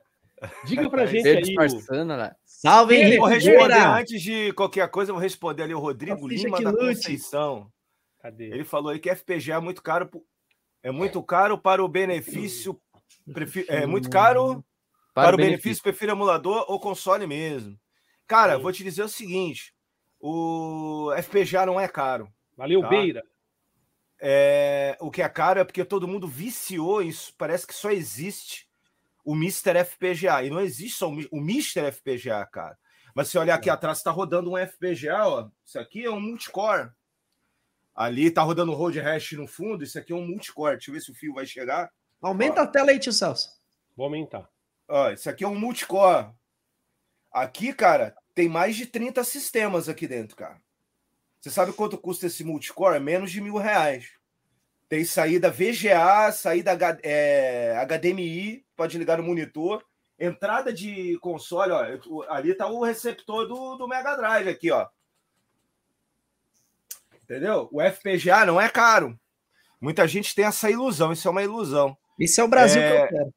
Diga 0.64 0.88
pra 0.90 1.04
gente 1.06 1.28
aí. 1.28 1.42
disfarçando 1.42 2.16
lá. 2.16 2.34
Salve, 2.44 2.94
Ele- 2.94 3.02
Henrique 3.02 3.18
Vou 3.18 3.28
responder 3.28 3.74
antes 3.86 4.22
de 4.22 4.52
qualquer 4.52 4.88
coisa, 4.90 5.10
eu 5.10 5.14
vou 5.14 5.22
responder 5.22 5.62
ali 5.64 5.74
o 5.74 5.78
Rodrigo 5.78 6.18
Salsicha 6.18 6.44
Lima 6.46 6.62
da 6.62 6.70
lute. 6.70 6.96
Conceição. 6.96 7.70
Cadê? 8.20 8.46
Ele 8.46 8.64
falou 8.64 8.90
aí 8.92 8.98
que 8.98 9.08
FPGA 9.14 9.54
é 9.54 9.60
muito 9.60 9.82
caro, 9.82 10.10
é 10.82 10.90
muito 10.90 11.22
caro 11.22 11.56
para 11.58 11.82
o 11.82 11.88
benefício, 11.88 12.78
prefi- 13.32 13.64
é 13.68 13.86
muito 13.86 14.10
caro 14.10 14.64
para, 15.14 15.34
o 15.34 15.38
benefício, 15.38 15.82
prefiro 15.82 16.12
emulador 16.12 16.64
ou 16.68 16.78
console 16.78 17.26
mesmo. 17.26 17.78
Cara, 18.26 18.56
Sim. 18.56 18.62
vou 18.62 18.72
te 18.72 18.84
dizer 18.84 19.02
o 19.02 19.08
seguinte, 19.08 19.74
o 20.20 21.10
FPGA 21.22 21.64
não 21.66 21.80
é 21.80 21.88
caro. 21.88 22.28
Valeu, 22.56 22.82
Tá. 22.82 22.88
Beira. 22.88 23.22
É, 24.20 24.96
o 25.00 25.10
que 25.10 25.22
é 25.22 25.28
caro 25.30 25.60
é 25.60 25.64
porque 25.64 25.84
todo 25.84 26.06
mundo 26.06 26.28
viciou 26.28 27.00
isso. 27.02 27.32
Parece 27.38 27.66
que 27.66 27.74
só 27.74 27.90
existe 27.90 28.68
o 29.24 29.34
Mr. 29.34 29.84
FPGA. 29.84 30.42
E 30.44 30.50
não 30.50 30.60
existe 30.60 30.98
só 30.98 31.10
o, 31.10 31.38
Mr. 31.38 31.92
FPGA, 31.92 32.44
cara. 32.46 32.78
Mas 33.14 33.28
se 33.28 33.38
olhar 33.38 33.54
aqui 33.54 33.68
atrás, 33.68 33.98
está 33.98 34.10
rodando 34.10 34.52
um 34.52 34.56
FPGA, 34.56 35.26
ó. 35.26 35.48
Isso 35.64 35.78
aqui 35.78 36.04
é 36.04 36.10
um 36.10 36.20
multicore. 36.20 36.90
Ali 37.94 38.30
tá 38.30 38.42
rodando 38.42 38.72
o 38.72 38.74
Road 38.74 38.98
Hash 39.00 39.32
no 39.32 39.46
fundo. 39.46 39.84
Isso 39.84 39.98
aqui 39.98 40.12
é 40.12 40.16
um 40.16 40.26
multicore. 40.26 40.76
Deixa 40.76 40.90
eu 40.90 40.94
ver 40.94 41.00
se 41.00 41.10
o 41.10 41.14
fio 41.14 41.34
vai 41.34 41.46
chegar. 41.46 41.90
Aumenta 42.20 42.62
a 42.62 42.66
tela 42.66 42.90
aí, 42.90 42.98
tio 42.98 43.12
Celso. 43.12 43.50
Vou 43.96 44.04
aumentar. 44.04 44.48
Ó, 44.88 45.10
isso 45.10 45.28
aqui 45.28 45.44
é 45.44 45.48
um 45.48 45.58
multicore. 45.58 46.32
Aqui, 47.32 47.72
cara, 47.72 48.14
tem 48.34 48.48
mais 48.48 48.76
de 48.76 48.86
30 48.86 49.22
sistemas 49.24 49.88
aqui 49.88 50.06
dentro, 50.06 50.36
cara. 50.36 50.60
Você 51.40 51.50
sabe 51.50 51.72
quanto 51.72 51.96
custa 51.96 52.26
esse 52.26 52.44
multicore? 52.44 52.96
É 52.96 53.00
menos 53.00 53.30
de 53.30 53.40
mil 53.40 53.56
reais. 53.56 54.10
Tem 54.88 55.04
saída 55.04 55.50
VGA, 55.50 56.32
saída 56.32 56.76
é, 57.02 57.74
HDMI, 57.86 58.66
pode 58.80 58.96
ligar 58.96 59.18
no 59.18 59.24
monitor. 59.24 59.84
Entrada 60.18 60.72
de 60.72 61.18
console, 61.18 61.72
ó, 61.72 62.24
ali 62.30 62.54
tá 62.54 62.66
o 62.66 62.82
receptor 62.82 63.46
do, 63.46 63.76
do 63.76 63.86
Mega 63.86 64.16
Drive 64.16 64.48
aqui, 64.48 64.70
ó. 64.70 64.86
Entendeu? 67.22 67.68
O 67.70 67.78
FPGA 67.82 68.46
não 68.46 68.58
é 68.58 68.70
caro. 68.70 69.20
Muita 69.78 70.08
gente 70.08 70.34
tem 70.34 70.46
essa 70.46 70.70
ilusão, 70.70 71.12
isso 71.12 71.28
é 71.28 71.30
uma 71.30 71.42
ilusão. 71.42 71.94
Isso 72.18 72.40
é 72.40 72.44
o 72.44 72.48
Brasil 72.48 72.80
é... 72.80 72.88
que 72.88 73.14
eu 73.14 73.18
quero. 73.18 73.34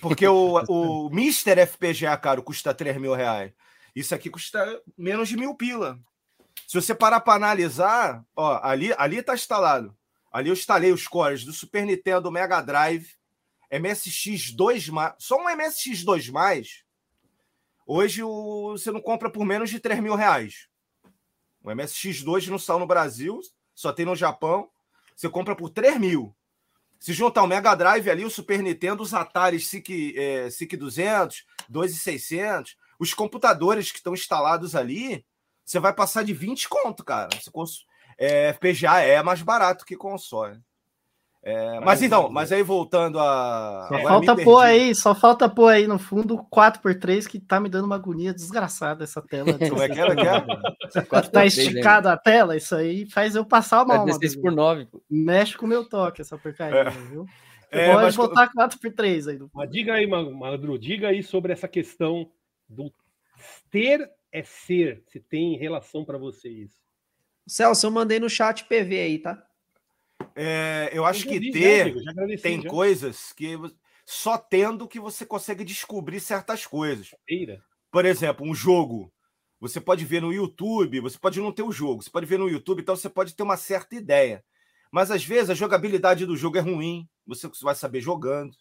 Porque 0.00 0.26
o, 0.26 0.60
o 0.68 1.10
Mr. 1.12 1.64
FPGA, 1.64 2.16
caro, 2.16 2.42
custa 2.42 2.74
3 2.74 2.96
mil 2.96 3.14
reais. 3.14 3.52
Isso 3.94 4.12
aqui 4.16 4.28
custa 4.28 4.82
menos 4.98 5.28
de 5.28 5.36
mil 5.36 5.54
pila. 5.54 5.96
Se 6.66 6.74
você 6.74 6.92
parar 6.92 7.20
para 7.20 7.34
analisar, 7.34 8.24
ó, 8.34 8.58
ali 8.64 8.92
ali 8.98 9.18
está 9.18 9.34
instalado. 9.34 9.96
Ali 10.32 10.48
eu 10.48 10.54
instalei 10.54 10.90
os 10.90 11.06
cores 11.06 11.44
do 11.44 11.52
Super 11.52 11.86
Nintendo, 11.86 12.32
Mega 12.32 12.60
Drive, 12.60 13.21
MSX2+, 13.72 15.14
só 15.18 15.36
um 15.36 15.46
MSX2+, 15.46 16.66
hoje 17.86 18.22
você 18.22 18.90
não 18.90 19.00
compra 19.00 19.30
por 19.30 19.44
menos 19.46 19.70
de 19.70 19.80
3 19.80 20.00
mil 20.00 20.14
reais. 20.14 20.68
O 21.62 21.70
MSX2 21.70 22.48
não 22.48 22.58
saiu 22.58 22.80
no 22.80 22.86
Brasil, 22.86 23.40
só 23.74 23.92
tem 23.92 24.04
no 24.04 24.14
Japão. 24.14 24.68
Você 25.16 25.28
compra 25.28 25.56
por 25.56 25.70
3 25.70 25.98
mil. 25.98 26.34
Se 26.98 27.12
juntar 27.12 27.42
o 27.42 27.46
Mega 27.46 27.74
Drive 27.74 28.10
ali, 28.10 28.24
o 28.24 28.30
Super 28.30 28.62
Nintendo, 28.62 29.02
os 29.02 29.14
Atari 29.14 29.58
SIC, 29.58 30.16
é, 30.16 30.50
SIC 30.50 30.76
200, 30.76 31.44
2600, 31.68 32.76
os 32.98 33.14
computadores 33.14 33.90
que 33.90 33.98
estão 33.98 34.14
instalados 34.14 34.76
ali, 34.76 35.24
você 35.64 35.80
vai 35.80 35.92
passar 35.92 36.22
de 36.22 36.32
20 36.32 36.68
conto, 36.68 37.04
cara. 37.04 37.28
Você 37.40 37.50
cons... 37.50 37.86
é, 38.18 38.52
FPGA 38.52 39.00
é 39.00 39.22
mais 39.22 39.42
barato 39.42 39.84
que 39.84 39.96
console. 39.96 40.60
É, 41.44 41.80
mas 41.80 42.00
então, 42.00 42.28
mas 42.30 42.52
aí 42.52 42.62
voltando 42.62 43.18
a. 43.18 43.86
Só 43.88 43.98
falta 43.98 44.36
pôr 44.36 44.60
aí, 44.60 44.94
só 44.94 45.12
falta 45.12 45.48
pôr 45.48 45.72
aí 45.72 45.88
no 45.88 45.98
fundo 45.98 46.38
4x3 46.38 47.26
que 47.26 47.40
tá 47.40 47.58
me 47.58 47.68
dando 47.68 47.86
uma 47.86 47.96
agonia 47.96 48.32
desgraçada 48.32 49.02
essa 49.02 49.20
tela. 49.20 49.58
Como 49.58 49.82
é 49.82 49.88
que 49.88 49.98
era? 49.98 50.14
Que 50.14 50.28
é? 50.28 51.22
tá 51.22 51.44
esticada 51.44 52.12
a 52.12 52.16
tela, 52.16 52.56
isso 52.56 52.76
aí 52.76 53.10
faz 53.10 53.34
eu 53.34 53.44
passar 53.44 53.84
mal. 53.84 54.02
É 54.02 54.06
16 54.06 54.36
por 54.36 54.52
9. 54.52 54.86
Mexe 55.10 55.56
com 55.56 55.66
o 55.66 55.68
meu 55.68 55.84
toque, 55.84 56.20
essa 56.20 56.38
porcaria, 56.38 56.78
é. 56.78 56.90
viu? 56.90 57.26
É, 57.72 57.90
pode 57.90 58.02
mas... 58.04 58.16
botar 58.16 58.52
4x3 58.52 59.32
aí. 59.32 59.40
Mas 59.52 59.70
diga 59.70 59.94
aí, 59.94 60.06
Madru, 60.06 60.78
diga 60.78 61.08
aí 61.08 61.24
sobre 61.24 61.52
essa 61.52 61.66
questão 61.66 62.30
do 62.68 62.92
ter 63.68 64.08
é 64.30 64.44
ser, 64.44 65.02
se 65.08 65.18
tem 65.18 65.58
relação 65.58 66.04
para 66.04 66.18
você 66.18 66.48
isso. 66.48 66.80
Celso, 67.46 67.86
eu 67.86 67.90
mandei 67.90 68.20
no 68.20 68.30
chat 68.30 68.64
PV 68.64 69.00
aí, 69.00 69.18
tá? 69.18 69.44
É, 70.34 70.90
eu 70.92 71.04
acho 71.04 71.26
eu 71.26 71.32
que 71.32 71.50
ter 71.52 71.94
agradeci, 72.08 72.42
tem 72.42 72.62
já. 72.62 72.68
coisas 72.68 73.32
que 73.32 73.58
só 74.04 74.36
tendo 74.36 74.88
que 74.88 75.00
você 75.00 75.24
consegue 75.24 75.64
descobrir 75.64 76.20
certas 76.20 76.66
coisas. 76.66 77.14
Por 77.90 78.04
exemplo, 78.04 78.46
um 78.46 78.54
jogo. 78.54 79.12
Você 79.60 79.80
pode 79.80 80.04
ver 80.04 80.20
no 80.20 80.32
YouTube, 80.32 81.00
você 81.00 81.16
pode 81.18 81.40
não 81.40 81.52
ter 81.52 81.62
o 81.62 81.70
jogo, 81.70 82.02
você 82.02 82.10
pode 82.10 82.26
ver 82.26 82.38
no 82.38 82.48
YouTube, 82.48 82.82
então 82.82 82.96
você 82.96 83.08
pode 83.08 83.34
ter 83.34 83.44
uma 83.44 83.56
certa 83.56 83.94
ideia. 83.94 84.44
Mas 84.90 85.10
às 85.10 85.24
vezes 85.24 85.50
a 85.50 85.54
jogabilidade 85.54 86.26
do 86.26 86.36
jogo 86.36 86.58
é 86.58 86.60
ruim, 86.60 87.08
você 87.24 87.48
vai 87.62 87.74
saber 87.74 88.00
jogando. 88.00 88.54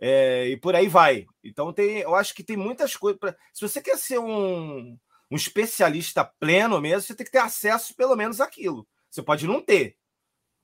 É, 0.00 0.48
e 0.48 0.56
por 0.56 0.74
aí 0.74 0.88
vai. 0.88 1.26
Então 1.44 1.72
tem, 1.72 1.98
eu 1.98 2.14
acho 2.14 2.34
que 2.34 2.42
tem 2.42 2.56
muitas 2.56 2.96
coisas. 2.96 3.20
Pra... 3.20 3.36
Se 3.52 3.60
você 3.60 3.82
quer 3.82 3.98
ser 3.98 4.18
um, 4.18 4.96
um 5.30 5.36
especialista 5.36 6.24
pleno 6.24 6.80
mesmo, 6.80 7.02
você 7.02 7.14
tem 7.14 7.26
que 7.26 7.32
ter 7.32 7.38
acesso 7.38 7.94
pelo 7.94 8.16
menos 8.16 8.40
àquilo. 8.40 8.88
Você 9.10 9.22
pode 9.22 9.46
não 9.46 9.60
ter, 9.60 9.96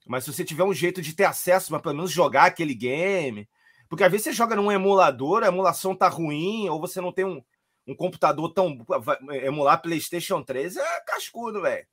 mas 0.07 0.25
se 0.25 0.33
você 0.33 0.45
tiver 0.45 0.65
um 0.65 0.73
jeito 0.73 1.03
de 1.03 1.15
ter 1.15 1.25
acesso, 1.25 1.73
mas 1.73 1.83
pelo 1.83 1.97
menos 1.97 2.11
jogar 2.11 2.45
aquele 2.45 2.75
game. 2.75 3.49
Porque 3.89 4.05
às 4.05 4.11
vezes 4.11 4.25
você 4.25 4.33
joga 4.33 4.55
num 4.55 4.71
emulador, 4.71 5.43
a 5.43 5.49
emulação 5.49 5.95
tá 5.95 6.09
ruim, 6.09 6.69
ou 6.69 6.81
você 6.81 7.01
não 7.01 7.13
tem 7.13 7.25
um, 7.25 7.43
um 7.87 7.95
computador 7.95 8.53
tão. 8.53 8.79
Emular 9.43 9.83
PlayStation 9.83 10.43
3 10.43 10.77
é 10.77 11.01
cascudo, 11.01 11.63
velho. 11.63 11.87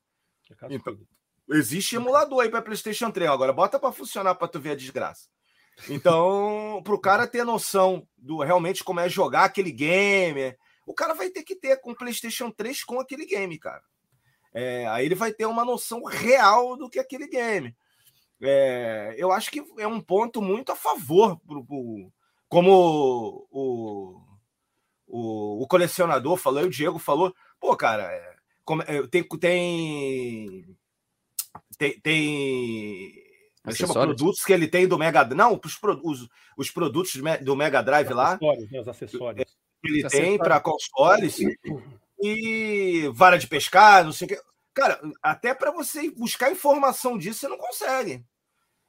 É 0.61 0.67
então, 0.69 0.97
existe 1.49 1.95
emulador 1.95 2.41
aí 2.41 2.49
para 2.49 2.61
PlayStation 2.61 3.09
3. 3.09 3.29
Agora 3.29 3.51
bota 3.51 3.79
para 3.79 3.91
funcionar 3.91 4.35
para 4.35 4.47
tu 4.47 4.59
ver 4.59 4.71
a 4.71 4.75
desgraça. 4.75 5.27
Então, 5.89 6.81
para 6.83 6.93
o 6.93 6.99
cara 6.99 7.25
ter 7.25 7.43
noção 7.43 8.07
do 8.15 8.39
realmente 8.43 8.83
como 8.83 8.99
é 8.99 9.09
jogar 9.09 9.45
aquele 9.45 9.71
game, 9.71 10.55
o 10.85 10.93
cara 10.93 11.15
vai 11.15 11.29
ter 11.29 11.41
que 11.43 11.55
ter 11.55 11.81
com 11.81 11.91
o 11.91 11.95
PlayStation 11.95 12.51
3 12.51 12.83
com 12.83 12.99
aquele 12.99 13.25
game, 13.25 13.57
cara. 13.57 13.81
É, 14.53 14.85
aí 14.87 15.05
ele 15.05 15.15
vai 15.15 15.33
ter 15.33 15.47
uma 15.47 15.65
noção 15.65 16.03
real 16.03 16.77
do 16.77 16.87
que 16.87 16.99
é 16.99 17.01
aquele 17.01 17.27
game. 17.27 17.75
É, 18.45 19.15
eu 19.17 19.31
acho 19.31 19.49
que 19.49 19.63
é 19.77 19.87
um 19.87 20.01
ponto 20.01 20.41
muito 20.41 20.71
a 20.71 20.75
favor, 20.75 21.39
pro, 21.47 21.65
pro, 21.65 22.11
como 22.49 23.47
o, 23.49 24.19
o, 25.07 25.63
o, 25.63 25.67
colecionador 25.67 26.35
falou, 26.35 26.63
o 26.63 26.69
Diego 26.69 26.99
falou, 26.99 27.33
pô, 27.57 27.75
cara, 27.77 28.03
é, 28.11 28.35
é 28.87 29.07
tem, 29.07 29.23
tem, 29.23 30.77
tem, 31.77 32.01
tem 32.01 33.75
chama 33.75 33.93
produtos 33.93 34.43
que 34.43 34.51
ele 34.51 34.67
tem 34.67 34.87
do 34.87 34.97
Mega 34.97 35.23
Não, 35.23 35.59
os, 35.63 35.79
os, 36.03 36.29
os 36.57 36.69
produtos 36.69 37.13
do 37.41 37.55
Mega 37.55 37.81
Drive 37.81 38.09
os 38.09 38.15
lá. 38.15 38.37
Né, 38.41 38.79
os 38.81 38.87
acessórios. 38.89 39.45
Ele 39.81 40.07
tem 40.09 40.37
para 40.37 40.59
consoles 40.59 41.37
e 42.21 43.09
vara 43.13 43.37
de 43.37 43.47
pescar, 43.47 44.03
não 44.03 44.11
sei 44.11 44.25
o 44.25 44.29
que. 44.29 44.41
Cara, 44.73 44.99
até 45.21 45.53
para 45.53 45.71
você 45.71 46.09
buscar 46.09 46.51
informação 46.51 47.17
disso, 47.17 47.39
você 47.39 47.47
não 47.47 47.57
consegue. 47.57 48.25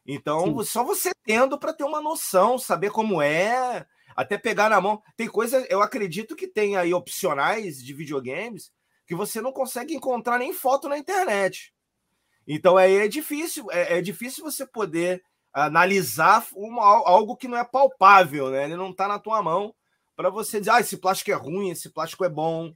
Então, 0.06 0.59
Sim. 0.59 0.64
só 0.64 0.85
você 0.85 1.12
tendo 1.24 1.59
para 1.59 1.72
ter 1.72 1.85
uma 1.85 2.01
noção, 2.01 2.59
saber 2.59 2.90
como 2.90 3.22
é, 3.22 3.86
até 4.14 4.36
pegar 4.36 4.68
na 4.68 4.81
mão. 4.81 5.02
Tem 5.16 5.28
coisa, 5.28 5.66
eu 5.70 5.82
acredito 5.82 6.36
que 6.36 6.47
tem 6.47 6.76
aí 6.76 6.93
opcionais 6.93 7.82
de 7.82 7.94
videogames 7.94 8.72
que 9.06 9.14
você 9.14 9.40
não 9.40 9.52
consegue 9.52 9.94
encontrar 9.94 10.39
nem 10.39 10.52
foto 10.52 10.89
na 10.89 10.98
internet. 10.98 11.74
Então 12.47 12.76
aí 12.76 12.97
é 12.97 13.09
difícil, 13.09 13.70
é, 13.70 13.98
é 13.98 14.02
difícil 14.02 14.44
você 14.44 14.66
poder 14.66 15.22
analisar 15.52 16.47
uma, 16.55 16.82
algo 16.82 17.36
que 17.36 17.48
não 17.48 17.56
é 17.56 17.64
palpável, 17.64 18.51
né? 18.51 18.64
Ele 18.64 18.76
não 18.76 18.90
está 18.90 19.06
na 19.06 19.18
tua 19.18 19.43
mão 19.43 19.74
para 20.16 20.28
você 20.28 20.59
dizer, 20.59 20.72
ah, 20.72 20.81
esse 20.81 20.97
plástico 20.97 21.31
é 21.31 21.35
ruim, 21.35 21.70
esse 21.70 21.90
plástico 21.90 22.24
é 22.24 22.28
bom. 22.28 22.74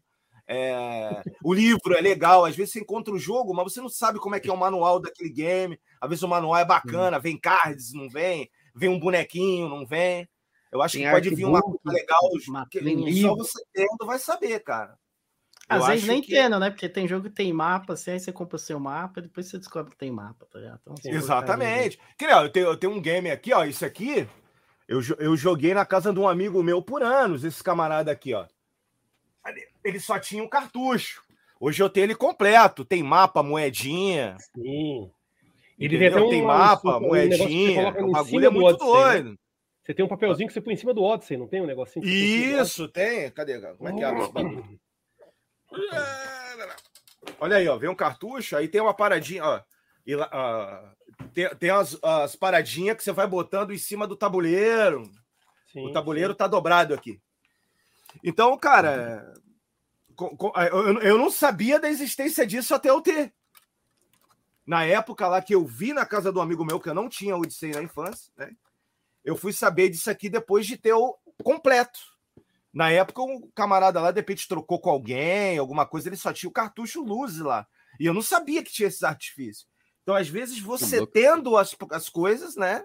É... 0.50 1.22
o 1.44 1.52
livro 1.52 1.94
é 1.94 2.00
legal, 2.00 2.46
às 2.46 2.56
vezes 2.56 2.72
você 2.72 2.80
encontra 2.80 3.12
o 3.12 3.18
jogo, 3.18 3.52
mas 3.52 3.70
você 3.70 3.82
não 3.82 3.88
sabe 3.88 4.18
como 4.18 4.34
é 4.34 4.40
que 4.40 4.48
é 4.48 4.52
o 4.52 4.56
manual 4.56 4.98
daquele 4.98 5.30
game. 5.30 5.78
Às 6.00 6.08
vezes 6.08 6.22
o 6.22 6.28
manual 6.28 6.56
é 6.56 6.64
bacana, 6.64 7.18
vem 7.18 7.38
cards, 7.38 7.92
não 7.92 8.08
vem, 8.08 8.50
vem 8.74 8.88
um 8.88 8.98
bonequinho, 8.98 9.68
não 9.68 9.86
vem. 9.86 10.26
Eu 10.72 10.82
acho 10.82 10.96
Tem 10.96 11.04
que 11.04 11.10
pode 11.10 11.34
vir 11.34 11.44
uma 11.44 11.62
coisa 11.62 11.78
legal, 11.86 12.20
que 12.70 13.22
só 13.22 13.34
você 13.34 13.62
tendo 13.72 14.06
vai 14.06 14.18
saber, 14.18 14.60
cara. 14.60 14.96
Às 15.68 15.86
vezes 15.86 16.06
nem 16.06 16.22
que... 16.22 16.32
tendo, 16.32 16.58
né? 16.58 16.70
Porque 16.70 16.88
tem 16.88 17.06
jogo 17.06 17.28
que 17.28 17.34
tem 17.34 17.52
mapa, 17.52 17.92
assim, 17.92 18.12
aí 18.12 18.20
você 18.20 18.32
compra 18.32 18.56
o 18.56 18.58
seu 18.58 18.80
mapa, 18.80 19.20
depois 19.20 19.46
você 19.46 19.58
descobre 19.58 19.90
que 19.90 19.98
tem 19.98 20.10
mapa, 20.10 20.46
tá 20.50 20.58
ligado? 20.58 20.80
Então, 20.80 21.12
Exatamente. 21.12 21.98
Que, 22.16 22.24
eu, 22.24 22.48
tenho, 22.50 22.66
eu 22.68 22.76
tenho 22.76 22.92
um 22.94 23.00
game 23.00 23.30
aqui, 23.30 23.52
ó. 23.52 23.64
Isso 23.64 23.84
aqui, 23.84 24.26
eu, 24.86 25.00
eu 25.18 25.36
joguei 25.36 25.74
na 25.74 25.84
casa 25.84 26.10
de 26.10 26.18
um 26.18 26.26
amigo 26.26 26.62
meu 26.62 26.80
por 26.80 27.02
anos, 27.02 27.44
esse 27.44 27.62
camarada 27.62 28.10
aqui, 28.10 28.32
ó. 28.32 28.46
Ele 29.84 30.00
só 30.00 30.18
tinha 30.18 30.42
um 30.42 30.48
cartucho. 30.48 31.22
Hoje 31.60 31.82
eu 31.82 31.90
tenho 31.90 32.04
ele 32.04 32.14
completo. 32.14 32.84
Tem 32.84 33.02
mapa, 33.02 33.42
moedinha. 33.42 34.36
Sim. 34.54 35.10
Ele 35.78 35.98
tem, 35.98 36.28
tem 36.28 36.42
mapa, 36.42 36.98
um, 36.98 37.00
moedinha. 37.00 37.94
Um 37.98 38.08
o 38.08 38.12
bagulho 38.12 38.46
é 38.46 38.50
muito 38.50 38.84
Odyssey, 38.84 38.88
né? 38.88 39.02
doido. 39.02 39.30
Né? 39.30 39.36
Você 39.84 39.94
tem 39.94 40.04
um 40.04 40.08
papelzinho 40.08 40.46
que 40.48 40.52
você 40.52 40.60
põe 40.60 40.74
em 40.74 40.76
cima 40.76 40.92
do 40.92 41.02
Odyssey, 41.02 41.36
não 41.36 41.46
tem 41.46 41.62
um 41.62 41.66
negocinho? 41.66 42.04
Isso, 42.04 42.88
tem. 42.88 43.30
Cadê? 43.30 43.60
Como 43.60 43.88
é 43.88 43.92
que 43.94 44.04
abre 44.04 44.22
esse 44.22 44.32
bagulho? 44.32 44.80
Olha 47.40 47.56
aí, 47.56 47.68
ó, 47.68 47.76
vem 47.76 47.88
um 47.88 47.94
cartucho, 47.94 48.56
aí 48.56 48.68
tem 48.68 48.80
uma 48.80 48.94
paradinha, 48.94 49.44
ó. 49.44 49.60
E, 50.06 50.14
uh, 50.14 50.26
tem, 51.32 51.48
tem 51.56 51.70
as, 51.70 51.98
as 52.02 52.34
paradinhas 52.34 52.96
que 52.96 53.02
você 53.04 53.12
vai 53.12 53.26
botando 53.26 53.72
em 53.72 53.78
cima 53.78 54.06
do 54.06 54.16
tabuleiro. 54.16 55.02
Sim, 55.72 55.86
o 55.86 55.92
tabuleiro 55.92 56.32
sim. 56.32 56.38
tá 56.38 56.46
dobrado 56.46 56.94
aqui. 56.94 57.20
Então, 58.22 58.56
cara, 58.58 59.34
com, 60.16 60.36
com, 60.36 60.52
eu, 61.02 61.16
não 61.16 61.30
sabia 61.30 61.78
da 61.78 61.88
existência 61.88 62.46
disso 62.46 62.74
até 62.74 62.90
eu 62.90 63.00
ter. 63.00 63.32
Na 64.66 64.84
época 64.84 65.28
lá 65.28 65.40
que 65.40 65.54
eu 65.54 65.64
vi 65.64 65.92
na 65.92 66.04
casa 66.04 66.32
do 66.32 66.40
amigo 66.40 66.64
meu, 66.64 66.80
que 66.80 66.88
eu 66.88 66.94
não 66.94 67.08
tinha 67.08 67.36
Odyssey 67.36 67.70
na 67.70 67.82
infância, 67.82 68.32
né? 68.36 68.50
Eu 69.24 69.36
fui 69.36 69.52
saber 69.52 69.88
disso 69.88 70.10
aqui 70.10 70.28
depois 70.28 70.66
de 70.66 70.76
ter 70.76 70.92
o 70.92 71.16
completo. 71.42 72.00
Na 72.72 72.90
época, 72.90 73.22
um 73.22 73.48
camarada 73.54 74.00
lá, 74.00 74.10
de 74.10 74.20
repente, 74.20 74.46
trocou 74.46 74.80
com 74.80 74.90
alguém, 74.90 75.58
alguma 75.58 75.86
coisa, 75.86 76.08
ele 76.08 76.16
só 76.16 76.32
tinha 76.32 76.50
o 76.50 76.52
cartucho 76.52 77.02
luz 77.02 77.38
lá. 77.38 77.66
E 77.98 78.06
eu 78.06 78.14
não 78.14 78.22
sabia 78.22 78.62
que 78.62 78.72
tinha 78.72 78.88
esses 78.88 79.02
artifícios. 79.02 79.66
Então, 80.02 80.14
às 80.14 80.28
vezes, 80.28 80.58
você 80.58 81.06
tendo 81.06 81.56
as, 81.56 81.76
as 81.90 82.08
coisas, 82.08 82.56
né? 82.56 82.84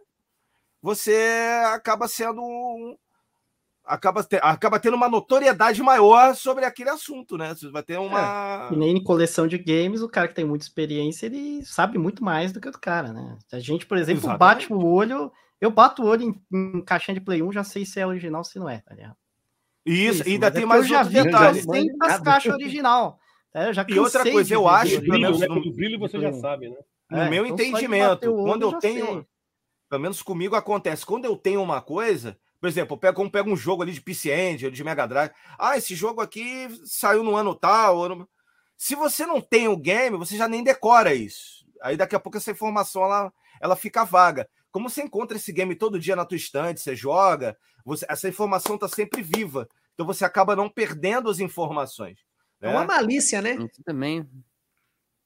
Você 0.81 1.37
acaba 1.67 2.07
sendo 2.07 2.41
um, 2.41 2.97
acaba, 3.85 4.23
te, 4.23 4.39
acaba 4.41 4.79
tendo 4.79 4.95
uma 4.95 5.09
notoriedade 5.09 5.81
maior 5.81 6.35
sobre 6.35 6.65
aquele 6.65 6.89
assunto, 6.89 7.37
né? 7.37 7.53
Você 7.53 7.69
vai 7.69 7.83
ter 7.83 7.97
uma. 7.97 8.67
É, 8.69 8.73
e 8.73 8.77
nem 8.77 8.97
em 8.97 9.03
coleção 9.03 9.47
de 9.47 9.57
games, 9.57 10.01
o 10.01 10.09
cara 10.09 10.27
que 10.27 10.35
tem 10.35 10.45
muita 10.45 10.65
experiência, 10.65 11.25
ele 11.25 11.63
sabe 11.65 11.97
muito 11.97 12.23
mais 12.23 12.51
do 12.51 12.61
que 12.61 12.69
o 12.69 12.79
cara, 12.79 13.11
né? 13.11 13.37
A 13.51 13.59
gente, 13.59 13.85
por 13.85 13.97
exemplo, 13.97 14.21
Exatamente. 14.21 14.39
bate 14.39 14.73
o 14.73 14.85
olho. 14.85 15.31
Eu 15.59 15.71
bato 15.71 16.03
o 16.03 16.07
olho 16.07 16.23
em, 16.23 16.41
em, 16.51 16.81
caixinha 16.81 17.15
de 17.15 17.21
Play 17.21 17.41
1, 17.41 17.51
já 17.53 17.63
sei 17.63 17.85
se 17.85 17.99
é 17.99 18.05
original 18.05 18.43
se 18.43 18.59
não 18.59 18.67
é, 18.67 18.79
tá 18.79 18.93
ligado? 18.93 19.15
Isso, 19.85 20.21
Isso 20.21 20.29
ainda 20.29 20.47
é 20.47 20.51
tem 20.51 20.65
mais 20.65 20.81
eu 20.81 20.89
já 20.89 21.03
vi 21.03 21.23
detalhes. 21.23 21.65
Tem 21.65 21.87
as 22.01 22.19
caixas 22.19 22.53
original. 22.53 23.19
É, 23.53 23.69
e 23.87 23.99
outra 23.99 24.29
coisa, 24.29 24.53
eu 24.53 24.67
acho. 24.67 24.99
que 24.99 25.07
brilho, 25.07 25.37
né? 25.37 25.47
no, 25.47 25.73
brilho 25.73 25.99
você 25.99 26.19
já 26.19 26.33
sabe, 26.33 26.69
né? 26.69 26.77
No 27.09 27.19
é, 27.19 27.29
meu 27.29 27.45
então 27.45 27.65
entendimento, 27.65 28.33
quando 28.33 28.63
eu 28.63 28.79
tenho. 28.79 29.05
Sei. 29.05 29.25
Pelo 29.89 30.01
menos 30.01 30.23
comigo 30.23 30.55
acontece. 30.55 31.05
Quando 31.05 31.25
eu 31.25 31.37
tenho 31.37 31.61
uma 31.61 31.79
coisa, 31.79 32.35
por 32.63 32.69
exemplo, 32.69 32.93
eu 32.93 32.97
pego, 32.97 33.17
como 33.17 33.29
pego 33.29 33.51
um 33.51 33.57
jogo 33.57 33.83
ali 33.83 33.91
de 33.91 33.99
PC 33.99 34.33
Engine, 34.33 34.71
de 34.71 34.83
Mega 34.85 35.05
Drive. 35.05 35.33
Ah, 35.59 35.77
esse 35.77 35.93
jogo 35.95 36.21
aqui 36.21 36.69
saiu 36.85 37.21
no 37.21 37.35
ano 37.35 37.53
tal. 37.53 38.07
No... 38.07 38.29
Se 38.77 38.95
você 38.95 39.25
não 39.25 39.41
tem 39.41 39.67
o 39.67 39.75
game, 39.75 40.15
você 40.15 40.37
já 40.37 40.47
nem 40.47 40.63
decora 40.63 41.13
isso. 41.13 41.67
Aí 41.81 41.97
daqui 41.97 42.15
a 42.15 42.19
pouco 42.21 42.37
essa 42.37 42.51
informação 42.51 43.03
ela, 43.03 43.33
ela 43.59 43.75
fica 43.75 44.05
vaga. 44.05 44.47
Como 44.71 44.89
você 44.89 45.03
encontra 45.03 45.35
esse 45.35 45.51
game 45.51 45.75
todo 45.75 45.99
dia 45.99 46.15
na 46.15 46.23
tua 46.23 46.37
estante, 46.37 46.79
você 46.79 46.95
joga, 46.95 47.57
você, 47.83 48.05
essa 48.07 48.29
informação 48.29 48.75
está 48.75 48.87
sempre 48.87 49.21
viva. 49.21 49.67
Então 49.93 50.05
você 50.05 50.23
acaba 50.23 50.55
não 50.55 50.69
perdendo 50.69 51.29
as 51.29 51.41
informações. 51.41 52.19
Né? 52.61 52.69
É 52.69 52.71
uma 52.71 52.85
malícia, 52.85 53.41
né? 53.41 53.55
Isso 53.55 53.83
também. 53.83 54.25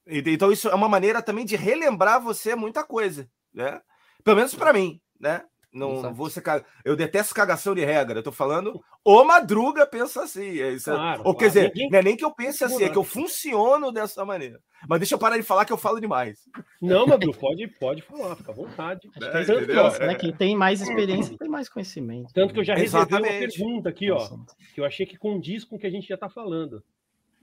Então 0.04 0.50
isso 0.50 0.68
é 0.68 0.74
uma 0.74 0.88
maneira 0.88 1.22
também 1.22 1.44
de 1.44 1.54
relembrar 1.54 2.20
você 2.20 2.56
muita 2.56 2.82
coisa, 2.82 3.30
né? 3.54 3.80
Pelo 4.24 4.38
menos 4.38 4.56
para 4.56 4.72
mim, 4.72 5.00
né? 5.20 5.44
Não, 5.72 6.00
não 6.00 6.14
vou 6.14 6.30
ser 6.30 6.42
Eu 6.84 6.96
detesto 6.96 7.34
cagação 7.34 7.74
de 7.74 7.84
regra. 7.84 8.20
Eu 8.20 8.22
tô 8.22 8.32
falando, 8.32 8.80
o 9.04 9.24
Madruga 9.24 9.86
pensa 9.86 10.22
assim. 10.22 10.58
É 10.60 10.72
isso. 10.72 10.90
Claro, 10.90 11.18
Ou 11.18 11.24
claro. 11.24 11.38
quer 11.38 11.46
dizer, 11.48 11.68
Ninguém... 11.68 11.90
não 11.90 11.98
é 11.98 12.02
nem 12.02 12.16
que 12.16 12.24
eu 12.24 12.34
pense 12.34 12.64
assim, 12.64 12.84
é 12.84 12.88
que 12.88 12.96
eu 12.96 13.04
funciono 13.04 13.92
dessa 13.92 14.24
maneira. 14.24 14.60
Mas 14.88 15.00
deixa 15.00 15.14
eu 15.14 15.18
parar 15.18 15.36
de 15.36 15.42
falar 15.42 15.64
que 15.64 15.72
eu 15.72 15.76
falo 15.76 16.00
demais. 16.00 16.40
Não, 16.80 17.06
Madruga, 17.06 17.38
pode, 17.38 17.66
pode 17.68 18.02
falar, 18.02 18.36
fica 18.36 18.52
à 18.52 18.54
vontade. 18.54 19.10
É, 19.20 19.24
é, 19.24 19.44
tanto, 19.44 19.66
que, 19.66 20.06
né? 20.06 20.14
Quem 20.14 20.32
tem 20.32 20.56
mais 20.56 20.80
experiência 20.80 21.36
tem 21.36 21.48
mais 21.48 21.68
conhecimento. 21.68 22.32
Tanto 22.32 22.54
que 22.54 22.60
eu 22.60 22.64
já 22.64 22.74
recebi 22.74 23.02
Exatamente. 23.02 23.32
uma 23.32 23.66
pergunta 23.66 23.88
aqui, 23.88 24.10
ó, 24.10 24.26
que 24.74 24.80
eu 24.80 24.84
achei 24.84 25.04
que 25.04 25.18
condiz 25.18 25.64
com 25.64 25.76
o 25.76 25.78
que 25.78 25.86
a 25.86 25.90
gente 25.90 26.08
já 26.08 26.16
tá 26.16 26.28
falando. 26.28 26.82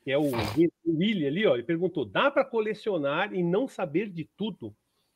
Que 0.04 0.12
é 0.12 0.18
o 0.18 0.32
William 0.88 1.28
ali, 1.28 1.46
ó. 1.46 1.56
Ele 1.56 1.64
perguntou: 1.64 2.06
dá 2.06 2.32
para 2.32 2.46
colecionar 2.46 3.34
e 3.34 3.44
não 3.44 3.68
saber 3.68 4.10
de 4.10 4.30
tudo? 4.38 4.74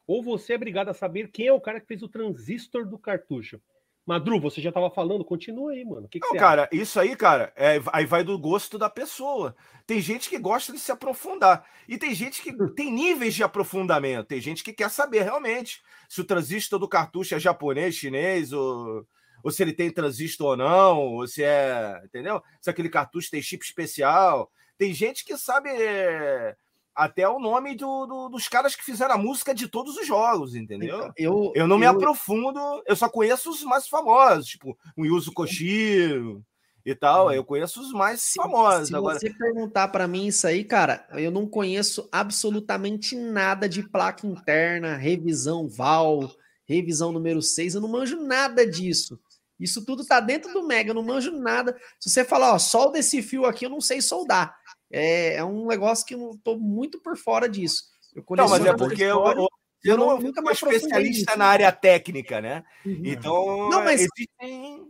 Ou 0.10 0.24
você 0.24 0.54
é 0.54 0.56
obrigado 0.56 0.90
a 0.90 0.94
saber 0.96 1.28
quem 1.28 1.46
é 1.46 1.54
o 1.54 1.62
cara 1.62 1.80
que 1.80 1.86
fez 1.86 2.02
o 2.02 2.08
transistor 2.10 2.84
do 2.84 2.98
cartucho. 2.98 3.62
Madru, 4.04 4.40
você 4.40 4.60
já 4.60 4.70
estava 4.70 4.90
falando, 4.90 5.24
continua 5.24 5.72
aí, 5.72 5.86
mano. 5.86 6.08
Que 6.10 6.20
que 6.20 6.26
não, 6.26 6.36
cara, 6.36 6.64
acha? 6.64 6.76
isso 6.76 7.00
aí, 7.00 7.16
cara, 7.16 7.54
é, 7.56 7.80
aí 7.94 8.08
vai 8.08 8.24
do 8.24 8.36
gosto 8.40 8.80
da 8.80 8.90
pessoa. 8.90 9.56
Tem 9.86 10.02
gente 10.02 10.28
que 10.28 10.40
gosta 10.40 10.74
de 10.74 10.80
se 10.80 10.92
aprofundar. 10.92 11.64
E 11.88 11.96
tem 11.96 12.16
gente 12.16 12.42
que 12.42 12.52
tem 12.74 12.92
níveis 12.92 13.36
de 13.36 13.44
aprofundamento. 13.44 14.26
Tem 14.26 14.42
gente 14.42 14.64
que 14.64 14.74
quer 14.74 14.90
saber 14.90 15.22
realmente 15.22 15.80
se 16.10 16.20
o 16.20 16.26
transistor 16.26 16.80
do 16.80 16.90
cartucho 16.90 17.36
é 17.36 17.40
japonês, 17.40 17.94
chinês, 17.94 18.52
ou, 18.52 19.06
ou 19.44 19.52
se 19.52 19.62
ele 19.62 19.74
tem 19.74 19.92
transistor 19.92 20.48
ou 20.48 20.58
não, 20.58 20.98
ou 20.98 21.28
se 21.28 21.44
é. 21.44 22.02
Entendeu? 22.04 22.42
Se 22.60 22.72
aquele 22.72 22.90
cartucho 22.90 23.30
tem 23.30 23.44
chip 23.44 23.64
especial. 23.64 24.52
Tem 24.76 24.92
gente 24.92 25.24
que 25.24 25.38
sabe. 25.38 25.70
É 25.70 26.56
até 27.00 27.28
o 27.30 27.40
nome 27.40 27.76
do, 27.76 28.06
do, 28.06 28.30
dos 28.30 28.50
caras 28.50 28.76
que 28.76 28.84
fizeram 28.84 29.16
a 29.16 29.18
música 29.18 29.56
de 29.56 29.70
todos 29.70 29.96
os 29.96 30.06
jogos, 30.06 30.54
entendeu? 30.54 31.12
Eu, 31.16 31.54
eu 31.56 31.66
não 31.66 31.78
eu... 31.78 31.80
me 31.80 31.86
aprofundo, 31.86 32.60
eu 32.86 32.96
só 32.96 33.08
conheço 33.08 33.50
os 33.50 33.64
mais 33.64 33.88
famosos, 33.88 34.48
tipo 34.48 34.78
o 34.98 35.06
Yuzo 35.06 35.32
Koshiro 35.32 36.44
e 36.86 36.94
tal. 36.94 37.32
Eu 37.32 37.46
conheço 37.46 37.80
os 37.80 37.94
mais 37.94 38.22
se, 38.22 38.36
famosos. 38.36 38.90
Se 38.90 38.96
Agora... 38.96 39.18
você 39.18 39.30
perguntar 39.30 39.88
para 39.88 40.10
mim 40.10 40.28
isso 40.28 40.46
aí, 40.46 40.62
cara, 40.66 41.08
eu 41.14 41.32
não 41.32 41.48
conheço 41.48 42.10
absolutamente 42.12 43.16
nada 43.16 43.70
de 43.70 43.82
placa 43.82 44.28
interna, 44.28 44.98
revisão 44.98 45.70
VAL, 45.70 46.30
revisão 46.66 47.14
número 47.14 47.42
6, 47.42 47.76
eu 47.76 47.82
não 47.82 47.90
manjo 47.90 48.20
nada 48.20 48.70
disso. 48.70 49.18
Isso 49.58 49.86
tudo 49.86 50.06
tá 50.06 50.20
dentro 50.20 50.52
do 50.52 50.68
Mega, 50.68 50.92
eu 50.92 50.96
não 50.96 51.04
manjo 51.04 51.32
nada. 51.32 51.78
Se 51.98 52.10
você 52.10 52.26
falar, 52.26 52.54
ó, 52.54 52.60
solda 52.60 53.00
esse 53.00 53.22
fio 53.22 53.46
aqui, 53.46 53.66
eu 53.66 53.70
não 53.70 53.82
sei 53.82 54.02
soldar. 54.02 54.59
É, 54.92 55.36
é 55.36 55.44
um 55.44 55.68
negócio 55.68 56.06
que 56.06 56.16
eu 56.16 56.32
estou 56.32 56.60
muito 56.60 57.00
por 57.00 57.18
fora 57.18 57.48
disso. 57.48 57.84
Eu 58.16 58.24
não, 58.36 58.50
mas 58.50 58.66
é 58.66 58.76
porque 58.76 59.04
eu, 59.04 59.24
eu, 59.26 59.48
eu 59.84 59.98
não, 59.98 60.20
nunca 60.20 60.42
sou 60.56 60.72
especialista 60.72 61.36
na 61.36 61.46
área 61.46 61.72
técnica, 61.72 62.42
né? 62.42 62.64
Uhum. 62.86 63.02
Então, 63.04 63.70
não, 63.70 63.84
mas 63.84 64.02
existem. 64.02 64.88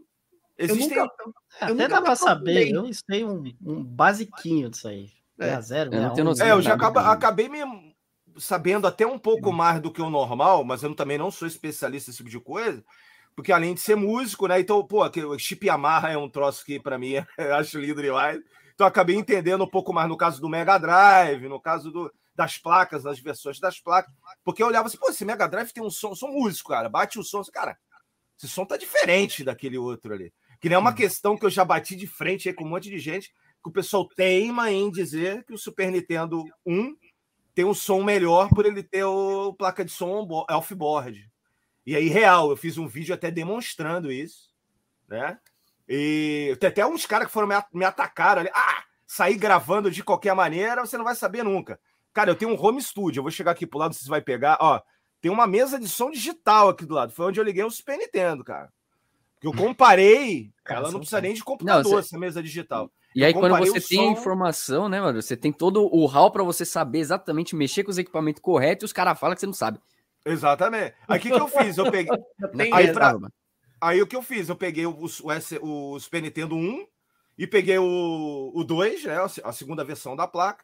existem... 0.58 0.98
Eu 0.98 1.04
nunca, 1.04 1.14
eu 1.26 1.34
Até 1.60 1.74
nunca 1.74 1.88
dá 1.90 2.02
para 2.02 2.16
saber, 2.16 2.72
eu 2.72 2.90
sei 2.94 3.26
um, 3.26 3.44
um 3.62 3.84
basiquinho 3.84 4.70
disso 4.70 4.88
aí. 4.88 5.10
É, 5.38 5.54
a 5.54 5.62
zero, 5.62 5.94
eu, 5.94 6.02
não 6.02 6.24
noção, 6.26 6.46
é, 6.46 6.52
eu 6.52 6.62
já 6.62 6.74
acaba, 6.74 7.12
acabei 7.12 7.48
me 7.48 7.60
sabendo 8.38 8.86
até 8.86 9.06
um 9.08 9.18
pouco 9.18 9.54
mais 9.54 9.82
do 9.82 9.92
que 9.92 10.02
o 10.02 10.10
normal, 10.10 10.64
mas 10.64 10.84
eu 10.84 10.94
também 10.94 11.18
não 11.18 11.32
sou 11.32 11.48
especialista 11.48 12.10
nesse 12.10 12.18
tipo 12.18 12.30
de 12.30 12.40
coisa, 12.40 12.84
porque 13.36 13.52
além 13.52 13.74
de 13.74 13.80
ser 13.80 13.96
músico, 13.96 14.48
né? 14.48 14.60
Então, 14.60 14.86
pô, 14.86 15.06
o 15.06 15.40
chip 15.40 15.66
Yamaha 15.66 16.10
é 16.10 16.18
um 16.18 16.30
troço 16.30 16.66
que 16.66 16.80
para 16.80 16.98
mim 16.98 17.14
eu 17.38 17.56
acho 17.56 17.80
lindo 17.80 18.02
demais. 18.02 18.42
Então 18.80 18.88
acabei 18.88 19.18
entendendo 19.18 19.62
um 19.62 19.70
pouco 19.70 19.92
mais 19.92 20.08
no 20.08 20.16
caso 20.16 20.40
do 20.40 20.48
Mega 20.48 20.78
Drive, 20.78 21.50
no 21.50 21.60
caso 21.60 21.92
do, 21.92 22.10
das 22.34 22.58
placas, 22.58 23.04
das 23.04 23.20
versões 23.20 23.60
das 23.60 23.78
placas, 23.78 24.10
porque 24.42 24.64
eu 24.64 24.68
olhava 24.68 24.88
assim, 24.88 24.98
pô, 24.98 25.10
esse 25.10 25.26
Mega 25.26 25.50
Drive 25.50 25.74
tem 25.74 25.84
um 25.84 25.90
som, 25.90 26.16
sou 26.16 26.32
músico, 26.32 26.70
cara, 26.70 26.88
bate 26.88 27.20
o 27.20 27.24
som, 27.24 27.44
cara, 27.52 27.78
esse 28.38 28.48
som 28.48 28.64
tá 28.64 28.78
diferente 28.78 29.44
daquele 29.44 29.78
outro 29.78 30.14
ali. 30.14 30.34
Que 30.62 30.70
nem 30.70 30.78
é 30.78 30.80
uma 30.80 30.94
questão 30.94 31.38
que 31.38 31.46
eu 31.46 31.50
já 31.50 31.66
bati 31.66 31.94
de 31.94 32.08
frente 32.08 32.48
aí 32.48 32.56
com 32.56 32.64
um 32.64 32.70
monte 32.70 32.90
de 32.90 32.98
gente, 33.00 33.34
que 33.62 33.70
o 33.70 33.74
pessoal 33.74 34.08
teima 34.08 34.72
em 34.72 34.90
dizer 34.90 35.44
que 35.44 35.52
o 35.52 35.58
Super 35.58 35.92
Nintendo 35.92 36.46
1 36.66 36.96
tem 37.54 37.66
um 37.66 37.74
som 37.74 38.02
melhor 38.02 38.48
por 38.48 38.66
ele 38.66 38.82
ter 38.82 39.04
o 39.04 39.54
placa 39.56 39.84
de 39.84 39.92
som 39.92 40.26
off-board. 40.50 41.30
E 41.86 41.98
aí, 41.98 42.08
real, 42.08 42.50
eu 42.50 42.56
fiz 42.56 42.78
um 42.78 42.88
vídeo 42.88 43.14
até 43.14 43.30
demonstrando 43.30 44.10
isso, 44.10 44.54
né? 45.06 45.38
E 45.90 46.56
tem 46.60 46.70
até 46.70 46.86
uns 46.86 47.08
caras 47.08 47.28
que 47.28 47.34
foram 47.34 47.48
me, 47.48 47.56
me 47.74 47.84
atacar 47.84 48.38
ali. 48.38 48.50
Ah, 48.54 48.84
sair 49.08 49.36
gravando 49.36 49.90
de 49.90 50.04
qualquer 50.04 50.36
maneira, 50.36 50.86
você 50.86 50.96
não 50.96 51.04
vai 51.04 51.16
saber 51.16 51.44
nunca. 51.44 51.80
Cara, 52.14 52.30
eu 52.30 52.36
tenho 52.36 52.52
um 52.52 52.64
home 52.64 52.80
studio, 52.80 53.20
eu 53.20 53.24
vou 53.24 53.32
chegar 53.32 53.52
aqui 53.52 53.66
pro 53.66 53.80
lado, 53.80 53.96
se 53.96 54.04
você 54.04 54.10
vai 54.10 54.22
pegar. 54.22 54.58
Ó, 54.62 54.80
tem 55.20 55.32
uma 55.32 55.48
mesa 55.48 55.80
de 55.80 55.88
som 55.88 56.12
digital 56.12 56.70
aqui 56.70 56.86
do 56.86 56.94
lado. 56.94 57.12
Foi 57.12 57.26
onde 57.26 57.40
eu 57.40 57.44
liguei 57.44 57.64
o 57.64 57.72
Super 57.72 57.98
Nintendo, 57.98 58.44
cara. 58.44 58.72
Porque 59.34 59.48
eu 59.48 59.54
comparei, 59.54 60.52
cara, 60.64 60.82
ela 60.82 60.92
não 60.92 61.00
precisa 61.00 61.22
nem 61.22 61.34
de 61.34 61.44
computador, 61.44 61.84
não, 61.84 61.90
você... 61.90 62.08
essa 62.08 62.20
mesa 62.20 62.44
digital. 62.44 62.92
E 63.16 63.26
aí, 63.26 63.34
quando 63.34 63.58
você 63.58 63.82
tem 63.82 64.06
som... 64.06 64.12
informação, 64.12 64.88
né, 64.88 65.02
mano? 65.02 65.20
Você 65.20 65.36
tem 65.36 65.52
todo 65.52 65.84
o 65.92 66.06
hall 66.06 66.30
para 66.30 66.44
você 66.44 66.64
saber 66.64 67.00
exatamente 67.00 67.56
mexer 67.56 67.84
com 67.84 67.90
os 67.90 67.98
equipamentos 67.98 68.42
corretos 68.42 68.84
e 68.84 68.86
os 68.86 68.94
caras 68.94 69.20
falam 69.20 69.34
que 69.34 69.40
você 69.40 69.48
não 69.48 69.54
sabe. 69.54 69.80
Exatamente. 70.24 70.94
Aí 71.08 71.18
o 71.18 71.22
que, 71.22 71.32
que 71.32 71.40
eu 71.40 71.48
fiz? 71.48 71.78
Eu 71.78 71.90
peguei. 71.90 72.16
aí, 72.72 72.94
pra... 72.94 73.18
Aí 73.82 74.02
o 74.02 74.08
que 74.08 74.16
eu 74.16 74.22
fiz? 74.22 74.50
Eu 74.50 74.56
peguei 74.56 74.86
o, 74.86 74.92
o, 74.92 75.06
o 75.94 76.00
Super 76.00 76.22
Nintendo 76.22 76.56
1 76.56 76.88
e 77.38 77.48
peguei 77.48 77.78
o, 77.78 78.52
o 78.54 78.64
2, 78.64 79.06
né, 79.06 79.18
a 79.44 79.54
segunda 79.54 79.84
versão 79.84 80.16
da 80.16 80.28
placa, 80.28 80.64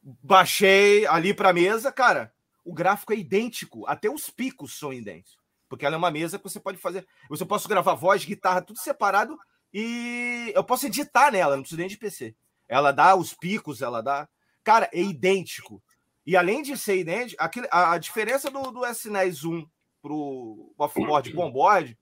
baixei 0.00 1.06
ali 1.06 1.34
para 1.34 1.50
a 1.50 1.52
mesa, 1.52 1.90
cara, 1.90 2.32
o 2.64 2.72
gráfico 2.72 3.12
é 3.12 3.16
idêntico, 3.16 3.84
até 3.86 4.08
os 4.08 4.30
picos 4.30 4.78
são 4.78 4.92
idênticos, 4.92 5.36
porque 5.68 5.84
ela 5.84 5.96
é 5.96 5.98
uma 5.98 6.10
mesa 6.10 6.38
que 6.38 6.44
você 6.44 6.60
pode 6.60 6.78
fazer, 6.78 7.06
você 7.28 7.44
posso 7.44 7.68
gravar 7.68 7.94
voz, 7.94 8.24
guitarra, 8.24 8.62
tudo 8.62 8.78
separado 8.78 9.36
e 9.72 10.52
eu 10.54 10.62
posso 10.62 10.86
editar 10.86 11.32
nela, 11.32 11.56
não 11.56 11.62
preciso 11.62 11.80
nem 11.80 11.88
de 11.88 11.96
PC. 11.96 12.36
Ela 12.68 12.92
dá 12.92 13.16
os 13.16 13.34
picos, 13.34 13.82
ela 13.82 14.00
dá, 14.00 14.28
cara, 14.62 14.88
é 14.92 15.00
idêntico. 15.00 15.82
E 16.24 16.36
além 16.36 16.62
de 16.62 16.78
ser 16.78 16.98
idêntico, 16.98 17.42
a, 17.70 17.92
a 17.92 17.98
diferença 17.98 18.48
do, 18.50 18.70
do 18.70 18.86
SNES 18.86 19.44
1 19.44 19.66
pro 20.00 20.72
offboard, 20.78 21.36
onboard, 21.36 21.98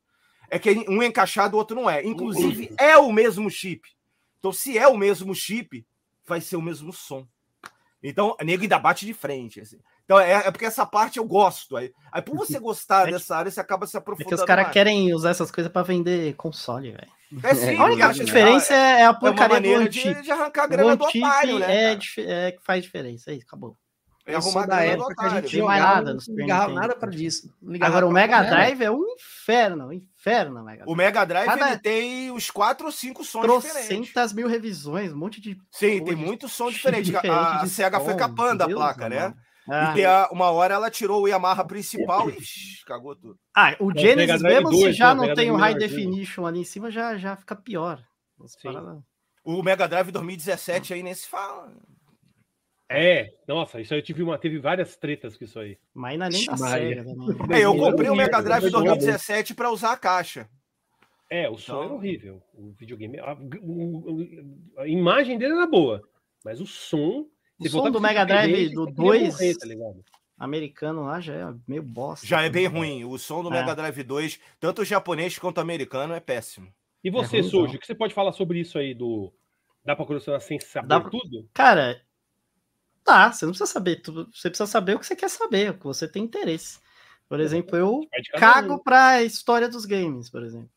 é 0.52 0.58
que 0.58 0.84
um 0.86 1.02
é 1.02 1.06
encaixado, 1.06 1.56
o 1.56 1.58
outro 1.58 1.74
não 1.74 1.88
é. 1.88 2.04
Inclusive, 2.04 2.70
é 2.78 2.94
o 2.98 3.10
mesmo 3.10 3.48
chip. 3.48 3.88
Então, 4.38 4.52
se 4.52 4.76
é 4.76 4.86
o 4.86 4.98
mesmo 4.98 5.34
chip, 5.34 5.82
vai 6.26 6.42
ser 6.42 6.56
o 6.56 6.62
mesmo 6.62 6.92
som. 6.92 7.26
Então, 8.02 8.36
nego 8.44 8.62
ainda 8.62 8.78
bate 8.78 9.06
de 9.06 9.14
frente. 9.14 9.62
Assim. 9.62 9.78
Então, 10.04 10.20
é, 10.20 10.32
é, 10.32 10.50
porque 10.50 10.66
essa 10.66 10.84
parte 10.84 11.18
eu 11.18 11.24
gosto. 11.24 11.74
Aí, 11.74 11.90
aí 12.12 12.20
por 12.20 12.36
você 12.36 12.58
gostar 12.58 13.08
é 13.08 13.12
dessa 13.12 13.34
área, 13.34 13.50
você 13.50 13.60
acaba 13.60 13.86
se 13.86 13.96
aprofundando. 13.96 14.34
É 14.34 14.36
que 14.36 14.42
os 14.42 14.46
caras 14.46 14.70
querem 14.70 15.14
usar 15.14 15.30
essas 15.30 15.50
coisas 15.50 15.72
para 15.72 15.86
vender 15.86 16.34
console, 16.34 16.90
velho. 16.90 17.12
É 17.42 17.54
sim, 17.54 17.74
a 17.80 17.84
única 17.86 18.12
diferença 18.12 18.74
é, 18.74 19.00
é 19.00 19.06
a 19.06 19.14
porcaria 19.14 19.76
é 19.76 19.78
do 19.78 19.88
de, 19.88 20.22
de 20.22 20.30
arrancar 20.30 20.64
a 20.64 20.66
grana 20.66 20.96
do 20.96 21.04
otário, 21.04 21.60
né? 21.60 21.94
É, 21.94 22.48
é 22.48 22.52
que 22.52 22.62
faz 22.62 22.82
diferença. 22.82 23.30
É 23.30 23.36
isso, 23.36 23.46
acabou. 23.46 23.74
É 24.26 24.34
arrumar 24.34 24.66
da 24.66 24.84
época 24.84 25.14
que 25.14 25.24
a 25.24 25.40
gente 25.40 25.58
não 25.58 25.68
nada, 25.68 26.12
não 26.12 26.36
ligava 26.36 26.72
nada 26.74 26.94
para 26.94 27.10
disso. 27.10 27.50
Agora, 27.80 28.06
o 28.06 28.12
Mega 28.12 28.42
Drive 28.42 28.82
é 28.82 28.90
um 28.90 29.02
inferno, 29.14 29.86
um 29.86 29.92
inferno. 29.92 30.11
Mega 30.24 30.84
o 30.86 30.94
Mega 30.94 31.24
Drive 31.24 31.46
Cada... 31.46 31.68
ele 31.68 31.78
tem 31.78 32.30
os 32.30 32.50
quatro 32.50 32.86
ou 32.86 32.92
cinco 32.92 33.24
sons 33.24 33.42
Trocentas 33.42 34.32
mil 34.32 34.46
revisões, 34.46 35.12
um 35.12 35.16
monte 35.16 35.40
de. 35.40 35.58
Sim, 35.70 36.04
tem 36.04 36.14
muito 36.14 36.46
som 36.50 36.70
diferente. 36.70 37.06
diferente 37.06 37.28
a, 37.28 37.62
a 37.62 37.66
Sega 37.66 38.00
foi 38.00 38.14
capando 38.14 38.62
a 38.62 38.68
placa, 38.68 39.08
né? 39.08 39.34
Ah. 39.68 39.94
E 39.96 40.04
a, 40.04 40.28
uma 40.32 40.50
hora 40.50 40.74
ela 40.74 40.90
tirou 40.90 41.22
o 41.22 41.28
Yamaha 41.28 41.64
principal 41.64 42.28
e 42.30 42.36
cagou 42.86 43.14
tudo. 43.14 43.38
Ah, 43.54 43.76
o 43.78 43.92
Genesis 43.96 44.42
mesmo, 44.42 44.70
2, 44.70 44.82
se 44.82 44.92
já 44.92 45.14
né? 45.14 45.26
não 45.26 45.34
tem 45.34 45.50
o 45.50 45.56
High 45.56 45.74
Definition 45.74 46.46
ali 46.46 46.60
em 46.60 46.64
cima, 46.64 46.90
já, 46.90 47.16
já 47.16 47.36
fica 47.36 47.54
pior. 47.54 48.02
O 49.44 49.62
Mega 49.62 49.86
Drive 49.88 50.10
2017 50.10 50.94
aí 50.94 51.02
nem 51.02 51.14
se 51.14 51.28
fala. 51.28 51.72
É, 52.92 53.28
nossa, 53.46 53.80
isso 53.80 53.94
aí 53.94 54.00
eu 54.00 54.04
tive 54.04 54.22
uma, 54.22 54.38
teve 54.38 54.58
várias 54.58 54.96
tretas 54.96 55.36
com 55.36 55.44
isso 55.44 55.58
aí. 55.58 55.78
Mas 55.94 56.12
ainda 56.12 56.28
nem 56.28 56.46
da 56.46 56.56
SEGA 56.56 57.04
É, 57.50 57.60
eu 57.60 57.76
comprei 57.76 58.10
o 58.10 58.14
Mega 58.14 58.42
Drive 58.42 58.70
2017 58.70 59.54
para 59.54 59.70
usar 59.70 59.92
a 59.92 59.96
caixa. 59.96 60.48
É, 61.30 61.48
o 61.48 61.56
som 61.56 61.72
então... 61.72 61.84
era 61.84 61.94
horrível. 61.94 62.42
O 62.52 62.72
videogame. 62.72 63.18
A, 63.18 63.32
a, 63.32 64.82
a, 64.82 64.86
imagem 64.86 65.38
dele 65.38 65.54
era 65.54 65.66
boa, 65.66 66.02
mas 66.44 66.60
o 66.60 66.66
som. 66.66 67.26
O 67.58 67.68
som 67.68 67.90
do 67.90 68.00
Mega 68.00 68.24
Drive 68.24 68.70
do 68.74 68.86
2 68.86 69.36
tá 69.38 69.46
americano 70.36 71.04
lá 71.04 71.20
já 71.20 71.34
é 71.34 71.54
meio 71.66 71.82
bosta. 71.82 72.26
Já 72.26 72.42
é 72.42 72.50
bem 72.50 72.66
ruim. 72.66 73.04
O 73.04 73.16
som 73.18 73.42
do 73.42 73.48
é. 73.48 73.52
Mega 73.52 73.74
Drive 73.74 74.02
2, 74.02 74.40
tanto 74.60 74.82
o 74.82 74.84
japonês 74.84 75.38
quanto 75.38 75.58
o 75.58 75.60
americano, 75.60 76.12
é 76.12 76.20
péssimo. 76.20 76.68
E 77.02 77.10
você, 77.10 77.38
é 77.38 77.42
Sujo, 77.42 77.76
o 77.76 77.78
que 77.78 77.86
você 77.86 77.94
pode 77.94 78.12
falar 78.12 78.32
sobre 78.32 78.60
isso 78.60 78.78
aí 78.78 78.94
do. 78.94 79.32
Dá 79.84 79.96
pra 79.96 80.04
colecionar 80.04 80.40
sem 80.40 80.60
saber 80.60 80.88
Dá... 80.88 81.00
tudo? 81.00 81.48
Cara, 81.54 82.00
tá, 83.04 83.32
você 83.32 83.44
não 83.44 83.52
precisa 83.52 83.70
saber 83.70 83.96
tudo. 83.96 84.28
Você 84.32 84.48
precisa 84.48 84.66
saber 84.66 84.96
o 84.96 84.98
que 84.98 85.06
você 85.06 85.16
quer 85.16 85.28
saber, 85.28 85.70
o 85.70 85.78
que 85.78 85.84
você 85.84 86.08
tem 86.08 86.24
interesse. 86.24 86.78
Por 87.28 87.40
exemplo, 87.40 87.76
eu 87.76 88.00
cago 88.38 88.78
pra 88.78 89.22
história 89.22 89.68
dos 89.68 89.86
games, 89.86 90.28
por 90.28 90.42
exemplo. 90.42 90.70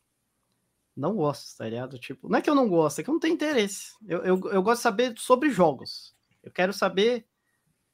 Não 0.96 1.14
gosto, 1.14 1.58
tá 1.58 1.68
ligado? 1.68 2.00
Tipo, 2.00 2.30
não 2.30 2.40
é 2.40 2.42
que 2.42 2.50
eu 2.50 2.56
não 2.56 2.70
gosto, 2.70 3.00
é 3.00 3.04
que 3.04 3.10
eu 3.10 3.14
não 3.14 3.20
tenho 3.20 3.34
interesse. 3.34 3.92
Eu, 4.08 4.20
eu, 4.24 4.42
eu 4.52 4.64
gosto 4.64 4.80
de 4.80 4.84
saber 4.84 5.14
sobre 5.18 5.50
jogos. 5.50 6.16
Eu 6.42 6.52
quero 6.52 6.72
saber 6.72 7.26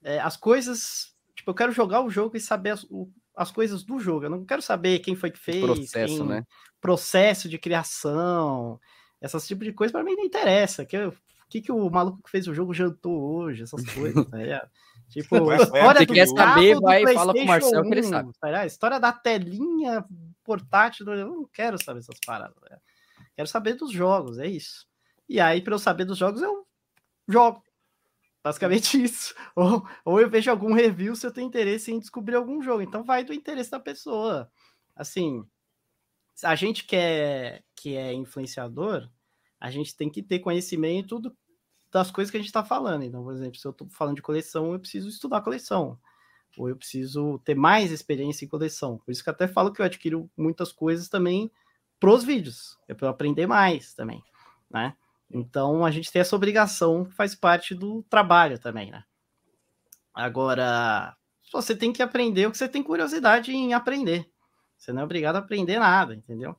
é, 0.04 0.20
as 0.20 0.38
coisas. 0.38 1.16
Tipo, 1.36 1.50
eu 1.50 1.56
quero 1.56 1.72
jogar 1.72 2.02
o 2.02 2.10
jogo 2.12 2.38
e 2.38 2.40
saber 2.40 2.72
as, 2.72 2.84
o, 2.84 3.12
as 3.36 3.50
coisas 3.50 3.82
do 3.84 4.00
jogo. 4.00 4.26
Eu 4.26 4.30
não 4.30 4.46
quero 4.46 4.62
saber 4.62 5.00
quem 5.00 5.16
foi 5.16 5.32
que 5.32 5.40
fez. 5.40 5.60
Processo, 5.60 6.18
quem, 6.18 6.28
né? 6.28 6.46
Processo 6.80 7.50
de 7.50 7.58
criação. 7.58 8.80
Essas 9.20 9.48
tipo 9.48 9.64
de 9.64 9.74
coisa 9.74 9.92
para 9.92 10.04
mim 10.04 10.16
não 10.16 10.24
interessa. 10.24 10.86
Que 10.86 10.98
o 10.98 11.14
que, 11.52 11.62
que 11.62 11.72
o 11.72 11.90
maluco 11.90 12.24
que 12.24 12.32
fez 12.32 12.48
o 12.48 12.54
jogo 12.54 12.74
jantou 12.74 13.20
hoje? 13.22 13.64
Essas 13.64 13.86
coisas, 13.94 14.26
tá 14.26 14.38
ligado? 14.38 14.70
Tipo, 15.10 15.50
a 15.50 15.58
história 15.58 16.06
do 16.06 16.14
quer 16.14 16.26
saber, 16.26 16.80
vai 16.80 17.04
e 17.04 17.14
fala 17.14 17.34
pro 17.34 17.46
Marcel 17.46 17.82
1, 17.82 17.84
que 17.84 17.94
ele 17.96 18.04
sabe. 18.04 18.32
Tá 18.40 18.66
história 18.66 18.98
da 18.98 19.12
telinha 19.12 20.06
portátil, 20.42 21.06
eu 21.14 21.28
não 21.28 21.46
quero 21.52 21.78
saber 21.84 22.00
essas 22.00 22.18
paradas. 22.26 22.56
Né? 22.62 22.78
Quero 23.36 23.48
saber 23.50 23.74
dos 23.74 23.92
jogos, 23.92 24.40
é 24.40 24.48
isso. 24.48 24.88
E 25.28 25.38
aí, 25.38 25.62
para 25.62 25.74
eu 25.74 25.80
saber 25.80 26.06
dos 26.06 26.18
jogos, 26.18 26.42
eu 26.42 26.66
jogo. 27.28 27.62
Basicamente 28.42 28.96
isso. 29.04 29.36
Ou, 29.54 29.86
ou 30.06 30.22
eu 30.22 30.30
vejo 30.30 30.50
algum 30.50 30.72
review 30.72 31.14
se 31.14 31.28
eu 31.28 31.34
tenho 31.34 31.48
interesse 31.48 31.92
em 31.92 32.00
descobrir 32.00 32.36
algum 32.36 32.62
jogo. 32.62 32.82
Então 32.82 33.04
vai 33.04 33.26
do 33.26 33.34
interesse 33.34 33.70
da 33.70 33.82
pessoa. 33.82 34.50
Assim, 34.96 35.46
a 36.42 36.56
gente 36.56 36.86
que 36.86 36.96
é, 36.96 37.62
que 37.76 37.98
é 37.98 38.14
influenciador, 38.14 39.10
a 39.62 39.70
gente 39.70 39.96
tem 39.96 40.10
que 40.10 40.24
ter 40.24 40.40
conhecimento 40.40 41.20
do, 41.20 41.38
das 41.92 42.10
coisas 42.10 42.32
que 42.32 42.38
a 42.38 42.40
gente 42.40 42.48
está 42.48 42.64
falando. 42.64 43.04
Então, 43.04 43.24
por 43.24 43.34
exemplo, 43.34 43.60
se 43.60 43.68
eu 43.68 43.72
estou 43.72 43.88
falando 43.90 44.16
de 44.16 44.22
coleção, 44.22 44.74
eu 44.74 44.80
preciso 44.80 45.10
estudar 45.10 45.42
coleção. 45.42 45.98
Ou 46.58 46.70
eu 46.70 46.76
preciso 46.76 47.40
ter 47.40 47.56
mais 47.56 47.92
experiência 47.92 48.46
em 48.46 48.48
coleção. 48.48 48.98
Por 48.98 49.12
isso 49.12 49.24
que 49.24 49.30
até 49.30 49.48
falo 49.48 49.72
que 49.72 49.82
eu 49.82 49.86
adquiro 49.86 50.30
muitas 50.36 50.72
coisas 50.72 51.08
também 51.08 51.52
pros 52.00 52.24
vídeos, 52.24 52.80
é 52.88 52.96
para 52.96 53.10
aprender 53.10 53.46
mais 53.46 53.94
também, 53.94 54.24
né? 54.72 54.96
Então 55.30 55.86
a 55.86 55.92
gente 55.92 56.12
tem 56.12 56.20
essa 56.20 56.36
obrigação 56.36 57.06
que 57.06 57.14
faz 57.14 57.36
parte 57.36 57.76
do 57.76 58.02
trabalho 58.10 58.58
também, 58.58 58.90
né? 58.90 59.04
Agora, 60.12 61.16
você 61.54 61.76
tem 61.76 61.94
que 61.94 62.02
aprender 62.02 62.48
o 62.48 62.52
que 62.52 62.58
você 62.58 62.68
tem 62.68 62.82
curiosidade 62.82 63.52
em 63.52 63.74
aprender. 63.74 64.30
Você 64.78 64.92
não 64.92 65.04
é 65.04 65.06
obrigado 65.06 65.36
a 65.36 65.40
aprender 65.40 65.78
nada, 65.78 66.16
entendeu? 66.16 66.58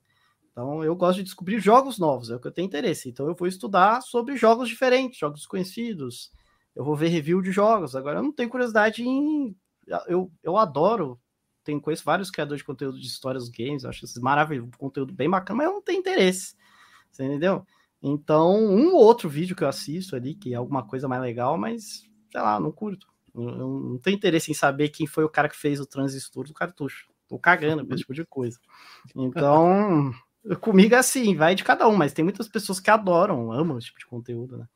Então 0.52 0.84
eu 0.84 0.94
gosto 0.94 1.18
de 1.18 1.24
descobrir 1.24 1.58
jogos 1.60 1.98
novos, 1.98 2.30
é 2.30 2.36
o 2.36 2.40
que 2.40 2.46
eu 2.46 2.52
tenho 2.52 2.66
interesse. 2.66 3.08
Então 3.08 3.26
eu 3.26 3.34
vou 3.34 3.48
estudar 3.48 4.00
sobre 4.02 4.36
jogos 4.36 4.68
diferentes, 4.68 5.18
jogos 5.18 5.40
desconhecidos. 5.40 6.30
Eu 6.76 6.84
vou 6.84 6.94
ver 6.94 7.08
review 7.08 7.42
de 7.42 7.50
jogos. 7.50 7.96
Agora 7.96 8.18
eu 8.18 8.22
não 8.22 8.32
tenho 8.32 8.48
curiosidade 8.48 9.02
em. 9.02 9.56
Eu, 10.06 10.30
eu 10.42 10.56
adoro 10.56 11.18
tenho, 11.64 11.80
conheço 11.80 12.04
vários 12.04 12.30
criadores 12.30 12.60
de 12.60 12.66
conteúdo 12.66 12.98
de 12.98 13.06
histórias 13.06 13.44
dos 13.44 13.52
games, 13.52 13.84
eu 13.84 13.90
acho 13.90 14.04
isso 14.04 14.20
maravilhoso, 14.20 14.70
conteúdo 14.76 15.12
bem 15.12 15.30
bacana, 15.30 15.58
mas 15.58 15.66
eu 15.66 15.74
não 15.74 15.82
tenho 15.82 16.00
interesse. 16.00 16.54
Você 17.10 17.24
entendeu? 17.24 17.66
Então, 18.02 18.56
um 18.56 18.94
ou 18.94 19.02
outro 19.02 19.28
vídeo 19.28 19.54
que 19.54 19.62
eu 19.62 19.68
assisto 19.68 20.16
ali, 20.16 20.34
que 20.34 20.52
é 20.52 20.56
alguma 20.56 20.84
coisa 20.84 21.06
mais 21.06 21.22
legal, 21.22 21.56
mas, 21.56 22.04
sei 22.30 22.40
lá, 22.40 22.58
não 22.58 22.72
curto. 22.72 23.06
Eu 23.34 23.42
não 23.42 23.98
tenho 23.98 24.16
interesse 24.16 24.50
em 24.50 24.54
saber 24.54 24.88
quem 24.88 25.06
foi 25.06 25.24
o 25.24 25.28
cara 25.28 25.48
que 25.48 25.56
fez 25.56 25.80
o 25.80 25.86
transistor 25.86 26.46
do 26.46 26.52
cartucho. 26.52 27.10
Tô 27.28 27.38
cagando 27.38 27.86
com 27.86 27.94
esse 27.94 28.02
tipo 28.02 28.14
de 28.14 28.24
coisa. 28.26 28.58
Então, 29.16 30.12
comigo 30.60 30.94
é 30.94 30.98
assim, 30.98 31.35
vai 31.36 31.55
de 31.55 31.64
cada 31.64 31.89
um, 31.89 31.97
mas 31.97 32.12
tem 32.12 32.24
muitas 32.24 32.48
pessoas 32.48 32.81
que 32.81 32.90
adoram, 32.90 33.52
amam 33.52 33.78
esse 33.78 33.89
tipo 33.89 33.98
de 33.98 34.06
conteúdo, 34.06 34.59
né? 34.59 34.66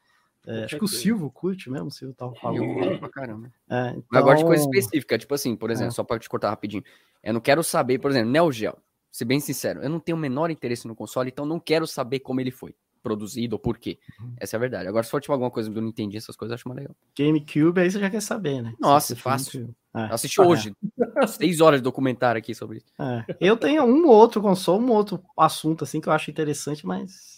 É, 0.47 0.65
acho 0.65 0.79
que 0.79 0.85
o 0.85 0.89
Silvio 0.89 1.29
curte 1.29 1.69
mesmo, 1.69 1.89
o 1.89 1.91
Silvio 1.91 2.15
tava 2.15 2.33
falando. 2.37 2.63
Eu 2.85 2.99
pra 3.01 3.09
caramba. 3.09 3.51
É, 3.69 3.95
então... 3.97 4.21
Eu 4.21 4.23
gosto 4.23 4.39
de 4.39 4.45
coisa 4.45 4.63
específica, 4.63 5.19
tipo 5.19 5.35
assim, 5.35 5.57
por 5.57 5.71
exemplo, 5.71 5.91
é. 5.91 5.95
só 5.95 6.05
para 6.05 6.21
te 6.21 6.29
cortar 6.29 6.51
rapidinho. 6.51 6.85
Eu 7.23 7.35
não 7.35 7.41
quero 7.41 7.65
saber, 7.65 7.99
por 7.99 8.11
exemplo, 8.11 8.31
Neo 8.31 8.53
Geo. 8.53 8.77
Ser 9.11 9.25
bem 9.25 9.41
sincero, 9.41 9.83
eu 9.83 9.89
não 9.89 9.99
tenho 9.99 10.17
o 10.17 10.21
menor 10.21 10.51
interesse 10.51 10.87
no 10.87 10.95
console, 10.95 11.31
então 11.31 11.47
não 11.47 11.59
quero 11.59 11.87
saber 11.87 12.21
como 12.21 12.41
ele 12.41 12.51
foi 12.51 12.75
produzido 13.03 13.55
ou 13.55 13.59
por 13.59 13.79
quê. 13.79 13.99
Uhum. 14.21 14.35
Essa 14.37 14.57
é 14.57 14.59
a 14.59 14.61
verdade. 14.61 14.89
Agora, 14.89 15.05
se 15.05 15.11
for 15.11 15.21
tipo 15.21 15.33
alguma 15.33 15.51
coisa 15.51 15.71
do 15.71 15.81
Nintendo, 15.81 16.17
essas 16.17 16.37
coisas 16.37 16.51
eu 16.51 16.55
acho 16.57 16.69
mais 16.69 16.81
legal. 16.81 16.97
GameCube, 17.17 17.81
aí 17.81 17.91
você 17.91 18.01
já 18.01 18.11
quer 18.11 18.21
saber, 18.21 18.63
né? 18.63 18.75
Nossa, 18.81 19.15
fácil. 19.17 19.75
É. 19.97 20.13
Assisti 20.13 20.41
hoje. 20.41 20.75
Seis 21.27 21.61
horas 21.61 21.81
de 21.81 21.85
documentário 21.85 22.39
aqui 22.39 22.55
sobre 22.55 22.79
isso. 22.79 22.87
É. 22.99 23.25
Eu 23.41 23.57
tenho 23.57 23.85
um 23.85 24.07
ou 24.07 24.15
outro 24.15 24.43
console, 24.43 24.85
um 24.85 24.91
outro 24.91 25.23
assunto 25.37 25.85
assim 25.85 26.01
que 26.01 26.09
eu 26.09 26.13
acho 26.13 26.31
interessante, 26.31 26.87
mas 26.87 27.37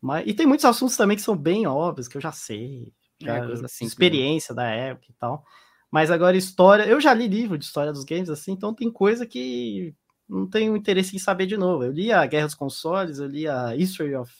mas, 0.00 0.24
e 0.26 0.34
tem 0.34 0.46
muitos 0.46 0.64
assuntos 0.64 0.96
também 0.96 1.16
que 1.16 1.22
são 1.22 1.36
bem 1.36 1.66
óbvios, 1.66 2.06
que 2.06 2.16
eu 2.16 2.20
já 2.20 2.30
sei. 2.30 2.92
Já, 3.20 3.38
é, 3.38 3.52
assim, 3.64 3.86
experiência 3.86 4.54
da 4.54 4.64
época 4.64 5.06
e 5.10 5.14
tal. 5.14 5.44
Mas 5.90 6.10
agora, 6.10 6.36
história. 6.36 6.84
Eu 6.84 7.00
já 7.00 7.14
li 7.14 7.26
livro 7.26 7.56
de 7.58 7.64
história 7.64 7.92
dos 7.92 8.04
games, 8.04 8.28
assim, 8.28 8.52
então 8.52 8.74
tem 8.74 8.90
coisa 8.90 9.26
que 9.26 9.94
não 10.28 10.46
tenho 10.46 10.76
interesse 10.76 11.16
em 11.16 11.18
saber 11.18 11.46
de 11.46 11.56
novo. 11.56 11.84
Eu 11.84 11.92
li 11.92 12.12
a 12.12 12.26
Guerra 12.26 12.46
dos 12.46 12.54
Consoles, 12.54 13.18
eu 13.18 13.26
li 13.26 13.48
a 13.48 13.74
History 13.74 14.14
of, 14.14 14.32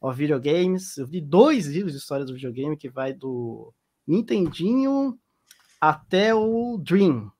of 0.00 0.16
Video 0.16 0.40
Games, 0.40 0.96
eu 0.96 1.06
li 1.06 1.20
dois 1.20 1.66
livros 1.66 1.92
de 1.92 1.98
história 1.98 2.24
do 2.24 2.34
videogame 2.34 2.76
que 2.76 2.88
vai 2.88 3.12
do 3.12 3.74
Nintendinho 4.06 5.18
até 5.88 6.34
o 6.34 6.78
Dream. 6.78 7.30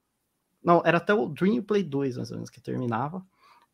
Não, 0.62 0.82
era 0.84 0.98
até 0.98 1.12
o 1.14 1.28
Dream 1.28 1.62
Play 1.62 1.82
2, 1.82 2.16
mais 2.16 2.30
ou 2.30 2.36
menos, 2.36 2.50
que 2.50 2.60
terminava. 2.60 3.24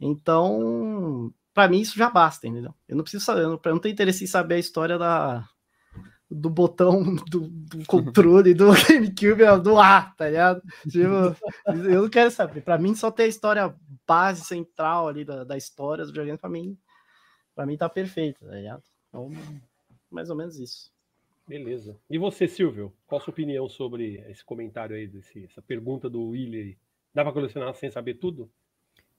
Então, 0.01 1.33
para 1.53 1.69
mim 1.69 1.81
isso 1.81 1.97
já 1.97 2.11
basta, 2.11 2.47
entendeu? 2.47 2.75
Eu 2.89 2.97
não 2.97 3.03
preciso 3.03 3.25
saber, 3.25 3.43
eu 3.43 3.51
não, 3.51 3.61
não 3.65 3.79
tenho 3.79 3.93
interesse 3.93 4.25
em 4.25 4.27
saber 4.27 4.55
a 4.55 4.59
história 4.59 4.99
da, 4.99 5.49
do 6.31 6.49
botão 6.49 7.17
do, 7.29 7.49
do 7.49 7.85
controle 7.87 8.55
do 8.55 8.71
GameCube 8.89 9.63
do 9.63 9.79
A, 9.79 10.03
tá 10.17 10.29
ligado? 10.29 10.63
Tipo, 10.89 11.37
eu 11.67 12.03
não 12.03 12.09
quero 12.09 12.31
saber. 12.31 12.63
Para 12.63 12.79
mim, 12.79 12.95
só 12.95 13.11
ter 13.11 13.25
a 13.25 13.29
história 13.29 13.75
base 14.07 14.45
central 14.45 15.09
ali 15.09 15.25
da, 15.25 15.45
da 15.45 15.57
história 15.57 16.05
do 16.05 16.09
videogame, 16.13 16.39
para 16.39 16.51
mim, 16.51 16.79
para 17.55 17.67
mim 17.67 17.77
tá 17.77 17.89
perfeito, 17.89 18.47
tá 18.47 18.55
ligado? 18.55 18.83
Então, 19.09 19.31
mais 20.11 20.31
ou 20.31 20.37
menos 20.37 20.59
isso. 20.59 20.91
Beleza. 21.51 21.99
E 22.09 22.17
você, 22.17 22.47
Silvio? 22.47 22.95
Qual 23.09 23.21
a 23.21 23.25
sua 23.25 23.33
opinião 23.33 23.69
sobre 23.69 24.25
esse 24.29 24.45
comentário 24.45 24.95
aí, 24.95 25.09
desse, 25.09 25.47
essa 25.47 25.61
pergunta 25.61 26.09
do 26.09 26.29
William? 26.29 26.77
Dá 27.13 27.25
para 27.25 27.33
colecionar 27.33 27.75
sem 27.75 27.91
saber 27.91 28.15
tudo? 28.15 28.49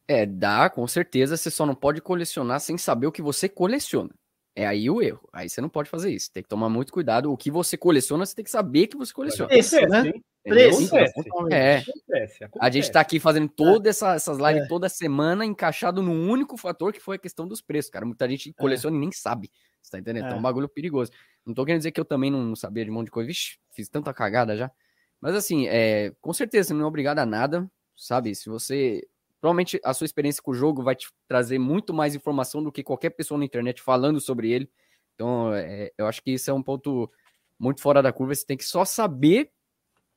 É, 0.07 0.25
dá, 0.25 0.69
com 0.69 0.87
certeza. 0.87 1.35
Você 1.35 1.51
só 1.51 1.65
não 1.65 1.75
pode 1.75 1.99
colecionar 2.01 2.61
sem 2.61 2.77
saber 2.77 3.05
o 3.05 3.11
que 3.11 3.21
você 3.21 3.49
coleciona. 3.49 4.11
É 4.55 4.65
aí 4.65 4.89
o 4.89 5.01
erro. 5.01 5.27
Aí 5.33 5.49
você 5.49 5.59
não 5.59 5.67
pode 5.67 5.89
fazer 5.89 6.09
isso. 6.09 6.31
Tem 6.31 6.41
que 6.41 6.47
tomar 6.47 6.69
muito 6.69 6.93
cuidado. 6.93 7.29
O 7.29 7.35
que 7.35 7.51
você 7.51 7.75
coleciona, 7.75 8.25
você 8.25 8.33
tem 8.33 8.45
que 8.45 8.51
saber 8.51 8.87
que 8.87 8.95
você 8.95 9.13
coleciona. 9.13 9.49
Preço, 9.49 9.75
né? 9.87 10.13
Preço. 10.41 10.95
É. 10.95 11.79
Acontece, 11.79 12.43
acontece. 12.45 12.47
A 12.61 12.69
gente 12.69 12.89
tá 12.93 13.01
aqui 13.01 13.19
fazendo 13.19 13.49
todas 13.49 13.97
essa, 13.97 14.15
essas 14.15 14.37
lives 14.37 14.63
é. 14.63 14.67
toda 14.67 14.87
semana, 14.87 15.45
encaixado 15.45 16.01
num 16.01 16.29
único 16.29 16.55
fator 16.55 16.93
que 16.93 17.01
foi 17.01 17.17
a 17.17 17.19
questão 17.19 17.45
dos 17.45 17.61
preços, 17.61 17.91
cara. 17.91 18.05
Muita 18.05 18.27
gente 18.29 18.51
é. 18.51 18.53
coleciona 18.53 18.95
é. 18.95 18.97
e 18.97 19.01
nem 19.01 19.11
sabe. 19.11 19.51
Você 19.81 19.91
tá 19.91 19.99
entendendo? 19.99 20.27
É. 20.27 20.31
é 20.31 20.35
um 20.35 20.41
bagulho 20.41 20.69
perigoso. 20.69 21.11
Não 21.45 21.53
tô 21.53 21.65
querendo 21.65 21.79
dizer 21.79 21.91
que 21.91 21.99
eu 21.99 22.05
também 22.05 22.29
não 22.29 22.55
sabia 22.55 22.85
de 22.85 22.91
um 22.91 22.93
monte 22.93 23.05
de 23.05 23.11
coisa. 23.11 23.27
Vixe, 23.27 23.57
fiz 23.71 23.89
tanta 23.89 24.13
cagada 24.13 24.55
já. 24.55 24.71
Mas 25.19 25.35
assim, 25.35 25.67
é, 25.67 26.13
com 26.21 26.33
certeza, 26.33 26.69
você 26.69 26.73
não 26.73 26.83
é 26.83 26.87
obrigado 26.87 27.19
a 27.19 27.25
nada, 27.25 27.69
sabe? 27.95 28.33
Se 28.35 28.49
você 28.49 29.07
Provavelmente 29.41 29.81
a 29.83 29.91
sua 29.91 30.05
experiência 30.05 30.41
com 30.41 30.51
o 30.51 30.55
jogo 30.55 30.83
vai 30.83 30.95
te 30.95 31.11
trazer 31.27 31.57
muito 31.57 31.91
mais 31.91 32.13
informação 32.13 32.63
do 32.63 32.71
que 32.71 32.83
qualquer 32.83 33.09
pessoa 33.09 33.39
na 33.39 33.43
internet 33.43 33.81
falando 33.81 34.21
sobre 34.21 34.51
ele. 34.51 34.69
Então, 35.15 35.51
é, 35.51 35.91
eu 35.97 36.05
acho 36.05 36.21
que 36.21 36.31
isso 36.31 36.51
é 36.51 36.53
um 36.53 36.61
ponto 36.61 37.11
muito 37.57 37.81
fora 37.81 38.03
da 38.03 38.13
curva. 38.13 38.35
Você 38.35 38.45
tem 38.45 38.55
que 38.55 38.63
só 38.63 38.85
saber, 38.85 39.51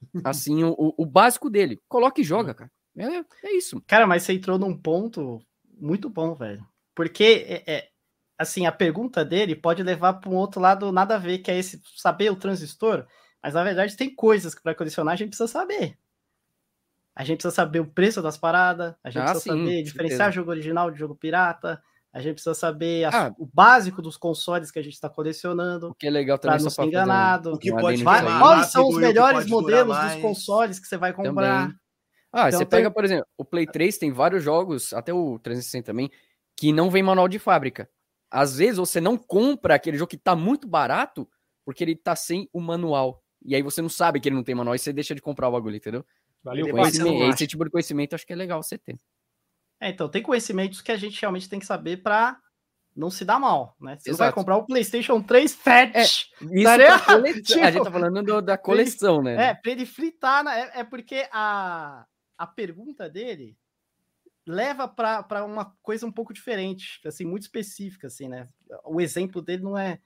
assim, 0.23 0.63
o, 0.63 0.95
o 0.99 1.07
básico 1.07 1.49
dele. 1.49 1.81
Coloque 1.89 2.21
e 2.21 2.25
joga, 2.25 2.53
cara. 2.53 2.71
É, 2.95 3.25
é, 3.49 3.57
isso. 3.57 3.83
Cara, 3.87 4.07
mas 4.07 4.25
você 4.25 4.35
entrou 4.35 4.59
num 4.59 4.77
ponto 4.77 5.41
muito 5.81 6.11
bom, 6.11 6.35
velho. 6.35 6.63
Porque, 6.95 7.47
é, 7.49 7.65
é, 7.67 7.89
assim, 8.39 8.67
a 8.67 8.73
pergunta 8.73 9.25
dele 9.25 9.55
pode 9.55 9.83
levar 9.83 10.15
para 10.15 10.31
um 10.31 10.35
outro 10.37 10.61
lado 10.61 10.91
nada 10.93 11.15
a 11.17 11.19
ver, 11.19 11.39
que 11.39 11.51
é 11.51 11.59
esse 11.59 11.81
saber 11.97 12.31
o 12.31 12.37
transistor. 12.37 13.07
Mas 13.43 13.55
na 13.55 13.63
verdade 13.65 13.97
tem 13.97 14.15
coisas 14.15 14.55
que 14.55 14.63
para 14.63 14.75
colecionar 14.75 15.13
a 15.15 15.17
gente 15.17 15.29
precisa 15.29 15.49
saber. 15.49 15.99
A 17.15 17.23
gente 17.25 17.39
precisa 17.39 17.55
saber 17.55 17.81
o 17.81 17.87
preço 17.87 18.21
das 18.21 18.37
paradas, 18.37 18.95
a 19.05 19.11
gente 19.11 19.23
Ah, 19.23 19.31
precisa 19.33 19.55
sim, 19.55 19.61
saber 19.61 19.83
diferenciar 19.83 20.19
certeza. 20.19 20.33
jogo 20.33 20.51
original 20.51 20.91
de 20.91 20.99
jogo 20.99 21.15
pirata, 21.15 21.81
a 22.13 22.21
gente 22.21 22.35
precisa 22.35 22.55
saber 22.55 23.05
as- 23.05 23.15
Ah. 23.15 23.35
o 23.39 23.47
básico 23.47 24.03
dos 24.03 24.17
consoles 24.17 24.71
que 24.73 24.79
a 24.79 24.83
gente 24.83 24.95
está 24.95 25.09
colecionando, 25.09 25.91
O 25.91 25.95
que 25.95 26.07
é 26.09 26.11
legal 26.11 26.39
para 26.39 26.53
também, 26.53 26.65
não 26.65 26.71
ser 26.71 26.83
enganado. 26.85 27.53
O 27.53 27.59
que 27.59 27.73
um 27.73 27.77
pode 27.77 27.99
aí. 28.07 28.39
Quais 28.41 28.67
são 28.69 28.89
os 28.89 28.97
melhores 28.97 29.47
modelos 29.47 29.97
dos 29.97 30.15
consoles 30.17 30.81
que 30.81 30.87
você 30.89 30.97
vai 30.97 31.13
comprar? 31.13 31.63
Também. 31.67 31.77
Ah, 32.33 32.49
Então 32.49 32.59
você 32.59 32.67
tem- 32.67 32.79
pega, 32.81 32.91
por 32.91 33.05
exemplo, 33.05 33.27
o 33.39 33.45
Play 33.45 33.65
3 33.67 33.97
tem 33.97 34.11
vários 34.11 34.43
jogos, 34.43 34.93
até 34.93 35.13
o 35.13 35.39
360 35.39 35.87
também, 35.87 36.11
que 36.57 36.73
não 36.73 36.91
vem 36.91 37.03
manual 37.03 37.29
de 37.29 37.39
fábrica. 37.39 37.89
Às 38.31 38.57
vezes 38.57 38.77
você 38.79 39.01
não 39.01 39.17
compra 39.17 39.75
aquele 39.75 39.97
jogo 39.99 40.11
que 40.11 40.17
tá 40.17 40.35
muito 40.35 40.67
barato, 40.67 41.29
porque 41.65 41.85
ele 41.85 41.95
tá 41.97 42.15
sem 42.17 42.49
o 42.53 42.61
manual. 42.61 43.23
E 43.45 43.55
aí 43.55 43.63
você 43.63 43.81
não 43.83 43.89
sabe 43.89 44.21
que 44.21 44.29
ele 44.29 44.37
não 44.37 44.43
tem 44.45 44.55
manual 44.55 44.75
e 44.75 44.79
você 44.79 44.93
deixa 44.93 45.15
de 45.15 45.21
comprar 45.23 45.49
o 45.49 45.53
bagulho, 45.53 45.77
entendeu? 45.77 46.05
Valeu, 46.43 46.69
Conhecimento, 46.71 47.35
esse 47.35 47.47
tipo 47.47 47.65
de 47.65 47.71
conhecimento 47.71 48.15
acho 48.15 48.27
que 48.27 48.33
é 48.33 48.37
legal 48.37 48.63
você 48.63 48.77
ter. 48.77 48.99
É, 49.81 49.89
então, 49.91 50.09
tem 50.09 50.23
conhecimentos 50.23 50.81
que 50.81 50.93
a 50.93 50.97
gente 50.97 51.21
realmente 51.21 51.49
tem 51.49 51.59
que 51.59 51.67
saber 51.67 51.99
para 52.03 52.39
não 52.97 53.11
se 53.11 53.25
dar 53.25 53.39
mal, 53.41 53.77
né? 53.81 53.97
Você 53.99 54.11
não 54.11 54.19
vai 54.19 54.33
comprar 54.33 54.57
o 54.57 54.65
PlayStation 54.67 55.21
3 55.23 55.55
Fat. 55.55 55.91
É, 55.95 56.01
É, 56.01 56.05
Isso 56.41 57.05
cole- 57.07 57.43
tipo, 57.43 57.61
A 57.65 57.71
gente 57.71 57.85
tá 57.85 57.91
falando 57.91 58.23
do- 58.23 58.41
da 58.43 58.57
coleção, 58.57 59.23
né? 59.23 59.55
pra 59.55 59.73
ele 59.73 59.85
fritar. 59.85 60.45
na- 60.45 60.57
É, 60.57 60.81
é 60.81 60.85
porque 60.85 61.27
a, 61.33 62.07
a 62.39 62.47
pergunta 62.47 63.09
dele 63.11 63.57
leva 64.47 64.87
para 64.89 65.45
uma 65.45 65.75
coisa 65.83 66.07
um 66.07 66.13
pouco 66.13 66.33
diferente, 66.33 67.01
assim, 67.07 67.25
muito 67.25 67.43
específica, 67.43 68.07
assim, 68.09 68.29
né? 68.29 68.49
O 68.85 69.01
exemplo 69.01 69.41
dele 69.41 69.63
não 69.63 69.77
é 69.79 69.99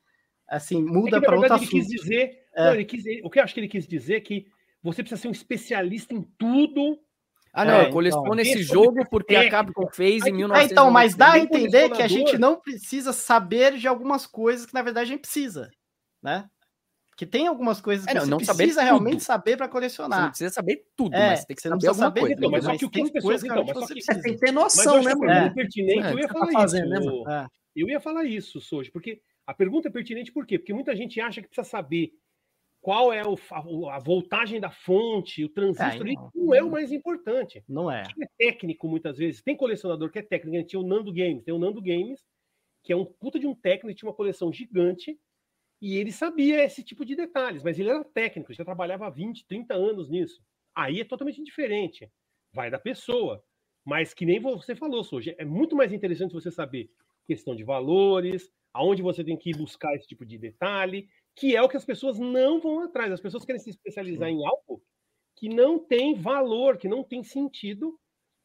assim, 0.49 0.79
É 0.81 0.85
muda 0.85 1.21
na 1.21 1.27
para 1.27 1.37
outro 1.37 1.47
ele 1.47 1.55
assunto. 1.55 1.71
quis 1.71 1.87
dizer. 1.87 2.45
É. 2.55 2.65
Não, 2.65 2.75
ele 2.75 2.85
quis, 2.85 3.03
o 3.25 3.31
que 3.31 3.39
eu 3.39 3.45
acho 3.45 3.53
que 3.55 3.61
ele 3.61 3.69
quis 3.69 3.87
dizer 3.87 4.17
é 4.17 4.21
que 4.21 4.47
você 4.83 5.03
precisa 5.03 5.21
ser 5.21 5.29
um 5.29 5.33
especialista 5.33 6.15
em 6.15 6.23
tudo. 6.39 6.99
Ah, 7.53 7.65
não, 7.65 7.75
É, 7.81 7.87
eu 7.89 7.91
coleciono 7.91 8.27
então, 8.27 8.39
esse 8.41 8.63
jogo 8.63 9.05
porque 9.11 9.35
a. 9.35 9.51
Capcom 9.51 9.89
fez 9.91 10.23
Aí 10.23 10.29
em 10.31 10.33
que- 10.33 10.39
1990. 10.39 10.61
É, 10.61 10.73
então, 10.73 10.91
mas 10.91 11.15
dá 11.17 11.33
a 11.33 11.39
entender 11.39 11.91
que 11.91 12.03
a 12.03 12.07
gente 12.09 12.39
não 12.39 12.61
precisa 12.61 13.13
saber 13.13 13.77
de 13.77 13.89
algumas 13.89 14.27
coisas 14.27 14.65
que 14.67 14.75
na 14.75 14.83
verdade 14.83 15.11
a 15.11 15.15
gente 15.15 15.23
precisa, 15.23 15.71
né? 16.23 16.49
Que 17.19 17.27
tem 17.27 17.49
algumas 17.49 17.81
coisas 17.81 18.07
É, 18.07 18.15
que 18.15 18.15
não, 18.15 18.23
você 18.23 18.31
não 18.31 18.41
saber 18.41 18.57
precisa 18.65 18.83
tudo. 18.83 18.87
realmente 18.87 19.25
saber 19.25 19.57
para 19.59 19.67
Você 19.67 19.69
não 19.69 19.73
colecionar. 19.73 20.29
precisa 20.31 20.51
saber 20.55 20.87
tudo, 20.97 21.15
É, 21.17 21.27
mas 21.27 21.45
tem 21.45 21.57
que 21.57 21.63
você 21.63 21.69
não 21.69 21.77
saber 21.81 21.81
precisa 21.81 22.05
alguma 22.05 22.07
saber 22.07 22.21
coisa. 22.21 22.35
Então, 22.35 22.51
mas 22.51 22.65
só 22.65 22.71
mas 22.71 22.79
que 22.79 22.87
o 22.87 22.91
que 22.91 22.95
tem 22.95 23.05
as 23.05 23.11
pessoas. 23.11 23.43
que 23.43 23.49
Então, 23.49 23.65
mas 23.65 23.79
só 23.79 23.87
que. 23.89 24.01
você 24.03 24.13
É, 24.13 24.15
tem 24.23 24.23
precisa. 24.23 24.35
que 24.35 24.47
ter 24.47 24.53
Mas 24.75 24.87
noção, 24.87 24.95
acho 24.99 25.05
né, 25.05 25.13
a 25.13 25.17
mano? 25.17 25.33
pergunta 25.33 25.51
É. 25.51 25.55
pertinente, 25.55 26.07
É, 26.07 26.13
eu 26.13 26.19
ia 26.19 26.29
Você 26.29 26.35
tá 26.35 26.35
falar 26.35 26.53
fazendo, 26.53 26.89
né, 26.91 26.99
isso. 27.01 27.07
mano? 27.07 27.31
É. 27.31 27.47
Eu 27.77 27.89
ia 27.89 28.01
falar 28.01 28.25
isso, 28.25 28.61
Soji, 28.61 28.91
porque 28.93 29.21
a 29.47 29.55
pergunta 29.55 29.89
é 29.89 29.91
pertinente 29.91 30.33
por 30.33 30.47
quê? 30.47 30.59
Porque 30.59 30.73
muita 30.75 30.95
gente 30.97 31.21
acha 31.21 31.43
que 31.43 31.49
precisa 31.49 31.69
saber 31.69 32.13
qual 32.81 33.13
é 33.13 33.23
o 33.27 33.37
o- 33.67 33.89
a 33.91 33.99
voltagem 33.99 34.61
da 34.61 34.71
fonte, 34.71 35.45
o 35.45 35.49
transistor, 35.49 36.07
É, 36.07 36.11
e 36.13 36.15
não. 36.15 36.31
não 36.35 36.55
é 36.55 36.63
o 36.63 36.71
mais 36.71 36.93
importante. 36.93 37.65
Não 37.69 37.91
é. 37.91 38.03
É 38.21 38.27
técnico, 38.39 38.89
muitas 38.89 39.19
vezes, 39.19 39.43
tem 39.43 39.57
colecionador 39.57 40.11
que 40.11 40.19
é 40.21 40.23
técnico, 40.23 40.57
a 40.57 40.61
gente 40.61 40.71
tinha 40.71 40.81
o 40.81 40.87
Nando 40.87 41.13
Games, 41.13 41.45
tem 41.45 41.55
o 41.55 41.59
Nando 41.59 41.83
Games, 41.83 42.21
que 42.85 42.93
é 42.93 42.97
um 42.97 43.05
puta 43.05 43.39
de 43.41 43.47
um 43.47 43.55
técnico, 43.55 43.97
tinha 43.99 44.09
uma 44.11 44.17
coleção 44.17 44.53
gigante, 44.53 45.19
e 45.81 45.97
ele 45.97 46.13
sabia 46.13 46.65
esse 46.65 46.83
tipo 46.83 47.05
de 47.05 47.15
detalhes, 47.15 47.63
mas 47.63 47.79
ele 47.79 47.91
era 47.91 48.05
técnico, 48.05 48.53
já 48.53 48.65
trabalhava 48.65 49.07
há 49.07 49.11
20, 49.11 49.47
30 49.47 49.75
anos 49.75 50.09
nisso. 50.09 50.43
Aí 50.75 51.01
é 51.01 51.05
totalmente 51.05 51.43
diferente. 51.43 52.11
Vai 52.53 52.71
da 52.71 52.79
pessoa. 52.79 53.45
Mas 53.85 54.13
que 54.13 54.27
nem 54.27 54.41
você 54.41 54.75
falou, 54.75 55.03
Soja, 55.05 55.35
é 55.39 55.45
muito 55.45 55.77
mais 55.77 55.93
interessante 55.93 56.33
você 56.35 56.51
saber 56.51 56.91
questão 57.27 57.55
de 57.55 57.65
valores, 57.65 58.51
aonde 58.73 59.03
você 59.03 59.25
tem 59.25 59.37
que 59.37 59.51
ir 59.51 59.57
buscar 59.57 59.95
esse 59.95 60.07
tipo 60.07 60.27
de 60.27 60.37
detalhe, 60.39 61.09
que 61.37 61.55
é 61.57 61.63
o 61.63 61.69
que 61.69 61.77
as 61.77 61.85
pessoas 61.85 62.19
não 62.19 62.61
vão 62.61 62.81
atrás. 62.83 63.13
As 63.13 63.21
pessoas 63.21 63.45
querem 63.45 63.61
se 63.61 63.71
especializar 63.71 64.29
em 64.29 64.45
algo 64.45 64.83
que 65.37 65.49
não 65.49 65.79
tem 65.79 66.15
valor, 66.15 66.79
que 66.79 66.89
não 66.89 67.05
tem 67.05 67.23
sentido, 67.23 67.99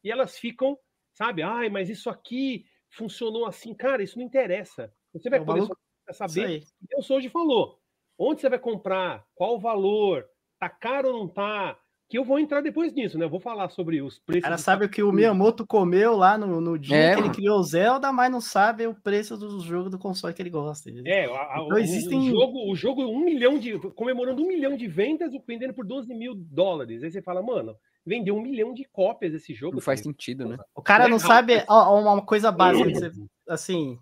e 0.03 0.11
elas 0.11 0.37
ficam, 0.37 0.77
sabe, 1.13 1.41
ai, 1.41 1.69
mas 1.69 1.89
isso 1.89 2.09
aqui 2.09 2.65
funcionou 2.89 3.45
assim. 3.47 3.73
Cara, 3.73 4.03
isso 4.03 4.17
não 4.19 4.25
interessa. 4.25 4.93
Você 5.11 5.29
vai 5.29 5.39
É, 5.39 5.41
o 5.41 5.45
maluco- 5.45 5.77
saber 6.13 6.63
o 6.81 6.87
que 6.87 7.11
o 7.11 7.15
hoje 7.15 7.29
falou. 7.29 7.77
Onde 8.17 8.41
você 8.41 8.49
vai 8.49 8.59
comprar? 8.59 9.25
Qual 9.35 9.55
o 9.55 9.59
valor? 9.59 10.25
Tá 10.59 10.69
caro 10.69 11.09
ou 11.09 11.19
não 11.19 11.27
tá? 11.27 11.77
Que 12.09 12.17
eu 12.19 12.23
vou 12.23 12.37
entrar 12.37 12.61
depois 12.61 12.93
nisso, 12.93 13.17
né? 13.17 13.25
Eu 13.25 13.29
vou 13.29 13.39
falar 13.39 13.69
sobre 13.69 13.99
os 14.01 14.17
O 14.17 14.21
preços. 14.25 14.43
cara 14.43 14.55
dos 14.55 14.63
sabe 14.63 14.85
o 14.85 14.89
que 14.89 15.01
o 15.01 15.11
Miyamoto 15.11 15.65
comeu 15.65 16.15
lá 16.15 16.37
no, 16.37 16.61
no 16.61 16.77
dia 16.77 16.95
É, 16.95 17.15
que 17.15 17.21
ele 17.21 17.29
criou 17.31 17.57
o 17.59 17.63
Zelda, 17.63 18.13
mas 18.13 18.31
não 18.31 18.39
sabe 18.39 18.85
o 18.85 18.93
preço 18.93 19.35
do 19.35 19.59
jogo 19.61 19.89
do 19.89 19.97
console 19.97 20.33
que 20.33 20.41
ele 20.41 20.49
gosta. 20.51 20.91
entendeu? 20.91 21.11
É, 21.11 21.25
a- 21.25 21.29
a- 21.31 21.53
Então 21.63 21.75
o- 21.75 21.79
existem- 21.79 22.19
o, 22.19 22.29
jogo, 22.39 22.71
o 22.71 22.75
jogo, 22.75 23.01
um 23.03 23.25
milhão 23.25 23.57
de. 23.57 23.79
comemorando 23.95 24.43
um 24.43 24.47
milhão 24.47 24.77
de 24.77 24.87
vendas 24.87 25.33
e 25.33 25.39
vendendo 25.47 25.73
por 25.73 25.85
12 25.85 26.13
mil 26.13 26.35
dólares. 26.35 27.01
Aí 27.03 27.09
você 27.11 27.21
fala, 27.21 27.41
mano, 27.41 27.75
vendeu 28.05 28.35
um 28.35 28.41
milhão 28.41 28.73
de 28.75 28.83
cópias 28.83 29.31
desse 29.31 29.53
jogo. 29.53 29.75
Não 29.75 29.81
faz 29.81 30.01
sentido, 30.01 30.47
né? 30.47 30.57
O 30.75 30.83
cara 30.83 31.05
É 31.05 31.07
não 31.07 31.17
sabe 31.17 31.63
ó, 31.67 31.99
uma 31.99 32.21
coisa 32.21 32.51
básica, 32.51 32.87
que 32.89 32.93
você- 32.95 33.11
assim, 33.49 33.97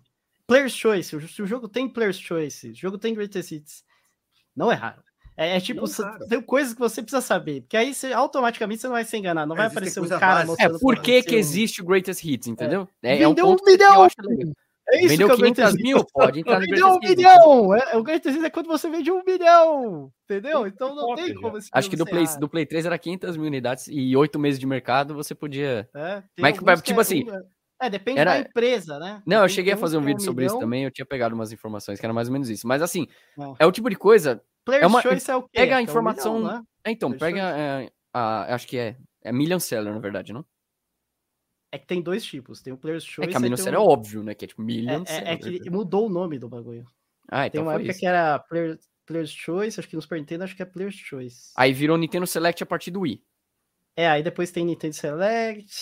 Player's 0.52 0.74
Choice, 0.76 1.16
o- 1.16 1.28
se 1.28 1.42
o 1.42 1.46
jogo 1.46 1.68
tem 1.68 1.88
Player's 1.88 2.18
Choice, 2.20 2.70
o 2.70 2.74
jogo 2.74 2.98
tem 2.98 3.14
Greatest 3.14 3.52
Hits, 3.52 3.84
não 4.54 4.70
é 4.70 4.74
raro. 4.74 5.02
É, 5.36 5.56
é 5.56 5.60
tipo, 5.60 5.80
Não, 5.80 6.28
tem 6.28 6.42
coisas 6.42 6.74
que 6.74 6.78
você 6.78 7.00
precisa 7.02 7.22
saber, 7.22 7.62
porque 7.62 7.76
aí 7.76 7.94
você 7.94 8.12
automaticamente 8.12 8.82
você 8.82 8.86
não 8.86 8.94
vai 8.94 9.04
se 9.04 9.16
enganar, 9.16 9.46
não 9.46 9.56
vai 9.56 9.66
Existem 9.66 10.02
aparecer 10.02 10.14
um 10.14 10.18
cara. 10.20 10.42
É, 10.42 10.44
mostrando 10.44 10.78
por 10.78 10.94
pra 10.94 11.02
que 11.04 11.22
que 11.22 11.34
um- 11.34 11.38
existe 11.38 11.80
o 11.80 11.84
Greatest 11.86 12.22
Hits, 12.24 12.46
entendeu? 12.48 12.86
É, 13.02 13.14
é 13.14 13.18
Vendeu 13.26 13.30
um 13.46 13.56
ponto 13.56 13.66
eu 13.66 13.72
milhão! 13.72 14.06
É 14.88 14.98
isso 14.98 15.08
Vendeu 15.08 15.26
que 15.28 15.32
é 15.32 15.34
o 15.34 15.38
500 15.38 15.38
Greatest 15.38 15.74
Hits. 15.74 15.82
mil, 15.82 16.04
pode 16.12 16.40
entrar 16.40 16.60
no 16.60 16.66
Vendeu 16.66 16.86
um 16.88 16.98
milhão! 16.98 17.74
É, 17.74 17.96
o 17.96 18.02
Greatest 18.02 18.34
Hits 18.36 18.44
é 18.44 18.50
quando 18.50 18.66
você 18.66 18.90
vende 18.90 19.10
um 19.10 19.22
milhão, 19.24 20.12
entendeu? 20.24 20.66
Então 20.66 20.94
não 20.94 21.14
tem 21.14 21.34
como 21.34 21.56
Acho 21.72 21.88
que 21.88 21.96
do 21.96 22.04
Play, 22.04 22.26
do 22.38 22.48
Play 22.48 22.66
3 22.66 22.84
era 22.84 22.98
500 22.98 23.36
mil 23.38 23.46
unidades 23.46 23.86
e 23.88 24.14
8 24.14 24.38
meses 24.38 24.60
de 24.60 24.66
mercado 24.66 25.14
você 25.14 25.34
podia. 25.34 25.88
É, 25.94 26.22
Mas, 26.38 26.58
tipo 26.82 26.98
é 26.98 27.02
assim, 27.02 27.24
um- 27.30 27.42
é, 27.82 27.90
depende 27.90 28.18
era- 28.20 28.32
da 28.34 28.40
empresa, 28.40 28.98
né? 28.98 29.22
Não, 29.26 29.38
eu 29.38 29.46
Tem- 29.46 29.54
cheguei 29.56 29.72
a 29.72 29.76
tem 29.76 29.80
fazer 29.80 29.96
um 29.98 30.02
é 30.02 30.04
vídeo 30.06 30.20
sobre 30.22 30.44
isso 30.44 30.54
milhão. 30.54 30.66
também, 30.66 30.84
eu 30.84 30.90
tinha 30.90 31.06
pegado 31.06 31.34
umas 31.34 31.52
informações 31.52 31.98
que 32.00 32.06
era 32.06 32.12
mais 32.12 32.28
ou 32.28 32.32
menos 32.32 32.48
isso. 32.48 32.66
Mas 32.66 32.82
assim, 32.82 33.06
Não. 33.36 33.56
é 33.58 33.66
o 33.66 33.72
tipo 33.72 33.88
de 33.90 33.96
coisa. 33.96 34.42
Player's 34.64 34.84
é 34.84 34.86
uma- 34.86 35.02
Choice 35.02 35.30
é 35.30 35.36
o 35.36 35.42
quê? 35.42 35.48
pega 35.54 35.76
a 35.76 35.78
É 35.78 35.80
um 35.80 35.84
informação- 35.84 36.38
milhão, 36.38 36.52
né? 36.58 36.62
É, 36.84 36.90
Então, 36.90 37.10
Fechou 37.10 37.26
pega. 37.28 37.40
é, 37.40 37.90
a, 38.14 38.54
acho 38.54 38.66
que 38.66 38.78
é. 38.78 38.96
É 39.24 39.32
Million 39.32 39.58
Seller, 39.60 39.92
na 39.92 40.00
verdade, 40.00 40.32
não? 40.32 40.44
É 41.70 41.78
que 41.78 41.86
tem 41.86 42.02
dois 42.02 42.24
tipos. 42.24 42.60
Tem 42.60 42.72
o 42.72 42.76
Player's 42.76 43.04
Choice. 43.04 43.28
É 43.28 43.30
que 43.30 43.36
a 43.36 43.40
Million 43.40 43.56
tem 43.56 43.64
Seller 43.64 43.80
é 43.80 43.82
um- 43.82 43.86
óbvio, 43.88 44.22
né? 44.22 44.34
Que 44.34 44.44
é 44.44 44.48
tipo 44.48 44.60
Million 44.62 45.02
é, 45.02 45.04
Seller. 45.06 45.28
é, 45.28 45.32
é 45.32 45.36
que 45.36 45.70
mudou 45.70 46.06
o 46.06 46.10
nome 46.10 46.38
do 46.38 46.48
bagulho. 46.48 46.84
Ah, 47.28 47.42
Tem 47.42 47.48
então 47.48 47.62
uma 47.62 47.72
foi 47.72 47.80
época 47.82 47.90
isso. 47.92 48.00
que 48.00 48.06
era 48.06 48.38
Player, 48.40 48.78
Player's 49.06 49.30
Choice, 49.32 49.80
acho 49.80 49.88
que 49.88 49.96
no 49.96 50.02
Super 50.02 50.18
Nintendo 50.18 50.44
acho 50.44 50.54
que 50.54 50.62
é 50.62 50.66
Player's 50.66 50.96
Choice. 50.96 51.52
Aí 51.56 51.72
virou 51.72 51.96
Nintendo 51.96 52.26
Select 52.26 52.62
a 52.62 52.66
partir 52.66 52.90
do 52.90 53.00
Wii. 53.00 53.22
É, 53.96 54.08
aí 54.08 54.22
depois 54.22 54.50
tem 54.50 54.64
Nintendo 54.66 54.94
Select. 54.94 55.72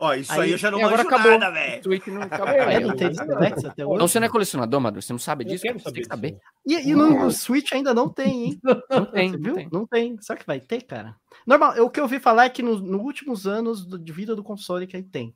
Ó, 0.00 0.14
isso 0.14 0.30
aí, 0.32 0.40
Aí- 0.42 0.50
eu 0.52 0.58
já 0.58 0.70
não 0.70 0.78
agora 0.78 1.02
manjo 1.02 1.08
acabou. 1.08 1.38
nada, 1.38 1.50
velho. 1.52 1.82
Switch 1.82 2.06
não 2.06 2.22
acabou. 2.22 2.48
É, 2.54 2.78
não, 2.80 2.96
Select 2.96 3.66
até 3.66 3.84
hoje. 3.84 3.94
Então 3.96 4.06
você 4.08 4.20
não 4.20 4.26
é 4.26 4.30
colecionador, 4.30 4.80
Maduro. 4.80 5.02
Você 5.02 5.12
não 5.12 5.18
sabe 5.18 5.44
Eu 5.44 5.48
disso? 5.48 5.62
quero 5.64 5.78
Você 5.80 5.84
saber 5.84 5.94
tem 5.94 6.02
que 6.02 6.08
saber. 6.08 6.38
E, 6.64 6.74
e 6.90 6.94
no, 6.94 7.10
no 7.24 7.30
Switch 7.32 7.72
ainda 7.72 7.92
não 7.92 8.08
tem, 8.08 8.44
hein? 8.44 8.60
Não 8.90 9.04
tem, 9.06 9.30
Você 9.32 9.36
não 9.36 9.42
viu? 9.44 9.54
tem. 9.56 9.68
Não 9.72 9.86
tem. 9.86 10.20
Será 10.20 10.38
que 10.38 10.46
vai 10.46 10.60
ter, 10.60 10.82
cara? 10.82 11.16
Normal, 11.44 11.72
o 11.82 11.90
que 11.90 11.98
eu 11.98 12.04
ouvi 12.04 12.20
falar 12.20 12.44
é 12.44 12.50
que 12.50 12.62
nos 12.62 12.80
nos 12.80 13.00
últimos 13.00 13.46
anos 13.46 13.84
de 13.86 14.12
vida 14.12 14.36
do 14.36 14.42
console 14.44 14.86
que 14.86 14.96
aí 14.96 15.02
tem. 15.02 15.34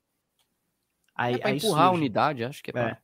Aí, 1.14 1.34
É 1.34 1.38
pra 1.38 1.48
aí 1.50 1.56
empurrar 1.56 1.84
a 1.84 1.88
surge. 1.88 2.00
unidade, 2.00 2.44
acho 2.44 2.62
que 2.62 2.70
é 2.70 2.72
pra... 2.72 2.88
É. 2.90 2.98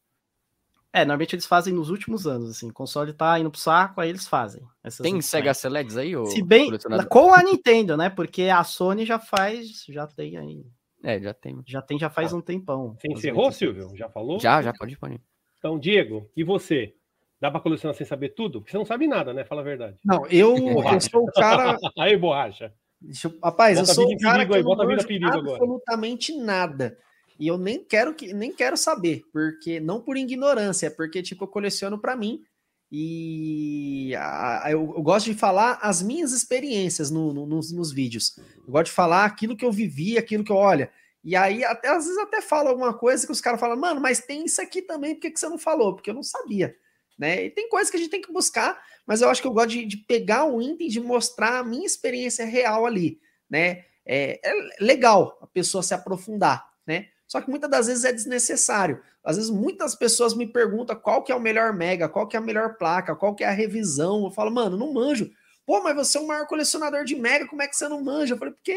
É, 0.90 1.04
normalmente 1.04 1.34
eles 1.34 1.44
fazem 1.44 1.74
nos 1.74 1.90
últimos 1.90 2.26
anos, 2.26 2.48
assim. 2.50 2.70
O 2.70 2.72
console 2.72 3.12
tá 3.12 3.38
indo 3.38 3.50
pro 3.50 3.60
saco, 3.60 4.00
aí 4.00 4.08
eles 4.08 4.26
fazem. 4.26 4.62
essas 4.82 5.02
Tem. 5.04 5.20
Sega 5.20 5.52
Selects 5.52 5.96
aí, 5.96 6.16
ou 6.16 6.26
Se 6.26 6.42
bem, 6.42 6.70
com 7.10 7.34
a 7.34 7.42
Nintendo, 7.42 7.96
né? 7.96 8.08
Porque 8.08 8.44
a 8.44 8.64
Sony 8.64 9.04
já 9.04 9.18
faz, 9.18 9.84
já 9.88 10.06
tem 10.06 10.36
aí, 10.38 10.64
É, 11.02 11.20
já 11.20 11.32
tem. 11.32 11.62
já 11.66 11.80
tem, 11.80 11.98
já 11.98 12.10
faz 12.10 12.32
um 12.32 12.40
tempão. 12.40 12.96
Você 12.98 13.08
encerrou. 13.08 13.52
Silvio? 13.52 13.90
Já 13.96 14.08
falou? 14.08 14.40
Já, 14.40 14.60
já, 14.62 14.72
pode 14.72 14.94
ir. 14.94 15.20
Então, 15.58 15.78
Diego, 15.78 16.30
e 16.36 16.42
você? 16.42 16.94
Dá 17.40 17.50
pra 17.50 17.60
colecionar 17.60 17.94
sem 17.94 18.06
saber 18.06 18.30
tudo? 18.30 18.60
Porque 18.60 18.72
você 18.72 18.78
não 18.78 18.84
sabe 18.84 19.06
nada, 19.06 19.32
né? 19.32 19.44
Fala 19.44 19.60
a 19.60 19.64
verdade. 19.64 19.96
Não, 20.04 20.26
eu, 20.26 20.56
eu 20.92 21.00
sou 21.00 21.22
o 21.22 21.32
cara. 21.32 21.76
Aí, 21.98 22.16
borracha. 22.16 22.72
Deixa 23.00 23.28
eu- 23.28 23.38
rapaz, 23.42 23.78
Bota 23.78 23.90
eu 23.90 23.94
sou 23.94 24.12
o 24.12 24.18
cara 24.18 24.44
que 24.44 24.54
aí, 24.56 24.62
não 24.62 24.76
manjo 24.76 25.06
absolutamente 25.24 26.36
nada. 26.36 26.98
E 27.38 27.46
eu 27.46 27.56
nem 27.56 27.84
quero 27.84 28.12
que 28.12 28.34
nem 28.34 28.52
quero 28.52 28.76
saber, 28.76 29.22
porque 29.32 29.78
não 29.78 30.00
por 30.00 30.16
ignorância, 30.16 30.88
é 30.88 30.90
porque 30.90 31.22
tipo 31.22 31.44
eu 31.44 31.48
coleciono 31.48 31.96
pra 32.00 32.16
mim 32.16 32.42
e 32.90 34.14
a- 34.16 34.64
eu, 34.70 34.94
eu 34.96 35.02
gosto 35.02 35.26
de 35.26 35.34
falar 35.34 35.78
as 35.82 36.02
minhas 36.02 36.32
experiências 36.32 37.10
no- 37.10 37.32
no- 37.32 37.46
nos, 37.46 37.72
nos 37.72 37.92
vídeos. 37.92 38.36
Eu 38.66 38.72
gosto 38.72 38.86
de 38.86 38.92
falar 38.92 39.24
aquilo 39.24 39.56
que 39.56 39.64
eu 39.64 39.72
vivi, 39.72 40.16
aquilo 40.18 40.42
que 40.44 40.52
eu 40.52 40.56
olha. 40.56 40.90
E 41.22 41.36
aí 41.36 41.64
até 41.64 41.88
às 41.88 42.04
vezes 42.04 42.18
até 42.18 42.40
falo 42.40 42.68
alguma 42.68 42.94
coisa 42.94 43.26
que 43.26 43.32
os 43.32 43.40
caras 43.40 43.60
falam, 43.60 43.76
mano, 43.76 44.00
mas 44.00 44.20
tem 44.20 44.44
isso 44.44 44.60
aqui 44.62 44.80
também, 44.82 45.14
por 45.14 45.20
que, 45.22 45.30
que 45.30 45.40
você 45.40 45.48
não 45.48 45.58
falou? 45.58 45.94
Porque 45.94 46.10
eu 46.10 46.14
não 46.14 46.22
sabia. 46.22 46.74
Né? 47.18 47.46
E 47.46 47.50
tem 47.50 47.68
coisas 47.68 47.90
que 47.90 47.96
a 47.96 48.00
gente 48.00 48.10
tem 48.10 48.22
que 48.22 48.32
buscar, 48.32 48.80
mas 49.06 49.20
eu 49.20 49.28
acho 49.28 49.42
que 49.42 49.48
eu 49.48 49.52
gosto 49.52 49.70
de, 49.70 49.84
de 49.84 49.96
pegar 49.96 50.44
o 50.44 50.62
item 50.62 50.88
de 50.88 51.00
mostrar 51.00 51.58
a 51.58 51.64
minha 51.64 51.84
experiência 51.84 52.44
real 52.46 52.86
ali, 52.86 53.20
né? 53.50 53.84
É, 54.06 54.40
é 54.42 54.52
legal 54.80 55.36
a 55.42 55.46
pessoa 55.46 55.82
se 55.82 55.92
aprofundar, 55.92 56.66
né? 56.86 57.08
Só 57.28 57.42
que 57.42 57.50
muitas 57.50 57.70
das 57.70 57.86
vezes 57.86 58.04
é 58.04 58.12
desnecessário. 58.12 59.00
Às 59.22 59.36
vezes 59.36 59.50
muitas 59.50 59.94
pessoas 59.94 60.34
me 60.34 60.46
perguntam 60.46 60.96
qual 60.96 61.22
que 61.22 61.30
é 61.30 61.34
o 61.34 61.40
melhor 61.40 61.74
mega, 61.74 62.08
qual 62.08 62.26
que 62.26 62.36
é 62.36 62.40
a 62.40 62.42
melhor 62.42 62.76
placa, 62.78 63.14
qual 63.14 63.34
que 63.34 63.44
é 63.44 63.46
a 63.46 63.52
revisão. 63.52 64.24
Eu 64.24 64.30
falo, 64.30 64.50
mano, 64.50 64.78
não 64.78 64.92
manjo. 64.92 65.30
Pô, 65.66 65.82
mas 65.82 65.94
você 65.94 66.16
é 66.16 66.20
o 66.22 66.26
maior 66.26 66.46
colecionador 66.46 67.04
de 67.04 67.14
Mega, 67.14 67.46
como 67.46 67.60
é 67.60 67.68
que 67.68 67.76
você 67.76 67.86
não 67.86 68.02
manja? 68.02 68.32
Eu 68.32 68.38
falei, 68.38 68.54
porque 68.54 68.74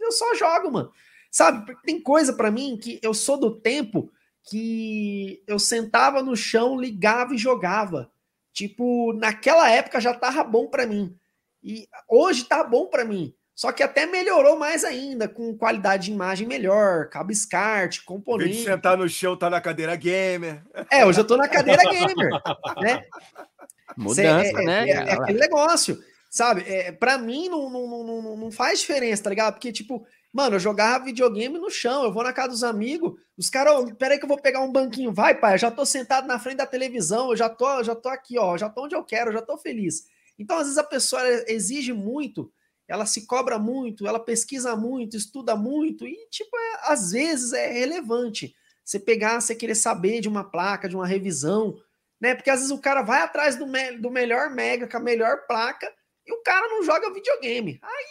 eu 0.00 0.10
só 0.10 0.34
jogo, 0.34 0.72
mano. 0.72 0.92
Sabe, 1.30 1.64
porque 1.64 1.86
tem 1.86 2.02
coisa 2.02 2.32
para 2.32 2.50
mim 2.50 2.76
que 2.76 2.98
eu 3.00 3.14
sou 3.14 3.38
do 3.38 3.60
tempo 3.60 4.12
que 4.50 5.42
eu 5.46 5.58
sentava 5.58 6.22
no 6.22 6.36
chão, 6.36 6.78
ligava 6.78 7.34
e 7.34 7.38
jogava. 7.38 8.10
Tipo, 8.52 9.12
naquela 9.12 9.70
época 9.70 10.00
já 10.00 10.12
tava 10.12 10.42
bom 10.42 10.68
para 10.68 10.86
mim. 10.86 11.16
E 11.62 11.88
hoje 12.08 12.44
tá 12.44 12.62
bom 12.62 12.86
para 12.88 13.04
mim. 13.04 13.32
Só 13.54 13.70
que 13.70 13.84
até 13.84 14.04
melhorou 14.04 14.58
mais 14.58 14.82
ainda, 14.82 15.28
com 15.28 15.56
qualidade 15.56 16.06
de 16.06 16.12
imagem 16.12 16.46
melhor, 16.46 17.08
cabo 17.08 17.32
SCART, 17.32 18.00
componente. 18.04 18.50
Em 18.50 18.52
vez 18.52 18.64
de 18.64 18.70
sentar 18.70 18.96
no 18.96 19.08
chão, 19.08 19.36
tá 19.36 19.48
na 19.48 19.60
cadeira 19.60 19.94
gamer. 19.94 20.62
É, 20.90 21.06
hoje 21.06 21.20
eu 21.20 21.24
tô 21.24 21.36
na 21.36 21.48
cadeira 21.48 21.82
gamer, 21.84 22.30
né? 22.82 23.04
Mudança, 23.96 24.60
é, 24.60 24.64
né? 24.64 24.88
É, 24.88 24.92
é, 24.92 25.12
aquele 25.12 25.38
negócio, 25.38 26.02
sabe? 26.28 26.64
É, 26.66 26.90
pra 26.90 27.16
mim 27.16 27.48
não, 27.48 27.70
não, 27.70 28.04
não, 28.04 28.36
não 28.36 28.50
faz 28.50 28.80
diferença, 28.80 29.22
tá 29.22 29.30
ligado? 29.30 29.54
Porque, 29.54 29.70
tipo, 29.70 30.04
mano, 30.32 30.56
eu 30.56 30.60
jogava 30.60 31.04
videogame 31.04 31.56
no 31.56 31.70
chão, 31.70 32.02
eu 32.02 32.12
vou 32.12 32.24
na 32.24 32.32
casa 32.32 32.48
dos 32.48 32.64
amigos, 32.64 33.12
os 33.38 33.48
caras, 33.48 33.72
oh, 33.76 33.94
peraí 33.94 34.18
que 34.18 34.24
eu 34.24 34.28
vou 34.28 34.40
pegar 34.40 34.62
um 34.62 34.72
banquinho, 34.72 35.12
vai, 35.12 35.32
pai, 35.32 35.54
eu 35.54 35.58
já 35.58 35.70
tô 35.70 35.86
sentado 35.86 36.26
na 36.26 36.40
frente 36.40 36.56
da 36.56 36.66
televisão, 36.66 37.30
eu 37.30 37.36
já 37.36 37.48
tô, 37.48 37.84
já 37.84 37.94
tô 37.94 38.08
aqui, 38.08 38.36
ó, 38.36 38.56
já 38.56 38.68
tô 38.68 38.84
onde 38.84 38.96
eu 38.96 39.04
quero, 39.04 39.30
eu 39.30 39.34
já 39.34 39.42
tô 39.42 39.56
feliz. 39.56 40.08
Então, 40.36 40.56
às 40.56 40.64
vezes 40.64 40.78
a 40.78 40.82
pessoa 40.82 41.22
exige 41.46 41.92
muito 41.92 42.50
ela 42.88 43.06
se 43.06 43.26
cobra 43.26 43.58
muito, 43.58 44.06
ela 44.06 44.18
pesquisa 44.18 44.76
muito, 44.76 45.16
estuda 45.16 45.56
muito, 45.56 46.06
e, 46.06 46.28
tipo, 46.30 46.56
é, 46.56 46.92
às 46.92 47.12
vezes 47.12 47.52
é 47.52 47.72
relevante 47.72 48.54
você 48.84 49.00
pegar, 49.00 49.40
você 49.40 49.54
querer 49.54 49.74
saber 49.74 50.20
de 50.20 50.28
uma 50.28 50.44
placa, 50.44 50.88
de 50.88 50.94
uma 50.94 51.06
revisão, 51.06 51.74
né? 52.20 52.34
Porque 52.34 52.50
às 52.50 52.60
vezes 52.60 52.70
o 52.70 52.80
cara 52.80 53.02
vai 53.02 53.22
atrás 53.22 53.56
do, 53.56 53.66
me 53.66 53.92
do 53.96 54.10
melhor 54.10 54.50
Mega, 54.50 54.86
com 54.86 54.96
a 54.96 55.00
melhor 55.00 55.46
placa, 55.46 55.90
e 56.26 56.32
o 56.32 56.42
cara 56.42 56.68
não 56.68 56.82
joga 56.82 57.12
videogame. 57.12 57.78
Aí 57.82 58.06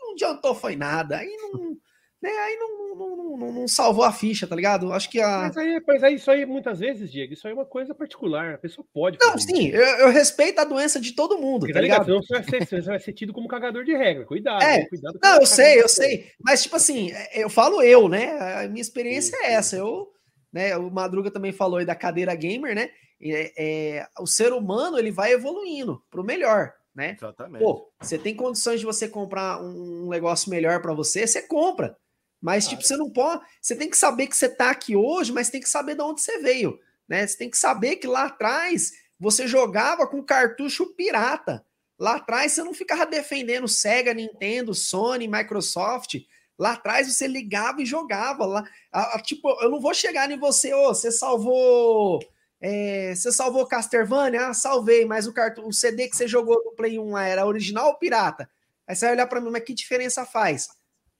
não 0.00 0.12
adiantou, 0.12 0.54
foi 0.54 0.74
nada. 0.74 1.18
Aí 1.18 1.36
não 1.52 1.76
né, 2.22 2.30
aí 2.30 2.56
não, 2.56 2.94
não, 2.94 3.36
não, 3.36 3.52
não, 3.52 3.68
salvou 3.68 4.04
a 4.04 4.12
ficha, 4.12 4.46
tá 4.46 4.54
ligado? 4.54 4.92
Acho 4.92 5.08
que 5.08 5.20
a. 5.20 5.38
Mas 5.38 5.56
aí, 5.56 5.82
mas 5.86 6.04
aí, 6.04 6.14
isso 6.16 6.30
aí, 6.30 6.44
muitas 6.44 6.78
vezes, 6.78 7.10
Diego, 7.10 7.32
isso 7.32 7.46
aí 7.46 7.52
é 7.52 7.56
uma 7.56 7.64
coisa 7.64 7.94
particular. 7.94 8.54
A 8.54 8.58
pessoa 8.58 8.86
pode. 8.92 9.16
Não, 9.18 9.38
sim, 9.38 9.68
eu, 9.68 9.82
eu, 9.82 10.10
respeito 10.10 10.58
a 10.58 10.64
doença 10.64 11.00
de 11.00 11.12
todo 11.12 11.38
mundo, 11.38 11.60
Porque, 11.60 11.72
tá 11.72 11.80
ligado? 11.80 12.04
Senão 12.04 12.22
você 12.22 12.34
vai, 12.34 12.44
ser, 12.44 12.66
você 12.66 12.80
vai 12.82 13.00
ser 13.00 13.12
tido 13.14 13.32
como 13.32 13.48
cagador 13.48 13.84
de 13.84 13.96
regra. 13.96 14.26
Cuidado. 14.26 14.62
É. 14.62 14.84
Cuidado 14.86 15.18
não, 15.22 15.40
eu 15.40 15.46
sei, 15.46 15.80
eu 15.80 15.88
sei. 15.88 16.30
Mas, 16.44 16.62
tipo 16.62 16.76
assim, 16.76 17.10
é, 17.10 17.42
eu 17.42 17.48
falo 17.48 17.82
eu, 17.82 18.06
né? 18.06 18.38
A 18.64 18.68
minha 18.68 18.82
experiência 18.82 19.36
é 19.42 19.52
essa. 19.54 19.76
Eu, 19.76 20.12
né, 20.52 20.76
o 20.76 20.90
Madruga 20.90 21.30
também 21.30 21.52
falou 21.52 21.78
aí 21.78 21.86
da 21.86 21.94
cadeira 21.94 22.34
gamer, 22.34 22.74
né? 22.74 22.90
É, 23.22 23.52
é, 23.98 24.06
o 24.18 24.26
ser 24.26 24.52
humano 24.52 24.98
ele 24.98 25.10
vai 25.10 25.32
evoluindo 25.32 26.02
pro 26.10 26.24
melhor, 26.24 26.72
né? 26.94 27.16
Exatamente. 27.16 27.62
Pô, 27.62 27.90
você 27.98 28.18
tem 28.18 28.34
condições 28.34 28.80
de 28.80 28.86
você 28.86 29.08
comprar 29.08 29.62
um 29.62 30.08
negócio 30.08 30.50
melhor 30.50 30.82
para 30.82 30.92
você, 30.92 31.26
você 31.26 31.40
compra. 31.40 31.96
Mas, 32.40 32.66
tipo, 32.66 32.82
você 32.82 32.96
não 32.96 33.10
pode. 33.10 33.44
Você 33.60 33.76
tem 33.76 33.90
que 33.90 33.96
saber 33.96 34.26
que 34.26 34.36
você 34.36 34.48
tá 34.48 34.70
aqui 34.70 34.96
hoje, 34.96 35.32
mas 35.32 35.50
tem 35.50 35.60
que 35.60 35.68
saber 35.68 35.94
de 35.94 36.02
onde 36.02 36.22
você 36.22 36.38
veio. 36.38 36.78
Né? 37.08 37.26
Você 37.26 37.36
tem 37.36 37.50
que 37.50 37.58
saber 37.58 37.96
que 37.96 38.06
lá 38.06 38.26
atrás 38.26 38.92
você 39.18 39.46
jogava 39.46 40.06
com 40.06 40.22
cartucho 40.22 40.94
pirata. 40.94 41.64
Lá 41.98 42.16
atrás 42.16 42.52
você 42.52 42.64
não 42.64 42.72
ficava 42.72 43.04
defendendo 43.04 43.68
Sega, 43.68 44.14
Nintendo, 44.14 44.72
Sony, 44.72 45.28
Microsoft. 45.28 46.16
Lá 46.58 46.72
atrás 46.72 47.12
você 47.12 47.26
ligava 47.26 47.82
e 47.82 47.86
jogava. 47.86 48.46
Lá, 48.46 48.64
a, 48.90 49.16
a, 49.16 49.20
tipo, 49.20 49.50
eu 49.62 49.70
não 49.70 49.80
vou 49.80 49.92
chegar 49.92 50.30
em 50.30 50.38
você, 50.38 50.72
ô, 50.72 50.88
oh, 50.88 50.94
você 50.94 51.12
salvou. 51.12 52.20
É, 52.58 53.14
você 53.14 53.30
salvou 53.30 53.66
Castlevania? 53.66 54.48
Ah, 54.48 54.54
salvei, 54.54 55.04
mas 55.04 55.26
o, 55.26 55.32
cartu 55.32 55.66
o 55.66 55.72
CD 55.72 56.08
que 56.08 56.16
você 56.16 56.26
jogou 56.26 56.62
no 56.64 56.72
Play 56.72 56.98
1 56.98 57.18
era 57.18 57.46
original 57.46 57.88
ou 57.88 57.98
pirata? 57.98 58.48
Aí 58.86 58.96
você 58.96 59.06
vai 59.06 59.14
olhar 59.14 59.26
para 59.26 59.40
mim, 59.40 59.50
mas 59.50 59.64
que 59.64 59.74
diferença 59.74 60.24
faz? 60.24 60.68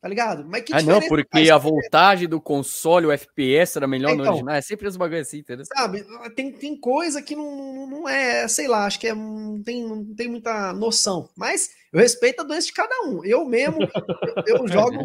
Tá 0.01 0.09
ligado? 0.09 0.47
Mas 0.49 0.63
que 0.63 0.73
ah, 0.73 0.81
não, 0.81 0.99
porque 0.99 1.51
a 1.51 1.59
voltagem 1.59 2.27
do 2.27 2.41
console, 2.41 3.07
o 3.07 3.13
FPS 3.13 3.77
era 3.77 3.87
melhor 3.87 4.13
então, 4.13 4.25
no 4.25 4.31
original. 4.31 4.55
É 4.55 4.63
sempre 4.63 4.89
os 4.89 4.97
bagulho 4.97 5.21
assim, 5.21 5.39
entendeu? 5.39 5.67
Sabe, 5.67 6.03
tem, 6.35 6.51
tem 6.53 6.75
coisa 6.75 7.21
que 7.21 7.37
não, 7.37 7.87
não 7.87 8.09
é, 8.09 8.49
sei 8.49 8.67
lá, 8.67 8.87
acho 8.87 8.99
que 8.99 9.09
é, 9.09 9.15
não, 9.15 9.63
tem, 9.63 9.87
não 9.87 10.15
tem 10.15 10.27
muita 10.27 10.73
noção. 10.73 11.29
Mas 11.37 11.69
eu 11.93 12.01
respeito 12.01 12.41
a 12.41 12.45
doença 12.45 12.69
de 12.69 12.73
cada 12.73 12.95
um. 13.03 13.23
Eu 13.27 13.45
mesmo, 13.45 13.83
eu, 14.47 14.57
eu 14.57 14.69
jogo, 14.69 14.97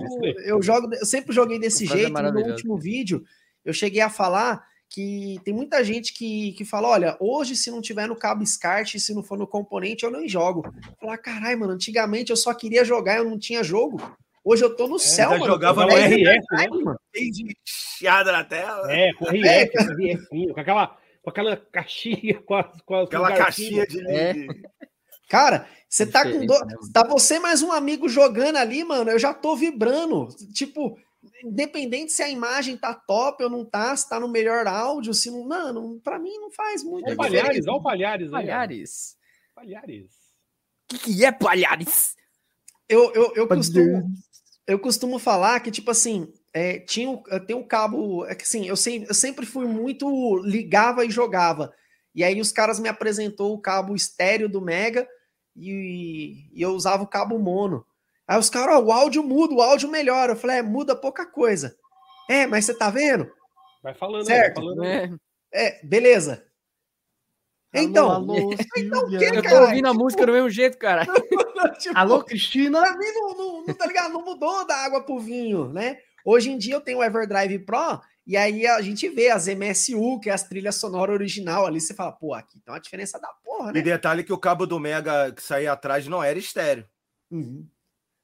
eu 0.45 0.61
jogo, 0.61 0.93
eu 0.93 1.05
sempre 1.05 1.35
joguei 1.35 1.59
desse 1.59 1.85
jeito. 1.85 2.17
É 2.17 2.31
no 2.31 2.39
último 2.39 2.77
vídeo, 2.77 3.21
eu 3.65 3.73
cheguei 3.73 4.01
a 4.01 4.09
falar 4.09 4.65
que 4.89 5.35
tem 5.43 5.53
muita 5.53 5.83
gente 5.83 6.13
que, 6.13 6.53
que 6.53 6.63
fala: 6.63 6.87
olha, 6.87 7.17
hoje, 7.19 7.57
se 7.57 7.69
não 7.69 7.81
tiver 7.81 8.07
no 8.07 8.15
cabo 8.15 8.45
SCART, 8.45 8.97
se 8.97 9.13
não 9.13 9.21
for 9.21 9.37
no 9.37 9.45
componente, 9.45 10.05
eu 10.05 10.11
não 10.11 10.25
jogo. 10.25 10.63
Falar, 11.01 11.17
caralho, 11.17 11.59
mano, 11.59 11.73
antigamente 11.73 12.29
eu 12.29 12.37
só 12.37 12.53
queria 12.53 12.85
jogar, 12.85 13.17
eu 13.17 13.25
não 13.25 13.37
tinha 13.37 13.61
jogo. 13.61 13.99
Hoje 14.45 14.63
eu 14.63 14.75
tô 14.75 14.87
no 14.87 14.97
é, 14.97 14.99
céu, 14.99 15.31
mano. 15.31 15.47
jogava 15.47 15.87
no 15.87 15.91
RF, 15.91 16.23
né? 16.51 16.67
de 17.31 17.57
chiada 17.65 18.31
na 18.31 18.43
tela. 18.43 18.93
É, 18.93 19.11
com 19.13 19.25
RF, 19.25 19.47
é. 19.47 19.63
RF, 19.63 20.53
com 20.53 20.59
aquela, 20.59 20.97
com 21.23 21.29
aquela 21.31 21.57
caixinha, 21.57 22.39
com, 22.45 22.53
a, 22.53 22.63
com 22.85 22.95
aquela 22.95 23.35
caixinha 23.35 23.87
de. 23.87 24.07
É. 24.07 24.33
Cara, 25.27 25.67
você 25.89 26.05
tá 26.05 26.21
com 26.23 26.45
do... 26.45 26.53
Né, 26.53 26.75
tá 26.93 27.03
você 27.07 27.39
mais 27.39 27.63
um 27.63 27.71
amigo 27.71 28.07
jogando 28.07 28.57
ali, 28.57 28.83
mano. 28.83 29.09
Eu 29.09 29.17
já 29.17 29.33
tô 29.33 29.55
vibrando. 29.55 30.27
Tipo, 30.53 30.95
independente 31.43 32.11
se 32.11 32.21
a 32.21 32.29
imagem 32.29 32.77
tá 32.77 32.93
top 32.93 33.43
ou 33.43 33.49
não 33.49 33.65
tá, 33.65 33.95
se 33.97 34.07
tá 34.07 34.19
no 34.19 34.27
melhor 34.27 34.67
áudio, 34.67 35.15
se 35.15 35.31
não. 35.31 35.43
Mano, 35.43 35.99
pra 36.03 36.19
mim 36.19 36.37
não 36.37 36.51
faz 36.51 36.83
muito. 36.83 37.05
Olha 37.05 37.15
o 37.15 37.17
Palhares, 37.17 37.67
olha 37.67 37.77
o 37.77 37.81
Palhares. 37.81 38.29
Palhares. 38.29 39.17
Palhares. 39.55 40.11
O 40.93 40.97
que, 40.99 40.99
que 40.99 41.25
é 41.25 41.31
Palhares? 41.31 42.15
Eu, 42.87 43.11
eu, 43.13 43.33
eu 43.35 43.47
costumo 43.47 44.03
eu 44.67 44.79
costumo 44.79 45.19
falar 45.19 45.59
que, 45.59 45.71
tipo 45.71 45.91
assim, 45.91 46.33
é, 46.53 46.79
tinha, 46.79 47.21
tem 47.45 47.55
um 47.55 47.63
cabo. 47.63 48.25
É 48.25 48.33
que 48.33 48.43
assim, 48.43 48.67
eu, 48.67 48.75
sempre, 48.75 49.09
eu 49.09 49.13
sempre 49.13 49.45
fui 49.45 49.67
muito. 49.67 50.37
ligava 50.43 51.05
e 51.05 51.11
jogava. 51.11 51.73
E 52.13 52.23
aí 52.23 52.39
os 52.39 52.51
caras 52.51 52.79
me 52.79 52.87
apresentou 52.87 53.53
o 53.53 53.61
cabo 53.61 53.95
estéreo 53.95 54.47
do 54.47 54.61
Mega 54.61 55.07
e, 55.55 56.49
e 56.53 56.61
eu 56.61 56.71
usava 56.71 57.03
o 57.03 57.07
cabo 57.07 57.37
mono. 57.37 57.85
Aí 58.27 58.39
os 58.39 58.49
caras, 58.49 58.75
ó, 58.77 58.79
o 58.79 58.91
áudio 58.91 59.21
muda, 59.21 59.53
o 59.53 59.61
áudio 59.61 59.89
melhora. 59.89 60.31
Eu 60.31 60.37
falei, 60.37 60.57
é, 60.57 60.61
muda 60.61 60.95
pouca 60.95 61.25
coisa. 61.25 61.75
É, 62.29 62.47
mas 62.47 62.65
você 62.65 62.73
tá 62.73 62.89
vendo? 62.89 63.29
Vai 63.83 63.93
falando, 63.93 64.25
certo? 64.25 64.55
Vai 64.55 64.63
falando. 64.63 64.83
É. 64.83 65.09
é, 65.53 65.85
beleza. 65.85 66.43
Então, 67.83 68.09
alô, 68.11 68.53
então 68.77 69.09
que, 69.09 69.37
eu 69.37 69.43
tô 69.43 69.61
ouvindo 69.61 69.87
a 69.87 69.93
música 69.93 70.25
do 70.25 70.31
mesmo 70.31 70.49
jeito, 70.49 70.77
cara. 70.77 71.05
tipo, 71.79 71.97
alô, 71.97 72.23
Cristina? 72.23 72.79
Pra 72.81 72.97
mim 72.97 73.11
não, 73.13 73.37
não, 73.37 73.65
não, 73.65 73.73
tá 73.73 73.85
ligado? 73.85 74.13
Não 74.13 74.23
mudou 74.23 74.65
da 74.65 74.75
água 74.77 75.03
pro 75.03 75.19
vinho, 75.19 75.69
né? 75.69 75.97
Hoje 76.25 76.49
em 76.51 76.57
dia 76.57 76.75
eu 76.75 76.81
tenho 76.81 76.99
o 76.99 77.03
Everdrive 77.03 77.59
Pro 77.59 78.01
e 78.25 78.35
aí 78.35 78.65
a 78.65 78.81
gente 78.81 79.07
vê 79.09 79.29
as 79.29 79.47
MSU, 79.47 80.19
que 80.19 80.29
é 80.29 80.33
as 80.33 80.43
trilhas 80.43 80.75
sonoras 80.75 81.13
original 81.13 81.65
ali, 81.65 81.79
você 81.79 81.93
fala, 81.93 82.11
pô, 82.11 82.33
aqui 82.33 82.59
tem 82.59 82.73
uma 82.73 82.79
diferença 82.79 83.19
da 83.19 83.27
porra, 83.43 83.71
né? 83.71 83.79
E 83.79 83.83
detalhe 83.83 84.23
que 84.23 84.33
o 84.33 84.37
cabo 84.37 84.65
do 84.65 84.79
Mega 84.79 85.31
que 85.31 85.43
saía 85.43 85.71
atrás 85.71 86.07
não 86.07 86.23
era 86.23 86.39
estéreo. 86.39 86.87
Uhum. 87.29 87.67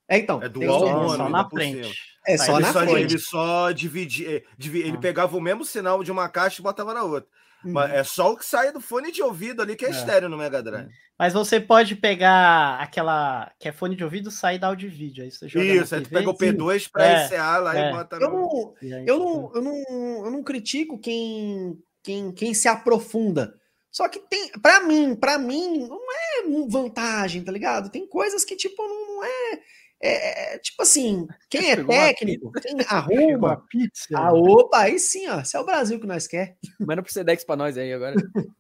É, 0.07 0.17
então. 0.17 0.41
É 0.41 0.49
dual 0.49 0.89
mono, 0.89 1.15
só 1.15 1.30
na 1.30 1.49
frente. 1.49 1.93
É 2.27 2.38
só 2.38 2.55
ele 2.55 2.61
na 2.61 2.73
só, 2.73 2.80
frente. 2.80 3.13
Ele 3.13 3.19
só 3.19 3.71
dividia, 3.71 4.38
eh, 4.38 4.43
ele 4.59 4.97
ah. 4.97 4.99
pegava 4.99 5.38
o 5.38 5.41
mesmo 5.41 5.63
sinal 5.63 6.03
de 6.03 6.11
uma 6.11 6.27
caixa 6.27 6.61
e 6.61 6.63
botava 6.63 6.93
na 6.93 7.03
outra. 7.03 7.30
Uhum. 7.64 7.80
É 7.81 8.03
só 8.03 8.31
o 8.31 8.38
que 8.38 8.45
sai 8.45 8.72
do 8.72 8.81
fone 8.81 9.11
de 9.11 9.22
ouvido 9.22 9.61
ali 9.61 9.75
que 9.75 9.85
é, 9.85 9.90
é. 9.90 9.91
estéreo 9.91 10.30
no 10.30 10.38
Mega 10.38 10.61
Drive. 10.61 10.90
Mas 11.17 11.33
você 11.33 11.59
pode 11.59 11.95
pegar 11.95 12.80
aquela 12.80 13.51
que 13.59 13.67
é 13.67 13.72
fone 13.72 13.95
de 13.95 14.03
ouvido 14.03 14.31
sair 14.31 14.57
da 14.57 14.67
áudio 14.67 14.88
e 14.88 14.91
vídeo. 14.91 15.23
Aí 15.23 15.31
você 15.31 15.48
joga 15.48 15.65
Isso, 15.65 15.93
aí 15.93 16.01
tu 16.01 16.09
pega 16.09 16.30
o 16.30 16.38
P2 16.38 16.90
para 16.91 17.06
é, 17.06 17.25
ECA 17.25 17.57
lá 17.57 17.77
é. 17.77 17.90
e 17.90 17.93
bota 17.93 18.15
eu 18.15 18.30
no... 18.31 18.38
não, 18.40 18.75
eu, 18.81 19.19
não, 19.19 19.51
eu, 19.53 19.61
não, 19.61 20.25
eu 20.25 20.31
não 20.31 20.43
critico 20.43 20.98
quem, 20.98 21.77
quem, 22.03 22.31
quem 22.31 22.53
se 22.53 22.67
aprofunda. 22.67 23.53
Só 23.91 24.07
que 24.07 24.19
tem, 24.19 24.51
para 24.61 24.80
mim, 24.80 25.15
para 25.15 25.38
mim, 25.38 25.85
não 25.88 25.99
é 26.11 26.67
vantagem, 26.69 27.43
tá 27.43 27.51
ligado? 27.51 27.91
Tem 27.91 28.07
coisas 28.07 28.45
que, 28.45 28.56
tipo, 28.56 28.81
não 28.81 29.23
é 29.23 29.59
é, 30.03 30.55
é, 30.55 30.57
tipo 30.57 30.81
assim, 30.81 31.27
quem 31.49 31.71
é 31.71 31.83
técnico, 31.83 32.51
quem 32.53 32.75
arruma. 32.89 33.53
a 33.53 33.57
pizza. 33.57 34.07
Ah, 34.15 34.33
opa, 34.33 34.80
aí 34.80 34.99
sim, 34.99 35.27
ó. 35.27 35.41
Esse 35.41 35.55
é 35.55 35.59
o 35.59 35.65
Brasil 35.65 35.99
que 35.99 36.07
nós 36.07 36.27
quer. 36.27 36.57
Manda 36.80 37.03
pro 37.03 37.11
Sedex 37.11 37.43
pra 37.43 37.55
nós 37.55 37.77
aí 37.77 37.93
agora. 37.93 38.15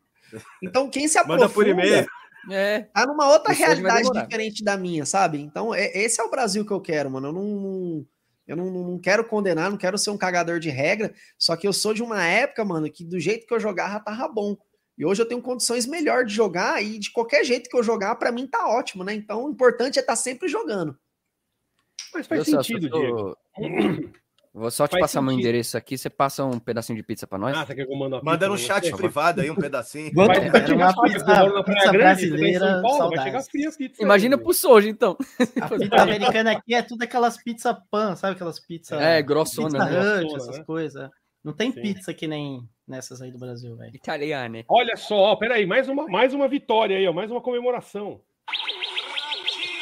então, 0.61 0.89
quem 0.89 1.07
se 1.07 1.17
aprofunda. 1.17 1.45
Manda 1.45 1.53
por 1.53 1.67
e-mail. 1.67 2.07
É. 2.49 2.81
Tá 2.93 3.05
numa 3.05 3.29
outra 3.29 3.53
realidade 3.53 4.09
diferente 4.11 4.63
da 4.63 4.77
minha, 4.77 5.05
sabe? 5.05 5.39
Então, 5.39 5.73
é, 5.73 5.91
esse 5.97 6.21
é 6.21 6.23
o 6.23 6.29
Brasil 6.29 6.65
que 6.65 6.71
eu 6.71 6.81
quero, 6.81 7.09
mano. 7.09 7.27
Eu 7.27 7.33
não. 7.33 8.05
Eu 8.47 8.57
não, 8.57 8.65
não, 8.65 8.99
quero 8.99 9.23
condenar, 9.23 9.69
não 9.69 9.77
quero 9.77 9.97
ser 9.97 10.09
um 10.09 10.17
cagador 10.17 10.59
de 10.59 10.69
regra, 10.69 11.13
só 11.37 11.55
que 11.55 11.65
eu 11.65 11.71
sou 11.71 11.93
de 11.93 12.03
uma 12.03 12.25
época, 12.25 12.65
mano, 12.65 12.91
que 12.91 13.05
do 13.05 13.17
jeito 13.17 13.47
que 13.47 13.53
eu 13.53 13.59
jogava 13.59 14.03
tava 14.03 14.27
bom. 14.27 14.57
E 14.97 15.05
hoje 15.05 15.21
eu 15.21 15.27
tenho 15.27 15.41
condições 15.41 15.85
melhor 15.85 16.25
de 16.25 16.33
jogar 16.33 16.83
e 16.83 16.99
de 16.99 17.11
qualquer 17.11 17.45
jeito 17.45 17.69
que 17.69 17.77
eu 17.77 17.83
jogar, 17.83 18.15
para 18.15 18.31
mim 18.31 18.45
tá 18.45 18.67
ótimo, 18.67 19.05
né? 19.05 19.13
Então 19.13 19.45
o 19.45 19.49
importante 19.49 19.97
é 19.97 20.01
estar 20.01 20.13
tá 20.13 20.17
sempre 20.17 20.49
jogando. 20.49 20.97
Mas 22.13 22.27
faz 22.27 22.45
sentido, 22.45 22.89
Diego. 22.89 23.37
Vou 24.53 24.69
só 24.69 24.85
te 24.85 24.91
Faz 24.91 25.03
passar 25.03 25.21
meu 25.21 25.31
sentido. 25.31 25.47
endereço 25.47 25.77
aqui, 25.77 25.97
você 25.97 26.09
passa 26.09 26.43
um 26.43 26.59
pedacinho 26.59 26.97
de 26.97 27.03
pizza 27.03 27.25
pra 27.25 27.37
nós? 27.37 27.57
Ah, 27.57 27.65
você 27.65 27.73
quer 27.73 27.85
que 27.85 27.93
eu 27.93 27.97
mande 27.97 28.15
uma 28.15 28.21
Manda 28.21 28.49
no 28.49 28.57
chat 28.57 28.83
você? 28.89 28.97
privado 28.97 29.39
aí 29.39 29.49
um 29.49 29.55
pedacinho. 29.55 30.11
Vai, 30.13 30.35
chegar 30.35 30.75
uma 30.75 30.91
fria, 30.91 31.03
pizza- 31.03 31.25
porque 31.25 31.31
eu 31.31 31.37
moro 31.37 31.53
na 31.53 31.63
Praia 31.63 31.79
pizza 31.79 31.91
Grande, 31.93 32.19
você 32.19 32.25
em 32.25 32.29
brasileira, 32.29 32.65
São 32.65 32.81
Paulo, 32.81 33.15
vai 33.15 33.23
chegar. 33.23 33.43
Imagina 34.01 34.35
aí, 34.35 34.43
pro 34.43 34.53
Sojo, 34.53 34.89
então. 34.89 35.17
A 35.61 35.69
pizza 35.69 36.01
americana 36.01 36.51
aqui 36.51 36.75
é 36.75 36.81
tudo 36.81 37.01
aquelas 37.01 37.41
pizza 37.41 37.73
pan, 37.89 38.17
sabe 38.17 38.33
aquelas 38.35 38.59
pizzas. 38.59 38.99
É, 38.99 39.21
grossona, 39.21 39.69
Pizza 39.69 39.85
né? 39.85 39.99
Hut, 40.01 40.19
Grossona, 40.19 40.37
essas 40.43 40.57
né? 40.57 40.63
coisas. 40.65 41.09
Não 41.41 41.53
tem 41.53 41.71
Sim. 41.71 41.81
pizza 41.81 42.13
que 42.13 42.27
nem 42.27 42.59
nessas 42.85 43.21
aí 43.21 43.31
do 43.31 43.39
Brasil, 43.39 43.77
velho. 43.77 43.95
Italiane. 43.95 44.65
Olha 44.67 44.97
só, 44.97 45.15
ó, 45.15 45.35
peraí, 45.37 45.65
mais 45.65 45.87
uma, 45.87 46.07
mais 46.07 46.33
uma 46.33 46.49
vitória 46.49 46.97
aí, 46.97 47.07
ó, 47.07 47.13
mais 47.13 47.31
uma 47.31 47.39
comemoração. 47.39 48.19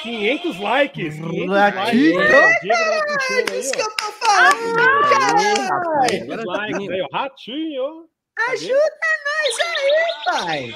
500 0.03 0.59
likes. 0.59 1.15
500 1.15 1.47
likes. 1.47 1.75
Tá 1.75 1.83
aí, 1.85 3.59
Isso 3.59 3.71
ó. 3.71 3.75
que 3.75 3.81
eu 3.81 3.95
tô 3.95 4.11
falando, 4.13 5.09
caralho! 5.09 6.09
500 6.09 6.45
likes 6.45 6.89
aí, 6.89 7.01
ó. 7.01 7.07
Ratinho. 7.17 8.05
Ajuda 8.49 8.99
nós 9.25 9.59
aí, 9.67 10.71
pai! 10.71 10.73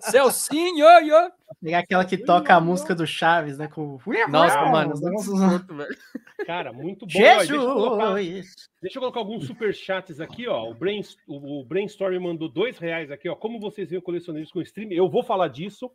Celcinho, 0.00 0.86
yo! 1.00 1.30
Pegar 1.62 1.78
aquela 1.80 2.04
que 2.04 2.18
toca 2.18 2.54
a 2.54 2.60
música 2.60 2.94
do 2.94 3.06
Chaves, 3.06 3.58
né? 3.58 3.66
Com... 3.66 3.98
Nossa, 4.28 4.58
Ah, 4.58 4.70
mano. 4.70 4.92
Cara, 6.46 6.72
muito 6.72 7.06
bom. 7.06 7.12
ó, 7.18 7.38
Deixa 7.38 7.54
eu, 7.54 7.60
colocar, 7.62 8.22
Jesus! 8.22 8.68
deixa 8.82 8.98
eu 8.98 9.00
colocar 9.00 9.20
alguns 9.20 9.46
superchats 9.46 10.20
aqui, 10.20 10.46
ó. 10.46 10.68
O, 10.70 10.74
Brain, 10.74 11.00
o, 11.26 11.64
Brainstorm 11.64 12.18
mandou 12.20 12.48
dois 12.48 12.78
reais 12.78 13.10
aqui, 13.10 13.28
ó. 13.28 13.34
Como 13.34 13.58
vocês 13.58 13.88
veem 13.88 13.98
o 13.98 14.02
colecionismo 14.02 14.52
com 14.52 14.60
stream? 14.60 14.90
Eu 14.92 15.08
vou 15.08 15.24
falar 15.24 15.48
disso. 15.48 15.90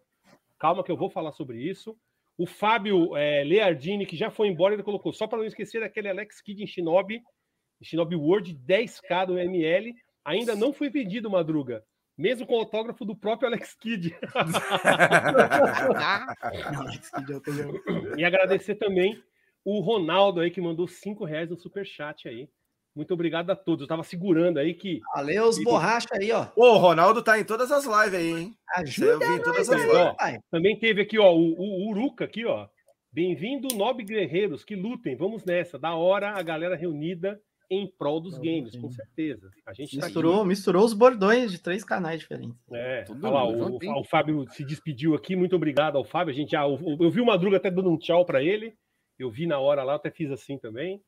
Calma 0.62 0.84
que 0.84 0.92
eu 0.92 0.96
vou 0.96 1.10
falar 1.10 1.32
sobre 1.32 1.58
isso. 1.58 1.98
O 2.38 2.46
Fábio 2.46 3.18
é, 3.18 3.44
Leardini, 3.44 4.06
que 4.06 4.16
já 4.16 4.30
foi 4.30 4.48
embora, 4.48 4.76
ele 4.76 4.84
colocou, 4.84 5.12
só 5.12 5.26
para 5.26 5.40
não 5.40 5.46
esquecer 5.46 5.82
daquele 5.82 6.08
Alex 6.08 6.40
Kidd 6.40 6.62
em 6.62 6.68
Shinobi, 6.68 7.16
em 7.16 7.84
Shinobi 7.84 8.16
World, 8.16 8.54
10k 8.54 9.26
do 9.26 9.40
ML, 9.40 9.92
ainda 10.24 10.56
não 10.56 10.72
foi 10.72 10.88
vendido, 10.88 11.32
Madruga. 11.32 11.84
Mesmo 12.16 12.46
com 12.46 12.54
o 12.54 12.60
autógrafo 12.60 13.04
do 13.04 13.16
próprio 13.16 13.48
Alex 13.48 13.74
Kidd. 13.74 14.16
E 18.16 18.24
agradecer 18.24 18.76
também 18.76 19.20
o 19.66 19.80
Ronaldo 19.80 20.42
aí, 20.42 20.52
que 20.52 20.62
mandou 20.62 20.88
5 20.88 21.26
reais 21.26 21.50
no 21.50 21.58
superchat 21.58 22.28
aí. 22.28 22.48
Muito 22.96 23.14
obrigado 23.14 23.50
a 23.52 23.56
todos. 23.56 23.82
Eu 23.84 23.88
tava 23.88 24.04
segurando 24.04 24.58
aí 24.58 24.74
que. 24.74 25.00
Valeu 25.16 25.46
os 25.46 25.64
borracha 25.64 26.10
aí, 26.14 26.32
ó. 26.32 26.46
Pô, 26.46 26.74
o 26.74 26.78
Ronaldo 26.78 27.22
tá 27.24 27.40
em 27.40 27.46
todas 27.46 27.72
as 27.72 27.86
lives 27.86 28.14
aí, 28.20 28.28
hein? 28.32 28.54
Ajuda 28.76 29.08
Eu 29.12 29.20
vi 29.20 29.26
em 29.36 29.42
todas 29.44 29.70
as 29.70 29.80
aí, 29.82 29.88
lives. 29.88 30.16
pai. 30.18 30.40
Também 30.52 30.78
teve 30.78 31.02
aqui, 31.02 31.18
ó, 31.18 31.34
o, 31.34 31.54
o 31.58 31.90
Uruca 31.90 32.26
aqui, 32.26 32.46
ó. 32.46 32.68
Bem-vindo, 33.14 33.68
Nobre 33.76 34.04
Guerreiros, 34.06 34.64
que 34.64 34.76
lutem. 34.76 35.16
Vamos 35.16 35.44
nessa. 35.46 35.78
Da 35.80 35.96
hora 35.96 36.32
a 36.32 36.42
galera 36.42 36.76
reunida 36.76 37.40
em 37.70 37.88
prol 37.98 38.20
dos 38.20 38.38
games, 38.38 38.76
com 38.76 38.90
certeza. 38.90 39.50
A 39.66 39.72
gente 39.74 39.98
tá. 39.98 40.06
Misturou, 40.08 40.44
misturou 40.44 40.84
os 40.84 40.94
bordões 40.94 41.52
de 41.52 41.60
três 41.62 41.86
canais 41.86 42.20
diferentes. 42.20 42.58
É, 42.74 43.04
Tudo 43.04 43.26
olha 43.26 43.34
lá, 43.34 43.48
o, 43.48 43.78
o 44.00 44.04
Fábio 44.04 44.46
se 44.52 44.66
despediu 44.66 45.16
aqui. 45.16 45.36
Muito 45.38 45.56
obrigado 45.56 45.98
ao 45.98 46.04
Fábio. 46.04 46.34
A 46.34 46.36
gente 46.36 46.52
já, 46.52 46.66
o- 46.68 46.98
eu 47.02 47.10
vi 47.10 47.22
o 47.22 47.26
Madruga 47.26 47.56
até 47.58 47.72
dando 47.72 47.90
um 47.90 47.98
tchau 47.98 48.26
para 48.26 48.44
ele. 48.44 48.74
Eu 49.18 49.30
vi 49.32 49.46
na 49.48 49.60
hora 49.60 49.84
lá, 49.84 49.96
até 49.96 50.10
fiz 50.12 50.30
assim 50.32 50.58
também. 50.58 51.02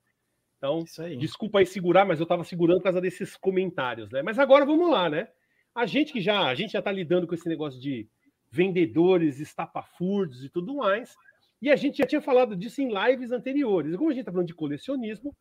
Então, 0.63 0.85
aí. 0.99 1.17
Desculpa 1.17 1.59
aí 1.59 1.65
segurar, 1.65 2.05
mas 2.05 2.21
eu 2.21 2.23
estava 2.23 2.43
segurando 2.45 2.77
por 2.77 2.85
causa 2.85 3.01
desses 3.01 3.35
comentários, 3.35 4.09
né? 4.09 4.21
Mas 4.21 4.39
agora 4.39 4.65
vamos 4.65 4.89
lá, 4.89 5.09
né? 5.09 5.27
A 5.75 5.85
gente 5.85 6.13
que 6.13 6.21
já 6.21 6.47
a 6.47 6.55
gente 6.55 6.71
já 6.71 6.79
está 6.79 6.89
lidando 6.89 7.27
com 7.27 7.35
esse 7.35 7.49
negócio 7.49 7.81
de 7.81 8.07
vendedores, 8.49 9.41
estapafurdos 9.41 10.41
e 10.45 10.49
tudo 10.49 10.75
mais, 10.75 11.17
e 11.61 11.69
a 11.69 11.75
gente 11.75 11.97
já 11.97 12.05
tinha 12.05 12.21
falado 12.21 12.55
disso 12.55 12.81
em 12.81 12.93
lives 12.93 13.33
anteriores. 13.33 13.95
Como 13.97 14.09
a 14.09 14.13
gente 14.13 14.21
está 14.21 14.31
falando 14.31 14.47
de 14.47 14.53
colecionismo, 14.53 15.35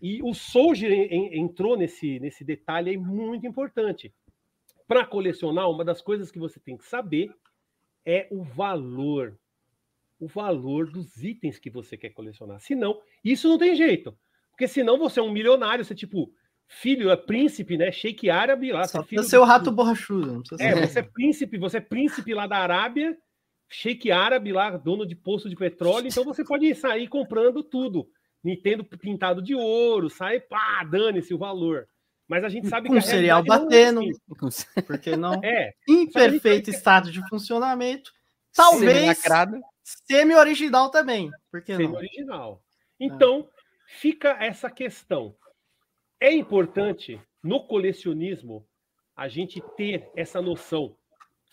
e 0.00 0.22
o 0.22 0.32
Soldier 0.32 0.92
en- 0.92 1.08
en- 1.12 1.40
entrou 1.40 1.76
nesse, 1.76 2.20
nesse 2.20 2.44
detalhe 2.44 2.90
aí 2.90 2.96
muito 2.98 3.46
importante. 3.48 4.14
Para 4.86 5.04
colecionar, 5.04 5.68
uma 5.68 5.84
das 5.84 6.00
coisas 6.00 6.30
que 6.30 6.38
você 6.38 6.60
tem 6.60 6.76
que 6.76 6.84
saber 6.86 7.34
é 8.04 8.28
o 8.30 8.44
valor. 8.44 9.36
O 10.20 10.28
valor 10.28 10.88
dos 10.90 11.20
itens 11.24 11.58
que 11.58 11.68
você 11.68 11.96
quer 11.96 12.10
colecionar. 12.10 12.60
Senão, 12.60 13.00
isso 13.24 13.48
não 13.48 13.58
tem 13.58 13.74
jeito. 13.74 14.16
Porque 14.56 14.66
senão 14.66 14.98
você 14.98 15.20
é 15.20 15.22
um 15.22 15.30
milionário, 15.30 15.84
você 15.84 15.94
tipo, 15.94 16.32
filho, 16.66 17.10
é 17.10 17.16
príncipe, 17.16 17.76
né? 17.76 17.92
Sheik 17.92 18.30
árabe 18.30 18.72
lá. 18.72 18.84
Só 18.84 18.98
você 19.00 19.04
é 19.04 19.08
filho 19.08 19.22
ser 19.24 19.36
o 19.36 19.40
do- 19.40 19.46
rato 19.46 19.70
borrachudo. 19.70 20.32
Não 20.32 20.42
É, 20.58 20.72
ser... 20.74 20.88
você 20.88 20.98
é 21.00 21.02
príncipe, 21.02 21.58
você 21.58 21.76
é 21.76 21.80
príncipe 21.80 22.32
lá 22.32 22.46
da 22.46 22.56
Arábia, 22.56 23.16
sheik 23.68 24.10
árabe 24.10 24.52
lá, 24.52 24.70
dono 24.70 25.06
de 25.06 25.14
poço 25.14 25.48
de 25.50 25.54
petróleo, 25.56 26.08
então 26.08 26.24
você 26.24 26.42
pode 26.42 26.74
sair 26.74 27.06
comprando 27.06 27.62
tudo. 27.62 28.08
Nintendo 28.42 28.82
pintado 28.84 29.42
de 29.42 29.54
ouro, 29.54 30.08
sai, 30.08 30.40
pá, 30.40 30.82
dane-se 30.84 31.34
o 31.34 31.38
valor. 31.38 31.86
Mas 32.28 32.42
a 32.42 32.48
gente 32.48 32.68
sabe 32.68 32.88
Com 32.88 32.94
que 32.94 32.98
a 32.98 33.02
cereal 33.02 33.44
não 33.44 33.54
é 33.54 33.58
batendo. 33.58 34.00
assim. 34.46 34.64
Porque 34.86 35.16
não? 35.16 35.38
É, 35.44 35.72
Em 35.88 36.10
perfeito 36.10 36.70
estado 36.70 37.10
de 37.12 37.20
funcionamento. 37.28 38.10
Talvez 38.54 39.20
semi-original 39.84 40.90
também. 40.90 41.30
Por 41.50 41.62
que 41.62 41.76
sendo 41.76 41.90
não? 41.90 41.96
original. 41.98 42.62
Então, 42.98 43.48
fica 43.86 44.36
essa 44.40 44.70
questão. 44.70 45.34
É 46.20 46.32
importante 46.32 47.20
no 47.42 47.66
colecionismo 47.66 48.66
a 49.14 49.28
gente 49.28 49.62
ter 49.76 50.10
essa 50.14 50.42
noção 50.42 50.96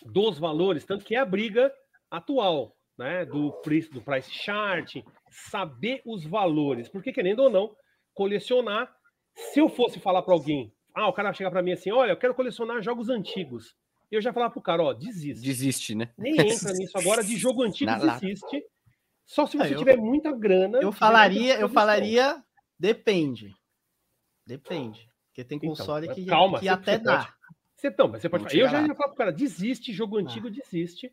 dos 0.04 0.38
valores, 0.38 0.84
tanto 0.84 1.04
que 1.04 1.14
é 1.14 1.18
a 1.18 1.24
briga 1.24 1.72
atual, 2.10 2.76
né, 2.98 3.24
do 3.24 3.52
price, 3.62 3.90
do 3.90 4.02
price 4.02 4.30
chart, 4.30 4.96
saber 5.30 6.02
os 6.04 6.24
valores, 6.24 6.88
porque 6.88 7.12
querendo 7.12 7.40
ou 7.40 7.50
não, 7.50 7.74
colecionar, 8.12 8.94
se 9.34 9.60
eu 9.60 9.68
fosse 9.68 9.98
falar 9.98 10.22
para 10.22 10.34
alguém, 10.34 10.72
ah, 10.94 11.08
o 11.08 11.12
cara 11.12 11.32
chegar 11.32 11.50
para 11.50 11.62
mim 11.62 11.72
assim, 11.72 11.90
olha, 11.90 12.12
eu 12.12 12.16
quero 12.16 12.34
colecionar 12.34 12.82
jogos 12.82 13.08
antigos. 13.08 13.74
Eu 14.10 14.20
já 14.20 14.32
falar 14.32 14.50
pro 14.50 14.60
cara, 14.60 14.82
ó, 14.82 14.92
desiste. 14.92 15.44
Desiste, 15.44 15.94
né? 15.94 16.12
Nem 16.16 16.34
entra 16.34 16.72
nisso 16.72 16.96
agora 16.96 17.24
de 17.24 17.36
jogo 17.36 17.62
antigo, 17.62 17.90
desiste. 17.98 18.64
Só 19.26 19.46
se 19.46 19.56
Ah, 19.58 19.64
você 19.66 19.74
eu- 19.74 19.78
tiver 19.78 19.96
muita 19.96 20.32
grana. 20.32 20.78
Eu 20.80 20.92
falaria, 20.92 21.58
eu 21.58 21.68
falaria, 21.68 22.42
depende. 22.78 23.54
Depende. 24.46 25.08
Porque 25.28 25.42
tem 25.44 25.56
Então, 25.58 25.70
console 25.70 26.06
mas 26.06 26.14
que, 26.16 26.26
calma, 26.26 26.58
que 26.58 26.64
você- 26.66 26.70
até 26.70 26.98
dá. 26.98 27.34
Você, 27.74 27.92
não, 27.98 28.08
mas 28.08 28.22
você 28.22 28.28
pode 28.28 28.44
falar. 28.44 28.54
Eu 28.56 28.68
já 28.68 28.80
ia 28.86 28.94
falar 28.94 29.08
pro 29.08 29.16
cara, 29.16 29.32
desiste, 29.32 29.92
jogo 29.92 30.18
antigo, 30.18 30.48
desiste. 30.50 31.12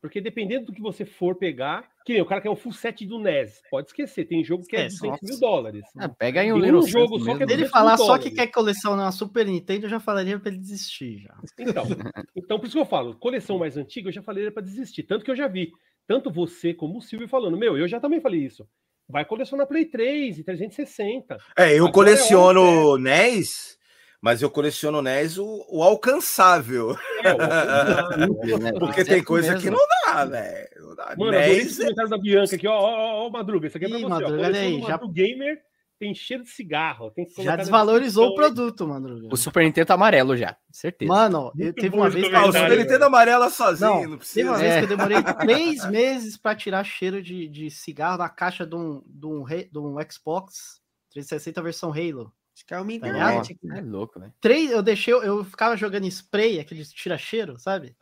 Porque 0.00 0.20
dependendo 0.20 0.66
do 0.66 0.72
que 0.72 0.80
você 0.80 1.04
for 1.04 1.36
pegar, 1.36 1.88
que 2.04 2.12
nem 2.12 2.20
o 2.20 2.26
cara 2.26 2.40
quer 2.40 2.50
um 2.50 2.56
full 2.56 2.72
set 2.72 3.06
do 3.06 3.20
NES, 3.20 3.62
pode 3.70 3.86
esquecer, 3.86 4.24
tem 4.24 4.42
jogo 4.42 4.64
que 4.66 4.74
é 4.74 4.86
Esquece, 4.86 5.00
200 5.06 5.30
mil 5.30 5.38
dólares. 5.38 5.84
Ah, 5.96 6.08
pega 6.08 6.40
aí 6.40 6.52
um 6.52 6.56
um 6.56 6.82
jogo 6.82 7.20
só 7.20 7.36
que 7.36 7.42
é 7.44 7.46
ele 7.46 7.54
200 7.62 7.70
falar 7.70 7.96
só 7.96 8.18
que 8.18 8.32
quer 8.32 8.48
colecionar 8.48 9.04
uma 9.06 9.12
Super 9.12 9.46
Nintendo, 9.46 9.86
eu 9.86 9.90
já 9.90 10.00
falaria 10.00 10.40
pra 10.40 10.48
ele 10.50 10.58
desistir 10.58 11.18
já. 11.20 11.36
Então, 11.56 11.84
então, 12.34 12.58
por 12.58 12.66
isso 12.66 12.74
que 12.74 12.80
eu 12.80 12.84
falo, 12.84 13.16
coleção 13.16 13.58
mais 13.60 13.76
antiga, 13.76 14.08
eu 14.08 14.12
já 14.12 14.22
falei 14.22 14.50
para 14.50 14.60
desistir. 14.64 15.04
Tanto 15.04 15.24
que 15.24 15.30
eu 15.30 15.36
já 15.36 15.46
vi, 15.46 15.70
tanto 16.12 16.30
você 16.30 16.74
como 16.74 16.98
o 16.98 17.00
Silvio 17.00 17.26
falando, 17.26 17.56
meu, 17.56 17.78
eu 17.78 17.88
já 17.88 17.98
também 17.98 18.20
falei 18.20 18.40
isso. 18.44 18.68
Vai 19.08 19.24
colecionar 19.24 19.66
Play 19.66 19.86
3 19.86 20.38
e 20.40 20.44
360. 20.44 21.38
É, 21.56 21.72
eu 21.72 21.86
Agora 21.86 21.88
é 21.88 21.92
coleciono 21.92 22.98
NES, 22.98 23.78
mas 24.20 24.42
eu 24.42 24.50
coleciono 24.50 25.00
NES 25.00 25.38
o, 25.38 25.66
o 25.70 25.82
alcançável. 25.82 26.94
É, 27.24 27.32
o- 27.34 28.58
né? 28.58 28.72
Porque 28.78 29.04
tem 29.04 29.24
coisa 29.24 29.56
que 29.56 29.70
não 29.70 29.78
dá, 30.04 30.24
velho. 30.26 30.68
Mano, 31.16 31.32
NES, 31.32 31.78
comentário 31.78 32.10
da 32.10 32.18
Bianca 32.18 32.56
aqui, 32.56 32.68
ó, 32.68 32.72
ó, 32.78 32.90
ó, 32.90 33.26
ó, 33.26 33.30
Madruga, 33.30 33.66
isso 33.66 33.76
aqui 33.78 33.86
é 33.86 33.88
pra 33.88 33.98
Ih, 33.98 34.02
você, 34.02 34.08
Madruga, 34.10 34.42
ó. 34.42 34.46
aí, 34.54 34.80
já- 34.82 35.00
Gamer 35.10 35.58
tem 36.02 36.12
cheiro 36.12 36.42
de 36.42 36.50
cigarro. 36.50 37.12
Tem 37.12 37.24
que 37.24 37.44
Já 37.44 37.54
desvalorizou 37.54 38.30
o 38.30 38.34
produto, 38.34 38.88
mano. 38.88 39.28
O 39.30 39.36
Super 39.36 39.62
Nintendo 39.62 39.86
tá 39.86 39.94
amarelo 39.94 40.36
já, 40.36 40.56
certeza. 40.68 41.08
Mano, 41.12 41.52
eu 41.56 41.72
teve 41.72 41.94
uma 41.94 42.10
vez 42.10 42.28
que 42.28 42.34
ah, 42.34 42.42
o 42.46 42.52
Super. 42.52 42.76
Nintendo 42.76 43.04
amarela 43.04 43.48
sozinho, 43.48 43.88
Não, 43.88 43.94
não, 43.94 44.02
Teve 44.02 44.16
precisa. 44.16 44.50
uma 44.50 44.58
É. 44.58 44.60
vez 44.60 44.76
que 44.78 44.92
eu 44.92 44.96
demorei 44.96 45.16
três 45.78 45.88
meses 45.88 46.36
pra 46.36 46.56
tirar 46.56 46.82
cheiro 46.82 47.22
de, 47.22 47.46
de 47.46 47.70
cigarro 47.70 48.18
na 48.18 48.28
caixa 48.28 48.66
de 48.66 48.74
um, 48.74 49.00
de, 49.06 49.26
um, 49.26 49.44
de 49.44 49.78
um 49.78 49.96
Xbox 50.10 50.80
360 51.12 51.62
versão 51.62 51.90
Halo. 51.92 52.32
Acho 52.52 52.66
que 52.66 52.74
é 52.74 52.78
uma 52.78 52.86
Tá 52.88 52.92
internet. 52.94 53.58
É 53.72 53.80
louco, 53.80 54.18
velho. 54.18 54.34
Três, 54.40 54.72
eu 54.72 54.82
deixei, 54.82 55.14
eu, 55.14 55.44
ficava 55.44 55.76
jogando 55.76 56.06
spray, 56.06 56.58
aqueles 56.58 56.92
tira-cheiro, 56.92 57.58
sabe? 57.60 57.94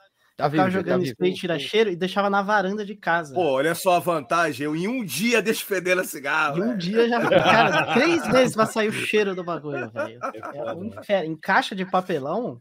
Tá 0.43 0.51
ficava 0.51 0.69
vivo, 0.69 0.83
tá 0.83 0.91
jogando 0.91 1.01
vivo. 1.02 1.12
spray 1.12 1.35
tira-cheiro 1.35 1.91
e 1.91 1.97
deixava 1.97 2.31
na 2.31 2.43
varanda 2.43 2.85
de 2.85 2.94
casa. 2.94 3.35
Pô, 3.35 3.43
olha 3.52 3.75
só 3.75 3.97
a 3.97 3.99
vantagem. 3.99 4.65
Eu 4.65 4.75
em 4.77 4.86
um 4.89 5.05
dia 5.05 5.41
deixo 5.43 5.65
fedendo 5.65 6.01
a 6.01 6.05
cigarro. 6.05 6.59
e 6.59 6.60
um 6.62 6.67
velho. 6.69 6.78
dia 6.78 7.09
já. 7.09 7.20
Cara, 7.28 7.94
três 7.94 8.27
meses 8.28 8.55
pra 8.55 8.67
sair 8.67 8.89
o 8.89 8.93
cheiro 8.93 9.35
do 9.35 9.44
bagulho, 9.44 9.91
velho. 9.91 10.19
É 10.55 10.73
um 10.75 10.85
inferno. 10.86 11.33
Em 11.33 11.36
caixa 11.36 11.75
de 11.75 11.85
papelão, 11.85 12.60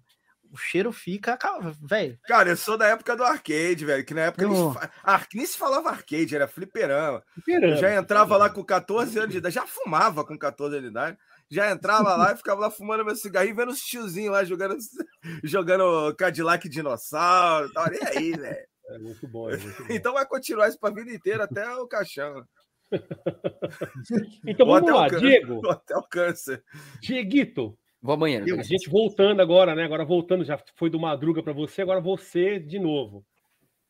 o 0.52 0.58
cheiro 0.58 0.92
fica. 0.92 1.38
ca- 1.38 1.60
Velho, 1.82 2.18
Cara, 2.28 2.50
eu 2.50 2.58
sou 2.58 2.78
da 2.78 2.88
época 2.88 3.16
do 3.16 3.24
arcade, 3.24 3.86
velho. 3.86 4.04
Que 4.04 4.14
na 4.14 4.22
época 4.22 4.44
Eu- 4.46 4.72
se, 4.74 4.80
fa... 4.80 4.90
ar- 5.04 5.28
nem 5.34 5.46
se 5.46 5.58
falava 5.58 5.90
arcade, 5.90 6.36
era 6.36 6.48
fliperama. 6.48 7.24
Eu 7.38 7.44
Fliperama, 7.44 7.76
já 7.78 7.96
entrava 7.96 8.26
fliperama. 8.26 8.38
lá 8.38 8.50
com 8.50 8.64
14 8.64 9.18
anos 9.20 9.32
de 9.32 9.38
idade, 9.38 9.56
já 9.56 9.66
fumava 9.68 10.24
com 10.26 10.38
14 10.38 10.76
anos 10.76 10.86
de 10.86 10.92
idade. 10.92 11.18
Já 11.50 11.72
entrava 11.72 12.16
lá 12.16 12.32
e 12.32 12.38
ficava 12.38 12.62
lá 12.62 12.72
fumando 12.72 13.04
meu 13.04 13.16
cigarrinho, 13.16 13.56
vendo 13.56 13.72
os 13.72 13.82
tiozinhos 13.82 14.32
lá 14.32 14.44
jogando, 14.44 14.78
jogando 15.44 16.16
Cadillac 16.16 16.70
dinossauro 16.70 17.68
e 17.68 17.74
tal. 17.74 17.94
E 17.94 18.18
aí, 18.18 18.32
velho? 18.38 18.68
É 18.90 18.98
muito 18.98 19.28
bom, 19.28 19.50
é 19.50 19.58
muito 19.58 19.84
bom. 19.84 19.94
Então 19.94 20.14
vai 20.14 20.26
continuar 20.26 20.68
isso 20.68 20.80
pra 20.80 20.92
vida 20.92 21.12
inteira 21.12 21.44
até 21.46 21.68
o 21.76 21.88
caixão. 21.88 22.44
então 24.48 24.68
Ou 24.68 24.74
vamos 24.74 24.90
até 24.90 24.94
o 24.94 24.96
lá, 24.96 25.10
câncer. 25.10 25.26
Diego. 25.26 25.70
Até 25.70 25.98
o 25.98 26.04
câncer. 26.04 26.64
Dieguito, 27.02 27.78
Vou 28.02 28.16
banheiro. 28.16 28.60
a 28.60 28.64
gente 28.64 28.90
voltando 28.90 29.42
agora, 29.42 29.76
né? 29.76 29.84
Agora 29.84 30.06
voltando, 30.06 30.46
já 30.46 30.60
foi 30.76 30.90
do 30.90 31.00
Madruga 31.00 31.44
para 31.44 31.54
você, 31.54 31.82
agora 31.82 32.00
você 32.00 32.60
de 32.60 32.80
novo. 32.80 33.26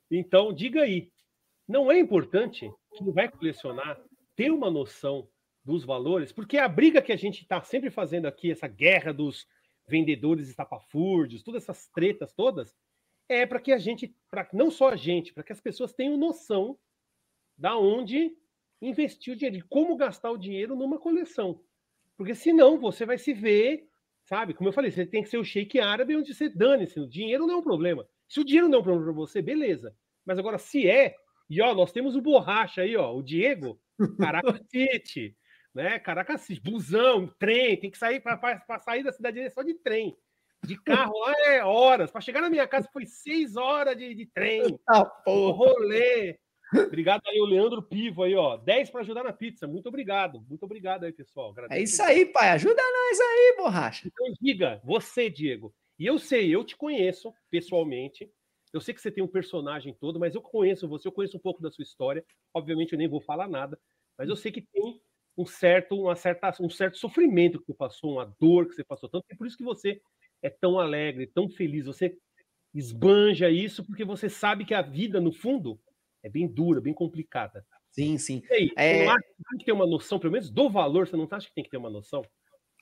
Então, 0.09 0.51
diga 0.51 0.81
aí, 0.81 1.11
não 1.67 1.91
é 1.91 1.99
importante 1.99 2.69
quem 2.95 3.11
vai 3.11 3.29
colecionar 3.29 4.01
ter 4.35 4.49
uma 4.49 4.71
noção 4.71 5.27
dos 5.69 5.85
valores? 5.85 6.31
Porque 6.31 6.57
a 6.57 6.67
briga 6.67 7.01
que 7.01 7.11
a 7.11 7.17
gente 7.17 7.41
está 7.41 7.61
sempre 7.61 7.89
fazendo 7.89 8.25
aqui, 8.27 8.51
essa 8.51 8.67
guerra 8.67 9.13
dos 9.13 9.47
vendedores 9.87 10.49
estapafúrdios, 10.49 11.43
todas 11.43 11.63
essas 11.63 11.87
tretas 11.87 12.33
todas, 12.33 12.75
é 13.27 13.45
para 13.45 13.59
que 13.59 13.71
a 13.71 13.77
gente, 13.77 14.15
para 14.29 14.47
não 14.53 14.71
só 14.71 14.89
a 14.89 14.95
gente, 14.95 15.33
para 15.33 15.43
que 15.43 15.51
as 15.51 15.61
pessoas 15.61 15.93
tenham 15.93 16.17
noção 16.17 16.77
da 17.57 17.77
onde 17.77 18.35
investir 18.81 19.33
o 19.33 19.35
dinheiro, 19.35 19.57
de 19.57 19.63
como 19.63 19.95
gastar 19.95 20.31
o 20.31 20.37
dinheiro 20.37 20.75
numa 20.75 20.97
coleção. 20.97 21.61
Porque 22.17 22.33
senão 22.33 22.79
você 22.79 23.05
vai 23.05 23.17
se 23.17 23.33
ver, 23.33 23.87
sabe? 24.23 24.53
Como 24.53 24.69
eu 24.69 24.73
falei, 24.73 24.91
você 24.91 25.05
tem 25.05 25.21
que 25.21 25.29
ser 25.29 25.37
o 25.37 25.43
shake 25.43 25.79
árabe 25.79 26.15
onde 26.15 26.33
você 26.33 26.49
dane-se. 26.49 26.99
O 26.99 27.07
dinheiro 27.07 27.45
não 27.45 27.55
é 27.55 27.57
um 27.57 27.63
problema. 27.63 28.07
Se 28.27 28.39
o 28.39 28.45
dinheiro 28.45 28.67
não 28.67 28.79
é 28.79 28.81
um 28.81 28.83
problema 28.83 29.05
para 29.05 29.15
você, 29.15 29.41
beleza. 29.41 29.95
Mas 30.25 30.39
agora, 30.39 30.57
se 30.57 30.89
é, 30.89 31.15
e 31.49 31.61
ó, 31.61 31.73
nós 31.73 31.91
temos 31.91 32.15
o 32.15 32.21
borracha 32.21 32.81
aí, 32.81 32.95
ó, 32.95 33.13
o 33.15 33.23
Diego, 33.23 33.79
Caracacete, 34.17 35.35
né? 35.73 35.99
Caracacete, 35.99 36.61
busão, 36.61 37.27
trem, 37.39 37.77
tem 37.77 37.91
que 37.91 37.97
sair 37.97 38.19
para 38.19 38.79
sair 38.79 39.03
da 39.03 39.11
cidade 39.11 39.39
é 39.39 39.49
só 39.49 39.61
de 39.63 39.73
trem. 39.75 40.17
De 40.65 40.75
carro 40.81 41.17
lá 41.19 41.33
é 41.47 41.63
horas. 41.63 42.11
Para 42.11 42.21
chegar 42.21 42.41
na 42.41 42.49
minha 42.49 42.67
casa 42.67 42.89
foi 42.91 43.05
seis 43.05 43.55
horas 43.55 43.97
de, 43.97 44.13
de 44.13 44.25
trem. 44.25 44.77
Ah, 44.87 45.01
O 45.01 45.23
porra. 45.23 45.57
rolê. 45.57 46.37
Obrigado 46.73 47.21
aí, 47.27 47.39
o 47.39 47.45
Leandro 47.45 47.81
Pivo 47.81 48.23
aí, 48.23 48.35
ó. 48.35 48.57
10 48.57 48.91
para 48.91 49.01
ajudar 49.01 49.23
na 49.23 49.33
pizza. 49.33 49.65
Muito 49.67 49.87
obrigado. 49.87 50.41
Muito 50.47 50.63
obrigado 50.63 51.03
aí, 51.05 51.11
pessoal. 51.11 51.55
É 51.71 51.81
isso 51.81 52.01
aí, 52.03 52.25
pai. 52.25 52.49
Ajuda 52.49 52.81
nós 52.81 53.19
aí, 53.19 53.55
borracha. 53.57 54.07
Então, 54.07 54.27
diga, 54.39 54.79
você, 54.83 55.29
Diego. 55.29 55.73
E 55.97 56.05
eu 56.05 56.19
sei, 56.19 56.53
eu 56.53 56.63
te 56.63 56.77
conheço 56.77 57.33
pessoalmente. 57.49 58.29
Eu 58.71 58.79
sei 58.81 58.93
que 58.93 59.01
você 59.01 59.09
tem 59.09 59.23
um 59.23 59.27
personagem 59.27 59.95
todo, 59.99 60.19
mas 60.19 60.35
eu 60.35 60.41
conheço 60.41 60.87
você, 60.87 61.07
eu 61.07 61.11
conheço 61.11 61.37
um 61.37 61.39
pouco 61.39 61.61
da 61.61 61.71
sua 61.71 61.81
história. 61.81 62.23
Obviamente, 62.53 62.93
eu 62.93 62.99
nem 62.99 63.07
vou 63.07 63.19
falar 63.19 63.47
nada, 63.47 63.79
mas 64.15 64.29
eu 64.29 64.35
sei 64.35 64.51
que 64.51 64.61
tem 64.61 65.01
um 65.39 65.45
certo, 65.45 65.95
uma 66.01 66.15
certa, 66.15 66.53
um 66.59 66.69
certo 66.69 66.97
sofrimento 66.97 67.59
que 67.59 67.67
você 67.67 67.73
passou, 67.73 68.13
uma 68.13 68.35
dor 68.39 68.67
que 68.67 68.75
você 68.75 68.83
passou 68.83 69.07
tanto. 69.07 69.25
É 69.29 69.35
por 69.35 69.47
isso 69.47 69.57
que 69.57 69.63
você 69.63 70.01
é 70.41 70.49
tão 70.49 70.77
alegre, 70.77 71.27
tão 71.27 71.49
feliz. 71.49 71.85
Você 71.85 72.17
esbanja 72.73 73.49
isso 73.49 73.85
porque 73.85 74.03
você 74.03 74.29
sabe 74.29 74.65
que 74.65 74.73
a 74.73 74.81
vida, 74.81 75.21
no 75.21 75.31
fundo, 75.31 75.79
é 76.21 76.29
bem 76.29 76.47
dura, 76.47 76.81
bem 76.81 76.93
complicada. 76.93 77.65
Sim, 77.91 78.17
sim. 78.17 78.43
E 78.49 78.53
aí, 78.53 78.71
É- 78.75 78.97
você 78.97 79.03
não 79.05 79.11
acha 79.11 79.27
que 79.27 79.43
tem 79.49 79.57
que 79.59 79.65
ter 79.65 79.71
uma 79.71 79.87
noção, 79.87 80.19
pelo 80.19 80.33
menos 80.33 80.49
do 80.49 80.69
valor, 80.69 81.07
você 81.07 81.15
não 81.15 81.27
acha 81.31 81.47
que 81.47 81.53
tem 81.55 81.63
que 81.63 81.69
ter 81.69 81.77
uma 81.77 81.89
noção? 81.89 82.21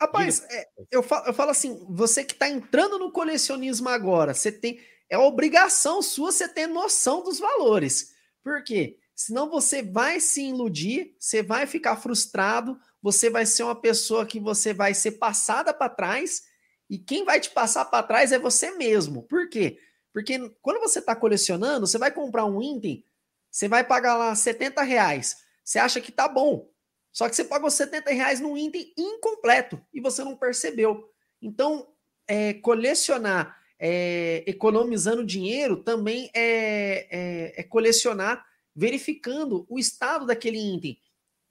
Rapaz, 0.01 0.45
é, 0.51 0.67
eu, 0.91 1.01
falo, 1.01 1.27
eu 1.27 1.33
falo 1.33 1.51
assim, 1.51 1.85
você 1.89 2.23
que 2.23 2.33
está 2.33 2.49
entrando 2.49 2.99
no 2.99 3.11
colecionismo 3.11 3.89
agora, 3.89 4.33
você 4.33 4.51
tem. 4.51 4.79
É 5.09 5.17
obrigação 5.17 6.01
sua 6.01 6.31
você 6.31 6.47
ter 6.51 6.67
noção 6.67 7.23
dos 7.23 7.39
valores. 7.39 8.13
Por 8.43 8.63
quê? 8.63 8.97
Senão 9.17 9.49
você 9.49 9.81
vai 9.81 10.19
se 10.19 10.43
iludir, 10.43 11.15
você 11.17 11.41
vai 11.41 11.65
ficar 11.65 11.95
frustrado, 11.95 12.79
você 13.01 13.31
vai 13.31 13.47
ser 13.47 13.63
uma 13.63 13.75
pessoa 13.75 14.27
que 14.27 14.39
você 14.39 14.75
vai 14.75 14.93
ser 14.93 15.13
passada 15.13 15.73
para 15.73 15.89
trás, 15.89 16.43
e 16.87 16.99
quem 16.99 17.25
vai 17.25 17.39
te 17.39 17.49
passar 17.49 17.85
para 17.85 18.05
trás 18.05 18.31
é 18.31 18.37
você 18.37 18.69
mesmo. 18.69 19.23
Por 19.23 19.49
quê? 19.49 19.79
Porque 20.13 20.37
quando 20.61 20.79
você 20.79 20.99
está 20.99 21.15
colecionando, 21.15 21.87
você 21.87 21.97
vai 21.97 22.11
comprar 22.11 22.45
um 22.45 22.61
item, 22.61 23.03
você 23.49 23.67
vai 23.67 23.83
pagar 23.83 24.15
lá 24.15 24.35
70 24.35 24.83
reais. 24.83 25.37
Você 25.63 25.79
acha 25.79 25.99
que 25.99 26.11
tá 26.11 26.27
bom. 26.27 26.69
Só 27.11 27.27
que 27.27 27.35
você 27.35 27.43
pagou 27.43 27.71
70 27.71 28.11
reais 28.11 28.39
num 28.39 28.55
item 28.55 28.93
incompleto 28.95 29.83
e 29.91 29.99
você 29.99 30.23
não 30.23 30.35
percebeu. 30.35 31.11
Então, 31.41 31.87
é, 32.27 32.53
colecionar 32.53 33.57
é, 33.79 34.43
economizando 34.47 35.25
dinheiro 35.25 35.77
também 35.77 36.29
é, 36.33 37.07
é, 37.09 37.61
é 37.61 37.63
colecionar 37.63 38.45
verificando 38.77 39.65
o 39.67 39.79
estado 39.79 40.27
daquele 40.27 40.59
item. 40.75 40.99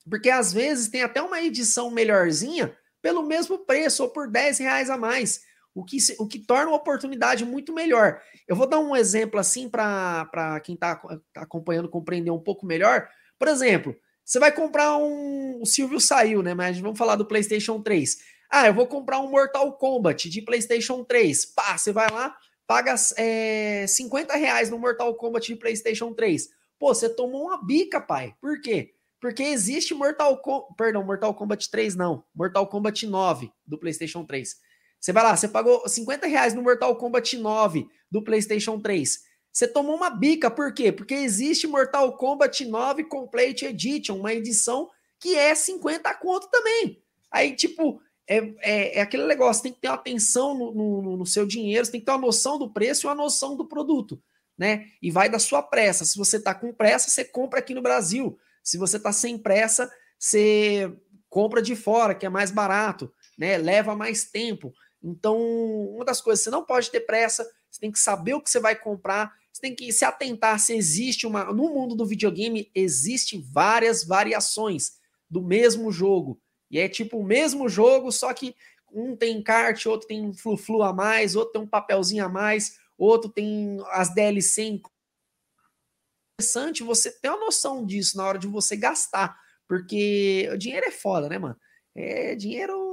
Porque 0.08 0.30
às 0.30 0.52
vezes 0.52 0.88
tem 0.88 1.02
até 1.02 1.20
uma 1.20 1.42
edição 1.42 1.90
melhorzinha 1.90 2.76
pelo 3.02 3.24
mesmo 3.24 3.58
preço 3.58 4.04
ou 4.04 4.08
por 4.08 4.30
10 4.30 4.58
reais 4.58 4.88
a 4.88 4.96
mais, 4.96 5.40
o 5.74 5.84
que, 5.84 5.98
o 6.18 6.26
que 6.26 6.38
torna 6.38 6.68
uma 6.68 6.76
oportunidade 6.76 7.44
muito 7.44 7.74
melhor. 7.74 8.22
Eu 8.46 8.54
vou 8.54 8.68
dar 8.68 8.78
um 8.78 8.94
exemplo 8.94 9.40
assim 9.40 9.68
para 9.68 10.60
quem 10.64 10.76
está 10.76 11.00
acompanhando 11.34 11.88
compreender 11.88 12.30
um 12.30 12.40
pouco 12.40 12.64
melhor. 12.64 13.08
Por 13.38 13.48
exemplo, 13.48 13.94
você 14.24 14.38
vai 14.38 14.52
comprar 14.52 14.96
um. 14.96 15.60
O 15.60 15.66
Silvio 15.66 16.00
saiu, 16.00 16.42
né? 16.42 16.54
Mas 16.54 16.78
vamos 16.78 16.98
falar 16.98 17.16
do 17.16 17.26
PlayStation 17.26 17.82
3. 17.82 18.16
Ah, 18.48 18.68
eu 18.68 18.74
vou 18.74 18.86
comprar 18.86 19.20
um 19.20 19.28
Mortal 19.28 19.76
Kombat 19.76 20.30
de 20.30 20.42
PlayStation 20.42 21.04
3. 21.04 21.46
Pá, 21.46 21.76
você 21.76 21.92
vai 21.92 22.08
lá, 22.10 22.36
paga 22.66 22.94
é, 23.18 23.86
50 23.86 24.34
reais 24.36 24.70
no 24.70 24.78
Mortal 24.78 25.14
Kombat 25.16 25.46
de 25.46 25.56
PlayStation 25.56 26.14
3. 26.14 26.55
Pô, 26.78 26.94
você 26.94 27.08
tomou 27.08 27.46
uma 27.46 27.62
bica, 27.62 28.00
pai. 28.00 28.34
Por 28.40 28.60
quê? 28.60 28.94
Porque 29.20 29.42
existe 29.42 29.94
Mortal 29.94 30.36
Kombat. 30.38 30.74
Perdão, 30.76 31.04
Mortal 31.04 31.34
Kombat 31.34 31.70
3 31.70 31.94
não. 31.94 32.24
Mortal 32.34 32.66
Kombat 32.66 33.06
9 33.06 33.50
do 33.66 33.78
PlayStation 33.78 34.24
3. 34.24 34.56
Você 35.00 35.12
vai 35.12 35.22
lá, 35.22 35.36
você 35.36 35.48
pagou 35.48 35.88
50 35.88 36.26
reais 36.26 36.54
no 36.54 36.62
Mortal 36.62 36.96
Kombat 36.96 37.36
9 37.38 37.86
do 38.10 38.22
PlayStation 38.22 38.80
3. 38.80 39.20
Você 39.52 39.66
tomou 39.66 39.96
uma 39.96 40.10
bica, 40.10 40.50
por 40.50 40.72
quê? 40.74 40.92
Porque 40.92 41.14
existe 41.14 41.66
Mortal 41.66 42.16
Kombat 42.16 42.64
9 42.64 43.04
Complete 43.04 43.64
Edition, 43.64 44.16
uma 44.16 44.34
edição 44.34 44.90
que 45.18 45.34
é 45.34 45.54
50 45.54 46.12
conto 46.14 46.48
também. 46.50 47.02
Aí, 47.30 47.54
tipo, 47.54 48.00
é, 48.28 48.38
é, 48.60 48.98
é 48.98 49.00
aquele 49.00 49.24
negócio, 49.24 49.62
tem 49.62 49.72
que 49.72 49.80
ter 49.80 49.88
atenção 49.88 50.54
no, 50.54 50.74
no, 50.74 51.16
no 51.16 51.26
seu 51.26 51.46
dinheiro, 51.46 51.84
você 51.84 51.92
tem 51.92 52.00
que 52.00 52.06
ter 52.06 52.12
uma 52.12 52.20
noção 52.20 52.58
do 52.58 52.70
preço 52.70 53.06
e 53.06 53.08
uma 53.08 53.14
noção 53.14 53.56
do 53.56 53.66
produto, 53.66 54.20
né? 54.58 54.86
E 55.02 55.10
vai 55.10 55.28
da 55.28 55.38
sua 55.38 55.62
pressa. 55.62 56.04
Se 56.04 56.16
você 56.16 56.40
tá 56.40 56.54
com 56.54 56.72
pressa, 56.72 57.10
você 57.10 57.24
compra 57.24 57.58
aqui 57.58 57.74
no 57.74 57.82
Brasil. 57.82 58.38
Se 58.62 58.78
você 58.78 58.98
tá 58.98 59.12
sem 59.12 59.38
pressa, 59.38 59.90
você 60.18 60.92
compra 61.28 61.60
de 61.60 61.76
fora, 61.76 62.14
que 62.14 62.26
é 62.26 62.28
mais 62.28 62.50
barato, 62.50 63.12
né? 63.36 63.58
Leva 63.58 63.94
mais 63.94 64.24
tempo. 64.24 64.72
Então, 65.02 65.38
uma 65.38 66.04
das 66.04 66.20
coisas, 66.20 66.42
você 66.42 66.50
não 66.50 66.64
pode 66.64 66.90
ter 66.90 67.00
pressa, 67.00 67.48
você 67.70 67.80
tem 67.80 67.92
que 67.92 67.98
saber 67.98 68.34
o 68.34 68.40
que 68.40 68.50
você 68.50 68.58
vai 68.58 68.74
comprar, 68.74 69.32
você 69.52 69.60
tem 69.60 69.74
que 69.74 69.92
se 69.92 70.04
atentar 70.04 70.58
se 70.58 70.74
existe 70.74 71.26
uma. 71.26 71.44
No 71.52 71.68
mundo 71.68 71.94
do 71.94 72.06
videogame, 72.06 72.70
existe 72.74 73.38
várias 73.38 74.04
variações 74.04 74.92
do 75.30 75.42
mesmo 75.42 75.92
jogo. 75.92 76.40
E 76.70 76.78
é 76.78 76.88
tipo 76.88 77.18
o 77.18 77.24
mesmo 77.24 77.68
jogo, 77.68 78.10
só 78.10 78.32
que 78.32 78.54
um 78.92 79.14
tem 79.16 79.42
kart, 79.42 79.86
outro 79.86 80.08
tem 80.08 80.24
um 80.24 80.32
flu-flu 80.32 80.82
a 80.82 80.92
mais, 80.92 81.36
outro 81.36 81.52
tem 81.52 81.62
um 81.62 81.66
papelzinho 81.66 82.24
a 82.24 82.28
mais, 82.28 82.78
outro 82.98 83.30
tem 83.30 83.78
as 83.90 84.12
DLC. 84.14 84.80
Interessante 86.38 86.82
você 86.82 87.10
ter 87.10 87.28
uma 87.30 87.38
noção 87.46 87.84
disso 87.84 88.16
na 88.16 88.24
hora 88.26 88.38
de 88.38 88.46
você 88.46 88.76
gastar, 88.76 89.38
porque 89.66 90.48
o 90.52 90.58
dinheiro 90.58 90.86
é 90.86 90.90
foda, 90.90 91.28
né, 91.28 91.38
mano? 91.38 91.56
É 91.94 92.34
dinheiro. 92.34 92.84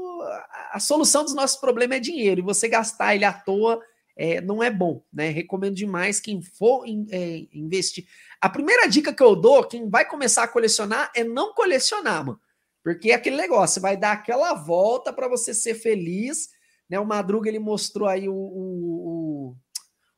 a- 0.71 0.79
solução 0.79 1.23
dos 1.25 1.33
nossos 1.35 1.57
problemas 1.59 1.97
é 1.97 1.99
dinheiro, 1.99 2.39
e 2.39 2.43
você 2.43 2.69
gastar 2.69 3.13
ele 3.13 3.25
à 3.25 3.33
toa 3.33 3.81
é, 4.15 4.39
não 4.39 4.63
é 4.63 4.69
bom, 4.71 5.03
né? 5.11 5.27
Recomendo 5.29 5.75
demais 5.75 6.19
quem 6.21 6.41
for 6.41 6.85
in- 6.87 7.07
é, 7.11 7.45
investir. 7.51 8.07
A 8.39 8.47
primeira 8.47 8.87
dica 8.87 9.11
que 9.13 9.21
eu 9.23 9.35
dou, 9.35 9.67
quem 9.67 9.89
vai 9.89 10.07
começar 10.07 10.43
a 10.43 10.47
colecionar, 10.47 11.11
é 11.15 11.23
não 11.25 11.53
colecionar, 11.53 12.25
mano. 12.25 12.39
Porque 12.83 13.11
é 13.11 13.15
aquele 13.15 13.35
negócio, 13.35 13.81
vai 13.81 13.97
dar 13.97 14.11
aquela 14.13 14.53
volta 14.53 15.11
para 15.11 15.27
você 15.27 15.53
ser 15.53 15.73
feliz, 15.75 16.49
né? 16.89 16.97
O 16.99 17.05
Madruga 17.05 17.49
ele 17.49 17.59
mostrou 17.59 18.07
aí 18.07 18.29
o, 18.29 18.33
o, 18.33 19.49
o, 19.49 19.55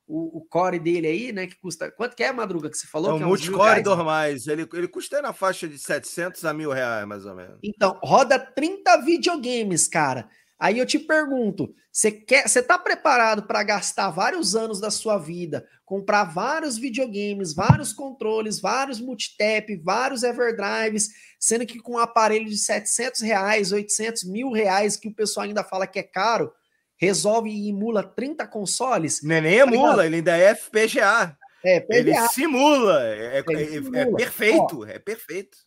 o 0.08 0.46
core 0.48 0.80
dele 0.80 1.08
aí, 1.08 1.32
né? 1.32 1.48
Que 1.48 1.56
custa. 1.56 1.92
Quanto 1.92 2.16
que 2.16 2.24
é, 2.24 2.32
Madruga, 2.32 2.70
que 2.70 2.78
você 2.78 2.88
falou? 2.88 3.12
É 3.12 3.14
um 3.14 3.18
mil 3.20 3.28
multicore 3.28 3.70
reais? 3.70 3.84
normais. 3.84 4.48
Ele, 4.48 4.68
ele 4.74 4.88
custa 4.88 5.22
na 5.22 5.34
faixa 5.34 5.68
de 5.68 5.80
700 5.80 6.46
a 6.46 6.54
mil 6.54 6.72
reais, 6.72 7.08
mais 7.08 7.26
ou 7.26 7.36
menos. 7.36 7.58
Então, 7.64 8.00
roda 8.04 8.38
30 8.40 8.98
videogames, 9.02 9.88
cara. 9.88 10.30
Aí 10.58 10.80
eu 10.80 10.86
te 10.86 10.98
pergunto, 10.98 11.74
você 11.92 12.12
quer, 12.12 12.48
você 12.48 12.64
tá 12.64 12.78
preparado 12.80 13.44
para 13.44 13.62
gastar 13.62 14.10
vários 14.10 14.56
anos 14.56 14.80
da 14.80 14.90
sua 14.90 15.18
vida, 15.18 15.68
comprar 15.84 16.24
vários 16.24 16.78
videogames, 16.78 17.54
vários 17.54 17.92
controles, 17.92 18.62
vários 18.62 19.02
multitap, 19.02 19.76
vários 19.84 20.24
Everdrives, 20.24 21.10
sendo 21.38 21.66
que 21.66 21.80
com 21.80 21.94
um 21.94 21.98
aparelho 21.98 22.46
de 22.46 22.58
700 22.58 23.22
reais, 23.22 23.74
800 23.74 24.24
mil 24.24 24.52
reais, 24.52 24.96
que 24.96 25.10
o 25.10 25.14
pessoal 25.14 25.46
ainda 25.46 25.64
fala 25.64 25.86
que 25.86 26.00
é 26.00 26.04
caro, 26.04 26.54
resolve 26.98 27.50
e 27.50 27.70
emula 27.70 28.04
30 28.04 28.48
consoles? 28.48 29.22
Nem, 29.24 29.42
nem 29.42 29.58
Tá 29.60 29.64
emula, 29.66 30.06
ele 30.06 30.18
ainda 30.18 30.38
é 30.38 30.52
FPGA. 30.56 31.38
É, 31.64 31.84
Ele 31.90 32.14
simula. 32.30 33.04
É, 33.04 33.38
é- 33.40 33.44
Ele 33.48 33.60
é- 33.60 33.64
é 33.64 33.82
simula. 33.82 34.18
perfeito. 34.18 34.86
É 34.86 35.00
perfeito. 35.00 35.58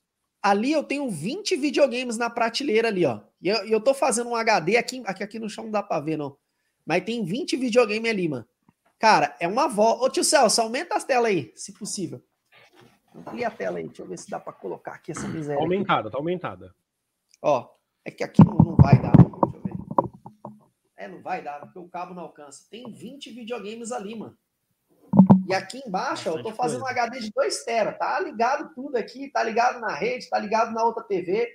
ali 0.41 0.71
eu 0.73 0.85
tenho 0.85 1.11
20 1.11 1.57
videogames 1.57 2.17
na 2.17 2.31
prateleira 2.31 2.87
ali, 2.89 3.05
ó. 3.05 3.21
E 3.43 3.49
eu, 3.49 3.57
eu 3.67 3.81
tô 3.81 3.93
fazendo 3.93 4.31
um 4.31 4.37
HD 4.37 4.77
aqui, 4.77 5.03
aqui, 5.05 5.23
aqui 5.25 5.39
no 5.41 5.51
chão 5.51 5.65
não 5.65 5.71
dá 5.73 5.83
pra 5.83 5.99
ver, 6.01 6.17
não. 6.17 6.37
Mas 6.87 7.05
tem 7.05 7.25
20 7.25 7.57
videogames 7.57 8.09
ali, 8.11 8.29
mano. 8.29 8.47
Cara, 9.01 9.37
é 9.41 9.49
uma 9.49 9.67
volta. 9.69 10.05
Ô, 10.05 10.09
tio 10.09 10.23
Celso, 10.25 10.61
aumenta 10.63 10.95
as 10.95 11.03
telas 11.05 11.27
aí, 11.33 11.53
se 11.57 11.73
possível. 11.73 12.23
amplia 13.15 13.49
a 13.49 13.51
tela 13.51 13.79
aí, 13.79 13.87
deixa 13.89 14.03
eu 14.03 14.07
ver 14.07 14.17
se 14.19 14.31
dá 14.31 14.39
para 14.39 14.53
colocar 14.53 14.93
aqui 14.93 15.11
essa 15.11 15.27
miséria. 15.27 15.57
Tá 15.59 15.63
aumentada, 15.65 16.11
tá 16.11 16.17
aumentada. 16.17 16.73
Ó, 17.43 17.69
é 18.05 18.11
que 18.13 18.23
aqui 18.23 18.43
não, 18.45 18.55
não 18.55 18.77
vai 18.77 19.03
dar. 19.03 19.13
É, 20.99 21.07
não 21.07 21.23
vai 21.23 21.41
dar, 21.41 21.61
porque 21.61 21.79
o 21.79 21.89
cabo 21.89 22.13
não 22.13 22.25
alcança. 22.25 22.67
Tem 22.69 22.93
20 22.93 23.31
videogames 23.31 23.93
ali, 23.93 24.17
mano. 24.17 24.37
E 25.47 25.55
aqui 25.55 25.81
embaixo, 25.87 26.29
ó, 26.29 26.37
eu 26.37 26.43
tô 26.43 26.53
fazendo 26.53 26.83
um 26.83 26.87
HD 26.87 27.21
de 27.21 27.31
2 27.31 27.65
tera, 27.65 27.93
tá 27.93 28.19
ligado 28.19 28.75
tudo 28.75 28.97
aqui, 28.97 29.31
tá 29.31 29.43
ligado 29.43 29.81
na 29.81 29.95
rede, 29.95 30.29
tá 30.29 30.39
ligado 30.39 30.73
na 30.73 30.85
outra 30.85 31.05
TV. 31.05 31.49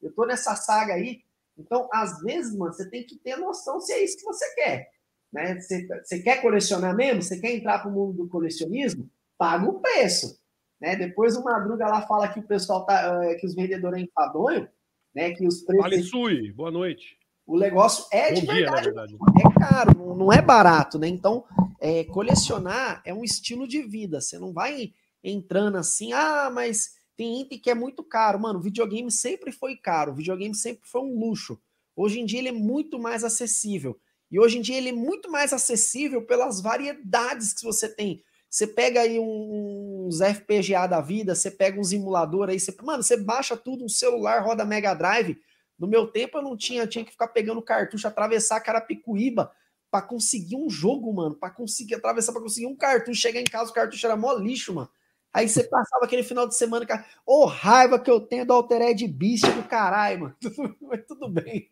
Eu 0.00 0.12
tô 0.12 0.24
nessa 0.24 0.56
saga 0.56 0.94
aí. 0.94 1.22
Então, 1.58 1.88
às 1.92 2.20
vezes, 2.22 2.56
mano, 2.56 2.72
você 2.72 2.88
tem 2.88 3.04
que 3.04 3.16
ter 3.16 3.36
noção 3.36 3.78
se 3.80 3.92
é 3.92 4.02
isso 4.02 4.16
que 4.16 4.24
você 4.24 4.54
quer. 4.54 4.90
Né? 5.30 5.60
Você, 5.60 5.86
você 5.86 6.22
quer 6.22 6.40
colecionar 6.40 6.96
mesmo? 6.96 7.22
Você 7.22 7.38
quer 7.38 7.54
entrar 7.54 7.80
para 7.80 7.90
o 7.90 7.92
mundo 7.92 8.24
do 8.24 8.28
colecionismo? 8.28 9.10
Paga 9.36 9.68
o 9.68 9.80
preço. 9.80 10.40
Né? 10.80 10.96
Depois 10.96 11.36
o 11.36 11.44
Madruga 11.44 11.86
lá 11.86 12.00
fala 12.06 12.28
que 12.28 12.40
o 12.40 12.46
pessoal 12.46 12.86
tá, 12.86 13.24
eh, 13.24 13.34
que 13.34 13.46
os 13.46 13.54
vendedores 13.54 13.98
é 13.98 14.02
enfadonho, 14.02 14.68
né? 15.14 15.32
Que 15.32 15.46
os 15.46 15.62
preços. 15.62 15.82
Vale 15.82 16.02
Sui, 16.02 16.52
boa 16.52 16.70
noite. 16.70 17.18
O 17.46 17.58
negócio 17.58 18.04
é 18.10 18.32
de 18.32 18.40
dia, 18.40 18.54
verdade, 18.54 18.84
verdade. 18.86 19.16
É 19.38 19.60
caro, 19.60 20.14
não 20.16 20.32
é 20.32 20.42
barato, 20.42 20.98
né? 20.98 21.06
Então, 21.06 21.44
é, 21.80 22.04
colecionar 22.04 23.00
é 23.04 23.14
um 23.14 23.22
estilo 23.22 23.68
de 23.68 23.82
vida. 23.82 24.20
Você 24.20 24.38
não 24.38 24.52
vai 24.52 24.92
entrando 25.22 25.76
assim, 25.76 26.12
ah, 26.12 26.50
mas 26.52 26.96
tem 27.16 27.42
item 27.42 27.58
que 27.58 27.70
é 27.70 27.74
muito 27.74 28.02
caro. 28.02 28.40
Mano, 28.40 28.60
videogame 28.60 29.10
sempre 29.12 29.52
foi 29.52 29.76
caro, 29.76 30.14
videogame 30.14 30.54
sempre 30.54 30.88
foi 30.88 31.00
um 31.02 31.18
luxo. 31.18 31.58
Hoje 31.94 32.20
em 32.20 32.26
dia 32.26 32.40
ele 32.40 32.48
é 32.48 32.52
muito 32.52 32.98
mais 32.98 33.22
acessível. 33.22 33.98
E 34.30 34.40
hoje 34.40 34.58
em 34.58 34.60
dia 34.60 34.76
ele 34.76 34.88
é 34.88 34.92
muito 34.92 35.30
mais 35.30 35.52
acessível 35.52 36.22
pelas 36.26 36.60
variedades 36.60 37.54
que 37.54 37.64
você 37.64 37.88
tem. 37.88 38.22
Você 38.50 38.66
pega 38.66 39.00
aí 39.00 39.18
uns 39.18 40.20
FPGA 40.20 40.86
da 40.86 41.00
vida, 41.00 41.34
você 41.34 41.50
pega 41.50 41.80
uns 41.80 41.92
emulador 41.92 42.48
aí, 42.48 42.58
você, 42.58 42.74
mano, 42.82 43.02
você 43.02 43.16
baixa 43.16 43.56
tudo, 43.56 43.84
um 43.84 43.88
celular 43.88 44.42
roda 44.42 44.64
Mega 44.64 44.94
Drive. 44.94 45.38
No 45.78 45.86
meu 45.86 46.06
tempo 46.06 46.38
eu 46.38 46.42
não 46.42 46.56
tinha, 46.56 46.82
eu 46.82 46.88
tinha 46.88 47.04
que 47.04 47.10
ficar 47.10 47.28
pegando 47.28 47.62
cartucho, 47.62 48.08
atravessar 48.08 48.60
Carapicuíba 48.60 49.52
para 49.90 50.02
conseguir 50.02 50.56
um 50.56 50.68
jogo, 50.68 51.12
mano, 51.12 51.34
para 51.34 51.50
conseguir 51.50 51.94
atravessar, 51.94 52.32
para 52.32 52.42
conseguir 52.42 52.66
um 52.66 52.76
cartucho, 52.76 53.20
chegar 53.20 53.40
em 53.40 53.44
casa 53.44 53.70
o 53.70 53.74
cartucho 53.74 54.06
era 54.06 54.16
mó 54.16 54.32
lixo, 54.34 54.74
mano. 54.74 54.90
Aí 55.32 55.48
você 55.48 55.64
passava 55.64 56.04
aquele 56.04 56.22
final 56.22 56.48
de 56.48 56.56
semana, 56.56 56.86
cara, 56.86 57.04
ô 57.26 57.42
oh, 57.42 57.44
raiva 57.44 57.98
que 57.98 58.10
eu 58.10 58.20
tenho 58.20 58.46
do 58.46 58.54
Altered 58.54 59.06
Beast 59.06 59.44
do 59.44 59.62
caralho, 59.64 60.20
mano. 60.20 60.36
Mas 60.80 61.04
tudo 61.06 61.28
bem. 61.28 61.68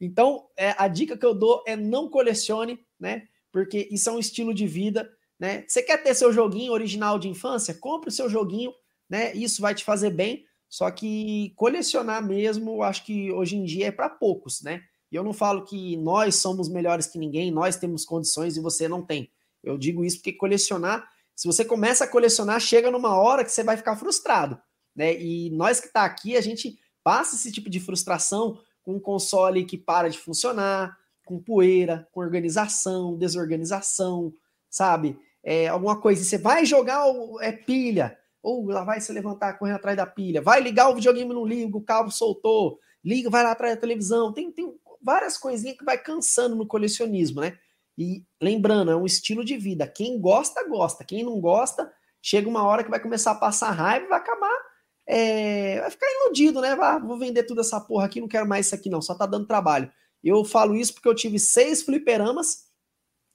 Então, 0.00 0.48
é, 0.56 0.74
a 0.76 0.88
dica 0.88 1.16
que 1.16 1.24
eu 1.24 1.34
dou 1.34 1.62
é 1.64 1.76
não 1.76 2.10
colecione, 2.10 2.84
né? 2.98 3.28
Porque 3.52 3.88
isso 3.92 4.08
é 4.08 4.12
um 4.12 4.18
estilo 4.18 4.52
de 4.52 4.66
vida, 4.66 5.08
né? 5.38 5.64
Você 5.68 5.82
quer 5.82 6.02
ter 6.02 6.14
seu 6.14 6.32
joguinho 6.32 6.72
original 6.72 7.16
de 7.16 7.28
infância? 7.28 7.74
Compre 7.74 8.08
o 8.08 8.12
seu 8.12 8.28
joguinho, 8.28 8.74
né? 9.08 9.32
Isso 9.34 9.62
vai 9.62 9.74
te 9.74 9.84
fazer 9.84 10.10
bem. 10.10 10.44
Só 10.72 10.90
que 10.90 11.52
colecionar 11.54 12.26
mesmo, 12.26 12.82
acho 12.82 13.04
que 13.04 13.30
hoje 13.30 13.56
em 13.56 13.62
dia 13.62 13.88
é 13.88 13.92
para 13.92 14.08
poucos, 14.08 14.62
né? 14.62 14.82
E 15.10 15.14
eu 15.14 15.22
não 15.22 15.34
falo 15.34 15.66
que 15.66 15.98
nós 15.98 16.36
somos 16.36 16.66
melhores 16.66 17.06
que 17.06 17.18
ninguém, 17.18 17.50
nós 17.50 17.76
temos 17.76 18.06
condições 18.06 18.56
e 18.56 18.60
você 18.60 18.88
não 18.88 19.04
tem. 19.04 19.30
Eu 19.62 19.76
digo 19.76 20.02
isso 20.02 20.16
porque 20.16 20.32
colecionar, 20.32 21.06
se 21.36 21.46
você 21.46 21.62
começa 21.62 22.04
a 22.04 22.08
colecionar, 22.08 22.58
chega 22.58 22.90
numa 22.90 23.14
hora 23.14 23.44
que 23.44 23.52
você 23.52 23.62
vai 23.62 23.76
ficar 23.76 23.96
frustrado, 23.96 24.58
né? 24.96 25.14
E 25.20 25.50
nós 25.50 25.78
que 25.78 25.92
tá 25.92 26.06
aqui, 26.06 26.38
a 26.38 26.40
gente 26.40 26.78
passa 27.04 27.36
esse 27.36 27.52
tipo 27.52 27.68
de 27.68 27.78
frustração 27.78 28.58
com 28.82 28.94
um 28.94 29.00
console 29.00 29.66
que 29.66 29.76
para 29.76 30.08
de 30.08 30.18
funcionar, 30.18 30.96
com 31.22 31.38
poeira, 31.38 32.08
com 32.12 32.20
organização, 32.22 33.18
desorganização, 33.18 34.32
sabe? 34.70 35.18
É, 35.44 35.68
alguma 35.68 36.00
coisa. 36.00 36.24
Você 36.24 36.38
vai 36.38 36.64
jogar 36.64 37.04
é 37.42 37.52
pilha, 37.52 38.18
ou 38.42 38.66
lá 38.66 38.84
vai 38.84 39.00
se 39.00 39.12
levantar 39.12 39.58
correndo 39.58 39.76
atrás 39.76 39.96
da 39.96 40.06
pilha, 40.06 40.42
vai 40.42 40.60
ligar 40.60 40.90
o 40.90 40.94
videogame 40.94 41.32
não 41.32 41.46
liga, 41.46 41.76
o 41.76 41.82
cabo 41.82 42.10
soltou, 42.10 42.78
liga, 43.04 43.30
vai 43.30 43.44
lá 43.44 43.52
atrás 43.52 43.74
da 43.74 43.80
televisão. 43.80 44.32
Tem, 44.32 44.50
tem 44.50 44.74
várias 45.00 45.38
coisinhas 45.38 45.78
que 45.78 45.84
vai 45.84 45.96
cansando 45.96 46.56
no 46.56 46.66
colecionismo, 46.66 47.40
né? 47.40 47.56
E 47.96 48.24
lembrando, 48.40 48.90
é 48.90 48.96
um 48.96 49.06
estilo 49.06 49.44
de 49.44 49.56
vida. 49.56 49.86
Quem 49.86 50.18
gosta, 50.20 50.66
gosta. 50.68 51.04
Quem 51.04 51.22
não 51.22 51.40
gosta, 51.40 51.92
chega 52.20 52.48
uma 52.48 52.64
hora 52.64 52.82
que 52.82 52.90
vai 52.90 53.00
começar 53.00 53.32
a 53.32 53.36
passar 53.36 53.70
raiva 53.70 54.06
e 54.06 54.08
vai 54.08 54.18
acabar 54.18 54.72
é, 55.06 55.80
vai 55.80 55.90
ficar 55.90 56.06
iludido, 56.06 56.60
né? 56.60 56.76
Vai, 56.76 57.00
vou 57.00 57.18
vender 57.18 57.42
tudo 57.44 57.60
essa 57.60 57.80
porra 57.80 58.06
aqui, 58.06 58.20
não 58.20 58.28
quero 58.28 58.46
mais 58.46 58.66
isso 58.66 58.74
aqui, 58.74 58.88
não, 58.88 59.02
só 59.02 59.14
tá 59.14 59.26
dando 59.26 59.46
trabalho. 59.46 59.90
Eu 60.22 60.44
falo 60.44 60.76
isso 60.76 60.94
porque 60.94 61.08
eu 61.08 61.14
tive 61.14 61.38
seis 61.38 61.82
fliperamas, 61.82 62.66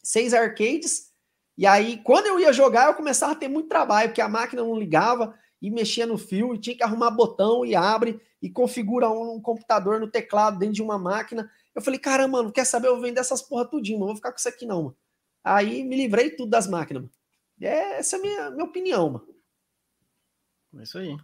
seis 0.03 0.33
arcades, 0.33 1.06
e 1.57 1.65
aí, 1.65 1.97
quando 2.03 2.27
eu 2.27 2.39
ia 2.39 2.53
jogar, 2.53 2.87
eu 2.87 2.93
começava 2.93 3.31
a 3.31 3.35
ter 3.35 3.47
muito 3.47 3.67
trabalho, 3.67 4.09
porque 4.09 4.21
a 4.21 4.29
máquina 4.29 4.61
não 4.61 4.77
ligava 4.77 5.33
e 5.59 5.71
mexia 5.71 6.05
no 6.05 6.17
fio, 6.17 6.53
e 6.53 6.59
tinha 6.59 6.77
que 6.77 6.83
arrumar 6.83 7.09
botão 7.09 7.65
e 7.65 7.75
abre 7.75 8.21
e 8.39 8.49
configura 8.49 9.09
um, 9.09 9.35
um 9.35 9.41
computador 9.41 9.99
no 9.99 10.07
teclado 10.07 10.59
dentro 10.59 10.75
de 10.75 10.83
uma 10.83 10.99
máquina. 10.99 11.49
Eu 11.73 11.81
falei, 11.81 11.99
caramba, 11.99 12.37
mano, 12.37 12.51
quer 12.51 12.65
saber? 12.65 12.87
Eu 12.89 12.93
vou 12.93 13.01
vender 13.01 13.19
essas 13.19 13.41
porra 13.41 13.65
tudinho, 13.65 13.99
não 13.99 14.07
vou 14.07 14.15
ficar 14.15 14.31
com 14.31 14.37
isso 14.37 14.47
aqui, 14.47 14.65
não, 14.67 14.83
mano. 14.83 14.97
Aí 15.43 15.83
me 15.83 15.95
livrei 15.95 16.29
tudo 16.29 16.49
das 16.49 16.67
máquinas, 16.67 17.03
mano. 17.03 17.13
É, 17.59 17.97
essa 17.97 18.17
é 18.17 18.19
a 18.19 18.21
minha, 18.21 18.51
minha 18.51 18.65
opinião, 18.65 19.09
mano. 19.09 19.27
É 20.77 20.83
isso 20.83 20.99
aí. 20.99 21.17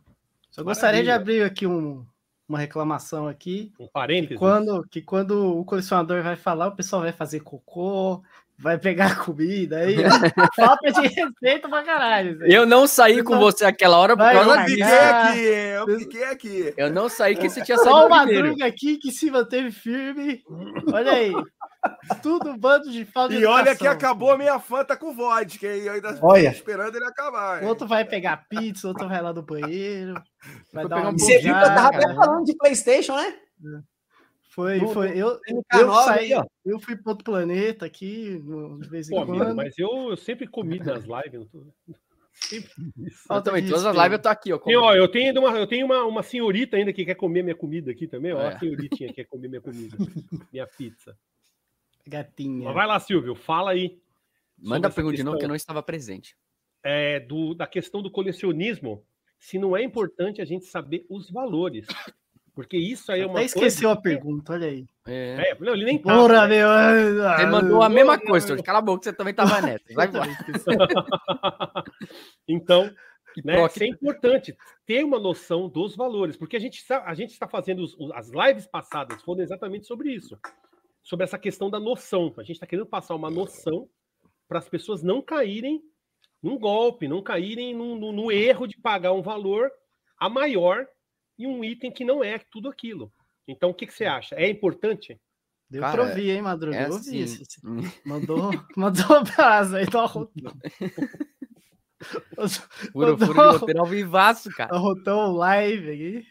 Só 0.50 0.64
gostaria 0.64 1.04
de 1.04 1.12
abrir 1.12 1.44
aqui 1.44 1.68
um, 1.68 2.06
uma 2.48 2.58
reclamação 2.60 3.28
aqui. 3.28 3.72
Um 3.80 3.88
parênteses. 3.88 4.30
Que 4.30 4.38
quando, 4.38 4.88
que 4.90 5.02
quando 5.02 5.60
o 5.60 5.66
colecionador 5.66 6.24
vai 6.24 6.36
falar, 6.36 6.68
o 6.68 6.76
pessoal 6.76 7.04
vai 7.04 7.12
fazer 7.12 7.42
cocô, 7.42 8.24
vai 8.58 8.78
pegar 8.78 9.24
comida 9.24 9.78
aí. 9.80 9.96
falta 10.56 10.92
de 10.92 11.08
respeito 11.08 11.70
pra 11.70 11.84
caralho. 11.84 12.40
Eu 12.46 12.66
não 12.66 12.88
saí 12.88 13.24
com 13.24 13.38
você 13.38 13.66
aquela 13.66 13.98
hora 13.98 14.16
por 14.16 14.24
causa 14.24 14.64
disso. 14.66 14.84
Eu 14.84 14.88
fiquei 14.88 15.04
aqui, 15.10 15.48
eu 15.92 16.00
fiquei 16.00 16.24
aqui. 16.24 16.74
Eu 16.78 16.92
não 16.92 17.10
saí 17.10 17.36
que 17.36 17.50
você 17.50 17.62
tinha 17.62 17.78
saído 17.78 17.92
Só 17.92 18.08
o 18.08 18.10
Madruga 18.10 18.66
aqui 18.66 18.98
que 18.98 19.12
se 19.12 19.30
manteve 19.30 19.72
firme. 19.72 20.42
Olha 20.92 21.12
aí. 21.12 21.34
Tudo 22.22 22.58
bando 22.58 22.90
de 22.90 23.06
falta 23.06 23.34
E 23.34 23.46
olha 23.46 23.76
que 23.76 23.86
acabou 23.86 24.32
a 24.32 24.38
minha 24.38 24.58
fanta 24.58 24.96
com 24.96 25.14
vodka, 25.14 25.68
e 25.68 25.86
eu 25.86 25.94
ainda 25.94 26.18
olha. 26.22 26.50
esperando 26.50 26.96
ele 26.96 27.06
acabar. 27.06 27.62
Hein? 27.62 27.68
Outro 27.68 27.86
vai 27.86 28.06
pegar 28.06 28.46
pizza, 28.48 28.88
outro 28.88 29.08
vai 29.10 29.22
lá 29.22 29.34
do 29.34 29.44
banheiro. 29.44 30.14
Vai 30.74 30.88
dar 30.88 31.02
uma 31.02 31.12
Você 31.12 31.40
viu 31.40 31.54
que 31.54 31.64
eu 31.64 31.76
tava 31.76 31.98
até 31.98 32.14
falando 32.14 32.46
de 32.46 32.56
Playstation, 32.56 33.16
né? 33.16 33.34
Foi, 34.54 34.80
do, 34.80 34.88
foi. 34.90 35.18
Eu, 35.18 35.40
eu, 35.48 35.94
saí, 36.04 36.30
eu 36.64 36.80
fui 36.80 36.96
para 36.96 37.12
outro 37.12 37.26
planeta 37.26 37.88
aqui, 37.88 38.40
de 38.80 38.88
vez 38.88 39.10
em 39.10 39.16
Pô, 39.16 39.26
quando. 39.26 39.42
Amigo, 39.42 39.56
mas 39.56 39.78
eu, 39.80 40.12
eu 40.12 40.18
sempre 40.18 40.46
comi 40.46 40.78
nas 41.02 41.04
lives. 41.04 41.34
Eu 41.34 41.46
tô... 41.48 41.66
Sempre 42.32 42.72
eu 43.30 43.42
também, 43.42 43.66
todas 43.66 43.86
as 43.86 43.96
lives 43.96 44.12
eu 44.12 44.22
tô 44.22 44.30
aqui, 44.30 44.54
ó. 44.54 44.60
E, 44.68 44.76
ó 44.76 44.94
eu 44.94 45.08
tenho, 45.08 45.40
uma, 45.40 45.58
eu 45.58 45.66
tenho 45.66 45.88
uma, 45.88 46.04
uma 46.04 46.22
senhorita 46.22 46.78
ainda 46.78 46.94
que 46.94 47.04
quer 47.04 47.16
comer 47.16 47.42
minha 47.42 47.56
comida 47.56 47.90
aqui 47.90 48.08
também, 48.08 48.32
ó. 48.32 48.42
É. 48.42 48.54
A 48.54 48.60
senhoritinha 48.60 49.10
que 49.10 49.16
quer 49.16 49.26
comer 49.26 49.48
minha 49.48 49.62
comida, 49.62 49.98
minha 50.54 50.68
pizza. 50.68 51.18
Gatinha. 52.06 52.66
Mas 52.66 52.76
vai 52.76 52.86
lá, 52.86 53.00
Silvio, 53.00 53.34
fala 53.34 53.72
aí. 53.72 54.00
Manda 54.56 54.88
a 54.88 54.92
pergunta 54.92 55.16
de 55.16 55.24
novo 55.24 55.40
que 55.40 55.46
eu 55.46 55.50
não 55.50 55.56
estava 55.56 55.82
presente. 55.82 56.38
É, 56.84 57.20
do, 57.22 57.56
da 57.56 57.66
questão 57.66 58.04
do 58.04 58.12
colecionismo, 58.12 59.04
se 59.40 59.58
não 59.58 59.76
é 59.76 59.82
importante 59.82 60.42
a 60.42 60.46
gente 60.46 60.66
saber 60.66 61.08
os 61.10 61.32
valores. 61.32 61.88
Porque 62.54 62.78
isso 62.78 63.12
aí 63.12 63.22
é 63.22 63.26
uma 63.26 63.40
Até 63.40 63.46
esqueceu 63.46 63.90
a 63.90 63.96
pergunta, 63.96 64.54
olha 64.54 64.68
aí. 64.68 64.86
É. 65.08 65.52
é 65.52 65.58
não, 65.60 65.74
ele 65.74 65.86
nem 65.86 65.98
tá. 65.98 66.14
Porra, 66.14 66.48
meu. 66.48 66.68
Você 66.68 67.46
mandou 67.48 67.82
a 67.82 67.90
mesma 67.90 68.20
coisa, 68.20 68.62
cala 68.62 68.80
a 68.80 68.82
boca, 68.82 69.04
você 69.04 69.14
também 69.14 69.34
tava 69.34 69.60
nessa. 69.62 69.84
Vai 69.94 70.08
então, 72.48 72.92
né, 73.44 73.56
é 73.82 73.88
importante 73.88 74.56
ter 74.86 75.04
uma 75.04 75.20
noção 75.20 75.68
dos 75.68 75.96
valores, 75.96 76.38
porque 76.38 76.56
a 76.56 76.60
gente, 76.60 76.84
a 76.92 77.14
gente 77.16 77.32
está 77.32 77.48
fazendo 77.48 77.84
os, 77.84 77.96
as 78.14 78.30
lives 78.30 78.68
passadas 78.68 79.24
foram 79.24 79.42
exatamente 79.42 79.88
sobre 79.88 80.12
isso 80.12 80.38
sobre 81.04 81.26
essa 81.26 81.38
questão 81.38 81.70
da 81.70 81.80
noção. 81.80 82.34
A 82.38 82.44
gente 82.44 82.56
está 82.56 82.66
querendo 82.66 82.88
passar 82.88 83.14
uma 83.14 83.30
noção 83.30 83.90
para 84.48 84.60
as 84.60 84.70
pessoas 84.70 85.04
não 85.04 85.22
caírem 85.22 85.84
num 86.42 86.58
golpe, 86.58 87.08
não 87.08 87.22
caírem 87.22 87.76
no, 87.76 87.96
no, 87.96 88.12
no, 88.12 88.32
erro 88.32 88.66
de 88.66 88.78
pagar 88.78 89.12
um 89.12 89.22
valor 89.22 89.70
a 90.18 90.30
maior 90.30 90.88
em 91.38 91.48
um 91.48 91.64
item 91.64 91.92
que 91.92 92.06
não 92.06 92.24
é 92.24 92.40
tudo 92.52 92.70
aquilo. 92.70 93.12
Então, 93.48 93.70
o 93.70 93.74
que, 93.74 93.88
que 93.88 93.94
você 93.94 94.06
acha? 94.06 94.36
É 94.36 94.50
importante? 94.50 95.20
Deu 95.70 95.82
Cara, 95.82 95.94
pra 95.94 96.10
ouvir, 96.10 96.30
hein, 96.30 96.42
Madruga? 96.42 96.78
É 96.78 96.86
assim... 96.86 97.26
Mandou, 98.06 98.52
mandou 98.78 99.20
um 99.20 99.24
prazo 99.24 99.76
aí, 99.76 99.86
tá 99.88 100.08
Furo, 102.92 103.18
furo 103.18 103.34
de 103.34 103.40
lateral 103.40 103.86
vivaço, 103.86 104.50
cara. 104.52 104.76
Arrotou 104.76 105.32
live 105.38 105.90
aqui. 105.90 106.28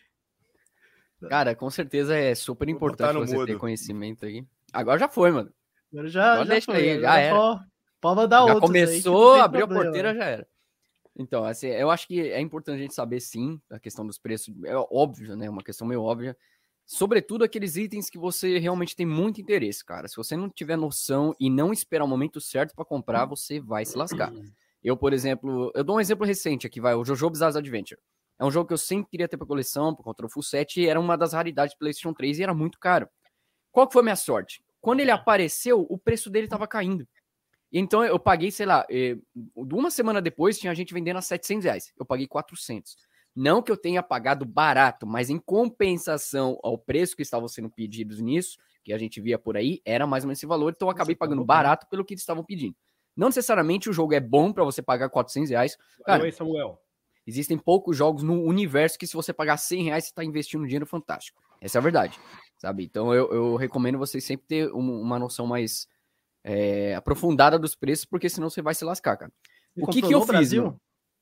Cara, 1.29 1.55
com 1.55 1.71
certeza 1.71 2.15
é 2.17 2.35
super 2.35 2.69
importante 2.69 3.15
você 3.15 3.35
mudo. 3.35 3.47
ter 3.47 3.57
conhecimento 3.57 4.27
aí. 4.27 4.45
Agora 4.73 4.99
já 4.99 5.09
foi, 5.09 5.31
mano. 5.31 5.53
Agora 5.93 6.09
já, 6.09 6.39
já 6.39 6.45
deixa 6.45 6.73
foi, 6.73 6.91
aí, 6.91 7.01
já, 7.01 7.19
era. 7.19 7.35
Pode, 7.35 7.65
pode 8.01 8.17
mandar 8.17 8.47
já 8.47 8.61
começou, 8.61 9.35
abriu 9.35 9.65
a 9.65 9.69
porteira, 9.69 10.15
já 10.15 10.25
era. 10.25 10.47
Então, 11.17 11.45
assim, 11.45 11.69
eu 11.69 11.91
acho 11.91 12.07
que 12.07 12.21
é 12.21 12.41
importante 12.41 12.77
a 12.77 12.83
gente 12.83 12.95
saber 12.95 13.21
sim 13.21 13.61
a 13.71 13.79
questão 13.79 14.07
dos 14.07 14.19
preços. 14.19 14.55
É 14.65 14.75
óbvio, 14.91 15.37
né? 15.37 15.49
Uma 15.49 15.63
questão 15.63 15.87
meio 15.87 16.03
óbvia. 16.03 16.37
Sobretudo 16.85 17.45
aqueles 17.45 17.77
itens 17.77 18.11
que 18.11 18.19
você 18.19 18.59
realmente 18.59 18.97
tem 18.97 19.07
muito 19.07 19.41
interesse, 19.41 19.85
cara. 19.85 20.09
Se 20.09 20.17
você 20.17 20.37
não 20.37 20.49
tiver 20.51 20.77
noção 20.77 21.35
e 21.39 21.49
não 21.49 21.73
esperar 21.73 22.05
o 22.05 22.09
momento 22.09 22.41
certo 22.41 22.75
para 22.75 22.85
comprar, 22.85 23.25
você 23.25 23.61
vai 23.61 23.85
se 23.85 23.97
lascar. 23.97 24.33
Eu, 24.83 24.97
por 24.97 25.13
exemplo, 25.13 25.71
eu 25.75 25.85
dou 25.85 25.97
um 25.97 26.01
exemplo 26.01 26.27
recente 26.27 26.67
aqui, 26.67 26.81
vai, 26.81 26.95
o 26.95 27.05
Jojo 27.05 27.31
Bizarre 27.31 27.57
Adventure. 27.57 28.01
É 28.39 28.45
um 28.45 28.51
jogo 28.51 28.67
que 28.67 28.75
eu 28.75 28.79
sempre 28.79 29.11
queria 29.11 29.29
ter 29.29 29.37
pra 29.37 29.47
coleção, 29.47 29.95
por 29.95 30.03
conta 30.03 30.23
do 30.23 30.29
Full 30.29 30.43
Set, 30.43 30.81
e 30.81 30.89
era 30.89 30.99
uma 30.99 31.17
das 31.17 31.33
raridades 31.33 31.75
do 31.75 31.79
PlayStation 31.79 32.13
3 32.13 32.41
e 32.41 32.43
era 32.43 32.53
muito 32.53 32.79
caro. 32.81 33.09
Qual 33.71 33.87
que 33.87 33.93
foi 33.93 34.01
a 34.01 34.03
minha 34.03 34.17
sorte? 34.17 34.65
Quando 34.81 34.99
ele 34.99 35.13
apareceu, 35.13 35.87
o 35.89 35.97
preço 35.97 36.29
dele 36.29 36.49
tava 36.49 36.67
caindo. 36.67 37.07
Então 37.73 38.05
eu 38.05 38.19
paguei, 38.19 38.51
sei 38.51 38.67
lá, 38.67 38.87
eh, 38.91 39.17
uma 39.57 39.91
semana 39.91 40.21
depois 40.21 40.59
tinha 40.59 40.75
gente 40.75 40.93
vendendo 40.93 41.17
a 41.17 41.23
700 41.23 41.65
reais. 41.65 41.93
Eu 41.99 42.05
paguei 42.05 42.27
400. 42.27 42.97
Não 43.35 43.63
que 43.63 43.73
eu 43.73 43.77
tenha 43.77 44.03
pagado 44.03 44.45
barato, 44.45 45.07
mas 45.07 45.31
em 45.31 45.39
compensação 45.39 46.59
ao 46.63 46.77
preço 46.77 47.17
que 47.17 47.23
estavam 47.23 47.49
sendo 47.49 47.71
pedidos 47.71 48.21
nisso, 48.21 48.59
que 48.85 48.93
a 48.93 48.99
gente 48.99 49.21
via 49.23 49.39
por 49.39 49.57
aí, 49.57 49.81
era 49.87 50.07
mais 50.07 50.23
ou 50.25 50.29
menos 50.29 50.39
esse 50.39 50.47
valor. 50.47 50.73
Então 50.75 50.89
eu 50.89 50.93
acabei 50.93 51.17
pagando 51.17 51.43
barato 51.45 51.87
pelo 51.89 52.05
que 52.05 52.13
eles 52.13 52.23
estavam 52.23 52.45
pedindo. 52.45 52.77
Não 53.17 53.29
necessariamente 53.29 53.89
o 53.89 53.93
jogo 53.93 54.13
é 54.13 54.21
bom 54.21 54.53
para 54.53 54.65
você 54.65 54.83
pagar 54.83 55.09
400 55.09 55.51
reais. 55.51 55.79
Cara, 56.05 56.23
Oi, 56.23 56.33
Samuel. 56.33 56.79
Existem 57.27 57.57
poucos 57.57 57.97
jogos 57.97 58.23
no 58.23 58.43
universo 58.43 58.99
que, 58.99 59.07
se 59.07 59.15
você 59.15 59.33
pagar 59.33 59.57
100 59.57 59.85
reais, 59.85 60.05
você 60.05 60.11
está 60.11 60.25
investindo 60.25 60.63
um 60.63 60.67
dinheiro 60.67 60.87
fantástico. 60.87 61.41
Essa 61.61 61.79
é 61.79 61.81
a 61.81 61.83
verdade, 61.83 62.19
sabe? 62.59 62.85
Então, 62.85 63.15
eu, 63.15 63.33
eu 63.33 63.57
recomendo 63.57 63.97
vocês 63.97 64.25
sempre 64.25 64.47
ter 64.47 64.73
um, 64.73 65.01
uma 65.01 65.19
noção 65.19 65.47
mais 65.47 65.87
é, 66.45 66.95
aprofundada 66.95 67.59
dos 67.59 67.75
preços, 67.75 68.05
porque 68.05 68.29
senão 68.29 68.51
você 68.51 68.63
vai 68.63 68.75
se 68.75 68.85
lascar, 68.85 69.17
cara. 69.17 69.33
E 69.77 69.83
o 69.83 69.87
que, 69.87 70.01
que 70.03 70.07
eu 70.13 70.19
no 70.21 70.27
fiz? 70.27 70.29
Brasil? 70.29 70.81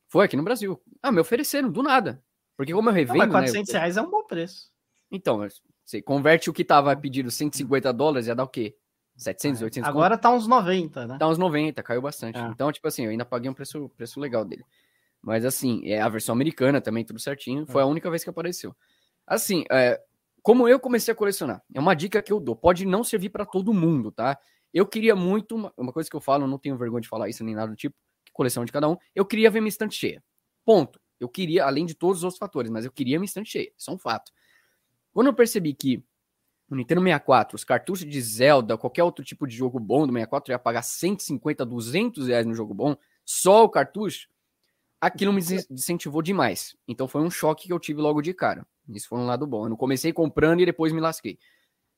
Foi 0.08 0.24
aqui 0.24 0.36
no 0.36 0.42
Brasil. 0.42 0.80
Ah, 1.02 1.12
me 1.12 1.20
ofereceram, 1.20 1.70
do 1.70 1.82
nada. 1.82 2.22
Porque 2.56 2.72
como 2.72 2.88
eu 2.88 2.92
Não, 2.92 2.96
revendo, 2.98 3.18
mas 3.18 3.28
né, 3.28 3.32
400 3.34 3.68
eu- 3.74 3.80
reais 3.80 3.96
é 3.96 4.02
um 4.02 4.10
bom 4.10 4.24
preço. 4.24 4.70
Então, 5.10 5.46
você 5.84 6.02
converte 6.02 6.50
o 6.50 6.52
que 6.52 6.64
tava 6.64 6.94
pedido 6.96 7.30
150 7.30 7.92
dólares, 7.92 8.26
ia 8.26 8.34
dar 8.34 8.44
o 8.44 8.48
quê? 8.48 8.76
700, 9.16 9.62
800 9.62 9.88
conto? 9.88 9.96
Agora 9.96 10.16
tá 10.16 10.30
uns 10.30 10.46
90, 10.46 11.06
né? 11.06 11.18
Tá 11.18 11.28
uns 11.28 11.36
90, 11.38 11.82
caiu 11.82 12.00
bastante. 12.00 12.38
É. 12.38 12.46
Então, 12.48 12.70
tipo 12.72 12.86
assim, 12.88 13.04
eu 13.04 13.10
ainda 13.10 13.24
paguei 13.24 13.50
um 13.50 13.54
preço, 13.54 13.88
preço 13.90 14.18
legal 14.20 14.44
dele. 14.44 14.64
Mas 15.20 15.44
assim, 15.44 15.82
é 15.86 16.00
a 16.00 16.08
versão 16.08 16.32
americana 16.34 16.80
também, 16.80 17.04
tudo 17.04 17.18
certinho. 17.18 17.66
Foi 17.66 17.82
a 17.82 17.86
única 17.86 18.08
vez 18.08 18.24
que 18.24 18.30
apareceu. 18.30 18.74
Assim, 19.26 19.64
é, 19.70 20.00
como 20.42 20.66
eu 20.66 20.80
comecei 20.80 21.12
a 21.12 21.14
colecionar, 21.14 21.62
é 21.74 21.78
uma 21.78 21.94
dica 21.94 22.22
que 22.22 22.32
eu 22.32 22.40
dou. 22.40 22.56
Pode 22.56 22.86
não 22.86 23.04
servir 23.04 23.28
pra 23.28 23.44
todo 23.44 23.74
mundo, 23.74 24.10
tá? 24.10 24.38
Eu 24.72 24.86
queria 24.86 25.16
muito, 25.16 25.56
uma, 25.56 25.92
coisa 25.92 26.08
que 26.08 26.16
eu 26.16 26.20
falo, 26.20 26.46
não 26.46 26.58
tenho 26.58 26.76
vergonha 26.76 27.00
de 27.00 27.08
falar 27.08 27.28
isso 27.28 27.42
nem 27.44 27.54
nada 27.54 27.72
do 27.72 27.76
tipo, 27.76 27.96
coleção 28.32 28.64
de 28.64 28.72
cada 28.72 28.88
um. 28.88 28.96
Eu 29.14 29.24
queria 29.24 29.50
ver 29.50 29.60
minha 29.60 29.68
estante 29.68 29.96
cheia. 29.96 30.22
Ponto. 30.64 31.00
Eu 31.18 31.28
queria, 31.28 31.66
além 31.66 31.84
de 31.84 31.94
todos 31.94 32.18
os 32.18 32.24
outros 32.24 32.38
fatores, 32.38 32.70
mas 32.70 32.84
eu 32.84 32.92
queria 32.92 33.18
minha 33.18 33.26
estante 33.26 33.50
cheia. 33.50 33.72
Isso 33.76 33.90
é 33.90 33.94
um 33.94 33.98
fato. 33.98 34.32
Quando 35.12 35.26
eu 35.26 35.34
percebi 35.34 35.74
que 35.74 36.02
o 36.70 36.76
Nintendo 36.76 37.02
64, 37.02 37.56
os 37.56 37.64
cartuchos 37.64 38.08
de 38.08 38.20
Zelda, 38.20 38.78
qualquer 38.78 39.02
outro 39.02 39.24
tipo 39.24 39.46
de 39.46 39.54
jogo 39.56 39.78
bom 39.80 40.06
do 40.06 40.12
64, 40.12 40.50
eu 40.50 40.54
ia 40.54 40.58
pagar 40.58 40.82
150, 40.82 41.66
200 41.66 42.28
reais 42.28 42.46
no 42.46 42.54
jogo 42.54 42.72
bom, 42.72 42.96
só 43.24 43.64
o 43.64 43.68
cartucho, 43.68 44.28
aquilo 45.00 45.32
me 45.32 45.40
desincentivou 45.40 46.22
demais. 46.22 46.76
Então 46.86 47.08
foi 47.08 47.22
um 47.22 47.30
choque 47.30 47.66
que 47.66 47.72
eu 47.72 47.80
tive 47.80 48.00
logo 48.00 48.22
de 48.22 48.32
cara. 48.32 48.64
Isso 48.88 49.08
foi 49.08 49.18
um 49.18 49.26
lado 49.26 49.46
bom. 49.46 49.64
Eu 49.64 49.70
não 49.70 49.76
comecei 49.76 50.12
comprando 50.12 50.60
e 50.60 50.66
depois 50.66 50.92
me 50.92 51.00
lasquei. 51.00 51.38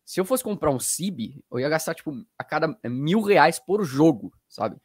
Se 0.05 0.20
eu 0.20 0.24
fosse 0.24 0.42
comprar 0.42 0.70
um 0.70 0.81
CIB, 0.81 1.44
eu 1.50 1.60
ia 1.60 1.68
gastar, 1.68 1.94
tipo, 1.94 2.12
a 2.39 2.44
cada 2.44 2.76
mil 2.84 3.20
reais 3.20 3.58
por 3.58 3.84
jogo, 3.84 4.32
sabe? 4.48 4.76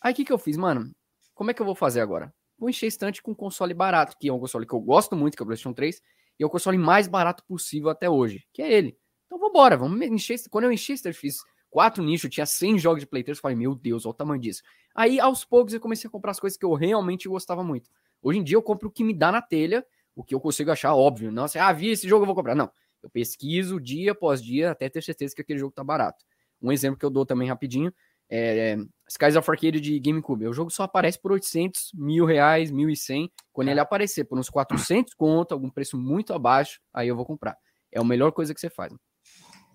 Aí 0.00 0.12
o 0.12 0.16
que, 0.16 0.24
que 0.24 0.32
eu 0.32 0.38
fiz, 0.38 0.56
mano? 0.56 0.90
Como 1.34 1.50
é 1.50 1.54
que 1.54 1.60
eu 1.60 1.66
vou 1.66 1.74
fazer 1.74 2.00
agora? 2.00 2.32
Vou 2.58 2.68
encher 2.68 2.86
estante 2.86 3.22
com 3.22 3.32
um 3.32 3.34
console 3.34 3.74
barato, 3.74 4.16
que 4.18 4.28
é 4.28 4.32
um 4.32 4.38
console 4.38 4.66
que 4.66 4.74
eu 4.74 4.80
gosto 4.80 5.16
muito, 5.16 5.36
que 5.36 5.42
é 5.42 5.44
o 5.44 5.46
PlayStation 5.46 5.72
3, 5.72 6.00
e 6.38 6.42
é 6.42 6.46
o 6.46 6.50
console 6.50 6.78
mais 6.78 7.08
barato 7.08 7.44
possível 7.44 7.90
até 7.90 8.08
hoje, 8.08 8.46
que 8.52 8.62
é 8.62 8.72
ele. 8.72 8.96
Então 9.26 9.38
vambora, 9.38 9.76
vamos 9.76 10.00
encher. 10.02 10.38
Quando 10.50 10.64
eu 10.64 10.72
enchi 10.72 10.94
eu 11.04 11.14
fiz 11.14 11.38
quatro 11.70 12.02
nichos, 12.02 12.28
tinha 12.30 12.44
100 12.44 12.78
jogos 12.78 13.00
de 13.00 13.06
Play 13.06 13.22
3, 13.22 13.38
eu 13.38 13.42
falei, 13.42 13.56
meu 13.56 13.74
Deus, 13.74 14.04
olha 14.04 14.10
o 14.10 14.14
tamanho 14.14 14.40
disso. 14.40 14.62
Aí, 14.94 15.20
aos 15.20 15.44
poucos, 15.44 15.72
eu 15.72 15.80
comecei 15.80 16.08
a 16.08 16.10
comprar 16.10 16.32
as 16.32 16.40
coisas 16.40 16.58
que 16.58 16.64
eu 16.64 16.74
realmente 16.74 17.28
gostava 17.28 17.62
muito. 17.62 17.88
Hoje 18.22 18.38
em 18.38 18.44
dia, 18.44 18.56
eu 18.56 18.62
compro 18.62 18.88
o 18.88 18.90
que 18.90 19.04
me 19.04 19.14
dá 19.14 19.30
na 19.30 19.40
telha, 19.40 19.86
o 20.14 20.24
que 20.24 20.34
eu 20.34 20.40
consigo 20.40 20.70
achar 20.70 20.94
óbvio. 20.94 21.30
Não 21.30 21.44
assim, 21.44 21.58
ah, 21.58 21.72
vi 21.72 21.88
esse 21.88 22.08
jogo, 22.08 22.24
eu 22.24 22.26
vou 22.26 22.34
comprar. 22.34 22.54
Não. 22.54 22.70
Eu 23.02 23.10
pesquiso 23.10 23.80
dia 23.80 24.12
após 24.12 24.42
dia 24.42 24.70
até 24.70 24.88
ter 24.88 25.02
certeza 25.02 25.34
que 25.34 25.40
aquele 25.40 25.58
jogo 25.58 25.72
tá 25.72 25.82
barato. 25.82 26.24
Um 26.60 26.70
exemplo 26.70 26.98
que 26.98 27.04
eu 27.04 27.10
dou 27.10 27.24
também 27.24 27.48
rapidinho 27.48 27.92
é, 28.28 28.72
é 28.72 28.76
Skies 29.08 29.36
of 29.36 29.50
Arcade 29.50 29.80
de 29.80 29.98
GameCube. 29.98 30.46
O 30.46 30.52
jogo 30.52 30.70
só 30.70 30.84
aparece 30.84 31.20
por 31.20 31.32
800, 31.32 31.92
mil 31.94 32.24
reais, 32.24 32.70
1.100. 32.70 33.30
Quando 33.52 33.68
ele 33.68 33.80
aparecer 33.80 34.24
por 34.24 34.38
uns 34.38 34.48
400 34.48 35.14
conto, 35.14 35.52
algum 35.52 35.68
preço 35.68 35.98
muito 35.98 36.32
abaixo, 36.32 36.80
aí 36.94 37.08
eu 37.08 37.16
vou 37.16 37.26
comprar. 37.26 37.56
É 37.90 37.98
a 37.98 38.04
melhor 38.04 38.30
coisa 38.30 38.54
que 38.54 38.60
você 38.60 38.70
faz. 38.70 38.94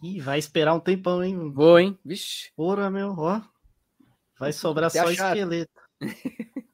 Ih, 0.02 0.22
vai 0.22 0.40
esperar 0.40 0.74
um 0.74 0.80
tempão, 0.80 1.24
hein? 1.24 1.52
Vou, 1.52 1.80
hein? 1.80 2.00
Vixe. 2.04 2.52
Porra, 2.56 2.90
meu, 2.90 3.14
ó. 3.18 3.42
Vai 4.40 4.54
sobrar 4.54 4.90
Até 4.90 5.02
só 5.02 5.10
achar. 5.10 5.36
esqueleto. 5.36 5.82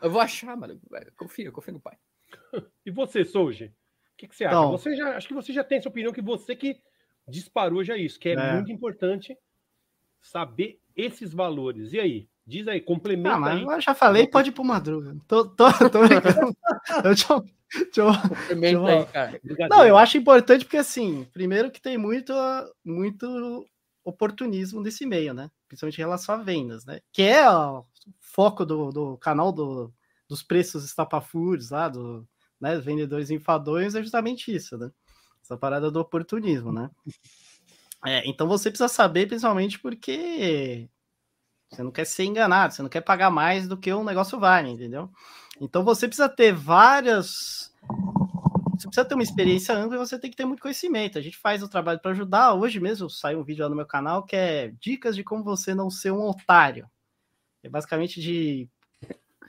Eu 0.00 0.10
vou 0.10 0.20
achar, 0.20 0.56
mano. 0.56 0.80
Confia, 1.16 1.50
confia 1.50 1.72
no 1.72 1.80
pai. 1.80 1.96
E 2.84 2.90
você, 2.90 3.24
Souji? 3.24 3.74
O 4.14 4.16
que, 4.16 4.28
que 4.28 4.36
você 4.36 4.44
acha? 4.44 4.54
Então- 4.56 4.70
Você 4.72 4.96
já, 4.96 5.16
acho 5.16 5.28
que 5.28 5.34
você 5.34 5.52
já 5.52 5.64
tem 5.64 5.78
essa 5.78 5.88
opinião 5.88 6.12
que 6.12 6.22
você 6.22 6.54
que 6.56 6.80
disparou 7.28 7.82
já 7.82 7.96
isso, 7.96 8.18
que 8.18 8.28
é, 8.30 8.32
É. 8.34 8.52
muito 8.54 8.70
importante 8.70 9.36
saber 10.22 10.78
esses 10.96 11.32
valores. 11.32 11.92
E 11.92 12.00
aí? 12.00 12.28
Diz 12.46 12.68
aí, 12.68 12.80
complementa 12.80 13.36
Ah, 13.36 13.40
mas 13.40 13.56
aí. 13.58 13.64
eu 13.64 13.80
já 13.80 13.94
falei, 13.94 14.26
pode 14.26 14.50
ir 14.50 14.52
pro 14.52 14.62
Madruga. 14.64 15.16
Tô, 15.26 15.46
tô, 15.48 15.64
tô 15.90 16.06
brincando. 16.06 16.54
Deixa 17.02 17.32
eu- 17.32 17.40
deixa 17.72 18.00
eu- 18.02 18.28
Complementa 18.28 18.78
eu- 18.78 18.86
aí, 18.86 19.06
cara. 19.06 19.40
Não, 19.70 19.86
eu 19.86 19.96
acho 19.96 20.18
importante 20.18 20.64
porque, 20.64 20.76
assim, 20.76 21.24
primeiro 21.32 21.70
que 21.70 21.80
tem 21.80 21.96
muito, 21.96 22.32
muito 22.84 23.66
oportunismo 24.04 24.82
nesse 24.82 25.06
meio, 25.06 25.32
né? 25.32 25.50
Principalmente 25.66 25.96
em 25.96 26.02
relação 26.04 26.34
a 26.34 26.42
vendas, 26.42 26.84
né? 26.84 27.00
Que 27.10 27.22
é 27.22 27.50
o 27.50 27.84
foco 28.20 28.66
do, 28.66 28.90
do 28.90 29.16
canal 29.16 29.50
do, 29.50 29.90
dos 30.28 30.42
preços 30.42 30.84
estapafúrios 30.84 31.70
lá, 31.70 31.88
do, 31.88 32.28
né, 32.64 32.78
vendedores 32.78 33.30
enfadonhos, 33.30 33.94
é 33.94 34.02
justamente 34.02 34.54
isso, 34.54 34.78
né? 34.78 34.90
Essa 35.42 35.54
parada 35.54 35.90
do 35.90 36.00
oportunismo, 36.00 36.72
né? 36.72 36.90
É, 38.06 38.22
então 38.28 38.46
você 38.46 38.68
precisa 38.68 38.86
saber, 38.86 39.26
principalmente 39.26 39.78
porque 39.78 40.90
você 41.70 41.82
não 41.82 41.90
quer 41.90 42.04
ser 42.04 42.24
enganado, 42.24 42.74
você 42.74 42.82
não 42.82 42.88
quer 42.90 43.00
pagar 43.00 43.30
mais 43.30 43.66
do 43.66 43.78
que 43.78 43.90
o 43.90 44.04
negócio 44.04 44.38
vale, 44.38 44.68
entendeu? 44.68 45.08
Então 45.58 45.82
você 45.82 46.06
precisa 46.06 46.28
ter 46.28 46.52
várias 46.52 47.72
você 48.78 48.88
precisa 48.88 49.06
ter 49.06 49.14
uma 49.14 49.22
experiência 49.22 49.74
ampla 49.74 49.96
e 49.96 49.98
você 49.98 50.18
tem 50.18 50.30
que 50.30 50.36
ter 50.36 50.44
muito 50.44 50.60
conhecimento. 50.60 51.16
A 51.16 51.22
gente 51.22 51.38
faz 51.38 51.62
o 51.62 51.68
trabalho 51.68 51.98
para 51.98 52.10
ajudar. 52.10 52.52
Hoje 52.52 52.78
mesmo 52.78 53.08
saiu 53.08 53.40
um 53.40 53.42
vídeo 53.44 53.62
lá 53.62 53.70
no 53.70 53.76
meu 53.76 53.86
canal 53.86 54.22
que 54.22 54.36
é 54.36 54.68
dicas 54.78 55.16
de 55.16 55.24
como 55.24 55.42
você 55.42 55.74
não 55.74 55.88
ser 55.88 56.10
um 56.10 56.28
otário. 56.28 56.86
É 57.62 57.70
basicamente 57.70 58.20
de 58.20 58.68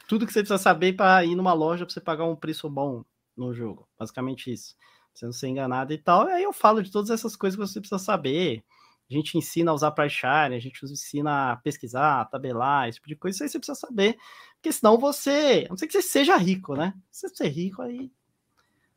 tudo 0.08 0.26
que 0.26 0.34
você 0.34 0.40
precisa 0.40 0.58
saber 0.58 0.94
para 0.94 1.24
ir 1.26 1.36
numa 1.36 1.54
loja 1.54 1.86
para 1.86 1.94
você 1.94 2.02
pagar 2.02 2.26
um 2.26 2.36
preço 2.36 2.70
bom 2.70 3.04
no 3.36 3.54
jogo. 3.54 3.88
Basicamente 3.98 4.52
isso. 4.52 4.76
Você 5.14 5.26
não 5.26 5.34
ser 5.34 5.48
enganado 5.48 5.94
e 5.94 5.98
tal. 5.98 6.28
E 6.28 6.34
aí 6.34 6.44
eu 6.44 6.54
falo 6.54 6.84
de 6.84 6.92
todas 6.92 7.10
essas 7.10 7.36
coisas 7.36 7.58
que 7.58 7.66
você 7.66 7.80
precisa 7.80 8.00
saber. 8.00 8.64
A 9.10 9.14
gente 9.14 9.38
ensina 9.38 9.72
a 9.72 9.74
usar 9.74 9.94
sharing, 10.10 10.56
a 10.56 10.60
gente 10.60 10.84
ensina 10.84 11.52
a 11.52 11.58
pesquisar, 11.58 12.22
a 12.22 12.26
tabelar, 12.26 12.90
esse 12.90 12.98
tipo 12.98 13.08
de 13.08 13.16
coisa. 13.16 13.36
Isso 13.36 13.44
aí 13.44 13.50
você 13.50 13.60
precisa 13.60 13.80
saber. 13.80 14.18
Porque 14.56 14.72
senão 14.72 14.98
você. 14.98 15.66
A 15.68 15.70
não 15.70 15.78
ser 15.78 15.88
que 15.88 15.94
você 15.94 16.02
seja 16.02 16.36
rico, 16.38 16.76
né? 16.76 16.94
Se 17.12 17.30
você 17.30 17.36
ser 17.36 17.50
rico, 17.50 17.82
aí 17.82 18.12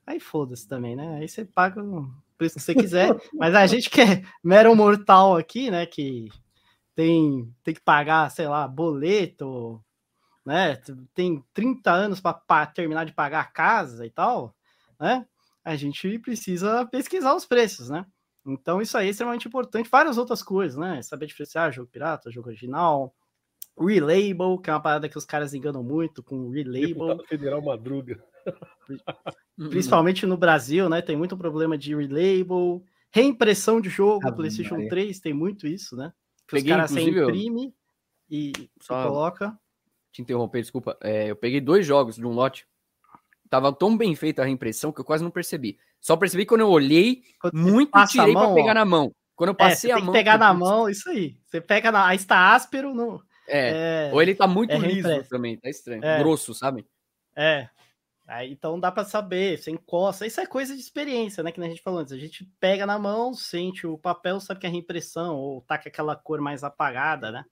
Aí 0.09 0.19
foda-se 0.19 0.67
também, 0.67 0.97
né? 0.97 1.19
Aí 1.19 1.29
você 1.29 1.45
paga 1.45 1.85
o 1.85 2.11
preço 2.39 2.55
que 2.55 2.63
você 2.63 2.75
quiser. 2.75 3.15
mas 3.35 3.55
a 3.55 3.67
gente 3.67 3.91
que 3.91 4.01
é 4.01 4.23
mero 4.43 4.75
mortal 4.75 5.37
aqui, 5.37 5.71
né? 5.71 5.85
Que 5.85 6.31
tem, 6.95 7.55
tem 7.63 7.75
que 7.75 7.81
pagar, 7.83 8.31
sei 8.31 8.49
lá, 8.49 8.67
boleto, 8.67 9.85
né? 10.49 10.81
Tem 11.15 11.45
30 11.53 11.93
anos 11.93 12.21
para 12.21 12.67
terminar 12.67 13.05
de 13.05 13.13
pagar 13.13 13.41
a 13.41 13.45
casa 13.45 14.07
e 14.07 14.11
tal, 14.11 14.57
né? 14.99 15.27
A 15.63 15.77
gente 15.77 16.19
precisa 16.21 16.87
pesquisar 16.87 17.35
os 17.35 17.45
preços, 17.45 17.91
né? 17.91 18.07
Então 18.47 18.81
isso 18.81 18.97
aí 18.97 19.09
é 19.09 19.11
extremamente 19.11 19.47
importante. 19.47 19.91
Várias 19.91 20.17
outras 20.17 20.43
coisas, 20.43 20.79
né? 20.79 21.03
Saber 21.03 21.27
diferenciar 21.27 21.71
jogo 21.71 21.91
pirata, 21.91 22.31
jogo 22.31 22.49
original. 22.49 23.15
Relabel, 23.79 24.59
que 24.59 24.71
é 24.71 24.73
uma 24.73 24.81
parada 24.81 25.07
que 25.07 25.19
os 25.19 25.27
caras 25.27 25.53
enganam 25.53 25.83
muito 25.83 26.23
com 26.23 26.49
relabel. 26.49 26.89
Deputado 26.89 27.25
Federal 27.27 27.63
Madruga. 27.63 28.25
Uhum. 29.59 29.69
principalmente 29.69 30.25
no 30.25 30.39
Brasil, 30.39 30.89
né? 30.89 31.03
Tem 31.03 31.15
muito 31.15 31.37
problema 31.37 31.77
de 31.77 31.95
relabel, 31.95 32.83
reimpressão 33.11 33.83
de 33.83 33.91
jogo, 33.91 34.27
Ave 34.27 34.37
PlayStation 34.37 34.77
Maria. 34.77 34.89
3 34.89 35.21
tem 35.21 35.35
muito 35.35 35.67
isso, 35.67 35.95
né? 35.95 36.11
Que 36.47 36.57
Peguei, 36.57 36.73
os 36.73 36.77
caras 36.77 36.97
imprime 36.97 37.75
e, 38.31 38.53
e 38.57 38.71
Só- 38.81 39.07
coloca. 39.07 39.59
Te 40.13 40.23
interromper, 40.23 40.61
desculpa. 40.63 40.97
É, 41.03 41.31
eu 41.31 41.37
peguei 41.37 41.61
dois 41.61 41.87
jogos 41.87 42.17
de 42.17 42.27
um 42.27 42.31
lote. 42.33 42.67
Tava 43.51 43.73
tão 43.73 43.97
bem 43.97 44.15
feita 44.15 44.43
a 44.43 44.45
reimpressão 44.45 44.93
que 44.93 45.01
eu 45.01 45.05
quase 45.05 45.23
não 45.25 45.31
percebi. 45.31 45.79
Só 46.01 46.17
percebi 46.17 46.45
quando 46.47 46.61
eu 46.63 46.69
olhei 46.69 47.23
Quando 47.41 47.55
muito 47.55 47.97
e 47.99 48.07
tirei 48.07 48.33
mão, 48.35 48.47
pra 48.47 48.55
pegar 48.55 48.71
ó. 48.73 48.75
na 48.75 48.85
mão. 48.85 49.13
Quando 49.35 49.49
eu 49.51 49.55
É, 49.55 49.57
passei 49.57 49.89
você 49.91 49.93
a 49.93 49.97
tem 49.97 50.05
mão. 50.05 50.13
que 50.13 50.19
pegar 50.19 50.39
na 50.39 50.49
putz, 50.55 50.61
mão, 50.61 50.89
isso 50.89 51.09
aí. 51.11 51.37
Você 51.47 51.61
pega 51.61 51.91
na. 51.93 52.07
Aí 52.07 52.17
está 52.17 52.55
áspero, 52.55 52.93
no, 52.95 53.23
É. 53.47 54.09
é, 54.09 54.11
Ou 54.13 54.21
ele 54.21 54.35
tá 54.35 54.47
muito 54.47 54.73
é 54.73 54.79
liso 54.79 55.25
também, 55.29 55.57
tá 55.57 55.69
estranho. 55.71 56.05
É. 56.05 56.19
Grosso, 56.19 56.53
sabe? 56.55 56.87
É. 57.37 57.69
Aí, 58.27 58.53
então 58.53 58.79
dá 58.79 58.93
pra 58.93 59.05
saber, 59.07 59.57
você 59.57 59.71
encosta. 59.71 60.27
Isso 60.27 60.39
é 60.41 60.47
coisa 60.47 60.75
de 60.75 60.81
experiência, 60.83 61.43
né? 61.43 61.51
Que 61.51 61.61
a 61.61 61.65
gente 61.65 61.81
falou 61.81 62.01
antes. 62.01 62.13
A 62.13 62.19
gente 62.19 62.45
pega 62.61 62.85
na 62.85 62.99
mão, 62.99 63.33
sente 63.33 63.87
o 63.87 63.97
papel, 63.97 64.39
sabe 64.41 64.61
que 64.61 64.67
é 64.67 64.71
reimpressão, 64.71 65.35
ou 65.37 65.63
tá 65.63 65.79
com 65.79 65.89
aquela 65.89 66.15
cor 66.15 66.39
mais 66.41 66.63
apagada, 66.63 67.31
né? 67.33 67.45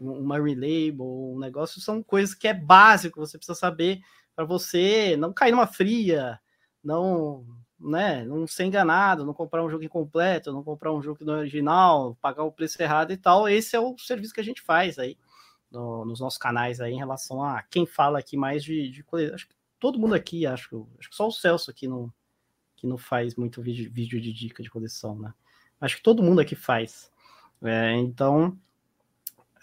Uma 0.00 0.36
relabel, 0.36 1.34
um 1.34 1.38
negócio, 1.38 1.80
são 1.80 2.02
coisas 2.02 2.34
que 2.34 2.48
é 2.48 2.54
básico, 2.54 3.20
você 3.20 3.38
precisa 3.38 3.58
saber 3.58 4.00
para 4.34 4.44
você 4.44 5.16
não 5.16 5.32
cair 5.32 5.52
numa 5.52 5.66
fria, 5.66 6.38
não, 6.82 7.46
né, 7.78 8.24
não 8.24 8.46
ser 8.46 8.64
enganado, 8.64 9.24
não 9.24 9.32
comprar 9.32 9.64
um 9.64 9.70
jogo 9.70 9.84
incompleto, 9.84 10.52
não 10.52 10.62
comprar 10.62 10.92
um 10.92 11.02
jogo 11.02 11.24
não 11.24 11.34
é 11.34 11.38
original, 11.38 12.16
pagar 12.20 12.44
o 12.44 12.52
preço 12.52 12.80
errado 12.82 13.12
e 13.12 13.16
tal. 13.16 13.48
Esse 13.48 13.76
é 13.76 13.80
o 13.80 13.96
serviço 13.98 14.34
que 14.34 14.40
a 14.40 14.44
gente 14.44 14.62
faz 14.62 14.98
aí 14.98 15.16
no, 15.70 16.04
nos 16.04 16.20
nossos 16.20 16.38
canais 16.38 16.80
aí 16.80 16.92
em 16.92 16.98
relação 16.98 17.42
a 17.42 17.62
quem 17.62 17.86
fala 17.86 18.18
aqui 18.18 18.36
mais 18.36 18.62
de, 18.64 18.88
de 18.90 19.04
Acho 19.32 19.48
que 19.48 19.54
todo 19.78 19.98
mundo 19.98 20.14
aqui, 20.14 20.46
acho, 20.46 20.88
acho 20.98 21.10
que 21.10 21.16
só 21.16 21.28
o 21.28 21.32
Celso 21.32 21.70
aqui 21.70 21.86
não, 21.86 22.12
que 22.76 22.86
não 22.86 22.96
faz 22.96 23.34
muito 23.34 23.60
vídeo, 23.62 23.90
vídeo 23.90 24.20
de 24.20 24.32
dica 24.32 24.62
de 24.62 24.70
coleção, 24.70 25.18
né? 25.18 25.32
Acho 25.80 25.96
que 25.96 26.02
todo 26.02 26.22
mundo 26.22 26.40
aqui 26.40 26.54
faz. 26.54 27.10
É, 27.62 27.92
então, 27.96 28.58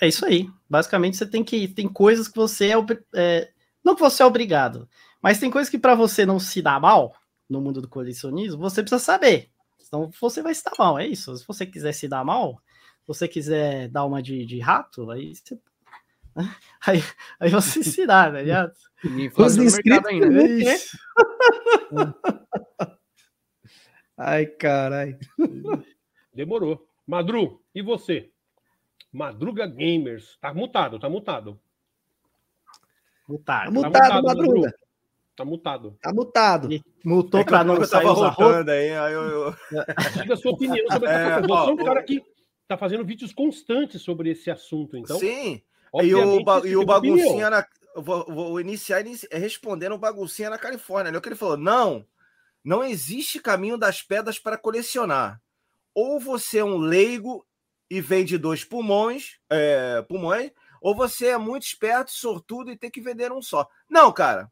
é 0.01 0.07
isso 0.07 0.25
aí. 0.25 0.49
Basicamente, 0.67 1.15
você 1.15 1.27
tem 1.27 1.43
que. 1.43 1.67
Tem 1.67 1.87
coisas 1.87 2.27
que 2.27 2.35
você 2.35 2.71
é, 2.71 2.75
é 3.15 3.51
não 3.83 3.93
que 3.95 4.01
você 4.01 4.23
é 4.23 4.25
obrigado, 4.25 4.89
mas 5.21 5.39
tem 5.39 5.51
coisas 5.51 5.69
que 5.69 5.77
para 5.77 5.95
você 5.95 6.25
não 6.25 6.39
se 6.39 6.61
dar 6.61 6.79
mal 6.79 7.13
no 7.47 7.61
mundo 7.61 7.81
do 7.81 7.87
colecionismo, 7.87 8.61
você 8.61 8.81
precisa 8.81 8.99
saber. 9.01 9.49
Senão 9.79 10.09
você 10.19 10.41
vai 10.41 10.55
se 10.55 10.63
dar 10.63 10.73
mal, 10.77 10.97
é 10.97 11.07
isso. 11.07 11.37
Se 11.37 11.45
você 11.45 11.65
quiser 11.65 11.91
se 11.93 12.07
dar 12.07 12.23
mal, 12.23 12.61
se 13.01 13.07
você 13.07 13.27
quiser 13.27 13.89
dar 13.89 14.05
uma 14.05 14.21
de, 14.23 14.45
de 14.45 14.59
rato, 14.59 15.09
aí 15.11 15.35
você. 15.35 15.59
Aí, 16.87 17.03
aí 17.41 17.49
você 17.51 17.83
se 17.83 18.07
dá, 18.07 18.31
tá 18.31 18.41
ligado? 18.41 18.71
Os 19.37 19.57
inscritos 19.57 20.09
ainda. 20.09 20.29
Né? 20.29 20.45
Ai, 24.17 24.45
caralho. 24.45 25.19
Demorou. 26.33 26.87
Madru, 27.05 27.61
e 27.75 27.81
você? 27.81 28.31
Madruga 29.11 29.67
Gamers. 29.67 30.37
Tá 30.39 30.53
mutado, 30.53 30.99
tá 30.99 31.09
mutado. 31.09 31.59
Mutado. 33.27 33.65
Tá 33.65 33.71
mutado, 33.71 33.91
tá 33.93 34.15
mutado 34.15 34.23
Madruga. 34.23 34.73
Tá 35.35 35.45
mutado. 35.45 35.97
Tá 36.01 36.13
mutado. 36.13 36.69
mutou 37.03 37.39
é 37.39 37.43
pra 37.43 37.63
não 37.63 37.83
sair 37.83 38.05
rotando 38.05 38.71
aí, 38.71 38.91
aí 38.91 39.13
eu, 39.13 39.21
eu... 39.21 39.55
Diga 40.21 40.33
a 40.33 40.37
sua 40.37 40.51
opinião 40.51 40.85
sobre 40.91 41.09
essa 41.09 41.19
é, 41.19 41.41
Você 41.41 41.69
é 41.69 41.73
um 41.73 41.77
cara 41.77 42.03
que 42.03 42.23
tá 42.67 42.77
fazendo 42.77 43.05
vídeos 43.05 43.33
constantes 43.33 44.01
sobre 44.01 44.29
esse 44.29 44.51
assunto, 44.51 44.97
então. 44.97 45.17
Sim. 45.17 45.61
E 46.01 46.15
o, 46.15 46.43
ba 46.43 46.61
e 46.63 46.75
o 46.75 46.85
baguncinha 46.85 47.49
na, 47.49 47.65
vou, 47.95 48.25
vou, 48.25 48.59
iniciar 48.61 49.03
respondendo 49.31 49.93
o 49.93 49.97
baguncinha 49.97 50.49
na 50.49 50.57
Califórnia. 50.57 51.11
Né? 51.11 51.17
O 51.17 51.21
que 51.21 51.27
ele 51.27 51.35
falou? 51.35 51.57
Não, 51.57 52.05
não 52.63 52.83
existe 52.83 53.39
caminho 53.39 53.77
das 53.77 54.01
pedras 54.01 54.39
para 54.39 54.57
colecionar. 54.57 55.41
Ou 55.93 56.19
você 56.19 56.59
é 56.59 56.63
um 56.63 56.77
leigo 56.77 57.45
e 57.91 57.99
vende 57.99 58.37
dois 58.37 58.63
pulmões, 58.63 59.37
é, 59.49 60.01
pulmões, 60.03 60.49
ou 60.79 60.95
você 60.95 61.27
é 61.27 61.37
muito 61.37 61.63
esperto, 61.63 62.09
sortudo 62.09 62.71
e 62.71 62.77
tem 62.77 62.89
que 62.89 63.01
vender 63.01 63.33
um 63.33 63.41
só. 63.41 63.67
Não, 63.89 64.13
cara. 64.13 64.49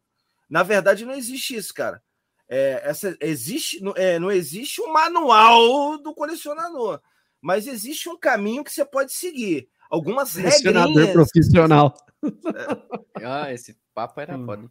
Na 0.50 0.62
verdade, 0.62 1.06
não 1.06 1.14
existe 1.14 1.56
isso, 1.56 1.74
cara. 1.74 2.04
É, 2.50 2.82
essa, 2.84 3.16
existe, 3.22 3.82
é, 3.96 4.20
não 4.20 4.30
existe 4.30 4.82
um 4.82 4.92
manual 4.92 5.98
do 6.00 6.14
colecionador, 6.14 7.00
mas 7.40 7.66
existe 7.66 8.10
um 8.10 8.18
caminho 8.18 8.62
que 8.62 8.74
você 8.74 8.84
pode 8.84 9.14
seguir. 9.14 9.70
Algumas 9.90 10.36
regrinhas. 10.36 11.14
profissional. 11.14 11.96
É. 13.22 13.26
Ah, 13.26 13.54
esse 13.54 13.80
papo 13.94 14.20
era 14.20 14.36
hum. 14.36 14.46
foda. 14.46 14.70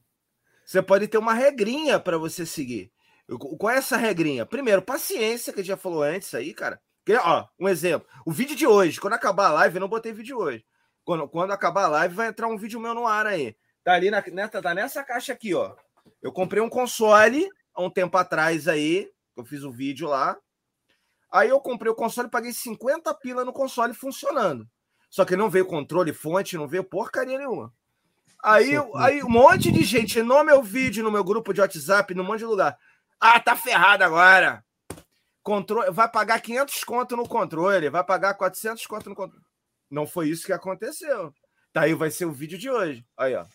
Você 0.62 0.82
pode 0.82 1.08
ter 1.08 1.16
uma 1.16 1.32
regrinha 1.32 1.98
para 1.98 2.18
você 2.18 2.44
seguir. 2.44 2.92
Qual 3.38 3.72
é 3.72 3.78
essa 3.78 3.97
regrinha? 3.97 4.44
Primeiro, 4.44 4.82
paciência, 4.82 5.55
que 5.55 5.60
a 5.60 5.62
gente 5.62 5.68
já 5.68 5.76
falou 5.78 6.02
antes 6.02 6.34
aí, 6.34 6.52
cara. 6.52 6.78
Ó, 7.17 7.47
um 7.59 7.69
exemplo. 7.69 8.09
O 8.27 8.33
vídeo 8.33 8.57
de 8.57 8.67
hoje, 8.67 9.01
quando 9.01 9.15
acabar 9.15 9.47
a 9.47 9.53
live, 9.53 9.77
eu 9.77 9.81
não 9.81 9.89
botei 9.89 10.12
vídeo 10.12 10.39
hoje. 10.39 10.65
Quando, 11.05 11.28
quando 11.28 11.53
acabar 11.53 11.85
a 11.85 11.89
live, 11.89 12.15
vai 12.15 12.28
entrar 12.28 12.49
um 12.49 12.59
vídeo 12.59 12.81
meu 12.81 12.95
no 12.95 13.07
ar 13.07 13.27
aí. 13.27 13.57
Tá 13.83 13.95
ali 13.95 14.11
na, 14.11 14.23
nessa, 14.33 14.61
tá 14.61 14.75
nessa 14.75 15.03
caixa 15.03 15.33
aqui, 15.33 15.55
ó. 15.55 15.75
Eu 16.20 16.33
comprei 16.33 16.62
um 16.62 16.69
console 16.69 17.49
há 17.75 17.83
um 17.83 17.91
tempo 17.91 18.17
atrás 18.17 18.69
aí. 18.69 19.11
Eu 19.37 19.45
fiz 19.45 19.62
o 19.62 19.69
um 19.69 19.73
vídeo 19.73 20.09
lá. 20.09 20.37
Aí 21.31 21.49
eu 21.49 21.61
comprei 21.61 21.91
o 21.91 21.95
console, 21.95 22.28
paguei 22.28 22.53
50 22.53 23.15
pila 23.15 23.45
no 23.45 23.53
console 23.53 23.95
funcionando. 23.95 24.69
Só 25.11 25.25
que 25.25 25.37
não 25.37 25.49
veio 25.49 25.67
controle, 25.67 26.12
fonte, 26.12 26.57
não 26.57 26.69
veio 26.69 26.85
porcaria 26.85 27.39
nenhuma. 27.39 27.73
Aí, 28.43 28.73
aí 28.97 29.23
um 29.23 29.28
monte 29.28 29.73
de 29.73 29.83
gente 29.83 30.23
no 30.23 30.45
meu 30.45 30.62
vídeo, 30.62 31.03
no 31.03 31.11
meu 31.11 31.25
grupo 31.25 31.53
de 31.53 31.61
WhatsApp, 31.61 32.15
num 32.15 32.25
monte 32.25 32.41
de 32.41 32.45
lugar. 32.45 32.78
Ah, 33.20 33.41
tá 33.41 33.57
ferrado 33.57 34.05
agora. 34.05 34.65
Controle, 35.49 35.91
vai 35.91 36.07
pagar 36.07 36.43
500 36.43 36.85
conto 36.85 37.17
no 37.17 37.27
controle, 37.27 37.89
vai 37.89 38.05
pagar 38.05 38.35
400 38.35 38.86
conto 38.86 39.09
no 39.09 39.17
controle. 39.17 39.43
Não 39.91 40.07
foi 40.07 40.28
isso 40.28 40.44
que 40.44 40.52
aconteceu. 40.52 41.33
Tá 41.73 41.83
aí 41.83 41.94
vai 41.94 42.10
ser 42.10 42.27
o 42.27 42.33
vídeo 42.33 42.59
de 42.59 42.68
hoje. 42.68 43.02
Aí, 43.17 43.35
ó. 43.35 43.47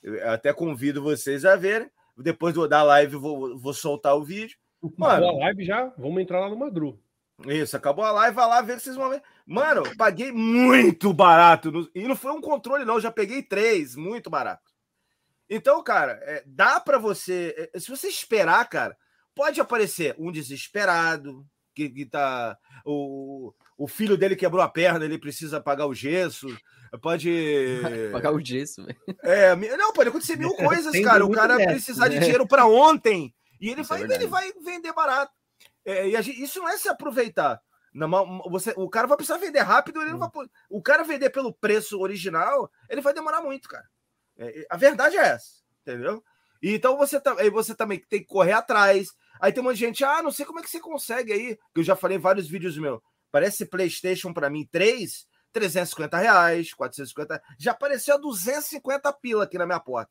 Eu 0.00 0.30
até 0.30 0.52
convido 0.52 1.02
vocês 1.02 1.44
a 1.44 1.56
verem. 1.56 1.90
Depois 2.16 2.54
da 2.68 2.80
live 2.84 3.16
vou, 3.16 3.58
vou 3.58 3.74
soltar 3.74 4.14
o 4.14 4.22
vídeo. 4.22 4.56
Mano, 4.96 5.26
a 5.26 5.32
live 5.32 5.64
já, 5.64 5.92
vamos 5.98 6.22
entrar 6.22 6.38
lá 6.38 6.48
no 6.48 6.56
Madru. 6.56 6.96
Isso, 7.44 7.76
acabou 7.76 8.04
a 8.04 8.12
live, 8.12 8.36
vai 8.36 8.48
lá 8.48 8.62
ver 8.62 8.76
que 8.76 8.82
vocês 8.82 8.94
vão 8.94 9.10
ver. 9.10 9.20
Mano, 9.44 9.82
paguei 9.96 10.30
muito 10.30 11.12
barato. 11.12 11.72
No... 11.72 11.90
E 11.92 12.06
não 12.06 12.14
foi 12.14 12.30
um 12.30 12.40
controle, 12.40 12.84
não. 12.84 12.94
Eu 12.94 13.00
já 13.00 13.10
peguei 13.10 13.42
três, 13.42 13.96
muito 13.96 14.30
barato. 14.30 14.72
Então, 15.50 15.82
cara, 15.82 16.20
é, 16.22 16.44
dá 16.46 16.78
para 16.78 16.98
você. 16.98 17.70
É, 17.74 17.80
se 17.80 17.90
você 17.90 18.06
esperar, 18.06 18.68
cara, 18.68 18.96
pode 19.36 19.60
aparecer 19.60 20.16
um 20.18 20.32
desesperado, 20.32 21.46
que, 21.74 21.90
que 21.90 22.06
tá. 22.06 22.58
O, 22.84 23.52
o 23.76 23.86
filho 23.86 24.16
dele 24.16 24.34
quebrou 24.34 24.62
a 24.62 24.68
perna, 24.68 25.04
ele 25.04 25.18
precisa 25.18 25.60
pagar 25.60 25.86
o 25.86 25.94
gesso. 25.94 26.48
Pode. 27.02 27.30
pagar 28.10 28.32
o 28.32 28.42
gesso, 28.42 28.84
velho. 28.84 28.98
É, 29.22 29.54
não, 29.76 29.92
pode 29.92 30.08
acontecer 30.08 30.36
mil 30.36 30.54
coisas, 30.56 30.98
cara. 31.02 31.24
O 31.24 31.30
cara 31.30 31.56
precisar 31.56 32.08
de 32.08 32.14
né? 32.14 32.22
dinheiro 32.22 32.48
para 32.48 32.66
ontem 32.66 33.32
e 33.60 33.68
ele, 33.68 33.82
vai, 33.82 34.02
é 34.02 34.14
ele 34.14 34.26
vai 34.26 34.50
vender 34.64 34.92
barato. 34.94 35.32
É, 35.84 36.08
e 36.08 36.22
gente, 36.22 36.42
isso 36.42 36.58
não 36.58 36.68
é 36.68 36.78
se 36.78 36.88
aproveitar. 36.88 37.60
Não, 37.92 38.42
você, 38.50 38.74
o 38.76 38.88
cara 38.90 39.06
vai 39.06 39.16
precisar 39.16 39.38
vender 39.38 39.60
rápido, 39.60 40.02
ele 40.02 40.10
não 40.10 40.18
vai, 40.18 40.28
o 40.68 40.82
cara 40.82 41.02
vender 41.02 41.30
pelo 41.30 41.54
preço 41.54 41.98
original, 41.98 42.70
ele 42.90 43.00
vai 43.00 43.14
demorar 43.14 43.40
muito, 43.40 43.68
cara. 43.68 43.86
É, 44.36 44.66
a 44.68 44.76
verdade 44.76 45.16
é 45.16 45.28
essa, 45.28 45.62
entendeu? 45.80 46.22
E 46.62 46.74
então 46.74 46.96
você, 46.96 47.20
aí 47.38 47.48
você 47.48 47.74
também 47.74 47.98
tem 47.98 48.20
que 48.20 48.26
correr 48.26 48.52
atrás. 48.52 49.14
Aí 49.40 49.52
tem 49.52 49.62
um 49.62 49.66
monte 49.66 49.74
de 49.74 49.80
gente, 49.80 50.04
ah, 50.04 50.22
não 50.22 50.30
sei 50.30 50.44
como 50.44 50.60
é 50.60 50.62
que 50.62 50.70
você 50.70 50.80
consegue 50.80 51.32
aí, 51.32 51.56
que 51.74 51.80
eu 51.80 51.84
já 51.84 51.96
falei 51.96 52.16
em 52.16 52.20
vários 52.20 52.48
vídeos 52.48 52.76
meus. 52.78 53.00
Parece 53.30 53.66
PlayStation 53.66 54.32
para 54.32 54.50
mim 54.50 54.68
3, 54.70 55.26
350 55.52 56.16
reais, 56.18 56.72
450, 56.74 57.42
já 57.58 57.72
apareceu 57.72 58.14
a 58.14 58.18
250 58.18 59.12
pila 59.14 59.44
aqui 59.44 59.58
na 59.58 59.66
minha 59.66 59.80
porta. 59.80 60.10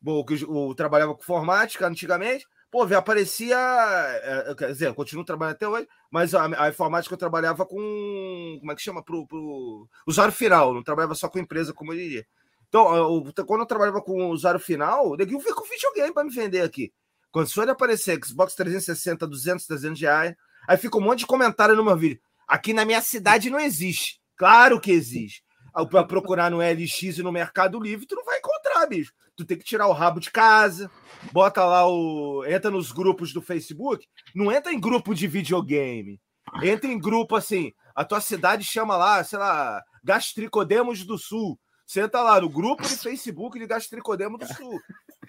Bom, 0.00 0.24
que 0.24 0.34
eu, 0.42 0.74
trabalhava 0.74 1.14
com 1.14 1.22
informática 1.22 1.86
antigamente, 1.86 2.46
Pô, 2.72 2.88
já 2.88 2.98
aparecia. 3.00 3.54
É, 3.54 4.54
quer 4.54 4.68
dizer, 4.68 4.86
eu 4.88 4.94
continuo 4.94 5.26
trabalhando 5.26 5.56
até 5.56 5.68
hoje, 5.68 5.86
mas 6.10 6.34
a, 6.34 6.46
a, 6.64 6.70
informática 6.70 7.12
eu 7.12 7.18
trabalhava 7.18 7.66
com. 7.66 8.56
Como 8.58 8.72
é 8.72 8.74
que 8.74 8.80
chama? 8.80 9.04
Pro, 9.04 9.26
pro 9.26 9.86
usuário 10.06 10.32
final, 10.32 10.72
não 10.72 10.82
trabalhava 10.82 11.14
só 11.14 11.28
com 11.28 11.38
empresa, 11.38 11.74
como 11.74 11.92
eu 11.92 11.98
diria. 11.98 12.26
Então, 12.68 12.96
eu, 12.96 13.44
quando 13.46 13.60
eu 13.60 13.66
trabalhava 13.66 14.00
com 14.00 14.30
usuário 14.30 14.58
final, 14.58 15.14
eu 15.18 15.26
vi 15.26 15.52
com 15.52 15.68
videogame 15.68 16.14
para 16.14 16.24
me 16.24 16.30
vender 16.34 16.62
aqui. 16.62 16.90
Quando 17.32 17.48
só 17.48 17.62
ele 17.62 17.70
aparecer 17.70 18.20
Xbox 18.22 18.54
360, 18.54 19.26
200, 19.26 19.66
300 19.66 20.00
reais, 20.00 20.34
aí 20.68 20.76
fica 20.76 20.98
um 20.98 21.00
monte 21.00 21.20
de 21.20 21.26
comentário 21.26 21.74
no 21.74 21.84
meu 21.84 21.96
vídeo. 21.96 22.20
Aqui 22.46 22.74
na 22.74 22.84
minha 22.84 23.00
cidade 23.00 23.48
não 23.48 23.58
existe. 23.58 24.20
Claro 24.36 24.78
que 24.78 24.92
existe. 24.92 25.42
Para 25.90 26.04
procurar 26.04 26.50
no 26.50 26.58
LX 26.58 27.18
e 27.18 27.22
no 27.22 27.32
Mercado 27.32 27.80
Livre, 27.80 28.06
tu 28.06 28.14
não 28.14 28.24
vai 28.24 28.38
encontrar, 28.38 28.86
bicho. 28.86 29.12
Tu 29.34 29.46
tem 29.46 29.56
que 29.56 29.64
tirar 29.64 29.86
o 29.86 29.92
rabo 29.92 30.20
de 30.20 30.30
casa, 30.30 30.90
bota 31.32 31.64
lá 31.64 31.88
o. 31.88 32.44
Entra 32.46 32.70
nos 32.70 32.92
grupos 32.92 33.32
do 33.32 33.40
Facebook. 33.40 34.06
Não 34.34 34.52
entra 34.52 34.70
em 34.70 34.78
grupo 34.78 35.14
de 35.14 35.26
videogame. 35.26 36.20
Entra 36.62 36.90
em 36.90 36.98
grupo 36.98 37.34
assim. 37.34 37.72
A 37.94 38.04
tua 38.04 38.20
cidade 38.20 38.64
chama 38.64 38.96
lá, 38.96 39.24
sei 39.24 39.38
lá, 39.38 39.82
Gastricodemos 40.04 41.04
do 41.06 41.16
Sul. 41.16 41.58
Senta 41.86 42.20
lá 42.22 42.40
no 42.40 42.50
grupo 42.50 42.82
de 42.82 42.96
Facebook 42.96 43.58
de 43.58 43.66
Gastricodemos 43.66 44.38
do 44.38 44.54
Sul. 44.54 44.80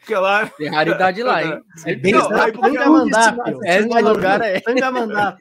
Porque 0.03 0.15
lá. 0.15 0.47
Tem 0.47 0.69
raridade 0.69 1.23
lá, 1.23 1.43
hein? 1.43 1.61
É 1.87 1.95
bem 1.95 2.11
não, 2.11 2.29
aí 2.33 2.51
porque 2.51 2.77
é 2.77 2.85
mandar, 2.85 3.35
é 3.63 3.81
no 3.81 4.09
lugar 4.09 4.41
é. 4.41 4.61
mandar, 4.91 5.37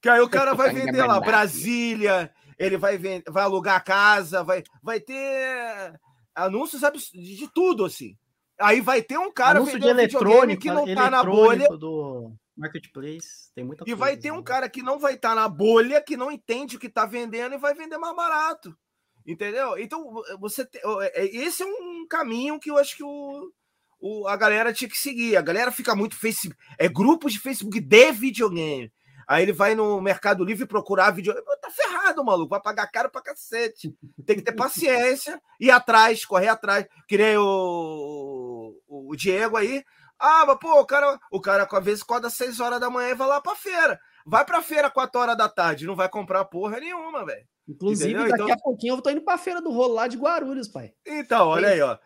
Que 0.00 0.08
aí 0.08 0.20
o 0.20 0.28
cara 0.28 0.54
vai 0.54 0.72
vender 0.72 1.04
lá 1.04 1.20
Brasília, 1.20 2.30
ele 2.56 2.76
vai 2.76 2.96
vender, 2.96 3.30
vai 3.30 3.42
alugar 3.42 3.76
a 3.76 3.80
casa, 3.80 4.44
vai, 4.44 4.62
vai 4.82 5.00
ter 5.00 5.92
anúncios 6.34 6.80
de 7.12 7.48
tudo 7.52 7.84
assim. 7.84 8.14
Aí 8.60 8.80
vai 8.80 9.02
ter 9.02 9.18
um 9.18 9.32
cara 9.32 9.58
Anúncio 9.58 9.78
de 9.78 9.88
eletrônico 9.88 10.62
que 10.62 10.70
não 10.70 10.92
tá 10.94 11.10
na 11.10 11.22
bolha 11.22 11.68
do 11.68 12.32
marketplace, 12.56 13.52
tem 13.54 13.64
muita 13.64 13.84
E 13.86 13.94
vai 13.94 14.16
ter 14.16 14.32
um 14.32 14.42
cara 14.42 14.68
que 14.68 14.82
não 14.82 14.98
vai 14.98 15.14
estar 15.14 15.30
tá 15.30 15.34
na 15.34 15.48
bolha, 15.48 16.02
que 16.02 16.16
não 16.16 16.30
entende 16.30 16.76
o 16.76 16.78
que 16.78 16.88
tá 16.88 17.06
vendendo 17.06 17.54
e 17.54 17.58
vai 17.58 17.74
vender 17.74 17.98
mais 17.98 18.16
barato. 18.16 18.76
Entendeu? 19.24 19.78
Então, 19.78 20.14
você 20.40 20.64
te... 20.64 20.80
É, 21.14 21.24
esse 21.24 21.62
é 21.62 21.66
um 21.66 22.06
caminho 22.08 22.58
que 22.58 22.70
eu 22.70 22.78
acho 22.78 22.96
que 22.96 23.04
o, 23.04 23.52
o, 24.00 24.26
a 24.28 24.36
galera 24.36 24.72
tinha 24.72 24.88
que 24.88 24.96
seguir. 24.98 25.36
A 25.36 25.42
galera 25.42 25.70
fica 25.72 25.94
muito 25.94 26.16
Facebook, 26.16 26.56
é 26.78 26.88
grupos 26.88 27.32
de 27.32 27.40
Facebook 27.40 27.80
de 27.80 28.12
videogame. 28.12 28.92
Aí 29.26 29.42
ele 29.42 29.52
vai 29.52 29.74
no 29.74 30.00
Mercado 30.00 30.42
Livre 30.42 30.66
procurar 30.66 31.10
videogame. 31.10 31.44
Tá 31.60 31.70
ferrado, 31.70 32.24
maluco. 32.24 32.48
Vai 32.48 32.62
pagar 32.62 32.86
caro 32.90 33.10
pra 33.10 33.20
cacete. 33.20 33.94
Tem 34.24 34.36
que 34.36 34.42
ter 34.42 34.52
paciência, 34.52 35.38
ir 35.60 35.70
atrás, 35.70 36.24
correr 36.24 36.48
atrás. 36.48 36.86
Que 37.06 37.18
nem 37.18 37.36
o, 37.36 38.74
o 38.88 39.14
Diego 39.16 39.56
aí. 39.56 39.84
Ah, 40.18 40.44
mas 40.46 40.58
pô, 40.58 40.80
o 40.80 40.86
cara, 40.86 41.18
o 41.30 41.40
cara 41.40 41.68
às 41.70 41.84
vezes 41.84 42.02
acorda 42.02 42.26
às 42.28 42.34
6 42.34 42.58
horas 42.60 42.80
da 42.80 42.90
manhã 42.90 43.10
e 43.10 43.14
vai 43.14 43.28
lá 43.28 43.40
pra 43.40 43.54
feira. 43.54 44.00
Vai 44.26 44.44
pra 44.44 44.60
feira 44.62 44.90
4 44.90 45.20
horas 45.20 45.36
da 45.36 45.48
tarde, 45.48 45.86
não 45.86 45.94
vai 45.94 46.08
comprar 46.08 46.44
porra 46.46 46.80
nenhuma, 46.80 47.24
velho. 47.24 47.46
Inclusive, 47.68 48.10
Entendeu? 48.14 48.28
daqui 48.30 48.42
Então- 48.44 48.54
a 48.54 48.58
pouquinho 48.62 48.94
eu 48.94 49.02
tô 49.02 49.10
indo 49.10 49.20
pra 49.22 49.38
feira 49.38 49.60
do 49.60 49.70
rolo 49.70 49.94
lá 49.94 50.08
de 50.08 50.16
Guarulhos, 50.16 50.68
pai. 50.68 50.92
Então, 51.06 51.48
olha 51.48 51.68
aí, 51.68 51.80
ó. 51.82 51.96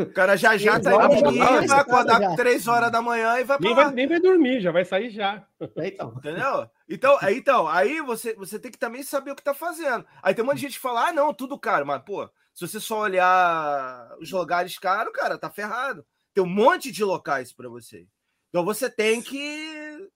O 0.00 0.12
cara 0.12 0.36
já 0.36 0.56
já 0.56 0.78
tá 0.78 0.90
indo 0.94 1.32
vai 1.68 1.80
acordar 1.80 2.20
já. 2.20 2.36
3 2.36 2.66
horas 2.68 2.90
da 2.92 3.00
manhã 3.00 3.38
e 3.40 3.44
vai 3.44 3.56
pra 3.58 3.66
Nem 3.66 3.74
lá. 3.76 3.84
vai, 3.84 3.94
nem 3.94 4.06
vai 4.06 4.20
dormir, 4.20 4.60
já 4.60 4.70
vai 4.70 4.84
sair 4.84 5.10
já. 5.10 5.46
É, 5.76 5.88
Então, 5.88 6.12
Entendeu? 6.16 6.70
Então, 6.88 7.18
aí, 7.20 7.36
então, 7.38 7.68
aí 7.68 8.00
você, 8.00 8.34
você 8.34 8.58
tem 8.58 8.70
que 8.70 8.78
também 8.78 9.02
saber 9.02 9.30
o 9.30 9.36
que 9.36 9.42
tá 9.42 9.54
fazendo. 9.54 10.04
Aí 10.22 10.34
tem 10.34 10.42
um 10.44 10.46
monte 10.46 10.56
de 10.56 10.62
gente 10.62 10.74
que 10.74 10.80
fala, 10.80 11.08
ah, 11.08 11.12
não, 11.12 11.32
tudo 11.32 11.58
caro, 11.58 11.86
mas, 11.86 12.02
pô, 12.02 12.28
se 12.52 12.66
você 12.66 12.78
só 12.80 13.00
olhar 13.00 14.16
os 14.20 14.30
lugares 14.30 14.78
caros, 14.78 15.12
cara, 15.12 15.38
tá 15.38 15.48
ferrado. 15.50 16.04
Tem 16.34 16.42
um 16.44 16.48
monte 16.48 16.90
de 16.92 17.02
locais 17.04 17.52
para 17.52 17.68
você. 17.68 18.06
Então 18.48 18.64
você 18.64 18.90
tem 18.90 19.22
que 19.22 20.08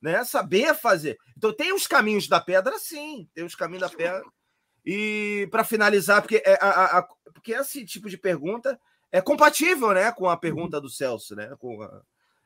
né, 0.00 0.24
saber 0.24 0.74
fazer. 0.74 1.18
Então 1.36 1.52
tem 1.52 1.72
os 1.72 1.86
caminhos 1.86 2.28
da 2.28 2.40
pedra, 2.40 2.78
sim, 2.78 3.28
tem 3.34 3.44
os 3.44 3.54
caminhos 3.54 3.82
da 3.82 3.88
pedra. 3.94 4.22
E 4.84 5.46
para 5.50 5.62
finalizar, 5.64 6.22
porque, 6.22 6.42
é, 6.44 6.58
a, 6.60 6.66
a- 6.68 6.98
a- 7.00 7.08
porque 7.34 7.52
esse 7.52 7.84
tipo 7.84 8.08
de 8.08 8.16
pergunta 8.16 8.78
é 9.12 9.20
compatível, 9.20 9.92
né, 9.92 10.12
com 10.12 10.28
a 10.28 10.36
pergunta 10.36 10.80
do 10.80 10.88
Celso, 10.88 11.34
né? 11.34 11.54
Com 11.58 11.82
a- 11.82 12.02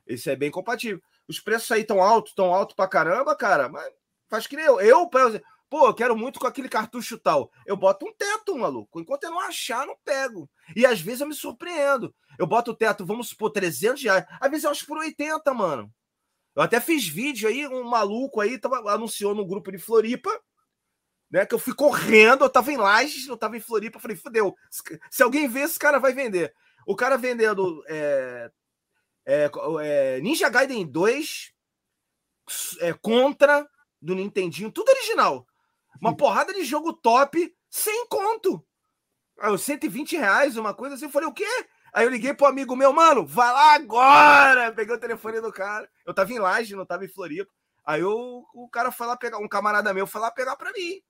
esse 0.06 0.30
é 0.30 0.36
bem 0.36 0.50
compatível. 0.50 1.00
Os 1.28 1.40
preços 1.40 1.70
aí 1.70 1.84
tão 1.84 2.02
altos, 2.02 2.34
tão 2.34 2.52
alto 2.54 2.74
pra 2.76 2.88
caramba, 2.88 3.34
cara, 3.36 3.68
mas 3.68 3.90
faz 4.28 4.46
que 4.46 4.56
nem 4.56 4.64
eu. 4.66 4.80
Eu, 4.80 5.08
pô, 5.70 5.86
eu 5.86 5.94
quero 5.94 6.16
muito 6.16 6.38
com 6.38 6.46
aquele 6.46 6.68
cartucho 6.68 7.18
tal. 7.18 7.50
Eu 7.66 7.76
boto 7.76 8.06
um 8.06 8.12
teto, 8.14 8.56
maluco. 8.56 9.00
Enquanto 9.00 9.24
eu 9.24 9.30
não 9.30 9.40
achar, 9.40 9.86
não 9.86 9.96
pego. 10.04 10.48
E 10.76 10.84
às 10.86 11.00
vezes 11.00 11.20
eu 11.22 11.26
me 11.28 11.34
surpreendo. 11.34 12.14
Eu 12.38 12.46
boto 12.46 12.70
o 12.72 12.76
teto, 12.76 13.04
vamos 13.06 13.28
supor, 13.30 13.50
300 13.50 14.02
reais. 14.02 14.24
Às 14.40 14.50
vezes 14.50 14.64
eu 14.64 14.70
acho 14.70 14.86
por 14.86 14.98
80, 14.98 15.52
mano. 15.54 15.90
Eu 16.54 16.62
até 16.62 16.80
fiz 16.80 17.06
vídeo 17.08 17.48
aí, 17.48 17.66
um 17.66 17.84
maluco 17.84 18.40
aí 18.40 18.58
tava, 18.58 18.76
anunciou 18.92 19.34
no 19.34 19.46
grupo 19.46 19.72
de 19.72 19.78
Floripa, 19.78 20.30
né? 21.34 21.44
Que 21.44 21.52
eu 21.52 21.58
fui 21.58 21.74
correndo, 21.74 22.44
eu 22.44 22.48
tava 22.48 22.70
em 22.70 22.76
Lages, 22.76 23.26
eu 23.26 23.36
tava 23.36 23.56
em 23.56 23.60
Floripa, 23.60 23.96
eu 23.96 24.00
falei, 24.00 24.16
fudeu. 24.16 24.54
se- 25.10 25.22
alguém 25.22 25.48
ver, 25.48 25.62
esse 25.62 25.76
cara 25.80 25.98
vai 25.98 26.12
vender. 26.12 26.54
O 26.86 26.94
cara 26.94 27.18
vendendo 27.18 27.82
é, 27.88 28.50
é, 29.26 29.50
é, 29.82 30.20
Ninja 30.20 30.48
Gaiden 30.48 30.86
2 30.86 31.52
é, 32.78 32.92
contra 32.92 33.68
do 34.00 34.14
Nintendinho, 34.14 34.70
tudo 34.70 34.90
original. 34.90 35.44
Uma 36.00 36.16
porrada 36.16 36.54
de 36.54 36.62
jogo 36.64 36.92
top, 36.92 37.52
sem 37.68 38.06
conto. 38.06 38.64
Aí, 39.40 39.50
os 39.50 39.62
120 39.62 40.16
reais, 40.16 40.56
uma 40.56 40.72
coisa 40.72 40.94
assim. 40.94 41.06
Eu 41.06 41.10
falei, 41.10 41.28
o 41.28 41.32
quê? 41.32 41.46
Aí 41.92 42.04
eu 42.06 42.10
liguei 42.10 42.32
pro 42.32 42.46
amigo 42.46 42.76
meu, 42.76 42.92
mano, 42.92 43.26
vai 43.26 43.52
lá 43.52 43.74
agora! 43.74 44.70
Peguei 44.74 44.94
o 44.94 45.00
telefone 45.00 45.40
do 45.40 45.52
cara. 45.52 45.90
Eu 46.06 46.14
tava 46.14 46.32
em 46.32 46.38
Laje, 46.38 46.76
não 46.76 46.86
tava 46.86 47.04
em 47.04 47.08
Floripa. 47.08 47.50
Aí 47.84 48.04
o, 48.04 48.44
o 48.54 48.68
cara 48.68 48.92
foi 48.92 49.08
lá 49.08 49.16
pegar, 49.16 49.38
um 49.38 49.48
camarada 49.48 49.92
meu 49.92 50.06
foi 50.06 50.20
lá 50.20 50.30
pegar 50.30 50.54
pra 50.54 50.70
mim. 50.70 51.02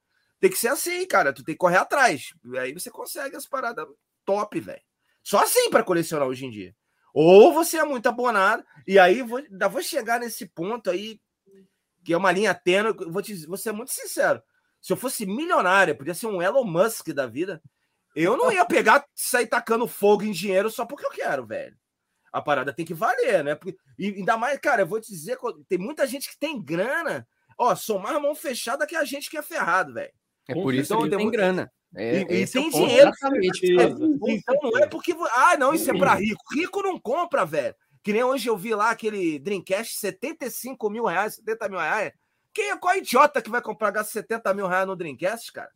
Tem 0.45 0.51
que 0.51 0.59
ser 0.59 0.69
assim, 0.69 1.07
cara. 1.07 1.33
Tu 1.33 1.43
tem 1.43 1.55
que 1.55 1.59
correr 1.59 1.79
atrás. 1.79 2.35
Aí 2.61 2.71
você 2.75 2.91
consegue 2.91 3.35
as 3.35 3.47
paradas 3.47 3.87
top, 4.27 4.61
velho. 4.61 4.83
Só 5.23 5.39
assim 5.39 5.71
pra 5.71 5.83
colecionar 5.83 6.29
hoje 6.29 6.45
em 6.45 6.51
dia. 6.51 6.77
Ou 7.15 7.51
você 7.55 7.79
é 7.79 7.85
muito 7.85 8.07
abonado, 8.11 8.63
e 8.87 8.99
aí 8.99 9.23
vou, 9.23 9.39
ainda 9.39 9.69
vou 9.69 9.81
chegar 9.81 10.21
nesse 10.21 10.45
ponto 10.45 10.91
aí, 10.91 11.19
que 12.05 12.13
é 12.13 12.17
uma 12.19 12.31
linha 12.31 12.53
tênue. 12.53 12.93
Vou, 13.11 13.23
te, 13.23 13.47
vou 13.47 13.57
ser 13.57 13.73
muito 13.73 13.91
sincero. 13.91 14.43
Se 14.83 14.93
eu 14.93 14.99
fosse 14.99 15.25
milionário, 15.25 15.97
podia 15.97 16.13
ser 16.13 16.27
um 16.27 16.43
Elon 16.43 16.65
Musk 16.65 17.09
da 17.15 17.27
vida, 17.27 17.63
eu 18.15 18.37
não 18.37 18.53
ia 18.53 18.67
pegar, 18.67 19.03
sair 19.15 19.47
tacando 19.47 19.89
fogo 19.89 20.25
em 20.25 20.33
dinheiro 20.33 20.69
só 20.69 20.85
porque 20.85 21.07
eu 21.07 21.11
quero, 21.11 21.47
velho. 21.47 21.75
A 22.31 22.43
parada 22.43 22.71
tem 22.71 22.85
que 22.85 22.93
valer, 22.93 23.43
né? 23.43 23.55
Porque, 23.55 23.79
e 23.99 24.09
ainda 24.09 24.37
mais, 24.37 24.59
cara, 24.59 24.83
eu 24.83 24.87
vou 24.87 25.01
te 25.01 25.09
dizer, 25.09 25.39
tem 25.71 25.79
muita 25.79 26.07
gente 26.07 26.29
que 26.29 26.39
tem 26.39 26.63
grana. 26.63 27.27
Ó, 27.57 27.75
sou 27.75 27.99
mais 27.99 28.21
mão 28.21 28.35
fechada 28.35 28.87
que 28.87 28.95
a 28.95 29.07
gente 29.07 29.31
que 29.31 29.39
é 29.39 29.43
ferrado, 29.43 29.95
velho. 29.95 30.13
É 30.49 30.55
por 30.55 30.75
isso 30.75 30.93
Então, 30.93 30.99
que 30.99 31.05
ele 31.09 31.17
tem 31.17 31.19
tem 31.19 31.31
grana. 31.31 31.73
É, 31.97 32.23
E- 32.23 32.27
e 32.41 32.43
é 32.43 32.47
tem 32.47 32.71
dinheiro. 32.71 33.11
Então 34.29 34.57
não 34.63 34.79
é 34.79 34.87
porque. 34.87 35.15
Ah, 35.37 35.57
não, 35.57 35.73
isso 35.73 35.91
é 35.91 35.97
pra 35.99 36.15
rico. 36.15 36.43
Rico 36.53 36.83
não 36.83 36.99
compra, 36.99 37.45
velho. 37.45 37.75
Que 38.03 38.13
nem 38.13 38.23
hoje 38.25 38.49
eu 38.49 38.57
vi 38.57 38.75
lá 38.75 38.91
aquele 38.91 39.39
Dreamcast, 39.39 39.97
75 39.99 40.91
mil 40.91 41.05
reais, 41.05 41.37
70 41.37 41.69
mil 41.69 41.79
reais. 41.79 42.13
Quem 42.53 42.71
é 42.71 42.77
qual 42.77 42.97
idiota 42.97 43.41
que 43.41 43.51
vai 43.51 43.63
comprar 43.63 43.91
gastar 43.91 44.13
70 44.13 44.53
mil 44.55 44.67
reais 44.67 44.87
no 44.87 44.95
Dreamcast, 44.97 45.53
cara? 45.53 45.71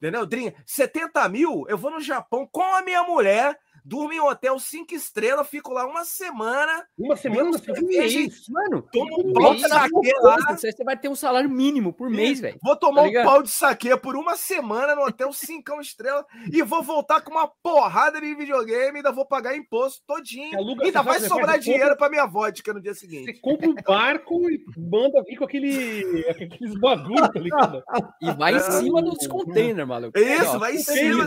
Entendeu? 0.00 0.24
Dream, 0.24 0.52
70 0.64 1.28
mil, 1.28 1.66
eu 1.68 1.76
vou 1.76 1.90
no 1.90 2.00
Japão 2.00 2.48
com 2.50 2.62
a 2.62 2.82
minha 2.82 3.02
mulher, 3.02 3.58
durmo 3.86 4.12
em 4.12 4.20
um 4.20 4.26
hotel 4.26 4.58
cinco 4.58 4.94
estrelas, 4.94 5.48
fico 5.48 5.72
lá 5.72 5.86
uma 5.86 6.04
semana, 6.04 6.84
Uma 6.98 7.16
semana 7.16 7.52
você 7.52 7.72
fez 7.74 7.86
Deus. 8.12 8.12
isso. 8.34 8.52
Mano, 8.52 8.82
tomo 8.92 9.22
um 9.22 9.30
um 9.30 9.32
pau 9.32 9.50
mês 9.52 9.62
de 9.62 9.68
na 9.68 9.76
saque 9.80 10.12
lá. 10.22 10.36
Você 10.56 10.72
você 10.72 10.84
vai 10.84 10.96
ter 10.96 11.08
um 11.08 11.14
salário 11.14 11.48
mínimo 11.48 11.92
por 11.92 12.10
mês, 12.10 12.40
velho. 12.40 12.58
Vou 12.62 12.76
tomar 12.76 12.96
Tá 12.96 13.02
um 13.02 13.06
ligado? 13.06 13.24
pau 13.24 13.42
de 13.42 13.50
saque 13.50 13.96
por 13.98 14.16
uma 14.16 14.36
semana 14.36 14.94
no 14.94 15.02
hotel 15.02 15.32
Cincão 15.32 15.80
Estrela 15.80 16.24
e 16.52 16.62
vou 16.62 16.82
voltar 16.82 17.20
com 17.20 17.30
uma 17.30 17.46
porrada 17.62 18.20
de 18.20 18.34
videogame, 18.34 18.96
ainda 18.98 19.12
vou 19.12 19.24
pagar 19.26 19.56
imposto 19.56 20.02
todinho. 20.06 20.50
Você 20.50 20.56
aluga- 20.56 20.84
ainda 20.84 20.98
você 21.00 21.04
vai 21.08 21.18
faz- 21.18 21.28
sobrar 21.28 21.46
você 21.46 21.52
compra- 21.52 21.58
dinheiro 21.60 21.96
para 21.96 22.10
minha 22.10 22.26
vodka 22.26 22.72
no 22.74 22.80
dia 22.80 22.94
Você 22.94 23.00
seguinte. 23.00 23.40
compra 23.40 23.68
um 23.68 23.74
barco 23.74 24.50
e 24.50 24.64
manda 24.76 25.22
vir 25.22 25.36
com 25.36 25.44
aquele, 25.44 26.26
aqueles 26.28 26.78
bagulho, 26.80 27.30
tá 27.32 27.38
ligado? 27.40 27.82
E 28.20 28.32
vai 28.32 28.54
em 28.54 28.60
cima 28.90 29.02
dos 29.02 29.26
containers, 29.26 29.86
maluco. 29.88 30.18
É 30.18 30.36
Isso, 30.36 30.56
Ó, 30.56 30.58
vai 30.58 30.74
em 30.74 30.78
cima. 30.78 31.26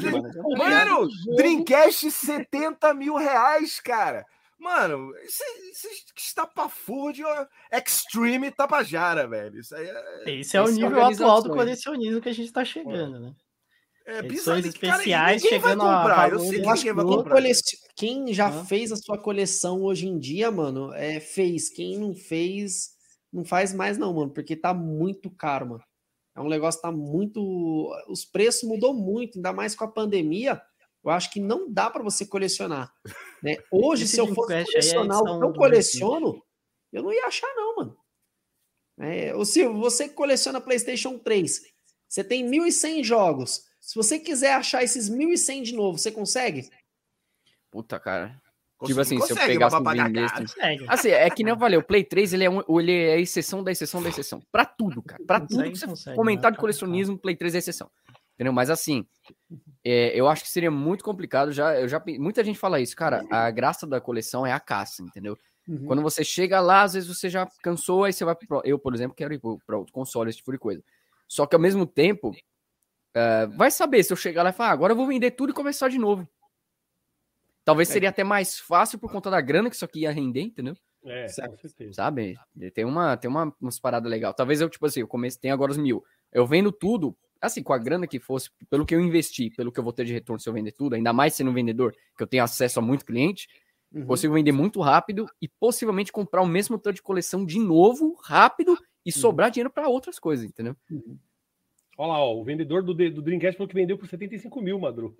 Mano, 0.57 1.07
Dreamcast 1.37 2.11
70 2.11 2.48
mil 2.95 3.15
reais, 3.15 3.79
cara. 3.79 4.25
Mano, 4.57 5.13
isso, 5.23 5.41
é- 5.41 5.69
isso 5.71 5.87
é 5.87 5.91
estapafúrdio 6.17 7.25
extreme 7.71 8.51
Tabajara, 8.51 9.25
velho. 9.27 9.57
Isso 9.59 9.73
aí 9.73 9.87
é, 9.87 10.31
Esse 10.39 10.57
é 10.57 10.61
o 10.61 10.67
é 10.67 10.71
nível 10.71 11.05
atual 11.05 11.41
do 11.41 11.49
colecionismo 11.49 12.21
que 12.21 12.29
a 12.29 12.33
gente 12.33 12.51
tá 12.51 12.65
chegando, 12.65 13.19
né? 13.19 13.33
é 14.05 14.19
Edições 14.19 14.63
bizarro. 14.65 14.79
Cara, 14.81 14.97
especiais 14.97 15.43
ninguém 15.43 15.59
vai 15.59 15.69
chegando 15.69 15.87
a 15.87 15.97
comprar. 15.97 16.31
Eu 16.31 16.39
sei 16.39 16.49
que 16.49 16.55
ninguém 16.57 16.93
vai 16.93 17.05
quem, 17.05 17.15
comprar. 17.15 17.33
coleci- 17.35 17.77
quem 17.95 18.33
já 18.33 18.47
Hã? 18.49 18.65
fez 18.65 18.91
a 18.91 18.95
sua 18.97 19.17
coleção 19.17 19.83
hoje 19.83 20.07
em 20.07 20.17
dia, 20.17 20.49
mano, 20.51 20.91
é, 20.93 21.19
fez. 21.19 21.69
Quem 21.69 21.97
não 21.97 22.13
fez, 22.15 22.89
não 23.31 23.45
faz 23.45 23.71
mais 23.71 23.97
não, 23.97 24.11
mano, 24.13 24.31
porque 24.31 24.55
tá 24.55 24.73
muito 24.73 25.29
caro, 25.29 25.67
mano. 25.69 25.83
É 26.35 26.41
um 26.41 26.49
negócio 26.49 26.81
que 26.81 26.87
tá 26.87 26.91
muito... 26.91 27.93
Os 28.09 28.25
preços 28.25 28.67
mudou 28.67 28.93
muito, 28.93 29.37
ainda 29.37 29.53
mais 29.53 29.75
com 29.75 29.83
a 29.83 29.91
pandemia. 29.91 30.59
Eu 31.09 31.15
acho 31.15 31.31
que 31.31 31.39
não 31.39 31.71
dá 31.71 31.89
para 31.89 32.03
você 32.03 32.25
colecionar. 32.25 32.93
né? 33.41 33.55
Hoje, 33.71 34.03
Esse 34.03 34.13
se 34.15 34.21
eu 34.21 34.27
fosse 34.33 34.53
é 34.53 34.63
Dreamcast 34.63 34.77
aí 34.77 34.91
é 34.91 34.93
colecionar 34.95 35.21
o 35.21 35.39
que 35.39 35.45
eu 35.45 35.53
coleciono, 35.53 36.43
eu 36.93 37.03
não 37.03 37.11
ia 37.13 37.25
achar 37.25 37.47
não, 37.55 37.75
mano. 37.75 37.97
É, 38.99 39.33
ô 39.35 39.43
Silvio, 39.45 39.79
você 39.79 40.07
que 40.07 40.13
coleciona 40.13 40.61
PlayStation 40.61 41.17
3, 41.17 41.61
você 42.07 42.23
tem 42.23 42.45
1.100 42.45 43.03
jogos. 43.03 43.63
Se 43.79 43.95
você 43.95 44.19
quiser 44.19 44.53
achar 44.53 44.83
esses 44.83 45.09
1.100 45.09 45.63
de 45.63 45.73
novo, 45.75 45.97
você 45.97 46.11
consegue? 46.11 46.69
Puta, 47.71 47.99
cara. 47.99 48.39
Consegue- 48.77 48.93
Tipo 48.93 49.01
assim, 49.01 49.15
se 49.17 49.23
eu 49.33 49.35
consegue, 49.35 49.53
pegasse 49.53 50.35
um. 50.35 50.45
Consegue. 50.45 50.85
Assim, 50.87 51.09
é 51.09 51.29
que 51.29 51.43
nem 51.43 51.53
eu 51.53 51.59
falei, 51.59 51.77
o 51.79 51.83
Play 51.83 52.03
3 52.03 52.33
ele 52.33 52.43
é, 52.45 52.49
um, 52.49 52.61
ele 52.79 52.93
é 52.93 53.13
a 53.13 53.17
exceção 53.17 53.63
da 53.63 53.71
exceção 53.71 54.01
da 54.01 54.09
exceção. 54.09 54.41
Pra 54.51 54.63
tudo, 54.65 55.01
cara. 55.01 55.21
Pra 55.25 55.39
tudo 55.39 55.49
Consegue, 55.55 55.71
que 55.71 55.79
você 55.79 55.87
consegue, 55.87 56.15
comentar 56.17 56.51
né? 56.51 56.55
de 56.55 56.61
colecionismo, 56.61 57.17
Play 57.17 57.35
3 57.35 57.55
é 57.55 57.57
exceção. 57.57 57.89
Entendeu? 58.39 58.53
Mas 58.53 58.69
assim, 58.69 59.05
é, 59.83 60.17
eu 60.17 60.25
acho 60.29 60.43
que 60.43 60.49
seria 60.49 60.71
muito 60.71 61.03
complicado. 61.03 61.51
Já, 61.51 61.77
eu 61.77 61.89
já, 61.89 62.01
muita 62.17 62.41
gente 62.41 62.57
fala 62.57 62.79
isso, 62.79 62.95
cara. 62.95 63.21
A 63.29 63.51
graça 63.51 63.85
da 63.85 63.99
coleção 63.99 64.47
é 64.47 64.53
a 64.53 64.61
caça, 64.61 65.03
entendeu? 65.03 65.37
Uhum. 65.67 65.85
Quando 65.85 66.01
você 66.01 66.23
chega 66.23 66.61
lá, 66.61 66.83
às 66.83 66.93
vezes 66.93 67.09
você 67.09 67.29
já 67.29 67.45
cansou, 67.61 68.05
aí 68.05 68.13
você 68.13 68.23
vai 68.23 68.33
pro. 68.35 68.61
Eu, 68.63 68.79
por 68.79 68.95
exemplo, 68.95 69.13
quero 69.13 69.33
ir 69.33 69.41
para 69.65 69.77
outro 69.77 69.91
console, 69.91 70.29
esse 70.29 70.37
tipo 70.37 70.53
de 70.53 70.57
coisa. 70.57 70.81
Só 71.27 71.45
que 71.45 71.53
ao 71.53 71.61
mesmo 71.61 71.85
tempo, 71.85 72.33
é, 73.13 73.45
vai 73.47 73.69
saber 73.69 74.03
se 74.03 74.13
eu 74.13 74.17
chegar 74.17 74.41
lá 74.41 74.51
e 74.51 74.53
falar, 74.53 74.69
ah, 74.69 74.71
agora 74.71 74.93
eu 74.93 74.97
vou 74.97 75.05
vender 75.05 75.31
tudo 75.31 75.49
e 75.49 75.53
começar 75.53 75.89
de 75.89 75.97
novo. 75.97 76.25
Talvez 77.65 77.89
seria 77.89 78.07
até 78.07 78.23
mais 78.23 78.57
fácil 78.57 78.97
por 78.97 79.11
conta 79.11 79.29
da 79.29 79.41
grana 79.41 79.69
que 79.69 79.75
isso 79.75 79.83
aqui 79.83 79.99
ia 79.99 80.11
render, 80.11 80.43
entendeu? 80.43 80.77
É, 81.03 81.27
Certo. 81.27 81.51
com 81.51 81.57
certeza. 81.57 81.93
Sabe? 81.93 82.37
Tem 82.73 82.85
uma, 82.85 83.17
tem 83.17 83.29
uma, 83.29 83.53
umas 83.59 83.79
paradas 83.79 84.09
legais. 84.09 84.33
Talvez 84.35 84.61
eu, 84.61 84.69
tipo 84.69 84.85
assim, 84.85 85.01
eu 85.01 85.07
comece, 85.07 85.37
tenho 85.39 85.53
agora 85.53 85.71
os 85.71 85.77
mil. 85.77 86.03
Eu 86.31 86.47
vendo 86.47 86.71
tudo, 86.71 87.15
assim, 87.41 87.63
com 87.63 87.73
a 87.73 87.77
grana 87.77 88.07
que 88.07 88.19
fosse, 88.19 88.49
pelo 88.69 88.85
que 88.85 88.93
eu 88.93 89.01
investi, 89.01 89.49
pelo 89.49 89.71
que 89.71 89.79
eu 89.79 89.83
vou 89.83 89.93
ter 89.93 90.05
de 90.05 90.13
retorno 90.13 90.39
se 90.39 90.49
eu 90.49 90.53
vender 90.53 90.71
tudo, 90.71 90.95
ainda 90.95 91.13
mais 91.13 91.33
sendo 91.33 91.51
um 91.51 91.53
vendedor, 91.53 91.95
que 92.17 92.23
eu 92.23 92.27
tenho 92.27 92.43
acesso 92.43 92.79
a 92.79 92.81
muito 92.81 93.05
cliente, 93.05 93.47
Uhum. 93.91 94.05
consigo 94.05 94.35
vender 94.35 94.51
muito 94.51 94.79
rápido 94.81 95.27
e 95.41 95.47
possivelmente 95.47 96.11
comprar 96.11 96.41
o 96.41 96.47
mesmo 96.47 96.77
tanto 96.77 96.97
de 96.97 97.01
coleção 97.01 97.43
de 97.43 97.57
novo, 97.57 98.15
rápido, 98.23 98.77
e 99.05 99.11
sobrar 99.11 99.49
dinheiro 99.49 99.71
para 99.71 99.87
outras 99.87 100.19
coisas, 100.19 100.45
entendeu? 100.45 100.75
Olha 101.97 102.13
lá, 102.13 102.19
ó, 102.19 102.35
o 102.35 102.43
vendedor 102.43 102.83
do, 102.83 102.93
do 102.93 103.21
Dreamcast 103.21 103.57
falou 103.57 103.67
que 103.67 103.73
vendeu 103.73 103.97
por 103.97 104.07
75 104.07 104.61
mil, 104.61 104.79
Madru. 104.79 105.15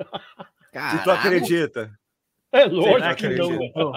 Se 0.91 1.03
tu 1.03 1.11
acredita. 1.11 1.99
É 2.51 2.65
lógico 2.65 3.15
que 3.15 3.29
não. 3.29 3.91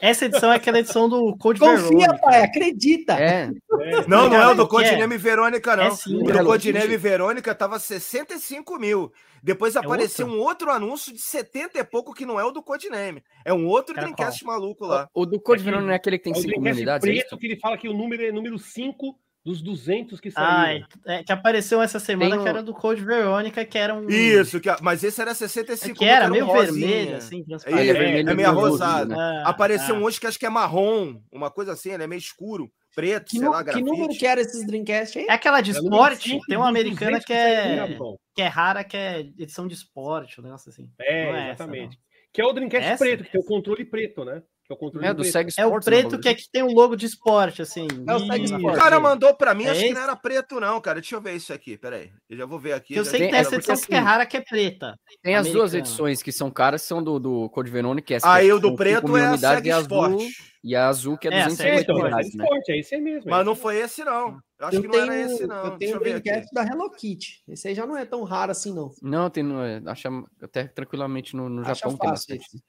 Essa 0.00 0.26
edição 0.26 0.52
é 0.52 0.56
aquela 0.56 0.78
edição 0.78 1.08
do 1.08 1.36
Code 1.38 1.58
Confia, 1.58 1.76
Verônica. 1.82 2.18
pai, 2.18 2.42
acredita. 2.42 3.14
É, 3.14 3.44
É. 3.44 4.06
Não, 4.06 4.28
não 4.28 4.36
é 4.36 4.46
o 4.48 4.54
do 4.54 4.68
que 4.68 4.76
é? 4.84 5.06
Verônica, 5.06 5.76
não. 5.76 5.84
É 5.84 5.90
sim, 5.92 6.16
o 6.16 6.20
é 6.20 6.24
do 6.24 6.32
louco. 6.32 6.44
Codiname 6.50 6.96
Verônica 6.96 7.54
tava 7.54 7.78
65 7.78 8.78
mil. 8.78 9.10
Depois 9.42 9.76
apareceu 9.76 10.26
outro? 10.26 10.40
um 10.40 10.44
outro 10.44 10.70
anúncio 10.70 11.12
de 11.12 11.20
70 11.20 11.78
e 11.78 11.84
pouco 11.84 12.14
que 12.14 12.24
não 12.24 12.38
é 12.38 12.44
o 12.44 12.50
do 12.50 12.62
Codiname. 12.62 13.22
É 13.44 13.52
um 13.52 13.66
outro 13.66 13.94
Cara, 13.94 14.06
Dreamcast 14.06 14.44
maluco 14.44 14.86
lá. 14.86 15.08
O 15.14 15.26
do 15.26 15.40
Code 15.40 15.62
É 15.62 15.64
Verona 15.64 15.82
não 15.86 15.92
é 15.92 15.96
aquele 15.96 16.18
que 16.18 16.24
tem 16.24 16.32
É 16.34 16.36
o 16.36 16.40
5 16.40 16.60
mil 16.60 16.72
unidades? 16.72 17.06
é 17.08 17.10
preto 17.12 17.26
isso? 17.26 17.38
que 17.38 17.46
ele 17.46 17.60
fala 17.60 17.76
que 17.76 17.88
o 17.88 17.92
número 17.94 18.24
é 18.24 18.32
número 18.32 18.58
5 18.58 19.18
dos 19.44 19.60
200 19.60 20.20
que 20.20 20.30
Ah, 20.34 20.64
saíram. 20.64 20.86
é, 21.06 21.14
é 21.16 21.22
que 21.24 21.30
apareceu 21.32 21.82
essa 21.82 22.00
semana 22.00 22.36
um- 22.38 22.42
que 22.42 22.48
era 22.48 22.62
do 22.62 22.72
Code 22.72 23.04
Verônica, 23.04 23.62
que 23.64 23.76
era 23.76 23.94
um. 23.94 24.08
Isso, 24.08 24.58
que, 24.60 24.70
mas 24.80 25.04
esse 25.04 25.20
era 25.20 25.32
é 25.32 25.34
65 25.34 25.98
que 25.98 26.04
era 26.06 26.26
um 26.28 26.30
meio 26.30 26.46
rosinha. 26.46 26.86
vermelho, 26.88 27.16
assim, 27.16 27.40
É, 27.42 27.44
transparente. 27.44 27.80
Ele 27.80 27.90
é 27.90 27.92
vermelho 27.92 28.30
é 28.30 28.34
meio 28.34 28.48
e 28.48 28.52
rosado. 28.52 29.10
né? 29.10 29.42
Ah, 29.44 29.50
Apareceu 29.50 29.94
ah. 29.94 29.98
um 29.98 30.02
hoje 30.04 30.18
que 30.18 30.26
acho 30.26 30.38
que 30.38 30.46
é 30.46 30.50
marrom, 30.50 31.20
uma 31.30 31.50
coisa 31.50 31.72
assim, 31.72 31.90
ele 31.92 32.02
é 32.04 32.06
meio 32.06 32.18
escuro, 32.18 32.72
preto, 32.96 33.24
Que, 33.30 33.38
sei 33.38 33.44
nu- 33.44 33.50
lá, 33.52 33.62
que 33.64 33.82
número 33.82 34.08
que 34.16 34.26
era 34.26 34.40
esses 34.40 34.66
Dreamcast 34.66 35.18
aí? 35.18 35.26
É 35.28 35.32
aquela 35.32 35.60
de 35.60 35.72
É 35.72 35.74
esporte, 35.74 36.38
tem 36.48 36.56
uma 36.56 36.68
americana 36.68 37.18
200 37.18 37.24
que 37.26 37.32
no 37.34 37.38
é, 37.38 37.98
que 38.34 38.42
é 38.42 38.46
rara, 38.46 38.82
que 38.84 38.96
é 38.96 39.20
edição 39.20 39.66
de 39.68 39.74
esporte, 39.74 40.40
um 40.40 40.44
negócio 40.44 40.70
assim. 40.70 40.88
É, 40.98 41.24
é 41.24 41.28
essa, 41.50 41.64
exatamente. 41.64 41.98
que 42.32 42.40
é 42.40 42.44
o 42.46 42.52
Dreamcast 42.52 42.88
Essa? 42.92 43.04
preto, 43.04 43.24
que 43.24 43.30
tem 43.32 43.40
o 43.40 43.44
controle 43.44 43.84
preto, 43.84 44.24
né? 44.24 44.42
Que 44.66 44.72
é 44.72 44.74
o 44.74 44.78
controle 44.78 45.06
É, 45.06 45.12
do. 45.12 45.22
Seg 45.24 45.50
É 45.58 45.66
o 45.66 45.70
né, 45.74 45.80
preto 45.84 46.18
que 46.18 46.26
é 46.26 46.34
que 46.34 46.50
tem 46.50 46.62
um 46.62 46.72
logo 46.72 46.96
de 46.96 47.04
esporte, 47.04 47.60
assim. 47.60 47.86
É 48.08 48.14
o 48.14 48.18
Seg. 48.20 48.46
O 48.64 48.72
cara 48.72 48.98
mandou 48.98 49.34
pra 49.34 49.52
mim, 49.54 49.64
É 49.64 49.70
acho 49.70 49.80
que 49.80 49.86
esse? 49.86 49.94
não 49.94 50.00
era 50.02 50.16
preto, 50.16 50.58
não, 50.58 50.80
cara. 50.80 51.00
Deixa 51.02 51.16
eu 51.16 51.20
ver 51.20 51.34
isso 51.36 51.52
aqui, 51.52 51.76
peraí. 51.76 52.10
Eu 52.30 52.36
já 52.38 52.46
vou 52.46 52.58
ver 52.58 52.72
aqui. 52.72 52.94
Eu 52.94 53.04
sei 53.04 53.12
que 53.12 53.18
tem- 53.18 53.30
tem 53.30 53.38
é 53.38 53.42
essa 53.42 53.56
edição 53.56 53.76
que 53.76 53.94
é 53.94 53.98
rara, 53.98 54.24
que 54.24 54.36
é 54.38 54.40
preta. 54.40 54.98
Tem 55.22 55.34
as 55.36 55.46
duas 55.50 55.74
edições 55.74 56.22
que 56.22 56.32
são 56.32 56.50
caras, 56.50 56.80
são 56.80 57.02
do, 57.02 57.18
do 57.18 57.50
Code 57.50 57.70
Verônica, 57.70 58.06
que 58.06 58.14
é 58.14 58.18
Aí 58.22 58.48
são 58.48 58.56
o 58.56 58.60
do 58.60 58.74
preto 58.74 59.16
é 59.18 59.26
a 59.26 59.32
unidades, 59.32 59.40
Seg 59.58 59.68
e 59.68 59.70
a 59.72 59.80
Sport. 59.80 60.12
azul 60.14 60.28
E 60.64 60.74
a 60.74 60.88
azul 60.88 61.18
que 61.18 61.28
é 61.28 61.30
É, 61.34 61.42
a 61.42 61.44
250 61.48 61.76
É, 61.78 61.82
então, 61.82 61.94
mas 61.98 62.04
é 62.04 62.08
reais, 62.08 62.34
né? 62.34 62.44
esporte, 62.44 62.72
é 62.72 62.78
esse 62.78 62.94
aí 62.94 63.00
mesmo. 63.02 63.28
é 63.28 63.30
Mas 63.30 63.44
não 63.44 63.52
aí. 63.52 63.58
foi 63.58 63.76
esse, 63.76 64.02
não. 64.04 64.38
Eu 64.58 64.66
acho 64.66 64.76
Eu 64.78 64.82
que 64.82 64.88
tenho, 64.88 65.06
não 65.06 65.12
era 65.12 65.22
esse, 65.26 65.46
não. 65.46 65.56
eu 65.56 65.62
Deixa 65.62 65.76
tenho 65.78 65.90
eu 65.90 65.94
o 65.94 66.00
aqui. 66.00 66.22
Dreamcast 66.22 66.54
da 66.54 66.62
Hello 66.64 66.90
Kitty. 66.90 67.42
Esse 67.48 67.68
aí 67.68 67.74
já 67.74 67.86
não 67.86 67.98
é 67.98 68.06
tão 68.06 68.22
raro 68.24 68.50
assim, 68.50 68.72
não. 68.74 68.90
Não, 69.02 69.28
tem 69.28 69.44
é, 69.62 69.82
acha 69.84 70.08
até 70.42 70.64
tranquilamente 70.68 71.36
no, 71.36 71.50
no 71.50 71.60
Acha 71.60 71.74
Japão 71.74 71.98
tem 71.98 72.08
fácil 72.08 72.36
bastante. 72.38 72.64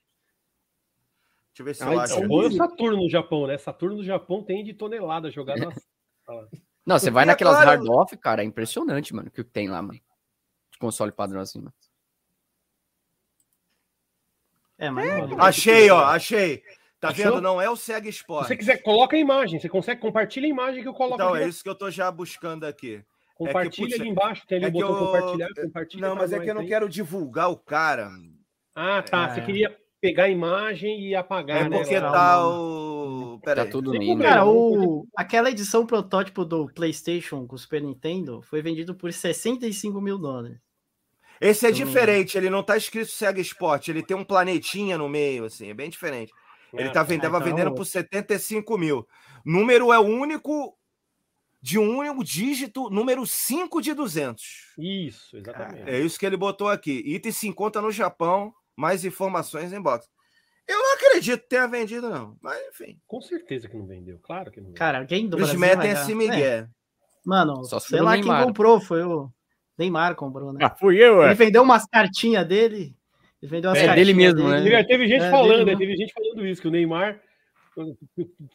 Deixa 1.57 1.61
eu 1.61 1.65
ver 1.65 1.73
se 1.75 1.83
Ah, 1.83 1.85
eu 1.85 1.91
então, 1.93 2.03
acho. 2.03 2.23
É 2.23 2.27
bom 2.27 2.43
é 2.43 2.47
o 2.47 2.51
Saturno 2.51 2.97
no 2.97 3.09
Japão, 3.09 3.47
né? 3.47 3.57
Saturno 3.57 3.95
no 3.97 4.03
Japão 4.03 4.43
tem 4.43 4.61
de 4.63 4.73
tonelada 4.73 5.31
jogada 5.31 5.65
na 5.65 5.71
sala. 6.25 6.49
Não, 6.85 6.99
você 6.99 7.09
vai 7.09 7.23
é 7.23 7.27
naquelas 7.27 7.55
claro- 7.55 7.69
hard 7.69 7.89
off, 7.89 8.17
cara, 8.17 8.43
é 8.43 8.45
impressionante, 8.45 9.15
mano, 9.15 9.29
o 9.29 9.31
que 9.31 9.43
tem 9.43 9.67
lá, 9.69 9.81
mano. 9.81 9.99
De 10.71 10.77
console 10.77 11.11
padrão 11.13 11.39
assim, 11.41 11.59
mano. 11.59 11.73
É, 14.77 14.89
mas 14.89 15.29
não- 15.29 15.39
Achei, 15.41 15.89
ó, 15.89 16.03
achei. 16.03 16.61
Tá 16.99 17.09
Achou? 17.09 17.25
vendo? 17.25 17.41
Não 17.41 17.61
é 17.61 17.69
o 17.69 17.75
Seg 17.75 18.03
Se 18.05 18.09
Sport. 18.19 18.47
você 18.47 18.57
quiser, 18.57 18.81
coloca 18.83 19.15
a 19.15 19.19
imagem. 19.19 19.59
Você 19.59 19.69
consegue 19.69 20.01
compartilhar 20.01 20.47
a 20.47 20.49
imagem 20.49 20.81
que 20.81 20.87
eu 20.87 20.93
coloco 20.93 21.15
Então, 21.15 21.33
aqui. 21.33 21.43
é 21.43 21.47
isso 21.47 21.63
que 21.63 21.69
eu 21.69 21.75
tô 21.75 21.89
já 21.89 22.11
buscando 22.11 22.65
aqui. 22.65 23.03
Compartilha 23.35 23.87
putz, 23.87 23.99
ali 24.01 24.09
embaixo, 24.09 24.45
tem 24.47 24.57
ali 24.57 24.65
é 24.65 24.69
o 24.69 24.71
que 24.73 24.79
botão 24.81 24.97
eu- 24.97 25.05
compartilhar, 25.05 25.49
compartilha. 25.65 26.07
Não, 26.09 26.15
mas 26.15 26.33
é 26.33 26.39
que 26.39 26.49
eu 26.49 26.53
não 26.55 26.61
aí. 26.61 26.67
quero 26.67 26.89
divulgar 26.89 27.49
o 27.49 27.57
cara. 27.57 28.09
Ah, 28.75 29.01
tá. 29.01 29.29
Você 29.33 29.39
É. 29.41 29.45
queria 29.45 29.77
pegar 30.01 30.25
a 30.25 30.29
imagem 30.29 31.07
e 31.07 31.15
apagar, 31.15 31.65
É 31.65 31.69
né? 31.69 31.77
porque 31.77 31.97
lá. 31.99 32.11
tá 32.11 32.47
o. 32.47 33.39
Pera 33.43 33.55
Tá 33.57 33.61
aí. 33.63 33.69
tudo 33.69 33.93
lindo. 33.93 34.21
Cara, 34.23 34.45
o... 34.45 35.07
aquela 35.15 35.49
edição 35.51 35.85
protótipo 35.85 36.43
do 36.45 36.67
PlayStation 36.73 37.45
com 37.47 37.55
o 37.55 37.59
Super 37.59 37.81
Nintendo 37.81 38.41
foi 38.43 38.61
vendido 38.61 38.95
por 38.95 39.11
65 39.11 39.99
mil 40.01 40.17
dólares. 40.17 40.57
Esse 41.41 41.65
é 41.67 41.69
Também. 41.71 41.85
diferente, 41.85 42.37
ele 42.37 42.49
não 42.49 42.63
tá 42.63 42.77
escrito 42.77 43.11
Sega 43.11 43.41
Sport, 43.41 43.89
ele 43.89 44.01
tem 44.01 44.15
um 44.15 44.23
planetinha 44.23 44.97
no 44.97 45.09
meio, 45.09 45.43
assim, 45.45 45.69
é 45.69 45.73
bem 45.73 45.89
diferente. 45.89 46.31
Ele 46.73 46.87
Ah, 46.89 46.91
tá 46.91 47.03
vendendo, 47.03 47.21
tava 47.23 47.37
então- 47.37 47.55
vendendo 47.57 47.75
por 47.75 47.85
75 47.85 48.77
mil. 48.77 49.05
Número 49.45 49.91
é 49.91 49.99
o 49.99 50.03
único 50.03 50.77
de 51.61 51.77
um 51.79 51.97
único 51.97 52.23
dígito, 52.23 52.89
número 52.89 53.25
5 53.25 53.81
de 53.81 53.93
200. 53.93 54.73
Isso, 54.77 55.35
exatamente. 55.37 55.89
É 55.89 55.99
isso 55.99 56.17
que 56.19 56.25
ele 56.25 56.37
botou 56.37 56.69
aqui. 56.69 57.01
Item 57.05 57.31
se 57.31 57.47
encontra 57.47 57.81
no 57.81 57.91
Japão, 57.91 58.53
mais 58.75 59.05
informações 59.05 59.71
em 59.73 59.81
box. 59.81 60.07
Eu 60.67 60.77
não 60.79 60.93
acredito 60.95 61.41
que 61.41 61.49
tenha 61.49 61.67
vendido, 61.67 62.09
não. 62.09 62.35
Mas, 62.41 62.59
enfim. 62.69 62.97
Com 63.07 63.21
certeza 63.21 63.67
que 63.69 63.77
não 63.77 63.85
vendeu, 63.85 64.19
claro 64.23 64.51
que 64.51 64.59
não 64.59 64.67
vendeu. 64.67 64.79
Cara, 64.79 64.99
alguém 64.99 65.27
do 65.27 65.37
Eles 65.37 65.53
Brasil 65.53 65.59
metem 65.59 65.91
esse 65.91 66.11
É, 66.11 66.15
migué. 66.15 66.67
mano, 67.23 67.63
Só 67.65 67.79
se 67.79 67.89
sei 67.89 68.01
lá 68.01 68.13
quem 68.15 68.23
comprou, 68.25 68.79
foi 68.81 69.03
o 69.03 69.29
Neymar 69.77 70.15
comprou, 70.15 70.51
né? 70.51 70.59
Ah, 70.63 70.69
fui 70.69 70.97
eu, 70.97 71.23
Ele 71.23 71.35
vendeu 71.35 71.61
umas 71.61 71.85
cartinhas 71.85 72.47
dele. 72.47 72.95
Ele 73.41 73.51
vendeu 73.51 73.69
umas 73.69 73.79
É 73.79 73.93
dele 73.93 74.13
mesmo, 74.13 74.49
né? 74.49 74.83
Teve, 74.85 75.07
gente 75.07 75.23
É, 75.23 75.29
falando, 75.29 75.65
dele 75.65 75.71
né? 75.71 75.77
teve 75.77 75.95
gente 75.95 76.13
falando 76.13 76.47
isso, 76.47 76.61
que 76.61 76.67
o 76.67 76.71
Neymar 76.71 77.21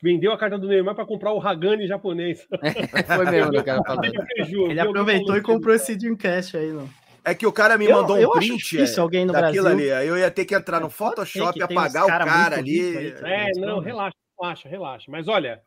vendeu 0.02 0.32
a 0.32 0.38
carta 0.38 0.58
do 0.58 0.66
Neymar 0.66 0.94
para 0.94 1.06
comprar 1.06 1.32
o 1.32 1.40
Hagani 1.40 1.86
japonês. 1.86 2.46
Foi 3.06 3.30
mesmo, 3.30 3.52
né, 3.52 3.62
cara. 3.62 3.80
Ele? 4.40 4.58
Alguém 4.58 4.78
aproveitou 4.80 5.36
e 5.36 5.42
comprou 5.42 5.74
esse 5.74 5.94
Dreamcast 5.94 6.56
aí, 6.56 6.72
não. 6.72 6.88
É 7.24 7.34
que 7.34 7.46
o 7.46 7.52
cara 7.52 7.76
me 7.76 7.84
Eu- 7.86 7.96
mandou 7.96 8.16
um 8.16 8.30
print 8.32 8.78
é, 8.80 9.00
alguém 9.00 9.24
no 9.24 9.32
daquilo 9.32 9.64
Brasil- 9.64 9.84
ali. 9.84 9.92
Aí 9.92 10.08
eu 10.08 10.16
ia 10.18 10.30
ter 10.30 10.44
que 10.44 10.54
entrar 10.54 10.80
no 10.80 10.86
É, 10.86 10.90
ser 10.90 10.96
Photoshop, 10.96 11.58
uns 11.58 11.62
apagar 11.64 12.04
o 12.04 12.08
cara 12.08 12.56
ali. 12.58 12.96
aí, 12.96 13.12
tá? 13.12 13.28
É, 13.28 13.50
não, 13.56 13.66
não. 13.76 13.78
relaxa, 13.80 14.16
relaxa, 14.38 14.68
relaxa. 14.68 15.10
Mas 15.10 15.28
olha, 15.28 15.62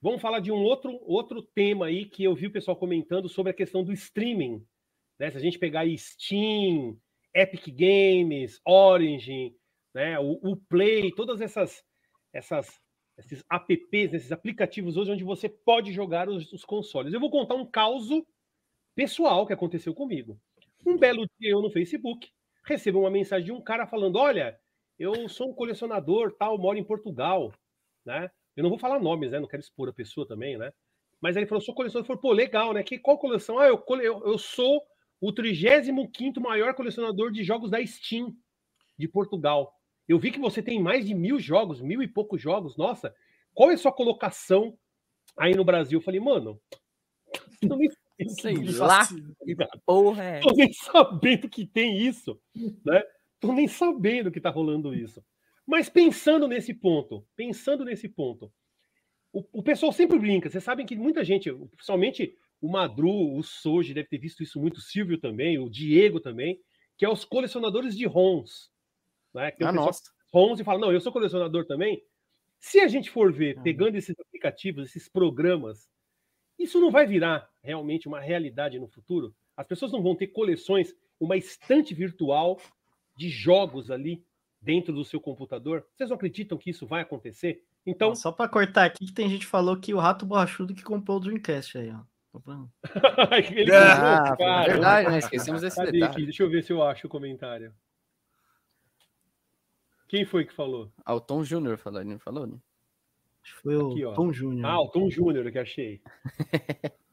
vamos 0.00 0.20
falar 0.20 0.40
de 0.40 0.52
um 0.52 0.56
outro, 0.62 0.98
outro 1.02 1.40
tema 1.42 1.86
aí 1.86 2.04
que 2.04 2.24
eu 2.24 2.34
vi 2.34 2.46
o 2.46 2.52
pessoal 2.52 2.76
comentando 2.76 3.28
sobre 3.28 3.50
a 3.50 3.54
questão 3.54 3.82
do 3.82 3.92
streaming. 3.92 4.62
Né? 5.18 5.30
Se 5.30 5.36
a 5.36 5.40
gente 5.40 5.58
pegar 5.58 5.84
Steam, 5.96 6.96
Epic 7.34 7.68
Games, 7.74 8.60
Origin, 8.66 9.54
né? 9.94 10.18
o, 10.18 10.38
o 10.42 10.56
Play, 10.56 11.10
todas 11.12 11.40
essas, 11.40 11.82
essas 12.32 12.68
esses 13.18 13.42
apps, 13.50 14.12
esses 14.12 14.30
aplicativos 14.30 14.98
hoje 14.98 15.10
onde 15.12 15.24
você 15.24 15.48
pode 15.48 15.90
jogar 15.90 16.28
os, 16.28 16.52
os 16.52 16.66
consoles. 16.66 17.14
Eu 17.14 17.20
vou 17.20 17.30
contar 17.30 17.54
um 17.54 17.64
caso 17.64 18.26
pessoal 18.94 19.46
que 19.46 19.54
aconteceu 19.54 19.94
comigo. 19.94 20.38
Um 20.86 20.96
belo 20.96 21.26
dia 21.38 21.50
eu 21.50 21.60
no 21.60 21.70
Facebook 21.70 22.30
recebo 22.64 23.00
uma 23.00 23.10
mensagem 23.10 23.46
de 23.46 23.52
um 23.52 23.60
cara 23.60 23.86
falando: 23.86 24.16
Olha, 24.16 24.56
eu 24.98 25.28
sou 25.28 25.50
um 25.50 25.54
colecionador, 25.54 26.32
tal, 26.38 26.56
moro 26.56 26.78
em 26.78 26.84
Portugal, 26.84 27.52
né? 28.04 28.30
Eu 28.56 28.62
não 28.62 28.70
vou 28.70 28.78
falar 28.78 29.00
nomes, 29.00 29.32
né? 29.32 29.40
Não 29.40 29.48
quero 29.48 29.60
expor 29.60 29.88
a 29.88 29.92
pessoa 29.92 30.26
também, 30.26 30.56
né? 30.56 30.72
Mas 31.20 31.36
ele 31.36 31.46
falou: 31.46 31.60
sou 31.60 31.74
colecionador. 31.74 32.06
Falei, 32.06 32.22
pô, 32.22 32.32
legal, 32.32 32.72
né? 32.72 32.82
Que, 32.84 32.98
qual 32.98 33.18
coleção? 33.18 33.58
Ah, 33.58 33.66
eu, 33.66 33.82
eu, 34.00 34.26
eu 34.26 34.38
sou 34.38 34.80
o 35.20 35.32
35 35.32 36.40
maior 36.40 36.74
colecionador 36.74 37.32
de 37.32 37.42
jogos 37.42 37.70
da 37.70 37.84
Steam 37.84 38.34
de 38.96 39.08
Portugal. 39.08 39.72
Eu 40.08 40.18
vi 40.18 40.30
que 40.30 40.38
você 40.38 40.62
tem 40.62 40.80
mais 40.80 41.04
de 41.04 41.14
mil 41.14 41.40
jogos, 41.40 41.80
mil 41.80 42.02
e 42.02 42.08
poucos 42.08 42.40
jogos. 42.40 42.76
Nossa, 42.76 43.12
qual 43.52 43.70
é 43.70 43.74
a 43.74 43.78
sua 43.78 43.92
colocação 43.92 44.78
aí 45.36 45.54
no 45.54 45.64
Brasil? 45.64 45.98
Eu 45.98 46.02
falei, 46.04 46.20
mano, 46.20 46.60
eu 47.60 47.76
nem 47.76 47.90
Sei 48.40 48.54
que 48.54 48.72
lá. 48.72 49.06
Porra, 49.84 50.22
é. 50.24 50.40
Tô 50.40 50.52
nem 50.52 50.72
sabendo 50.72 51.48
que 51.48 51.66
tem 51.66 51.98
isso, 51.98 52.40
né? 52.84 53.02
Tô 53.38 53.52
nem 53.52 53.68
sabendo 53.68 54.30
que 54.30 54.40
tá 54.40 54.48
rolando 54.50 54.94
isso. 54.94 55.22
Mas 55.66 55.88
pensando 55.88 56.48
nesse 56.48 56.72
ponto, 56.72 57.26
pensando 57.34 57.84
nesse 57.84 58.08
ponto, 58.08 58.50
o, 59.32 59.44
o 59.52 59.62
pessoal 59.62 59.92
sempre 59.92 60.18
brinca. 60.18 60.48
Vocês 60.48 60.64
sabem 60.64 60.86
que 60.86 60.96
muita 60.96 61.24
gente, 61.24 61.52
principalmente 61.52 62.34
o 62.60 62.68
Madru, 62.70 63.36
o 63.36 63.42
Soji 63.42 63.92
deve 63.92 64.08
ter 64.08 64.18
visto 64.18 64.42
isso 64.42 64.58
muito, 64.60 64.78
o 64.78 64.80
Silvio 64.80 65.18
também, 65.18 65.58
o 65.58 65.68
Diego 65.68 66.18
também, 66.20 66.58
que 66.96 67.04
é 67.04 67.08
os 67.08 67.24
colecionadores 67.24 67.96
de 67.96 68.06
ROMs. 68.06 68.70
Né? 69.34 69.50
Que 69.50 69.62
o 69.62 69.66
Ah, 69.66 69.72
nossa. 69.72 70.02
ROMs 70.32 70.60
e 70.60 70.64
fala, 70.64 70.78
não, 70.78 70.92
eu 70.92 71.00
sou 71.00 71.12
colecionador 71.12 71.66
também. 71.66 72.02
Se 72.58 72.80
a 72.80 72.88
gente 72.88 73.10
for 73.10 73.30
ver, 73.32 73.56
Uhum. 73.58 73.62
pegando 73.62 73.96
esses 73.96 74.18
aplicativos, 74.18 74.88
esses 74.88 75.08
programas, 75.08 75.86
isso 76.58 76.80
não 76.80 76.90
vai 76.90 77.06
virar 77.06 77.46
realmente 77.66 78.06
uma 78.08 78.20
realidade 78.20 78.78
no 78.78 78.86
futuro? 78.88 79.34
As 79.56 79.66
pessoas 79.66 79.90
não 79.92 80.02
vão 80.02 80.14
ter 80.14 80.28
coleções, 80.28 80.94
uma 81.18 81.36
estante 81.36 81.92
virtual 81.94 82.60
de 83.16 83.28
jogos 83.28 83.90
ali 83.90 84.24
dentro 84.60 84.92
do 84.94 85.04
seu 85.04 85.20
computador? 85.20 85.84
Vocês 85.96 86.08
não 86.10 86.16
acreditam 86.16 86.56
que 86.56 86.70
isso 86.70 86.86
vai 86.86 87.02
acontecer? 87.02 87.62
Então, 87.84 88.14
Só 88.14 88.32
pra 88.32 88.48
cortar 88.48 88.84
aqui, 88.84 89.06
que 89.06 89.12
tem 89.12 89.28
gente 89.28 89.40
que 89.40 89.50
falou 89.50 89.76
que 89.78 89.92
o 89.94 89.98
Rato 89.98 90.24
Borrachudo 90.26 90.74
que 90.74 90.82
comprou 90.82 91.16
o 91.18 91.20
Dreamcast 91.20 91.78
aí, 91.78 91.90
ó. 91.90 92.00
Ele 93.56 93.72
Ah, 93.72 94.18
comprou, 94.30 94.36
cara. 94.46 94.72
verdade, 94.72 95.10
né? 95.10 95.18
Esquecemos 95.18 95.62
desse 95.62 95.76
Cadê 95.76 95.92
detalhe. 95.92 96.12
aqui? 96.12 96.24
Deixa 96.24 96.42
eu 96.42 96.50
ver 96.50 96.62
se 96.62 96.72
eu 96.72 96.82
acho 96.82 97.06
o 97.06 97.10
comentário. 97.10 97.72
Quem 100.08 100.24
foi 100.24 100.44
que 100.44 100.52
falou? 100.52 100.92
Ah, 101.04 101.14
o 101.14 101.20
Tom 101.20 101.42
Júnior 101.42 101.78
falou, 101.78 102.00
ele 102.00 102.10
não 102.10 102.18
falou, 102.18 102.46
né? 102.46 102.58
Acho 103.42 103.54
que 103.56 103.62
foi 103.62 103.76
o 103.76 103.90
Aqui. 104.10 104.16
Tom 104.16 104.32
Júnior. 104.32 104.66
Ah, 104.66 104.80
o 104.80 104.88
Tom 104.88 105.08
Júnior 105.08 105.50
que 105.50 105.58
achei. 105.58 106.02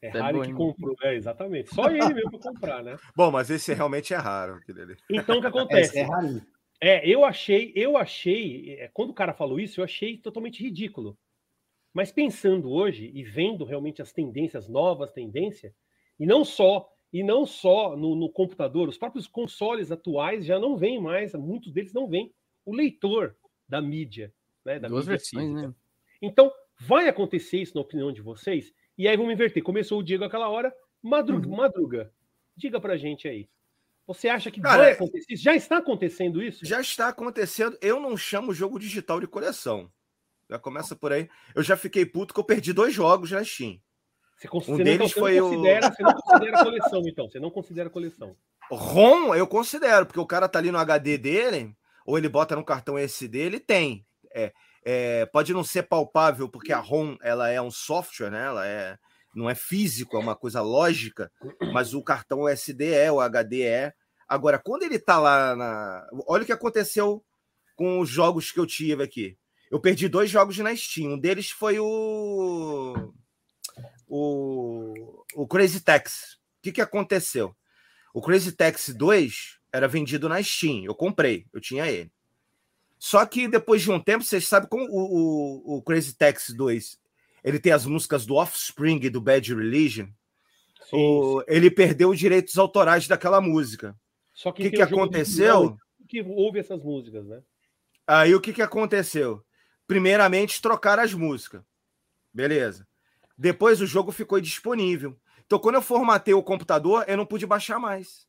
É 0.00 0.10
Tá 0.10 0.22
raro 0.22 0.38
bom, 0.38 0.44
que 0.44 0.52
comprou. 0.52 0.96
É, 1.02 1.14
exatamente. 1.14 1.74
Só 1.74 1.88
ele 1.90 2.14
mesmo 2.14 2.30
para 2.30 2.40
comprar, 2.52 2.82
né? 2.82 2.96
Bom, 3.16 3.30
mas 3.30 3.50
esse 3.50 3.72
realmente 3.74 4.14
é 4.14 4.16
raro. 4.16 4.54
aquele. 4.54 4.96
Então, 5.10 5.38
o 5.38 5.40
que 5.40 5.46
acontece? 5.46 5.98
é 5.98 6.02
rarinho. 6.02 6.46
É, 6.80 7.08
eu 7.08 7.24
achei, 7.24 7.72
eu 7.74 7.96
achei, 7.96 8.76
é, 8.78 8.88
quando 8.88 9.10
o 9.10 9.14
cara 9.14 9.34
falou 9.34 9.58
isso, 9.58 9.80
eu 9.80 9.84
achei 9.84 10.16
totalmente 10.16 10.62
ridículo. 10.62 11.18
Mas 11.92 12.12
pensando 12.12 12.70
hoje 12.70 13.10
e 13.12 13.24
vendo 13.24 13.64
realmente 13.64 14.00
as 14.00 14.12
tendências, 14.12 14.68
novas 14.68 15.10
tendências, 15.10 15.72
e 16.20 16.24
não 16.26 16.44
só, 16.44 16.88
e 17.12 17.24
não 17.24 17.44
só 17.44 17.96
no, 17.96 18.14
no 18.14 18.30
computador, 18.30 18.88
os 18.88 18.96
próprios 18.98 19.26
consoles 19.26 19.90
atuais 19.90 20.44
já 20.44 20.58
não 20.58 20.76
vêm 20.76 21.00
mais, 21.00 21.34
muitos 21.34 21.72
deles 21.72 21.92
não 21.92 22.08
vêm 22.08 22.32
o 22.64 22.72
leitor 22.74 23.36
da 23.68 23.82
mídia, 23.82 24.32
né? 24.64 24.78
Da 24.78 24.86
Duas 24.86 25.04
mídia 25.06 25.18
versões, 25.18 25.48
física. 25.48 25.68
né? 25.68 25.74
Então, 26.22 26.52
Vai 26.80 27.08
acontecer 27.08 27.58
isso 27.58 27.74
na 27.74 27.80
opinião 27.80 28.12
de 28.12 28.22
vocês? 28.22 28.72
E 28.98 29.06
aí 29.06 29.16
vamos 29.16 29.32
inverter. 29.32 29.62
Começou 29.62 30.00
o 30.00 30.02
Diego 30.02 30.24
aquela 30.24 30.48
hora. 30.48 30.74
Madruga, 31.02 31.48
Uhum. 31.48 31.56
Madruga, 31.56 32.12
diga 32.56 32.80
pra 32.80 32.96
gente 32.96 33.28
aí. 33.28 33.48
Você 34.06 34.28
acha 34.28 34.50
que 34.50 34.60
Cara, 34.60 34.78
vai 34.78 34.90
é- 34.90 34.94
acontecer 34.94 35.32
isso? 35.34 35.42
Já 35.44 35.54
está 35.54 35.76
acontecendo 35.78 36.42
isso? 36.42 36.64
Já 36.66 36.80
está 36.80 37.08
acontecendo. 37.08 37.78
Eu 37.80 38.00
não 38.00 38.16
chamo 38.16 38.52
jogo 38.52 38.78
digital 38.78 39.20
de 39.20 39.26
coleção. 39.26 39.90
Já 40.50 40.58
começa 40.58 40.96
por 40.96 41.12
aí. 41.12 41.28
Eu 41.54 41.62
já 41.62 41.76
fiquei 41.76 42.04
puto 42.06 42.32
que 42.34 42.40
eu 42.40 42.44
perdi 42.44 42.72
dois 42.72 42.92
jogos 42.94 43.30
na 43.30 43.44
Steam. 43.44 43.78
Você, 44.36 44.48
Um 44.52 44.60
você 44.60 44.82
deles 44.84 44.98
não, 45.00 45.08
foi 45.08 45.36
não 45.36 45.46
o- 45.46 45.50
considera, 45.50 45.90
você 45.92 46.02
não 46.02 46.12
considera 46.14 46.64
coleção, 46.64 47.02
então. 47.06 47.28
Você 47.30 47.40
não 47.40 47.50
considera 47.50 47.90
coleção. 47.90 48.36
ROM 48.70 49.34
eu 49.34 49.46
considero, 49.46 50.06
porque 50.06 50.20
o 50.20 50.26
cara 50.26 50.48
tá 50.48 50.58
ali 50.58 50.70
no 50.70 50.78
HD 50.78 51.18
dele, 51.18 51.74
ou 52.06 52.16
ele 52.16 52.28
bota 52.28 52.56
no 52.56 52.64
cartão 52.64 52.96
SD, 52.98 53.38
ele 53.38 53.60
tem. 53.60 54.06
É, 54.34 54.52
é, 54.84 55.26
pode 55.26 55.52
não 55.52 55.64
ser 55.64 55.84
palpável, 55.84 56.48
porque 56.48 56.72
a 56.72 56.78
ROM 56.78 57.16
ela 57.22 57.48
é 57.48 57.60
um 57.60 57.70
software, 57.70 58.30
né? 58.30 58.46
Ela 58.46 58.66
é, 58.66 58.98
não 59.34 59.48
é 59.48 59.54
físico, 59.54 60.16
é 60.16 60.20
uma 60.20 60.36
coisa 60.36 60.60
lógica, 60.60 61.30
mas 61.72 61.94
o 61.94 62.02
cartão 62.02 62.48
SD 62.48 62.92
é, 62.92 63.12
o 63.12 63.20
HD 63.20 63.62
é. 63.62 63.92
Agora, 64.28 64.58
quando 64.58 64.82
ele 64.82 64.98
tá 64.98 65.18
lá 65.18 65.56
na. 65.56 66.06
Olha 66.26 66.42
o 66.42 66.46
que 66.46 66.52
aconteceu 66.52 67.24
com 67.76 68.00
os 68.00 68.08
jogos 68.08 68.50
que 68.50 68.60
eu 68.60 68.66
tive 68.66 69.02
aqui. 69.02 69.38
Eu 69.70 69.80
perdi 69.80 70.08
dois 70.08 70.30
jogos 70.30 70.58
na 70.58 70.74
Steam. 70.74 71.12
Um 71.12 71.18
deles 71.18 71.50
foi 71.50 71.78
o. 71.78 73.12
O, 74.06 75.24
o 75.34 75.46
Crazy 75.46 75.80
Taxi. 75.80 76.36
O 76.58 76.62
que, 76.62 76.72
que 76.72 76.80
aconteceu? 76.80 77.54
O 78.12 78.20
Crazy 78.20 78.52
Taxi 78.52 78.92
2 78.92 79.58
era 79.72 79.86
vendido 79.86 80.28
na 80.28 80.42
Steam. 80.42 80.84
Eu 80.84 80.94
comprei, 80.94 81.46
eu 81.52 81.60
tinha 81.60 81.86
ele. 81.86 82.10
Só 82.98 83.24
que 83.24 83.46
depois 83.46 83.82
de 83.82 83.90
um 83.90 84.00
tempo, 84.00 84.24
vocês 84.24 84.46
sabem 84.46 84.68
como 84.68 84.84
o, 84.84 85.74
o, 85.74 85.76
o 85.78 85.82
Crazy 85.82 86.14
Taxi 86.16 86.54
2 86.56 86.98
ele 87.44 87.60
tem 87.60 87.72
as 87.72 87.86
músicas 87.86 88.26
do 88.26 88.34
Offspring 88.34 88.98
e 89.02 89.08
do 89.08 89.20
Bad 89.20 89.54
Religion. 89.54 90.08
Sim, 90.90 90.96
o- 90.96 91.44
ele 91.46 91.70
perdeu 91.70 92.10
os 92.10 92.18
direitos 92.18 92.58
autorais 92.58 93.06
daquela 93.06 93.40
música. 93.40 93.96
Só 94.34 94.50
O 94.50 94.52
que, 94.52 94.62
tem 94.64 94.72
que 94.72 94.82
o 94.82 94.88
jogo 94.88 95.02
aconteceu? 95.02 95.78
Que 96.08 96.20
ouve 96.22 96.58
essas 96.58 96.82
músicas, 96.82 97.24
né? 97.26 97.40
Aí 98.06 98.34
o 98.34 98.40
que, 98.40 98.52
que 98.52 98.62
aconteceu? 98.62 99.44
Primeiramente, 99.86 100.60
trocaram 100.60 101.02
as 101.02 101.14
músicas. 101.14 101.62
Beleza. 102.32 102.86
Depois 103.36 103.80
o 103.80 103.86
jogo 103.86 104.10
ficou 104.10 104.40
disponível. 104.40 105.16
Então, 105.46 105.58
quando 105.58 105.76
eu 105.76 105.82
formatei 105.82 106.34
o 106.34 106.42
computador, 106.42 107.04
eu 107.06 107.16
não 107.16 107.24
pude 107.26 107.46
baixar 107.46 107.78
mais. 107.78 108.26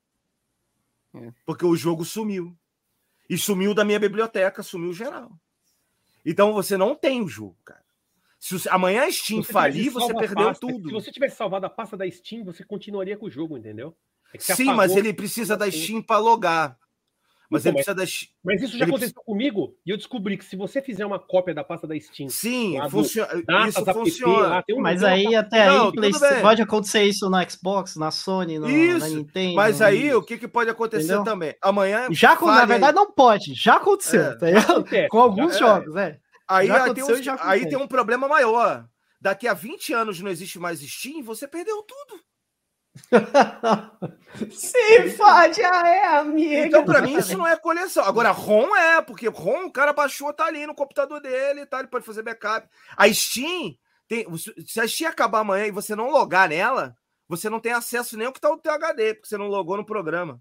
É. 1.15 1.31
Porque 1.45 1.65
o 1.65 1.75
jogo 1.75 2.05
sumiu. 2.05 2.55
E 3.29 3.37
sumiu 3.37 3.73
da 3.73 3.85
minha 3.85 3.99
biblioteca, 3.99 4.63
sumiu 4.63 4.91
geral. 4.93 5.31
Então 6.25 6.53
você 6.53 6.75
não 6.75 6.95
tem 6.95 7.21
o 7.21 7.27
jogo, 7.27 7.57
cara. 7.63 7.83
Se 8.39 8.57
você- 8.57 8.69
amanhã 8.69 9.03
a 9.03 9.11
Steam 9.11 9.41
Se 9.43 9.47
você 9.47 9.53
falir, 9.53 9.89
você 9.89 10.13
perdeu 10.13 10.47
pasta, 10.47 10.65
Se 10.65 10.73
tudo. 10.73 10.91
você 10.91 11.11
tivesse 11.11 11.35
salvado 11.35 11.65
a 11.65 11.69
pasta 11.69 11.97
da 11.97 12.09
Steam, 12.09 12.43
você 12.43 12.63
continuaria 12.63 13.17
com 13.17 13.25
o 13.25 13.29
jogo, 13.31 13.57
entendeu? 13.57 13.95
É 14.33 14.39
você 14.39 14.55
Sim, 14.55 14.73
mas 14.73 14.95
ele 14.95 15.13
precisa 15.13 15.57
da 15.57 15.69
Steam 15.69 16.01
para 16.01 16.19
logar. 16.19 16.78
Mas 17.49 17.61
Então, 17.65 17.71
ele 17.71 17.75
precisa 17.77 17.95
da 17.95 18.05
Steam. 18.05 18.29
Mas 18.43 18.61
isso 18.61 18.77
já 18.77 18.85
ele 18.85 18.91
aconteceu 18.91 19.21
comigo 19.23 19.75
e 19.85 19.89
eu 19.89 19.97
descobri 19.97 20.37
que 20.37 20.45
se 20.45 20.55
você 20.55 20.81
fizer 20.81 21.03
uma 21.05 21.17
cópia 21.17 21.53
da 21.53 21.63
pasta 21.63 21.87
da 21.87 21.99
Steam, 21.99 22.29
Sim, 22.29 22.77
funciona. 22.91 23.41
datas, 23.43 23.69
Isso 23.69 23.79
app, 23.79 23.93
funciona. 23.93 24.47
lá, 24.47 24.63
um- 24.71 24.81
Mas 24.81 25.03
aí, 25.03 25.35
até 25.35 25.65
Não, 25.65 25.85
aí, 25.87 25.91
Play- 25.93 26.41
pode 26.41 26.61
acontecer 26.61 27.03
isso 27.03 27.27
no 27.27 27.49
Xbox, 27.49 27.95
na 27.95 28.11
Sony, 28.11 28.59
no, 28.59 28.67
na 28.67 28.71
Isso, 28.71 29.15
Nintendo. 29.17 29.55
Mas 29.55 29.79
no- 29.79 29.85
aí, 29.87 30.13
o 30.13 30.21
que, 30.21 30.37
que 30.37 30.47
pode 30.47 30.69
acontecer 30.69 31.05
Entendeu? 31.05 31.23
também? 31.23 31.55
Amanhã. 31.61 32.07
Já, 32.11 32.35
com- 32.37 32.45
na 32.45 32.65
verdade, 32.65 32.95
não 32.95 33.11
pode. 33.11 33.55
Já 33.55 33.77
aconteceu, 33.77 34.21
É, 34.21 34.35
tá 34.35 34.47
acontece, 34.59 35.07
Com 35.09 35.19
alguns 35.19 35.53
já- 35.53 35.59
jogos, 35.59 35.95
é. 35.95 36.19
Aí, 36.47 36.67
Já 36.67 36.83
aí 36.85 36.93
tem, 36.93 37.03
uns- 37.03 37.27
aí 37.41 37.67
tem 37.67 37.77
um 37.77 37.87
problema 37.87 38.27
maior. 38.27 38.85
Daqui 39.21 39.47
a 39.47 39.53
20 39.53 39.91
anos 39.91 40.19
não 40.21 40.29
existe 40.31 40.57
mais 40.59 40.79
Steam, 40.79 41.21
você 41.23 41.47
perdeu 41.47 41.83
tudo. 41.83 42.21
Se 44.51 45.09
fode, 45.11 45.61
ah, 45.63 45.87
é, 45.87 46.05
amiga. 46.17 46.67
Então, 46.67 46.85
pra 46.85 47.01
mim, 47.01 47.17
isso 47.17 47.37
não 47.37 47.47
é 47.47 47.55
coleção. 47.57 48.03
Agora, 48.05 48.31
ROM 48.31 48.75
é, 48.75 49.01
porque 49.01 49.27
ROM 49.27 49.65
o 49.65 49.71
cara 49.71 49.91
baixou, 49.93 50.31
tá 50.33 50.45
ali 50.45 50.65
no 50.67 50.75
computador 50.75 51.19
dele, 51.19 51.65
tá? 51.65 51.79
Ele 51.79 51.87
pode 51.87 52.05
fazer 52.05 52.21
backup. 52.23 52.67
A 52.95 53.11
Steam, 53.11 53.75
tem, 54.07 54.25
se 54.65 54.79
a 54.79 54.87
Steam 54.87 55.09
acabar 55.09 55.39
amanhã 55.39 55.65
e 55.65 55.71
você 55.71 55.95
não 55.95 56.09
logar 56.11 56.49
nela, 56.49 56.95
você 57.27 57.49
não 57.49 57.59
tem 57.59 57.71
acesso 57.71 58.17
nem 58.17 58.27
ao 58.27 58.33
que 58.33 58.39
tá 58.41 58.49
no 58.49 58.57
teu 58.57 58.71
HD, 58.73 59.15
porque 59.15 59.27
você 59.27 59.37
não 59.37 59.47
logou 59.47 59.77
no 59.77 59.85
programa. 59.85 60.39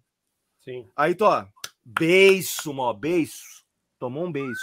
Sim. 0.65 0.89
Aí, 0.97 1.15
tô, 1.15 1.27
ó, 1.27 1.45
beiço, 1.85 2.73
mó, 2.75 2.93
beiço. 2.93 3.43
Tomou 3.99 4.27
um 4.27 4.33
beiço. 4.33 4.61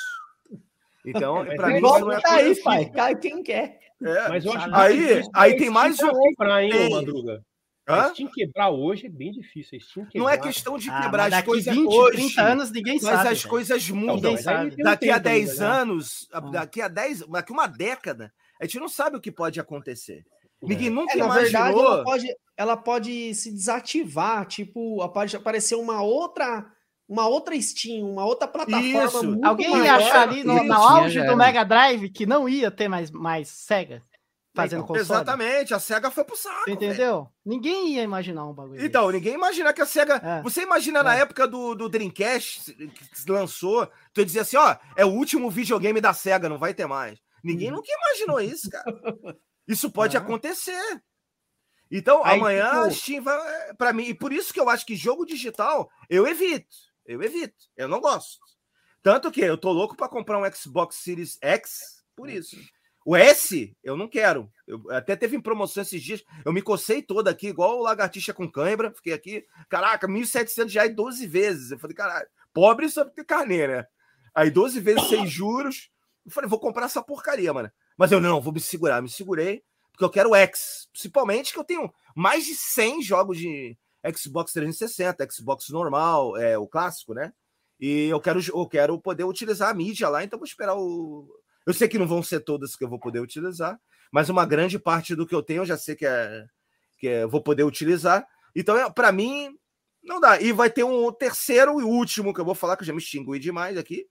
Então, 1.06 1.44
Mas 1.44 1.56
pra 1.58 1.70
é 1.70 1.72
mim, 1.74 1.78
igual 1.80 1.96
isso 1.98 2.06
não 2.06 2.12
é 2.12 2.16
Volta 2.16 2.32
aí, 2.32 2.62
pai. 2.64 2.90
Cai 2.92 3.16
quem 3.16 3.44
quer. 3.44 3.80
É. 4.04 4.30
Mas 4.30 4.46
eu 4.46 4.54
acho? 4.54 4.76
Aí- 4.76 5.24
aí 5.34 5.58
tem 5.58 5.70
mais 5.70 6.00
um- 6.02 6.12
quebrar, 6.12 6.64
hein, 6.64 6.70
Tem. 6.70 6.90
Madruga? 6.92 7.44
Hã? 7.88 8.02
A 8.08 8.10
Steam 8.14 8.30
quebrar 8.34 8.70
hoje 8.72 9.06
é 9.06 9.10
bem 9.10 9.32
difícil. 9.32 9.78
A 9.78 9.82
Steam 9.82 10.08
Não 10.16 10.28
é 10.30 10.34
quebrar- 10.38 10.52
questão 10.54 10.78
de 10.78 10.90
Ah, 10.90 11.02
quebrar 11.04 11.24
mas 11.30 11.34
as 11.34 11.44
coisas 11.44 11.76
20, 11.76 11.88
hoje, 11.94 12.18
30 12.18 12.42
anos, 12.42 12.72
ninguém 12.72 12.94
mas 12.96 13.04
sabe. 13.04 13.30
as 13.30 13.38
velho. 13.40 13.50
coisas 13.50 13.90
mudam. 13.90 14.16
Ninguém 14.16 14.32
mas 14.46 14.46
um 14.74 14.84
Daqui 14.84 15.10
a 15.10 15.14
tempo 15.20 15.24
10 15.24 15.50
ainda, 15.52 15.62
né? 15.76 15.82
anos, 15.82 16.28
Ah. 16.34 16.40
daqui 16.40 16.82
a 16.82 16.88
10, 16.88 17.20
daqui 17.28 17.52
uma 17.52 17.68
década, 17.68 18.34
a 18.60 18.66
gente 18.66 18.80
não 18.80 18.90
sabe 18.90 19.18
o 19.18 19.22
que 19.22 19.32
pode 19.32 19.60
acontecer. 19.60 20.26
Ninguém 20.64 20.88
É. 20.88 20.90
nunca 20.90 21.14
É, 21.14 21.18
na 21.18 21.26
imaginou. 21.26 21.42
verdade, 21.44 21.78
ela 21.80 22.04
pode, 22.04 22.36
ela 22.58 22.78
pode 22.78 23.36
se 23.36 23.52
desativar, 23.52 24.46
tipo, 24.48 25.08
pode 25.10 25.36
aparecer 25.36 25.76
uma 25.76 26.02
outra, 26.02 26.66
uma 27.08 27.28
outra 27.28 27.60
Steam, 27.62 28.10
uma 28.10 28.26
outra 28.26 28.48
plataforma. 28.48 29.48
Alguém 29.48 29.70
ia 29.84 29.94
achar 29.96 30.28
ali 30.28 30.44
no, 30.44 30.64
no 30.64 30.74
auge 30.74 31.22
do 31.24 31.38
Mega 31.38 31.64
Drive 31.64 32.10
que 32.10 32.26
não 32.26 32.50
ia 32.50 32.72
ter 32.72 32.88
mais, 32.88 33.12
mais 33.12 33.48
Sega 33.50 34.02
fazendo 34.56 34.84
Então, 34.84 34.96
console? 34.96 35.02
Exatamente, 35.22 35.74
a 35.74 35.80
SEGA 35.80 36.10
foi 36.10 36.24
pro 36.24 36.36
saco. 36.38 36.70
Entendeu? 36.70 37.30
Ninguém 37.46 37.94
ia 37.94 38.02
imaginar 38.04 38.46
um 38.48 38.54
bagulho 38.54 38.84
Então, 38.84 39.08
desse. 39.08 39.18
ninguém 39.18 39.34
imagina 39.34 39.74
que 39.74 39.82
a 39.82 39.86
SEGA. 39.86 40.16
É. 40.24 40.42
Você 40.42 40.62
imagina 40.64 41.04
na 41.04 41.16
É. 41.16 41.20
época 41.22 41.48
do, 41.48 41.76
do 41.76 41.90
Dreamcast 41.90 42.74
que 42.74 43.20
se 43.20 43.30
lançou, 43.30 43.88
tu 44.14 44.24
dizia 44.26 44.42
assim: 44.42 44.58
ó, 44.58 44.76
é 44.96 45.06
o 45.06 45.10
último 45.10 45.50
videogame 45.52 46.00
da 46.02 46.14
SEGA, 46.14 46.48
não 46.50 46.58
vai 46.58 46.74
ter 46.74 46.86
mais. 46.88 47.20
Ninguém 47.44 47.70
Uhum. 47.70 47.76
nunca 47.76 47.88
imaginou 47.92 48.40
isso, 48.42 48.70
cara. 48.70 48.86
Isso 49.68 49.90
pode 49.92 50.16
É. 50.16 50.20
acontecer. 50.20 51.02
Então, 51.90 52.24
Aí, 52.26 52.38
amanhã 52.40 52.66
a 52.68 52.82
tipo- 52.90 52.94
Steam 53.02 53.24
vai. 53.24 53.74
Pra 53.76 53.94
mim, 53.94 54.06
e 54.06 54.14
por 54.14 54.32
isso 54.34 54.54
que 54.54 54.60
eu 54.60 54.70
acho 54.70 54.86
que 54.86 54.96
jogo 54.96 55.26
digital 55.26 55.90
eu 56.10 56.28
evito. 56.28 56.76
Eu 57.06 57.22
evito. 57.22 57.56
Eu 57.78 57.88
não 57.88 58.00
gosto. 58.02 58.40
Tanto 59.04 59.32
que 59.32 59.42
eu 59.42 59.58
tô 59.58 59.72
louco 59.72 59.96
pra 59.96 60.10
comprar 60.10 60.40
um 60.40 60.52
Xbox 60.52 60.96
Series 60.98 61.38
X 61.42 62.04
por 62.16 62.28
isso. 62.30 62.58
O 63.06 63.16
S, 63.16 63.78
eu 63.84 63.96
não 63.96 64.08
quero. 64.08 64.52
Eu, 64.68 64.82
até 64.90 65.16
teve 65.16 65.38
em 65.38 65.42
promoção 65.42 65.84
esses 65.84 66.02
dias. 66.02 66.24
Eu 66.44 66.52
me 66.52 66.62
cocei 66.62 67.04
toda 67.04 67.30
aqui, 67.30 67.50
igual 67.50 67.78
o 67.78 67.84
lagartixa 67.84 68.34
com 68.34 68.52
cãibra. 68.52 68.92
Fiquei 68.92 69.14
aqui, 69.14 69.46
caraca, 69.70 70.08
1.700 70.08 70.74
reais 70.74 70.96
12 70.96 71.28
vezes. 71.28 71.72
Eu 71.72 71.78
falei, 71.78 71.96
caralho, 71.96 72.28
pobre 72.52 72.90
só 72.90 73.06
ter 73.06 73.24
carneira. 73.24 73.78
né? 73.78 73.88
Aí 74.34 74.50
12 74.50 74.80
vezes 74.80 75.08
sem 75.08 75.28
juros. 75.28 75.92
Eu 76.26 76.32
falei, 76.32 76.50
vou 76.50 76.60
comprar 76.60 76.86
essa 76.86 77.02
porcaria, 77.02 77.54
mano. 77.54 77.72
Mas 77.96 78.12
eu 78.12 78.20
não, 78.20 78.42
vou 78.42 78.52
me 78.52 78.60
segurar. 78.60 79.04
Me 79.04 79.10
segurei, 79.10 79.64
porque 79.92 80.04
eu 80.04 80.10
quero 80.10 80.32
o 80.32 80.36
X. 80.36 80.90
Principalmente 80.92 81.54
que 81.54 81.60
eu 81.60 81.64
tenho 81.64 81.94
mais 82.16 82.44
de 82.44 82.56
100 82.56 83.04
jogos 83.04 83.38
de 83.38 83.78
Xbox 84.18 84.52
360, 84.52 85.28
Xbox 85.32 85.70
normal, 85.70 86.36
é, 86.38 86.58
o 86.58 86.68
clássico, 86.68 87.14
né? 87.14 87.32
E 87.80 88.08
eu 88.08 88.20
quero, 88.20 88.40
eu 88.40 88.68
quero 88.68 89.00
poder 89.00 89.26
utilizar 89.26 89.70
a 89.70 89.74
mídia 89.74 90.10
lá, 90.10 90.24
então 90.24 90.40
vou 90.40 90.46
esperar 90.46 90.76
o. 90.76 91.28
Eu 91.66 91.74
sei 91.74 91.88
que 91.88 91.98
não 91.98 92.08
vão 92.08 92.22
ser 92.22 92.40
todas 92.42 92.76
que 92.76 92.84
eu 92.84 92.90
vou 92.90 93.00
poder 93.00 93.20
utilizar, 93.20 93.80
mas 94.12 94.30
uma 94.30 94.46
grande 94.46 94.78
parte 94.78 95.16
do 95.16 95.26
que 95.26 95.34
eu 95.34 95.42
tenho 95.44 95.62
eu 95.62 95.66
já 95.66 95.78
sei 95.78 95.96
que 95.96 96.06
é 96.06 96.46
que 96.98 97.08
eu 97.08 97.30
vou 97.30 97.42
poder 97.42 97.64
utilizar. 97.64 98.26
Então, 98.56 98.78
é, 98.78 98.90
para 98.90 99.12
mim, 99.12 99.58
não 100.02 100.20
dá. 100.20 100.40
E 100.40 100.54
vai 100.54 100.70
ter 100.70 100.84
um 100.86 101.12
terceiro 101.12 101.82
e 101.82 101.84
último 101.84 102.34
que 102.34 102.40
eu 102.40 102.46
vou 102.46 102.56
falar, 102.56 102.78
que 102.78 102.84
eu 102.84 102.88
já 102.88 102.94
me 102.94 103.00
extingui 103.00 103.38
demais 103.40 103.78
aqui. 103.78 104.08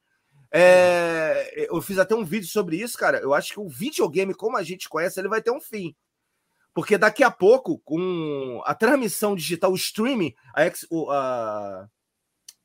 É, 0.52 1.66
eu 1.68 1.81
fiz 1.81 1.99
até 1.99 2.15
um 2.15 2.24
vídeo 2.24 2.47
sobre 2.49 2.76
isso, 2.76 2.99
cara. 2.99 3.18
Eu 3.18 3.33
acho 3.33 3.52
que 3.52 3.60
o 3.60 3.68
videogame, 3.68 4.34
como 4.34 4.57
a 4.57 4.62
gente 4.62 4.89
conhece, 4.89 5.18
ele 5.18 5.28
vai 5.28 5.41
ter 5.41 5.50
um 5.50 5.60
fim. 5.60 5.97
Porque 6.74 6.99
daqui 6.99 7.23
a 7.24 7.31
pouco, 7.31 7.78
com 7.78 8.60
a 8.66 8.74
transmissão 8.74 9.34
digital, 9.34 9.73
o 9.73 9.76
streaming, 9.76 10.34
a, 10.55 10.62
X- 10.65 10.86
o- 10.91 11.08
a- 11.10 11.89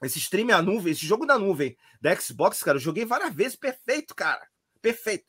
esse 0.03 0.17
streaming 0.19 0.53
à 0.53 0.61
nuvem, 0.61 0.91
esse 0.91 1.05
jogo 1.05 1.25
da 1.25 1.37
nuvem 1.37 1.77
da 2.01 2.13
Xbox, 2.15 2.61
cara, 2.63 2.77
eu 2.77 2.81
joguei 2.81 3.05
várias 3.05 3.33
vezes, 3.33 3.55
perfeito, 3.55 4.15
cara. 4.15 4.45
Perfeito. 4.81 5.25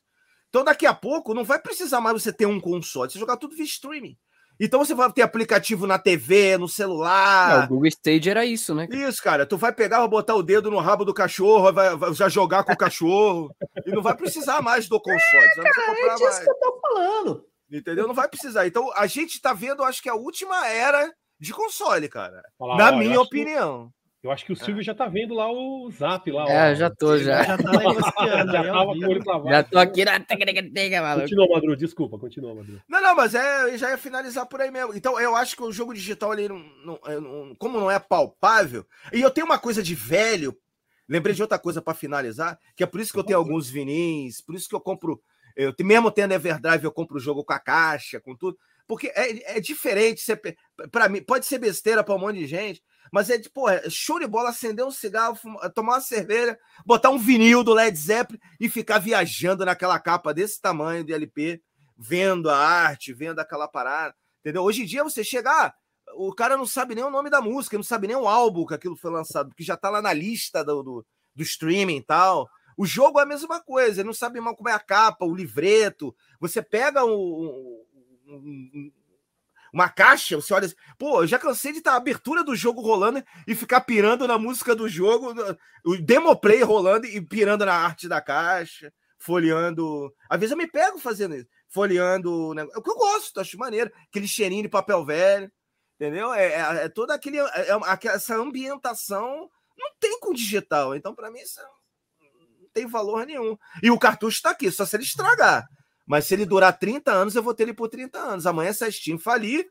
Então 0.49 0.65
daqui 0.65 0.87
a 0.87 0.95
pouco 0.95 1.33
não 1.35 1.45
vai 1.45 1.59
precisar 1.61 2.01
mais 2.01 2.21
você 2.23 2.33
ter 2.33 2.47
um 2.47 2.61
console, 2.61 3.11
você 3.11 3.19
jogar 3.19 3.37
tudo 3.37 3.55
via 3.55 3.65
streaming. 3.65 4.17
Então 4.63 4.85
você 4.85 4.95
vai 4.95 5.11
ter 5.11 5.23
aplicativo 5.23 5.87
na 5.87 5.99
TV, 5.99 6.59
no 6.59 6.67
É, 6.67 6.69
celular. 6.69 7.65
o 7.65 7.69
Google 7.69 7.87
Stage 7.89 8.29
era 8.29 8.45
isso, 8.45 8.75
né? 8.75 8.87
Isso, 8.91 9.23
cara. 9.23 9.47
Tu 9.47 9.57
vai 9.57 9.73
pegar, 9.73 10.01
vai 10.01 10.09
botar 10.09 10.35
o 10.35 10.43
dedo 10.43 10.71
no 10.71 10.79
rabo 10.81 11.03
do 11.05 11.15
cachorro, 11.15 11.73
vai, 11.73 11.97
vai 11.97 12.13
já 12.13 12.29
jogar 12.29 12.63
com 12.65 12.73
o 12.73 12.77
cachorro. 12.77 13.49
e 13.87 13.91
não 13.91 14.03
vai 14.03 14.15
precisar 14.15 14.61
mais 14.61 14.87
do 14.87 15.01
console. 15.01 15.47
Não 15.57 15.65
precisa 15.65 15.91
É 15.91 16.15
disso 16.15 16.25
mais. 16.25 16.39
que 16.41 16.51
eu 16.51 16.55
tô 16.61 16.81
falando. 16.83 17.45
Entendeu? 17.73 18.07
Não 18.07 18.15
vai 18.15 18.29
precisar. 18.29 18.67
Então 18.67 18.93
a 18.97 19.07
gente 19.07 19.41
tá 19.41 19.55
vendo, 19.55 19.83
acho 19.83 20.03
que 20.03 20.11
a 20.11 20.15
última 20.15 20.67
era 20.69 21.11
de 21.39 21.55
console, 21.55 22.07
cara. 22.09 22.43
Falar, 22.59 22.77
Na 22.77 22.91
ó, 22.91 22.97
minha 22.99 23.19
opinião. 23.21 23.91
Eu 24.23 24.31
acho 24.31 24.45
que 24.45 24.53
o 24.53 24.57
Silvio 24.57 24.83
já 24.83 24.95
tá 24.95 25.07
vendo 25.07 25.33
lá 25.33 25.51
o 25.51 25.91
zap 25.91 26.31
lá. 26.31 26.47
É, 26.47 26.73
ó. 26.73 26.75
já 26.75 26.91
tô, 26.91 27.17
já. 27.17 27.43
Já 27.43 27.57
tá 27.57 27.71
negociando. 27.73 28.53
Já 28.53 28.65
tava 28.65 28.85
com 28.85 28.99
o 28.99 29.09
olho 29.09 29.25
clavado. 29.25 29.49
Já 29.49 29.63
tô 29.63 29.79
aqui 29.79 30.05
na 30.05 30.21
tega, 30.21 31.01
maluco. 31.01 31.23
Continua, 31.23 31.49
Madru, 31.49 31.75
desculpa, 31.77 32.19
continua, 32.19 32.55
Madru. 32.55 32.83
Não, 32.87 33.01
não, 33.01 33.17
mas 33.17 33.35
é, 33.35 33.73
eu 33.73 33.79
já 33.79 33.91
ia 33.91 33.97
finalizar 33.97 34.45
por 34.47 34.61
aí 34.61 34.71
mesmo. 34.71 34.95
Então, 34.95 35.19
eu 35.19 35.35
acho 35.35 35.57
que 35.57 35.63
o 35.63 35.73
jogo 35.73 35.95
digital, 35.95 36.35
ele 36.35 36.49
não, 36.49 36.59
não- 36.85 37.01
é, 37.07 37.55
como 37.59 37.81
não 37.81 37.91
é 37.91 37.99
palpável, 37.99 38.85
e 39.11 39.23
eu 39.23 39.31
tenho 39.31 39.47
uma 39.47 39.59
coisa 39.59 39.83
de 39.83 39.95
velho, 39.95 40.55
lembrei 41.09 41.35
de 41.35 41.41
outra 41.41 41.59
coisa 41.59 41.81
para 41.81 41.95
finalizar, 41.95 42.59
que 42.77 42.85
é 42.85 42.87
por 42.87 43.01
isso 43.01 43.15
que 43.15 43.19
eu 43.19 43.25
tenho 43.25 43.39
alguns 43.39 43.71
vinins, 43.71 44.43
por 44.43 44.55
isso 44.55 44.69
que 44.69 44.75
eu 44.75 44.81
compro, 44.81 45.19
eu 45.57 45.75
mesmo 45.81 46.11
tendo 46.11 46.35
Everdrive, 46.35 46.85
eu 46.85 46.93
compro 46.93 47.17
o 47.17 47.21
jogo 47.21 47.43
com 47.43 47.55
a 47.55 47.59
caixa, 47.59 48.21
com 48.21 48.37
tudo, 48.37 48.59
porque 48.87 49.07
é, 49.15 49.57
é 49.57 49.61
diferente, 49.61 50.23
para 50.93 51.09
mim, 51.09 51.23
pode 51.23 51.47
ser 51.47 51.59
besteira 51.59 52.05
para 52.05 52.15
um 52.15 52.19
monte 52.19 52.39
de 52.39 52.47
gente, 52.47 52.83
mas 53.13 53.31
é 53.31 53.39
de, 53.39 53.49
pô, 53.51 53.69
é 53.69 53.89
show 53.91 54.19
de 54.19 54.27
bola 54.27 54.51
acender 54.51 54.85
um 54.85 54.91
cigarro, 54.91 55.39
tomar 55.75 55.95
uma 55.95 56.01
cerveja, 56.01 56.59
botar 56.87 57.11
um 57.11 57.19
vinil 57.19 57.65
do 57.65 57.75
Led 57.75 57.97
Zeppelin 57.97 58.41
e 58.61 58.69
ficar 58.69 58.99
viajando 58.99 59.65
naquela 59.65 59.99
capa 59.99 60.33
desse 60.33 60.61
tamanho 60.61 61.05
de 61.05 61.13
LP, 61.13 61.63
vendo 61.99 62.49
a 62.49 62.57
arte, 62.57 63.13
vendo 63.13 63.39
aquela 63.41 63.69
parada, 63.69 64.15
entendeu? 64.41 64.63
Hoje 64.63 64.83
em 64.83 64.87
dia 64.87 65.05
você 65.05 65.23
chegar, 65.25 65.75
o 66.15 66.35
cara 66.35 66.57
não 66.57 66.67
sabe 66.67 66.95
nem 66.95 67.05
o 67.05 67.11
nome 67.11 67.31
da 67.31 67.41
música, 67.41 67.77
não 67.77 67.85
sabe 67.85 68.07
nem 68.07 68.17
o 68.17 68.29
álbum 68.29 68.67
que 68.67 68.75
aquilo 68.75 68.97
foi 68.97 69.11
lançado, 69.11 69.49
porque 69.49 69.65
já 69.65 69.77
tá 69.77 69.91
lá 69.91 70.01
na 70.01 70.13
lista 70.13 70.65
do, 70.65 70.83
do, 70.83 71.07
do 71.35 71.43
streaming 71.43 71.97
e 71.99 72.03
tal. 72.03 72.49
O 72.77 72.87
jogo 72.87 73.21
é 73.21 73.25
a 73.25 73.27
mesma 73.27 73.61
coisa, 73.61 74.01
ele 74.01 74.07
não 74.07 74.15
sabe 74.15 74.41
mal 74.41 74.57
como 74.57 74.69
é 74.69 74.73
a 74.73 74.79
capa, 74.81 75.27
o 75.27 75.35
livreto. 75.35 76.15
Você 76.41 76.63
pega 76.63 77.05
um- 77.05 77.13
um- 77.13 77.85
um- 78.29 78.93
uma 79.73 79.89
caixa, 79.89 80.37
você 80.37 80.53
olha 80.55 80.67
assim, 80.67 80.75
pô, 80.99 81.23
eu 81.23 81.27
já 81.27 81.39
cansei 81.39 81.73
de 81.73 81.79
estar 81.79 81.93
a 81.93 81.97
abertura 81.97 82.43
do 82.45 82.55
jogo 82.57 82.81
rolando 82.81 83.23
e 83.47 83.55
ficar 83.55 83.81
pirando 83.83 84.27
na 84.27 84.39
música 84.39 84.75
do 84.75 84.89
jogo, 84.89 85.35
o 85.85 85.97
demo 85.97 86.35
play 86.37 86.63
rolando 86.63 87.07
e 87.07 87.21
pirando 87.21 87.65
na 87.65 87.75
arte 87.75 88.09
da 88.09 88.21
caixa, 88.21 88.93
folheando. 89.19 90.13
Às 90.29 90.41
vezes 90.41 90.53
eu 90.53 90.57
me 90.59 90.67
pego 90.67 90.99
fazendo 90.99 91.35
isso, 91.37 91.49
folheando. 91.69 92.49
o 92.49 92.55
negócio. 92.55 92.77
É 92.77 92.81
o 92.81 92.83
que 92.83 92.91
eu 92.91 92.97
gosto, 92.97 93.41
acho 93.41 93.59
maneiro. 93.59 93.91
Aquele 94.09 94.27
cheirinho 94.27 94.63
de 94.63 94.69
papel 94.69 95.05
velho, 95.05 95.51
entendeu? 95.97 96.33
É, 96.33 96.47
é, 96.47 96.85
é 96.85 96.89
toda 96.89 97.15
aquele, 97.15 97.39
é, 97.39 97.71
aquela- 97.85 98.15
essa 98.17 98.35
ambientação 98.35 99.49
não 99.79 99.93
tem 100.01 100.19
com 100.21 100.33
digital. 100.33 100.95
Então, 100.95 101.15
para 101.15 101.31
mim, 101.31 101.41
isso 101.41 101.61
não 101.61 102.69
tem 102.73 102.87
valor 102.87 103.27
nenhum. 103.27 103.57
E 103.83 103.91
o 103.91 103.99
cartucho 103.99 104.37
está 104.37 104.51
aqui, 104.51 104.71
só 104.71 104.85
se 104.85 104.97
ele 104.97 105.05
estragar. 105.05 105.67
Mas 106.11 106.25
se 106.25 106.35
ele 106.35 106.45
durar 106.45 106.77
30 106.77 107.13
anos, 107.13 107.37
eu 107.37 107.43
vou 107.43 107.55
ter 107.55 107.63
ele 107.63 107.73
por 107.73 107.89
30 107.89 108.19
anos. 108.19 108.45
Amanhã, 108.45 108.73
se 108.73 108.85
a 108.85 108.91
Steam 108.91 109.17
falir, 109.17 109.71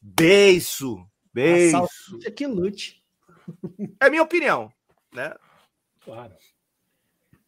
beiço. 0.00 1.04
Beiço. 1.34 1.72
Saúde 1.72 2.30
que 2.30 2.46
lute. 2.46 3.02
É 4.00 4.08
minha 4.08 4.22
opinião. 4.22 4.72
Né? 5.12 5.34
Claro. 6.04 6.32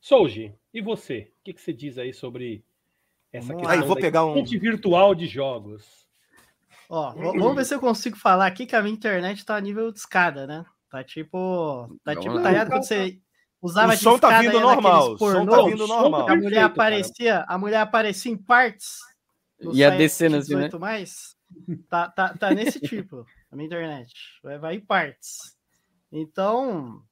Souji, 0.00 0.52
e 0.74 0.80
você? 0.82 1.30
O 1.40 1.44
que, 1.44 1.52
que 1.54 1.60
você 1.60 1.72
diz 1.72 1.96
aí 1.96 2.12
sobre 2.12 2.64
essa 3.32 3.46
Vamos 3.46 3.62
questão 3.62 3.76
lá. 3.76 3.82
Aí, 3.82 3.86
vou 3.86 3.94
da 3.94 4.00
pegar 4.00 4.24
um- 4.24 4.44
virtual 4.44 5.14
de 5.14 5.28
jogos? 5.28 6.08
Ó, 6.88 7.12
vamos 7.14 7.54
ver 7.54 7.64
se 7.66 7.74
eu 7.76 7.78
consigo 7.80 8.16
falar 8.16 8.46
aqui 8.46 8.66
que 8.66 8.74
a 8.74 8.82
minha 8.82 8.94
internet 8.94 9.44
tá 9.44 9.54
a 9.54 9.60
nível 9.60 9.92
de 9.92 9.98
escada, 10.00 10.44
né? 10.44 10.66
Tá 10.90 11.04
tipo. 11.04 11.86
Tá 12.02 12.14
Vamos 12.14 12.24
tipo, 12.24 12.34
lá. 12.34 12.42
tá 12.42 12.48
ligado 12.50 12.70
quando 12.70 12.84
você 12.84 13.20
usava 13.60 13.92
O 13.92 13.96
som 13.96 14.18
tá 14.18 14.40
vindo 14.40 14.60
normal. 14.60 15.12
O 15.12 15.18
som 15.18 15.46
tá 15.46 15.62
vindo 15.62 15.86
normal. 15.86 16.22
A 16.22 16.26
tá 16.26 16.36
mulher 16.36 16.50
Perfeito, 16.50 16.66
aparecia, 16.66 17.44
a 17.48 17.58
mulher 17.58 17.80
aparecia 17.80 18.32
em 18.32 18.36
partes. 18.36 18.98
Ia 19.72 19.90
descendo 19.90 20.36
assim, 20.36 20.54
né? 20.54 20.64
18 20.68 20.80
mais. 20.80 21.36
Tá, 21.88 22.08
tá, 22.08 22.34
tá 22.36 22.50
nesse 22.50 22.78
tipo, 22.80 23.24
a 23.50 23.56
minha 23.56 23.66
internet. 23.66 24.12
Vai, 24.42 24.58
vai 24.58 24.74
em 24.76 24.80
partes. 24.80 25.56
Então, 26.12 27.02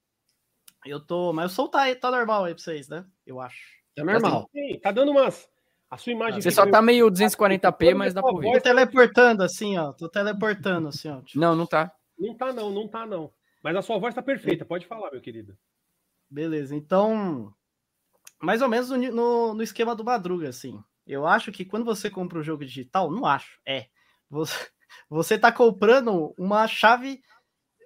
eu 0.84 1.00
tô. 1.00 1.32
Mas 1.32 1.52
o 1.52 1.54
som 1.54 1.68
tá, 1.68 1.94
tá 1.94 2.10
normal 2.10 2.44
aí 2.44 2.54
pra 2.54 2.62
vocês, 2.62 2.88
né? 2.88 3.04
Eu 3.26 3.40
acho. 3.40 3.58
É 3.96 4.02
normal. 4.04 4.48
Sim, 4.52 4.78
tá 4.80 4.92
dando 4.92 5.10
umas. 5.10 5.48
A 5.90 5.96
sua 5.96 6.12
imagem. 6.12 6.40
Você 6.40 6.50
só 6.50 6.68
tá 6.68 6.82
meio 6.82 7.06
meio- 7.06 7.10
240p, 7.10 7.94
mas 7.94 8.12
dá 8.12 8.20
pra 8.20 8.30
Tô 8.30 8.36
ouvir. 8.36 8.60
teleportando 8.60 9.42
assim, 9.42 9.78
ó. 9.78 9.92
Tô 9.92 10.08
teleportando 10.08 10.88
assim, 10.88 11.08
ó. 11.08 11.22
Não, 11.34 11.54
não 11.54 11.66
tá. 11.66 11.92
Não 12.18 12.34
tá, 12.34 12.52
não, 12.52 12.70
não 12.70 12.88
tá, 12.88 13.06
não. 13.06 13.32
Mas 13.62 13.76
a 13.76 13.82
sua 13.82 13.98
voz 13.98 14.14
tá 14.14 14.22
perfeita, 14.22 14.64
pode 14.64 14.86
falar, 14.86 15.10
meu 15.10 15.20
querido. 15.20 15.56
Beleza, 16.30 16.74
então. 16.74 17.52
Mais 18.40 18.60
ou 18.60 18.68
menos 18.68 18.90
no, 18.90 19.54
no, 19.54 19.62
esquema 19.62 19.94
do 19.94 20.04
Madruga, 20.04 20.48
assim. 20.48 20.82
Eu 21.06 21.26
acho 21.26 21.52
que 21.52 21.64
quando 21.64 21.84
você 21.84 22.10
compra 22.10 22.38
um 22.38 22.42
jogo 22.42 22.64
digital, 22.64 23.10
não 23.10 23.24
acho, 23.24 23.60
é. 23.66 23.86
Você, 24.28 24.54
você 25.08 25.38
tá 25.38 25.52
comprando 25.52 26.34
uma 26.38 26.66
chave. 26.66 27.22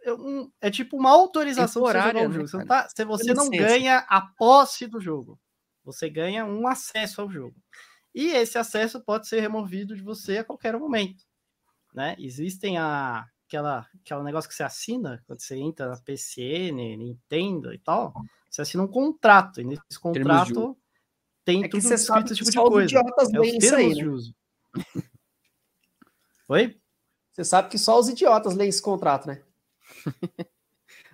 é 0.04 0.12
um- 0.12 0.50
é 0.60 0.70
tipo 0.70 0.96
uma 0.96 1.10
autorização 1.10 1.82
Temporária, 1.82 2.30
jogo. 2.30 2.48
Você, 2.48 2.64
tá, 2.64 2.88
se 2.88 3.04
você 3.04 3.34
não 3.34 3.50
Licença. 3.50 3.68
ganha 3.68 3.98
a 4.08 4.20
posse 4.22 4.86
do 4.86 5.00
jogo. 5.00 5.38
Você 5.84 6.08
ganha 6.08 6.44
um 6.44 6.66
acesso 6.66 7.20
ao 7.20 7.30
jogo. 7.30 7.56
E 8.14 8.28
esse 8.28 8.58
acesso 8.58 9.02
pode 9.04 9.28
ser 9.28 9.40
removido 9.40 9.94
de 9.94 10.02
você 10.02 10.38
a 10.38 10.44
qualquer 10.44 10.76
momento. 10.78 11.24
Né? 11.94 12.16
Existem 12.18 12.78
a, 12.78 13.24
aquela, 13.50 13.86
aquela 14.00 14.22
negócio 14.22 14.48
que 14.48 14.54
você 14.54 14.62
assina 14.62 15.22
quando 15.26 15.40
você 15.40 15.56
entra 15.56 15.88
na 15.88 15.96
PCN, 16.00 16.96
Nintendo 16.96 17.74
e 17.74 17.78
tal. 17.78 18.14
Você 18.48 18.62
assina 18.62 18.82
um 18.84 18.88
contrato, 18.88 19.60
e 19.60 19.64
nesse 19.64 19.82
de 19.90 19.98
contrato 19.98 20.76
tem 21.44 21.60
É 21.60 21.62
que 21.64 21.70
tudo 21.70 21.82
você 21.82 21.98
sabe 21.98 22.24
descrito 22.24 22.32
esse 22.32 22.38
tipo 22.38 22.50
de 22.50 22.54
só 22.54 22.62
os 22.64 22.68
coisa. 22.70 22.86
idiotas 22.86 23.34
É 23.34 23.40
os 23.40 23.50
termos 23.58 23.72
aí, 23.74 23.94
de 23.94 24.04
né? 24.04 24.08
uso. 24.10 24.34
Oi? 26.48 26.80
Você 27.32 27.44
sabe 27.44 27.68
que 27.68 27.78
só 27.78 27.98
os 27.98 28.08
idiotas 28.08 28.54
leem 28.54 28.68
esse 28.68 28.82
contrato, 28.82 29.26
né? 29.26 29.42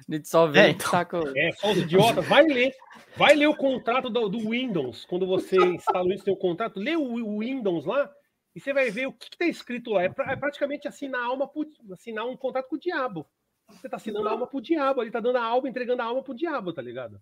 A 0.08 0.12
gente 0.14 0.28
só 0.28 0.46
vê 0.46 0.60
É, 0.60 0.70
então. 0.70 0.88
o- 0.90 1.36
É, 1.36 1.52
só 1.52 1.72
os 1.72 1.78
idiotas. 1.78 2.26
Vai 2.28 2.44
ler. 2.44 2.72
Vai 3.16 3.34
ler 3.34 3.48
o 3.48 3.56
contrato 3.56 4.08
do, 4.08 4.28
do 4.28 4.38
Windows. 4.50 5.04
Quando 5.06 5.26
você 5.26 5.56
instala 5.74 6.14
o 6.14 6.18
seu 6.18 6.36
contrato, 6.36 6.78
lê 6.78 6.94
o, 6.96 7.02
o 7.02 7.38
Windows 7.40 7.84
lá 7.84 8.10
e 8.56 8.60
você 8.60 8.72
vai 8.72 8.90
ver 8.90 9.06
o 9.06 9.12
que, 9.12 9.30
que 9.30 9.36
tá 9.38 9.46
escrito 9.46 9.90
lá. 9.90 10.02
É, 10.04 10.08
pra- 10.08 10.32
é 10.32 10.36
praticamente 10.36 10.88
assinar, 10.88 11.22
alma 11.22 11.46
pro- 11.46 11.70
assinar 11.92 12.26
um 12.26 12.36
contrato 12.36 12.68
com 12.68 12.76
o 12.76 12.80
diabo. 12.80 13.26
Você 13.68 13.88
tá 13.88 13.96
assinando 13.96 14.26
a 14.28 14.32
alma 14.32 14.46
pro 14.46 14.60
diabo, 14.60 15.02
ele 15.02 15.10
tá 15.10 15.20
dando 15.20 15.36
a 15.38 15.44
alma, 15.44 15.68
entregando 15.68 16.00
a 16.00 16.06
alma 16.06 16.22
pro 16.22 16.34
diabo, 16.34 16.72
tá 16.72 16.80
ligado? 16.80 17.20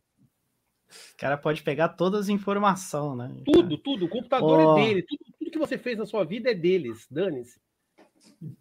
O 0.89 1.17
cara 1.19 1.37
pode 1.37 1.63
pegar 1.63 1.89
todas 1.89 2.21
as 2.21 2.29
informações, 2.29 3.17
né? 3.19 3.35
Tudo, 3.45 3.77
tudo. 3.79 4.05
O 4.05 4.09
computador 4.09 4.61
Ó. 4.61 4.79
é 4.79 4.85
dele. 4.85 5.03
Tudo, 5.03 5.21
tudo 5.39 5.51
que 5.51 5.59
você 5.59 5.77
fez 5.79 5.99
na 5.99 6.07
sua 6.07 6.25
vida 6.25 6.51
é 6.51 6.55
deles. 6.55 7.07
Dane-se. 7.11 7.59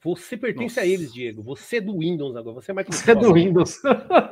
Você 0.02 0.38
pertence 0.38 0.80
a 0.80 0.84
Nossa. 0.84 0.94
eles, 0.94 1.14
Diego. 1.14 1.42
Você 1.44 1.78
é 1.78 1.82
do 1.82 1.98
Windows 2.00 2.36
agora. 2.36 2.56
Você 2.56 2.72
é 2.72 2.74
Microsoft. 2.74 3.06
Você 3.06 3.12
é 3.12 3.16
do 3.16 3.34
Windows. 3.34 3.82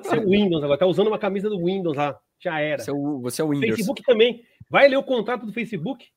Você 0.02 0.16
é 0.16 0.20
o 0.20 0.30
Windows 0.30 0.64
agora. 0.64 0.80
Tá 0.80 0.86
usando 0.86 1.08
uma 1.08 1.20
camisa 1.20 1.50
do 1.50 1.64
Windows 1.64 1.95
lá. 1.98 2.18
Já 2.40 2.60
era. 2.60 2.82
Você 2.82 2.90
é 2.90 2.94
o, 2.94 3.20
você 3.20 3.42
é 3.42 3.45
o 3.45 3.50
Windows. 3.50 3.68
Facebook 3.76 4.02
também. 4.03 4.44
Vai 4.70 4.88
ler 4.88 4.98
o 4.98 5.03
contrato 5.03 5.45
do 5.45 5.52
Facebook. 5.53 6.08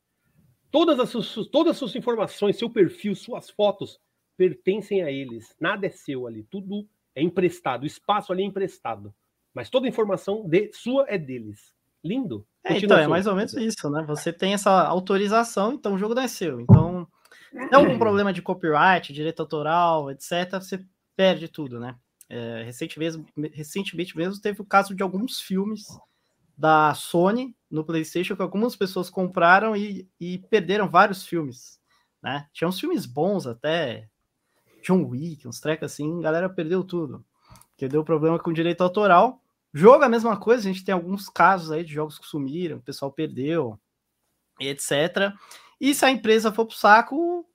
Todas 0.71 0.99
as, 0.99 1.09
suas, 1.09 1.47
todas 1.47 1.71
as 1.71 1.77
suas 1.77 1.95
informações, 1.95 2.57
seu 2.57 2.69
perfil, 2.69 3.15
suas 3.15 3.49
fotos 3.49 3.99
pertencem 4.37 5.01
a 5.03 5.11
eles. 5.11 5.55
Nada 5.59 5.87
é 5.87 5.89
seu 5.89 6.27
ali. 6.27 6.43
Tudo 6.43 6.87
é 7.15 7.21
emprestado. 7.21 7.83
O 7.83 7.87
espaço 7.87 8.31
ali 8.31 8.43
é 8.43 8.45
emprestado. 8.45 9.13
Mas 9.53 9.69
toda 9.69 9.87
a 9.87 9.89
informação 9.89 10.47
de, 10.47 10.71
sua 10.73 11.05
é 11.07 11.17
deles. 11.17 11.73
Lindo. 12.03 12.45
É, 12.63 12.73
Continua, 12.73 12.85
então, 12.85 12.97
é 12.97 13.01
Souza. 13.01 13.09
mais 13.09 13.27
ou 13.27 13.35
menos 13.35 13.53
isso, 13.53 13.89
né? 13.89 14.03
Você 14.07 14.33
tem 14.33 14.53
essa 14.53 14.71
autorização, 14.85 15.73
então 15.73 15.93
o 15.93 15.97
jogo 15.97 16.13
não 16.13 16.23
é 16.23 16.27
seu. 16.27 16.59
Então, 16.59 17.07
se 17.51 17.69
tem 17.69 17.79
algum 17.79 17.97
problema 17.97 18.33
de 18.33 18.41
copyright, 18.41 19.13
direito 19.13 19.39
autoral, 19.39 20.11
etc., 20.11 20.51
você 20.53 20.85
perde 21.15 21.47
tudo, 21.47 21.79
né? 21.79 21.95
É, 22.27 22.63
recente 22.63 22.99
mesmo, 22.99 23.25
recentemente 23.53 24.17
mesmo 24.17 24.41
teve 24.41 24.61
o 24.61 24.65
caso 24.65 24.95
de 24.95 25.03
alguns 25.03 25.39
filmes 25.39 25.85
da 26.57 26.93
Sony 26.93 27.55
no 27.75 27.83
PlayStation 27.83 28.35
que 28.35 28.41
algumas 28.41 28.75
pessoas 28.75 29.09
compraram 29.09 29.75
e, 29.75 30.09
e 30.19 30.39
perderam 30.39 30.89
vários 30.89 31.25
filmes, 31.27 31.79
né? 32.23 32.47
Tinha 32.53 32.67
uns 32.67 32.79
filmes 32.79 33.05
bons 33.05 33.45
até, 33.45 34.09
John 34.81 35.03
Wick, 35.03 35.47
uns 35.47 35.59
trecos 35.59 35.91
assim, 35.91 36.21
galera 36.21 36.49
perdeu 36.49 36.83
tudo. 36.83 37.23
Porque 37.71 37.87
deu 37.89 38.03
problema 38.03 38.39
com 38.39 38.53
direito 38.53 38.81
autoral. 38.81 39.41
Jogo 39.73 40.05
a 40.05 40.09
mesma 40.09 40.37
coisa, 40.37 40.61
a 40.67 40.71
gente 40.71 40.85
tem 40.85 40.93
alguns 40.93 41.29
casos 41.29 41.69
aí 41.69 41.83
de 41.83 41.93
jogos 41.93 42.17
que 42.17 42.25
sumiram, 42.25 42.77
o 42.77 42.81
pessoal 42.81 43.11
perdeu, 43.11 43.77
e 44.59 44.67
etc. 44.69 45.33
E 45.79 45.93
se 45.93 46.05
a 46.05 46.09
empresa 46.09 46.53
for 46.53 46.65
pro 46.65 46.75
saco, 46.75 47.45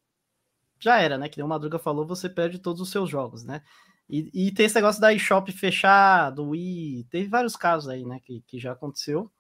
já 0.79 1.01
era, 1.01 1.17
né? 1.17 1.31
Que 1.31 1.39
nem 1.39 1.47
o 1.47 1.49
Madruga 1.49 1.79
falou, 1.79 2.07
você 2.07 2.29
perde 2.29 2.59
todos 2.59 2.83
os 2.83 2.91
seus 2.91 3.09
jogos, 3.09 3.43
né? 3.43 3.63
E, 4.07 4.49
e 4.49 4.53
tem 4.53 4.67
esse 4.67 4.75
negócio 4.75 5.01
da 5.01 5.15
eShop 5.15 5.51
fechar, 5.53 6.31
do 6.31 6.51
Wii, 6.51 7.07
teve 7.11 7.29
vários 7.29 7.57
casos 7.57 7.89
aí, 7.89 8.05
né? 8.05 8.21
Que, 8.23 8.43
que 8.47 8.59
já 8.59 8.73
aconteceu. 8.73 9.31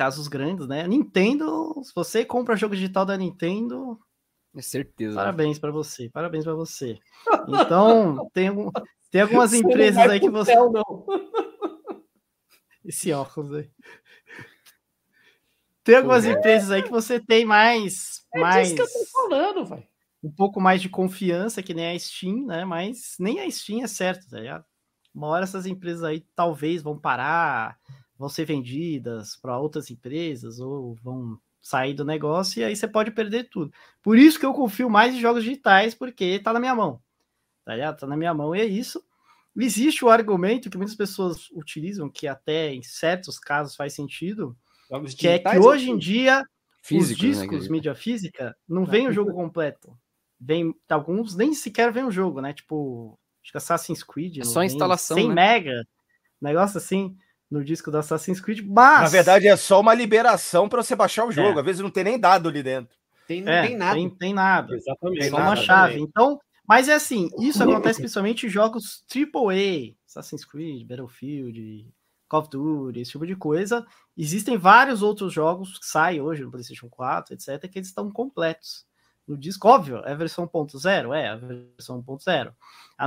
Casos 0.00 0.28
grandes, 0.28 0.66
né? 0.66 0.88
Nintendo, 0.88 1.74
se 1.84 1.92
você 1.94 2.24
compra 2.24 2.56
jogo 2.56 2.74
digital 2.74 3.04
da 3.04 3.18
Nintendo, 3.18 4.00
É 4.56 4.62
certeza. 4.62 5.14
parabéns 5.14 5.58
para 5.58 5.70
você, 5.70 6.08
parabéns 6.08 6.42
para 6.42 6.54
você. 6.54 6.98
Então, 7.46 8.26
tem, 8.32 8.48
algum- 8.48 8.70
tem 9.10 9.20
algumas 9.20 9.50
Você 9.50 9.58
empresas 9.58 10.08
aí 10.08 10.18
que 10.18 10.30
você. 10.30 10.52
céu, 10.52 10.72
não. 10.72 11.06
Esse 12.82 13.12
óculos 13.12 13.52
aí. 13.52 13.70
Tem 15.84 15.96
algumas 15.96 16.24
Porra. 16.24 16.38
empresas 16.38 16.70
aí 16.70 16.82
que 16.82 16.90
você 16.90 17.20
tem 17.20 17.44
mais, 17.44 18.26
É 18.34 18.40
mais 18.40 18.72
que 18.72 18.80
eu 18.80 18.86
tô 18.86 19.04
falando, 19.12 19.66
vai. 19.66 19.86
um 20.24 20.30
pouco 20.30 20.62
mais 20.62 20.80
de 20.80 20.88
confiança, 20.88 21.62
que 21.62 21.74
nem 21.74 21.94
a 21.94 21.98
Steam, 21.98 22.46
né? 22.46 22.64
Mas 22.64 23.16
nem 23.20 23.38
a 23.40 23.50
Steam 23.50 23.82
é 23.84 23.86
certo, 23.86 24.30
tá 24.30 24.38
ligado? 24.40 24.64
Uma 25.14 25.26
hora 25.26 25.44
essas 25.44 25.66
empresas 25.66 26.04
aí 26.04 26.24
talvez 26.34 26.80
vão 26.80 26.98
parar, 26.98 27.78
vão 28.20 28.28
ser 28.28 28.44
vendidas 28.44 29.34
para 29.34 29.58
outras 29.58 29.90
empresas 29.90 30.60
ou 30.60 30.94
vão 30.96 31.40
sair 31.58 31.94
do 31.94 32.04
negócio 32.04 32.60
e 32.60 32.64
aí 32.64 32.76
você 32.76 32.86
pode 32.86 33.10
perder 33.10 33.44
tudo. 33.44 33.72
Por 34.02 34.18
isso 34.18 34.38
que 34.38 34.44
eu 34.44 34.52
confio 34.52 34.90
mais 34.90 35.14
em 35.14 35.20
jogos 35.20 35.42
digitais, 35.42 35.94
porque 35.94 36.38
tá 36.38 36.52
na 36.52 36.60
minha 36.60 36.74
mão. 36.74 37.00
Tá 37.64 37.74
ligado? 37.74 37.98
Tá 37.98 38.06
na 38.06 38.18
minha 38.18 38.34
mão 38.34 38.54
e 38.54 38.60
é 38.60 38.64
isso. 38.66 39.02
Existe 39.56 40.04
o 40.04 40.10
argumento 40.10 40.68
que 40.68 40.76
muitas 40.76 40.94
pessoas 40.94 41.50
utilizam, 41.52 42.10
que 42.10 42.28
até 42.28 42.74
em 42.74 42.82
certos 42.82 43.38
casos 43.38 43.74
faz 43.74 43.94
sentido, 43.94 44.54
jogos 44.90 45.14
que 45.14 45.26
é 45.26 45.38
que 45.38 45.58
hoje 45.58 45.90
em 45.90 45.96
dia 45.96 46.44
Físico, 46.82 47.20
os 47.20 47.22
né, 47.22 47.28
discos, 47.28 47.64
né, 47.64 47.70
mídia 47.70 47.94
física, 47.94 48.54
não 48.68 48.84
vem 48.84 49.08
o 49.08 49.12
jogo 49.12 49.32
completo. 49.32 49.96
Vem, 50.38 50.74
alguns 50.90 51.34
nem 51.34 51.54
sequer 51.54 51.90
vem 51.90 52.04
o 52.04 52.10
jogo, 52.10 52.42
né? 52.42 52.52
Tipo, 52.52 53.18
acho 53.42 53.50
que 53.50 53.58
Assassin's 53.58 54.02
Creed. 54.02 54.38
É 54.38 54.44
só 54.44 54.62
instalação. 54.62 55.16
100 55.16 55.28
né? 55.28 55.34
mega, 55.34 55.86
negócio 56.40 56.76
assim, 56.76 57.16
no 57.50 57.64
disco 57.64 57.90
do 57.90 57.98
Assassin's 57.98 58.40
Creed. 58.40 58.60
Mas. 58.66 59.02
Na 59.02 59.08
verdade, 59.08 59.48
é 59.48 59.56
só 59.56 59.80
uma 59.80 59.94
liberação 59.94 60.68
para 60.68 60.82
você 60.82 60.94
baixar 60.94 61.26
o 61.26 61.32
jogo. 61.32 61.58
É. 61.58 61.60
Às 61.60 61.66
vezes 61.66 61.82
não 61.82 61.90
tem 61.90 62.04
nem 62.04 62.18
dado 62.18 62.48
ali 62.48 62.62
dentro. 62.62 62.96
Tem, 63.26 63.42
não 63.42 63.52
é, 63.52 63.66
tem 63.66 63.76
nada. 63.76 63.94
Tem, 63.94 64.10
tem 64.10 64.34
nada. 64.34 64.74
Exatamente. 64.74 65.28
Só 65.28 65.36
uma 65.36 65.56
chave. 65.56 65.92
Também. 65.94 66.08
Então, 66.08 66.40
mas 66.66 66.88
é 66.88 66.94
assim, 66.94 67.28
isso 67.40 67.62
acontece 67.64 67.98
principalmente 67.98 68.46
em 68.46 68.48
jogos 68.48 69.04
AAA, 69.12 69.94
Assassin's 70.06 70.44
Creed, 70.44 70.86
Battlefield, 70.86 71.88
Call 72.28 72.40
of 72.40 72.50
Duty, 72.50 73.00
esse 73.00 73.10
tipo 73.10 73.26
de 73.26 73.34
coisa. 73.34 73.84
Existem 74.16 74.56
vários 74.56 75.02
outros 75.02 75.32
jogos 75.32 75.78
que 75.78 75.86
saem 75.86 76.20
hoje 76.20 76.42
no 76.42 76.50
PlayStation 76.50 76.88
4, 76.88 77.34
etc., 77.34 77.68
que 77.68 77.78
eles 77.78 77.88
estão 77.88 78.10
completos. 78.10 78.84
No 79.26 79.36
disco, 79.36 79.68
óbvio, 79.68 79.98
é 79.98 80.12
a 80.12 80.16
versão 80.16 80.46
1.0? 80.46 81.14
É, 81.14 81.28
a 81.28 81.36
versão 81.36 82.02
1.0. 82.02 82.52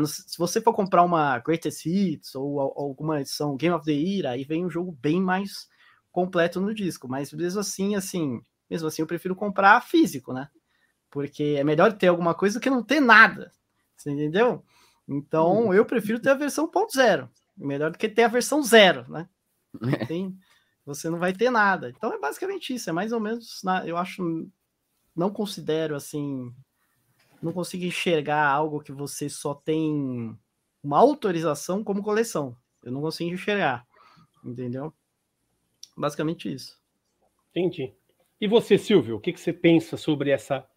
Se 0.07 0.37
você 0.37 0.61
for 0.61 0.73
comprar 0.73 1.03
uma 1.03 1.37
Greatest 1.39 1.85
Hits 1.85 2.33
ou 2.35 2.59
alguma 2.59 3.19
edição 3.19 3.57
Game 3.57 3.75
of 3.75 3.85
the 3.85 3.91
Year, 3.91 4.31
aí 4.31 4.43
vem 4.43 4.65
um 4.65 4.69
jogo 4.69 4.91
bem 4.91 5.21
mais 5.21 5.67
completo 6.11 6.61
no 6.61 6.73
disco. 6.73 7.07
Mas 7.07 7.33
mesmo 7.33 7.59
assim, 7.59 7.95
assim, 7.95 8.41
mesmo 8.69 8.87
assim, 8.87 9.01
eu 9.01 9.07
prefiro 9.07 9.35
comprar 9.35 9.81
físico, 9.81 10.31
né? 10.31 10.47
Porque 11.11 11.55
é 11.57 11.63
melhor 11.63 11.93
ter 11.93 12.07
alguma 12.07 12.33
coisa 12.33 12.57
do 12.57 12.61
que 12.61 12.69
não 12.69 12.83
ter 12.83 12.99
nada. 12.99 13.51
Você 13.97 14.11
entendeu? 14.11 14.63
Então, 15.07 15.67
hum. 15.67 15.73
eu 15.73 15.85
prefiro 15.85 16.19
ter 16.19 16.29
a 16.29 16.35
versão 16.35 16.67
1.0. 16.67 17.29
Melhor 17.55 17.91
do 17.91 17.97
que 17.97 18.09
ter 18.09 18.23
a 18.23 18.27
versão 18.27 18.63
zero, 18.63 19.05
né? 19.11 19.27
Tem, 20.07 20.35
você 20.85 21.09
não 21.09 21.19
vai 21.19 21.33
ter 21.33 21.49
nada. 21.49 21.89
Então 21.89 22.13
é 22.13 22.19
basicamente 22.19 22.73
isso. 22.73 22.89
É 22.89 22.93
mais 22.93 23.11
ou 23.11 23.19
menos, 23.19 23.61
eu 23.85 23.97
acho, 23.97 24.49
não 25.15 25.29
considero 25.29 25.95
assim, 25.95 26.53
não 27.41 27.51
consigo 27.51 27.85
enxergar 27.85 28.47
algo 28.47 28.81
que 28.81 28.91
você 28.91 29.29
só 29.29 29.53
tem 29.53 30.37
uma 30.83 30.97
autorização 30.97 31.83
como 31.83 32.03
coleção. 32.03 32.55
Eu 32.83 32.91
não 32.91 33.01
consigo 33.01 33.33
enxergar, 33.33 33.85
entendeu? 34.43 34.93
Basicamente 35.95 36.51
isso. 36.51 36.79
Entendi. 37.51 37.93
E 38.41 38.47
você, 38.47 38.77
Silvio, 38.77 39.15
o 39.17 39.19
que, 39.19 39.31
que 39.31 39.39
você 39.39 39.53
pensa 39.53 39.95
sobre 39.95 40.31
essa 40.31 40.67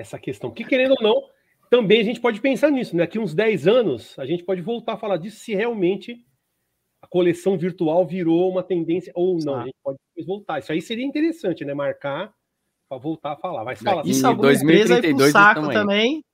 essa 0.00 0.18
questão. 0.18 0.50
Que, 0.50 0.64
querendo 0.64 0.92
ou 0.92 1.02
não, 1.02 1.28
também 1.68 2.00
a 2.00 2.04
gente 2.04 2.20
pode 2.20 2.40
pensar 2.40 2.70
nisso. 2.70 2.96
Né? 2.96 3.02
Daqui 3.02 3.18
uns 3.18 3.34
10 3.34 3.66
anos, 3.66 4.18
a 4.18 4.24
gente 4.24 4.44
pode 4.44 4.62
voltar 4.62 4.94
a 4.94 4.96
falar 4.96 5.16
disso 5.16 5.40
se 5.40 5.54
realmente 5.54 6.24
a 7.02 7.06
coleção 7.06 7.58
virtual 7.58 8.06
virou 8.06 8.50
uma 8.50 8.62
tendência 8.62 9.12
ou 9.14 9.38
não. 9.38 9.56
Ah. 9.56 9.62
A 9.62 9.64
gente 9.64 9.76
pode 9.82 9.98
voltar. 10.24 10.58
Isso 10.60 10.72
aí 10.72 10.80
seria 10.80 11.04
interessante, 11.04 11.64
né? 11.64 11.74
Marcar 11.74 12.32
para 12.88 12.98
voltar 12.98 13.32
a 13.32 13.36
falar. 13.36 13.64
Vai 13.64 13.76
falar. 13.76 14.06
Isso 14.06 14.26
em 14.26 14.36
2032 14.36 15.32
saco 15.32 15.60
também. 15.60 15.76
também. 15.76 16.24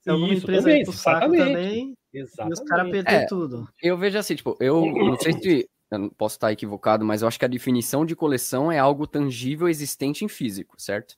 Se 0.00 0.10
alguma 0.10 0.32
Isso, 0.32 0.42
empresa 0.44 0.68
também, 0.68 0.84
saco 0.86 1.36
também. 1.36 1.94
Exatamente. 2.12 2.50
E 2.50 2.62
os 2.62 2.68
caras 2.68 2.90
perder 2.90 3.14
é, 3.14 3.26
tudo. 3.26 3.68
Eu 3.82 3.98
vejo 3.98 4.18
assim, 4.18 4.34
tipo, 4.34 4.56
eu 4.60 4.86
não 4.86 5.18
sei 5.18 5.32
se 5.32 5.68
eu 5.90 6.10
posso 6.16 6.36
estar 6.36 6.52
equivocado, 6.52 7.04
mas 7.04 7.22
eu 7.22 7.28
acho 7.28 7.38
que 7.38 7.44
a 7.44 7.48
definição 7.48 8.06
de 8.06 8.16
coleção 8.16 8.72
é 8.72 8.78
algo 8.78 9.06
tangível 9.06 9.68
existente 9.68 10.24
em 10.24 10.28
físico, 10.28 10.80
certo? 10.80 11.16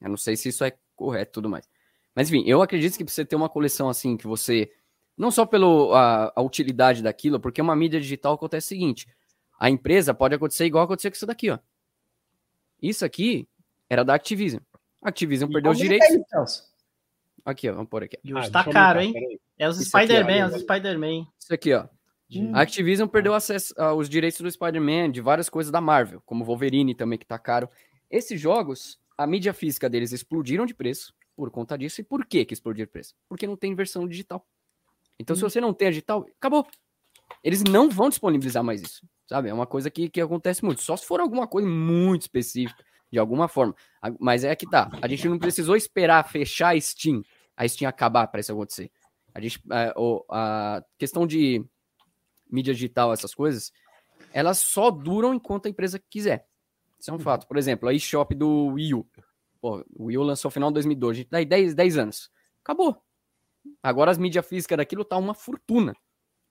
Eu 0.00 0.10
não 0.10 0.16
sei 0.16 0.36
se 0.36 0.48
isso 0.48 0.64
é 0.64 0.72
correto 0.94 1.30
e 1.30 1.34
tudo 1.34 1.48
mais. 1.48 1.68
Mas 2.14 2.28
enfim, 2.28 2.44
eu 2.46 2.62
acredito 2.62 2.96
que 2.96 3.04
pra 3.04 3.12
você 3.12 3.24
ter 3.24 3.36
uma 3.36 3.48
coleção 3.48 3.88
assim, 3.88 4.16
que 4.16 4.26
você. 4.26 4.70
Não 5.16 5.30
só 5.30 5.44
pela 5.44 6.32
a, 6.34 6.42
utilidade 6.42 7.02
daquilo, 7.02 7.38
porque 7.38 7.60
uma 7.60 7.76
mídia 7.76 8.00
digital 8.00 8.34
acontece 8.34 8.66
o 8.66 8.68
seguinte: 8.68 9.06
a 9.58 9.70
empresa 9.70 10.12
pode 10.12 10.34
acontecer 10.34 10.66
igual 10.66 10.84
aconteceu 10.84 11.10
com 11.10 11.16
isso 11.16 11.26
daqui, 11.26 11.50
ó. 11.50 11.58
Isso 12.82 13.04
aqui 13.04 13.48
era 13.88 14.04
da 14.04 14.14
Activision. 14.14 14.60
A 15.00 15.08
Activision 15.08 15.48
e 15.48 15.52
perdeu 15.52 15.72
os 15.72 15.78
direitos. 15.78 16.68
aqui, 17.44 17.70
ó, 17.70 17.74
vamos 17.74 17.88
por 17.88 18.02
aqui. 18.02 18.18
E 18.24 18.32
ah, 18.36 18.50
tá 18.50 18.64
caro, 18.64 19.00
hein? 19.00 19.38
É 19.58 19.68
os 19.68 19.78
Spider-Man, 19.78 20.32
é 20.32 20.46
os 20.46 20.60
Spider-Man. 20.60 21.26
Isso 21.38 21.54
aqui, 21.54 21.72
ó. 21.72 21.86
Hum. 22.34 22.52
A 22.54 22.62
Activision 22.62 23.06
perdeu 23.06 23.34
acesso 23.34 23.74
aos 23.76 24.08
direitos 24.08 24.40
do 24.40 24.50
Spider-Man, 24.50 25.10
de 25.10 25.20
várias 25.20 25.48
coisas 25.48 25.70
da 25.70 25.80
Marvel, 25.80 26.22
como 26.24 26.44
Wolverine 26.44 26.94
também, 26.94 27.18
que 27.18 27.26
tá 27.26 27.38
caro. 27.38 27.68
Esses 28.10 28.40
jogos 28.40 28.98
a 29.16 29.26
mídia 29.26 29.52
física 29.52 29.88
deles 29.88 30.12
explodiram 30.12 30.66
de 30.66 30.74
preço 30.74 31.14
por 31.36 31.50
conta 31.50 31.76
disso. 31.76 32.00
E 32.00 32.04
por 32.04 32.24
que 32.24 32.44
que 32.44 32.54
explodiram 32.54 32.86
de 32.86 32.90
preço? 32.90 33.14
Porque 33.28 33.46
não 33.46 33.56
tem 33.56 33.74
versão 33.74 34.06
digital. 34.06 34.46
Então, 35.18 35.34
hum. 35.34 35.36
se 35.36 35.42
você 35.42 35.60
não 35.60 35.72
tem 35.72 35.88
a 35.88 35.90
digital, 35.90 36.26
acabou. 36.36 36.66
Eles 37.42 37.62
não 37.62 37.88
vão 37.88 38.08
disponibilizar 38.08 38.62
mais 38.62 38.82
isso, 38.82 39.06
sabe? 39.32 39.48
É 39.48 39.54
uma 39.54 39.66
coisa 39.66 39.90
que, 39.90 40.10
que 40.10 40.20
acontece 40.20 40.62
muito. 40.62 40.82
Só 40.82 40.94
se 40.94 41.06
for 41.06 41.18
alguma 41.18 41.46
coisa 41.46 41.66
muito 41.66 42.22
específica, 42.22 42.84
de 43.10 43.18
alguma 43.18 43.48
forma. 43.48 43.74
Mas 44.20 44.44
é 44.44 44.54
que 44.54 44.68
tá. 44.68 44.90
A 45.00 45.08
gente 45.08 45.26
não 45.26 45.38
precisou 45.38 45.74
esperar 45.74 46.22
fechar 46.28 46.74
a 46.76 46.80
Steam, 46.80 47.22
a 47.56 47.66
Steam 47.66 47.88
acabar 47.88 48.26
para 48.26 48.40
isso 48.40 48.52
acontecer. 48.52 48.90
A, 49.34 49.40
gente, 49.40 49.58
a, 49.70 49.94
a 50.28 50.84
questão 50.98 51.26
de 51.26 51.64
mídia 52.50 52.74
digital, 52.74 53.10
essas 53.10 53.34
coisas, 53.34 53.72
elas 54.34 54.58
só 54.58 54.90
duram 54.90 55.32
enquanto 55.32 55.64
a 55.64 55.70
empresa 55.70 55.98
quiser. 56.10 56.46
Isso 57.00 57.10
é 57.10 57.14
um 57.14 57.18
fato. 57.18 57.46
Por 57.48 57.56
exemplo, 57.56 57.88
a 57.88 57.94
eShop 57.94 58.34
do 58.34 58.66
Wii 58.74 58.94
U. 58.94 59.06
Pô, 59.62 59.82
o 59.96 60.04
Wii 60.04 60.18
U 60.18 60.22
lançou 60.24 60.50
no 60.50 60.52
final 60.52 60.68
de 60.68 60.74
2012. 60.74 61.10
A 61.10 61.16
gente 61.22 61.30
tá 61.30 61.42
10, 61.42 61.74
10 61.74 61.96
anos. 61.96 62.30
Acabou. 62.62 63.02
Agora 63.82 64.10
as 64.10 64.18
mídias 64.18 64.46
físicas 64.46 64.76
daquilo 64.76 65.06
tá 65.06 65.16
uma 65.16 65.32
fortuna. 65.32 65.94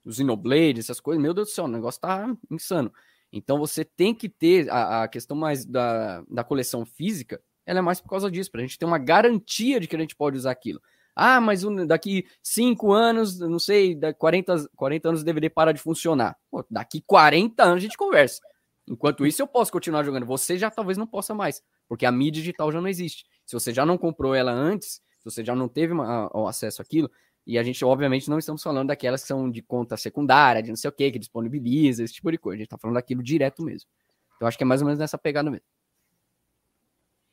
Os 0.03 0.15
Xenoblade, 0.15 0.79
essas 0.79 0.99
coisas, 0.99 1.21
meu 1.21 1.33
Deus 1.33 1.49
do 1.49 1.51
céu, 1.51 1.65
o 1.65 1.67
negócio 1.67 2.01
tá 2.01 2.33
insano. 2.49 2.91
Então 3.31 3.57
você 3.57 3.85
tem 3.85 4.13
que 4.13 4.27
ter 4.27 4.69
a, 4.69 5.03
a 5.03 5.07
questão 5.07 5.37
mais 5.37 5.65
da, 5.65 6.23
da 6.29 6.43
coleção 6.43 6.85
física, 6.85 7.41
ela 7.65 7.79
é 7.79 7.81
mais 7.81 8.01
por 8.01 8.09
causa 8.09 8.29
disso, 8.29 8.51
pra 8.51 8.61
gente 8.61 8.77
ter 8.77 8.85
uma 8.85 8.97
garantia 8.97 9.79
de 9.79 9.87
que 9.87 9.95
a 9.95 9.99
gente 9.99 10.15
pode 10.15 10.37
usar 10.37 10.51
aquilo. 10.51 10.81
Ah, 11.15 11.41
mas 11.41 11.63
daqui 11.87 12.25
5 12.41 12.91
anos, 12.91 13.39
não 13.39 13.59
sei, 13.59 13.97
40, 14.17 14.69
40 14.75 15.09
anos 15.09 15.21
o 15.21 15.25
DVD 15.25 15.49
para 15.49 15.71
de 15.73 15.81
funcionar. 15.81 16.37
Pô, 16.49 16.65
daqui 16.69 17.01
40 17.05 17.63
anos 17.63 17.77
a 17.77 17.79
gente 17.79 17.97
conversa. 17.97 18.41
Enquanto 18.87 19.25
isso, 19.25 19.41
eu 19.41 19.47
posso 19.47 19.71
continuar 19.71 20.03
jogando. 20.03 20.25
Você 20.25 20.57
já 20.57 20.71
talvez 20.71 20.97
não 20.97 21.05
possa 21.05 21.33
mais, 21.33 21.61
porque 21.87 22.05
a 22.05 22.11
mídia 22.11 22.41
digital 22.41 22.71
já 22.71 22.81
não 22.81 22.87
existe. 22.87 23.25
Se 23.45 23.53
você 23.53 23.73
já 23.73 23.85
não 23.85 23.97
comprou 23.97 24.33
ela 24.33 24.51
antes, 24.51 25.01
se 25.19 25.25
você 25.25 25.45
já 25.45 25.55
não 25.55 25.67
teve 25.67 25.93
uma, 25.93 26.29
o 26.35 26.47
acesso 26.47 26.81
àquilo, 26.81 27.09
e 27.51 27.57
a 27.57 27.63
gente, 27.63 27.83
obviamente, 27.83 28.29
não 28.29 28.39
estamos 28.39 28.63
falando 28.63 28.87
daquelas 28.87 29.23
que 29.23 29.27
são 29.27 29.51
de 29.51 29.61
conta 29.61 29.97
secundária, 29.97 30.63
de 30.63 30.69
não 30.69 30.77
sei 30.77 30.87
o 30.87 30.93
que, 30.93 31.11
que 31.11 31.19
disponibiliza, 31.19 32.01
esse 32.01 32.13
tipo 32.13 32.31
de 32.31 32.37
coisa. 32.37 32.55
A 32.55 32.57
gente 32.59 32.67
está 32.67 32.77
falando 32.77 32.95
daquilo 32.95 33.21
direto 33.21 33.61
mesmo. 33.61 33.89
Então, 34.37 34.47
acho 34.47 34.57
que 34.57 34.63
é 34.63 34.65
mais 34.65 34.81
ou 34.81 34.85
menos 34.85 34.97
nessa 34.97 35.17
pegada 35.17 35.51
mesmo. 35.51 35.65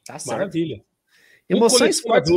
Tá 0.05 0.19
certo. 0.19 0.37
Maravilha. 0.37 0.85
Emoções 1.49 2.01
fortes. 2.01 2.33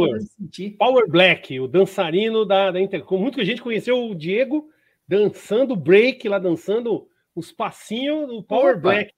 Power 0.77 1.09
Black, 1.09 1.59
o 1.59 1.67
dançarino 1.67 2.45
da, 2.45 2.69
da 2.69 2.79
Intercom. 2.79 3.17
Muita 3.17 3.43
gente 3.43 3.63
conheceu 3.63 4.11
o 4.11 4.13
Diego 4.13 4.69
dançando 5.07 5.75
break 5.75 6.29
lá, 6.29 6.37
dançando 6.37 7.09
os 7.33 7.51
passinhos 7.51 8.27
do 8.27 8.43
Power 8.43 8.73
Opa. 8.73 8.81
Black. 8.81 9.11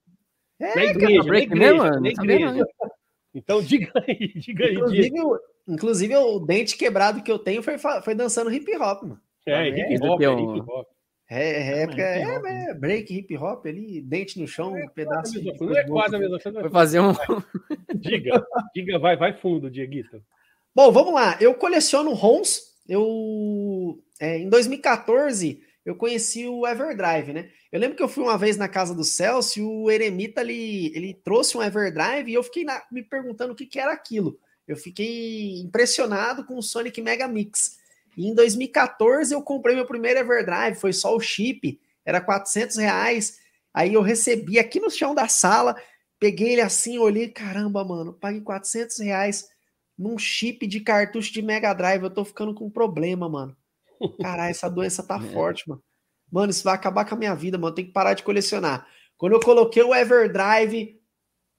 É, 0.58 0.74
na 0.74 0.86
igreja, 0.86 1.24
break 1.24 1.50
na 1.50 1.56
igreja, 1.56 1.84
mesmo, 1.84 2.00
na 2.00 2.10
igreja. 2.10 2.66
Então, 3.36 3.62
diga 3.62 3.92
aí, 4.08 4.32
diga 4.38 4.66
aí. 4.68 4.76
Inclusive, 4.76 5.22
o, 5.22 5.38
inclusive, 5.68 6.16
o 6.16 6.40
dente 6.40 6.78
quebrado 6.78 7.24
que 7.24 7.32
eu 7.32 7.40
tenho 7.40 7.64
foi, 7.64 7.78
foi 7.78 8.16
dançando 8.16 8.52
hip 8.54 8.70
hop, 8.78 9.04
mano. 9.04 9.22
É, 9.46 9.68
hip 9.68 10.08
hop, 10.08 10.22
é, 10.22 10.26
hip 10.26 10.70
hop. 10.70 10.88
É, 11.30 11.82
é, 11.82 11.88
é, 11.98 12.70
é, 12.70 12.74
break 12.74 13.12
hip 13.12 13.36
hop 13.38 13.66
ali, 13.66 14.02
dente 14.02 14.40
no 14.40 14.48
chão, 14.48 14.78
é, 14.78 14.86
um 14.86 14.90
pedaço. 14.90 15.42
De 15.42 15.52
não 15.60 15.76
é 15.76 15.84
quase 15.84 16.16
a 16.16 16.20
mesma 16.20 16.40
coisa. 16.40 16.62
Foi 16.62 16.70
fazer 16.70 17.00
um. 17.00 17.14
Diga, 17.96 18.46
diga, 18.76 19.00
vai, 19.00 19.18
vai 19.18 19.34
fundo, 19.34 19.72
Dieguito. 19.72 20.22
Bom, 20.76 20.92
vamos 20.92 21.14
lá. 21.14 21.38
Eu 21.40 21.56
coleciono 21.56 22.14
ROMs. 22.14 22.74
Eu, 22.88 24.04
é, 24.20 24.38
em 24.38 24.50
2014, 24.50 25.64
eu 25.86 25.96
conheci 25.96 26.48
o 26.48 26.68
Everdrive, 26.68 27.34
né? 27.34 27.50
Eu 27.72 27.80
lembro 27.80 27.96
que 27.96 28.04
eu 28.04 28.10
fui 28.10 28.24
uma 28.24 28.38
vez 28.38 28.58
na 28.58 28.68
casa 28.68 28.94
do 28.94 29.04
Celso 29.04 29.60
e 29.60 29.64
o 29.64 29.90
Eremita 29.90 30.42
ele, 30.42 30.92
ele 30.96 31.14
trouxe 31.14 31.58
um 31.58 31.64
Everdrive 31.64 32.30
e 32.30 32.34
eu 32.34 32.44
fiquei 32.44 32.64
na, 32.64 32.84
me 32.92 33.02
perguntando 33.02 33.54
o 33.54 33.56
que, 33.56 33.66
que 33.66 33.80
era 33.80 33.94
aquilo. 33.94 34.38
Eu 34.68 34.78
fiquei 34.78 35.60
impressionado 35.60 36.46
com 36.46 36.58
o 36.58 36.64
Sonic 36.64 37.02
Mega 37.02 37.28
Mix. 37.28 37.78
E 38.18 38.28
em 38.28 38.36
2014 38.36 39.34
eu 39.34 39.42
comprei 39.42 39.76
meu 39.76 39.86
primeiro 39.86 40.20
Everdrive, 40.20 40.80
foi 40.80 40.94
só 40.94 41.16
o 41.16 41.20
chip, 41.20 41.80
era 42.06 42.22
400 42.22 42.78
reais. 42.78 43.40
Aí 43.74 43.94
eu 43.94 44.02
recebi 44.02 44.60
aqui 44.60 44.80
no 44.80 44.90
chão 44.90 45.16
da 45.16 45.28
sala, 45.28 45.76
peguei 46.20 46.54
ele 46.54 46.62
assim, 46.62 46.98
olhei, 46.98 47.28
caramba, 47.30 47.84
mano, 47.84 48.14
paguei 48.14 48.42
400 48.42 49.00
reais 49.00 49.50
num 49.98 50.18
chip 50.18 50.66
de 50.68 50.80
cartucho 50.80 51.32
de 51.32 51.42
Mega 51.42 51.74
Drive, 51.74 52.04
eu 52.04 52.10
tô 52.10 52.24
ficando 52.26 52.54
com 52.54 52.70
problema, 52.70 53.30
mano. 53.30 53.56
Caralho, 54.22 54.52
essa 54.52 54.70
doença 54.70 55.04
tá 55.04 55.16
é. 55.24 55.34
forte, 55.34 55.68
mano. 55.68 55.84
Mano, 56.32 56.50
isso 56.50 56.64
vai 56.64 56.74
acabar 56.74 57.06
com 57.06 57.14
a 57.14 57.18
minha 57.18 57.36
vida, 57.36 57.58
mano. 57.58 57.76
Tem 57.76 57.86
que 57.86 57.92
parar 57.92 58.16
de 58.16 58.24
colecionar. 58.24 58.88
Quando 59.18 59.34
eu 59.34 59.40
coloquei 59.40 59.84
o 59.84 59.94
Everdrive, 59.94 61.00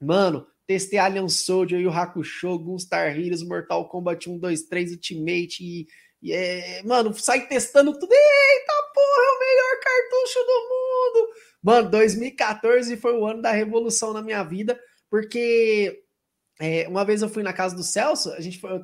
mano, 0.01 0.47
testei 0.67 0.99
Alien 0.99 1.29
Soldier 1.29 1.81
e 1.81 1.87
o 1.87 1.93
Hakusho, 1.93 2.59
Gunstar 2.59 3.17
Heroes, 3.17 3.43
Mortal 3.43 3.89
Kombat 3.89 4.29
1, 4.29 4.39
2, 4.39 4.63
3, 4.65 4.93
Ultimate 4.93 5.63
e, 5.63 5.87
e 6.23 6.33
é, 6.33 6.83
mano, 6.83 7.15
sai 7.15 7.47
testando 7.47 7.93
tudo. 7.93 8.13
Eita 8.13 8.73
porra, 8.95 9.23
é 9.23 9.31
o 9.31 9.39
melhor 9.39 9.81
cartucho 9.83 10.39
do 10.41 10.69
mundo! 10.69 11.35
Mano, 11.63 11.91
2014 11.91 12.97
foi 12.97 13.15
o 13.17 13.27
ano 13.27 13.43
da 13.43 13.51
revolução 13.51 14.13
na 14.13 14.23
minha 14.23 14.43
vida, 14.43 14.79
porque 15.11 16.03
é, 16.61 16.87
uma 16.89 17.05
vez 17.05 17.23
eu 17.23 17.29
fui 17.29 17.43
na 17.43 17.53
casa 17.53 17.75
do 17.75 17.83
Celso, 17.83 18.33
a 18.33 18.41
gente 18.41 18.61
foi, 18.61 18.79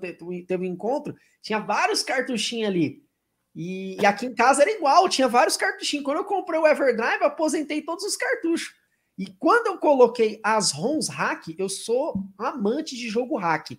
teve 0.47 0.65
um 0.65 0.73
encontro, 0.73 1.15
tinha 1.43 1.59
vários 1.61 2.03
cartuchinhos 2.03 2.69
ali. 2.69 3.03
E, 3.55 4.01
e, 4.01 4.07
aqui 4.07 4.27
em 4.27 4.35
casa 4.35 4.63
era 4.63 4.71
igual, 4.71 5.09
tinha 5.09 5.29
vários 5.29 5.57
cartuchinhos. 5.57 6.05
Quando 6.05 6.19
eu 6.19 6.25
comprei 6.25 6.59
o 6.59 6.67
Everdrive, 6.67 7.25
aposentei 7.25 7.83
todos 7.83 8.05
os 8.05 8.17
cartuchos. 8.17 8.73
E 9.21 9.27
quando 9.39 9.67
eu 9.67 9.77
coloquei 9.77 10.41
as 10.43 10.73
ROMs 10.73 11.11
hack, 11.11 11.49
eu 11.59 11.69
sou 11.69 12.25
amante 12.39 12.97
de 12.97 13.07
jogo 13.07 13.37
hack. 13.37 13.73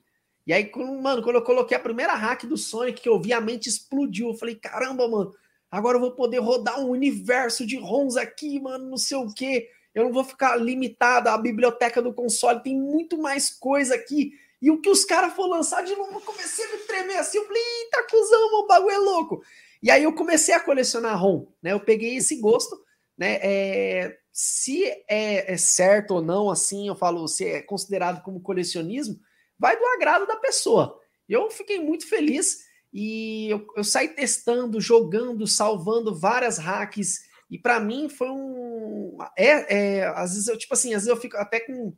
E 0.45 0.53
aí, 0.53 0.71
mano, 1.01 1.23
quando 1.23 1.37
eu 1.37 1.41
coloquei 1.41 1.75
a 1.75 1.79
primeira 1.79 2.13
hack 2.13 2.43
do 2.43 2.55
Sonic, 2.55 3.01
que 3.01 3.09
eu 3.09 3.19
vi 3.19 3.33
a 3.33 3.41
mente 3.41 3.67
explodiu. 3.67 4.27
Eu 4.27 4.33
falei, 4.35 4.53
caramba, 4.53 5.07
mano, 5.07 5.33
agora 5.71 5.97
eu 5.97 5.99
vou 5.99 6.11
poder 6.11 6.37
rodar 6.37 6.79
um 6.79 6.89
universo 6.89 7.65
de 7.65 7.75
ROMs 7.75 8.17
aqui, 8.17 8.59
mano, 8.59 8.87
não 8.87 8.97
sei 8.97 9.17
o 9.17 9.33
quê. 9.33 9.67
Eu 9.95 10.03
não 10.03 10.13
vou 10.13 10.23
ficar 10.23 10.57
limitado 10.57 11.27
à 11.27 11.35
biblioteca 11.39 12.03
do 12.03 12.13
console, 12.13 12.61
tem 12.61 12.79
muito 12.79 13.17
mais 13.17 13.49
coisa 13.49 13.95
aqui. 13.95 14.33
E 14.61 14.69
o 14.69 14.79
que 14.79 14.91
os 14.91 15.03
caras 15.03 15.33
foram 15.33 15.53
lançar 15.53 15.83
de 15.83 15.95
novo, 15.95 16.13
eu 16.13 16.21
comecei 16.21 16.65
a 16.65 16.71
me 16.71 16.77
tremer 16.83 17.17
assim. 17.17 17.39
Eu 17.39 17.47
falei, 17.47 17.63
eita, 17.63 18.05
cuzão, 18.11 18.59
o 18.59 18.67
bagulho 18.67 18.93
é 18.93 18.99
louco. 18.99 19.41
E 19.81 19.89
aí 19.89 20.03
eu 20.03 20.13
comecei 20.13 20.53
a 20.53 20.59
colecionar 20.59 21.19
ROM, 21.19 21.47
né? 21.63 21.73
Eu 21.73 21.79
peguei 21.79 22.15
esse 22.17 22.35
gosto, 22.35 22.79
né? 23.17 23.39
É, 23.41 24.20
se 24.31 24.85
é, 25.07 25.53
é, 25.53 25.57
certo 25.57 26.15
ou 26.15 26.21
não, 26.21 26.49
assim, 26.49 26.87
eu 26.87 26.95
falo, 26.95 27.27
se 27.27 27.45
é 27.45 27.61
considerado 27.61 28.23
como 28.23 28.41
colecionismo, 28.41 29.19
vai 29.59 29.77
do 29.77 29.85
agrado 29.85 30.25
da 30.25 30.37
pessoa. 30.37 30.97
Eu 31.27 31.49
fiquei 31.51 31.79
muito 31.79 32.07
feliz 32.07 32.59
e 32.93 33.49
eu, 33.49 33.65
eu 33.75 33.83
saí 33.83 34.09
testando, 34.09 34.79
jogando, 34.79 35.45
salvando 35.45 36.15
várias 36.15 36.57
hacks. 36.57 37.19
E 37.49 37.57
para 37.57 37.79
mim 37.79 38.09
foi 38.09 38.29
um. 38.29 39.17
É, 39.37 39.97
é, 39.99 40.07
às 40.15 40.31
vezes 40.33 40.47
eu, 40.47 40.57
tipo 40.57 40.73
assim, 40.73 40.89
às 40.93 41.03
vezes 41.03 41.07
eu 41.07 41.17
fico 41.17 41.37
até 41.37 41.59
com. 41.59 41.93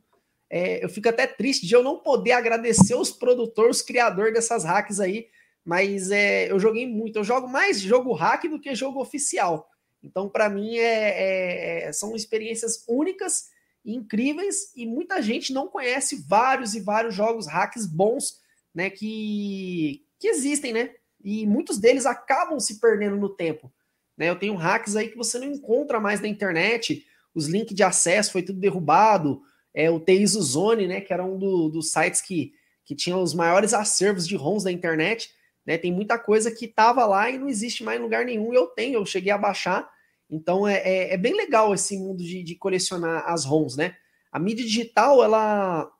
É, 0.50 0.84
eu 0.84 0.88
fico 0.88 1.08
até 1.08 1.26
triste 1.26 1.66
de 1.66 1.74
eu 1.74 1.82
não 1.82 1.98
poder 1.98 2.32
agradecer 2.32 2.94
os 2.94 3.10
produtores, 3.10 3.78
os 3.78 3.82
criadores 3.82 4.34
dessas 4.34 4.62
hacks 4.62 5.00
aí, 5.00 5.26
mas 5.64 6.10
é, 6.10 6.50
eu 6.50 6.60
joguei 6.60 6.86
muito. 6.86 7.18
Eu 7.18 7.24
jogo 7.24 7.48
mais 7.48 7.80
jogo 7.80 8.12
hack 8.12 8.44
do 8.44 8.60
que 8.60 8.74
jogo 8.74 9.00
oficial. 9.00 9.68
Então, 10.04 10.28
para 10.28 10.50
mim, 10.50 10.76
é, 10.76 11.86
é, 11.86 11.92
são 11.92 12.14
experiências 12.14 12.84
únicas, 12.86 13.46
incríveis, 13.84 14.70
e 14.76 14.86
muita 14.86 15.20
gente 15.22 15.52
não 15.52 15.66
conhece 15.66 16.24
vários 16.28 16.74
e 16.74 16.80
vários 16.80 17.14
jogos 17.14 17.46
hacks 17.46 17.86
bons, 17.86 18.40
né? 18.74 18.90
Que, 18.90 20.04
que 20.20 20.28
existem, 20.28 20.72
né? 20.72 20.90
E 21.22 21.46
muitos 21.46 21.78
deles 21.78 22.04
acabam 22.04 22.60
se 22.60 22.78
perdendo 22.80 23.16
no 23.16 23.30
tempo. 23.30 23.72
Né? 24.16 24.28
Eu 24.28 24.38
tenho 24.38 24.54
hacks 24.54 24.94
aí 24.94 25.08
que 25.08 25.16
você 25.16 25.38
não 25.38 25.46
encontra 25.46 25.98
mais 25.98 26.20
na 26.20 26.28
internet. 26.28 27.04
Os 27.34 27.46
links 27.46 27.74
de 27.74 27.82
acesso 27.82 28.30
foi 28.30 28.42
tudo 28.42 28.60
derrubado. 28.60 29.40
É 29.72 29.90
o 29.90 29.98
Teizo 29.98 30.40
Zone, 30.42 30.86
né? 30.86 31.00
Que 31.00 31.12
era 31.14 31.24
um 31.24 31.38
do, 31.38 31.70
dos 31.70 31.90
sites 31.90 32.20
que, 32.20 32.52
que 32.84 32.94
tinha 32.94 33.16
os 33.16 33.32
maiores 33.32 33.72
acervos 33.72 34.28
de 34.28 34.36
ROMs 34.36 34.64
da 34.64 34.70
internet 34.70 35.33
né? 35.66 35.78
Tem 35.78 35.92
muita 35.92 36.18
coisa 36.18 36.50
que 36.50 36.66
estava 36.66 37.06
lá 37.06 37.30
e 37.30 37.38
não 37.38 37.48
existe 37.48 37.82
mais 37.82 37.98
em 37.98 38.02
lugar 38.02 38.24
nenhum. 38.24 38.52
Eu 38.52 38.66
tenho, 38.68 38.98
eu 38.98 39.06
cheguei 39.06 39.32
a 39.32 39.38
baixar. 39.38 39.88
Então 40.30 40.66
é, 40.66 40.76
é, 40.78 41.14
é 41.14 41.16
bem 41.16 41.34
legal 41.34 41.72
esse 41.74 41.96
mundo 41.96 42.22
de, 42.22 42.42
de, 42.42 42.54
colecionar 42.54 43.24
as 43.26 43.44
ROMs, 43.44 43.76
né? 43.76 43.96
A 44.30 44.38
mídia 44.38 44.64
digital, 44.64 45.22
ela, 45.22 45.90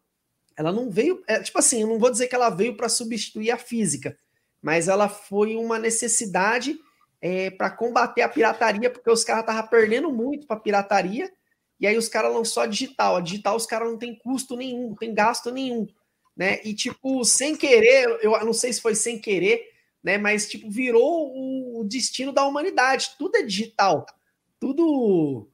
ela 0.57 0.73
não 0.73 0.91
veio. 0.91 1.23
É, 1.27 1.41
tipo 1.41 1.59
assim, 1.59 1.83
eu 1.83 1.89
não 1.89 1.99
vou 1.99 2.11
dizer 2.11 2.27
que 2.27 2.35
ela 2.35 2.51
veio 2.51 2.77
para 2.77 2.89
substituir 2.89 3.51
a 3.51 3.59
física, 3.59 4.19
mas 4.61 4.89
ela 4.89 5.09
foi 5.09 5.57
uma 5.57 5.79
necessidade 5.79 6.79
é, 7.21 7.51
para 7.51 7.71
combater 7.71 8.23
a 8.23 8.29
pirataria, 8.29 8.91
porque 8.91 9.11
os 9.11 9.25
caras 9.25 9.43
estavam 9.43 9.69
perdendo 9.69 10.11
muito 10.11 10.47
para 10.47 10.61
pirataria, 10.61 11.31
e 11.79 11.87
aí 11.87 11.97
os 11.97 12.09
caras 12.09 12.33
lançou 12.33 12.63
a 12.63 12.67
digital. 12.67 13.17
A 13.17 13.21
digital, 13.21 13.57
os 13.57 13.67
caras 13.67 13.89
não 13.89 13.99
tem 13.99 14.19
custo 14.19 14.57
nenhum, 14.57 14.89
não 14.89 14.97
tem 14.97 15.15
gasto 15.15 15.51
nenhum 15.51 15.87
né? 16.37 16.61
E 16.65 16.75
tipo, 16.75 17.25
sem 17.25 17.57
querer, 17.57 18.19
eu 18.23 18.33
não 18.45 18.53
sei 18.53 18.73
se 18.73 18.81
foi 18.81 18.95
sem 18.95 19.19
querer, 19.19 19.71
né? 20.03 20.19
Mas 20.19 20.49
tipo, 20.49 20.71
virou 20.71 21.79
o 21.79 21.85
destino 21.85 22.33
da 22.33 22.45
humanidade. 22.45 23.11
Tudo 23.19 23.37
é 23.37 23.43
digital. 23.43 24.05
Tudo 24.61 25.49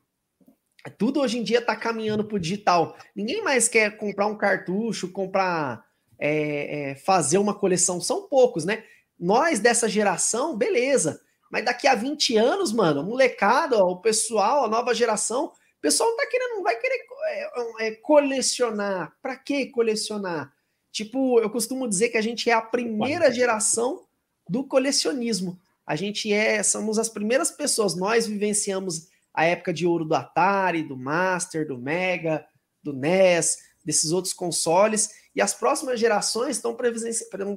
tudo 0.97 1.21
hoje 1.21 1.39
em 1.39 1.43
dia 1.43 1.59
está 1.59 1.77
caminhando 1.77 2.25
para 2.25 2.37
o 2.37 2.41
digital. 2.41 2.97
Ninguém 3.15 3.43
mais 3.43 3.69
quer 3.69 3.99
comprar 3.99 4.27
um 4.27 4.39
cartucho, 4.39 5.13
comprar, 5.13 5.85
é, 6.19 6.93
é, 6.93 6.95
fazer 6.95 7.37
uma 7.37 7.55
coleção. 7.55 8.01
São 8.01 8.27
poucos, 8.29 8.65
né? 8.65 8.85
Nós 9.19 9.61
dessa 9.61 9.89
geração, 9.89 10.57
beleza. 10.57 11.21
Mas 11.51 11.65
daqui 11.65 11.87
a 11.87 11.95
20 11.95 12.37
anos, 12.39 12.73
mano, 12.73 13.03
molecada, 13.03 13.85
o 13.85 14.01
pessoal, 14.01 14.65
a 14.65 14.69
nova 14.69 14.95
geração, 14.95 15.47
o 15.47 15.81
pessoal 15.83 16.09
não 16.09 16.17
tá 16.17 16.27
querendo, 16.27 16.55
não 16.55 16.63
vai 16.63 16.77
querer 16.77 17.05
é, 17.27 17.89
é 17.89 17.91
colecionar. 17.97 19.13
Para 19.21 19.37
que 19.37 19.67
colecionar? 19.67 20.51
Tipo, 20.93 21.41
eu 21.41 21.49
costumo 21.51 21.89
dizer 21.89 22.09
que 22.09 22.19
a 22.19 22.23
gente 22.23 22.51
é 22.51 22.53
a 22.53 22.63
primeira 22.63 23.33
geração 23.33 24.05
do 24.49 24.65
colecionismo. 24.65 25.59
A 25.87 25.97
gente 25.97 26.33
é, 26.33 26.63
somos 26.63 26.99
as 26.99 27.09
primeiras 27.09 27.51
pessoas. 27.51 27.95
Nós 27.95 28.27
vivenciamos 28.27 29.09
a 29.33 29.45
época 29.45 29.73
de 29.73 29.87
ouro 29.87 30.05
do 30.05 30.15
Atari, 30.15 30.83
do 30.83 30.97
Master, 30.97 31.67
do 31.67 31.79
Mega, 31.79 32.45
do 32.83 32.93
NES, 32.93 33.59
desses 33.85 34.11
outros 34.11 34.33
consoles. 34.33 35.11
E 35.35 35.41
as 35.41 35.55
próximas 35.55 36.01
gerações 36.01 36.57
estão 36.57 36.77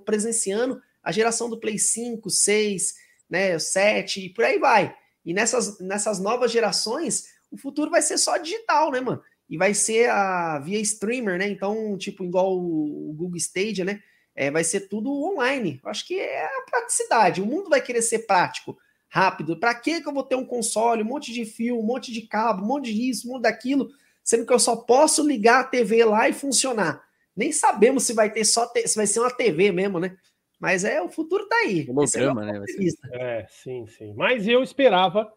presenciando 0.03 0.81
a 1.03 1.11
geração 1.11 1.49
do 1.49 1.59
Play 1.59 1.77
5, 1.77 2.29
6, 2.29 2.93
né, 3.29 3.57
7 3.57 4.25
e 4.25 4.29
por 4.29 4.45
aí 4.45 4.59
vai. 4.59 4.95
E 5.25 5.33
nessas, 5.33 5.79
nessas 5.79 6.19
novas 6.19 6.51
gerações, 6.51 7.25
o 7.51 7.57
futuro 7.57 7.89
vai 7.89 8.01
ser 8.01 8.17
só 8.17 8.37
digital, 8.37 8.91
né, 8.91 8.99
mano? 8.99 9.21
E 9.49 9.57
vai 9.57 9.73
ser 9.73 10.09
a 10.09 10.59
via 10.59 10.79
streamer, 10.79 11.37
né? 11.37 11.47
Então, 11.47 11.97
tipo, 11.97 12.23
igual 12.23 12.57
o 12.57 13.13
Google 13.15 13.37
Stadia, 13.37 13.85
né? 13.85 14.01
É, 14.35 14.49
vai 14.49 14.63
ser 14.63 14.87
tudo 14.87 15.11
online. 15.11 15.79
Eu 15.83 15.89
acho 15.89 16.07
que 16.07 16.19
é 16.19 16.45
a 16.45 16.61
praticidade. 16.69 17.41
O 17.41 17.45
mundo 17.45 17.69
vai 17.69 17.81
querer 17.81 18.01
ser 18.01 18.19
prático, 18.25 18.77
rápido. 19.07 19.59
Para 19.59 19.75
que 19.75 20.01
eu 20.03 20.13
vou 20.13 20.23
ter 20.23 20.35
um 20.35 20.45
console, 20.45 21.03
um 21.03 21.07
monte 21.07 21.31
de 21.31 21.45
fio, 21.45 21.79
um 21.79 21.83
monte 21.83 22.11
de 22.11 22.21
cabo, 22.21 22.63
um 22.63 22.67
monte 22.67 22.93
disso, 22.93 23.27
um 23.27 23.33
monte 23.33 23.43
daquilo, 23.43 23.89
sendo 24.23 24.45
que 24.45 24.53
eu 24.53 24.59
só 24.59 24.75
posso 24.75 25.25
ligar 25.25 25.59
a 25.59 25.63
TV 25.65 26.03
lá 26.03 26.27
e 26.27 26.33
funcionar. 26.33 27.03
Nem 27.35 27.51
sabemos 27.51 28.03
se 28.03 28.13
vai 28.13 28.31
ter 28.31 28.45
só 28.45 28.71
se 28.85 28.95
vai 28.95 29.05
ser 29.05 29.19
uma 29.19 29.31
TV 29.31 29.71
mesmo, 29.71 29.99
né? 29.99 30.17
Mas 30.59 30.83
é 30.83 31.01
o 31.01 31.09
futuro 31.09 31.47
tá 31.47 31.57
aí. 31.57 31.85
Holograma, 31.89 32.49
é 32.49 32.59
né? 32.59 32.65
É, 33.11 33.45
sim, 33.49 33.85
sim. 33.85 34.13
Mas 34.15 34.47
eu 34.47 34.63
esperava 34.63 35.31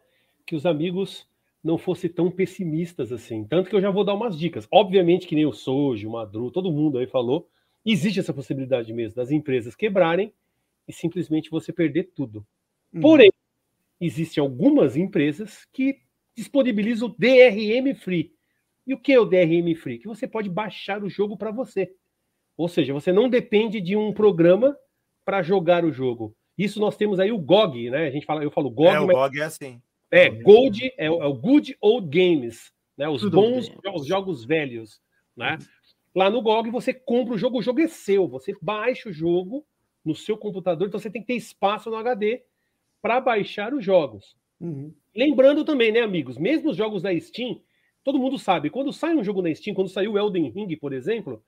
que 0.47 0.55
os 0.55 0.65
amigos 0.65 1.27
não 1.67 1.77
fosse 1.77 2.09
tão 2.09 2.31
pessimistas 2.31 3.11
assim. 3.13 3.45
Tanto 3.45 3.69
que 3.69 3.75
eu 3.75 3.81
já 3.81 3.91
vou 3.91 4.05
dar 4.05 4.15
umas 4.15 4.39
dicas. 4.39 4.69
Obviamente 4.71 5.27
que 5.27 5.35
nem 5.35 5.45
o 5.45 5.53
Soji, 5.53 6.07
o 6.07 6.13
Madru, 6.13 6.51
todo 6.51 6.71
mundo 6.71 6.97
aí 6.97 7.09
falou, 7.09 7.49
existe 7.85 8.21
essa 8.21 8.33
possibilidade 8.33 8.93
mesmo 8.93 9.17
das 9.17 9.33
empresas 9.33 9.75
quebrarem 9.75 10.33
e 10.87 10.93
simplesmente 10.93 11.51
você 11.51 11.73
perder 11.73 12.13
tudo. 12.15 12.47
Uhum. 12.95 13.01
Porém, 13.01 13.33
existem 14.01 14.41
algumas 14.41 14.97
empresas 14.97 15.67
que 15.73 15.99
disponibilizam 16.37 17.15
DRM 17.19 17.95
Free. 17.97 18.33
E 18.87 18.95
o 18.95 18.99
que 18.99 19.13
é 19.13 19.19
o 19.19 19.25
DRM 19.25 19.75
Free? 19.75 19.99
Que 19.99 20.07
você 20.07 20.29
pode 20.29 20.49
baixar 20.49 21.03
o 21.03 21.11
jogo 21.11 21.37
para 21.37 21.51
você. 21.51 21.93
Ou 22.57 22.69
seja, 22.69 22.95
você 22.95 23.13
não 23.13 23.29
depende 23.29 23.81
de 23.81 23.97
um 23.97 24.13
programa 24.13 24.77
para 25.25 25.43
jogar 25.43 25.85
o 25.85 25.91
jogo. 25.91 26.33
Isso 26.57 26.79
nós 26.79 26.97
temos 26.97 27.19
aí 27.19 27.33
o 27.33 27.39
GOG, 27.39 27.91
né? 27.91 28.07
A 28.07 28.11
gente 28.11 28.25
fala, 28.25 28.45
eu 28.45 28.53
falo 28.53 28.71
GOG, 28.71 28.95
é, 28.95 29.01
o 29.01 29.07
mas... 29.09 29.17
GOG 29.17 29.41
é 29.41 29.45
assim. 29.45 29.83
É, 30.11 30.31
Gold 30.31 30.93
é, 30.97 31.11
o, 31.11 31.23
é 31.23 31.27
o 31.27 31.35
Good 31.35 31.77
Old 31.81 32.09
Games, 32.09 32.73
né? 32.97 33.09
Os 33.09 33.23
Tudo 33.23 33.37
bons 33.37 33.67
jogos, 33.85 34.07
jogos, 34.07 34.45
velhos, 34.45 35.01
né? 35.37 35.59
Lá 36.15 36.31
no 36.31 36.41
GOG 36.41 36.71
você 36.71 36.95
compra 36.95 37.35
o 37.35 37.39
jogo, 37.39 37.59
o 37.59 37.63
jogo 37.63 37.81
é 37.81 37.89
seu, 37.89 38.27
você 38.27 38.55
baixa 38.63 39.09
o 39.09 39.13
jogo 39.13 39.67
no 40.05 40.15
seu 40.15 40.37
computador, 40.37 40.89
então 40.89 40.99
você 40.99 41.11
tem 41.11 41.21
que 41.21 41.27
ter 41.27 41.35
espaço 41.35 41.91
no 41.91 41.97
HD 41.97 42.43
para 43.03 43.21
baixar 43.21 43.75
os 43.75 43.85
jogos. 43.85 44.37
Uhum. 44.59 44.95
Lembrando 45.15 45.65
também, 45.65 45.93
né, 45.93 46.01
amigos, 46.01 46.39
mesmo 46.39 46.71
os 46.71 46.77
jogos 46.77 47.03
da 47.03 47.19
Steam, 47.21 47.61
todo 48.03 48.19
mundo 48.19 48.39
sabe, 48.39 48.71
quando 48.71 48.93
sai 48.93 49.15
um 49.15 49.25
jogo 49.25 49.43
na 49.43 49.55
Steam, 49.55 49.75
quando 49.75 49.91
saiu 49.91 50.13
o 50.13 50.19
Elden 50.19 50.49
Ring, 50.51 50.75
por 50.77 50.93
exemplo, 50.93 51.45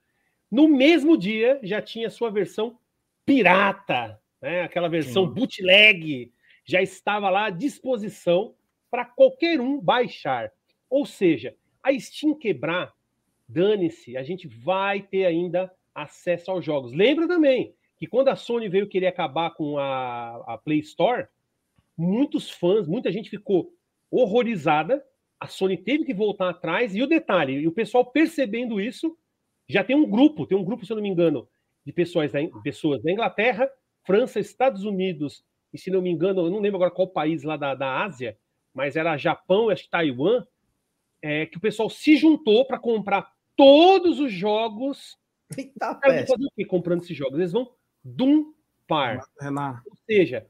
no 0.51 0.67
mesmo 0.67 1.17
dia 1.17 1.59
já 1.63 1.81
tinha 1.81 2.09
sua 2.09 2.29
versão 2.29 2.77
pirata, 3.25 4.19
né? 4.41 4.63
Aquela 4.63 4.87
versão 4.87 5.27
Sim. 5.27 5.33
bootleg, 5.33 6.31
já 6.65 6.81
estava 6.81 7.29
lá 7.29 7.45
à 7.45 7.49
disposição 7.49 8.55
para 8.89 9.05
qualquer 9.05 9.59
um 9.59 9.79
baixar. 9.79 10.51
Ou 10.89 11.05
seja, 11.05 11.55
a 11.83 11.97
Steam 11.97 12.35
quebrar, 12.35 12.93
dane-se, 13.47 14.17
a 14.17 14.23
gente 14.23 14.47
vai 14.47 15.01
ter 15.01 15.25
ainda 15.25 15.71
acesso 15.93 16.51
aos 16.51 16.63
jogos. 16.63 16.91
Lembra 16.93 17.27
também 17.27 17.73
que 17.97 18.07
quando 18.07 18.29
a 18.29 18.35
Sony 18.35 18.69
veio 18.69 18.87
querer 18.87 19.07
acabar 19.07 19.51
com 19.51 19.77
a, 19.77 20.37
a 20.53 20.57
Play 20.57 20.79
Store, 20.79 21.27
muitos 21.97 22.49
fãs, 22.49 22.87
muita 22.87 23.11
gente 23.11 23.29
ficou 23.29 23.73
horrorizada. 24.09 25.03
A 25.39 25.47
Sony 25.47 25.77
teve 25.77 26.05
que 26.05 26.13
voltar 26.13 26.49
atrás. 26.49 26.95
E 26.95 27.03
o 27.03 27.07
detalhe, 27.07 27.53
e 27.59 27.67
o 27.67 27.71
pessoal 27.71 28.05
percebendo 28.05 28.79
isso, 28.79 29.17
já 29.67 29.83
tem 29.83 29.95
um 29.95 30.09
grupo, 30.09 30.47
tem 30.47 30.57
um 30.57 30.63
grupo, 30.63 30.85
se 30.85 30.91
eu 30.91 30.95
não 30.95 31.03
me 31.03 31.09
engano, 31.09 31.47
de 31.85 31.91
pessoas 31.91 32.31
da, 32.31 32.39
pessoas 32.63 33.03
da 33.03 33.11
Inglaterra, 33.11 33.69
França, 34.03 34.39
Estados 34.39 34.83
Unidos, 34.83 35.43
e 35.73 35.77
se 35.77 35.89
não 35.91 36.01
me 36.01 36.09
engano, 36.09 36.41
eu 36.45 36.49
não 36.49 36.59
lembro 36.59 36.77
agora 36.77 36.91
qual 36.91 37.07
país 37.07 37.43
lá 37.43 37.55
da, 37.57 37.75
da 37.75 38.03
Ásia, 38.03 38.37
mas 38.73 38.95
era 38.95 39.17
Japão, 39.17 39.69
acho 39.69 39.83
que 39.83 39.89
Taiwan, 39.89 40.43
é, 41.21 41.45
que 41.45 41.57
o 41.57 41.61
pessoal 41.61 41.89
se 41.89 42.15
juntou 42.15 42.65
para 42.65 42.79
comprar 42.79 43.31
todos 43.55 44.19
os 44.19 44.31
jogos. 44.31 45.17
Eita, 45.57 45.73
Sabe 46.01 46.25
fazer 46.27 46.45
o 46.45 46.51
quê 46.55 46.63
comprando 46.65 47.01
esses 47.03 47.15
jogos? 47.17 47.39
Eles 47.39 47.51
vão 47.51 47.69
dumpar. 48.03 49.19
Renato. 49.39 49.81
Ou 49.89 49.95
seja, 50.05 50.45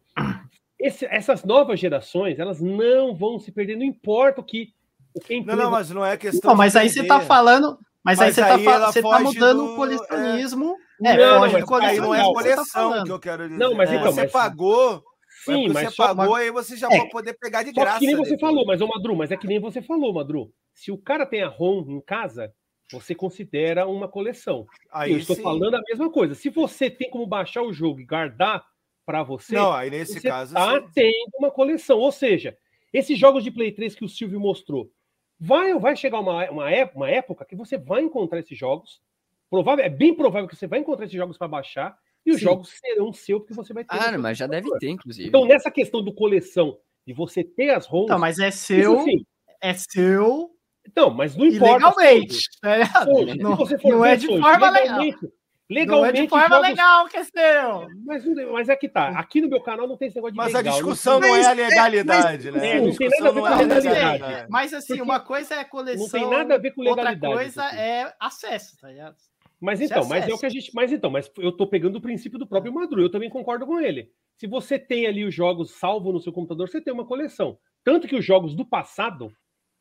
esse- 0.80 1.06
essas 1.06 1.44
novas 1.44 1.80
gerações, 1.80 2.40
elas 2.40 2.62
não 2.62 3.16
vão 3.16 3.40
se 3.40 3.52
perder, 3.52 3.76
não 3.76 3.84
importa 3.84 4.42
o 4.42 4.44
que. 4.44 4.74
O 5.14 5.20
que 5.20 5.36
a 5.36 5.44
Não, 5.44 5.56
não, 5.56 5.72
mas 5.72 5.90
não 5.90 6.06
é 6.06 6.16
questão. 6.18 6.52
Não, 6.52 6.58
mas 6.58 6.74
de 6.74 6.80
aí 6.80 6.90
você 6.90 6.98
vender. 7.02 7.08
tá 7.08 7.22
falando. 7.22 7.80
Mas, 8.04 8.20
aí 8.20 8.28
Mas 8.28 8.36
você 8.36 8.42
aí 8.42 8.50
tá, 8.50 8.60
fa- 8.72 8.76
ela 8.78 8.92
você 8.92 9.02
tá 9.02 9.10
foge 9.10 9.24
mudando 9.24 9.58
do- 9.58 9.74
o 9.74 9.76
colecionismo. 9.76 10.76
é. 11.04 11.12
É, 11.12 11.18
Não, 11.18 11.40
foge 11.40 11.42
mas 11.42 11.52
do 11.52 11.58
Aí 11.58 11.64
colecionismo. 11.66 12.06
não 12.06 12.16
é 12.16 12.18
você 12.20 12.26
tá 12.28 12.34
coleção 12.34 12.66
falando. 12.72 13.06
que 13.06 13.12
eu 13.12 13.20
quero 13.20 13.44
dizer. 13.50 13.58
Não, 13.60 13.74
mas 13.74 13.90
É, 13.90 13.96
então, 13.96 14.12
você 14.12 14.22
mas- 14.24 14.32
pagou. 14.32 15.04
Sim, 15.46 15.66
é 15.66 15.74
mas 15.74 15.90
você 15.90 15.96
só, 15.96 16.14
pagou, 16.16 16.36
aí 16.36 16.52
você 16.52 16.76
já 16.78 16.88
É. 16.92 16.98
vai 16.98 17.10
poder 17.10 17.34
pegar 17.40 17.64
de 17.64 17.72
graça. 17.72 18.00
que 18.00 18.06
nem 18.06 18.16
você 18.16 18.32
depois. 18.32 18.42
falou, 18.52 18.66
mas, 18.66 18.82
ô 18.82 18.88
Madru, 18.88 19.16
mas 19.16 19.32
é 19.32 19.38
que 19.38 19.48
nem 19.48 19.60
você 19.60 19.82
falou, 19.82 20.14
Madru. 20.14 20.52
Se 20.74 20.92
o 20.92 20.98
cara 20.98 21.26
tem 21.26 21.42
a 21.42 21.48
ROM 21.48 21.86
em 21.90 22.02
casa, 22.02 22.54
você 22.92 23.14
considera 23.16 23.86
uma 23.88 24.08
coleção. 24.08 24.66
Aí 24.92 25.12
eu 25.12 25.18
estou 25.18 25.36
sim. 25.36 25.42
falando 25.44 25.76
a 25.76 25.82
mesma 25.88 26.12
coisa. 26.12 26.34
Se 26.36 26.50
você 26.50 26.90
tem 26.90 27.10
como 27.10 27.26
baixar 27.28 27.62
o 27.62 27.72
jogo 27.74 28.00
e 28.00 28.06
guardar 28.06 28.66
para 29.06 29.24
você, 29.24 29.56
Não, 29.56 29.72
aí 29.72 29.90
nesse 29.90 30.14
você 30.20 30.28
caso. 30.28 30.54
tá 30.54 30.80
sim. 30.82 30.88
tendo 30.94 31.32
uma 31.38 31.52
coleção. 31.52 31.98
Ou 32.00 32.12
seja, 32.12 32.58
esses 32.94 33.18
jogos 33.18 33.44
de 33.44 33.52
Play 33.52 33.72
3 33.72 33.96
que 33.96 34.06
o 34.06 34.10
Silvio 34.10 34.40
mostrou, 34.40 34.92
vai, 35.40 35.74
vai 35.80 35.96
chegar 35.96 36.20
uma, 36.20 36.50
uma, 36.50 36.72
ép- 36.72 36.96
uma 36.96 37.10
época 37.10 37.46
que 37.46 37.56
você 37.56 37.78
vai 37.78 38.02
encontrar 38.02 38.40
esses 38.40 38.58
jogos. 38.58 39.02
Provável, 39.50 39.84
é 39.86 39.90
bem 39.90 40.14
provável 40.14 40.48
que 40.48 40.56
você 40.56 40.68
vai 40.68 40.80
encontrar 40.80 41.06
esses 41.06 41.16
jogos 41.18 41.38
para 41.38 41.48
baixar 41.48 41.98
e 42.30 42.34
os 42.34 42.38
Sim. 42.40 42.44
jogos 42.46 42.70
serão 42.80 43.12
seu 43.14 43.40
porque 43.40 43.54
você 43.54 43.74
vai 43.74 43.84
ter. 43.84 43.98
Ah, 43.98 44.18
mas 44.18 44.38
já 44.38 44.48
deve 44.48 44.70
ter, 44.80 44.90
inclusive. 44.90 45.28
Então, 45.28 45.46
nessa 45.46 45.70
questão 45.72 46.04
do 46.04 46.14
coleção, 46.14 46.78
de 47.06 47.14
você 47.14 47.44
ter 47.44 47.72
as 47.72 47.86
ROMs. 47.86 48.06
Então, 48.06 48.20
mas 48.20 48.40
é 48.40 48.50
isso 48.50 48.58
seu, 48.60 49.04
sim. 49.04 49.26
é 49.62 49.74
seu 49.74 50.52
Então, 50.88 51.10
mas 51.10 51.36
não 51.36 51.46
importa. 51.46 51.74
ilegalmente. 51.88 52.40
tá 52.62 52.78
ligado? 52.78 53.12
Hoje, 53.12 53.38
Não, 53.38 53.52
se 53.52 53.58
você 53.58 53.78
for 53.80 53.92
não 53.92 54.06
é 54.06 54.16
de 54.16 54.28
hoje, 54.28 54.42
forma 54.42 54.70
legal. 54.70 55.00
legalmente, 55.00 55.18
Não 55.24 55.30
legalmente 55.76 56.18
é 56.20 56.22
de 56.24 56.28
forma 56.30 56.48
jogos- 56.50 56.68
legal 56.70 57.08
que 57.08 57.18
é 57.18 57.24
seu. 57.24 57.88
Mas, 58.06 58.26
não- 58.26 58.52
mas 58.54 58.70
é 58.70 58.76
que 58.76 58.90
tá. 58.90 59.10
Aqui 59.10 59.42
no 59.42 59.50
meu 59.50 59.62
canal 59.62 59.88
não 59.88 59.98
tem 59.98 60.08
esse 60.08 60.16
negócio 60.18 60.34
de 60.34 60.38
Mas 60.38 60.54
a 60.56 60.58
legal. 60.60 60.74
discussão 60.76 61.20
não 61.20 61.36
é 61.36 61.46
a 61.46 61.52
é- 61.52 61.54
legalidade, 61.54 62.52
mas- 62.52 62.62
né? 62.62 62.68
é, 62.70 62.74
A 62.74 62.76
não 62.82 62.82
tem 62.96 63.08
discussão 63.08 63.24
nada 63.26 63.30
a 63.30 63.32
ver 63.34 63.40
não 63.40 63.42
com 63.42 63.48
é 63.48 63.54
a 63.54 63.58
legalidade. 63.60 63.96
legalidade. 64.20 64.48
Mas 64.52 64.74
assim, 64.74 64.88
Porque 64.88 65.02
uma 65.02 65.20
coisa 65.20 65.56
é 65.56 65.64
coleção. 65.64 66.04
Não 66.04 66.10
tem 66.10 66.30
nada 66.38 66.56
a 66.56 66.58
ver 66.58 66.72
com 66.72 66.82
Outra 66.82 66.96
legalidade. 66.96 67.34
coisa 67.34 67.50
isso 67.50 67.62
aqui. 67.62 67.78
é 67.78 68.14
acesso, 68.20 68.78
tá 68.78 68.88
ligado? 68.88 69.16
Mas 69.60 69.82
é 69.82 69.86
então, 69.86 70.08
mas 70.08 70.28
é 70.28 70.34
o 70.34 70.38
que 70.38 70.46
a 70.46 70.50
gente. 70.50 70.72
Mas 70.74 70.92
então, 70.92 71.12
mas 71.12 71.30
eu 71.38 71.52
tô 71.52 71.68
pegando 71.68 71.98
o 71.98 72.02
princípio 72.02 72.40
do 72.40 72.48
próprio 72.48 72.74
Madru. 72.74 73.02
Eu 73.02 73.12
também 73.12 73.30
concordo 73.30 73.66
com 73.66 73.80
ele. 73.80 74.12
Se 74.38 74.48
você 74.48 74.80
tem 74.80 75.06
ali 75.06 75.26
os 75.26 75.36
jogos 75.36 75.72
salvo 75.72 76.14
no 76.14 76.20
seu 76.20 76.32
computador, 76.32 76.70
você 76.70 76.80
tem 76.80 76.94
uma 76.94 77.06
coleção. 77.06 77.60
Tanto 77.84 78.08
que 78.08 78.16
os 78.16 78.24
jogos 78.24 78.56
do 78.56 78.66
passado, 78.66 79.34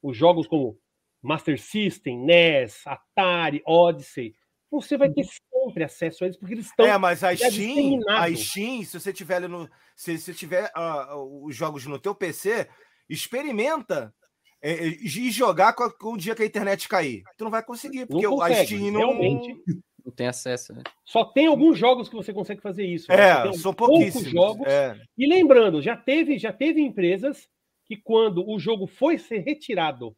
os 0.03 0.17
jogos 0.17 0.47
como 0.49 0.79
Master 1.23 1.61
System, 1.61 2.19
NES, 2.19 2.85
Atari, 2.87 3.63
Odyssey, 3.65 4.35
você 4.71 4.97
vai 4.97 5.11
ter 5.11 5.25
sempre 5.25 5.85
acesso 5.85 6.25
a 6.25 6.27
eles, 6.27 6.37
porque 6.37 6.55
eles 6.55 6.67
estão. 6.67 6.85
É, 6.85 6.99
mas 6.99 7.23
a 7.23 7.33
é 7.33 7.37
Steam, 7.37 8.01
a 8.09 8.35
Steam, 8.35 8.83
se 8.83 8.99
você 8.99 9.13
tiver 9.13 9.37
ali 9.37 9.49
no, 9.49 9.69
se 9.97 10.19
você 10.19 10.35
tiver 10.35 10.71
ah, 10.75 11.17
os 11.17 11.55
jogos 11.55 11.87
no 11.87 11.99
teu 11.99 12.15
PC, 12.15 12.69
experimenta 13.09 14.13
é, 14.13 14.18
é, 14.18 14.18
e 14.63 15.31
jogar 15.31 15.73
com, 15.73 15.85
a- 15.85 15.93
com 15.93 16.13
o 16.15 16.17
dia 16.19 16.35
que 16.35 16.43
a 16.43 16.47
internet 16.47 16.89
cair. 16.89 17.23
Tu 17.37 17.45
não 17.45 17.51
vai 17.51 17.63
conseguir, 17.63 18.07
porque 18.07 18.27
o- 18.27 18.41
a 18.43 18.49
consegue, 18.49 18.67
Steam 18.77 18.93
não 18.93 19.01
realmente. 19.01 19.57
Não 20.05 20.13
tem 20.13 20.27
acesso, 20.27 20.73
né? 20.73 20.83
Só 21.05 21.25
tem 21.25 21.47
alguns 21.47 21.79
jogos 21.79 22.09
que 22.09 22.15
você 22.17 22.33
consegue 22.33 22.61
fazer 22.63 22.85
isso. 22.87 23.11
É, 23.13 23.43
tem 23.43 23.53
são 23.53 23.75
poucos 23.75 23.97
pouquíssimos. 23.99 24.31
jogos. 24.33 24.67
É. 24.67 24.99
E 25.19 25.27
lembrando, 25.29 25.83
já 25.83 25.97
teve, 25.97 26.39
já 26.39 26.53
teve 26.53 26.81
empresas 26.81 27.47
que 27.85 27.97
quando 27.97 28.49
o 28.49 28.59
jogo 28.59 28.87
foi 28.87 29.19
ser 29.19 29.41
retirado, 29.41 30.17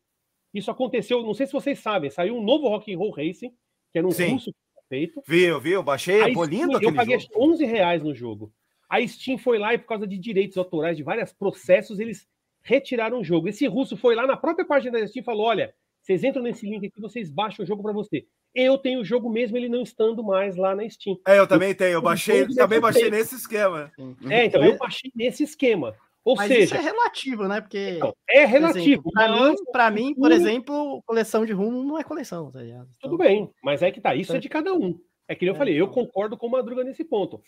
isso 0.54 0.70
aconteceu, 0.70 1.22
não 1.22 1.34
sei 1.34 1.46
se 1.46 1.52
vocês 1.52 1.78
sabem, 1.80 2.10
saiu 2.10 2.36
um 2.36 2.42
novo 2.42 2.68
Rock 2.68 2.92
and 2.94 2.98
Roll 2.98 3.10
Racing, 3.10 3.50
que 3.92 3.98
era 3.98 4.06
um 4.06 4.10
Sim. 4.10 4.38
foi 4.38 4.52
feito. 4.88 5.22
Viu, 5.26 5.60
viu? 5.60 5.82
Baixei, 5.82 6.22
A 6.22 6.32
pô, 6.32 6.44
lindo 6.44 6.80
eu 6.82 6.94
paguei 6.94 7.18
jogo. 7.18 7.34
11 7.36 7.64
reais 7.64 8.02
no 8.02 8.14
jogo. 8.14 8.52
A 8.88 9.04
Steam 9.06 9.38
foi 9.38 9.58
lá 9.58 9.74
e 9.74 9.78
por 9.78 9.86
causa 9.86 10.06
de 10.06 10.18
direitos 10.18 10.56
autorais 10.56 10.96
de 10.96 11.02
vários 11.04 11.32
processos, 11.32 12.00
eles 12.00 12.26
retiraram 12.62 13.20
o 13.20 13.24
jogo. 13.24 13.48
Esse 13.48 13.66
russo 13.66 13.96
foi 13.96 14.14
lá 14.14 14.26
na 14.26 14.36
própria 14.36 14.64
página 14.64 14.98
da 14.98 15.06
Steam 15.06 15.22
e 15.22 15.24
falou: 15.24 15.46
olha, 15.46 15.74
vocês 16.02 16.24
entram 16.24 16.42
nesse 16.42 16.68
link 16.68 16.86
aqui, 16.86 17.00
vocês 17.00 17.30
baixam 17.30 17.62
o 17.64 17.66
jogo 17.66 17.82
para 17.82 17.92
você. 17.92 18.26
Eu 18.54 18.76
tenho 18.78 19.00
o 19.00 19.04
jogo 19.04 19.30
mesmo, 19.30 19.56
ele 19.56 19.68
não 19.68 19.82
estando 19.82 20.24
mais 20.24 20.56
lá 20.56 20.74
na 20.74 20.88
Steam. 20.88 21.16
É, 21.26 21.38
eu 21.38 21.46
também 21.46 21.74
tenho, 21.74 21.92
eu 21.92 22.02
baixei, 22.02 22.40
jogo 22.40 22.54
também 22.54 22.68
deve 22.68 22.80
baixei 22.80 23.02
ter. 23.04 23.10
nesse 23.12 23.34
esquema. 23.36 23.92
É, 24.28 24.44
então, 24.46 24.64
eu 24.64 24.76
baixei 24.76 25.10
nesse 25.14 25.44
esquema. 25.44 25.94
Ou 26.22 26.36
Mas 26.36 26.48
seja, 26.48 26.64
isso 26.64 26.74
é 26.76 26.80
relativo, 26.80 27.48
né? 27.48 27.60
Porque. 27.62 27.92
então, 27.96 28.14
é 28.28 28.44
relativo. 28.44 29.04
mas- 29.14 29.30
mim, 29.50 29.56
pra 29.72 29.90
mim, 29.90 30.14
por 30.14 30.30
exemplo, 30.30 31.02
coleção 31.06 31.46
de 31.46 31.52
rum 31.52 31.82
não 31.84 31.98
é 31.98 32.04
coleção, 32.04 32.50
tá 32.50 32.60
ligado? 32.60 32.88
Tudo 33.00 33.14
Então, 33.14 33.26
bem, 33.26 33.50
mas 33.62 33.80
é 33.82 33.90
que 33.90 34.00
tá, 34.02 34.14
isso 34.14 34.34
é 34.36 34.38
de 34.38 34.48
cada 34.48 34.74
um. 34.74 35.00
É 35.26 35.34
que 35.34 35.44
nem 35.44 35.50
eu 35.50 35.54
É, 35.54 35.58
falei, 35.58 35.80
eu 35.80 35.84
então. 35.86 35.94
concordo 35.94 36.36
com 36.36 36.46
o 36.48 36.50
Madruga 36.50 36.84
nesse 36.84 37.04
ponto. 37.04 37.40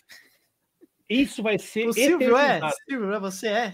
Isso 1.07 1.43
vai 1.43 1.59
ser 1.59 1.87
O 1.87 1.93
Silvio 1.93 2.35
é? 2.37 2.59
Silvio, 2.87 3.13
é 3.13 3.19
você 3.19 3.47
é? 3.47 3.73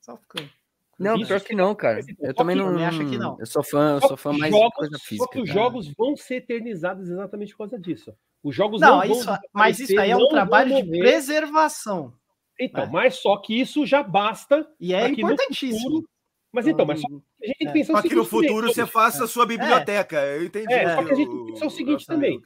Só 0.00 0.16
ficando. 0.16 0.50
Não, 0.98 1.16
Isso. 1.16 1.26
pior 1.28 1.40
que 1.40 1.54
não, 1.54 1.74
cara. 1.74 2.02
Só 2.02 2.08
Eu 2.20 2.28
que 2.28 2.34
também 2.34 2.56
não. 2.56 2.66
também 2.66 2.84
acho 2.86 2.98
que 3.08 3.18
não. 3.18 3.36
Eu 3.40 3.46
sou 3.46 3.62
fã, 3.64 3.94
eu 3.96 4.00
Só 4.00 4.08
sou 4.08 4.16
que 4.16 4.22
fã 4.22 4.32
mais 4.32 4.52
de 4.52 4.58
jogos- 4.58 4.74
coisa 4.76 4.98
Só 4.98 5.04
física. 5.04 5.28
que 5.32 5.40
os 5.40 5.48
cara. 5.48 5.60
jogos 5.60 5.88
vão 5.96 6.16
ser 6.16 6.34
eternizados 6.36 7.08
exatamente 7.08 7.52
por 7.52 7.58
causa 7.58 7.78
disso. 7.78 8.14
Os 8.42 8.54
jogos 8.54 8.80
Não, 8.80 8.98
não 8.98 9.06
vão 9.08 9.16
isso, 9.16 9.30
mas 9.52 9.80
isso 9.80 9.98
aí 9.98 10.10
é 10.10 10.14
não 10.14 10.26
um 10.26 10.28
trabalho 10.28 10.74
de 10.84 10.98
preservação. 10.98 12.12
Então, 12.60 12.84
É. 12.84 12.88
mas 12.88 13.16
só 13.16 13.36
que 13.38 13.58
isso 13.60 13.84
já 13.84 14.02
basta. 14.02 14.66
E 14.78 14.94
é 14.94 15.10
que 15.12 15.20
importantíssimo. 15.22 15.80
futuro- 15.82 16.08
Mas 16.52 16.68
então, 16.68 16.86
mas 16.86 17.00
só 17.00 17.08
que 17.08 17.14
a 17.42 17.46
gente 17.48 17.58
tem 17.58 17.66
que 17.66 17.70
É. 17.70 17.72
pensar 17.72 17.92
o 17.92 17.94
Para 17.96 18.02
que 18.08 18.14
no 18.14 18.24
seguinte 18.24 18.30
também, 18.30 18.48
futuro 18.50 18.72
você 18.72 18.86
faça 18.86 19.24
a 19.24 19.26
sua 19.26 19.44
biblioteca. 19.44 20.16
Eu 20.24 20.44
entendi. 20.44 20.72
É, 20.72 20.94
só 20.94 21.02
que 21.04 21.10
a 21.12 21.14
gente 21.16 21.28
o- 21.28 21.34
tem 21.36 21.44
que 21.46 21.52
pensar 21.52 21.66
o 21.66 21.70
seguinte 21.70 22.06
também. 22.06 22.40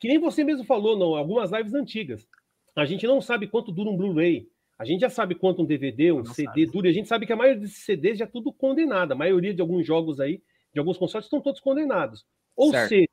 que 0.00 0.08
nem 0.08 0.18
você 0.18 0.42
mesmo 0.42 0.64
falou, 0.64 0.96
não, 0.98 1.14
algumas 1.14 1.50
lives 1.52 1.74
antigas. 1.74 2.26
A 2.74 2.84
gente 2.86 3.06
não 3.06 3.20
sabe 3.20 3.46
quanto 3.46 3.70
dura 3.72 3.90
um 3.90 3.96
Blu-ray. 3.96 4.46
A 4.78 4.84
gente 4.84 5.00
já 5.00 5.08
sabe 5.10 5.34
quanto 5.34 5.62
um 5.62 5.64
DVD, 5.66 6.12
um 6.12 6.24
CD 6.24 6.44
sabe. 6.48 6.66
dura. 6.66 6.88
A 6.88 6.92
gente 6.92 7.08
sabe 7.08 7.26
que 7.26 7.32
a 7.32 7.36
maioria 7.36 7.60
desses 7.60 7.84
CDs 7.84 8.18
já 8.18 8.24
é 8.24 8.28
tudo 8.28 8.52
condenado. 8.52 9.12
A 9.12 9.16
maioria 9.16 9.54
de 9.54 9.60
alguns 9.62 9.86
jogos 9.86 10.20
aí, 10.20 10.42
de 10.72 10.78
alguns 10.78 10.98
consoles, 10.98 11.26
estão 11.26 11.40
todos 11.40 11.60
condenados. 11.60 12.26
Ou 12.54 12.70
Certo. 12.70 12.88
seja, 12.90 13.08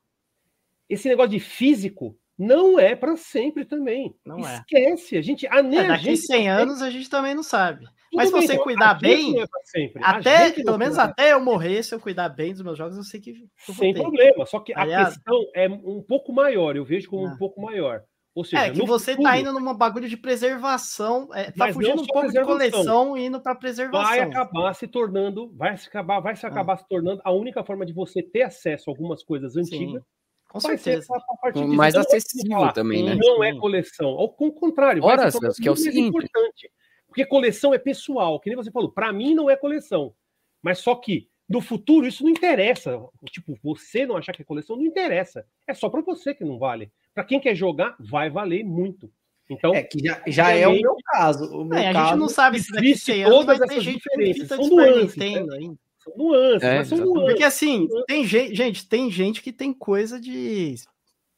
esse 0.88 1.08
negócio 1.08 1.30
de 1.30 1.40
físico 1.40 2.16
não 2.38 2.78
é 2.78 2.94
para 2.94 3.16
sempre 3.16 3.64
também. 3.64 4.14
Não 4.26 4.46
é. 4.46 4.56
Esquece. 4.56 5.16
A 5.16 5.22
gente, 5.22 5.46
a, 5.46 5.62
nem 5.62 5.78
É, 5.80 5.84
a 5.84 5.88
daqui 5.88 6.04
gente 6.04 6.18
100 6.26 6.48
anos 6.50 6.82
a 6.82 6.90
gente 6.90 7.08
também 7.08 7.34
não 7.34 7.42
sabe. 7.42 7.84
Tudo 7.86 8.16
Mas 8.16 8.28
se 8.28 8.34
você 8.34 8.58
cuidar 8.58 8.90
a 8.90 8.94
bem, 8.94 9.40
é. 9.40 9.44
A 10.02 10.10
Até, 10.18 10.50
pelo 10.52 10.78
menos 10.78 10.96
é 10.98 11.02
pra 11.02 11.10
até 11.10 11.32
eu 11.32 11.40
morrer, 11.40 11.82
se 11.82 11.94
eu 11.94 12.00
cuidar 12.00 12.28
bem 12.28 12.52
dos 12.52 12.62
meus 12.62 12.76
jogos, 12.78 12.96
eu 12.96 13.02
sei 13.04 13.20
que 13.20 13.30
eu 13.68 13.74
Sem 13.74 13.94
ter. 13.94 14.00
problema. 14.02 14.44
Só 14.46 14.60
que 14.60 14.72
a 14.74 14.80
Aliás- 14.82 15.14
questão 15.14 15.36
é 15.54 15.68
um 15.68 16.02
pouco 16.02 16.32
maior. 16.32 16.76
Eu 16.76 16.84
vejo 16.84 17.08
como 17.08 17.24
um 17.24 17.30
Ah. 17.32 17.36
pouco 17.38 17.60
maior. 17.60 18.02
Ou 18.34 18.42
seja, 18.44 18.64
É 18.66 18.70
que 18.70 18.84
você 18.84 19.12
futuro, 19.12 19.28
tá 19.30 19.38
indo 19.38 19.52
numa 19.52 19.72
bagulho 19.74 20.08
de 20.08 20.16
preservação, 20.16 21.28
é, 21.32 21.52
tá 21.52 21.72
fugindo 21.72 22.02
um 22.02 22.06
pouco 22.06 22.32
de 22.32 22.42
coleção 22.42 23.16
e 23.16 23.26
indo 23.26 23.40
pra 23.40 23.52
vai 23.52 23.60
preservação. 23.60 24.24
acabar 24.24 24.74
se 24.74 24.88
tornando, 24.88 25.52
vai 25.54 25.76
se 25.76 25.86
acabar, 25.88 26.18
vai 26.20 26.34
se 26.34 26.44
acabar 26.44 26.76
se 26.76 26.88
tornando 26.88 27.20
a 27.24 27.30
única 27.30 27.62
forma 27.62 27.86
de 27.86 27.92
você 27.92 28.22
ter 28.22 28.42
acesso 28.42 28.90
a 28.90 28.92
algumas 28.92 29.22
coisas 29.22 29.56
antigas. 29.56 30.02
Com 30.48 30.58
vai 30.58 30.76
certeza. 30.78 31.06
ser 31.06 31.12
a 31.14 31.16
a 31.16 31.36
partir 31.36 31.60
disso. 31.64 31.74
Mais 31.74 31.94
Então, 31.94 32.02
é 32.02 32.16
acessível 32.16 32.72
também, 32.72 33.04
né? 33.04 33.14
Não 33.20 33.42
é 33.44 33.52
Sim. 33.52 33.58
coleção. 33.58 34.08
Ao 34.10 34.28
con- 34.28 34.50
contrário, 34.52 35.02
vai 35.02 35.12
Ora, 35.12 35.30
Celso, 35.30 35.60
que 35.62 35.68
é 35.68 35.70
o 35.70 35.76
seguinte. 35.76 36.08
importante. 36.08 36.70
Porque 37.06 37.24
coleção 37.24 37.72
é 37.72 37.78
pessoal, 37.78 38.40
que 38.40 38.50
nem 38.50 38.56
você 38.56 38.72
falou. 38.72 38.90
Para 38.90 39.12
mim 39.12 39.34
não 39.34 39.48
é 39.48 39.56
coleção. 39.56 40.12
Mas 40.60 40.78
só 40.80 40.96
que 40.96 41.28
no 41.48 41.60
futuro 41.60 42.06
isso 42.06 42.22
não 42.24 42.30
interessa. 42.30 42.98
Tipo, 43.30 43.58
você 43.62 44.06
não 44.06 44.16
achar 44.16 44.32
que 44.32 44.42
é 44.42 44.44
coleção 44.44 44.76
não 44.76 44.84
interessa. 44.84 45.46
É 45.66 45.74
só 45.74 45.88
para 45.88 46.00
você 46.00 46.34
que 46.34 46.44
não 46.44 46.58
vale. 46.58 46.90
Para 47.14 47.24
quem 47.24 47.40
quer 47.40 47.54
jogar, 47.54 47.96
vai 48.00 48.30
valer 48.30 48.64
muito. 48.64 49.10
Então, 49.50 49.74
É 49.74 49.82
que 49.82 49.98
já, 50.02 50.22
já 50.26 50.50
é 50.52 50.66
o 50.66 50.72
meu 50.72 50.96
caso. 51.12 51.44
O 51.54 51.64
meu 51.64 51.78
É, 51.78 51.88
a 51.88 51.92
caso, 51.92 52.08
gente 52.10 52.18
não 52.18 52.28
sabe 52.30 52.58
se 52.60 52.72
daqui 52.72 52.86
existe 52.86 53.04
100 53.12 53.24
anos 53.24 53.36
todas 53.40 53.58
vai 53.58 53.68
ter 53.68 53.74
essas 53.74 53.84
gente 53.84 54.02
com 54.02 54.16
diferenças, 54.16 54.48
são 54.48 54.58
de 54.58 54.64
Super 54.64 54.90
nuances, 54.96 55.16
Nintendo 55.16 55.52
ainda. 55.54 55.78
são 55.98 56.12
nuances, 56.16 56.62
É, 56.62 56.78
mas 56.78 56.88
são 56.88 56.98
nuances. 56.98 57.24
Porque 57.26 57.44
assim, 57.44 57.88
tem 58.06 58.24
gente, 58.26 58.54
gente, 58.54 58.88
tem 58.88 59.10
gente 59.10 59.42
que 59.42 59.52
tem 59.52 59.72
coisa 59.74 60.18
de 60.18 60.76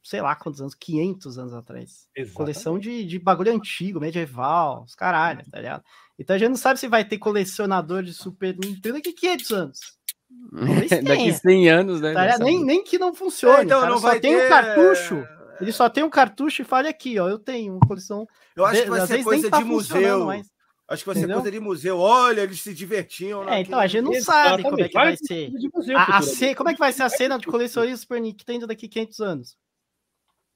sei 0.05 0.21
lá 0.23 0.37
quantos 0.37 0.61
anos, 0.61 0.73
500 0.77 1.37
anos 1.37 1.53
atrás. 1.53 2.07
Exatamente. 2.15 2.33
Coleção 2.37 2.79
de, 2.79 3.05
de 3.05 3.19
bagulho 3.19 3.53
antigo, 3.53 3.99
medieval, 3.99 4.85
os 4.85 4.95
caralho, 4.95 5.45
tá 5.51 5.59
ligado? 5.59 5.83
Então 6.17 6.37
a 6.37 6.39
gente 6.39 6.51
não 6.51 6.57
sabe 6.57 6.79
se 6.79 6.87
vai 6.87 7.05
ter 7.05 7.19
colecionador 7.19 8.05
de 8.05 8.15
Super 8.15 8.57
Nintendo 8.57 8.95
daqui 8.95 9.13
500 9.13 9.51
anos. 9.51 9.96
Daqui 11.05 11.33
100 11.33 11.69
anos, 11.71 12.01
né? 12.01 12.13
Tá 12.13 12.39
nem, 12.39 12.65
nem 12.65 12.83
que 12.83 12.99
não 12.99 13.15
funcione. 13.15 13.61
É, 13.61 13.63
então, 13.65 13.81
cara 13.81 13.93
não 13.93 13.99
só 13.99 14.19
tem 14.19 14.37
um 14.37 14.49
cartucho. 14.49 15.27
Ele 15.61 15.73
só 15.73 15.89
tem 15.89 16.05
um 16.05 16.11
cartucho 16.11 16.63
e 16.63 16.65
fala 16.65 16.89
aqui, 16.89 17.19
ó. 17.19 17.29
Eu 17.29 17.39
tenho 17.39 17.75
uma 17.75 17.81
coleção. 17.87 18.27
Eu 18.55 18.65
acho 18.67 18.83
que 18.83 18.91
vai 18.91 19.07
ser 19.07 19.25
coisa 19.25 19.51
tá 19.51 19.59
de 19.59 19.65
museu. 19.65 20.27
mais. 20.27 20.47
Acho 20.89 21.03
que 21.03 21.07
vai 21.13 21.17
ser 21.17 21.33
coisa 21.33 21.51
de 21.51 21.61
museu. 21.61 21.99
Olha, 21.99 22.43
eles 22.43 22.61
se 22.61 22.73
divertiam. 22.75 23.49
É, 23.49 23.61
então 23.61 23.79
a 23.79 23.87
gente 23.87 24.05
não 24.05 24.15
sabe 24.21 24.63
como 24.63 24.81
é 24.81 24.89
que 24.89 24.95
vai 24.95 25.17
ser. 25.17 25.51
museu 25.75 25.97
A, 25.99 26.19
a 26.19 26.23
ce- 26.23 26.55
como 26.55 26.69
é 26.71 26.75
que 26.75 26.79
vai 26.79 26.93
ser 26.93 27.03
a 27.03 27.09
cena 27.09 27.39
de 27.39 27.47
colecionismo 27.47 27.97
Super 27.99 28.21
Nintendo 28.21 28.67
daqui 28.67 28.87
500 28.89 29.21
anos? 29.21 29.57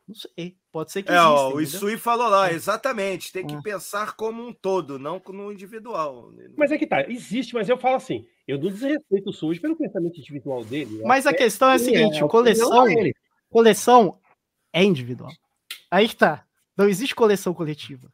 Não 0.07 0.15
sei. 0.15 0.57
Pode 0.73 0.93
ser 0.93 1.03
que 1.03 1.11
É, 1.11 1.15
exista, 1.15 1.31
ó, 1.31 1.55
o? 1.55 1.61
Isui 1.61 1.97
falou 1.97 2.29
lá, 2.29 2.53
exatamente. 2.53 3.33
Tem 3.33 3.47
que 3.47 3.55
É. 3.55 3.61
pensar 3.63 4.15
como 4.15 4.47
um 4.47 4.53
todo, 4.53 4.99
não 4.99 5.21
no 5.29 5.53
individual. 5.53 6.31
Mas 6.57 6.71
é 6.71 6.79
que 6.79 6.87
tá, 6.87 7.09
existe, 7.09 7.55
mas 7.55 7.69
eu 7.69 7.79
falo 7.79 7.97
assim, 7.97 8.25
eu 8.51 8.59
não 8.59 8.71
desrespeito 8.71 9.33
Sujo 9.33 9.61
pelo 9.61 9.77
pensamento 9.77 10.19
individual 10.19 10.65
dele. 10.65 11.01
Mas 11.05 11.27
a 11.27 11.31
até- 11.31 11.39
questão 11.39 11.71
é 11.71 11.75
a 11.75 11.79
seguinte: 11.79 12.23
a 12.23 12.29
coleção, 12.29 12.69
opinião 12.69 12.95
dele. 13.03 13.15
coleção 13.49 14.19
é 14.73 14.83
individual. 14.85 15.31
Aí 15.91 16.09
que 16.09 16.17
tá. 16.17 16.45
Não 16.77 16.89
existe 16.89 17.15
coleção 17.15 17.53
coletiva. 17.53 18.09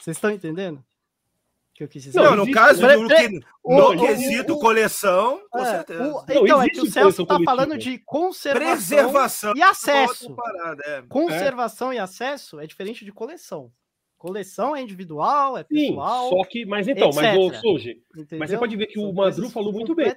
Vocês 0.00 0.16
estão 0.16 0.30
entendendo? 0.30 0.76
O 0.78 1.74
que 1.76 1.84
eu 1.84 1.88
quis 1.88 2.04
dizer? 2.04 2.16
Não, 2.18 2.24
Não, 2.30 2.36
no 2.36 2.42
existe- 2.44 2.54
caso 2.54 2.80
Pre- 2.80 2.96
do 2.96 3.06
pre- 3.06 3.28
que, 3.28 3.40
o- 3.62 3.76
no 3.76 3.88
o- 3.90 3.98
quesito 4.06 4.54
o- 4.54 4.58
coleção, 4.58 5.42
com 5.50 5.58
É, 5.58 5.64
certeza. 5.70 6.02
o- 6.02 6.12
Não, 6.12 6.24
então, 6.46 6.62
é 6.62 6.68
que 6.70 6.80
o 6.80 6.86
Celso 6.90 7.26
tá 7.26 7.34
coleção 7.34 7.44
falando 7.44 7.76
de 7.78 7.98
conservação 7.98 8.72
Preservação. 8.72 9.52
e 9.54 9.62
acesso. 9.62 10.34
parada, 10.34 10.82
é. 10.86 11.02
Conservação 11.02 11.92
e 11.92 11.98
acesso 11.98 12.58
é 12.60 12.66
diferente 12.66 13.04
de 13.04 13.12
coleção. 13.12 13.70
Coleção 14.18 14.74
é 14.74 14.80
individual, 14.80 15.58
é 15.58 15.64
Sim, 15.64 15.88
pessoal. 15.88 16.28
só 16.30 16.44
que, 16.44 16.64
mas 16.64 16.88
então, 16.88 17.10
mas 17.14 17.36
o 17.36 17.46
etc. 17.48 17.60
Suji, 17.60 18.02
entendeu? 18.16 18.38
mas 18.38 18.50
você 18.50 18.58
pode 18.58 18.74
ver 18.76 18.86
que 18.86 18.98
o 18.98 19.02
São 19.02 19.12
Madru 19.12 19.34
coisas 19.34 19.52
falou 19.52 19.72
muito 19.72 19.94
bem. 19.94 20.12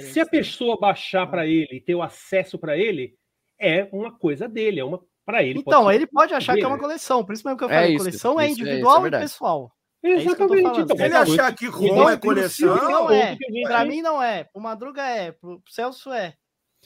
Se 0.00 0.18
a 0.18 0.26
pessoa 0.26 0.78
baixar 0.80 1.26
para 1.26 1.46
ele 1.46 1.68
e 1.76 1.80
ter 1.80 1.94
o 1.94 2.02
acesso 2.02 2.58
para 2.58 2.76
ele, 2.76 3.14
é 3.60 3.88
uma 3.92 4.10
coisa 4.16 4.48
dele, 4.48 4.80
é 4.80 4.84
uma 4.84 5.00
para 5.26 5.42
ele. 5.42 5.54
pode 5.62 5.68
Então, 5.68 5.88
ser 5.88 5.94
ele 5.94 6.06
pode 6.06 6.34
achar 6.34 6.52
que 6.54 6.60
é 6.60 6.62
dele. 6.62 6.72
uma 6.74 6.78
coleção, 6.78 7.24
por 7.24 7.32
isso 7.34 7.42
mesmo 7.46 7.58
que 7.58 7.64
eu 7.64 7.70
É 7.70 7.74
falei, 7.74 7.90
isso, 7.94 7.98
coleção 8.04 8.40
é 8.40 8.44
isso 8.46 8.48
é- 8.48 8.52
isso 8.52 8.60
é 8.60 8.62
individual 8.64 9.06
e 9.06 9.10
pessoal. 9.10 9.72
é 10.02 10.08
Exatamente. 10.10 10.62
falando. 10.62 10.80
então, 10.80 10.96
Se 10.96 11.02
ele 11.04 11.14
mas 11.14 11.30
achar 11.30 11.54
que 11.54 11.66
ROM 11.66 11.96
não 11.96 12.10
é 12.10 12.16
coleção, 12.16 12.76
Não 12.76 13.10
é. 13.10 13.32
aqui. 13.32 13.44
mim 13.84 14.02
não 14.02 14.22
é, 14.22 14.44
pro 14.44 14.60
Madruga 14.62 15.02
é, 15.02 15.32
pro 15.32 15.62
Celso 15.68 16.10
é. 16.12 16.34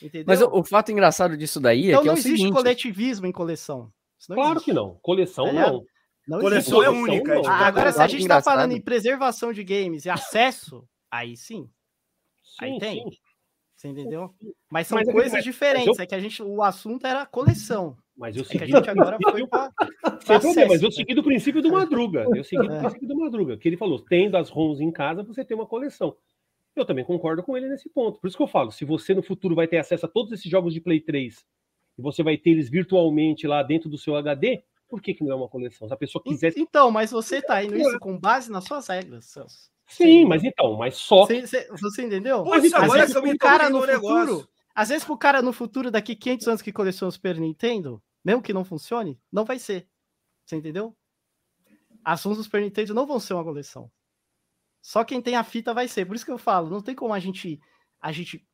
Entendeu? 0.00 0.24
Mas 0.28 0.40
o, 0.40 0.48
o 0.52 0.64
fato 0.64 0.92
engraçado 0.92 1.36
disso 1.36 1.58
daí 1.60 1.88
então 1.88 2.00
é 2.00 2.02
que 2.02 2.08
é 2.08 2.10
não 2.10 2.14
o 2.14 2.18
existe 2.18 2.36
seguinte. 2.36 2.52
coletivismo 2.54 3.26
em 3.26 3.32
coleção. 3.32 3.90
Claro 4.26 4.50
existe. 4.52 4.64
que 4.66 4.72
não. 4.72 4.96
Coleção 5.02 5.46
ligado? 5.46 5.72
não. 5.72 5.84
Não 6.28 6.40
Coleção 6.40 6.82
existe. 6.82 6.96
é 6.96 7.02
única. 7.14 7.40
Ah, 7.48 7.66
agora, 7.66 7.90
se 7.90 8.00
a 8.02 8.06
gente 8.06 8.20
tá 8.20 8.24
engraçado. 8.24 8.54
falando 8.54 8.72
em 8.72 8.80
preservação 8.80 9.52
de 9.52 9.64
games 9.64 10.04
e 10.04 10.10
acesso, 10.10 10.84
aí 11.10 11.36
sim, 11.36 11.68
Aí 12.60 12.72
Sim, 12.72 12.78
tem. 12.78 13.02
sim. 13.04 13.10
você 13.76 13.88
entendeu? 13.88 14.34
Mas 14.70 14.88
são 14.88 14.98
Mas 14.98 15.08
é 15.08 15.12
coisas 15.12 15.32
mas- 15.32 15.44
diferentes. 15.44 15.86
mas 15.86 15.98
eu- 15.98 16.02
É 16.02 16.06
que 16.06 16.14
a 16.14 16.18
gente, 16.20 16.42
o 16.42 16.62
assunto 16.62 17.06
era 17.06 17.24
coleção. 17.24 17.96
Mas 18.16 18.36
eu 18.36 18.42
É 18.42 18.44
que 18.46 18.56
a 18.56 18.60
segui 18.60 18.72
gente 18.72 18.90
agora 18.90 19.16
foi 19.22 19.46
pra, 19.46 19.70
pra 19.70 20.40
problema, 20.40 20.66
mas 20.68 20.82
eu 20.82 20.88
né? 20.88 20.94
segui 20.94 21.14
do 21.14 21.22
princípio 21.22 21.62
do 21.62 21.70
Madruga. 21.70 22.26
Eu 22.34 22.42
segui 22.42 22.66
do 22.66 22.74
É. 22.74 22.80
princípio 22.80 23.06
do 23.06 23.16
Madruga, 23.16 23.56
que 23.56 23.68
ele 23.68 23.76
falou: 23.76 24.00
tendo 24.00 24.36
as 24.36 24.50
ROMs 24.50 24.80
em 24.82 24.90
casa, 24.90 25.22
você 25.22 25.44
tem 25.44 25.56
uma 25.56 25.66
coleção. 25.66 26.16
Eu 26.74 26.84
também 26.84 27.04
concordo 27.04 27.42
com 27.44 27.56
ele 27.56 27.68
nesse 27.68 27.88
ponto. 27.88 28.20
Por 28.20 28.26
isso 28.26 28.36
que 28.36 28.42
eu 28.42 28.48
falo: 28.48 28.72
se 28.72 28.84
você 28.84 29.14
no 29.14 29.22
futuro 29.22 29.54
vai 29.54 29.68
ter 29.68 29.78
acesso 29.78 30.04
a 30.04 30.08
todos 30.08 30.32
esses 30.32 30.50
jogos 30.50 30.74
de 30.74 30.80
Play 30.80 31.00
3 31.00 31.44
e 31.96 32.02
você 32.02 32.24
vai 32.24 32.36
ter 32.36 32.50
eles 32.50 32.68
virtualmente 32.68 33.46
lá 33.46 33.62
dentro 33.62 33.88
do 33.88 33.96
seu 33.96 34.16
HD, 34.16 34.64
por 34.88 35.00
que, 35.02 35.14
que 35.14 35.22
não 35.24 35.32
é 35.32 35.34
uma 35.36 35.48
coleção? 35.48 35.86
Se 35.86 35.94
a 35.94 35.96
pessoa 35.96 36.22
quiser. 36.22 36.52
Então, 36.56 36.90
mas 36.90 37.10
você 37.10 37.42
tá 37.42 37.62
indo 37.62 37.76
isso 37.76 37.98
com 37.98 38.18
base 38.18 38.50
nas 38.50 38.64
suas 38.64 38.86
regras, 38.88 39.26
Celso. 39.26 39.70
Sim, 39.86 40.24
mas 40.26 40.44
então, 40.44 40.76
mas 40.76 40.96
só. 40.96 41.24
Você, 41.26 41.46
você- 41.46 41.68
você 41.80 42.02
entendeu? 42.04 42.40
Às 42.52 42.72
agora 42.74 43.00
vezes 43.00 43.14
eu 43.14 43.22
me 43.22 43.36
cara 43.38 43.70
no 43.70 43.80
futuro, 43.80 43.92
negócio. 43.92 44.48
às 44.74 44.88
vezes 44.90 45.04
pro 45.04 45.16
cara 45.16 45.40
no 45.40 45.52
futuro, 45.52 45.90
daqui 45.90 46.14
500 46.14 46.48
anos 46.48 46.62
que 46.62 46.72
coleciona 46.72 47.08
o 47.08 47.12
Super 47.12 47.38
Nintendo, 47.38 48.02
mesmo 48.24 48.42
que 48.42 48.52
não 48.52 48.64
funcione, 48.64 49.18
não 49.32 49.44
vai 49.44 49.58
ser. 49.58 49.88
Você 50.44 50.56
entendeu? 50.56 50.94
As 52.04 52.22
ROMs 52.22 52.36
do 52.38 52.44
Super 52.44 52.60
Nintendo 52.62 52.92
não 52.94 53.06
vão 53.06 53.18
ser 53.20 53.34
uma 53.34 53.44
coleção. 53.44 53.90
Só 54.80 55.04
quem 55.04 55.20
tem 55.20 55.36
a 55.36 55.44
fita 55.44 55.74
vai 55.74 55.88
ser. 55.88 56.06
Por 56.06 56.16
isso 56.16 56.24
que 56.24 56.30
eu 56.30 56.38
falo, 56.38 56.70
não 56.70 56.80
tem 56.80 56.94
como 56.94 57.12
a 57.12 57.18
gente 57.18 57.60
a 58.00 58.12
gente 58.12 58.46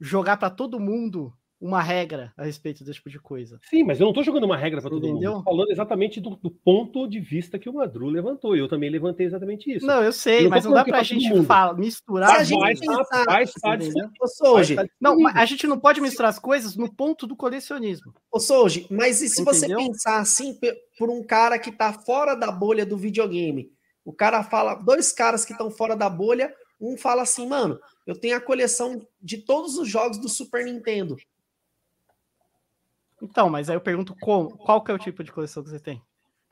jogar 0.00 0.36
pra 0.36 0.50
todo 0.50 0.80
mundo 0.80 1.32
uma 1.60 1.80
regra 1.82 2.32
a 2.36 2.44
respeito 2.44 2.84
desse 2.84 2.96
tipo 2.98 3.08
de 3.08 3.18
coisa. 3.18 3.58
Sim, 3.70 3.84
mas 3.84 3.98
eu 3.98 4.06
não 4.06 4.12
tô 4.12 4.22
jogando 4.22 4.44
uma 4.44 4.56
regra 4.56 4.80
para 4.80 4.90
todo 4.90 5.02
mundo. 5.06 5.16
Entendeu? 5.16 5.32
Tô 5.38 5.42
falando 5.44 5.70
exatamente 5.70 6.20
do, 6.20 6.30
do 6.36 6.50
ponto 6.50 7.08
de 7.08 7.20
vista 7.20 7.58
que 7.58 7.68
o 7.68 7.74
Madru 7.74 8.06
levantou. 8.08 8.54
Eu 8.56 8.68
também 8.68 8.90
levantei 8.90 9.26
exatamente 9.26 9.70
isso. 9.74 9.86
Não, 9.86 10.02
eu 10.02 10.12
sei, 10.12 10.46
Eu 10.46 10.50
mas 10.50 10.64
não 10.64 10.72
dá 10.72 10.84
pra 10.84 10.92
pra 10.92 10.98
todo 11.00 11.06
gente 11.20 11.44
falar, 11.44 11.74
misturar 11.74 12.28
Se 12.30 12.36
a 12.36 12.40
as 12.40 12.48
gente 12.48 12.80
pensar-? 12.80 14.10
Ô, 14.20 14.26
Souji, 14.28 14.76
Não, 15.00 15.18
mas 15.18 15.36
a 15.36 15.44
gente 15.46 15.66
não 15.66 15.78
pode 15.78 16.00
misturar 16.00 16.30
as 16.30 16.38
coisas 16.38 16.76
no 16.76 16.92
ponto 16.92 17.26
do 17.26 17.36
colecionismo. 17.36 18.12
ô, 18.30 18.38
Souji, 18.38 18.86
mas 18.90 19.22
e 19.22 19.28
se 19.28 19.42
você 19.42 19.66
Entendeu? 19.66 19.78
pensar 19.78 20.18
assim 20.20 20.58
por 20.98 21.08
um 21.10 21.22
cara 21.22 21.58
que 21.58 21.72
tá 21.72 21.92
fora 21.92 22.34
da 22.34 22.50
bolha 22.52 22.84
do 22.84 22.96
videogame? 22.96 23.70
O 24.04 24.12
cara 24.12 24.42
fala, 24.42 24.74
dois 24.74 25.12
caras 25.12 25.44
que 25.44 25.52
estão 25.52 25.70
fora 25.70 25.96
da 25.96 26.10
bolha, 26.10 26.52
um 26.78 26.96
fala 26.98 27.22
assim, 27.22 27.46
mano, 27.46 27.78
eu 28.06 28.18
tenho 28.18 28.36
a 28.36 28.40
coleção 28.40 29.00
de 29.22 29.38
todos 29.38 29.78
os 29.78 29.88
jogos 29.88 30.18
do 30.18 30.28
Super 30.28 30.64
Nintendo. 30.64 31.16
Então, 33.24 33.48
mas 33.50 33.68
aí 33.70 33.76
eu 33.76 33.80
pergunto 33.80 34.14
como, 34.20 34.56
qual 34.58 34.82
que 34.82 34.90
é 34.90 34.94
o 34.94 34.98
tipo 34.98 35.22
de 35.24 35.32
coleção 35.32 35.62
que 35.62 35.70
você 35.70 35.80
tem? 35.80 36.02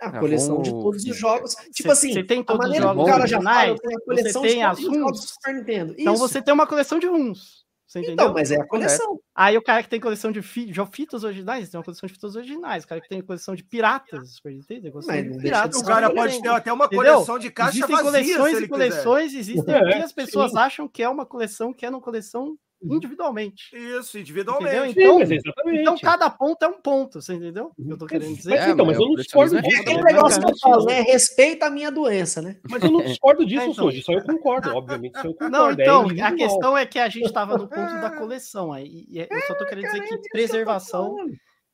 A 0.01 0.09
Ah, 0.09 0.19
coleção 0.19 0.61
de 0.63 0.71
vamos- 0.71 0.85
todos 0.85 1.05
os 1.05 1.17
jogos. 1.17 1.55
Tipo 1.73 1.89
Você- 1.89 1.93
assim, 2.09 2.13
você 2.13 2.25
tem 2.25 2.41
a 2.41 2.45
todos 2.45 2.61
os 2.61 2.67
maneira 2.67 2.87
que 2.87 2.91
o 2.93 2.95
jogos 2.97 3.11
cara 3.13 3.27
já 3.27 3.41
fala, 3.41 3.51
originais, 3.51 3.71
eu 3.71 3.79
tenho 3.89 3.99
a 3.99 4.05
coleção 4.05 4.43
você 4.43 4.49
tem 4.49 4.57
de 4.59 4.63
as 4.65 4.77
todos 4.79 4.91
os 4.93 4.99
jogos 4.99 5.21
do. 5.21 5.27
Super 5.29 5.55
Nintendo. 5.55 5.95
Então 5.99 6.15
Isso. 6.15 6.29
você 6.29 6.43
tem 6.43 6.55
uma 6.55 6.67
coleção 6.67 6.99
de 6.99 7.07
ROMs. 7.07 7.63
Você 7.87 7.99
entendeu? 7.99 8.15
Então, 8.15 8.33
mas 8.33 8.51
é 8.51 8.57
a 8.57 8.67
coleção. 8.67 9.21
Aí 9.35 9.57
o 9.59 9.63
cara 9.63 9.83
que 9.83 9.89
tem 9.91 10.01
coleção 10.01 10.33
de, 10.33 10.41
fi, 10.41 10.65
de 10.65 10.87
fitas 10.87 11.25
originais, 11.25 11.69
tem 11.69 11.79
uma 11.79 11.85
coleção 11.85 12.07
de 12.07 12.15
fitas 12.15 12.35
originais. 12.35 12.85
O 12.85 12.89
cara 12.89 13.01
que 13.03 13.09
tem 13.09 13.21
coleção 13.21 13.55
de 13.55 13.63
piratas 13.63 14.19
do 14.21 14.27
Super 14.27 14.53
Nintendo, 14.53 14.81
tem 14.83 14.91
coleção 14.91 15.15
Mas 15.15 15.31
de 15.31 15.39
piratas. 15.39 15.77
de 15.77 15.83
O 15.85 15.87
cara 15.87 16.11
pode 16.11 16.41
ter 16.41 16.49
até 16.49 16.73
uma 16.73 16.87
Entendeu? 16.87 17.13
coleção 17.15 17.39
de 17.39 17.51
caixa 17.51 17.71
Existem 17.77 17.95
vazia, 17.97 18.11
coleções 18.11 18.57
se 18.57 18.65
e 18.65 18.69
coleções, 18.69 19.35
existem 19.35 19.75
É, 19.75 19.79
que 19.93 20.03
as 20.03 20.13
pessoas 20.13 20.53
sim. 20.53 20.59
acham 20.59 20.89
que 20.89 21.03
é 21.03 21.09
uma 21.09 21.27
coleção, 21.27 21.71
que 21.73 21.85
é 21.85 21.91
uma 21.91 22.01
coleção 22.01 22.57
individualmente. 22.85 23.65
Isso, 23.75 24.19
Entendeu? 24.19 24.21
individualmente. 24.21 24.95
Sim, 24.95 25.01
Então, 25.01 25.19
mas 25.19 25.31
é 25.31 25.35
exatamente. 25.37 25.81
então 25.81 25.99
cada 25.99 26.31
ponto 26.31 26.63
é 26.65 26.69
um 26.69 26.81
ponto, 26.81 27.21
você 27.21 27.35
entendeu? 27.35 27.73
O 27.79 27.85
que 27.85 27.93
eu 27.93 27.99
tô 27.99 28.07
querendo 28.07 28.37
dizer? 28.37 28.51
Mas 28.51 28.61
É, 28.61 28.71
então, 28.71 28.87
mas 28.87 28.97
mas 28.97 29.03
eu 29.03 29.09
não 29.09 29.15
discordo 29.17 29.57
é 29.59 29.63
disso. 29.63 29.81
Aquele 29.83 30.03
né? 30.03 30.13
negócio 30.13 30.41
que 30.43 30.51
eu 30.51 30.59
falo, 30.59 30.85
né? 30.85 31.01
Respeita 31.03 31.67
a 31.67 31.71
minha 31.71 31.91
doença, 31.91 32.43
né? 32.43 32.57
Mas 32.71 32.83
eu 32.83 32.91
não 32.91 33.03
discordo 33.03 33.45
disso, 33.47 33.63
É, 33.63 33.67
então. 33.67 33.93
Só 34.03 34.13
eu 34.13 34.23
concordo, 34.25 34.75
obviamente, 34.75 35.21
só 35.21 35.29
eu 35.29 35.33
concordo. 35.33 35.53
Não, 35.57 35.71
é 35.71 35.73
então, 35.73 36.01
a 36.01 36.05
individual. 36.05 36.37
questão 36.37 36.77
é 36.79 36.87
que 36.87 36.99
a 36.99 37.09
gente 37.09 37.27
estava 37.27 37.57
no 37.59 37.69
ponto 37.69 38.01
da 38.01 38.11
coleção. 38.11 38.73
Aí, 38.73 39.07
e 39.09 39.19
eu 39.19 39.41
só 39.47 39.55
tô 39.55 39.67
querendo 39.67 39.85
dizer 39.87 40.01
que 40.03 40.29
preservação, 40.31 41.17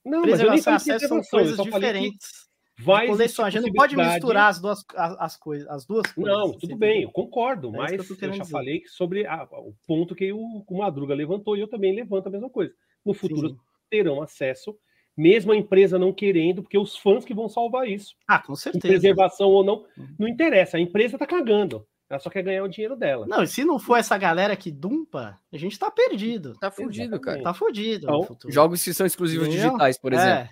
Não, 0.05 0.23
mas 0.23 0.41
eu 0.41 0.51
nem 0.51 0.63
preservação 0.63 0.73
e 0.73 0.77
acesso 0.77 1.09
são 1.09 1.23
coisas 1.23 1.57
diferentes. 1.57 2.48
Vai 2.79 3.07
coleção. 3.07 3.45
A 3.45 3.51
gente 3.51 3.63
não 3.67 3.73
pode 3.73 3.97
misturar 3.97 4.49
as 4.51 4.61
duas, 4.61 4.85
as, 4.95 5.17
as 5.19 5.37
coisas, 5.37 5.69
as 5.69 5.85
duas 5.87 6.11
coisas. 6.13 6.33
Não, 6.37 6.49
você 6.53 6.59
tudo 6.61 6.77
bem, 6.77 7.03
eu 7.03 7.11
concordo, 7.11 7.69
É 7.69 7.79
mas 7.79 7.91
que 7.91 7.97
eu 8.13 8.29
eu, 8.29 8.35
já 8.35 8.43
dizer. 8.43 8.53
falei 8.53 8.83
sobre 8.87 9.27
a- 9.27 9.49
o 9.53 9.75
ponto 9.87 10.15
que 10.15 10.33
o, 10.33 10.65
o 10.67 10.79
Madruga 10.79 11.15
levantou 11.15 11.57
e 11.57 11.61
eu 11.61 11.69
também 11.69 11.95
levanto 11.95 12.27
a 12.27 12.31
mesma 12.31 12.49
coisa. 12.51 12.73
No 13.05 13.15
futuro 13.15 13.51
Sim. 13.51 13.57
terão 13.91 14.23
acesso, 14.23 14.77
mesmo 15.17 15.53
a 15.53 15.57
empresa 15.57 15.99
não 15.99 16.13
querendo, 16.13 16.63
porque 16.63 16.79
os 16.79 16.97
fãs 16.97 17.25
que 17.25 17.35
vão 17.35 17.49
salvar 17.49 17.89
isso. 17.89 18.15
Ah, 18.29 18.39
com 18.39 18.49
Com 18.49 18.55
certeza. 18.57 18.87
preservação 18.87 19.49
ou 19.49 19.65
não, 19.65 19.85
Uhum. 19.97 20.15
não 20.19 20.29
interessa, 20.29 20.77
a 20.77 20.81
empresa 20.81 21.19
tá 21.19 21.27
cagando. 21.27 21.87
Ela 22.11 22.21
só 22.21 22.31
quer 22.31 22.43
ganhar 22.43 22.63
o 22.65 22.69
dinheiro 22.69 22.97
dela. 22.97 23.27
Não, 23.27 23.43
e 23.43 23.47
se 23.47 23.65
não 23.67 23.79
for 23.79 23.97
essa 23.97 24.17
galera 24.17 24.57
que 24.57 24.71
dumpa, 24.71 25.39
a 25.53 25.57
gente 25.59 25.79
tá 25.79 25.91
perdido. 25.91 26.55
Tá 26.59 26.71
fudido, 26.71 27.21
cara. 27.21 27.43
Tá 27.43 27.53
fudido 27.53 28.07
Então, 28.07 28.21
no 28.21 28.23
futuro. 28.25 28.51
Jogos 28.53 28.83
que 28.83 28.95
são 28.95 29.05
exclusivos 29.07 29.47
Entendeu? 29.47 29.67
digitais, 29.67 29.99
por 29.99 30.15
exemplo. 30.15 30.31
É. 30.31 30.51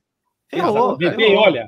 Ferrou, 0.50 0.98
ferrou. 0.98 1.36
olha, 1.38 1.66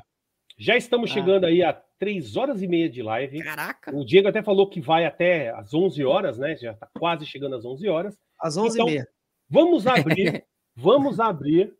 já 0.59 0.75
estamos 0.77 1.09
Ah. 1.09 1.13
chegando 1.13 1.45
aí 1.45 1.63
a 1.63 1.73
três 1.73 2.35
horas 2.35 2.61
e 2.61 2.67
meia 2.67 2.89
de 2.89 3.01
live. 3.01 3.41
Caraca. 3.41 3.95
O 3.95 4.05
Diego 4.05 4.27
até 4.27 4.43
falou 4.43 4.69
que 4.69 4.79
vai 4.81 5.05
até 5.05 5.49
às 5.51 5.73
11 5.73 6.03
horas, 6.03 6.37
né? 6.37 6.55
Já 6.57 6.73
está 6.73 6.87
quase 6.99 7.25
chegando 7.25 7.55
às 7.55 7.65
11 7.65 7.87
horas. 7.87 8.17
Às 8.39 8.57
11h30. 8.57 9.05
Vamos 9.49 9.87
abrir, 9.87 10.45
vamos 10.75 11.19
abrir 11.19 11.73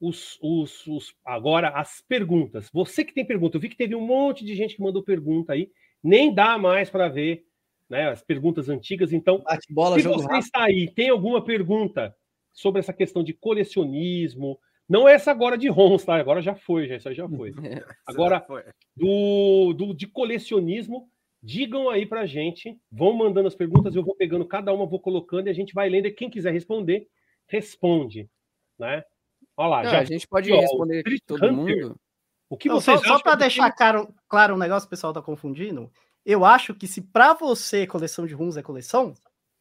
os, 0.00 0.38
os, 0.42 0.86
os- 0.86 1.14
agora 1.24 1.68
as 1.70 2.02
perguntas. 2.06 2.68
Você 2.72 3.04
que 3.04 3.14
tem 3.14 3.24
pergunta, 3.24 3.56
eu 3.56 3.60
vi 3.60 3.68
que 3.68 3.76
teve 3.76 3.94
um 3.94 4.04
monte 4.06 4.44
de 4.44 4.54
gente 4.54 4.76
que 4.76 4.82
mandou 4.82 5.02
pergunta 5.02 5.52
aí, 5.54 5.70
nem 6.02 6.34
dá 6.34 6.58
mais 6.58 6.90
para 6.90 7.08
ver, 7.08 7.44
né? 7.88 8.10
As 8.10 8.22
perguntas 8.22 8.68
antigas. 8.68 9.12
Então, 9.12 9.38
Bate 9.42 9.72
bola, 9.72 9.96
se 9.98 10.02
você 10.06 10.24
rápido. 10.24 10.38
está 10.44 10.64
aí, 10.64 10.90
tem 10.90 11.08
alguma 11.08 11.42
pergunta 11.42 12.14
sobre 12.52 12.80
essa 12.80 12.92
questão 12.92 13.22
de 13.24 13.32
colecionismo? 13.32 14.58
Não 14.88 15.08
essa 15.08 15.30
agora 15.30 15.56
de 15.56 15.68
ROMs, 15.68 16.04
tá? 16.04 16.16
Agora 16.16 16.42
já 16.42 16.54
foi, 16.54 16.86
já, 16.88 16.96
isso 16.96 17.08
aí 17.08 17.14
já 17.14 17.28
foi. 17.28 17.52
Agora, 18.06 18.40
Foi. 18.40 18.62
do, 18.96 19.72
do 19.72 19.94
de 19.94 20.06
colecionismo, 20.06 21.08
digam 21.42 21.88
aí 21.88 22.04
pra 22.04 22.26
gente, 22.26 22.78
vão 22.92 23.14
mandando 23.14 23.48
as 23.48 23.54
perguntas, 23.54 23.94
eu 23.96 24.04
vou 24.04 24.14
pegando 24.14 24.44
cada 24.46 24.72
uma, 24.72 24.84
vou 24.86 25.00
colocando 25.00 25.46
e 25.46 25.50
a 25.50 25.54
gente 25.54 25.72
vai 25.72 25.88
lendo. 25.88 26.06
E 26.06 26.10
quem 26.12 26.28
quiser 26.28 26.52
responder, 26.52 27.08
responde, 27.48 28.28
né? 28.78 29.02
Olha 29.56 29.68
lá, 29.68 29.82
Não, 29.84 29.90
já 29.90 30.00
a 30.00 30.04
gente 30.04 30.26
pode 30.28 30.52
Ó, 30.52 30.56
o 30.56 30.60
responder 30.60 31.02
todo 31.26 31.44
Hunter. 31.46 31.52
mundo. 31.86 32.00
o 32.50 32.56
que 32.56 32.68
Não, 32.68 32.80
vocês 32.80 33.00
só 33.00 33.16
só 33.16 33.22
para 33.22 33.36
deixar 33.36 33.64
time- 33.70 33.76
claro, 33.76 34.14
claro 34.28 34.54
um 34.54 34.58
negócio, 34.58 34.86
o 34.86 34.90
pessoal 34.90 35.12
tá 35.12 35.22
confundindo. 35.22 35.90
Eu 36.26 36.44
acho 36.44 36.74
que 36.74 36.86
se 36.86 37.00
para 37.02 37.32
você 37.34 37.86
coleção 37.86 38.26
de 38.26 38.34
runs 38.34 38.56
é 38.56 38.62
coleção, 38.62 39.14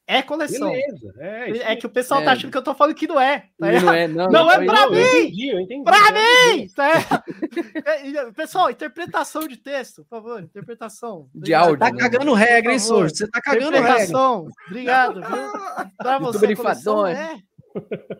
É 0.05 0.21
coleção. 0.21 0.69
Beleza. 0.71 1.13
É, 1.17 1.49
isso 1.49 1.63
É 1.63 1.75
que 1.77 1.85
o 1.85 1.89
pessoal 1.89 2.21
É. 2.21 2.25
tá 2.25 2.31
achando 2.33 2.51
que 2.51 2.57
eu 2.57 2.61
tô 2.61 2.73
falando 2.75 2.93
que 2.95 3.07
não 3.07 3.19
é. 3.19 3.39
tá 3.39 3.71
Não 3.71 3.93
é, 3.93 4.07
não. 4.07 4.27
Não 4.29 4.51
é 4.51 4.65
pra 4.65 4.83
eu 4.83 4.91
mim! 4.91 4.99
entendi, 4.99 5.47
eu 5.49 5.59
entendi. 5.61 5.83
Pra 5.83 5.97
Então, 5.97 6.57
mim! 6.57 6.67
Tá? 6.75 7.23
É, 7.85 8.31
Pessoal, 8.31 8.69
interpretação 8.69 9.47
de 9.47 9.57
texto, 9.57 10.03
por 10.03 10.09
favor. 10.09 10.41
Interpretação. 10.41 11.29
De 11.33 11.37
Obrigado. 11.55 11.63
áudio, 11.63 11.79
Tá 11.79 11.91
né? 11.91 11.97
cagando 11.99 12.33
regra, 12.33 12.73
hein. 12.73 12.79
Sojo? 12.79 13.15
Você 13.15 13.27
tá 13.29 13.39
cagando 13.41 13.71
regra. 13.71 13.79
Interpretação. 13.79 14.47
Obrigado, 14.67 15.21
viu? 15.21 15.23
Pra 15.97 16.19
você, 16.19 16.55
coleção 16.55 17.07
é. 17.07 17.37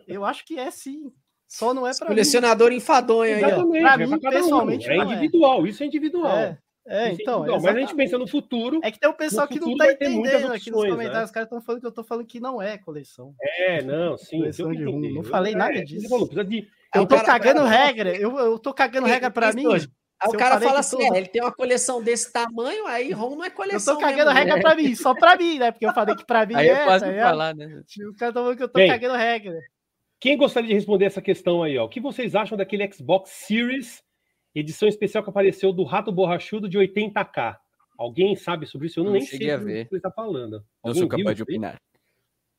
Eu 0.08 0.24
acho 0.24 0.44
que 0.46 0.58
é 0.58 0.70
sim. 0.70 1.12
Só 1.46 1.72
não 1.74 1.86
é 1.86 1.90
pra 1.94 2.06
mim. 2.08 2.14
Colecionador 2.14 2.72
enfadonho 2.72 3.36
aí, 3.36 3.44
ó. 3.44 3.46
Exatamente, 3.46 3.80
Pra 3.82 3.92
é 3.92 3.96
mim, 3.98 4.08
pra 4.08 4.18
cada 4.20 4.36
um. 4.36 4.42
pessoalmente, 4.42 4.88
É 4.90 4.94
é. 4.94 5.04
individual, 5.04 5.66
isso 5.66 5.82
é 5.82 5.86
individual. 5.86 6.36
É, 6.36 6.58
é, 6.86 7.12
Isso 7.12 7.22
então. 7.22 7.38
individual. 7.38 7.60
Mas 7.62 7.76
a 7.76 7.80
gente 7.80 7.94
pensa 7.94 8.18
no 8.18 8.26
futuro. 8.28 8.80
É 8.82 8.90
que 8.90 8.98
tem 9.00 9.08
um 9.10 9.14
pessoal 9.14 9.48
que 9.48 9.58
não 9.60 9.76
tá 9.76 9.90
entendendo 9.92 10.52
aqui 10.52 10.70
nos 10.70 10.80
opções, 10.80 10.90
comentários. 10.92 11.14
né? 11.18 11.24
Os 11.24 11.30
caras 11.30 11.46
estão 11.46 11.60
falando 11.62 11.80
que 11.80 11.86
eu 11.86 11.92
tô 11.92 12.04
falando 12.04 12.26
que 12.26 12.40
não 12.40 12.60
é 12.60 12.76
coleção. 12.78 13.34
É, 13.40 13.82
não, 13.82 14.16
sim. 14.18 14.38
Coleção 14.38 14.72
eu 14.72 14.92
de 14.98 15.12
não 15.14 15.24
falei 15.24 15.54
nada 15.54 15.78
É, 15.78 15.82
disso. 15.82 16.08
Falou, 16.08 16.26
precisa 16.26 16.44
de. 16.48 16.68
Eu 16.94 17.06
tô 17.06 17.16
cara- 17.16 17.26
cagando 17.26 17.60
cara- 17.64 17.84
regra. 17.86 18.16
Eu, 18.16 18.36
eu 18.38 18.58
tô 18.58 18.72
cagando 18.72 19.06
regra 19.06 19.30
pra 19.30 19.52
mim. 19.52 19.66
hoje. 19.66 19.88
Aí 20.20 20.30
Se 20.30 20.36
o 20.36 20.36
eu 20.36 20.38
cara 20.38 20.60
fala 20.60 20.78
assim: 20.78 20.96
tudo- 20.96 21.14
é, 21.14 21.18
ele 21.18 21.26
tem 21.28 21.42
uma 21.42 21.52
coleção 21.52 22.02
desse 22.02 22.32
tamanho, 22.32 22.86
aí 22.86 23.10
ROM 23.10 23.34
não 23.36 23.44
é 23.44 23.48
Eu 23.48 23.52
coleção. 23.52 23.94
tô 23.96 24.00
cagando 24.00 24.26
mesmo, 24.26 24.38
regra 24.38 24.54
né? 24.56 24.60
pra 24.62 24.74
mim, 24.76 24.94
só 24.94 25.12
pra 25.14 25.36
mim, 25.36 25.58
né? 25.58 25.72
Porque 25.72 25.84
eu 25.86 25.92
falei 25.92 26.14
que 26.14 26.24
pra 26.24 26.46
mim 26.46 26.54
Aí 26.54 26.68
é. 26.68 26.72
é 26.72 26.84
fácil 26.84 27.08
tá 27.14 27.20
falar, 27.22 27.54
né? 27.54 27.66
O 28.08 28.16
cara 28.16 28.32
tá 28.32 28.40
falando 28.40 28.56
que 28.56 28.62
eu 28.62 28.68
tô 28.68 28.78
Bem, 28.78 28.88
cagando 28.88 29.14
regra. 29.16 29.58
Quem 30.20 30.36
gostaria 30.38 30.68
de 30.68 30.74
responder 30.74 31.06
essa 31.06 31.20
questão 31.20 31.62
aí, 31.64 31.76
ó? 31.76 31.84
O 31.84 31.88
que 31.88 32.00
vocês 32.00 32.34
acham 32.36 32.56
daquele 32.56 32.90
Xbox 32.90 33.28
Series, 33.30 34.02
edição 34.54 34.88
especial 34.88 35.22
que 35.24 35.30
apareceu 35.30 35.72
do 35.72 35.84
Rato 35.84 36.12
Borrachudo 36.12 36.68
de 36.68 36.78
80k? 36.78 37.56
Alguém 37.98 38.34
sabe 38.36 38.66
sobre 38.66 38.88
isso? 38.88 39.00
Eu 39.00 39.04
não, 39.04 39.12
Não 39.12 39.18
nem 39.18 39.26
cheguei 39.26 39.48
sei 39.48 39.54
a 39.54 39.58
do 39.58 39.64
ver. 39.64 39.84
que 39.84 39.90
você 39.90 39.96
está 39.96 40.10
falando. 40.10 40.58
Não 40.58 40.64
Alguém 40.90 41.00
sou 41.02 41.08
viu 41.08 41.18
capaz 41.18 41.36
de 41.36 41.42
opinar. 41.42 41.76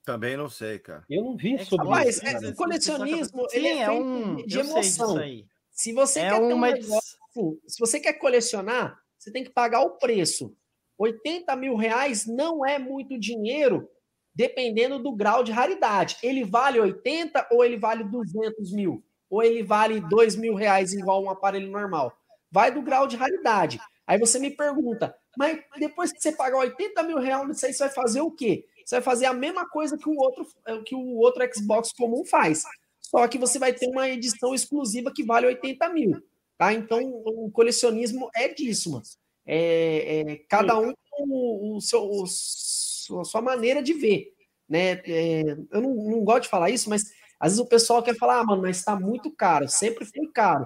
Também 0.06 0.38
não 0.38 0.48
sei, 0.50 0.80
cara. 0.80 1.04
Eu 1.10 1.24
não 1.24 1.36
vi 1.36 1.56
É 1.56 1.66
sobre 1.66 1.88
Rapaz, 1.88 2.18
isso. 2.18 2.26
é- 2.28 2.34
cara. 2.34 2.50
o 2.50 2.56
colecionismo 2.56 3.50
Sim, 3.50 3.58
ele 3.58 3.68
é, 3.68 3.78
é 3.82 3.86
feito 3.88 4.04
um. 4.04 4.36
de 4.46 4.58
eu 4.58 4.64
sei 4.64 4.74
emoção. 4.74 5.08
disso 5.08 5.20
aí. 5.20 5.46
Se 5.72 5.92
você 5.94 6.20
É 6.22 6.30
quer 6.30 6.38
ter 6.38 6.42
um 6.44 6.54
uma. 6.54 6.72
negócio, 6.72 7.18
se 7.68 7.80
você 7.80 8.00
quer 8.00 8.14
colecionar, 8.14 8.98
você 9.18 9.32
tem 9.32 9.44
que 9.44 9.50
pagar 9.50 9.82
o 9.82 9.98
preço. 9.98 10.56
80 10.98 11.54
mil 11.58 11.76
reais 11.76 12.26
não 12.26 12.66
é 12.66 12.80
muito 12.80 13.20
dinheiro, 13.20 13.90
dependendo 14.34 15.00
do 15.00 15.12
grau 15.14 15.44
de 15.44 15.52
raridade. 15.52 16.16
Ele 16.24 16.44
vale 16.46 16.80
80 16.80 17.48
ou 17.52 17.66
ele 17.66 17.78
vale 17.78 18.04
200 18.06 18.72
mil? 18.72 19.04
Ou 19.30 19.44
ele 19.44 19.64
vale 19.64 20.00
2 20.00 20.36
mil 20.36 20.56
reais 20.56 20.94
igual 20.94 21.24
um 21.24 21.30
aparelho 21.30 21.70
normal? 21.70 22.16
Vai 22.52 22.72
do 22.72 22.82
grau 22.82 23.08
de 23.08 23.16
raridade. 23.16 23.80
Aí 24.08 24.20
você 24.20 24.38
me 24.38 24.52
pergunta, 24.52 25.16
mas 25.38 25.60
depois 25.78 26.12
que 26.12 26.22
você 26.22 26.32
pagar 26.32 26.60
80 26.60 27.04
mil 27.04 27.18
reais, 27.18 27.48
nisso 27.48 27.66
aí, 27.66 27.74
você 27.74 27.86
vai 27.86 27.94
fazer 27.94 28.22
o 28.22 28.32
quê? 28.32 28.66
Você 28.86 28.96
vai 28.96 29.02
fazer 29.02 29.26
a 29.26 29.34
mesma 29.34 29.68
coisa 29.68 29.98
que 29.98 30.08
o 30.08 30.16
outro, 30.16 30.48
que 30.86 30.94
o 30.94 31.18
outro 31.18 31.44
Xbox 31.54 31.92
comum 31.92 32.24
faz. 32.24 32.64
Só 33.02 33.28
que 33.28 33.38
você 33.38 33.58
vai 33.58 33.74
ter 33.74 33.88
uma 33.88 34.08
edição 34.10 34.54
exclusiva 34.54 35.12
que 35.14 35.24
vale 35.24 35.48
80 35.48 35.90
mil. 35.90 36.22
Tá? 36.58 36.72
Então, 36.72 37.02
o 37.04 37.50
colecionismo 37.52 38.30
é 38.36 38.48
disso, 38.48 38.92
mano. 38.92 39.04
É, 39.46 40.20
é, 40.20 40.36
cada 40.50 40.78
um 40.80 40.94
o, 41.20 41.78
o 41.78 41.82
seu, 41.82 42.04
o 42.04 42.26
sua 42.28 43.42
maneira 43.42 43.82
de 43.82 43.94
ver. 43.94 44.34
Né? 44.68 45.02
É, 45.06 45.42
eu 45.72 45.82
não, 45.82 45.94
não 45.94 46.24
gosto 46.24 46.44
de 46.44 46.50
falar 46.50 46.70
isso, 46.70 46.90
mas 46.90 47.04
às 47.40 47.52
vezes 47.54 47.66
o 47.66 47.68
pessoal 47.68 48.02
quer 48.02 48.16
falar, 48.16 48.40
ah, 48.40 48.44
mano, 48.44 48.62
mas 48.62 48.78
está 48.78 49.00
muito 49.00 49.32
caro, 49.32 49.68
sempre 49.68 50.06
foi 50.06 50.28
caro. 50.34 50.66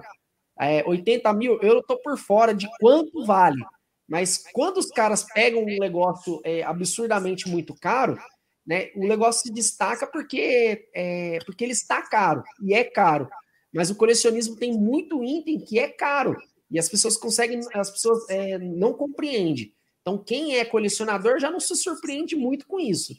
É, 0.60 0.84
80 0.86 1.32
mil, 1.32 1.58
eu 1.62 1.82
tô 1.82 1.96
por 1.98 2.18
fora 2.18 2.54
de 2.54 2.68
quanto 2.78 3.24
vale. 3.24 3.62
Mas 4.08 4.44
quando 4.52 4.78
os 4.78 4.88
caras 4.88 5.24
pegam 5.32 5.62
um 5.62 5.78
negócio 5.78 6.40
é, 6.44 6.62
absurdamente 6.62 7.48
muito 7.48 7.74
caro, 7.74 8.18
né, 8.66 8.90
o 8.94 9.06
negócio 9.06 9.42
se 9.42 9.52
destaca 9.52 10.06
porque, 10.06 10.88
é, 10.94 11.38
porque 11.46 11.64
ele 11.64 11.72
está 11.72 12.02
caro, 12.02 12.42
e 12.62 12.74
é 12.74 12.84
caro. 12.84 13.28
Mas 13.72 13.88
o 13.88 13.94
colecionismo 13.94 14.56
tem 14.56 14.72
muito 14.72 15.24
item 15.24 15.60
que 15.60 15.78
é 15.78 15.88
caro. 15.88 16.36
E 16.70 16.78
as 16.78 16.88
pessoas 16.88 17.16
conseguem, 17.16 17.60
as 17.74 17.90
pessoas 17.90 18.28
é, 18.28 18.58
não 18.58 18.92
compreendem. 18.92 19.72
Então, 20.00 20.18
quem 20.18 20.56
é 20.56 20.64
colecionador 20.64 21.38
já 21.38 21.50
não 21.50 21.60
se 21.60 21.74
surpreende 21.76 22.34
muito 22.34 22.66
com 22.66 22.78
isso. 22.80 23.14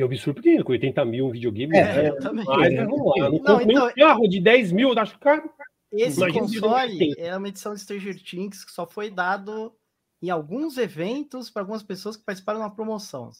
Eu 0.00 0.08
me 0.08 0.16
surpreendo 0.16 0.64
com 0.64 0.72
80 0.72 1.04
mil 1.04 1.26
um 1.26 1.30
videogame. 1.30 1.76
É, 1.76 1.84
né? 1.84 2.08
eu 2.08 2.18
também. 2.18 2.44
Mas 2.44 2.74
vamos 2.74 3.06
lá. 3.06 3.26
Eu 3.26 3.32
não, 3.32 3.38
Não, 3.38 3.60
então- 3.60 3.86
um 3.88 3.92
carro 3.94 4.28
de 4.28 4.40
10 4.40 4.72
mil, 4.72 4.98
acho 4.98 5.18
caro. 5.18 5.50
Esse 5.92 6.18
Imagina 6.18 6.46
se 6.48 6.60
console 6.60 7.14
é 7.18 7.36
uma 7.36 7.48
edição 7.48 7.74
de 7.74 7.80
Stranger 7.80 8.22
Things 8.22 8.64
que 8.64 8.70
só 8.70 8.86
foi 8.86 9.10
dado 9.10 9.74
em 10.22 10.30
alguns 10.30 10.78
eventos 10.78 11.50
para 11.50 11.62
algumas 11.62 11.82
pessoas 11.82 12.16
que 12.16 12.24
participaram 12.24 12.60
de 12.60 12.64
uma 12.64 12.74
promoção. 12.74 13.30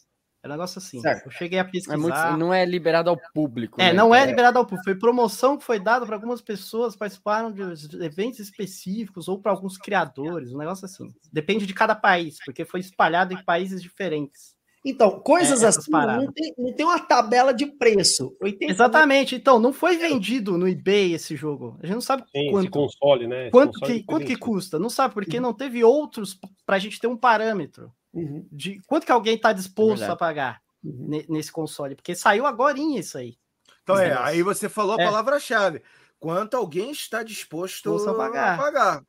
É 0.43 0.47
um 0.47 0.51
negócio 0.51 0.79
assim. 0.79 0.99
Certo. 0.99 1.27
Eu 1.27 1.31
cheguei 1.31 1.59
a 1.59 1.61
É 1.61 1.65
pesquisar. 1.65 1.97
muito, 1.97 2.37
não 2.37 2.51
é 2.53 2.65
liberado 2.65 3.09
ao 3.11 3.17
público. 3.33 3.79
É, 3.79 3.85
né? 3.85 3.93
não 3.93 4.13
é 4.13 4.19
Então, 4.21 4.29
liberado 4.31 4.57
ao 4.57 4.65
público. 4.65 4.83
Foi 4.83 4.95
promoção 4.95 5.55
que 5.57 5.63
foi 5.63 5.79
dada 5.79 6.05
para 6.05 6.15
algumas 6.15 6.41
pessoas 6.41 6.93
que 6.93 6.99
participaram 6.99 7.51
de 7.51 7.61
eventos 8.03 8.39
específicos 8.39 9.27
ou 9.27 9.39
para 9.39 9.51
alguns 9.51 9.77
criadores, 9.77 10.51
um 10.51 10.57
negócio 10.57 10.85
assim. 10.85 11.13
Depende 11.31 11.65
de 11.67 11.73
cada 11.75 11.95
país, 11.95 12.37
porque 12.43 12.65
foi 12.65 12.79
espalhado 12.79 13.33
em 13.33 13.43
países 13.43 13.81
diferentes. 13.81 14.55
Então, 14.83 15.19
coisas 15.19 15.61
É, 15.61 15.67
essas 15.67 15.83
assim, 15.83 15.91
paradas. 15.91 16.25
não 16.25 16.31
tem, 16.33 16.53
não 16.57 16.73
tem 16.73 16.85
uma 16.85 16.99
tabela 16.99 17.53
de 17.53 17.67
preço. 17.67 18.35
80 18.41 18.71
Exatamente. 18.71 19.35
Então, 19.35 19.59
não 19.59 19.71
foi 19.71 19.95
vendido 19.97 20.57
no 20.57 20.67
eBay 20.67 21.13
esse 21.13 21.35
jogo. 21.35 21.77
A 21.81 21.85
gente 21.85 21.95
não 21.95 22.01
sabe 22.01 22.23
Sim, 22.31 22.41
esse 22.45 22.51
quanto. 22.51 22.71
console, 22.71 23.27
né? 23.27 23.43
Esse 23.43 23.51
Quanto 23.51 23.73
console 23.79 23.99
que, 23.99 24.05
quanto 24.05 24.25
que 24.25 24.35
custa? 24.35 24.79
Não 24.79 24.89
sabe, 24.89 25.13
porque 25.13 25.39
não 25.39 25.53
teve 25.53 25.83
outros 25.83 26.39
para 26.65 26.77
a 26.77 26.79
gente 26.79 26.99
ter 26.99 27.07
um 27.07 27.17
parâmetro 27.17 27.91
Uhum, 28.13 28.45
de 28.51 28.81
quanto 28.87 29.05
que 29.05 29.11
alguém 29.11 29.35
está 29.35 29.53
disposto 29.53 29.99
Verdade. 29.99 30.11
a 30.11 30.15
pagar 30.17 30.61
uhum. 30.83 31.05
ne- 31.07 31.25
nesse 31.29 31.49
console, 31.51 31.95
porque 31.95 32.13
saiu 32.13 32.45
agora 32.45 32.77
isso 32.77 33.17
aí. 33.17 33.37
Então 33.83 33.97
é, 33.97 34.11
aí 34.21 34.43
você 34.43 34.67
falou 34.67 34.97
a 34.99 35.01
É. 35.01 35.05
palavra-chave. 35.05 35.81
Quanto 36.19 36.55
alguém 36.57 36.91
está 36.91 37.23
disposto 37.23 37.75
Disposto 37.91 38.09
a 38.09 38.13
pagar. 38.13 38.53
a 38.55 38.57
pagar. 38.57 39.03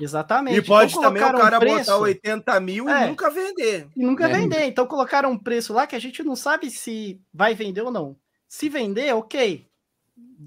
Exatamente. 0.00 0.58
E 0.58 0.62
pode 0.62 0.92
Então, 0.92 1.02
também 1.02 1.22
o 1.22 1.26
colocaram 1.26 1.38
um 1.48 1.50
cara 1.50 1.58
preço 1.60 1.90
botar 1.90 1.98
80 1.98 2.60
mil 2.60 2.88
É. 2.88 3.04
e 3.04 3.08
nunca 3.08 3.30
vender. 3.30 3.88
e 3.96 4.04
nunca 4.04 4.24
É. 4.28 4.32
vender. 4.32 4.64
Então 4.64 4.86
colocaram 4.86 5.30
um 5.30 5.38
preço 5.38 5.72
lá 5.72 5.86
que 5.86 5.94
a 5.96 5.98
gente 6.00 6.22
não 6.22 6.34
sabe 6.36 6.70
se 6.70 7.20
vai 7.32 7.54
vender 7.54 7.82
ou 7.82 7.90
não. 7.90 8.16
Se 8.48 8.68
vender, 8.68 9.14
ok, 9.14 9.66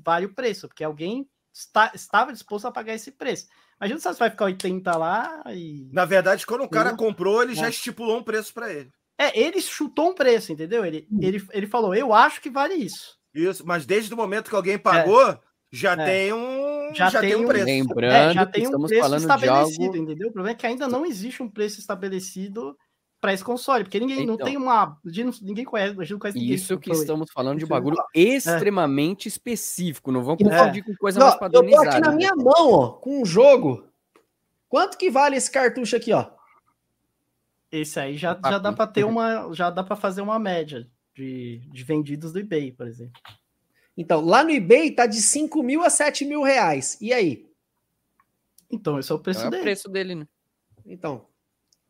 vale 0.03 0.25
o 0.25 0.33
preço, 0.33 0.67
porque 0.67 0.83
alguém 0.83 1.27
está, 1.53 1.91
estava 1.93 2.33
disposto 2.33 2.65
a 2.65 2.71
pagar 2.71 2.93
esse 2.95 3.11
preço. 3.11 3.47
Mas 3.79 3.85
a 3.85 3.87
gente 3.87 3.95
não 3.95 4.01
sabe 4.01 4.15
se 4.15 4.19
vai 4.19 4.29
ficar 4.29 4.45
80 4.45 4.97
lá 4.97 5.43
e. 5.47 5.89
Na 5.91 6.05
verdade, 6.05 6.45
quando 6.45 6.63
o 6.63 6.69
cara 6.69 6.95
comprou, 6.95 7.41
ele 7.41 7.53
já 7.55 7.67
É. 7.67 7.69
estipulou 7.69 8.17
um 8.17 8.23
preço 8.23 8.53
para 8.53 8.71
ele. 8.71 8.89
É, 9.17 9.39
ele 9.39 9.61
chutou 9.61 10.09
um 10.09 10.13
preço, 10.15 10.51
entendeu? 10.51 10.83
Ele, 10.83 11.07
Hum. 11.11 11.19
ele, 11.21 11.45
ele 11.51 11.67
falou, 11.67 11.93
eu 11.93 12.13
acho 12.13 12.41
que 12.41 12.49
vale 12.49 12.73
isso. 12.73 13.15
Isso, 13.33 13.65
mas 13.65 13.85
desde 13.85 14.13
o 14.13 14.17
momento 14.17 14.49
que 14.49 14.55
alguém 14.55 14.77
pagou, 14.77 15.39
já 15.71 15.93
É. 15.93 16.05
tem 16.05 16.33
um 16.33 16.62
Já 16.93 17.09
já, 17.09 17.19
tem 17.21 17.29
tem 17.31 17.43
um 17.43 17.47
preço. 17.47 17.65
Lembrando 17.65 18.13
É, 18.13 18.33
já 18.33 18.45
que 18.45 18.51
tem 18.53 18.63
um 18.63 18.65
estamos 18.65 18.87
preço 18.89 19.03
falando 19.03 19.19
de 19.19 19.23
estabelecido, 19.25 19.83
algo. 19.85 19.97
entendeu? 19.97 20.27
O 20.29 20.31
problema 20.31 20.55
é 20.55 20.57
que 20.59 20.65
ainda 20.67 20.87
não 20.87 21.05
existe 21.05 21.41
um 21.43 21.49
preço 21.49 21.79
estabelecido 21.79 22.77
para 23.21 23.33
esse 23.33 23.43
console, 23.43 23.85
porque 23.85 23.99
ninguém 24.01 24.25
não 24.25 24.33
Então. 24.33 24.45
tem 24.45 24.57
uma. 24.57 24.97
não- 25.03 25.31
Ninguém 25.41 25.63
conhece, 25.63 25.95
não 25.95 26.19
conhece 26.19 26.37
ninguém. 26.37 26.55
Isso 26.55 26.77
que 26.77 26.91
estamos 26.91 27.31
falando 27.31 27.57
de 27.59 27.65
um 27.65 27.67
bagulho 27.69 27.95
extremamente 28.13 29.27
específico. 29.29 30.11
Não 30.11 30.21
vamos 30.23 30.41
É. 30.45 30.49
confundir 30.59 30.83
com 30.83 30.93
coisa 30.95 31.19
Não, 31.19 31.27
mais 31.27 31.33
eu 31.35 31.39
tô 31.39 31.45
aqui 31.59 31.71
padronizada. 31.71 31.99
na 32.09 32.15
minha 32.15 32.35
mão, 32.35 32.71
ó, 32.73 32.87
com 32.93 33.21
um 33.21 33.25
jogo. 33.25 33.87
Quanto 34.67 34.97
que 34.97 35.09
vale 35.09 35.35
esse 35.37 35.49
cartucho 35.49 35.95
aqui, 35.95 36.11
ó? 36.11 36.25
Esse 37.71 37.99
aí 37.99 38.17
já, 38.17 38.35
Papinho. 38.35 38.51
já 38.53 38.59
dá 38.59 38.73
para 38.73 38.87
ter 38.87 39.03
uma. 39.05 39.53
Já 39.53 39.69
dá 39.69 39.83
para 39.83 39.95
fazer 39.95 40.21
uma 40.21 40.37
média 40.37 40.87
de, 41.15 41.59
de 41.71 41.83
vendidos 41.83 42.33
do 42.33 42.39
eBay, 42.39 42.71
por 42.71 42.87
exemplo. 42.87 43.19
Então, 43.97 44.21
lá 44.21 44.43
no 44.43 44.49
eBay 44.51 44.91
tá 44.91 45.05
de 45.05 45.21
5 45.21 45.61
mil 45.61 45.83
a 45.83 45.89
7 45.89 46.25
mil 46.25 46.41
reais. 46.41 46.97
E 46.99 47.13
aí? 47.13 47.45
Então, 48.71 48.97
esse 48.97 49.11
é 49.11 49.15
o 49.15 49.19
preço 49.19 49.41
É 49.43 49.47
o 49.47 49.51
dele. 49.51 49.63
preço 49.63 49.89
dele, 49.89 50.15
né? 50.15 50.27
Então, 50.85 51.27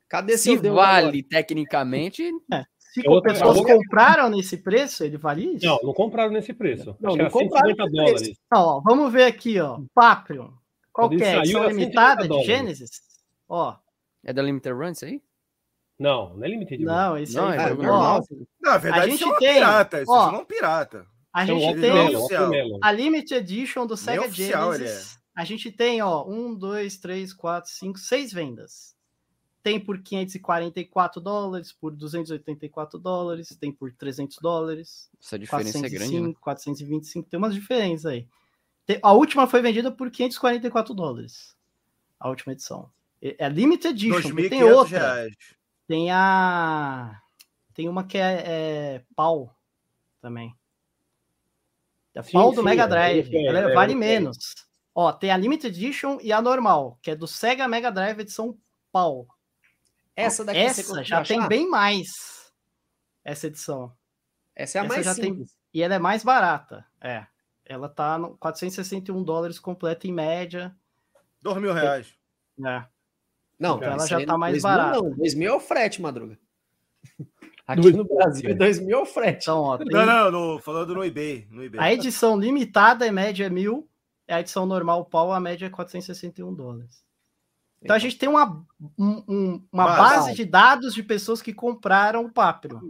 cadê 0.10 0.38
Se 0.38 0.44
seu 0.44 0.56
vale 0.74 1.08
agora? 1.08 1.12
Se 1.16 1.24
tecnicamente, 1.24 2.30
É 2.52 3.10
outra- 3.10 3.34
pessoas 3.34 3.56
é 3.56 3.60
outra- 3.60 3.76
compraram 3.78 4.30
nesse 4.30 4.58
preço, 4.58 5.04
ele 5.04 5.18
vale 5.18 5.56
isso? 5.56 5.66
Não, 5.66 5.80
não 5.82 5.94
compraram 5.94 6.32
nesse 6.32 6.54
preço. 6.54 6.96
Não, 7.00 7.16
não 7.16 7.22
era 7.22 7.30
compraram 7.32 7.68
150 7.70 7.84
nesse 7.86 7.96
dólares. 7.96 8.22
preço. 8.22 8.40
Não, 8.52 8.62
ó, 8.62 8.82
vamos 8.82 9.12
ver 9.14 9.24
aqui, 9.24 9.60
ó. 9.60 9.80
Paprion. 9.96 10.50
Qual 10.92 11.10
que 11.10 11.16
é? 11.24 11.38
Edição 11.38 11.64
era 11.64 11.74
150 11.74 11.74
limitada 11.74 12.28
de. 12.28 12.44
Genesis? 12.44 12.92
Ó, 13.50 13.76
é 14.24 14.32
da 14.34 14.42
Limited 14.44 14.76
Run 14.76 14.92
isso 14.92 15.06
aí? 15.06 15.22
Não, 15.98 16.36
não 16.36 16.44
é 16.44 16.48
limited. 16.50 16.84
não, 16.84 17.18
esse 17.18 17.36
Não, 17.36 17.48
aí. 17.48 17.58
é 17.60 17.70
jogo 17.70 17.84
normal. 17.84 18.22
Na 18.62 18.78
verdade, 18.78 19.06
A 19.06 19.10
gente 19.10 19.16
isso 19.22 19.30
é 19.30 19.36
um 19.36 19.40
tem, 19.40 19.54
pirata. 19.54 20.02
Isso 20.02 20.12
ó, 20.12 20.32
é 20.34 20.38
um 20.38 20.46
pirata. 20.46 21.08
A 21.34 21.44
Então, 21.44 21.60
gente 21.60 21.82
tem 21.82 22.80
a 22.82 22.92
Limited 22.92 23.34
Edition 23.34 23.88
do 23.88 23.98
Sega 23.98 24.26
oficial 24.26 24.76
ele 24.76 24.86
Genesis. 24.86 25.20
A 25.36 25.44
gente 25.44 25.72
tem, 25.72 26.00
ó, 26.00 26.24
um, 26.28 26.54
dois, 26.54 26.98
três, 26.98 27.34
quatro, 27.34 27.72
cinco, 27.72 27.98
seis 27.98 28.32
vendas. 28.32 28.96
Tem 29.64 29.80
por 29.80 29.98
544 30.00 31.20
dólares, 31.20 31.72
por 31.72 31.96
284 31.96 33.00
dólares, 33.00 33.58
tem 33.60 33.72
por 33.72 33.92
300 33.94 34.38
dólares, 34.40 35.10
Essa 35.20 35.40
diferença 35.40 35.78
é 35.78 35.90
grande, 35.90 36.20
né? 36.20 36.34
405, 36.40 36.40
425, 36.42 37.30
tem 37.30 37.38
umas 37.38 37.56
diferenças 37.56 38.06
aí. 38.06 38.28
A 39.02 39.14
última 39.14 39.48
foi 39.48 39.62
vendida 39.62 39.90
por 39.92 40.12
544 40.12 40.94
dólares. 40.94 41.56
A 42.20 42.30
última 42.30 42.52
edição. 42.54 42.92
É 43.22 43.46
é 43.46 43.50
Limited 43.50 43.94
Edition, 43.94 44.36
tem 44.36 44.50
2.500 44.62 44.76
outra. 44.76 45.00
reais. 45.00 45.36
Tem 45.88 46.12
a. 46.12 47.22
tem 47.74 47.88
uma 47.90 48.04
que 48.04 48.18
é, 48.18 48.44
é 48.46 49.04
pau 49.16 49.56
também. 50.22 50.54
É 52.16 52.22
Sim, 52.22 52.32
pau 52.34 52.52
do 52.52 52.58
sim, 52.58 52.64
Mega 52.64 52.84
é, 52.84 52.88
Drive. 52.88 53.34
é, 53.36 53.46
Ela 53.46 53.60
é, 53.72 53.74
vale 53.74 53.94
é. 53.94 53.96
menos. 53.96 54.38
Ó, 54.94 55.12
tem 55.12 55.32
a 55.32 55.38
Limited 55.38 55.76
Edition 55.76 56.20
e 56.22 56.32
a 56.32 56.42
normal, 56.42 57.00
que 57.02 57.12
é 57.12 57.16
do 57.16 57.28
Sega 57.28 57.68
Mega 57.68 57.92
Drive 57.92 58.20
edição 58.20 58.56
pau. 58.92 59.28
Essa 60.16 60.46
daqui 60.46 60.60
Essa 60.60 61.04
já 61.04 61.24
tem 61.24 61.40
achar? 61.40 61.48
bem 61.48 61.68
mais. 61.68 62.52
Essa 63.26 63.48
edição. 63.48 63.92
Essa 64.56 64.78
é 64.78 64.82
a 64.82 64.86
essa 64.86 64.94
mais 64.94 65.06
já 65.06 65.16
tem- 65.16 65.24
simples. 65.26 65.58
E 65.74 65.82
ela 65.82 65.96
é 65.96 66.00
mais 66.00 66.24
barata. 66.24 66.86
É. 67.02 67.26
Ela 67.66 67.90
tá 67.90 68.20
no 68.20 68.38
461 68.38 69.24
dólares 69.24 69.58
completa 69.58 70.06
em 70.06 70.12
média. 70.12 70.76
Dois 71.42 71.58
mil 71.60 71.74
reais. 71.74 72.14
É. 72.64 72.86
Não, 73.58 73.78
Então 73.78 73.92
ela 73.94 74.06
já 74.06 74.24
tá 74.24 74.38
mais 74.38 74.62
2000 74.62 74.62
barata. 74.62 75.02
Não, 75.02 75.16
2 75.16 75.34
mil 75.34 75.52
é 75.52 75.56
o 75.56 75.60
frete, 75.60 76.00
Madruga. 76.02 76.38
Aqui 77.66 77.82
Dois- 77.82 77.96
no 77.96 78.04
Brasil, 78.04 78.58
2 78.58 78.80
mil 78.80 78.98
é 78.98 79.02
o 79.02 79.06
frete. 79.06 79.44
Então, 79.44 79.60
ó, 79.62 79.78
tem- 79.78 79.88
Não, 79.88 80.06
não, 80.06 80.32
no, 80.32 80.60
falando 80.60 80.94
no 80.94 81.04
eBay. 81.04 81.48
No 81.50 81.64
eBay. 81.64 81.80
a 81.80 81.94
edição 81.94 82.38
limitada, 82.38 83.08
em 83.08 83.12
média, 83.12 83.46
é 83.46 83.50
mil. 83.50 83.88
A 84.28 84.40
edição 84.42 84.66
normal, 84.66 85.06
pau, 85.06 85.32
a 85.32 85.40
média 85.40 85.66
é 85.66 85.70
461 85.70 86.54
dólares. 86.54 87.04
Então 87.82 87.96
a 87.96 88.00
gente 88.00 88.18
tem 88.18 88.30
uma, 88.30 88.66
um- 88.98 89.24
um- 89.28 89.68
uma 89.72 89.86
Base. 89.86 90.34
de 90.34 90.46
dados 90.46 90.94
de 90.94 91.04
pessoas 91.04 91.42
que 91.42 91.54
compraram 91.54 92.26
o 92.26 92.32
Papro. 92.32 92.82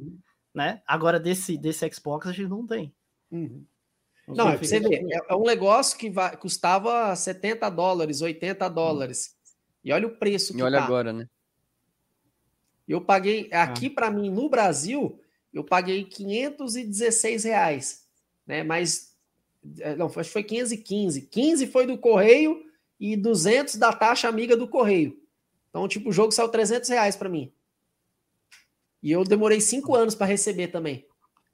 Né? 0.53 0.81
Agora, 0.87 1.19
desse, 1.19 1.57
desse 1.57 1.89
Xbox, 1.91 2.27
a 2.27 2.31
gente 2.31 2.47
não 2.49 2.65
tem. 2.65 2.93
Uhum. 3.31 3.65
Não 4.27 4.49
é 4.49 4.57
você 4.57 4.79
ver, 4.79 5.03
é, 5.11 5.19
é 5.29 5.35
um 5.35 5.43
negócio 5.43 5.97
que 5.97 6.09
vai- 6.11 6.37
custava 6.37 7.13
70 7.15 7.69
dólares, 7.69 8.21
80 8.21 8.69
dólares. 8.69 9.35
E 9.83 9.91
olha 9.91 10.07
o 10.07 10.15
preço 10.17 10.53
que 10.53 10.59
E 10.59 10.63
olha 10.63 10.77
tá. 10.77 10.85
agora, 10.85 11.11
né? 11.11 11.27
Eu 12.87 13.01
paguei, 13.01 13.49
Ah. 13.51 13.63
aqui 13.63 13.89
para 13.89 14.09
mim, 14.11 14.29
no 14.29 14.49
Brasil, 14.49 15.19
eu 15.53 15.63
paguei 15.63 16.03
516 16.03 17.43
reais, 17.43 18.05
né? 18.45 18.63
Mas, 18.63 19.15
é, 19.79 19.95
não, 19.95 20.07
acho 20.07 20.15
que 20.15 20.25
foi 20.33 20.43
515. 20.43 21.21
15 21.23 21.67
foi 21.67 21.85
do 21.85 21.97
Correio 21.97 22.63
e 22.99 23.15
200 23.15 23.75
da 23.75 23.93
taxa 23.93 24.27
amiga 24.27 24.57
do 24.57 24.67
Correio. 24.67 25.17
Então, 25.69 25.87
tipo, 25.87 26.09
o 26.09 26.13
jogo 26.13 26.31
saiu 26.31 26.49
300 26.49 26.89
reais 26.89 27.15
para 27.15 27.29
mim. 27.29 27.51
E 29.01 29.11
eu 29.11 29.23
demorei 29.23 29.59
cinco 29.59 29.95
anos 29.95 30.15
para 30.15 30.27
receber 30.27 30.67
também. 30.67 31.05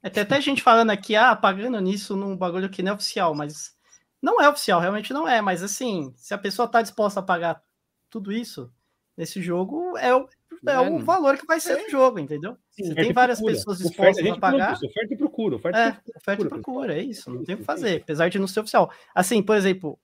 É, 0.02 0.08
tem 0.08 0.22
até 0.22 0.40
gente 0.40 0.62
falando 0.62 0.90
aqui, 0.90 1.14
ah, 1.16 1.34
pagando 1.36 1.78
nisso 1.80 2.16
num 2.16 2.36
bagulho 2.36 2.70
que 2.70 2.82
não 2.82 2.92
é 2.92 2.94
oficial, 2.94 3.34
mas 3.34 3.74
não 4.22 4.40
é 4.40 4.48
oficial, 4.48 4.80
realmente 4.80 5.12
não 5.12 5.26
é. 5.28 5.40
Mas 5.40 5.62
assim, 5.62 6.12
se 6.16 6.32
a 6.32 6.38
pessoa 6.38 6.68
tá 6.68 6.80
disposta 6.80 7.20
a 7.20 7.22
pagar 7.22 7.62
tudo 8.08 8.32
isso 8.32 8.72
nesse 9.16 9.42
jogo, 9.42 9.96
é 9.98 10.14
o, 10.14 10.28
é 10.66 10.72
É, 10.72 10.78
o 10.80 10.90
não. 10.90 11.04
valor 11.04 11.36
que 11.38 11.46
vai 11.46 11.58
ser 11.60 11.76
do 11.76 11.90
jogo, 11.90 12.18
entendeu? 12.18 12.56
Se 12.70 12.82
Oferta 12.82 13.02
tem 13.02 13.12
várias 13.12 13.38
procura. 13.38 13.56
pessoas 13.56 13.76
Oferta, 13.80 13.90
dispostas 13.90 14.24
gente 14.26 14.36
a 14.36 14.40
pagar, 14.40 14.72
isso, 14.74 14.86
Oferta 14.86 15.14
e 15.14 15.16
procura. 15.16 15.56
Oferta 15.56 15.78
e 15.78 15.80
É, 15.82 15.90
procura. 15.92 16.18
oferta 16.18 16.42
e 16.42 16.48
procura, 16.48 16.62
procura, 16.62 16.94
é 16.98 17.02
isso, 17.02 17.30
não 17.30 17.44
tem 17.44 17.54
o 17.54 17.58
que 17.58 17.64
fazer, 17.64 18.00
apesar 18.02 18.28
de 18.28 18.38
não 18.38 18.46
ser 18.46 18.60
oficial. 18.60 18.92
Assim, 19.14 19.42
por 19.42 19.56
exemplo, 19.56 19.98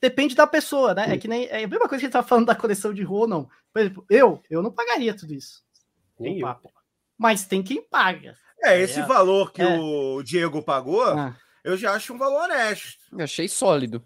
depende 0.00 0.34
da 0.34 0.46
pessoa, 0.46 0.94
né? 0.94 1.14
É 1.14 1.18
que 1.18 1.26
nem 1.28 1.46
é 1.46 1.64
a 1.64 1.68
mesma 1.68 1.88
coisa 1.88 1.88
que 1.88 1.94
a 1.94 1.98
gente 2.08 2.12
tá 2.12 2.22
falando 2.22 2.46
da 2.46 2.54
coleção 2.54 2.92
de 2.92 3.02
rua 3.02 3.20
ou 3.22 3.28
não. 3.28 3.48
Por 3.72 3.80
exemplo, 3.80 4.04
eu, 4.10 4.42
eu 4.50 4.62
não 4.62 4.70
pagaria 4.70 5.14
tudo 5.16 5.32
isso. 5.32 5.62
Eu. 6.20 6.38
papo. 6.40 6.70
Mas 7.18 7.44
tem 7.46 7.62
quem 7.62 7.82
paga. 7.82 8.36
É, 8.62 8.80
esse 8.80 9.00
É. 9.00 9.06
valor 9.06 9.52
que 9.52 9.62
É. 9.62 9.78
o 9.78 10.22
Diego 10.22 10.62
pagou, 10.62 11.02
Ah, 11.04 11.36
eu 11.62 11.76
já 11.76 11.92
acho 11.92 12.12
um 12.14 12.18
valor 12.18 12.42
honesto. 12.44 12.98
Eu 13.12 13.24
achei 13.24 13.48
sólido. 13.48 14.02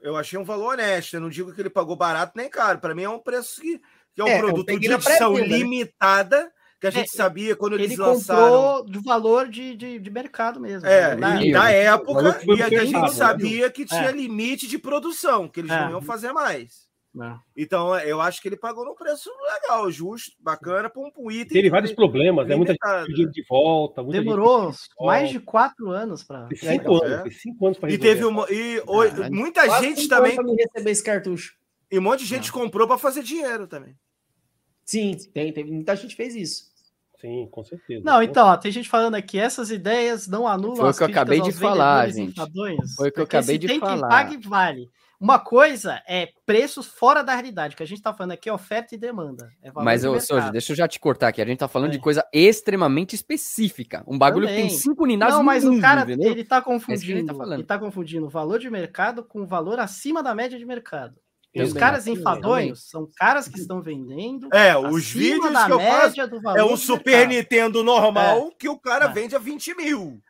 Eu 0.00 0.16
achei 0.16 0.38
um 0.38 0.44
valor 0.44 0.74
honesto. 0.74 1.14
Eu 1.14 1.20
não 1.20 1.28
digo 1.28 1.52
que 1.52 1.60
ele 1.60 1.68
pagou 1.70 1.96
barato 1.96 2.32
nem 2.36 2.48
caro. 2.48 2.78
Para 2.78 2.94
mim 2.94 3.02
é 3.02 3.08
um 3.08 3.18
preço 3.18 3.60
que, 3.60 3.80
que 4.24 4.30
é 4.30 4.34
um 4.34 4.36
É, 4.36 4.38
produto 4.38 4.78
de 4.78 4.92
edição 4.92 5.34
né? 5.34 5.40
limitada, 5.46 6.50
que 6.80 6.86
a 6.86 6.90
gente 6.90 7.10
É, 7.12 7.16
sabia 7.16 7.56
quando 7.56 7.74
eles 7.74 7.92
ele 7.92 8.00
lançaram. 8.00 8.40
comprou 8.42 8.84
do 8.84 9.02
valor 9.02 9.48
de, 9.48 9.74
de, 9.76 9.98
de 9.98 10.10
mercado 10.10 10.60
mesmo. 10.60 10.86
É, 10.88 11.14
né? 11.16 11.40
e 11.44 11.52
da 11.52 11.70
época, 11.70 12.40
e 12.46 12.62
a 12.62 12.84
gente 12.84 13.12
sabia 13.14 13.70
que 13.70 13.84
tinha 13.84 14.10
É. 14.10 14.12
limite 14.12 14.66
de 14.66 14.78
produção, 14.78 15.48
que 15.48 15.60
eles 15.60 15.70
É. 15.70 15.80
não 15.84 15.90
iam 15.90 16.02
fazer 16.02 16.32
mais. 16.32 16.88
É. 17.20 17.34
Então, 17.56 17.98
eu 18.00 18.20
acho 18.20 18.40
que 18.40 18.48
ele 18.48 18.56
pagou 18.56 18.84
num 18.84 18.94
preço 18.94 19.28
legal, 19.62 19.90
justo, 19.90 20.30
bacana, 20.38 20.88
para 20.88 21.02
um, 21.02 21.10
um 21.18 21.30
item. 21.32 21.48
Teve 21.54 21.70
vários 21.70 21.90
problemas, 21.92 22.46
né? 22.46 22.54
Muita 22.54 22.72
gente 22.72 23.06
pediu 23.06 23.28
de 23.30 23.44
volta. 23.48 24.02
Muita 24.02 24.20
Demorou 24.20 24.70
gente... 24.70 24.78
mais 25.00 25.30
de 25.30 25.40
quatro 25.40 25.90
anos 25.90 26.22
para. 26.22 26.46
Cinco 26.54 27.04
É. 27.04 27.06
anos, 27.14 27.40
cinco 27.40 27.66
anos 27.66 27.78
para 27.78 27.90
E 27.90 27.98
teve 27.98 28.24
uma. 28.24 28.46
E 28.52 28.80
hoje- 28.86 29.30
muita 29.30 29.64
Quase 29.64 29.86
gente 29.86 30.06
também. 30.06 30.36
receber 30.36 30.90
esse 30.90 31.02
cartucho. 31.02 31.54
E 31.90 31.98
um 31.98 32.02
monte 32.02 32.20
de 32.20 32.26
gente 32.26 32.52
comprou 32.52 32.86
para 32.86 32.98
fazer 32.98 33.22
dinheiro 33.24 33.66
também. 33.66 33.96
Sim, 34.88 35.14
tem, 35.34 35.52
tem, 35.52 35.64
muita 35.64 35.94
gente 35.94 36.16
fez 36.16 36.34
isso. 36.34 36.64
Sim, 37.20 37.46
com 37.50 37.62
certeza. 37.62 38.02
Não, 38.02 38.22
então, 38.22 38.46
ó, 38.46 38.56
tem 38.56 38.72
gente 38.72 38.88
falando 38.88 39.16
aqui, 39.16 39.38
essas 39.38 39.70
ideias 39.70 40.26
não 40.26 40.48
anulam 40.48 40.76
Foi 40.76 40.90
o 40.90 40.94
que 40.94 41.02
eu 41.02 41.06
acabei 41.08 41.42
de 41.42 41.52
falar, 41.52 42.08
gente. 42.08 42.40
Foi 42.96 43.10
o 43.10 43.12
que 43.12 43.20
eu 43.20 43.24
acabei 43.24 43.58
de 43.58 43.66
tem 43.66 43.78
falar. 43.80 43.98
quem 43.98 44.08
pague, 44.08 44.48
vale. 44.48 44.90
Uma 45.20 45.38
coisa 45.38 46.00
é 46.08 46.28
preços 46.46 46.86
fora 46.86 47.22
da 47.22 47.34
realidade, 47.34 47.76
que 47.76 47.82
a 47.82 47.86
gente 47.86 48.00
tá 48.00 48.14
falando 48.14 48.32
aqui 48.32 48.48
é 48.48 48.52
oferta 48.52 48.94
e 48.94 48.98
demanda. 48.98 49.50
É 49.60 49.70
valor 49.70 49.84
Mas, 49.84 50.04
mercado. 50.04 50.20
Soji, 50.24 50.52
deixa 50.52 50.72
eu 50.72 50.76
já 50.76 50.88
te 50.88 50.98
cortar 50.98 51.28
aqui. 51.28 51.42
A 51.42 51.44
gente 51.44 51.58
tá 51.58 51.68
falando 51.68 51.90
É. 51.90 51.92
de 51.92 51.98
coisa 51.98 52.24
extremamente 52.32 53.14
específica. 53.14 54.02
Um 54.06 54.16
bagulho 54.16 54.46
que 54.46 54.52
Também. 54.54 54.68
tem 54.70 54.78
cinco 54.78 55.02
unidades 55.02 55.34
Não, 55.34 55.42
mas 55.42 55.64
o 55.64 55.72
mundo, 55.72 55.82
cara, 55.82 56.02
entendeu? 56.02 56.30
ele 56.30 56.44
tá 56.44 56.58
É 56.58 56.60
que 56.62 56.70
ele 56.70 56.78
confundindo, 56.78 57.26
tá 57.26 57.34
falando. 57.34 57.52
ele 57.58 57.64
tá 57.64 57.78
confundindo 57.78 58.24
o 58.26 58.30
valor 58.30 58.58
de 58.58 58.70
mercado 58.70 59.22
com 59.24 59.42
o 59.42 59.46
valor 59.46 59.78
acima 59.80 60.22
da 60.22 60.34
média 60.34 60.56
de 60.58 60.64
mercado. 60.64 61.16
E 61.54 61.62
os 61.62 61.72
caras 61.72 62.04
também, 62.04 62.20
enfadonhos 62.20 62.88
são 62.88 63.08
caras 63.16 63.48
que 63.48 63.58
estão 63.58 63.80
vendendo 63.82 64.48
É, 64.54 64.76
os 64.76 65.10
vídeos 65.10 65.52
da 65.52 65.66
que 65.66 65.72
eu 65.72 65.80
faço 65.80 66.06
média 66.08 66.26
do 66.28 66.40
valor 66.40 66.58
é 66.58 66.64
um 66.64 66.74
de 66.74 66.80
Super 66.80 67.26
mercado. 67.26 67.34
Nintendo 67.34 67.82
normal 67.82 68.52
que 68.58 68.68
o 68.68 68.78
cara 68.78 69.06
É. 69.06 69.12
vende 69.12 69.34
a 69.34 69.38
20 69.38 69.74
mil. 69.74 70.20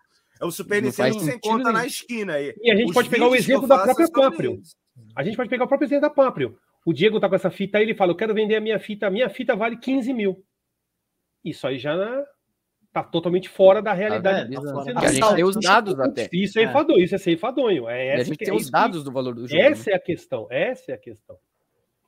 É 0.40 0.44
o 0.44 0.50
Super 0.52 0.80
Não 0.80 0.88
Nintendo 0.88 1.14
você 1.14 1.32
sentido 1.32 1.36
encontra 1.36 1.72
na 1.72 1.78
nenhum. 1.80 1.86
esquina 1.88 2.34
aí. 2.34 2.54
E 2.62 2.70
a 2.70 2.76
gente 2.76 2.88
Os 2.88 2.94
pode 2.94 3.08
pegar 3.10 3.28
o 3.28 3.34
exemplo 3.34 3.66
da 3.66 3.74
faço 3.78 3.86
própria 3.86 4.04
é 4.04 4.10
Paprio. 4.30 4.60
isso. 4.62 4.76
A 5.16 5.22
gente 5.24 5.36
pode 5.36 5.48
pegar 5.50 5.64
o 5.64 5.68
próprio 5.68 5.86
exemplo 5.86 6.02
da 6.02 6.10
Paprio. 6.10 6.56
O 6.86 6.92
Diego 6.92 7.18
tá 7.20 7.28
com 7.28 7.34
essa 7.34 7.50
fita 7.50 7.76
aí, 7.78 7.84
ele 7.84 7.94
fala: 7.94 8.12
Eu 8.12 8.16
quero 8.16 8.32
vender 8.32 8.54
a 8.56 8.60
minha 8.60 8.78
fita, 8.78 9.08
a 9.08 9.10
minha 9.10 9.28
fita 9.28 9.56
vale 9.56 9.76
15 9.76 10.12
mil. 10.14 10.42
Isso 11.44 11.66
aí 11.66 11.78
já 11.78 11.96
tá 12.92 13.02
totalmente 13.02 13.48
fora 13.48 13.80
da 13.82 13.92
realidade. 13.92 14.50
da 14.50 14.60
Porque 14.60 14.92
Porque 14.92 15.06
a 15.06 15.12
gente 15.12 15.34
tem 15.34 15.44
os 15.44 15.56
dados 15.56 16.00
até. 16.00 16.28
Isso 16.32 16.58
é 16.58 16.62
É. 16.62 16.64
enfadonho, 16.66 17.04
isso 17.04 17.14
é 17.14 17.18
ser 17.18 17.32
enfadonho. 17.32 17.88
É 17.88 18.06
E 18.06 18.10
a 18.10 18.14
essa 18.14 18.24
gente 18.24 18.38
que- 18.38 18.44
tem 18.44 18.54
é 18.54 18.56
os 18.56 18.70
dados 18.70 19.04
do 19.04 19.12
valor 19.12 19.34
do 19.34 19.42
que- 19.42 19.48
jogo. 19.48 19.62
né? 19.62 19.68
Essa 19.70 19.90
é 19.90 19.94
a 19.94 20.00
questão. 20.00 20.46
Essa 20.50 20.92
é 20.92 20.94
a 20.94 20.98
questão. 20.98 21.36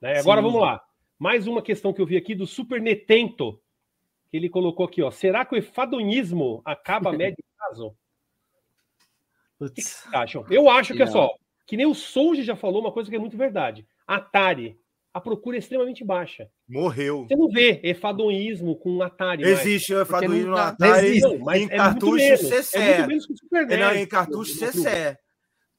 Né? 0.01 0.19
Agora 0.19 0.41
Sim. 0.41 0.47
vamos 0.47 0.61
lá. 0.61 0.83
Mais 1.19 1.47
uma 1.47 1.61
questão 1.63 1.93
que 1.93 2.01
eu 2.01 2.07
vi 2.07 2.17
aqui 2.17 2.35
do 2.35 2.47
Super 2.47 2.81
Netento. 2.81 3.61
Que 4.31 4.37
ele 4.37 4.49
colocou 4.49 4.87
aqui, 4.87 5.03
ó. 5.03 5.11
Será 5.11 5.45
que 5.45 5.55
o 5.55 5.59
enfadonismo 5.59 6.63
acaba 6.65 7.11
a 7.11 7.13
médio 7.13 7.45
prazo? 7.59 7.95
O 9.59 9.65
que 9.67 9.75
que 9.75 9.83
Putz. 9.83 9.85
vocês 9.85 10.15
acham? 10.15 10.47
Eu 10.51 10.71
acho 10.71 10.95
que 10.95 11.03
é 11.03 11.07
só. 11.07 11.35
Que 11.67 11.77
nem 11.77 11.87
o 11.87 11.95
Souji 11.95 12.43
já 12.43 12.57
falou 12.57 12.81
uma 12.81 12.91
coisa 12.93 13.11
que 13.11 13.17
é 13.17 13.19
muito 13.19 13.37
verdade. 13.37 13.87
Atari. 14.07 14.79
A 15.13 15.21
procura 15.21 15.57
é 15.57 15.59
extremamente 15.59 16.05
baixa. 16.05 16.49
Morreu. 16.69 17.27
Você 17.27 17.35
não 17.35 17.49
vê 17.49 17.81
efadoísmo 17.83 18.77
com 18.77 19.03
Atari. 19.03 19.43
mais. 19.43 19.61
Existe 19.61 19.93
o 19.93 20.07
Porque 20.07 20.13
Efaduíno 20.27 20.47
não 20.51 20.55
dá- 20.55 20.69
Atari 20.69 21.07
existe, 21.09 21.39
mas 21.39 21.63
em 21.63 21.65
é 21.65 21.77
cartucho. 21.77 22.37
CCE. 22.47 22.77
É 22.79 22.97
muito 22.99 23.09
menos 23.09 23.27
que 23.27 23.33
o 23.33 23.37
Super 23.37 23.63
É, 23.63 23.67
NES. 23.67 23.79
não, 23.81 23.95
em 23.97 24.07
cartucho 24.07 24.55
CCE. 24.55 25.17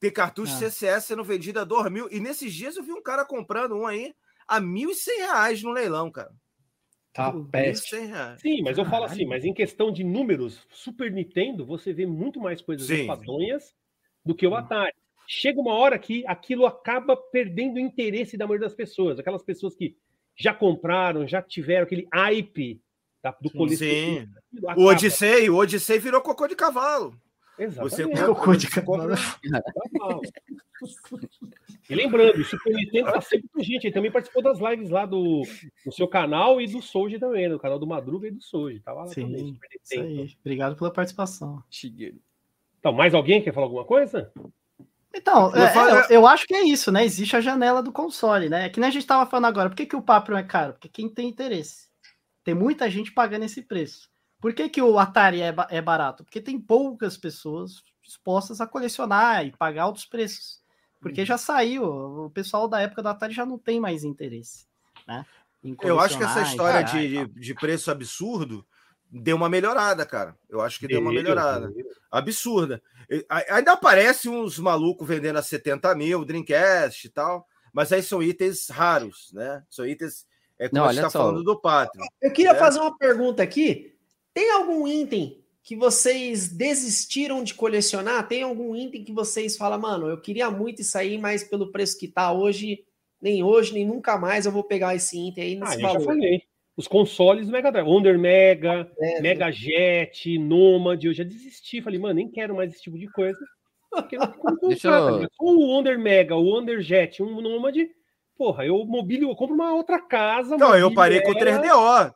Tem 0.01 0.11
cartucho 0.11 0.53
Ah. 0.53 0.57
CCE 0.69 0.99
sendo 1.01 1.23
vendido 1.23 1.59
a 1.59 1.63
2 1.63 1.89
mil. 1.91 2.09
E 2.11 2.19
nesses 2.19 2.53
dias 2.53 2.75
eu 2.75 2.83
vi 2.83 2.91
um 2.91 3.01
cara 3.01 3.23
comprando 3.23 3.75
um 3.75 3.87
aí 3.87 4.13
a 4.47 4.59
1.100 4.59 5.17
reais 5.19 5.63
no 5.63 5.71
leilão, 5.71 6.11
cara. 6.11 6.31
Tá, 7.13 7.31
peste. 7.51 7.95
1.100 7.95 8.07
reais. 8.07 8.41
Sim, 8.41 8.61
mas 8.63 8.77
eu 8.77 8.85
falo 8.85 9.05
assim, 9.05 9.25
mas 9.25 9.45
em 9.45 9.53
questão 9.53 9.91
de 9.93 10.03
números, 10.03 10.65
Super 10.69 11.09
Nintendo, 11.11 11.65
você 11.65 11.93
vê 11.93 12.05
muito 12.05 12.39
mais 12.39 12.61
coisas 12.61 12.85
Sim. 12.87 13.07
do 14.25 14.33
que 14.35 14.45
o 14.47 14.55
Atari. 14.55 14.93
Chega 15.33 15.61
uma 15.61 15.73
hora 15.75 15.97
que 15.97 16.25
aquilo 16.27 16.65
acaba 16.65 17.15
perdendo 17.15 17.77
o 17.77 17.79
interesse 17.79 18.35
da 18.35 18.45
maioria 18.45 18.67
das 18.67 18.75
pessoas. 18.75 19.17
Aquelas 19.17 19.41
pessoas 19.41 19.73
que 19.73 19.95
já 20.35 20.53
compraram, 20.53 21.25
já 21.25 21.41
tiveram 21.41 21.83
aquele 21.83 22.05
hype 22.13 22.81
da- 23.23 23.31
do 23.39 23.49
colecionismo. 23.49 24.35
Aquilo 24.67 24.85
O. 24.85 24.89
Odissei, 24.91 25.49
o 25.49 25.55
Odissei 25.55 25.99
virou 25.99 26.19
cocô 26.21 26.47
de 26.47 26.55
cavalo. 26.55 27.15
Você 27.57 27.63
Exatamente. 27.63 28.09
compra, 28.09 28.25
Cocô 28.35 28.55
de 28.55 28.67
você 28.67 28.81
Cavalo. 28.81 29.13
E 31.89 31.95
lembrando, 31.95 32.41
o 32.41 32.43
Super 32.43 32.73
Nintendo 32.73 33.11
tá 33.13 33.21
sempre 33.21 33.47
com 33.49 33.59
a 33.59 33.63
gente. 33.63 33.85
Ele 33.85 33.93
também 33.93 34.11
participou 34.11 34.41
das 34.43 34.59
lives 34.59 34.89
lá 34.89 35.05
do, 35.05 35.43
do 35.85 35.91
seu 35.91 36.07
canal 36.07 36.59
e 36.59 36.67
do 36.67 36.81
Soji 36.81 37.19
também, 37.19 37.47
no 37.47 37.59
canal 37.59 37.79
do 37.79 37.87
Madruga 37.87 38.27
e 38.27 38.31
do 38.31 38.41
Soji. 38.41 38.79
Tava 38.81 39.01
lá 39.01 39.07
Sim, 39.07 39.21
também. 39.27 39.53
Super 39.53 39.67
Isso 39.81 39.95
Nintendo. 40.01 40.21
aí. 40.23 40.35
Obrigado 40.41 40.75
pela 40.75 40.91
participação. 40.91 41.63
Então, 42.79 42.91
mais 42.91 43.13
alguém 43.13 43.41
quer 43.41 43.53
falar 43.53 43.67
alguma 43.67 43.85
coisa? 43.85 44.31
Então, 45.13 45.53
Eu 45.55 45.63
é, 45.63 45.73
falo- 45.73 45.89
é, 45.89 46.07
eu 46.09 46.25
acho 46.25 46.47
que 46.47 46.53
é 46.53 46.63
isso, 46.63 46.91
né? 46.91 47.03
Existe 47.03 47.35
a 47.35 47.41
janela 47.41 47.83
do 47.83 47.91
console, 47.91 48.49
né? 48.49 48.65
É 48.65 48.69
que 48.69 48.79
nem 48.79 48.87
a 48.87 48.91
gente 48.91 49.05
tava 49.05 49.29
falando 49.29 49.45
agora. 49.45 49.69
Por 49.69 49.75
que, 49.75 49.85
que 49.85 49.95
o 49.95 50.01
Papro 50.01 50.35
é 50.35 50.43
caro? 50.43 50.73
Porque 50.73 50.87
quem 50.87 51.09
tem 51.09 51.27
interesse. 51.27 51.89
Tem 52.43 52.53
muita 52.53 52.89
gente 52.89 53.11
pagando 53.11 53.43
esse 53.45 53.61
preço. 53.61 54.09
Por 54.39 54.53
que, 54.53 54.69
que 54.69 54.81
o 54.81 54.97
Atari 54.97 55.41
é, 55.41 55.53
é 55.69 55.81
barato? 55.81 56.23
Porque 56.23 56.41
tem 56.41 56.59
poucas 56.59 57.17
pessoas 57.17 57.83
dispostas 58.01 58.59
a 58.59 58.67
colecionar 58.67 59.45
e 59.45 59.51
pagar 59.51 59.83
altos 59.83 60.05
preços. 60.05 60.61
Porque 60.99 61.25
já 61.25 61.37
saiu. 61.37 61.83
O 62.25 62.29
pessoal 62.29 62.67
da 62.67 62.79
época 62.81 63.03
do 63.03 63.09
Atari 63.09 63.33
já 63.33 63.45
não 63.45 63.57
tem 63.57 63.79
mais 63.79 64.03
interesse. 64.03 64.65
Né? 65.07 65.25
Eu 65.83 65.99
acho 65.99 66.17
que 66.17 66.23
essa 66.23 66.41
história 66.41 66.83
de, 66.83 67.27
de 67.27 67.53
preço 67.53 67.91
absurdo 67.91 68.65
deu 69.11 69.35
uma 69.35 69.49
melhorada, 69.49 70.05
cara. 70.05 70.35
Eu 70.49 70.61
acho 70.61 70.79
que 70.79 70.87
deu, 70.87 71.01
uma 71.01 71.11
melhorada. 71.11 71.71
Absurda. 72.09 72.81
Ainda 73.49 73.73
aparece 73.73 74.29
uns 74.29 74.57
malucos 74.57 75.07
vendendo 75.07 75.37
a 75.37 75.43
70 75.43 75.93
mil, 75.95 76.23
Dreamcast 76.23 77.05
e 77.07 77.09
tal, 77.09 77.45
mas 77.73 77.91
aí 77.91 78.01
são 78.01 78.23
itens 78.23 78.69
raros, 78.69 79.31
né? 79.33 79.63
São 79.69 79.85
itens. 79.85 80.25
É 80.57 80.69
como 80.69 80.81
Não, 80.83 80.89
a 80.89 80.93
gente 80.93 81.03
só. 81.11 81.19
falando 81.19 81.43
do 81.43 81.59
Patreon. 81.59 82.05
Eu 82.21 82.31
queria 82.31 82.51
É. 82.51 82.55
fazer 82.55 82.79
uma 82.79 82.95
pergunta 82.97 83.41
aqui. 83.43 83.95
Tem 84.33 84.51
algum 84.51 84.87
item 84.87 85.43
que 85.63 85.75
vocês 85.75 86.47
desistiram 86.49 87.43
de 87.43 87.53
colecionar? 87.53 88.27
Tem 88.27 88.43
algum 88.43 88.75
item 88.75 89.03
que 89.03 89.11
vocês 89.11 89.57
falam, 89.57 89.79
mano, 89.79 90.07
eu 90.07 90.19
queria 90.21 90.49
muito 90.49 90.81
isso 90.81 90.97
aí, 90.97 91.17
mas 91.17 91.43
pelo 91.43 91.71
preço 91.71 91.97
que 91.99 92.07
tá 92.07 92.31
hoje, 92.31 92.83
nem 93.21 93.43
hoje, 93.43 93.73
nem 93.73 93.85
nunca 93.85 94.17
mais 94.17 94.45
eu 94.45 94.51
vou 94.51 94.63
pegar 94.63 94.95
esse 94.95 95.17
item 95.29 95.43
aí 95.43 95.57
Ah, 95.57 95.65
nesse 95.65 95.75
eu 95.75 95.81
já 95.81 95.87
valor. 95.89 96.05
falei. 96.05 96.43
Os 96.77 96.87
consoles 96.87 97.45
do 97.47 97.51
Mega 97.51 97.71
Drive, 97.71 97.87
Wonder 97.87 98.17
Mega, 98.17 98.89
É, 98.99 99.21
Mega 99.21 99.51
Jet, 99.51 100.37
Nomad, 100.39 101.03
eu 101.03 101.13
já 101.13 101.23
desisti. 101.23 101.81
Falei, 101.81 101.99
mano, 101.99 102.15
nem 102.15 102.29
quero 102.31 102.55
mais 102.55 102.71
esse 102.73 102.81
tipo 102.83 102.97
de 102.97 103.07
coisa. 103.11 103.37
Porque 103.89 104.17
não 104.17 104.25
Deixa 104.69 104.87
eu- 104.87 105.19
tá 105.21 105.27
o 105.41 105.59
Wonder 105.67 105.99
Mega, 105.99 106.35
o 106.35 106.43
Wonder 106.43 106.81
Jet, 106.81 107.21
um 107.21 107.41
Nomad, 107.41 107.75
porra, 108.37 108.65
eu 108.65 108.85
mobilio, 108.85 109.29
eu 109.29 109.35
compro 109.35 109.53
uma 109.53 109.73
outra 109.73 109.99
casa. 109.99 110.57
Não, 110.57 110.73
eu 110.75 110.93
parei 110.93 111.21
com 111.21 111.31
o 111.31 111.37
ela. 111.37 111.59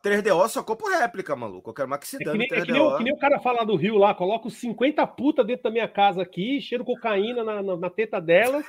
3DO 0.02 0.48
só 0.48 0.62
compro 0.62 0.88
réplica, 0.88 1.36
maluco. 1.36 1.70
Eu 1.70 1.74
quero 1.74 1.88
se 2.02 2.16
É 2.16 2.18
que, 2.18 2.24
nem, 2.38 2.46
é 2.46 2.48
que, 2.48 2.54
3DO. 2.56 2.72
nem, 2.72 2.80
o- 2.82 2.96
que 2.96 3.04
nem 3.04 3.12
o 3.12 3.18
cara 3.18 3.38
fala 3.40 3.62
do 3.64 3.76
Rio 3.76 3.98
lá, 3.98 4.14
coloco 4.14 4.50
50 4.50 5.06
puta 5.06 5.44
dentro 5.44 5.64
da 5.64 5.70
minha 5.70 5.86
casa 5.86 6.22
aqui, 6.22 6.60
cheiro 6.62 6.82
cocaína 6.84 7.44
na, 7.44 7.62
na, 7.62 7.76
na 7.76 7.90
teta 7.90 8.18
delas, 8.20 8.64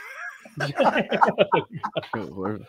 Que 2.14 2.20
horror. 2.20 2.60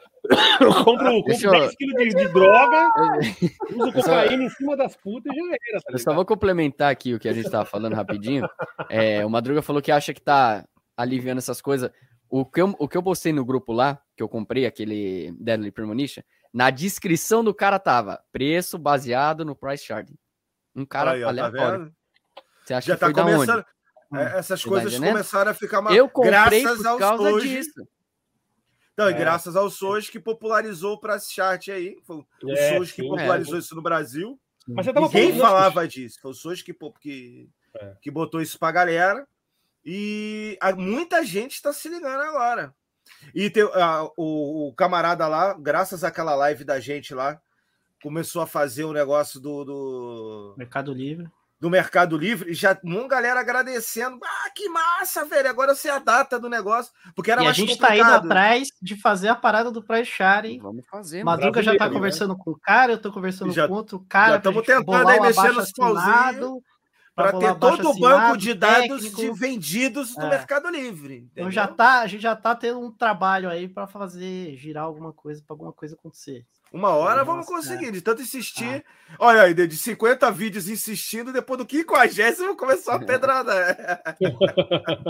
eu 0.61 0.75
compro, 0.85 0.85
compro 0.85 1.23
Deixa 1.25 1.47
eu- 1.47 1.53
10 1.53 1.75
quilos 1.77 1.95
de, 1.97 2.09
de 2.17 2.29
droga, 2.29 2.89
uso 3.71 3.87
Eu 3.87 3.93
só- 3.93 3.93
cocaína 4.03 4.45
em 4.45 4.51
cima 4.51 4.77
das 4.77 4.97
putas 4.97 5.33
e 5.35 5.37
já 5.37 5.57
era, 5.71 5.81
tá 5.81 5.93
Eu 5.93 5.99
só 5.99 6.13
vou 6.15 6.25
complementar 6.27 6.91
aqui 6.91 7.15
o 7.15 7.19
que 7.19 7.29
a 7.29 7.33
gente 7.33 7.51
tava 7.51 7.65
falando 7.65 7.95
rapidinho. 7.95 8.49
É, 8.89 9.25
o 9.25 9.31
Madruga 9.31 9.63
falou 9.63 9.81
que 9.83 9.93
acha 9.93 10.13
que 10.13 10.21
tá 10.21 10.65
aliviando 10.97 11.39
essas 11.39 11.61
coisas. 11.61 11.91
O 12.29 12.45
que, 12.45 12.61
eu, 12.61 12.75
o 12.79 12.87
que 12.89 12.97
eu 12.97 13.03
postei 13.03 13.33
no 13.33 13.45
grupo 13.45 13.73
lá, 13.73 14.01
que 14.17 14.23
eu 14.23 14.29
comprei, 14.29 14.67
aquele 14.67 15.35
Deadly 15.41 15.71
Premonition, 15.71 16.23
na 16.53 16.69
descrição 16.71 17.43
do 17.43 17.55
cara 17.55 17.79
tava 17.79 18.21
preço 18.31 18.79
baseado 18.79 19.45
no 19.45 19.57
price 19.57 19.85
chart. 19.85 20.09
Um 20.77 20.85
cara 20.85 21.13
Aí, 21.13 21.23
ó, 21.23 21.27
tá 21.27 21.31
aleatório. 21.31 21.79
vendo? 21.85 21.93
Você 22.65 22.75
acha 22.75 22.87
Já 22.89 22.95
que 22.95 23.01
tá 23.01 23.07
foi 23.07 23.15
da 23.15 23.23
começando. 23.23 23.65
É, 24.15 24.39
essas 24.39 24.63
Tá 24.63 24.69
coisas 24.69 24.99
começaram 24.99 25.51
a 25.51 25.55
ficar 25.55 25.81
uma... 25.81 25.95
Eu 25.95 26.09
comprei 26.09 26.63
graças 26.63 26.79
por 26.79 26.87
aos 26.87 26.99
causa 26.99 27.31
Soji. 27.31 27.49
disso. 27.49 27.89
Não, 28.97 29.11
e 29.11 29.13
É. 29.13 29.17
graças 29.17 29.55
ao 29.55 29.69
Soji 29.71 30.11
que 30.11 30.19
popularizou 30.19 30.95
o 30.95 31.01
price 31.01 31.33
chart 31.33 31.69
aí. 31.69 31.97
Foi 32.05 32.17
o 32.17 32.51
É, 32.51 32.77
Soji 32.77 32.95
que 32.95 33.03
sim. 33.03 33.09
popularizou 33.09 33.59
isso 33.59 33.75
no 33.75 33.83
Brasil. 33.83 34.41
Mas 34.67 34.87
você 34.87 34.93
tava 34.93 35.07
Ninguém 35.07 35.39
falava 35.39 35.87
disso. 35.87 36.19
Foi 36.21 36.31
o 36.31 36.35
Soji 36.35 36.65
que, 36.65 36.75
que, 37.01 37.49
É. 37.77 37.95
que 38.01 38.11
botou 38.11 38.41
isso 38.41 38.59
pra 38.59 38.73
galera. 38.73 39.27
E 39.85 40.59
a- 40.61 40.75
muita 40.75 41.25
gente 41.25 41.53
está 41.55 41.73
se 41.73 41.89
ligando 41.89 42.21
agora. 42.23 42.75
E 43.35 43.49
tem, 43.51 43.63
a- 43.63 44.05
o, 44.17 44.69
o 44.69 44.75
camarada 44.75 45.27
lá, 45.29 45.55
graças 45.55 46.03
àquela 46.05 46.35
live 46.35 46.65
da 46.65 46.81
gente 46.81 47.15
lá, 47.15 47.41
começou 48.03 48.43
a 48.43 48.47
fazer 48.47 48.85
o 48.85 48.93
negócio 48.93 49.41
do, 49.41 49.65
do, 49.65 50.55
Mercado 50.59 50.93
Livre. 50.93 51.27
Do 51.61 51.69
Mercado 51.69 52.17
Livre. 52.17 52.55
Já 52.55 52.79
uma 52.85 53.09
galera 53.09 53.41
agradecendo. 53.41 54.19
Ah, 54.25 54.51
que 54.55 54.69
massa, 54.69 55.25
velho. 55.25 55.49
Agora 55.51 55.73
eu 55.73 55.77
sei 55.77 55.91
a 55.91 55.99
data 55.99 56.39
do 56.39 56.49
negócio. 56.49 56.93
Porque 57.17 57.31
era 57.31 57.41
e 57.41 57.45
a 57.45 57.47
mais 57.47 57.57
gente 57.57 57.77
tá 57.79 57.95
indo 57.97 58.05
complicado. 58.05 58.25
atrás 58.27 58.69
de 58.81 59.01
fazer 59.01 59.29
a 59.29 59.35
parada 59.35 59.71
do 59.71 59.83
price 59.83 60.11
sharing. 60.11 60.61
Vamos 60.61 60.85
fazer. 60.89 61.25
Madruga 61.25 61.63
já 61.63 61.73
tá 61.73 61.77
brasileiro, 61.79 61.93
né? 61.95 61.99
conversando 61.99 62.37
com 62.37 62.51
o 62.53 62.59
cara, 62.61 62.93
eu 62.93 62.99
tô 63.01 63.13
conversando 63.13 63.53
Já- 63.53 63.67
com 63.67 63.75
outro 63.75 63.99
cara. 64.09 64.41
já 64.43 64.51
gente 64.53 64.67
tentando 64.67 64.85
bolar 64.85 65.09
aí 65.15 65.21
mexer 65.21 65.53
nos 65.53 65.73
pauzinhos 65.73 66.63
Para 67.15 67.33
ter 67.33 67.55
todo 67.59 67.91
o 67.91 67.99
banco 67.99 68.37
de 68.37 68.55
dados 68.55 69.03
técnico. 69.03 69.17
de 69.21 69.33
vendidos 69.33 70.15
do 70.15 70.23
É. 70.23 70.29
Mercado 70.31 70.69
Livre. 70.69 71.15
Então 71.33 71.45
entendeu? 71.47 71.51
já 71.51 71.67
tá, 71.67 72.01
a 72.03 72.07
gente 72.07 72.23
já 72.23 72.37
tá 72.37 72.55
tendo 72.55 72.79
um 72.79 72.93
trabalho 72.93 73.51
aí 73.51 73.67
para 73.69 73.89
fazer 73.89 74.55
girar 74.57 74.85
alguma 74.85 75.13
coisa, 75.13 75.43
para 75.45 75.55
alguma 75.55 75.73
coisa 75.73 75.97
acontecer. 75.97 76.47
Uma 76.73 76.91
hora 76.91 77.17
Nossa, 77.17 77.25
vamos 77.25 77.47
conseguir, 77.47 77.91
de 77.91 78.01
tanto 78.03 78.23
insistir. 78.23 78.85
Ah. 79.11 79.17
Olha 79.21 79.43
aí, 79.43 79.55
de 79.55 79.77
50 79.77 80.31
vídeos 80.31 80.69
insistindo, 80.69 81.33
depois 81.33 81.59
do 81.59 81.67
50 81.69 82.55
começou 82.57 82.95
a 82.95 82.99
pedrada. 82.99 83.75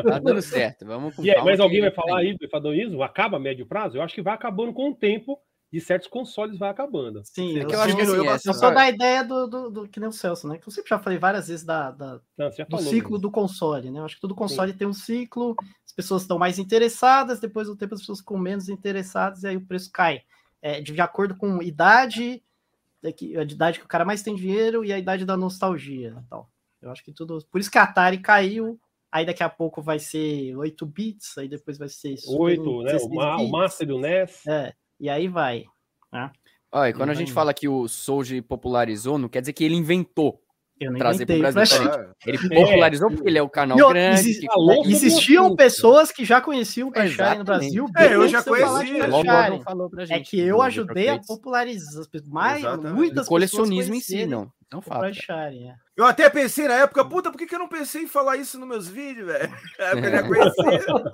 Tá 0.04 0.18
dando 0.18 0.40
certo. 0.42 0.86
Vamos 0.86 1.14
com 1.14 1.24
calma 1.24 1.44
mas 1.44 1.60
alguém 1.60 1.80
vai 1.80 1.90
falar 1.90 2.18
aí 2.18 2.36
do 2.36 2.44
efadoísmo? 2.44 3.02
Acaba 3.02 3.36
a 3.36 3.40
médio 3.40 3.66
prazo? 3.66 3.96
Eu 3.98 4.02
acho 4.02 4.14
que 4.14 4.22
vai 4.22 4.34
acabando 4.34 4.72
com 4.72 4.90
o 4.90 4.94
tempo 4.94 5.38
de 5.70 5.80
certos 5.80 6.08
consoles, 6.08 6.58
vai 6.58 6.70
acabando. 6.70 7.20
Sim, 7.24 7.58
É 7.58 7.62
eu, 7.62 7.66
que 7.66 7.74
eu 7.74 7.80
acho 7.82 7.94
que 7.94 8.02
assim, 8.02 8.14
eu 8.16 8.24
essa- 8.30 8.52
sou 8.54 8.72
da 8.72 8.88
ideia 8.88 9.22
do, 9.22 9.46
do, 9.46 9.70
do- 9.70 9.88
que 9.88 10.00
nem 10.00 10.08
o 10.08 10.12
Celso, 10.12 10.48
né? 10.48 10.56
Que 10.56 10.66
eu 10.66 10.72
sempre 10.72 10.88
já 10.88 10.98
falei 10.98 11.18
várias 11.18 11.48
vezes 11.48 11.62
da, 11.64 11.90
da- 11.90 12.20
Não, 12.38 12.48
do 12.70 12.78
ciclo 12.78 13.16
né? 13.16 13.20
do 13.20 13.30
console, 13.30 13.90
né? 13.90 13.98
Eu 14.00 14.04
acho 14.06 14.14
que 14.14 14.20
todo 14.22 14.34
console 14.34 14.72
tem 14.72 14.88
um 14.88 14.94
ciclo, 14.94 15.54
as 15.84 15.92
pessoas 15.92 16.22
estão 16.22 16.38
mais 16.38 16.58
interessadas, 16.58 17.38
depois 17.38 17.66
do 17.68 17.76
tempo 17.76 17.94
as 17.94 18.00
pessoas 18.00 18.20
ficam 18.20 18.38
menos 18.38 18.70
interessadas 18.70 19.42
e 19.42 19.48
aí 19.48 19.56
o 19.58 19.66
preço 19.66 19.90
cai. 19.92 20.22
É, 20.60 20.80
de, 20.80 20.92
de 20.92 21.00
acordo 21.00 21.36
com 21.36 21.62
idade, 21.62 22.42
é 23.02 23.08
a 23.38 23.42
idade 23.42 23.78
que 23.78 23.84
o 23.84 23.88
cara 23.88 24.04
mais 24.04 24.22
tem 24.22 24.34
dinheiro 24.34 24.84
e 24.84 24.92
a 24.92 24.98
idade 24.98 25.24
da 25.24 25.36
nostalgia. 25.36 26.16
Então, 26.26 26.46
eu 26.82 26.90
acho 26.90 27.04
que 27.04 27.12
tudo. 27.12 27.38
Por 27.50 27.60
isso 27.60 27.70
que 27.70 27.78
a 27.78 27.84
Atari 27.84 28.18
caiu. 28.18 28.78
Aí 29.10 29.24
daqui 29.24 29.42
a 29.42 29.48
pouco 29.48 29.80
vai 29.80 29.98
ser 29.98 30.54
8 30.54 30.84
bits, 30.84 31.38
aí 31.38 31.48
depois 31.48 31.78
vai 31.78 31.88
ser 31.88 32.18
Super 32.18 32.60
8, 32.60 32.62
né? 32.62 32.68
O, 32.68 32.84
16 32.84 33.10
Ma- 33.14 33.34
o 33.36 33.38
bits. 33.38 33.50
Master 33.50 33.86
do 33.86 33.98
NES. 33.98 34.46
É, 34.46 34.74
e 35.00 35.08
aí 35.08 35.28
vai. 35.28 35.64
Olha, 36.70 36.90
e 36.90 36.92
quando 36.92 37.08
a 37.08 37.14
gente 37.14 37.28
indo. 37.28 37.34
fala 37.34 37.54
que 37.54 37.66
o 37.66 37.88
Soji 37.88 38.42
popularizou, 38.42 39.16
não 39.16 39.28
quer 39.28 39.40
dizer 39.40 39.54
que 39.54 39.64
ele 39.64 39.74
inventou. 39.76 40.42
Eu 40.80 40.90
nem 40.92 40.98
Trazer 40.98 41.26
pro 41.26 41.34
inventei. 41.34 41.52
Brasil 41.52 41.82
Flash-. 41.82 42.06
Ele 42.26 42.38
popularizou 42.48 43.10
porque 43.10 43.28
ele 43.28 43.38
é 43.38 43.42
o 43.42 43.48
canal 43.48 43.78
E, 43.78 43.82
ó, 43.82 43.88
grande. 43.88 44.20
existe- 44.20 44.46
que 44.46 44.90
Existiam 44.92 45.56
pessoas 45.56 46.12
que 46.12 46.24
já 46.24 46.40
conheciam 46.40 46.88
o 46.88 46.92
Flash 46.92 47.16
no. 47.38 47.44
Brasil. 47.44 47.86
É, 47.96 48.14
eu 48.14 48.28
já 48.28 48.38
eu 48.38 48.44
conhecia. 48.44 49.06
Logo, 49.08 49.62
falou 49.62 49.90
pra 49.90 50.02
É 50.04 50.06
gente. 50.06 50.30
que 50.30 50.40
eu 50.40 50.62
ajudei 50.62 51.08
a 51.08 51.18
popularizar. 51.18 52.00
as 52.00 52.06
pessoas- 52.06 52.30
Mais, 52.32 52.58
Exatamente. 52.58 52.94
muitas 52.94 53.24
Do 53.24 53.28
colecionismo 53.28 53.94
em 53.94 54.00
si, 54.00 54.24
não. 54.26 54.50
Não 54.70 54.80
o 54.80 54.82
fato. 54.82 54.98
Flash 54.98 55.16
Sharing, 55.16 55.68
é. 55.70 55.74
Eu 55.96 56.04
até 56.04 56.28
pensei 56.28 56.68
na 56.68 56.74
época, 56.74 57.02
puta, 57.04 57.30
por 57.30 57.38
que, 57.38 57.46
que 57.46 57.54
eu 57.54 57.58
não 57.58 57.68
pensei 57.68 58.02
em 58.02 58.06
falar 58.06 58.36
isso 58.36 58.58
nos 58.58 58.68
meus 58.68 58.86
vídeos, 58.86 59.26
velho? 59.26 59.50
Na 59.78 59.84
época 59.86 60.06
eu 60.06 60.12
já 60.12 60.22
conhecia. 60.28 61.04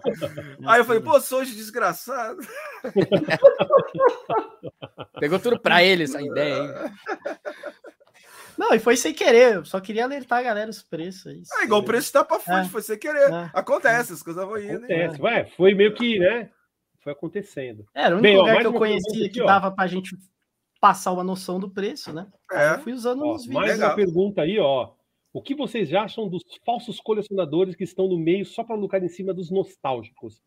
Aí 0.67 0.81
eu 0.81 0.85
falei, 0.85 1.01
pô, 1.01 1.21
sou 1.21 1.39
hoje 1.39 1.55
desgraçado. 1.55 2.39
Pegou 5.21 5.39
tudo 5.39 5.59
pra 5.59 5.83
ele 5.83 6.05
essa 6.05 6.21
ideia 6.23 6.63
aí. 6.63 6.91
Não, 8.59 8.73
e 8.75 8.79
foi 8.79 8.97
sem 8.97 9.13
querer. 9.13 9.55
Eu 9.57 9.65
só 9.65 9.81
queria 9.81 10.05
alertar 10.05 10.39
a 10.39 10.43
galera 10.43 10.71
os 10.71 10.83
preços. 10.83 11.27
é 11.27 11.33
isso. 11.35 11.51
Ah, 11.57 11.65
igual 11.65 11.81
o 11.81 11.85
preço 11.85 12.13
tá 12.13 12.25
pra 12.25 12.39
frente, 12.39 12.67
É. 12.67 12.69
foi 12.71 12.83
sem 12.83 12.99
querer. 12.99 13.31
É. 13.33 13.51
Acontece, 13.53 14.13
as 14.13 14.23
coisas 14.23 14.45
vão 14.45 14.59
indo. 14.59 14.69
hein? 14.69 14.75
Acontece, 15.03 15.19
vai, 15.21 15.47
foi 15.51 15.75
meio 15.75 15.95
que, 15.95 16.19
né? 16.19 16.51
Foi 17.01 17.13
acontecendo. 17.13 17.85
Era 17.95 18.15
o 18.17 18.19
único 18.19 18.23
Bem, 18.23 18.37
ó, 18.37 18.41
lugar 18.41 18.55
mais 18.55 18.67
que 18.67 18.75
eu 18.75 18.79
conhecia 18.79 19.21
que 19.21 19.27
aqui, 19.27 19.41
ó. 19.43 19.47
dava 19.47 19.71
pra 19.71 19.87
gente 19.87 20.17
passar 20.81 21.13
uma 21.13 21.25
noção 21.25 21.59
do 21.61 21.69
preço, 21.71 22.13
né? 22.13 22.27
Aí 22.53 22.63
É. 22.63 22.75
eu 22.75 22.79
fui 22.81 22.93
usando 22.93 23.23
Ó, 23.25 23.33
nos 23.33 23.43
vídeos. 23.43 23.55
mais 23.61 23.73
Legal. 23.73 23.91
uma 23.91 23.97
pergunta 23.97 24.43
aí, 24.43 24.59
ó. 24.59 24.93
O 25.33 25.43
que 25.43 25.55
vocês 25.55 25.93
acham 25.93 26.29
dos 26.29 26.43
falsos 26.65 27.01
colecionadores 27.01 27.75
que 27.75 27.83
estão 27.85 28.07
no 28.09 28.17
meio 28.19 28.45
só 28.47 28.63
para 28.63 28.77
lucrar 28.77 29.03
em 29.03 29.09
cima 29.09 29.35
dos 29.35 29.51
nostálgicos? 29.51 30.41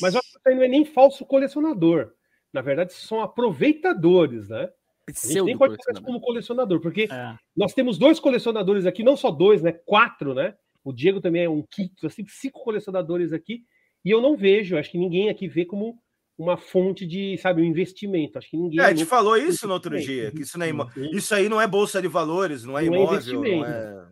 Mas 0.00 0.14
eu 0.14 0.20
acho 0.20 0.30
que 0.32 0.38
isso 0.38 0.48
aí 0.48 0.54
não 0.54 0.62
é 0.62 0.68
nem 0.68 0.84
falso 0.84 1.26
colecionador. 1.26 2.12
Na 2.52 2.60
verdade, 2.62 2.92
são 2.92 3.20
aproveitadores, 3.20 4.48
né? 4.48 4.68
A 5.10 5.14
gente 5.14 5.26
nem 5.44 5.54
Pseudo 5.54 5.58
pode 5.58 5.76
colecionador. 5.76 6.02
como 6.06 6.20
colecionador, 6.20 6.80
porque 6.80 7.08
É. 7.10 7.34
nós 7.56 7.72
temos 7.74 7.98
dois 7.98 8.18
colecionadores 8.20 8.86
aqui, 8.86 9.02
não 9.02 9.16
só 9.16 9.30
dois, 9.30 9.62
né? 9.62 9.72
Quatro, 9.72 10.34
né? 10.34 10.54
O 10.84 10.92
Diego 10.92 11.20
também 11.20 11.44
é 11.44 11.48
um 11.50 11.62
quinto, 11.62 12.06
assim, 12.06 12.24
cinco 12.28 12.62
colecionadores 12.62 13.32
aqui, 13.32 13.62
e 14.04 14.10
eu 14.10 14.20
não 14.20 14.36
vejo, 14.36 14.76
acho 14.78 14.90
que 14.90 14.96
ninguém 14.98 15.28
aqui 15.28 15.46
vê 15.46 15.64
como 15.64 15.98
uma 16.38 16.56
fonte 16.56 17.04
de, 17.06 17.36
sabe, 17.36 17.60
um 17.60 17.64
investimento. 17.66 18.38
Acho 18.38 18.48
que 18.48 18.56
ninguém. 18.56 18.80
É, 18.80 18.84
a 18.84 18.90
gente 18.94 19.04
falou 19.04 19.36
isso 19.36 19.66
no 19.68 19.74
outro 19.74 19.98
dia, 20.00 20.30
que 20.30 20.40
isso, 20.40 20.58
não 20.58 20.64
é 20.64 20.70
imo- 20.70 20.90
isso 21.12 21.34
aí 21.34 21.50
não 21.50 21.60
é 21.60 21.66
bolsa 21.66 22.00
de 22.00 22.08
valores, 22.08 22.64
não 22.64 22.78
é 22.78 22.84
Não 22.86 22.94
é 22.94 22.96
imóvel, 22.96 23.34
não 23.34 23.40
investimento. 23.46 23.64
é... 23.70 24.06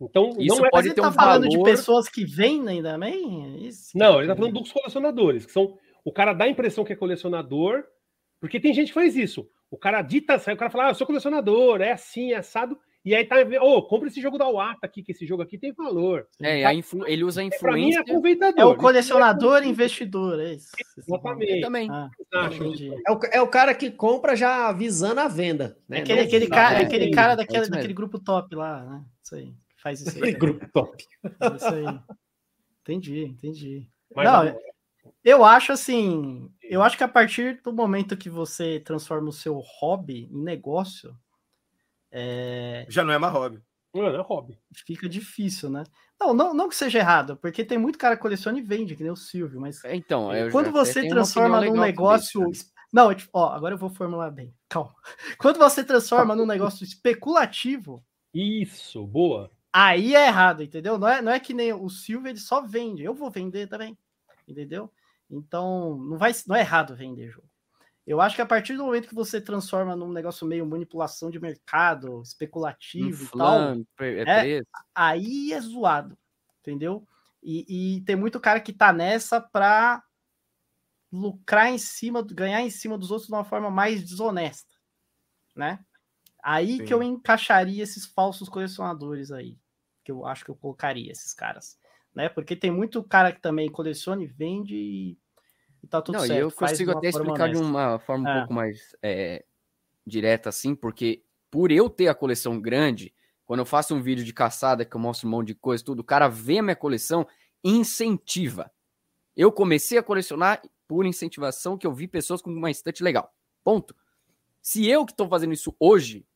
Então, 0.00 0.30
Isso 0.38 0.54
não 0.54 0.58
é. 0.58 0.60
Mas 0.60 0.70
pode 0.70 0.86
ele 0.88 0.94
ter 0.94 1.00
tá 1.00 1.08
um 1.08 1.12
falando 1.12 1.48
de 1.48 1.56
valor- 1.56 1.70
pessoas 1.70 2.08
que 2.08 2.24
vendem 2.24 2.80
também? 2.82 3.56
É 3.56 3.66
Isso? 3.66 3.98
Não, 3.98 4.18
ele 4.20 4.28
tá 4.28 4.36
falando 4.36 4.52
dos 4.60 4.70
colecionadores, 4.70 5.44
que 5.44 5.50
são. 5.50 5.76
O 6.04 6.12
cara 6.12 6.32
dá 6.32 6.44
a 6.44 6.48
impressão 6.48 6.84
que 6.84 6.92
é 6.92 6.96
colecionador, 6.96 7.82
porque 8.40 8.60
tem 8.60 8.72
gente 8.72 8.88
que 8.88 8.94
faz 8.94 9.16
isso. 9.16 9.48
O 9.70 9.76
cara 9.76 10.02
dita, 10.02 10.36
o 10.36 10.56
cara 10.56 10.70
fala, 10.70 10.86
ah, 10.86 10.90
eu 10.90 10.94
sou 10.94 11.06
colecionador, 11.06 11.80
é 11.80 11.92
assim, 11.92 12.32
é 12.32 12.36
assado, 12.36 12.78
e 13.04 13.14
aí 13.14 13.24
tá, 13.24 13.36
ô, 13.62 13.82
compra 13.82 14.08
esse 14.08 14.20
jogo 14.20 14.36
da 14.38 14.48
Wata 14.48 14.80
aqui, 14.84 15.02
que 15.02 15.12
esse 15.12 15.24
jogo 15.26 15.42
aqui 15.42 15.56
tem 15.56 15.72
valor. 15.72 16.26
É, 16.42 16.64
a 16.64 16.74
influ- 16.74 17.06
ele 17.06 17.22
usa 17.24 17.42
a 17.42 17.48
Pra 17.58 17.72
mim 17.74 17.94
é 17.94 18.00
influência. 18.00 18.54
É 18.56 18.64
o 18.64 18.76
colecionador 18.76 19.62
investidor, 19.64 20.40
é 20.40 20.54
isso. 20.54 20.70
Exatamente. 20.96 21.60
também. 21.60 21.88
Ah. 21.90 22.10
É 23.06 23.12
o, 23.12 23.20
é 23.32 23.40
o 23.40 23.48
cara 23.48 23.74
que 23.74 23.90
compra 23.90 24.34
já 24.34 24.72
visando 24.72 25.20
a 25.20 25.28
venda. 25.28 25.78
Né? 25.88 25.98
É 25.98 26.00
aquele, 26.02 26.20
aquele, 26.20 26.46
cara, 26.48 26.78
é 26.80 26.84
aquele 26.84 27.10
cara 27.10 27.34
daquele, 27.34 27.64
é 27.64 27.68
daquele 27.68 27.94
grupo 27.94 28.18
top 28.18 28.54
lá, 28.54 28.84
né? 28.84 29.04
Isso 29.22 29.34
aí. 29.36 29.54
Faz 29.82 30.00
isso 30.00 30.10
Aquele 30.10 30.26
aí. 30.26 30.32
grupo 30.34 30.66
top. 30.72 31.04
Isso 31.56 31.66
aí. 31.68 32.00
Entendi, 32.82 33.24
entendi. 33.26 33.88
Mas, 34.14 34.26
Não, 34.26 34.58
Eu 35.24 35.44
acho 35.44 35.72
assim, 35.72 36.50
eu 36.68 36.82
acho 36.82 36.96
que 36.96 37.04
a 37.04 37.08
partir 37.08 37.60
do 37.62 37.72
momento 37.72 38.16
que 38.16 38.30
você 38.30 38.80
transforma 38.80 39.28
o 39.28 39.32
seu 39.32 39.58
hobby 39.58 40.28
em 40.32 40.42
negócio, 40.42 41.16
é, 42.10 42.86
Já 42.88 43.04
não 43.04 43.12
é 43.12 43.18
mais 43.18 43.32
hobby. 43.32 43.60
Mano, 43.94 44.16
é 44.16 44.20
hobby. 44.22 44.58
fica 44.86 45.08
difícil, 45.08 45.70
né? 45.70 45.84
Não, 46.20 46.34
não, 46.34 46.52
não 46.54 46.68
que 46.68 46.76
seja 46.76 46.98
errado, 46.98 47.36
porque 47.36 47.64
tem 47.64 47.78
muito 47.78 47.98
cara 47.98 48.16
que 48.16 48.22
coleciona 48.22 48.58
e 48.58 48.62
vende, 48.62 48.94
que 48.96 49.02
nem 49.02 49.12
o 49.12 49.16
Silvio, 49.16 49.60
mas 49.60 49.82
Então, 49.84 50.34
eu 50.34 50.50
quando 50.50 50.66
já 50.66 50.72
você 50.72 51.08
transforma 51.08 51.60
num 51.60 51.80
negócio. 51.80 52.48
isso, 52.50 52.70
Não, 52.92 53.10
é 53.10 53.14
tipo, 53.14 53.30
ó, 53.32 53.50
agora 53.52 53.74
eu 53.74 53.78
vou 53.78 53.90
formular 53.90 54.30
bem. 54.30 54.54
Calma. 54.68 54.94
Quando 55.38 55.58
você 55.58 55.82
transforma 55.84 56.34
num 56.34 56.46
negócio 56.46 56.84
especulativo, 56.84 58.04
Isso, 58.34 59.06
boa. 59.06 59.50
aí 59.72 60.14
é 60.14 60.26
errado, 60.26 60.62
entendeu? 60.62 60.98
Não 60.98 61.08
é, 61.08 61.22
não 61.22 61.32
é 61.32 61.40
que 61.40 61.54
nem 61.54 61.72
o 61.72 61.88
Silvio, 61.88 62.28
ele 62.28 62.38
só 62.38 62.60
vende. 62.62 63.02
Eu 63.02 63.14
vou 63.14 63.30
vender 63.30 63.68
também, 63.68 63.96
entendeu? 64.46 64.90
Então, 65.30 65.96
não, 65.98 66.16
vai, 66.18 66.32
não 66.46 66.56
é 66.56 66.60
errado 66.60 66.96
vender 66.96 67.30
jogo. 67.30 67.48
Eu 68.06 68.20
acho 68.20 68.36
que 68.36 68.42
a 68.42 68.46
partir 68.46 68.76
do 68.76 68.84
momento 68.84 69.08
que 69.08 69.14
você 69.14 69.40
transforma 69.40 69.94
num 69.94 70.12
negócio 70.12 70.46
meio 70.46 70.66
manipulação 70.66 71.30
de 71.30 71.38
mercado, 71.40 72.22
especulativo 72.22 73.24
e 73.24 73.28
tal, 73.36 73.58
Inflame, 73.60 73.86
pre- 73.96 74.20
é 74.26 74.58
É. 74.58 74.62
aí 74.94 75.52
é 75.52 75.60
zoado, 75.60 76.18
entendeu? 76.60 77.06
E, 77.42 77.96
e 77.98 78.00
tem 78.04 78.16
muito 78.16 78.40
cara 78.40 78.60
que 78.60 78.72
tá 78.72 78.92
nessa 78.92 79.40
pra 79.40 80.02
lucrar 81.10 81.68
em 81.68 81.78
cima, 81.78 82.22
ganhar 82.22 82.60
em 82.60 82.70
cima 82.70 82.98
dos 82.98 83.10
outros 83.10 83.28
de 83.28 83.34
uma 83.34 83.44
forma 83.44 83.70
mais 83.70 84.02
desonesta, 84.02 84.74
né? 85.56 85.84
Aí 86.42 86.78
Sim. 86.78 86.84
que 86.86 86.94
eu 86.94 87.02
encaixaria 87.02 87.82
esses 87.82 88.06
falsos 88.06 88.48
colecionadores 88.48 89.32
aí, 89.32 89.58
que 90.04 90.12
eu 90.12 90.26
acho 90.26 90.44
que 90.44 90.50
eu 90.50 90.56
colocaria 90.56 91.12
esses 91.12 91.34
caras, 91.34 91.78
né? 92.18 92.28
Porque 92.28 92.56
tem 92.56 92.70
muito 92.70 93.00
cara 93.04 93.32
que 93.32 93.40
também 93.40 93.70
coleciona 93.70 94.22
e 94.24 94.26
vende 94.26 94.74
e, 94.74 95.18
e 95.82 95.86
tá 95.86 96.02
tudo 96.02 96.18
Não, 96.18 96.26
certo. 96.26 96.40
eu 96.40 96.50
consigo 96.50 96.90
de 96.90 96.98
até 96.98 97.08
explicar 97.10 97.48
de 97.48 97.56
honesta. 97.56 97.64
uma 97.64 97.98
forma 98.00 98.28
um 98.28 98.32
É. 98.32 98.38
pouco 98.40 98.52
mais 98.54 98.96
é, 99.00 99.44
direta, 100.04 100.48
assim, 100.48 100.74
porque 100.74 101.22
por 101.48 101.70
eu 101.70 101.88
ter 101.88 102.08
a 102.08 102.14
coleção 102.14 102.60
grande, 102.60 103.14
quando 103.46 103.60
eu 103.60 103.64
faço 103.64 103.94
um 103.94 104.02
vídeo 104.02 104.24
de 104.24 104.32
caçada, 104.34 104.84
que 104.84 104.96
eu 104.96 105.00
mostro 105.00 105.28
um 105.28 105.30
monte 105.30 105.46
de 105.46 105.54
coisa, 105.54 105.84
tudo, 105.84 106.00
o 106.00 106.04
cara 106.04 106.26
vê 106.28 106.58
a 106.58 106.62
minha 106.62 106.74
coleção 106.76 107.24
incentiva. 107.64 108.70
Eu 109.36 109.52
comecei 109.52 109.96
a 109.96 110.02
colecionar 110.02 110.60
por 110.88 111.06
incentivação 111.06 111.78
que 111.78 111.86
eu 111.86 111.92
vi 111.94 112.08
pessoas 112.08 112.42
com 112.42 112.50
uma 112.50 112.70
estante 112.70 113.02
legal. 113.04 113.32
Ponto. 113.62 113.94
Se 114.60 114.86
eu 114.88 115.06
que 115.06 115.12
estou 115.12 115.28
fazendo 115.28 115.52
isso 115.52 115.74
hoje, 115.78 116.26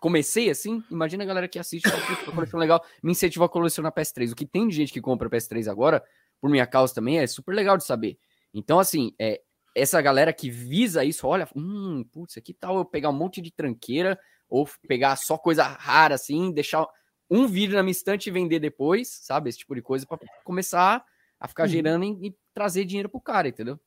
comecei 0.00 0.50
assim, 0.50 0.82
imagina 0.90 1.22
a 1.22 1.26
galera 1.26 1.46
que 1.46 1.58
assiste, 1.58 1.88
fala, 1.88 2.04
"Putz, 2.06 2.22
uma 2.26 2.34
coleção 2.34 2.58
legal, 2.58 2.84
me 3.02 3.12
incentivou 3.12 3.46
a 3.46 3.48
colecionar 3.48 3.92
PS3. 3.92 4.32
O 4.32 4.36
que 4.36 4.46
tem 4.46 4.66
de 4.66 4.74
gente 4.74 4.92
que 4.92 5.00
compra 5.00 5.28
PS3 5.28 5.68
agora, 5.68 6.02
por 6.40 6.50
minha 6.50 6.66
causa 6.66 6.94
também, 6.94 7.18
é 7.18 7.26
super 7.26 7.54
legal 7.54 7.76
de 7.76 7.84
saber. 7.84 8.18
Então, 8.52 8.78
assim, 8.80 9.14
é, 9.18 9.40
essa 9.76 10.00
galera 10.02 10.32
que 10.32 10.50
visa 10.50 11.04
isso, 11.04 11.26
olha, 11.26 11.46
hum, 11.54 12.04
putz, 12.10 12.36
aqui 12.36 12.52
tal 12.54 12.78
eu 12.78 12.84
pegar 12.84 13.10
um 13.10 13.12
monte 13.12 13.40
de 13.40 13.52
tranqueira, 13.52 14.18
ou 14.48 14.68
pegar 14.88 15.14
só 15.16 15.38
coisa 15.38 15.62
rara, 15.62 16.14
assim, 16.16 16.50
deixar 16.50 16.84
um 17.30 17.46
vídeo 17.46 17.76
na 17.76 17.82
minha 17.82 17.92
estante 17.92 18.26
e 18.28 18.32
vender 18.32 18.58
depois, 18.58 19.08
sabe? 19.22 19.48
Esse 19.48 19.58
tipo 19.58 19.74
de 19.74 19.82
coisa, 19.82 20.04
para 20.06 20.18
começar 20.42 21.04
a 21.38 21.46
ficar 21.46 21.64
Uhum. 21.64 21.68
gerando 21.68 22.04
e, 22.04 22.28
e 22.28 22.36
trazer 22.52 22.84
dinheiro 22.84 23.08
pro 23.08 23.20
cara, 23.20 23.48
entendeu? 23.48 23.78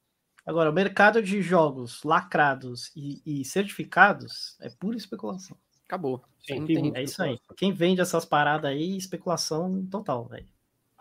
Agora, 0.45 0.69
o 0.69 0.73
mercado 0.73 1.21
de 1.21 1.41
jogos 1.41 2.03
lacrados 2.03 2.91
e, 2.95 3.21
e 3.41 3.45
certificados 3.45 4.57
é 4.61 4.69
pura 4.69 4.95
especulação. 4.97 5.57
Acabou. 5.93 6.23
Sim, 6.39 6.59
Não 6.59 6.65
tem. 6.65 6.91
É 6.95 7.03
isso 7.03 7.21
aí. 7.21 7.37
Quem 7.55 7.71
vende 7.71 8.01
essas 8.01 8.25
paradas 8.25 8.71
aí, 8.71 8.97
especulação 8.97 9.85
total, 9.85 10.25
velho. 10.25 10.47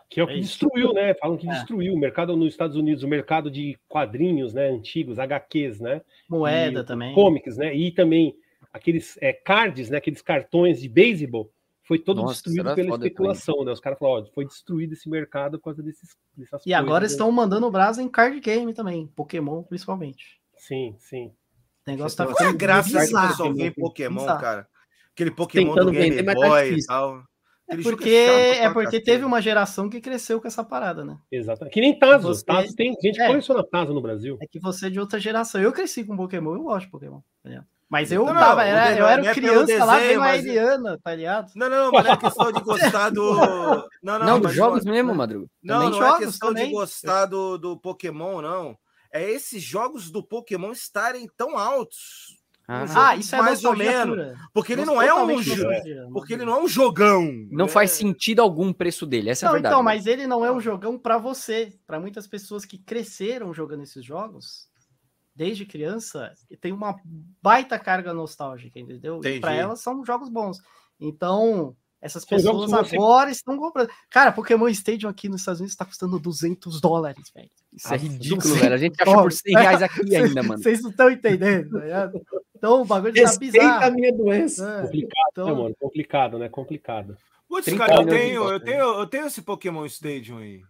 Que 0.07 0.19
é 0.19 0.23
o 0.23 0.29
É 0.29 0.33
que 0.33 0.39
isso. 0.41 0.59
destruiu, 0.59 0.93
né? 0.93 1.15
Falam 1.15 1.35
que 1.35 1.49
É. 1.49 1.51
destruiu 1.51 1.95
o 1.95 1.97
mercado 1.97 2.37
nos 2.37 2.49
Estados 2.49 2.77
Unidos, 2.77 3.03
o 3.03 3.07
mercado 3.07 3.49
de 3.49 3.75
quadrinhos, 3.89 4.53
né? 4.53 4.69
Antigos, 4.69 5.17
HQs, 5.17 5.79
né? 5.79 6.01
Moeda 6.29 6.81
E 6.81 6.83
também. 6.83 7.15
Comics, 7.15 7.57
né? 7.57 7.75
E 7.75 7.91
também 7.91 8.37
aqueles 8.71 9.17
é, 9.19 9.33
cards, 9.33 9.89
né? 9.89 9.97
Aqueles 9.97 10.21
cartões 10.21 10.79
de 10.79 10.87
beisebol. 10.87 11.51
Foi 11.81 11.97
todo 11.97 12.21
Nossa, 12.21 12.35
destruído 12.35 12.75
pela 12.75 12.91
especulação, 12.91 13.65
né? 13.65 13.71
Os 13.71 13.79
caras 13.79 13.97
falaram, 13.97 14.27
ó, 14.27 14.31
foi 14.31 14.45
destruído 14.45 14.93
esse 14.93 15.09
mercado 15.09 15.57
por 15.57 15.65
causa 15.65 15.81
desses, 15.81 16.15
dessas 16.37 16.63
E 16.67 16.73
agora 16.73 17.01
né? 17.01 17.07
estão 17.07 17.31
mandando 17.31 17.69
brasa 17.71 18.01
em 18.01 18.07
card 18.07 18.39
game 18.39 18.71
também, 18.75 19.07
Pokémon 19.07 19.63
principalmente. 19.63 20.39
Sim, 20.55 20.95
sim. 20.99 21.33
O 21.85 21.91
negócio 21.91 22.15
tá 22.15 22.25
Qual 22.25 22.35
Qual 22.35 22.45
é 22.45 22.49
a 22.49 22.53
ficando 22.53 22.59
graça 22.59 23.43
o 23.43 23.53
vê 23.53 23.65
em 23.65 23.71
Pokémon, 23.71 24.25
cara? 24.25 24.67
Aquele 25.13 25.31
Pokémon 25.31 25.69
Tentando 25.73 25.85
do 25.85 25.91
Game 25.91 26.09
vender, 26.15 26.23
tá 26.25 26.33
Boy 26.33 26.61
e 26.61 26.69
difícil. 26.69 26.87
tal. 26.87 27.17
É 27.69 27.73
Aquele 27.75 27.83
porque, 27.83 28.09
é 28.09 28.61
pra 28.63 28.73
porque 28.73 28.99
teve 28.99 29.23
uma 29.23 29.41
geração 29.41 29.89
que 29.89 30.01
cresceu 30.01 30.41
com 30.41 30.47
essa 30.47 30.63
parada, 30.63 31.05
né? 31.05 31.17
Exatamente. 31.31 31.73
Que 31.73 31.81
nem 31.81 31.97
Tazo. 31.97 32.27
Você- 32.27 32.43
Tazo 32.43 32.75
tem 32.75 32.93
gente 33.01 33.15
que 33.15 33.21
É. 33.21 33.27
coleciona 33.27 33.63
Tazo 33.63 33.93
no 33.93 34.01
Brasil. 34.01 34.37
É 34.41 34.47
que 34.47 34.59
você 34.59 34.87
é 34.87 34.89
de 34.89 34.99
outra 34.99 35.19
geração. 35.19 35.61
Eu 35.61 35.71
cresci 35.71 36.03
com 36.03 36.17
Pokémon, 36.17 36.55
eu 36.55 36.63
gosto 36.63 36.85
de 36.85 36.91
Pokémon. 36.91 37.19
tá 37.41 37.49
ligado? 37.49 37.65
Mas 37.89 38.11
eu 38.11 38.25
Não, 38.25 38.33
tava, 38.33 38.63
era, 38.63 38.97
eu 38.97 39.05
era 39.05 39.25
é 39.27 39.33
criança 39.35 39.85
lá 39.85 39.95
desenho, 39.99 40.09
vendo 40.13 40.23
a 40.23 40.25
mas- 40.27 40.45
Eliana, 40.45 40.99
tá 41.03 41.15
ligado? 41.15 41.51
Não, 41.55 41.69
não, 41.69 41.91
não 41.91 41.99
é 41.99 42.17
questão 42.17 42.51
de 42.51 42.61
gostar 42.61 43.09
do. 43.11 43.21
Não, 44.03 44.19
não, 44.19 44.25
Não, 44.25 44.35
dos 44.39 44.47
mas 44.47 44.55
jogos 44.55 44.83
não- 44.83 44.91
mesmo, 44.93 45.13
Madruga. 45.15 45.47
Não, 45.63 45.75
Também 45.75 45.91
não 45.91 45.99
jogos 45.99 46.21
é 46.21 46.25
questão 46.25 46.49
também. 46.49 46.65
de 46.67 46.71
gostar 46.73 47.25
do, 47.27 47.57
do 47.59 47.77
Pokémon, 47.77 48.41
não. 48.41 48.75
É 49.13 49.29
esses 49.29 49.61
jogos 49.61 50.09
do 50.11 50.23
Pokémon 50.23 50.71
estarem 50.71 51.27
tão 51.37 51.55
altos. 51.57 52.41
Ah, 52.67 53.09
Ah, 53.09 53.15
isso 53.15 53.35
é 53.35 53.41
mais 53.41 53.63
ou 53.65 53.75
menos. 53.75 54.37
Porque 54.53 54.73
ele 54.73 54.85
não 54.85 55.01
é 55.01 55.13
um 55.13 55.27
Porque 56.13 56.33
ele 56.33 56.45
não 56.45 56.55
é 56.55 56.63
um 56.63 56.67
jogão. 56.67 57.21
não 57.51 57.65
né? 57.65 57.71
faz 57.71 57.91
sentido 57.91 58.41
algum 58.41 58.69
o 58.69 58.73
preço 58.73 59.05
dele, 59.05 59.29
essa 59.29 59.45
é 59.45 59.47
a 59.47 59.49
Não, 59.49 59.53
verdade. 59.55 59.73
então, 59.73 59.83
mas 59.83 60.05
ele 60.07 60.25
não 60.25 60.45
é 60.45 60.51
um 60.51 60.59
jogão 60.61 60.97
pra 60.97 61.17
você. 61.17 61.73
Pra 61.85 61.99
muitas 61.99 62.25
pessoas 62.27 62.63
que 62.65 62.77
cresceram 62.77 63.53
jogando 63.53 63.83
esses 63.83 64.03
jogos, 64.05 64.69
desde 65.35 65.65
criança, 65.65 66.33
tem 66.61 66.71
uma 66.71 66.95
baita 67.41 67.77
carga 67.77 68.13
nostálgica, 68.13 68.79
entendeu? 68.79 69.17
E 69.17 69.39
pra 69.39 69.51
Entendi. 69.51 69.63
elas 69.63 69.81
são 69.81 70.05
jogos 70.05 70.29
bons. 70.29 70.59
Então, 70.99 71.75
essas 72.03 72.25
pessoas 72.25 72.65
que 72.65 72.71
você- 72.71 72.95
agora 72.97 73.31
estão 73.31 73.57
comprando. 73.57 73.89
Cara, 74.09 74.31
Pokémon 74.31 74.67
Stadium 74.69 75.09
aqui 75.09 75.29
nos 75.29 75.41
Estados 75.41 75.61
Unidos 75.61 75.75
tá 75.75 75.85
custando 75.85 76.19
200 76.19 76.81
dólares, 76.81 77.31
velho. 77.33 77.49
Isso 77.71 77.93
é 77.93 77.97
ridículo, 77.97 78.41
200 78.41 78.61
velho. 78.61 78.73
A 78.75 78.77
gente 78.77 79.01
acha 79.01 79.13
por 79.13 79.31
100 79.31 79.53
reais 79.55 79.81
aqui 79.83 80.15
ainda, 80.15 80.43
mano. 80.43 80.61
Vocês 80.61 80.81
não 80.81 80.89
estão 80.91 81.09
entendendo, 81.09 81.69
tá 81.71 81.79
ligado? 81.79 82.21
Então, 82.55 82.81
o 82.81 82.85
bagulho 82.85 83.13
tá 83.13 83.21
Respeita 83.21 83.57
a 83.57 83.61
bizarro. 83.61 83.95
minha 83.95 84.13
doença. 84.13 84.69
É, 84.69 84.81
Complicado, 84.83 85.29
então, 85.31 85.45
né, 85.47 85.53
mano? 85.53 85.75
Complicado, 85.79 86.39
né? 86.39 86.49
Complicado. 86.49 87.17
Putz, 87.47 87.65
30 87.65 87.85
cara, 87.85 88.01
eu 88.01 88.07
tenho, 88.07 88.33
eu 88.35 88.41
impostos, 88.47 88.63
tenho, 88.63 88.81
eu 88.99 89.07
tenho 89.07 89.25
esse 89.27 89.41
Pokémon 89.41 89.85
Stadium 89.85 90.37
aí. 90.39 90.61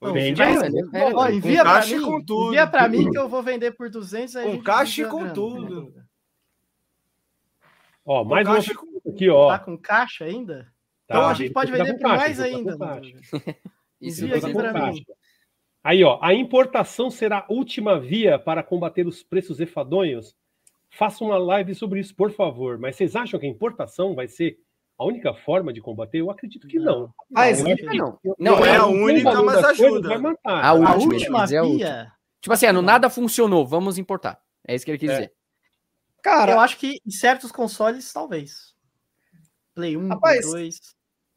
Não, 0.00 0.12
Vende 0.12 0.42
aí, 0.42 0.56
né? 0.58 0.82
Ó, 1.14 1.28
envia 1.28 1.58
com 1.58 1.64
caixa 1.64 1.96
mim, 1.96 2.04
com 2.04 2.22
tudo. 2.24 2.48
envia 2.48 2.66
pra 2.66 2.88
mim 2.88 3.10
que 3.10 3.18
eu 3.18 3.26
vou 3.28 3.42
vender 3.42 3.72
por 3.72 3.88
200 3.88 4.36
aí 4.36 4.44
Com 4.56 4.62
caixa 4.62 5.00
e 5.02 5.04
com 5.06 5.18
grana, 5.20 5.32
tudo. 5.32 5.92
né? 5.94 6.02
Ó, 8.04 8.22
mais 8.22 8.46
uma 8.46 8.58
e 8.58 8.74
aqui, 9.06 9.28
ó. 9.28 9.48
Tá 9.48 9.58
com 9.58 9.76
caixa 9.78 10.24
ainda? 10.24 10.72
Tá, 11.06 11.16
então 11.16 11.26
a 11.28 11.34
gente 11.34 11.52
pode 11.52 11.70
vender 11.72 11.94
por 11.98 12.08
mais 12.08 12.36
tá 12.38 12.44
ainda. 12.44 12.76
Madruga. 12.76 13.20
Isso, 14.00 14.24
aqui 14.26 14.52
mim. 14.92 15.04
Aí, 15.82 16.02
ó, 16.02 16.18
a 16.22 16.32
importação 16.32 17.10
será 17.10 17.38
a 17.48 17.52
última 17.52 17.98
via 18.00 18.38
para 18.38 18.62
combater 18.62 19.06
os 19.06 19.22
preços 19.22 19.60
enfadonhos? 19.60 20.34
Faça 20.90 21.22
uma 21.24 21.36
live 21.36 21.74
sobre 21.74 22.00
isso, 22.00 22.14
por 22.14 22.30
favor. 22.30 22.78
Mas 22.78 22.96
vocês 22.96 23.16
acham 23.16 23.38
que 23.38 23.46
a 23.46 23.48
importação 23.48 24.14
vai 24.14 24.28
ser 24.28 24.58
a 24.98 25.04
única 25.04 25.34
forma 25.34 25.72
de 25.72 25.80
combater? 25.80 26.18
Eu 26.20 26.30
acredito 26.30 26.66
que 26.68 26.78
não. 26.78 27.12
Mas, 27.30 27.60
Eu 27.60 27.66
acho 27.66 27.76
que- 27.76 27.96
não. 27.98 28.18
eu- 28.24 28.36
Não, 28.38 28.58
eu 28.58 28.64
é 28.64 28.76
a 28.76 28.86
única, 28.86 29.42
mas 29.42 29.64
ajuda. 29.64 30.08
Vai 30.08 30.18
matar. 30.18 30.64
A 30.64 30.68
A 30.68 30.72
última, 30.74 31.14
última 31.14 31.38
mas 31.40 31.52
é 31.52 31.58
a 31.58 31.62
via, 31.62 32.12
Tipo 32.40 32.52
assim, 32.52 32.66
ah, 32.66 32.72
no 32.72 32.82
nada 32.82 33.10
funcionou, 33.10 33.66
vamos 33.66 33.98
importar. 33.98 34.40
É 34.66 34.74
isso 34.74 34.84
que 34.84 34.90
ele 34.90 34.98
quis 34.98 35.10
É. 35.10 35.14
dizer. 35.14 35.32
cara, 36.22 36.52
eu 36.52 36.60
acho 36.60 36.78
que 36.78 36.98
em 37.06 37.10
certos 37.10 37.50
consoles, 37.52 38.10
talvez. 38.12 38.73
Play 39.74 39.96
1, 39.96 40.08
Rapaz, 40.08 40.40
Play 40.46 40.62
2. 40.64 40.80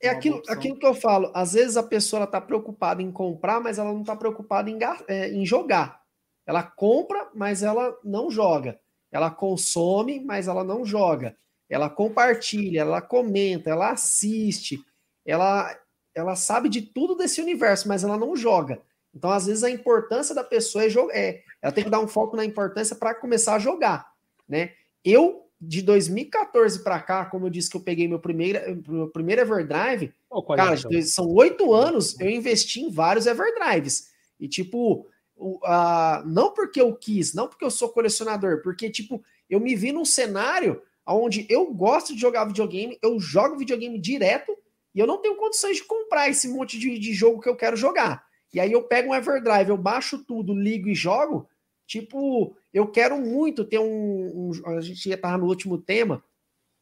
é 0.01 0.09
aquilo, 0.09 0.41
aquilo 0.47 0.77
que 0.77 0.85
eu 0.85 0.93
falo. 0.93 1.31
Às 1.33 1.53
vezes 1.53 1.77
a 1.77 1.83
pessoa 1.83 2.21
ela 2.21 2.27
tá 2.27 2.39
preocupada 2.39 3.01
em 3.01 3.11
comprar, 3.11 3.59
mas 3.59 3.79
ela 3.79 3.91
não 3.91 4.03
tá 4.03 4.15
preocupada 4.15 4.69
em, 4.69 4.77
é, 5.07 5.29
em 5.29 5.45
jogar. 5.45 6.01
Ela 6.45 6.63
compra, 6.63 7.29
mas 7.33 7.63
ela 7.63 7.97
não 8.03 8.31
joga. 8.31 8.79
Ela 9.11 9.31
consome, 9.31 10.19
mas 10.19 10.47
ela 10.47 10.63
não 10.63 10.85
joga. 10.85 11.35
Ela 11.69 11.89
compartilha, 11.89 12.81
ela 12.81 13.01
comenta, 13.01 13.69
ela 13.69 13.91
assiste, 13.91 14.79
ela, 15.25 15.77
ela 16.15 16.35
sabe 16.35 16.69
de 16.69 16.81
tudo 16.81 17.15
desse 17.15 17.41
universo, 17.41 17.87
mas 17.87 18.03
ela 18.03 18.17
não 18.17 18.35
joga. 18.35 18.81
Então, 19.13 19.31
às 19.31 19.47
vezes, 19.47 19.63
a 19.63 19.69
importância 19.69 20.33
da 20.33 20.43
pessoa 20.43 20.85
é 20.85 20.89
jogar. 20.89 21.17
É, 21.17 21.41
ela 21.61 21.73
tem 21.73 21.83
que 21.83 21.89
dar 21.89 21.99
um 21.99 22.07
foco 22.07 22.37
na 22.37 22.45
importância 22.45 22.95
para 22.95 23.15
começar 23.15 23.55
a 23.55 23.59
jogar, 23.59 24.09
né? 24.47 24.71
Eu, 25.03 25.46
de 25.59 25.81
2014 25.81 26.83
para 26.83 26.99
cá, 27.01 27.25
como 27.25 27.47
eu 27.47 27.49
disse 27.49 27.69
que 27.69 27.77
eu 27.77 27.81
peguei 27.81 28.07
meu 28.07 28.19
primeiro, 28.19 28.59
meu 28.87 29.07
primeiro 29.09 29.41
Everdrive, 29.41 30.13
Ó, 30.29 30.41
Cara, 30.41 30.75
de- 30.89 31.03
são 31.03 31.27
oito 31.33 31.73
anos, 31.73 32.19
eu 32.19 32.29
investi 32.29 32.81
em 32.81 32.91
vários 32.91 33.25
Everdrives. 33.25 34.09
E, 34.39 34.47
tipo, 34.47 35.07
o- 35.35 35.59
a- 35.63 36.23
não 36.25 36.53
porque 36.53 36.79
eu 36.79 36.93
quis, 36.95 37.33
não 37.33 37.47
porque 37.47 37.65
eu 37.65 37.71
sou 37.71 37.89
colecionador, 37.89 38.61
porque, 38.61 38.89
tipo, 38.89 39.23
eu 39.49 39.59
me 39.59 39.75
vi 39.75 39.91
num 39.91 40.05
cenário 40.05 40.81
onde 41.07 41.47
eu 41.49 41.73
gosto 41.73 42.13
de 42.13 42.19
jogar 42.21 42.45
videogame, 42.45 42.97
eu 43.01 43.19
jogo 43.19 43.57
videogame 43.57 43.97
direto 43.99 44.55
e 44.93 44.99
eu 44.99 45.07
não 45.07 45.21
tenho 45.21 45.37
condições 45.37 45.77
de 45.77 45.83
comprar 45.85 46.29
esse 46.29 46.47
monte 46.49 46.77
de, 46.77 46.99
de 46.99 47.13
jogo 47.13 47.39
que 47.41 47.47
eu 47.49 47.55
quero 47.55 47.75
jogar. 47.77 48.25
E 48.53 48.59
aí 48.59 48.71
eu 48.71 48.83
pego 48.83 49.09
um 49.09 49.15
Everdrive, 49.15 49.69
eu 49.69 49.77
baixo 49.77 50.23
tudo, 50.23 50.53
ligo 50.53 50.87
e 50.89 50.93
jogo. 50.95 51.47
Tipo, 51.85 52.55
eu 52.73 52.87
quero 52.91 53.19
muito 53.19 53.63
ter 53.65 53.79
um. 53.79 54.51
um- 54.51 54.77
a 54.77 54.81
gente 54.81 55.09
já 55.09 55.17
tava 55.17 55.37
no 55.37 55.45
último 55.47 55.77
tema. 55.77 56.23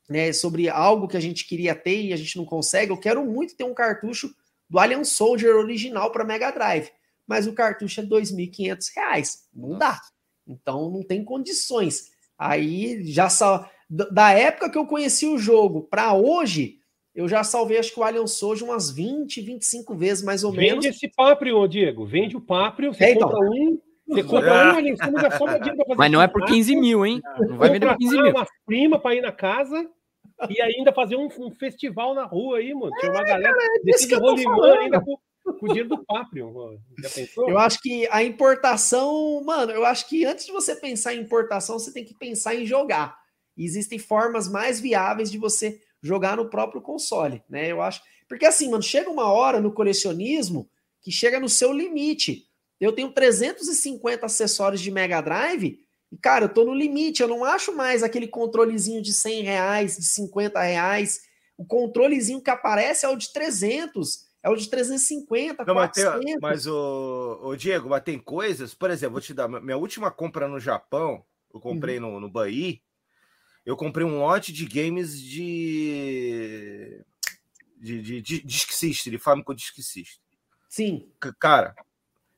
né, 0.08 0.32
sobre 0.32 0.70
algo 0.70 1.08
que 1.08 1.18
a 1.18 1.20
gente 1.20 1.48
queria 1.48 1.74
ter 1.74 2.00
e 2.04 2.14
a 2.14 2.16
gente 2.16 2.38
não 2.38 2.46
consegue, 2.46 2.92
eu 2.92 2.98
quero 2.98 3.26
muito 3.26 3.56
ter 3.58 3.64
um 3.64 3.74
cartucho 3.74 4.32
do 4.70 4.78
Alien 4.78 5.04
Soldier 5.04 5.56
original 5.56 6.12
para 6.12 6.24
Mega 6.24 6.52
Drive, 6.52 6.92
mas 7.26 7.48
o 7.48 7.54
cartucho 7.54 8.02
é 8.02 8.04
R$ 8.04 8.10
2.500, 8.10 9.48
não 9.52 9.80
dá. 9.80 10.00
Então 10.48 10.92
não 10.92 11.02
tem 11.02 11.24
condições. 11.24 12.12
Aí 12.38 13.04
já 13.12 13.30
só 13.30 13.68
da 13.90 14.32
época 14.32 14.70
que 14.70 14.78
eu 14.78 14.86
conheci 14.86 15.26
o 15.26 15.40
jogo 15.40 15.82
para 15.90 16.14
hoje, 16.14 16.78
eu 17.16 17.28
já 17.28 17.44
salvei 17.44 17.80
acho 17.80 17.92
que 17.92 18.00
o 18.00 18.04
Alien 18.04 18.28
Soldier 18.28 18.70
umas 18.70 18.92
20, 18.92 19.42
25 19.42 19.96
vezes 19.96 20.24
mais 20.24 20.44
ou 20.44 20.52
Vende 20.52 20.66
menos. 20.68 20.86
Vende 20.86 20.96
esse 20.98 21.08
Paprio, 21.16 21.68
Diego. 21.68 22.06
Vende 22.06 22.38
o 22.38 22.42
Paprio, 22.42 22.94
você 22.94 23.06
é, 23.06 23.12
então. 23.14 23.28
compra 23.28 23.50
um, 23.50 23.82
você 24.08 24.24
compra 24.24 24.74
um 24.74 24.78
ali, 24.78 24.92
você 24.92 25.12
não 25.12 25.22
vai 25.22 25.32
só 25.32 25.46
dinheiro 25.46 25.76
pra 25.76 25.86
fazer 25.86 25.98
Mas 25.98 26.12
não 26.12 26.22
é 26.22 26.28
por 26.28 26.46
15 26.46 26.76
mil, 26.76 27.06
hein? 27.06 27.22
Não 27.40 27.58
vai 27.58 27.70
vender 27.70 27.88
por 27.88 27.98
15 27.98 28.22
mil. 28.22 28.32
uma 28.32 28.48
prima 28.66 29.00
para 29.00 29.16
ir 29.16 29.22
na 29.22 29.32
casa 29.32 29.90
e 30.50 30.62
ainda 30.62 30.94
fazer 30.94 31.16
um, 31.16 31.28
um, 31.40 31.52
festival 31.52 32.14
na 32.14 32.24
rua 32.24 32.58
aí, 32.58 32.74
mano. 32.74 32.92
Tinha 33.00 33.12
uma 33.12 33.22
é, 33.22 33.26
galera 33.26 33.56
cara, 33.56 33.82
desse 33.84 34.08
que 34.08 34.16
ainda 34.16 35.02
com, 35.02 35.18
com, 35.44 35.66
o 35.66 35.68
dinheiro 35.68 35.90
do 35.90 36.06
Paprio. 36.06 36.80
Já 37.02 37.10
pensou? 37.10 37.50
Eu 37.50 37.58
acho 37.58 37.80
que 37.82 38.08
a 38.12 38.24
importação, 38.24 39.44
mano, 39.44 39.72
eu 39.72 39.86
acho 39.86 40.08
que 40.08 40.26
antes 40.26 40.46
de 40.46 40.52
você 40.52 40.76
pensar 40.76 41.14
em 41.14 41.22
importação, 41.22 41.80
você 41.80 41.92
tem 41.92 42.06
que 42.06 42.16
pensar 42.16 42.54
em 42.54 42.66
jogar. 42.66 43.18
E 43.58 43.66
existem 43.66 43.98
formas 43.98 44.50
mais 44.50 44.80
viáveis 44.80 45.32
de 45.32 45.38
você 45.38 45.80
jogar 46.02 46.38
no 46.38 46.50
próprio 46.50 46.82
console, 46.82 47.42
né? 47.50 47.72
Eu 47.72 47.82
acho. 47.82 48.02
Porque 48.28 48.46
assim, 48.46 48.70
mano, 48.70 48.84
chega 48.84 49.10
uma 49.10 49.32
hora 49.32 49.60
no 49.60 49.72
colecionismo 49.72 50.70
que 51.02 51.12
chega 51.12 51.40
no 51.40 51.50
seu 51.50 51.72
limite. 51.72 52.44
Eu 52.80 52.92
tenho 52.92 53.12
350 53.12 54.26
acessórios 54.26 54.82
de 54.82 54.92
Mega 54.92 55.22
Drive 55.22 55.80
e, 56.12 56.18
cara, 56.18 56.46
eu 56.46 56.50
tô 56.50 56.64
no 56.64 56.74
limite. 56.74 57.22
Eu 57.22 57.28
não 57.28 57.44
acho 57.44 57.76
mais 57.76 58.04
aquele 58.04 58.28
controlezinho 58.28 59.02
de 59.02 59.14
100 59.14 59.44
reais, 59.44 59.98
de 59.98 60.06
50 60.06 60.62
reais. 60.62 61.22
O 61.58 61.66
controlezinho 61.66 62.42
que 62.42 62.50
aparece 62.50 63.06
é 63.06 63.10
o 63.10 63.16
de 63.16 63.32
300, 63.32 64.26
é 64.44 64.50
o 64.50 64.56
de 64.56 64.70
350, 64.70 65.64
não, 65.66 65.74
400. 65.74 66.14
Mas, 66.14 66.26
tem, 66.26 66.38
mas 66.42 66.68
o, 66.68 67.40
o, 67.44 67.56
Diego, 67.56 67.90
mas 67.90 68.04
tem 68.04 68.20
coisas... 68.20 68.74
Por 68.74 68.92
exemplo, 68.92 69.14
vou 69.14 69.22
te 69.22 69.34
dar... 69.34 69.48
Minha 69.48 69.78
última 69.78 70.12
compra 70.12 70.48
no 70.48 70.60
Japão, 70.60 71.24
eu 71.54 71.60
comprei 71.60 71.98
uhum. 71.98 72.12
no, 72.14 72.20
no 72.22 72.30
Bahia, 72.30 72.78
eu 73.66 73.76
comprei 73.76 74.06
um 74.06 74.20
lote 74.20 74.52
de 74.52 74.66
games 74.66 75.20
de... 75.20 77.02
De, 77.78 78.02
de, 78.02 78.22
de 78.22 78.42
Disk 78.42 78.72
System, 78.72 79.12
de 79.12 79.20
Famicom 79.20 79.54
Disk 79.54 79.76
System. 79.76 80.20
Sim. 80.70 81.10
Cara, 81.40 81.76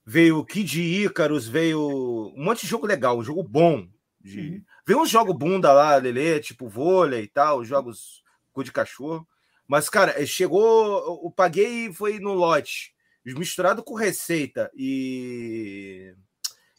veio 0.10 0.46
Kid 0.46 0.80
Icarus, 0.80 1.50
veio 1.50 2.32
um 2.34 2.46
monte 2.46 2.62
de 2.62 2.68
jogo 2.68 2.88
legal, 2.88 3.18
um 3.20 3.24
jogo 3.24 3.44
bom. 3.44 3.86
De... 4.22 4.40
Uhum. 4.40 4.64
Veio 4.86 5.02
uns 5.02 5.10
jogos 5.10 5.36
bunda 5.36 5.74
lá, 5.74 5.98
Lele, 5.98 6.40
tipo 6.40 6.70
vôlei 6.70 7.24
e 7.24 7.28
tal, 7.28 7.66
jogos 7.66 8.24
cu 8.54 8.64
de 8.64 8.72
cachorro. 8.72 9.28
Mas, 9.68 9.90
cara, 9.90 10.26
chegou, 10.26 11.22
eu 11.26 11.30
paguei 11.30 11.92
foi 11.92 12.20
no 12.20 12.34
lote, 12.34 12.96
misturado 13.26 13.84
com 13.84 13.96
receita 13.96 14.72
e, 14.74 16.16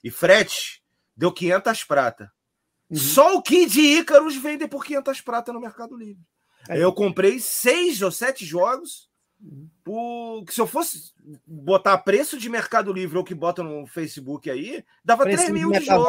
e 0.03 0.11
frete, 0.11 0.83
deu 1.15 1.31
500 1.31 1.85
prata. 1.85 2.33
Uhum. 2.89 2.97
Só 2.97 3.37
o 3.37 3.43
Kid 3.43 3.79
Icarus 3.79 4.37
vende 4.37 4.67
por 4.67 4.83
500 4.83 5.21
prata 5.21 5.53
no 5.53 5.61
Mercado 5.61 5.95
Livre. 5.95 6.25
É. 6.67 6.83
Eu 6.83 6.95
comprei 6.95 7.39
seis 7.41 8.01
ou 8.01 8.11
sete 8.11 8.47
jogos. 8.47 9.08
Por... 9.85 10.45
Que 10.45 10.55
se 10.55 10.61
eu 10.61 10.67
fosse 10.67 11.13
botar 11.47 11.99
preço 11.99 12.39
de 12.39 12.49
Mercado 12.49 12.93
Livre 12.93 13.19
ou 13.19 13.25
que 13.25 13.35
bota 13.35 13.63
no 13.63 13.87
Facebook 13.87 14.51
aí, 14.51 14.85
dava 15.05 15.25
preço 15.25 15.45
3 15.45 15.53
mil 15.53 15.71
de, 15.71 15.79
de 15.81 15.87
jogo. 15.87 16.09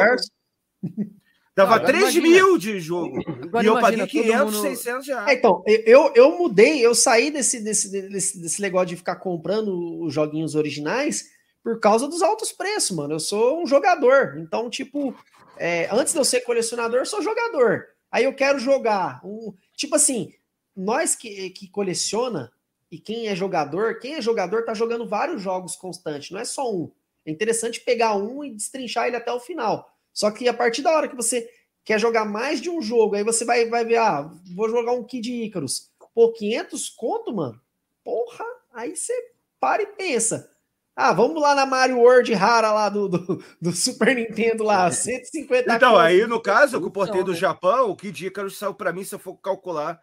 Dava 1.55 1.75
ah, 1.75 1.79
3 1.81 2.01
imagina. 2.01 2.27
mil 2.27 2.57
de 2.57 2.79
jogo. 2.79 3.21
Agora 3.27 3.63
e 3.63 3.67
eu 3.67 3.81
paguei 3.81 4.07
500, 4.07 4.55
mundo... 4.55 4.61
600 4.61 5.07
reais. 5.07 5.27
É, 5.27 5.33
então, 5.33 5.61
eu, 5.65 6.13
eu 6.15 6.37
mudei, 6.37 6.79
eu 6.79 6.95
saí 6.95 7.29
desse, 7.29 7.61
desse, 7.61 7.89
desse, 7.89 8.41
desse 8.41 8.61
negócio 8.61 8.87
de 8.87 8.95
ficar 8.95 9.17
comprando 9.17 10.01
os 10.01 10.13
joguinhos 10.13 10.55
originais 10.55 11.25
por 11.61 11.77
causa 11.79 12.07
dos 12.07 12.21
altos 12.21 12.53
preços, 12.53 12.95
mano. 12.95 13.15
Eu 13.15 13.19
sou 13.19 13.61
um 13.61 13.67
jogador. 13.67 14.37
Então, 14.37 14.69
tipo, 14.69 15.13
é, 15.57 15.89
antes 15.91 16.13
de 16.13 16.19
eu 16.19 16.23
ser 16.23 16.41
colecionador, 16.41 16.99
eu 16.99 17.05
sou 17.05 17.21
jogador. 17.21 17.87
Aí 18.09 18.23
eu 18.23 18.33
quero 18.33 18.57
jogar. 18.57 19.19
Um, 19.25 19.53
tipo 19.75 19.95
assim, 19.95 20.33
nós 20.73 21.13
que, 21.13 21.49
que 21.49 21.69
coleciona 21.69 22.49
e 22.91 22.97
quem 22.97 23.27
é 23.27 23.35
jogador, 23.35 23.99
quem 23.99 24.15
é 24.15 24.21
jogador 24.21 24.65
tá 24.65 24.73
jogando 24.73 25.07
vários 25.07 25.41
jogos 25.41 25.75
constantes, 25.75 26.31
não 26.31 26.39
é 26.39 26.45
só 26.45 26.71
um. 26.73 26.91
É 27.25 27.31
interessante 27.31 27.81
pegar 27.81 28.15
um 28.15 28.43
e 28.43 28.51
destrinchar 28.51 29.07
ele 29.07 29.15
até 29.15 29.31
o 29.31 29.39
final. 29.39 29.93
Só 30.11 30.31
que 30.31 30.47
a 30.47 30.53
partir 30.53 30.81
da 30.81 30.91
hora 30.91 31.07
que 31.07 31.15
você 31.15 31.49
quer 31.83 31.99
jogar 31.99 32.25
mais 32.25 32.59
de 32.59 32.69
um 32.69 32.81
jogo, 32.81 33.15
aí 33.15 33.23
você 33.23 33.45
vai, 33.45 33.65
vai 33.67 33.85
ver, 33.85 33.97
ah, 33.97 34.29
vou 34.55 34.69
jogar 34.69 34.93
um 34.93 35.03
Kid 35.03 35.31
Icarus. 35.31 35.91
Pô, 36.13 36.31
500 36.31 36.89
conto, 36.89 37.33
mano? 37.33 37.61
Porra, 38.03 38.45
aí 38.73 38.95
você 38.95 39.13
para 39.59 39.83
e 39.83 39.87
pensa. 39.87 40.49
Ah, 40.95 41.13
vamos 41.13 41.41
lá 41.41 41.55
na 41.55 41.65
Mario 41.65 41.99
World 41.99 42.33
rara 42.33 42.73
lá 42.73 42.89
do, 42.89 43.07
do, 43.07 43.43
do 43.61 43.71
Super 43.71 44.15
Nintendo 44.15 44.63
lá, 44.63 44.91
150 44.91 45.73
Então, 45.73 45.97
aí 45.97 46.27
no 46.27 46.41
caso, 46.41 46.79
que 46.79 46.85
eu 46.85 46.91
portei 46.91 47.23
do 47.23 47.33
Japão, 47.33 47.89
o 47.89 47.95
Kid 47.95 48.27
Icarus 48.27 48.57
saiu 48.57 48.73
para 48.73 48.91
mim, 48.91 49.03
se 49.03 49.15
eu 49.15 49.19
for 49.19 49.35
calcular, 49.37 50.01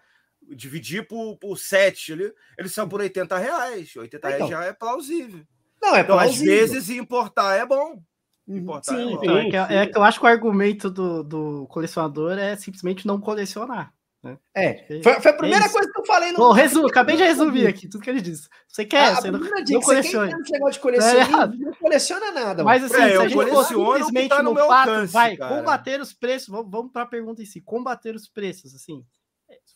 dividir 0.55 1.07
por, 1.07 1.37
por 1.39 1.59
7 1.59 2.13
ali, 2.13 2.33
ele 2.59 2.69
saiu 2.69 2.89
por 2.89 3.01
80 3.01 3.37
reais. 3.39 3.97
80 3.97 4.29
reais 4.29 4.43
então. 4.45 4.51
já 4.51 4.65
é 4.65 4.73
plausível. 4.73 5.45
Não, 5.81 5.97
é 5.97 6.01
então, 6.01 6.17
plausível. 6.17 6.65
às 6.65 6.71
vezes, 6.73 6.91
importar 6.91 7.57
é 7.57 7.67
bom. 7.67 8.03
Importar 8.49 8.95
sim, 8.95 9.13
é, 9.13 9.17
bom. 9.17 9.23
Então, 9.23 9.39
é, 9.39 9.51
que, 9.51 9.57
é, 9.57 9.87
que, 9.87 9.99
eu 9.99 10.03
acho 10.03 10.21
que 10.21 10.25
o 10.25 10.29
argumento 10.29 10.91
do, 10.91 11.23
do 11.23 11.67
colecionador 11.69 12.39
é 12.39 12.57
simplesmente 12.57 13.07
não 13.07 13.21
colecionar. 13.21 13.93
Né? 14.23 14.39
É, 14.55 15.03
foi, 15.03 15.21
foi 15.21 15.31
a 15.31 15.35
primeira 15.35 15.67
é 15.67 15.69
coisa 15.69 15.91
que 15.91 16.01
eu 16.01 16.05
falei 16.05 16.33
no. 16.33 16.39
Bom, 16.39 16.53
resumo, 16.53 16.89
acabei 16.89 17.17
de 17.17 17.23
resumir 17.25 17.67
aqui 17.67 17.89
tudo 17.89 18.03
que 18.03 18.11
ele 18.11 18.21
disse. 18.21 18.49
Você 18.67 18.85
quer, 18.85 19.13
ah, 19.13 19.15
você 19.15 19.31
não, 19.31 19.39
não 19.39 19.81
coleciona. 19.81 20.31
Você 20.31 20.43
quer 20.43 20.53
negócio 20.53 20.73
de 20.75 20.81
colecionar, 20.81 21.53
é 21.53 21.57
não 21.57 21.75
coleciona 21.75 22.33
nada. 22.33 22.65
Mas 22.65 22.85
assim, 22.85 22.95
é, 22.95 23.11
se 23.11 23.17
a 23.17 23.29
gente 23.29 23.35
for 23.35 23.65
simplesmente 23.65 24.29
tá 24.29 24.43
no, 24.43 24.55
no 24.55 24.67
fato, 24.67 24.91
alcance, 24.91 25.13
vai 25.13 25.37
cara. 25.37 25.57
combater 25.57 26.01
os 26.01 26.13
preços, 26.13 26.49
vamos, 26.49 26.71
vamos 26.71 26.93
para 26.93 27.03
a 27.03 27.07
pergunta 27.07 27.43
em 27.43 27.47
si, 27.47 27.61
combater 27.61 28.15
os 28.15 28.29
preços, 28.29 28.75
assim, 28.75 29.05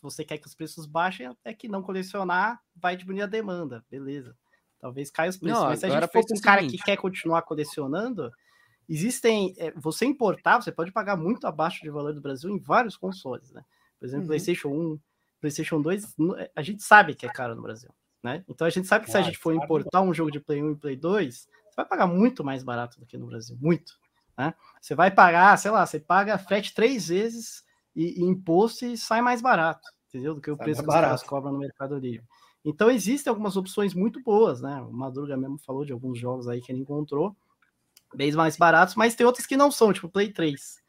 você 0.01 0.25
quer 0.25 0.39
que 0.39 0.47
os 0.47 0.55
preços 0.55 0.87
baixem, 0.87 1.27
até 1.27 1.53
que 1.53 1.69
não 1.69 1.83
colecionar 1.83 2.61
vai 2.75 2.97
diminuir 2.97 3.23
a 3.23 3.27
demanda, 3.27 3.85
beleza. 3.91 4.37
Talvez 4.79 5.11
caia 5.11 5.29
os 5.29 5.37
preços. 5.37 5.61
Não, 5.61 5.69
Mas 5.69 5.81
se 5.81 5.87
a 5.87 5.91
gente 5.91 6.11
for 6.11 6.25
com 6.25 6.35
um 6.35 6.41
cara 6.41 6.67
que 6.67 6.79
quer 6.79 6.97
continuar 6.97 7.43
colecionando, 7.43 8.31
existem. 8.89 9.55
É, 9.59 9.70
você 9.73 10.07
importar, 10.07 10.61
você 10.61 10.73
pode 10.73 10.91
pagar 10.91 11.17
muito 11.17 11.47
abaixo 11.47 11.83
de 11.83 11.91
valor 11.91 12.15
do 12.15 12.20
Brasil 12.20 12.51
em 12.51 12.59
vários 12.59 12.97
consoles, 12.97 13.53
né? 13.53 13.62
Por 13.99 14.07
exemplo, 14.07 14.23
uhum. 14.23 14.29
PlayStation 14.29 14.69
1, 14.69 15.01
PlayStation 15.41 15.83
2, 15.83 16.17
é, 16.39 16.51
a 16.57 16.62
gente 16.62 16.83
sabe 16.83 17.15
que 17.15 17.27
é 17.27 17.29
caro 17.29 17.55
no 17.55 17.62
Brasil, 17.62 17.91
né? 18.23 18.43
Então 18.49 18.67
a 18.67 18.70
gente 18.70 18.89
sabe 18.89 19.05
que 19.05 19.11
se 19.11 19.19
a 19.19 19.23
gente 19.23 19.37
for 19.37 19.55
importar 19.55 20.01
um 20.01 20.15
jogo 20.15 20.31
de 20.31 20.41
Play 20.41 20.62
1 20.62 20.73
e 20.73 20.77
Play 20.77 20.97
2, 20.97 21.35
você 21.37 21.77
vai 21.77 21.85
pagar 21.85 22.07
muito 22.07 22.43
mais 22.43 22.62
barato 22.62 22.99
do 22.99 23.05
que 23.05 23.19
no 23.19 23.27
Brasil, 23.27 23.59
muito. 23.61 23.93
Né? 24.37 24.55
Você 24.81 24.95
vai 24.95 25.11
pagar, 25.11 25.59
sei 25.59 25.70
lá, 25.70 25.85
você 25.85 26.01
paga 26.01 26.39
frete 26.39 26.75
três 26.75 27.09
vezes 27.09 27.62
e, 28.01 28.20
e 28.20 28.25
imposto 28.25 28.87
e 28.87 28.97
sai 28.97 29.20
mais 29.20 29.43
barato, 29.43 29.87
entendeu? 30.09 30.35
Do 30.35 30.41
que 30.41 30.51
o 30.51 30.57
sai 30.57 30.65
preço 30.65 30.83
que 30.83 30.89
os 30.89 30.95
caras 30.95 31.23
cobram 31.23 31.53
no 31.53 31.59
Mercado 31.59 31.99
Livre. 31.99 32.25
Então 32.65 32.91
existem 32.91 33.31
algumas 33.31 33.57
opções 33.57 33.95
muito 33.95 34.23
boas, 34.23 34.61
né? 34.62 34.81
O 34.81 34.93
Madruga 34.93 35.37
mesmo 35.37 35.59
falou 35.59 35.85
de 35.85 35.93
alguns 35.93 36.19
jogos 36.19 36.49
aí 36.49 36.61
que 36.62 36.73
ele 36.73 36.81
encontrou, 36.81 37.37
bem 38.15 38.33
mais 38.33 38.57
baratos, 38.57 38.95
mas 38.95 39.15
tem 39.15 39.27
outros 39.27 39.47
que 39.47 39.57
não 39.57 39.70
são, 39.70 39.93
tipo 39.93 40.09
Play 40.09 40.33
3. 40.33 40.81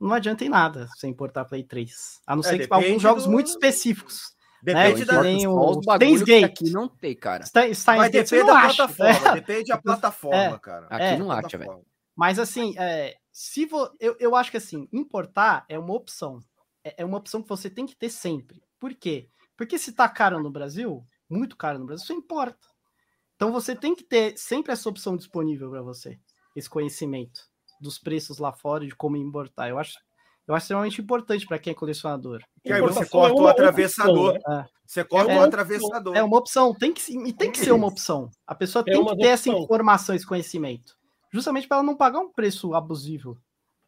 Não 0.00 0.12
adianta 0.12 0.44
em 0.44 0.48
nada 0.48 0.88
você 0.94 1.06
importar 1.06 1.44
Play 1.44 1.64
3. 1.64 2.20
A 2.26 2.34
não 2.34 2.42
é, 2.42 2.46
ser 2.46 2.66
que 2.66 2.72
alguns 2.72 3.00
jogos 3.00 3.24
do... 3.24 3.30
muito 3.30 3.48
específicos. 3.48 4.34
Depende 4.62 5.00
né? 5.00 5.04
da 5.04 5.20
tem 5.20 5.46
o 5.46 6.24
Gate. 6.24 6.44
Aqui 6.44 6.70
não 6.70 6.88
tem, 6.88 7.14
cara. 7.14 7.44
Está, 7.44 7.66
está 7.66 7.96
Mas 7.96 8.10
depende 8.10 8.46
da 8.46 8.54
acha. 8.54 8.88
plataforma. 8.88 9.28
É. 9.28 9.34
Depende 9.34 9.64
da 9.64 9.78
plataforma, 9.78 10.36
é. 10.38 10.58
cara. 10.58 10.86
Aqui 10.86 11.04
é. 11.04 11.18
não 11.18 11.30
acha, 11.30 11.58
velho. 11.58 11.84
Mas 12.16 12.38
assim, 12.38 12.74
é, 12.78 13.14
se 13.36 13.66
vo, 13.66 13.90
eu, 13.98 14.16
eu 14.20 14.36
acho 14.36 14.52
que 14.52 14.56
assim, 14.56 14.88
importar 14.92 15.66
é 15.68 15.76
uma 15.76 15.92
opção. 15.92 16.38
É, 16.84 17.02
é 17.02 17.04
uma 17.04 17.18
opção 17.18 17.42
que 17.42 17.48
você 17.48 17.68
tem 17.68 17.84
que 17.84 17.96
ter 17.96 18.08
sempre. 18.08 18.62
Por 18.78 18.94
quê? 18.94 19.28
Porque 19.56 19.76
se 19.76 19.92
tá 19.92 20.08
caro 20.08 20.40
no 20.40 20.52
Brasil, 20.52 21.04
muito 21.28 21.56
caro 21.56 21.80
no 21.80 21.84
Brasil, 21.84 22.06
você 22.06 22.12
importa. 22.12 22.68
Então 23.34 23.50
você 23.50 23.74
tem 23.74 23.92
que 23.92 24.04
ter 24.04 24.38
sempre 24.38 24.70
essa 24.70 24.88
opção 24.88 25.16
disponível 25.16 25.68
para 25.68 25.82
você, 25.82 26.16
esse 26.54 26.70
conhecimento 26.70 27.40
dos 27.80 27.98
preços 27.98 28.38
lá 28.38 28.52
fora 28.52 28.86
de 28.86 28.94
como 28.94 29.16
importar. 29.16 29.68
Eu 29.68 29.80
acho, 29.80 29.98
eu 30.46 30.54
acho 30.54 30.66
extremamente 30.66 31.02
importante 31.02 31.44
para 31.44 31.58
quem 31.58 31.72
é 31.72 31.74
colecionador. 31.74 32.40
E 32.64 32.72
aí 32.72 32.80
você 32.80 33.04
corta 33.04 33.36
é 33.36 33.42
o 33.42 33.48
atravessador. 33.48 34.36
Opção, 34.36 34.56
né? 34.56 34.68
Você 34.86 35.04
corta 35.04 35.32
é, 35.32 35.40
o 35.40 35.42
atravessador. 35.42 36.16
É 36.16 36.22
uma 36.22 36.38
opção, 36.38 36.72
tem 36.72 36.92
que, 36.92 37.02
e 37.12 37.32
tem 37.32 37.50
que 37.50 37.58
ser 37.58 37.72
uma 37.72 37.88
opção. 37.88 38.30
A 38.46 38.54
pessoa 38.54 38.84
é 38.86 38.92
tem 38.92 39.04
que 39.04 39.06
ter 39.06 39.12
opção. 39.12 39.28
essa 39.28 39.48
informação, 39.48 40.14
esse 40.14 40.26
conhecimento 40.26 40.94
justamente 41.34 41.66
para 41.66 41.78
ela 41.78 41.86
não 41.86 41.96
pagar 41.96 42.20
um 42.20 42.32
preço 42.32 42.74
abusivo 42.74 43.36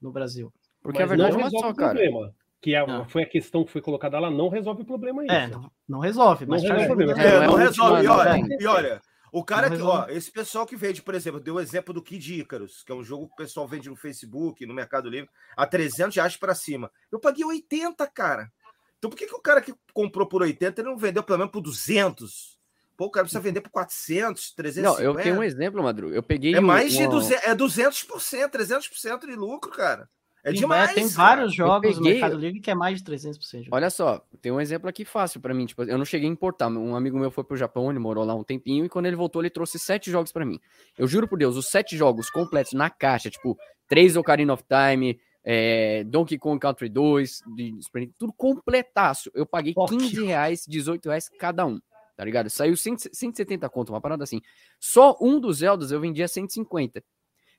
no 0.03 0.11
Brasil. 0.11 0.53
Porque 0.83 0.99
Mas 0.99 1.13
a 1.13 1.15
verdade 1.15 1.37
não 1.37 1.47
é 1.47 1.51
só, 1.51 1.73
cara. 1.73 1.95
Problema, 1.95 2.35
que 2.61 2.75
é, 2.75 3.05
foi 3.05 3.23
a 3.23 3.29
questão 3.29 3.65
que 3.65 3.71
foi 3.71 3.81
colocada, 3.81 4.17
ela 4.17 4.31
não 4.31 4.49
resolve 4.49 4.83
o 4.83 4.85
problema 4.85 5.23
aí. 5.23 5.29
É, 5.31 5.47
não, 5.47 5.71
não 5.89 5.99
resolve, 6.01 6.45
mas 6.45 6.65
não 6.65 6.77
resolve, 6.77 7.05
problema. 7.05 7.23
É, 7.23 7.47
não 7.47 7.55
resolve. 7.55 8.05
E 8.05 8.09
olha, 8.09 8.57
e 8.61 8.67
olha, 8.67 9.03
o 9.33 9.45
cara 9.45 9.71
que, 9.71 9.81
ó, 9.81 10.09
esse 10.09 10.33
pessoal 10.33 10.67
que 10.67 10.75
vende, 10.75 11.01
por 11.01 11.15
exemplo, 11.15 11.39
deu 11.39 11.55
o 11.55 11.61
exemplo 11.61 11.95
do 11.95 12.03
Kid 12.03 12.41
Icarus, 12.41 12.83
que 12.83 12.91
é 12.91 12.95
um 12.95 13.05
jogo 13.05 13.29
que 13.29 13.35
o 13.35 13.37
pessoal 13.37 13.69
vende 13.69 13.89
no 13.89 13.95
Facebook, 13.95 14.67
no 14.67 14.75
Mercado 14.75 15.09
Livre, 15.09 15.31
a 15.57 15.65
300 15.65 16.17
reais 16.17 16.37
para 16.37 16.55
cima. 16.55 16.91
Eu 17.13 17.21
paguei 17.21 17.45
80, 17.45 18.05
cara. 18.09 18.51
Então 18.99 19.09
por 19.09 19.17
que, 19.17 19.27
que 19.27 19.35
o 19.35 19.41
cara 19.41 19.61
que 19.61 19.73
comprou 19.95 20.27
por 20.27 20.43
80 20.43 20.81
ele 20.81 20.91
não 20.91 20.97
vendeu 20.97 21.23
pelo 21.23 21.39
menos 21.39 21.53
por 21.53 21.61
200? 21.61 22.56
Pô, 22.97 23.07
o 23.07 23.11
cara 23.11 23.25
precisa 23.25 23.41
vender 23.41 23.61
por 23.61 23.71
400, 23.71 24.53
350. 24.53 24.83
Não, 24.83 25.05
eu 25.19 25.23
tenho 25.23 25.37
um 25.37 25.43
exemplo, 25.43 25.83
Madru. 25.83 26.11
Eu 26.15 26.23
peguei. 26.23 26.55
É 26.55 26.61
mais 26.61 26.95
uma... 26.95 27.03
de 27.03 27.09
200, 27.09 27.45
é 27.45 27.55
200%, 27.55 28.49
300% 28.51 29.27
de 29.27 29.35
lucro, 29.37 29.71
cara. 29.71 30.09
É 30.43 30.51
Tem- 30.51 30.61
demais. 30.61 30.95
Tem 30.95 31.09
cara. 31.11 31.17
vários 31.37 31.55
jogos 31.55 31.97
no 31.97 32.05
peguei- 32.05 32.21
Mercado 32.21 32.39
Livre 32.39 32.61
que 32.61 32.71
é 32.71 32.75
mais 32.75 32.99
de 33.03 33.05
300%. 33.05 33.63
de 33.65 33.69
Olha 33.73 33.91
só, 33.91 34.25
tem 34.41 34.53
um 34.53 34.61
exemplo 34.61 34.89
aqui 34.89 35.05
fácil 35.05 35.41
pra 35.41 35.53
mim. 35.53 35.67
Tipo, 35.67 35.83
eu 35.83 35.99
não 35.99 36.05
cheguei 36.05 36.29
a 36.29 36.33
importar. 36.33 36.69
Um 36.69 36.95
amigo 36.95 37.19
meu 37.19 37.31
foi 37.33 37.43
pro 37.43 37.57
Japão, 37.57 37.91
ele 37.91 37.99
morou 37.99 38.25
lá 38.25 38.33
um 38.35 38.45
tempinho, 38.45 38.85
e 38.85 38.89
quando 38.89 39.07
ele 39.07 39.17
voltou, 39.17 39.43
ele 39.43 39.51
trouxe 39.51 39.77
sete 39.79 40.09
jogos 40.11 40.31
pra 40.31 40.45
mim. 40.45 40.61
Eu 40.97 41.09
juro 41.09 41.27
por 41.27 41.37
Deus, 41.39 41.57
os 41.57 41.67
sete 41.67 41.97
jogos 41.97 42.31
completos 42.31 42.73
na 42.75 42.89
caixa, 42.89 43.29
tipo, 43.29 43.59
três 43.89 44.17
Ocarina 44.17 44.53
of 44.53 44.63
Time, 44.63 45.19
é, 45.45 46.05
Donkey 46.05 46.39
Kong 46.39 46.61
Country 46.61 46.89
2, 46.89 47.43
de 47.57 47.75
tudo 48.17 48.33
completaço. 48.33 49.31
Eu 49.35 49.47
paguei 49.47 49.73
Ok. 49.77 49.99
15 49.99 50.25
reais, 50.25 50.65
18 50.67 51.07
reais 51.09 51.29
cada 51.29 51.67
um. 51.67 51.81
Tá 52.17 52.25
ligado? 52.25 52.49
Saiu 52.49 52.77
100 52.77 52.97
170 53.13 53.69
conto, 53.69 53.91
uma 53.93 54.01
parada 54.01 54.25
assim. 54.25 54.41
Só 54.81 55.17
um 55.21 55.39
dos 55.39 55.59
Zeldas 55.59 55.91
eu 55.93 56.01
vendia 56.01 56.27
150. 56.27 57.05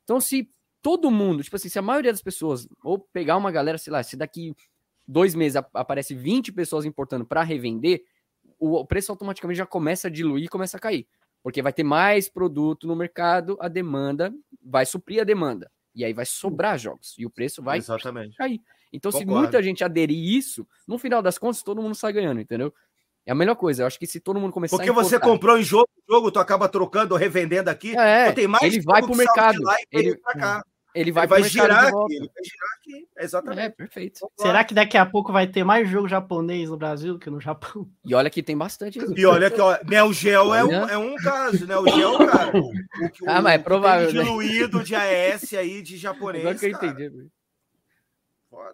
Então, 0.03 0.19
se 0.19 0.50
todo 0.82 1.11
mundo, 1.11 1.44
tipo 1.44 1.56
assim, 1.56 1.69
se 1.69 1.77
a 1.77 1.82
maioria 1.82 2.11
das 2.11 2.22
pessoas, 2.22 2.68
ou 2.84 3.00
pegar 3.00 3.38
uma 3.38 3.52
galera, 3.52 3.77
sei 3.77 3.92
lá, 3.94 4.02
se 4.02 4.18
daqui 4.18 4.56
dois 5.08 5.36
meses 5.36 5.58
ap- 5.58 5.69
aparece 5.76 6.16
20 6.16 6.52
pessoas 6.52 6.86
importando 6.86 7.26
para 7.26 7.44
revender, 7.44 8.03
o, 8.60 8.84
preço 8.86 9.11
automaticamente 9.11 9.58
já 9.60 9.66
começa 9.66 10.08
a 10.08 10.11
diluir 10.11 10.45
e 10.45 10.50
começa 10.50 10.77
a 10.77 10.80
cair. 10.80 11.08
Porque 11.44 11.61
vai 11.61 11.72
ter 11.72 11.84
mais 11.84 12.27
produto 12.27 12.88
no 12.88 12.95
mercado, 12.95 13.58
a 13.60 13.68
demanda 13.68 14.34
vai 14.61 14.86
suprir 14.86 15.22
a 15.22 15.24
demanda. 15.24 15.72
E 15.94 16.03
aí 16.03 16.14
vai 16.14 16.26
sobrar 16.26 16.77
jogos. 16.77 17.16
E 17.18 17.26
o 17.26 17.30
preço 17.30 17.61
vai 17.61 17.77
Exatamente. 17.77 18.36
cair. 18.36 18.60
Então, 18.92 19.11
se 19.11 19.19
Concordo. 19.19 19.42
muita 19.42 19.61
gente 19.64 19.84
aderir 19.84 20.18
isso, 20.18 20.68
no 20.88 20.98
final 20.98 21.22
das 21.22 21.38
contas, 21.38 21.61
todo 21.61 21.82
mundo 21.82 21.95
sai 21.95 22.14
ganhando, 22.14 22.40
entendeu? 22.40 22.74
É 23.28 23.32
a 23.32 23.36
melhor 23.36 23.56
coisa. 23.56 23.84
Eu 23.84 23.88
acho 23.88 24.00
que 24.00 24.08
se 24.08 24.20
todo 24.22 24.40
mundo 24.40 24.54
começar 24.54 24.78
Porque 24.78 24.90
a 24.90 24.94
você 24.94 25.18
importar- 25.18 25.32
comprou 25.34 25.58
em 25.60 25.64
jogo, 25.64 25.90
jogo, 26.10 26.32
tu 26.32 26.40
acaba 26.40 26.70
trocando 26.70 27.14
ou 27.14 27.20
revendendo 27.20 27.70
aqui. 27.70 27.96
É, 27.96 28.32
tem 28.32 28.48
mais 28.48 28.64
ele 28.64 28.82
vai 28.82 29.02
pro 29.04 29.14
mercado. 29.16 29.62
lá 29.62 29.76
e 29.76 29.86
Ele, 30.00 30.16
cá. 30.16 30.64
ele 30.96 31.12
vai, 31.12 31.26
Ele 31.26 31.30
vai 31.30 31.44
girar 31.44 31.88
aqui. 31.88 32.14
Ele 32.16 32.30
vai 32.34 32.44
girar 32.44 32.70
aqui. 32.80 33.08
Exatamente. 33.20 33.60
É, 33.66 33.70
perfeito. 33.70 34.20
Será 34.40 34.64
que 34.64 34.74
daqui 34.74 34.98
a 34.98 35.06
pouco 35.06 35.34
vai 35.34 35.46
ter 35.46 35.66
mais 35.66 35.90
jogo 35.90 36.08
japonês 36.08 36.70
no 36.70 36.78
Brasil 36.78 37.20
que 37.20 37.30
no 37.30 37.42
Japão? 37.42 37.86
E 38.06 38.16
olha 38.16 38.30
que 38.30 38.42
tem 38.42 38.58
bastante. 38.58 38.98
E 38.98 39.26
olha 39.26 39.52
que 39.52 39.60
ó, 39.60 39.78
Neo 39.86 40.14
Geo 40.14 40.54
é 40.54 40.64
um, 40.64 40.72
é 40.90 40.98
um 40.98 41.16
caso, 41.18 41.68
Neo 41.68 41.86
Geo, 41.90 42.18
cara. 42.26 42.52
O 43.04 43.10
que- 43.12 43.28
Ah, 43.28 43.40
o 43.40 43.44
mas 43.44 43.54
é 43.56 43.58
provável, 43.60 44.08
tem 44.08 44.16
né? 44.16 44.24
diluído 44.24 44.84
de 44.84 44.96
AS 44.96 45.54
aí 45.54 45.82
de 45.82 45.98
japonês. 45.98 46.46
Agora 46.46 46.58
que 46.58 46.66
eu 46.66 46.70
entendi. 46.72 47.28
Foda. 48.50 48.74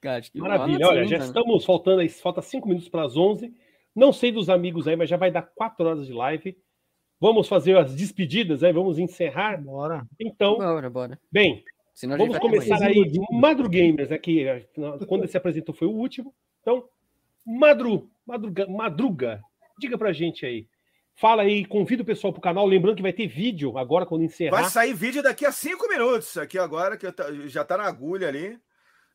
Cara, 0.00 0.18
acho 0.18 0.32
que 0.32 0.38
Maravilha, 0.40 0.86
Olha, 0.88 0.98
olha, 1.00 1.06
já 1.06 1.18
né? 1.18 1.24
estamos 1.24 1.64
faltando 1.64 2.00
aí, 2.00 2.08
falta 2.08 2.42
cinco 2.42 2.66
minutos 2.68 2.88
para 2.88 3.04
as 3.06 3.16
11. 3.16 3.54
Não 3.94 4.12
sei 4.12 4.32
dos 4.32 4.48
amigos 4.48 4.88
aí, 4.88 4.96
mas 4.96 5.08
já 5.10 5.16
vai 5.16 5.30
dar 5.30 5.42
quatro 5.42 5.86
horas 5.86 6.06
de 6.06 6.12
live. 6.12 6.56
Vamos 7.20 7.46
fazer 7.48 7.76
as 7.76 7.94
despedidas, 7.94 8.62
aí, 8.64 8.72
vamos 8.72 8.98
encerrar. 8.98 9.62
Bora. 9.62 10.04
Então, 10.18 10.56
Bora, 10.58 10.90
bora. 10.90 11.20
bem, 11.30 11.62
Senão 11.94 12.16
vamos 12.16 12.38
começar 12.38 12.76
amanhã. 12.76 12.90
aí. 12.90 13.12
Madrugamers, 13.30 14.10
né, 14.10 14.18
que 14.18 14.46
quando 15.06 15.22
ele 15.22 15.28
se 15.30 15.36
apresentou 15.36 15.74
foi 15.74 15.86
o 15.86 15.92
último. 15.92 16.34
Então, 16.60 16.84
Madru, 17.46 18.08
Madruga, 18.26 18.66
Madruga, 18.66 19.40
diga 19.78 19.98
pra 19.98 20.12
gente 20.12 20.44
aí. 20.46 20.66
Fala 21.14 21.42
aí, 21.42 21.64
convida 21.66 22.02
o 22.02 22.06
pessoal 22.06 22.32
pro 22.32 22.40
canal. 22.40 22.66
Lembrando 22.66 22.96
que 22.96 23.02
vai 23.02 23.12
ter 23.12 23.26
vídeo 23.26 23.76
agora 23.76 24.06
quando 24.06 24.24
encerrar. 24.24 24.62
Vai 24.62 24.70
sair 24.70 24.94
vídeo 24.94 25.22
daqui 25.22 25.44
a 25.44 25.52
cinco 25.52 25.86
minutos. 25.88 26.38
Aqui 26.38 26.58
agora, 26.58 26.96
que 26.96 27.06
eu 27.06 27.12
ta- 27.12 27.30
já 27.46 27.62
tá 27.62 27.76
na 27.76 27.84
agulha 27.84 28.28
ali. 28.28 28.58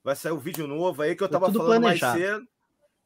Vai 0.03 0.15
sair 0.15 0.31
o 0.31 0.37
vídeo 0.37 0.67
novo 0.67 1.01
aí 1.01 1.15
que 1.15 1.23
eu 1.23 1.27
Tá 1.27 1.39
tava 1.39 1.51
falando 1.51 1.65
planejado. 1.81 2.19
mais 2.19 2.29
cedo. 2.31 2.47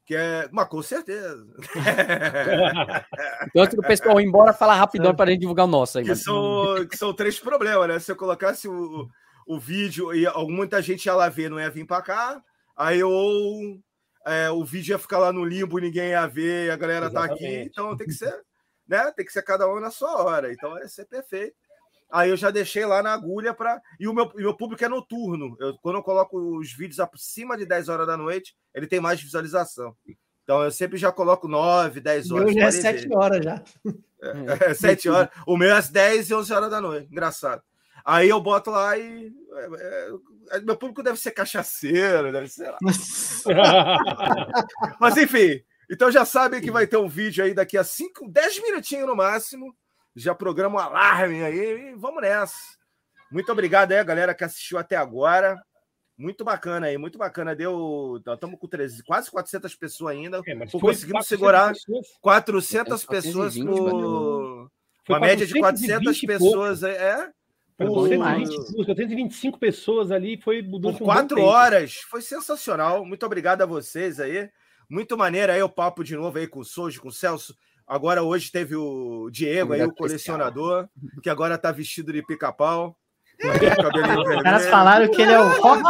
Que 0.05 0.15
é. 0.15 0.49
Mas 0.51 0.67
com 0.67 0.81
certeza. 0.81 1.45
Então, 3.47 3.63
antes 3.63 3.75
do 3.75 3.81
pessoal 3.81 4.21
ir 4.21 4.25
embora, 4.25 4.53
fala 4.53 4.75
rapidão 4.75 5.15
pra 5.15 5.25
gente 5.25 5.41
divulgar 5.41 5.65
o 5.65 5.69
nosso 5.69 5.97
aí. 5.97 6.05
que, 6.05 6.15
são, 6.15 6.87
que 6.87 6.95
são 6.95 7.13
três 7.13 7.39
problemas, 7.39 7.87
né? 7.87 7.99
Se 7.99 8.11
eu 8.11 8.15
colocasse 8.15 8.67
o, 8.67 9.07
o 9.47 9.59
vídeo 9.59 10.13
e 10.13 10.25
muita 10.47 10.81
gente 10.81 11.05
ia 11.05 11.15
lá 11.15 11.27
ver, 11.27 11.49
não 11.49 11.59
ia 11.59 11.69
vir 11.69 11.85
pra 11.85 12.01
cá. 12.01 12.41
Aí 12.77 13.03
ou 13.03 13.79
é, 14.25 14.49
o 14.51 14.63
vídeo 14.63 14.93
ia 14.93 14.99
ficar 14.99 15.17
lá 15.17 15.33
no 15.33 15.43
limbo, 15.43 15.79
ninguém 15.79 16.09
ia 16.09 16.27
ver, 16.27 16.71
a 16.71 16.77
galera 16.77 17.09
tá 17.09 17.25
aqui. 17.25 17.43
Exatamente. 17.43 17.69
Então 17.69 17.97
tem 17.97 18.07
que 18.07 18.13
ser, 18.13 18.41
né? 18.87 19.11
Tem 19.11 19.25
que 19.25 19.31
ser 19.31 19.41
cada 19.41 19.67
um 19.67 19.79
na 19.79 19.91
sua 19.91 20.23
hora. 20.23 20.53
Então 20.53 20.71
vai 20.71 20.87
ser 20.87 21.05
perfeito. 21.05 21.55
Aí 22.11 22.29
eu 22.29 22.37
já 22.37 22.51
deixei 22.51 22.85
lá 22.85 23.01
na 23.01 23.13
agulha 23.13 23.53
para 23.53 23.81
E 23.99 24.07
o 24.07 24.13
meu, 24.13 24.31
meu 24.35 24.55
público 24.55 24.83
é 24.83 24.89
noturno. 24.89 25.55
Eu, 25.59 25.77
quando 25.81 25.95
eu 25.95 26.03
coloco 26.03 26.37
os 26.57 26.73
vídeos 26.73 26.99
acima 26.99 27.57
de 27.57 27.65
10 27.65 27.89
horas 27.89 28.05
da 28.05 28.17
noite, 28.17 28.53
ele 28.73 28.87
tem 28.87 28.99
mais 28.99 29.21
visualização. 29.21 29.95
Então 30.43 30.61
eu 30.63 30.71
sempre 30.71 30.97
já 30.97 31.11
coloco 31.11 31.47
9, 31.47 32.01
10 32.01 32.31
O 32.31 32.35
horas. 32.35 32.45
meu 32.47 32.53
já 32.55 32.61
é 32.61 32.65
podem 32.65 32.81
ver. 32.81 32.99
7 32.99 33.15
horas 33.15 33.45
já. 33.45 33.63
É, 34.69 34.73
7 34.73 35.09
horas. 35.09 35.29
O 35.47 35.57
meu 35.57 35.69
é 35.69 35.77
às 35.77 35.89
10 35.89 36.29
e 36.29 36.33
11 36.33 36.53
horas 36.53 36.69
da 36.69 36.81
noite. 36.81 37.07
Engraçado. 37.11 37.61
Aí 38.03 38.29
eu 38.29 38.41
boto 38.41 38.71
lá 38.71 38.97
e. 38.97 39.31
é, 39.53 40.57
é, 40.57 40.59
meu 40.61 40.75
público 40.75 41.03
deve 41.03 41.19
ser 41.19 41.31
cachaceiro, 41.31 42.31
deve 42.31 42.47
ser. 42.47 42.71
lá. 42.71 42.77
Mas 44.99 45.17
enfim. 45.17 45.61
Então 45.89 46.11
já 46.11 46.25
sabem 46.25 46.61
que 46.61 46.71
vai 46.71 46.87
ter 46.87 46.97
um 46.97 47.07
vídeo 47.07 47.43
aí 47.43 47.53
daqui 47.53 47.77
a 47.77 47.83
5, 47.83 48.27
10 48.29 48.63
minutinhos 48.63 49.07
no 49.07 49.15
máximo. 49.15 49.75
Já 50.15 50.35
programa 50.35 50.75
o 50.77 50.81
alarme 50.81 51.43
aí 51.43 51.91
e 51.91 51.95
vamos 51.95 52.21
nessa. 52.21 52.55
Muito 53.31 53.51
obrigado 53.51 53.91
aí, 53.93 53.99
a 53.99 54.03
galera 54.03 54.33
que 54.33 54.43
assistiu 54.43 54.77
até 54.77 54.95
agora. 54.95 55.61
Muito 56.17 56.43
bacana 56.43 56.87
aí, 56.87 56.97
muito 56.97 57.17
bacana. 57.17 57.55
Deu. 57.55 58.21
Estamos 58.33 58.59
com 58.59 58.67
13, 58.67 59.03
quase 59.03 59.31
400 59.31 59.73
pessoas 59.75 60.15
ainda. 60.15 60.41
É, 60.45 60.53
mas 60.53 60.71
Pô, 60.71 60.79
foi 60.79 60.93
conseguimos 60.93 61.27
400 61.27 61.27
segurar 61.27 61.73
pessoas. 61.73 62.07
400 62.21 63.03
É, 63.03 63.07
pessoas 63.07 63.55
420, 63.55 63.65
por. 63.65 64.71
Foi 65.05 65.15
Uma 65.15 65.19
média 65.19 65.45
de 65.47 65.53
420 65.59 65.61
400 65.61 66.23
e 66.23 66.27
pouco. 66.27 66.43
pessoas. 66.43 66.83
É, 66.83 66.91
é, 66.91 67.29
Foi 67.77 67.85
Bom 67.87 67.93
425, 67.95 68.85
425 68.85 69.59
pessoas 69.59 70.11
ali, 70.11 70.39
foi 70.39 70.61
por 70.61 70.85
um 70.85 70.93
quatro 70.93 71.37
tempo. 71.37 71.47
horas. 71.47 71.95
Foi 72.09 72.21
sensacional. 72.21 73.03
Muito 73.05 73.25
obrigado 73.25 73.61
a 73.61 73.65
vocês 73.65 74.19
aí. 74.19 74.47
Muito 74.89 75.17
maneiro 75.17 75.51
aí 75.53 75.63
o 75.63 75.69
papo 75.69 76.03
de 76.03 76.15
novo 76.15 76.37
aí 76.37 76.45
com 76.47 76.59
o 76.59 76.65
Sojo, 76.65 77.01
com 77.01 77.07
o 77.07 77.13
Celso. 77.13 77.55
Agora 77.91 78.23
hoje 78.23 78.49
teve 78.49 78.73
o 78.73 79.29
Diego 79.29 79.73
aí, 79.73 79.83
o 79.83 79.91
colecionador, 79.93 80.87
que 81.21 81.29
agora 81.29 81.57
tá 81.57 81.73
vestido 81.73 82.13
de 82.13 82.25
pica-pau. 82.25 82.95
Cabelinho 83.37 84.37
Os 84.37 84.43
caras 84.43 84.65
falaram 84.67 85.11
que 85.11 85.21
ele 85.21 85.33
é 85.33 85.39
o 85.41 85.49
rock. 85.61 85.83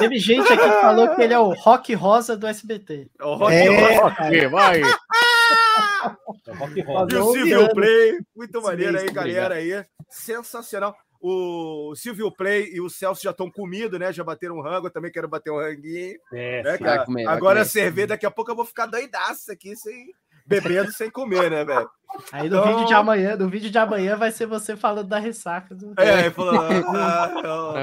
Teve 0.00 0.18
gente 0.18 0.52
aqui 0.52 0.62
que 0.64 0.80
falou 0.80 1.14
que 1.14 1.22
ele 1.22 1.32
é 1.32 1.38
o 1.38 1.50
rock 1.54 1.94
rosa 1.94 2.36
do 2.36 2.44
SBT. 2.48 3.08
O 3.20 3.34
Rock 3.34 3.52
É, 3.54 3.98
Rock 4.00 4.20
Ok, 4.22 4.46
vai. 4.48 4.80
É 4.82 6.52
rock 6.54 6.80
roll. 6.80 7.08
e 7.08 7.14
o 7.14 7.32
Silvio 7.32 7.44
Viana. 7.44 7.68
Play. 7.74 8.18
Muito 8.34 8.60
maneiro 8.62 8.96
aí, 8.98 9.02
Obrigado. 9.04 9.24
galera 9.26 9.54
aí. 9.54 9.84
Sensacional. 10.10 10.96
O 11.20 11.94
Silvio 11.94 12.32
Play 12.34 12.72
e 12.74 12.80
o 12.80 12.90
Celso 12.90 13.22
já 13.22 13.30
estão 13.30 13.48
comidos, 13.48 14.00
né? 14.00 14.12
Já 14.12 14.24
bateram 14.24 14.56
um 14.56 14.60
rango. 14.62 14.88
Eu 14.88 14.90
também 14.90 15.12
quero 15.12 15.28
bater 15.28 15.52
um 15.52 15.58
ranguinho. 15.58 16.18
É, 16.32 16.62
né, 16.64 16.76
sim. 16.76 16.82
cara? 16.82 16.96
Vai 16.96 17.06
comer, 17.06 17.24
vai 17.26 17.34
Agora 17.36 17.60
comer. 17.60 17.68
cerveja, 17.70 18.06
daqui 18.08 18.26
a 18.26 18.30
pouco 18.30 18.50
eu 18.50 18.56
vou 18.56 18.64
ficar 18.64 18.86
doidaço 18.86 19.52
aqui, 19.52 19.76
sem... 19.76 20.06
bebendo 20.46 20.92
sem 20.92 21.10
comer, 21.10 21.50
né, 21.50 21.64
velho? 21.64 21.88
Aí 22.30 22.48
no 22.48 22.58
Então- 22.58 22.64
vídeo 22.74 22.86
de 22.86 22.94
amanhã, 22.94 23.36
no 23.36 23.48
vídeo 23.48 23.70
de 23.70 23.78
amanhã 23.78 24.16
vai 24.16 24.30
ser 24.30 24.46
você 24.46 24.76
falando 24.76 25.08
da 25.08 25.18
ressaca. 25.18 25.74
Do... 25.74 25.94
É, 25.98 26.24
aí 26.24 26.30
falou. 26.30 26.54
ah, 26.60 27.30
mão. 27.42 27.76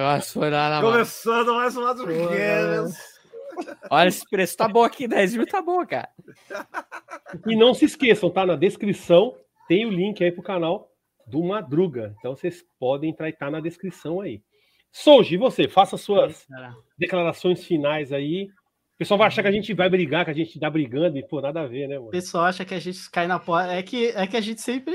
começando 0.92 1.54
mais 1.56 1.76
um 1.76 1.82
lado 1.82 2.06
Olha, 3.90 4.08
esse 4.08 4.24
preço 4.30 4.56
tá 4.56 4.68
bom 4.68 4.84
aqui, 4.84 5.08
10 5.08 5.36
mil 5.36 5.48
tá 5.48 5.62
bom, 5.62 5.86
cara. 5.86 6.08
E 7.48 7.56
não 7.56 7.74
se 7.74 7.86
esqueçam, 7.86 8.30
tá? 8.30 8.46
Na 8.46 8.56
descrição 8.56 9.36
tem 9.68 9.86
o 9.86 9.90
link 9.90 10.24
aí 10.24 10.32
pro 10.32 10.44
canal 10.44 10.90
do 11.28 11.44
Madruga. 11.44 12.16
Então 12.20 12.36
vocês 12.36 12.64
podem 12.80 13.10
entrar 13.10 13.28
e 13.30 13.34
tá 13.34 13.50
na 13.52 13.60
descrição 13.60 14.22
aí. 14.22 14.42
Souji, 14.92 15.36
e 15.36 15.38
você? 15.38 15.68
Faça 15.68 15.98
suas 15.98 16.48
declarações 16.98 17.64
finais 17.66 18.12
aí. 18.14 18.50
O 19.00 19.06
pessoal 19.08 19.18
vai 19.18 19.28
achar 19.28 19.42
que 19.42 19.48
a 19.48 19.52
gente 19.54 19.74
vai 19.74 19.90
brigar, 19.90 20.26
que 20.26 20.32
a 20.32 20.34
gente 20.34 20.60
tá 20.60 20.70
brigando 20.70 21.18
e, 21.18 21.26
pô, 21.26 21.40
nada 21.40 21.62
a 21.62 21.66
ver, 21.66 21.88
né, 21.88 21.96
O 21.98 22.02
mano? 22.02 22.12
pessoal 22.12 22.44
acha 22.44 22.66
que 22.66 22.74
a 22.74 22.80
gente 22.80 23.10
cai 23.10 23.28
na 23.28 23.40
porta. 23.40 23.72
É 23.72 23.82
que, 23.82 24.08
é 24.08 24.28
que 24.28 24.36
a 24.36 24.42
gente 24.42 24.60
sempre. 24.60 24.94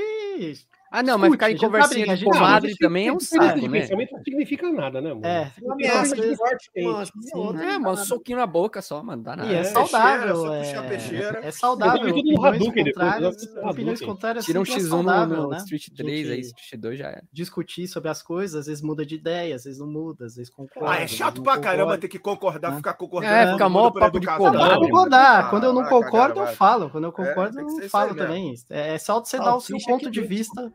Ah, 0.97 1.03
não, 1.03 1.17
mas 1.17 1.31
ficar 1.31 1.51
em 1.51 1.55
tá 1.55 1.65
conversinha 1.65 2.05
de 2.07 2.15
gente- 2.15 2.31
comadre 2.31 2.73
também 2.77 3.07
é 3.07 3.13
um 3.13 3.19
saco, 3.19 3.59
de 3.59 3.67
né? 3.67 3.79
pensamento 3.81 4.11
não 4.13 4.23
significa 4.23 4.71
nada, 4.71 5.01
né, 5.01 5.09
mano? 5.13 5.25
É. 5.25 5.51
Uma 5.61 5.73
ameaça 5.73 6.15
de 6.15 6.35
morte, 6.37 6.71
uma- 6.77 7.05
sim. 7.05 7.11
outra. 7.33 7.63
É, 7.65 7.77
mano, 7.77 7.97
soquinho 7.97 8.37
na 8.37 8.47
boca 8.47 8.81
só, 8.81 9.03
mano. 9.03 9.21
Dá 9.23 9.35
nada. 9.35 9.51
E 9.51 9.55
é, 9.55 9.59
É, 9.59 9.63
saudável. 9.65 10.53
É, 10.53 11.47
é 11.47 11.51
saudável. 11.51 12.07
No 12.07 13.69
Opiniões 13.69 14.01
contrárias, 14.01 14.45
Tira 14.45 14.59
um 14.59 14.65
sempre 14.65 14.81
é 14.81 14.83
X1 14.85 14.89
saudável, 14.89 15.37
no 15.43 15.49
né? 15.49 15.57
Street 15.57 15.87
3 15.95 16.29
aí, 16.31 16.39
Street 16.41 16.81
2 16.81 16.99
já 16.99 17.07
era. 17.07 17.23
Discutir 17.31 17.87
sobre 17.87 18.09
as 18.09 18.21
coisas, 18.21 18.61
às 18.61 18.65
vezes 18.67 18.81
muda 18.83 19.05
de 19.05 19.15
ideia, 19.15 19.55
às 19.55 19.63
vezes 19.63 19.79
não 19.79 19.87
muda, 19.87 20.25
às 20.25 20.35
vezes 20.35 20.49
concorda. 20.51 20.91
Ah, 20.91 21.01
é 21.01 21.07
chato 21.07 21.41
pra 21.41 21.57
caramba 21.57 21.97
ter 21.97 22.07
que 22.07 22.19
concordar, 22.19 22.73
É. 22.73 22.75
ficar 22.77 22.93
concordando. 22.93 23.33
É, 23.33 23.51
fica 23.51 23.69
mó 23.69 23.91
papo 23.91 24.19
de 24.19 24.27
concordar. 24.27 25.45
Ah, 25.45 25.49
Quando 25.49 25.63
eu 25.65 25.73
não 25.73 25.83
concordo, 25.83 26.39
eu 26.39 26.47
falo. 26.47 26.89
Quando 26.89 27.03
eu 27.05 27.09
É, 27.09 27.13
concordo, 27.13 27.59
eu 27.59 27.89
falo 27.89 28.15
também. 28.15 28.53
É 28.69 28.97
só 28.97 29.19
você 29.23 29.37
dar 29.37 29.55
o 29.55 29.59
seu 29.61 29.77
ponto 29.85 30.09
de 30.09 30.21
vista, 30.21 30.71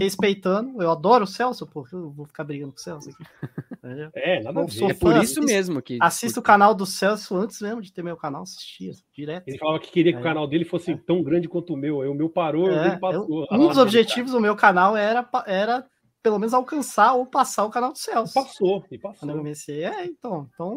respeitando. 0.00 0.82
Eu 0.82 0.90
adoro 0.90 1.24
o 1.24 1.26
Celso, 1.26 1.66
porque 1.66 1.94
eu 1.94 2.10
vou 2.10 2.26
ficar 2.26 2.44
brigando 2.44 2.72
com 2.72 2.78
o 2.78 2.82
Celso 2.82 3.10
aqui. 3.10 3.24
É, 4.14 4.40
nada 4.44 4.60
a 4.60 4.62
Eu. 4.62 4.90
É 4.90 4.94
por 4.94 5.10
isso 5.16 5.40
assisto- 5.40 5.42
mesmo 5.44 5.82
que. 5.82 5.98
Assisto 6.00 6.38
o 6.38 6.42
canal 6.42 6.72
do 6.72 6.86
Celso 6.86 7.34
antes 7.36 7.60
mesmo 7.60 7.82
de 7.82 7.92
ter 7.92 8.00
meu 8.04 8.16
canal, 8.16 8.42
assistia 8.42 8.92
direto. 9.12 9.48
Ele 9.48 9.58
falava 9.58 9.80
que 9.80 9.90
queria 9.90 10.12
que 10.12 10.18
o 10.18 10.20
É. 10.20 10.22
canal 10.22 10.46
dele 10.46 10.64
fosse 10.64 10.94
tão 10.98 11.20
grande 11.20 11.48
quanto 11.48 11.74
o 11.74 11.76
meu. 11.76 12.00
Aí 12.00 12.08
o 12.08 12.14
meu 12.14 12.28
parou, 12.30 12.66
o 12.66 12.70
É, 12.70 12.84
dele 12.84 13.00
passou. 13.00 13.40
eu- 13.40 13.46
Ah, 13.50 13.58
um 13.58 13.66
dos 13.66 13.78
objetivos 13.78 14.30
do 14.30 14.40
meu 14.40 14.54
canal 14.54 14.96
era, 14.96 15.28
era 15.46 15.84
pelo 16.22 16.38
menos 16.38 16.54
alcançar 16.54 17.14
ou 17.14 17.26
passar 17.26 17.64
o 17.64 17.70
canal 17.70 17.92
do 17.92 17.98
Celso. 17.98 18.32
Passou, 18.32 18.84
e 18.90 18.98
Quando 18.98 19.12
eu 19.12 19.12
passou. 19.12 19.36
comecei, 19.36 19.84
é, 19.84 20.04
então. 20.06 20.48
então 20.54 20.76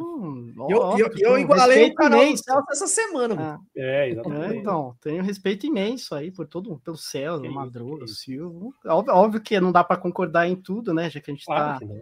Eu, 0.70 0.80
óbvio 0.80 1.12
eu, 1.20 1.32
eu 1.32 1.38
igualei 1.38 1.92
o 1.92 1.94
canal 1.94 2.20
do 2.20 2.26
imenso. 2.26 2.44
Celso 2.44 2.66
essa 2.72 2.88
semana. 2.88 3.36
Ah, 3.38 3.60
É, 3.76 4.08
é, 4.08 4.10
exatamente. 4.10 4.58
então, 4.58 4.96
tenho 5.02 5.22
respeito 5.24 5.68
imenso 5.68 6.16
aí 6.16 6.32
por 6.32 6.48
todo, 6.48 6.80
pelo 6.80 6.98
Celso, 6.98 7.46
isso, 7.46 7.54
Madruga. 7.54 8.08
Silvio. 8.08 8.74
Óbvio, 8.86 9.14
óbvio 9.14 9.42
que 9.42 9.60
não 9.60 9.72
dá 9.72 9.84
para 9.84 9.98
concordar 10.02 10.48
em 10.48 10.56
tudo, 10.56 10.94
né? 10.94 11.10
Já 11.10 11.22
que 11.22 11.30
a 11.30 11.34
gente 11.34 11.46
Claro 11.46 11.80
tá, 11.88 11.96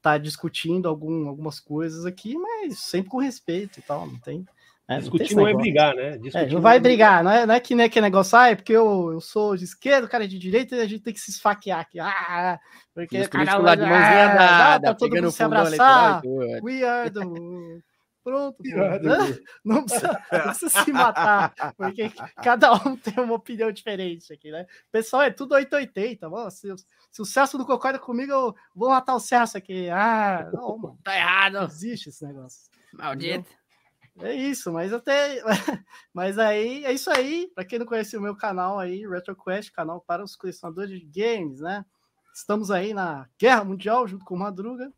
tá 0.00 0.18
discutindo 0.18 0.88
algum, 0.88 1.28
algumas 1.28 1.58
coisas 1.58 2.06
aqui, 2.06 2.38
mas 2.38 2.78
sempre 2.78 3.10
com 3.10 3.18
respeito 3.18 3.80
e 3.80 3.82
tal, 3.82 4.06
não 4.06 4.18
tem. 4.20 4.46
É, 4.88 4.94
não 4.94 5.00
tem 5.00 5.00
Discutir 5.00 5.24
esse 5.24 5.34
não 5.34 5.48
é 5.48 5.54
brigar, 5.54 5.94
né? 5.94 6.08
É, 6.08 6.18
Discutir 6.18 6.54
não 6.54 6.60
vai 6.60 6.78
brigar, 6.78 7.24
não 7.24 7.30
é, 7.30 7.46
não 7.46 7.54
é 7.54 7.60
que 7.60 7.74
nem 7.74 7.86
aquele 7.86 8.06
negócio, 8.06 8.38
ah, 8.38 8.50
é 8.50 8.54
porque 8.54 8.72
eu, 8.72 9.12
eu 9.12 9.20
sou 9.20 9.56
de 9.56 9.64
esquerda, 9.64 10.06
o 10.06 10.10
cara 10.10 10.24
é 10.24 10.28
de 10.28 10.38
direita 10.38 10.76
e 10.76 10.80
a 10.80 10.86
gente 10.86 11.02
tem 11.02 11.12
que 11.12 11.20
se 11.20 11.30
esfaquear 11.30 11.80
aqui. 11.80 11.98
Ah, 11.98 12.58
porque 12.94 13.18
Os 13.18 13.26
o 13.26 13.30
canal 13.30 13.60
políticos 13.60 13.64
lá 13.64 13.74
de 13.74 13.80
mãozinha 13.82 14.24
ah, 14.24 14.34
dada, 14.34 14.80
pra 14.88 14.94
todo 14.94 15.14
mundo 15.14 15.30
se 15.30 15.42
abraçar. 15.42 16.24
eleitoral. 16.24 16.62
We 16.62 16.84
are 16.84 17.10
the... 17.10 17.20
Pronto, 18.26 18.56
Né? 18.60 18.70
não, 19.64 19.84
precisa, 19.84 20.24
não 20.32 20.42
precisa 20.42 20.82
se 20.82 20.92
matar, 20.92 21.54
porque 21.76 22.10
cada 22.42 22.72
um 22.72 22.96
tem 22.98 23.22
uma 23.22 23.34
opinião 23.34 23.70
diferente 23.70 24.32
aqui, 24.32 24.50
né? 24.50 24.66
Pessoal 24.90 25.22
é 25.22 25.30
tudo 25.30 25.54
880, 25.54 26.28
mano. 26.28 26.50
Se, 26.50 26.74
se 27.08 27.22
o 27.22 27.24
Celso 27.24 27.56
não 27.56 27.64
concorda 27.64 28.00
comigo, 28.00 28.32
eu 28.32 28.54
vou 28.74 28.90
matar 28.90 29.14
o 29.14 29.20
Celso 29.20 29.56
aqui. 29.56 29.88
Ah, 29.90 30.50
não, 30.52 30.76
mano. 30.76 30.98
Tá 31.04 31.12
Não 31.12 31.18
errado. 31.18 31.68
existe 31.70 32.08
esse 32.08 32.26
negócio. 32.26 32.68
Maldito. 32.92 33.48
É 34.18 34.34
isso, 34.34 34.72
mas 34.72 34.92
até. 34.92 35.42
Mas 36.12 36.38
aí, 36.38 36.84
é 36.84 36.92
isso 36.92 37.10
aí. 37.10 37.50
Para 37.54 37.64
quem 37.64 37.78
não 37.78 37.86
conhece 37.86 38.16
o 38.16 38.20
meu 38.20 38.34
canal 38.34 38.78
aí, 38.78 39.06
RetroQuest, 39.06 39.70
canal 39.72 40.00
para 40.00 40.24
os 40.24 40.34
colecionadores 40.34 40.90
de 40.90 41.04
games, 41.04 41.60
né? 41.60 41.84
Estamos 42.34 42.70
aí 42.70 42.94
na 42.94 43.28
Guerra 43.38 43.64
Mundial 43.64 44.06
junto 44.08 44.24
com 44.24 44.34
o 44.34 44.38
Madruga, 44.38 44.90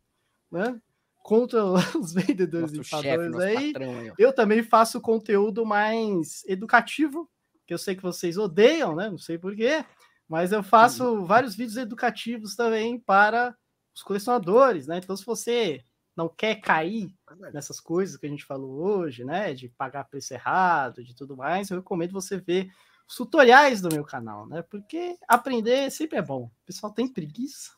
né? 0.50 0.80
Contra 1.22 1.64
os 1.98 2.12
vendedores 2.12 2.72
Nosso 2.72 2.97
e 2.97 3.02
chefe, 3.02 3.28
nosso 3.28 3.44
aí. 3.44 3.72
patrão 3.72 3.98
aí. 3.98 4.12
Eu 4.16 4.32
também 4.32 4.62
faço 4.62 5.00
conteúdo 5.00 5.66
mais 5.66 6.44
educativo, 6.47 7.28
que 7.66 7.74
eu 7.74 7.78
sei 7.78 7.97
que 7.97 8.02
vocês 8.02 8.38
odeiam, 8.38 8.94
né? 8.94 9.10
Não 9.10 9.18
sei 9.18 9.36
porquê, 9.36 9.84
mas 10.28 10.52
eu 10.52 10.62
faço 10.62 11.24
vários 11.24 11.56
vídeos 11.56 11.76
educativos 11.76 12.55
também 12.55 13.00
para 13.00 13.56
os 13.94 14.02
colecionadores, 14.02 14.86
né? 14.86 14.98
Então, 14.98 15.16
se 15.16 15.26
você 15.26 15.82
não 16.18 16.28
quer 16.28 16.56
cair 16.56 17.14
nessas 17.52 17.78
coisas 17.78 18.16
que 18.16 18.26
a 18.26 18.28
gente 18.28 18.44
falou 18.44 18.72
hoje, 18.72 19.24
né? 19.24 19.55
De 19.55 19.68
pagar 19.68 20.02
preço 20.02 20.34
errado, 20.34 21.05
de 21.05 21.14
tudo 21.14 21.36
mais, 21.36 21.70
eu 21.70 21.76
recomendo 21.76 22.10
você 22.10 22.38
ver 22.38 22.68
os 23.08 23.14
tutoriais 23.14 23.80
do 23.80 23.88
meu 23.88 24.02
canal, 24.02 24.44
né? 24.48 24.60
Porque 24.62 25.16
aprender 25.28 25.88
sempre 25.92 26.18
é 26.18 26.22
bom. 26.22 26.47
O 26.47 26.66
pessoal 26.66 26.92
tem 26.92 27.06
preguiça, 27.06 27.70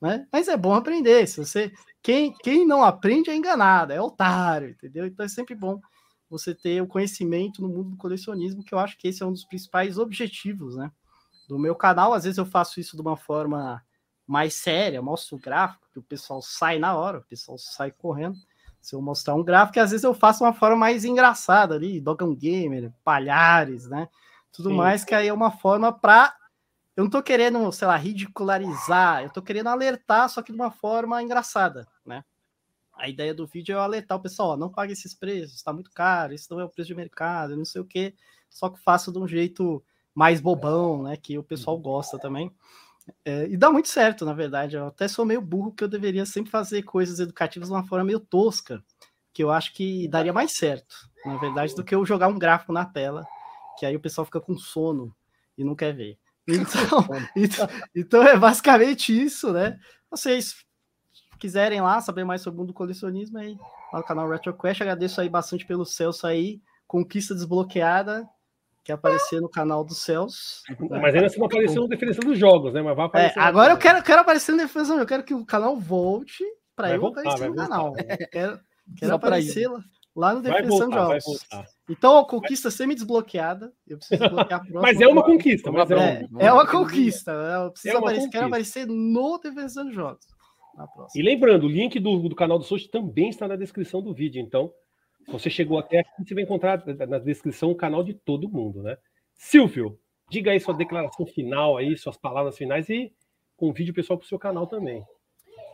né? 0.00 0.26
Mas 0.32 0.48
é 0.48 0.56
bom 0.56 0.72
aprender. 0.72 1.26
Se 1.26 1.44
você 1.44 1.70
quem, 2.02 2.34
quem 2.38 2.66
não 2.66 2.82
aprende 2.82 3.28
é 3.28 3.36
enganado, 3.36 3.92
é 3.92 4.00
otário, 4.00 4.70
entendeu? 4.70 5.06
Então 5.06 5.26
é 5.26 5.28
sempre 5.28 5.54
bom 5.54 5.78
você 6.30 6.54
ter 6.54 6.80
o 6.80 6.86
conhecimento 6.86 7.60
no 7.60 7.68
mundo 7.68 7.90
do 7.90 7.96
colecionismo, 7.98 8.64
que 8.64 8.74
eu 8.74 8.78
acho 8.78 8.96
que 8.96 9.08
esse 9.08 9.22
é 9.22 9.26
um 9.26 9.32
dos 9.32 9.44
principais 9.44 9.98
objetivos, 9.98 10.76
né? 10.76 10.90
Do 11.46 11.58
meu 11.58 11.74
canal, 11.74 12.14
às 12.14 12.24
vezes 12.24 12.38
eu 12.38 12.46
faço 12.46 12.80
isso 12.80 12.96
de 12.96 13.02
uma 13.02 13.18
forma 13.18 13.84
mais 14.32 14.54
séria, 14.54 15.02
mostro 15.02 15.36
o 15.36 15.38
gráfico, 15.38 15.86
que 15.92 15.98
o 15.98 16.02
pessoal 16.02 16.40
sai 16.40 16.78
na 16.78 16.96
hora, 16.96 17.18
o 17.18 17.24
pessoal 17.24 17.58
sai 17.58 17.90
correndo. 17.90 18.38
Se 18.80 18.94
eu 18.94 19.02
mostrar 19.02 19.34
um 19.34 19.44
gráfico, 19.44 19.78
às 19.78 19.90
vezes 19.90 20.04
eu 20.04 20.14
faço 20.14 20.42
uma 20.42 20.54
forma 20.54 20.74
mais 20.74 21.04
engraçada 21.04 21.74
ali, 21.74 22.00
Dogão 22.00 22.34
Gamer, 22.34 22.90
Palhares, 23.04 23.86
né? 23.86 24.08
Tudo 24.50 24.70
Sim. 24.70 24.76
mais, 24.76 25.04
que 25.04 25.14
aí 25.14 25.28
é 25.28 25.32
uma 25.32 25.50
forma 25.50 25.92
para 25.92 26.34
eu 26.96 27.04
não 27.04 27.10
tô 27.10 27.22
querendo, 27.22 27.70
sei 27.72 27.86
lá, 27.86 27.96
ridicularizar, 27.96 29.22
eu 29.22 29.30
tô 29.30 29.42
querendo 29.42 29.68
alertar, 29.68 30.28
só 30.30 30.42
que 30.42 30.52
de 30.52 30.58
uma 30.58 30.70
forma 30.70 31.22
engraçada, 31.22 31.86
né? 32.04 32.24
A 32.94 33.08
ideia 33.08 33.34
do 33.34 33.46
vídeo 33.46 33.74
é 33.74 33.76
eu 33.76 33.80
alertar 33.80 34.16
o 34.16 34.22
pessoal, 34.22 34.50
ó, 34.50 34.56
não 34.56 34.70
pague 34.70 34.92
esses 34.94 35.14
preços, 35.14 35.56
está 35.56 35.72
muito 35.74 35.90
caro, 35.90 36.32
isso 36.32 36.48
não 36.50 36.60
é 36.60 36.64
o 36.64 36.68
preço 36.70 36.88
de 36.88 36.94
mercado, 36.94 37.56
não 37.56 37.64
sei 37.66 37.82
o 37.82 37.86
quê, 37.86 38.14
só 38.48 38.70
que 38.70 38.78
faço 38.80 39.12
de 39.12 39.18
um 39.18 39.28
jeito 39.28 39.82
mais 40.14 40.40
bobão, 40.40 41.02
né? 41.02 41.16
Que 41.18 41.36
o 41.38 41.42
pessoal 41.42 41.78
gosta 41.78 42.18
também. 42.18 42.50
É, 43.24 43.46
e 43.48 43.56
dá 43.56 43.70
muito 43.70 43.88
certo, 43.88 44.24
na 44.24 44.32
verdade. 44.32 44.76
Eu 44.76 44.86
até 44.86 45.08
sou 45.08 45.24
meio 45.24 45.40
burro, 45.40 45.70
porque 45.70 45.84
eu 45.84 45.88
deveria 45.88 46.26
sempre 46.26 46.50
fazer 46.50 46.82
coisas 46.82 47.18
educativas 47.20 47.68
de 47.68 47.74
uma 47.74 47.86
forma 47.86 48.04
meio 48.04 48.20
tosca, 48.20 48.82
que 49.32 49.42
eu 49.42 49.50
acho 49.50 49.72
que 49.72 50.08
daria 50.08 50.32
mais 50.32 50.52
certo, 50.52 50.94
na 51.24 51.36
verdade, 51.38 51.74
do 51.74 51.84
que 51.84 51.94
eu 51.94 52.04
jogar 52.04 52.28
um 52.28 52.38
gráfico 52.38 52.72
na 52.72 52.84
tela, 52.84 53.24
que 53.78 53.86
aí 53.86 53.96
o 53.96 54.00
pessoal 54.00 54.24
fica 54.24 54.40
com 54.40 54.56
sono 54.56 55.14
e 55.56 55.64
não 55.64 55.74
quer 55.74 55.94
ver. 55.94 56.18
Então, 56.44 57.06
então, 57.36 57.68
então 57.94 58.22
é 58.24 58.36
basicamente 58.36 59.12
isso, 59.12 59.52
né? 59.52 59.78
Vocês 60.10 60.56
quiserem 61.38 61.80
lá 61.80 62.00
saber 62.00 62.24
mais 62.24 62.42
sobre 62.42 62.56
o 62.56 62.60
mundo 62.60 62.68
do 62.68 62.74
colecionismo, 62.74 63.38
aí 63.38 63.56
lá 63.92 64.00
no 64.00 64.04
canal 64.04 64.28
RetroQuest, 64.28 64.82
agradeço 64.82 65.20
aí 65.20 65.28
bastante 65.28 65.64
pelo 65.64 65.84
Celso 65.84 66.26
aí, 66.26 66.60
conquista 66.84 67.32
desbloqueada, 67.32 68.28
que 68.84 68.90
aparecer 68.92 69.40
no 69.40 69.48
canal 69.48 69.84
do 69.84 69.94
Celso. 69.94 70.62
né? 70.68 70.98
Mas 71.00 71.14
ainda 71.14 71.28
você 71.28 71.38
não 71.38 71.46
apareceu 71.46 71.82
na 71.82 71.88
definição 71.88 72.24
dos 72.24 72.38
jogos, 72.38 72.72
né? 72.72 72.82
Mas 72.82 72.96
vai 72.96 73.04
É, 73.04 73.08
aparecer. 73.08 73.38
agora 73.38 73.72
eu 73.72 73.78
quero, 73.78 74.02
quero 74.02 74.20
aparecer 74.20 74.52
na 74.52 74.64
defesa, 74.64 74.94
eu 74.94 75.06
quero 75.06 75.22
que 75.22 75.34
o 75.34 75.44
canal 75.46 75.76
volte 75.76 76.44
para 76.74 76.90
eu 76.90 77.00
voltar, 77.00 77.20
aparecer 77.20 77.48
no 77.48 77.54
voltar. 77.54 77.68
canal. 77.68 77.92
Quero, 78.30 78.60
quero 78.96 79.06
pra 79.06 79.14
aparecer 79.14 79.68
lá, 79.68 79.80
lá 80.16 80.34
no 80.34 80.42
Definição 80.42 80.88
de 80.88 80.94
Jogos. 80.96 81.46
Então, 81.88 82.18
a 82.18 82.26
conquista 82.26 82.70
semi-desbloqueada. 82.70 83.72
Eu 83.86 83.98
preciso 83.98 84.20
desbloquear 84.20 84.60
a 84.60 84.62
próxima. 84.64 84.80
Mas 84.82 85.00
é 85.00 85.06
uma 85.06 85.22
conquista, 85.24 85.70
mas 85.70 85.90
é, 85.90 85.94
É, 85.94 86.26
uma... 86.30 86.42
é 86.42 86.52
uma 86.52 86.66
conquista. 86.66 87.32
né? 87.40 87.64
Eu 87.66 87.70
preciso 87.70 87.94
É 87.94 87.98
uma 87.98 88.06
aparecer, 88.10 88.30
quero 88.30 88.48
conquista. 88.50 88.80
aparecer 88.80 88.86
no 88.86 89.38
Definição 89.38 89.84
de 89.86 89.92
Jogos. 89.94 90.26
Na 90.76 90.86
E 91.14 91.22
lembrando, 91.22 91.64
o 91.66 91.68
link 91.68 92.00
do, 92.00 92.28
do 92.28 92.34
canal 92.34 92.58
do 92.58 92.64
Sochi 92.64 92.88
também 92.90 93.28
está 93.28 93.46
na 93.46 93.56
descrição 93.56 94.00
do 94.02 94.14
vídeo. 94.14 94.40
Então, 94.40 94.72
você 95.28 95.50
chegou 95.50 95.78
até 95.78 96.00
aqui, 96.00 96.24
você 96.26 96.34
vai 96.34 96.42
encontrar 96.42 96.82
na 97.08 97.18
descrição 97.18 97.70
o 97.70 97.76
canal 97.76 98.02
de 98.02 98.14
todo 98.14 98.48
mundo, 98.48 98.82
né? 98.82 98.96
Silvio, 99.34 99.98
diga 100.30 100.50
aí 100.50 100.60
sua 100.60 100.74
declaração 100.74 101.26
final 101.26 101.76
aí, 101.76 101.96
suas 101.96 102.16
palavras 102.16 102.56
finais 102.56 102.88
e 102.88 103.12
convide 103.56 103.90
o 103.90 103.94
pessoal 103.94 104.18
para 104.18 104.24
o 104.24 104.28
seu 104.28 104.38
canal 104.38 104.66
também. 104.66 105.04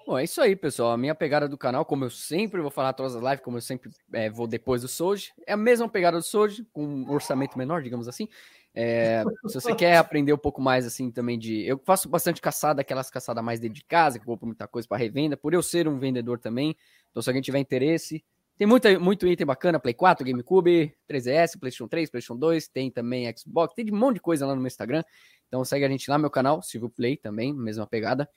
Bom, 0.06 0.18
é 0.18 0.24
isso 0.24 0.40
aí, 0.40 0.56
pessoal. 0.56 0.92
A 0.92 0.96
minha 0.96 1.14
pegada 1.14 1.46
do 1.46 1.58
canal, 1.58 1.84
como 1.84 2.04
eu 2.04 2.08
sempre 2.08 2.62
vou 2.62 2.70
falar 2.70 2.94
todas 2.94 3.14
as 3.14 3.22
lives, 3.22 3.40
como 3.40 3.58
eu 3.58 3.60
sempre 3.60 3.90
é, 4.12 4.30
vou 4.30 4.46
depois 4.46 4.80
do 4.80 4.88
Soji, 4.88 5.32
é 5.46 5.52
a 5.52 5.56
mesma 5.56 5.86
pegada 5.86 6.16
do 6.16 6.24
Soji, 6.24 6.66
com 6.72 6.82
um 6.82 7.10
orçamento 7.10 7.58
menor, 7.58 7.82
digamos 7.82 8.08
assim. 8.08 8.26
É, 8.74 9.22
se 9.48 9.54
você 9.54 9.74
quer 9.74 9.96
aprender 9.96 10.32
um 10.32 10.38
pouco 10.38 10.62
mais, 10.62 10.86
assim, 10.86 11.10
também 11.10 11.38
de. 11.38 11.62
Eu 11.66 11.78
faço 11.84 12.08
bastante 12.08 12.40
caçada, 12.40 12.80
aquelas 12.80 13.10
caçadas 13.10 13.44
mais 13.44 13.60
dentro 13.60 13.74
de 13.74 13.84
casa, 13.84 14.18
que 14.18 14.22
eu 14.22 14.28
compro 14.28 14.46
muita 14.46 14.66
coisa 14.66 14.88
para 14.88 14.96
revenda, 14.96 15.36
por 15.36 15.52
eu 15.52 15.62
ser 15.62 15.86
um 15.86 15.98
vendedor 15.98 16.38
também. 16.38 16.74
Então, 17.10 17.20
se 17.22 17.28
alguém 17.28 17.42
tiver 17.42 17.58
interesse, 17.58 18.24
tem 18.58 18.66
muita, 18.66 18.98
muito 18.98 19.26
item 19.26 19.46
bacana: 19.46 19.78
Play 19.78 19.94
4, 19.94 20.26
GameCube, 20.26 20.92
3DS, 21.08 21.58
PlayStation 21.58 21.86
3, 21.88 22.10
PlayStation 22.10 22.36
2, 22.36 22.68
tem 22.68 22.90
também 22.90 23.32
Xbox, 23.36 23.72
tem 23.74 23.84
de 23.84 23.92
um 23.92 23.96
monte 23.96 24.14
de 24.16 24.20
coisa 24.20 24.44
lá 24.46 24.54
no 24.54 24.60
meu 24.60 24.66
Instagram. 24.66 25.02
Então, 25.46 25.64
segue 25.64 25.84
a 25.84 25.88
gente 25.88 26.10
lá 26.10 26.18
no 26.18 26.22
meu 26.22 26.30
canal, 26.30 26.60
Silvio 26.60 26.90
Play 26.90 27.16
também, 27.16 27.54
mesma 27.54 27.86
pegada. 27.86 28.28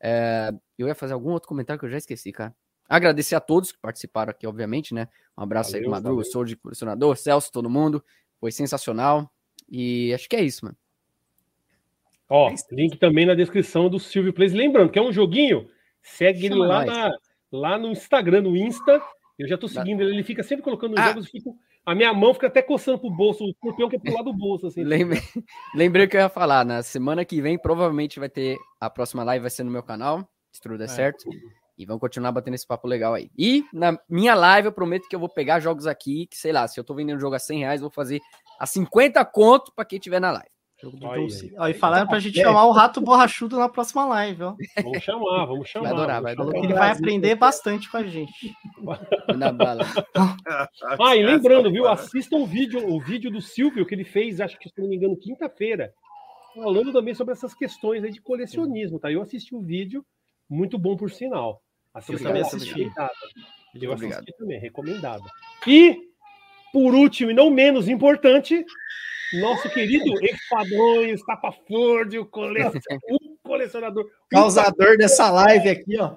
É, 0.00 0.52
eu 0.76 0.86
ia 0.86 0.94
fazer 0.94 1.14
algum 1.14 1.30
outro 1.30 1.48
comentário 1.48 1.78
que 1.80 1.86
eu 1.86 1.90
já 1.90 1.96
esqueci, 1.96 2.30
cara. 2.32 2.54
Agradecer 2.88 3.34
a 3.34 3.40
todos 3.40 3.70
que 3.72 3.78
participaram 3.78 4.30
aqui, 4.30 4.46
obviamente, 4.46 4.92
né? 4.94 5.08
Um 5.36 5.42
abraço 5.42 5.70
aí 5.76 5.82
Valeu, 5.82 5.84
pro 5.84 5.90
Madruga, 5.90 6.16
valeu. 6.22 6.32
sou 6.32 6.44
de 6.44 6.56
colecionador, 6.56 7.16
Celso, 7.16 7.50
todo 7.52 7.68
mundo. 7.70 8.02
Foi 8.40 8.50
sensacional. 8.50 9.30
E 9.68 10.12
acho 10.14 10.28
que 10.28 10.36
é 10.36 10.42
isso, 10.42 10.64
mano. 10.64 10.76
Ó, 12.28 12.54
link 12.70 12.98
também 12.98 13.24
na 13.26 13.34
descrição 13.34 13.88
do 13.88 13.98
Silvio 13.98 14.32
Plays. 14.32 14.52
Lembrando 14.52 14.90
que 14.90 14.98
é 14.98 15.02
um 15.02 15.12
joguinho, 15.12 15.68
segue 16.02 16.46
ele 16.46 16.54
Chama 16.54 16.66
lá, 16.66 16.84
nós. 16.84 16.96
na- 16.96 17.18
lá 17.52 17.78
no 17.78 17.88
Instagram, 17.88 18.42
no 18.42 18.56
Insta. 18.56 19.02
Eu 19.38 19.46
já 19.48 19.56
tô 19.56 19.68
seguindo 19.68 20.00
ele, 20.02 20.10
ele 20.12 20.24
fica 20.24 20.42
sempre 20.42 20.64
colocando 20.64 20.94
os 20.94 20.98
Ah. 21.00 21.08
jogos. 21.08 21.28
fico- 21.30 21.56
a 21.86 21.94
minha 21.94 22.12
mão 22.12 22.34
fica 22.34 22.48
até 22.48 22.60
coçando 22.60 22.98
pro 22.98 23.10
bolso, 23.10 23.44
o 23.44 23.48
escorpião 23.50 23.88
que 23.88 23.96
é 23.96 23.98
pro 23.98 24.12
lado 24.12 24.24
do 24.32 24.36
bolso, 24.36 24.66
assim. 24.66 24.82
Lembrei, 24.84 25.20
lembrei 25.74 26.04
o 26.06 26.08
que 26.08 26.16
eu 26.16 26.20
ia 26.20 26.28
falar. 26.28 26.64
Na 26.64 26.82
semana 26.82 27.24
que 27.24 27.40
vem, 27.40 27.56
provavelmente 27.58 28.18
vai 28.18 28.28
ter. 28.28 28.56
A 28.80 28.90
próxima 28.90 29.22
live 29.24 29.42
vai 29.42 29.50
ser 29.50 29.62
no 29.64 29.70
meu 29.70 29.82
canal, 29.82 30.28
se 30.52 30.60
tudo 30.60 30.76
der 30.76 30.84
É. 30.84 30.88
certo. 30.88 31.28
E 31.78 31.86
vamos 31.86 32.00
continuar 32.00 32.32
batendo 32.32 32.54
esse 32.54 32.66
papo 32.66 32.88
legal 32.88 33.14
aí. 33.14 33.30
E 33.38 33.64
na 33.72 33.96
minha 34.08 34.34
live, 34.34 34.66
eu 34.66 34.72
prometo 34.72 35.08
que 35.08 35.14
eu 35.14 35.20
vou 35.20 35.28
pegar 35.28 35.60
jogos 35.60 35.86
aqui, 35.86 36.26
que 36.26 36.36
sei 36.36 36.50
lá, 36.52 36.66
se 36.66 36.78
eu 36.78 36.82
tô 36.84 36.92
vendendo 36.92 37.20
jogo 37.20 37.36
a 37.36 37.38
100 37.38 37.60
reais, 37.60 37.80
vou 37.80 37.88
fazer 37.90 38.20
a 38.58 38.66
50 38.66 39.24
conto 39.24 39.72
pra 39.74 39.84
quem 39.84 40.00
tiver 40.00 40.20
na 40.20 40.32
live. 40.32 40.50
Jogo 40.80 40.96
do 40.96 41.06
Olha 41.06 41.26
John 41.26 41.62
aí. 41.62 41.72
E 41.72 41.74
falaram 41.74 42.06
pra 42.06 42.20
gente 42.20 42.38
É. 42.38 42.44
chamar 42.44 42.64
o 42.66 42.70
Rato 42.70 43.00
Borrachudo 43.00 43.58
na 43.58 43.68
próxima 43.68 44.04
live, 44.06 44.42
ó. 44.44 44.54
Vamos 44.82 45.02
chamar, 45.02 45.44
vamos 45.46 45.68
chamar. 45.68 45.88
Vai 45.88 45.92
adorar, 45.98 46.22
vai 46.22 46.32
chamar. 46.34 46.36
Falou 46.36 46.52
que 46.52 46.58
adorar. 46.58 46.70
ele 46.70 46.78
vai 46.78 46.90
aprender 46.98 47.34
bastante 47.34 47.90
com 47.90 47.96
a 47.96 48.04
gente. 48.04 48.54
Na 49.36 49.52
bala. 49.52 49.84
Ah, 51.00 51.16
e 51.16 51.22
lembrando, 51.24 51.70
viu? 51.70 51.86
Assistam 51.88 52.36
o 52.38 52.46
vídeo, 52.46 52.88
o 52.88 53.00
vídeo 53.00 53.30
do 53.30 53.40
Silvio 53.42 53.84
que 53.86 53.94
ele 53.94 54.04
fez, 54.04 54.40
acho 54.40 54.58
que 54.58 54.68
se 54.68 54.80
não 54.80 54.88
me 54.88 54.96
engano, 54.96 55.16
quinta-feira, 55.16 55.92
falando 56.54 56.92
também 56.92 57.14
sobre 57.14 57.32
essas 57.32 57.54
questões 57.54 58.02
aí 58.04 58.10
de 58.12 58.20
colecionismo, 58.20 58.98
tá? 58.98 59.10
Eu 59.10 59.22
assisti 59.22 59.54
o 59.54 59.60
vídeo, 59.60 60.04
muito 60.48 60.78
bom 60.78 60.96
por 60.96 61.10
sinal. 61.10 61.60
Assista 61.92 62.24
também 62.28 62.42
lá, 62.42 62.48
assisti. 62.48 62.68
recomendado. 62.74 63.10
Eu 63.74 63.92
Obrigado. 63.92 64.18
assisti 64.20 64.38
também, 64.38 64.60
recomendado. 64.60 65.24
E, 65.66 65.98
por 66.72 66.94
último 66.94 67.30
e 67.30 67.34
não 67.34 67.50
menos 67.50 67.88
importante, 67.88 68.64
nosso 69.34 69.68
querido 69.70 70.12
Espadões, 70.24 71.20
Tapafúrdio, 71.22 72.26
colecion... 72.26 72.72
o 73.10 73.38
colecionador. 73.42 74.04
O 74.04 74.28
Causador 74.30 74.96
dessa 74.96 75.30
live 75.30 75.68
aqui, 75.68 75.98
ó. 75.98 76.16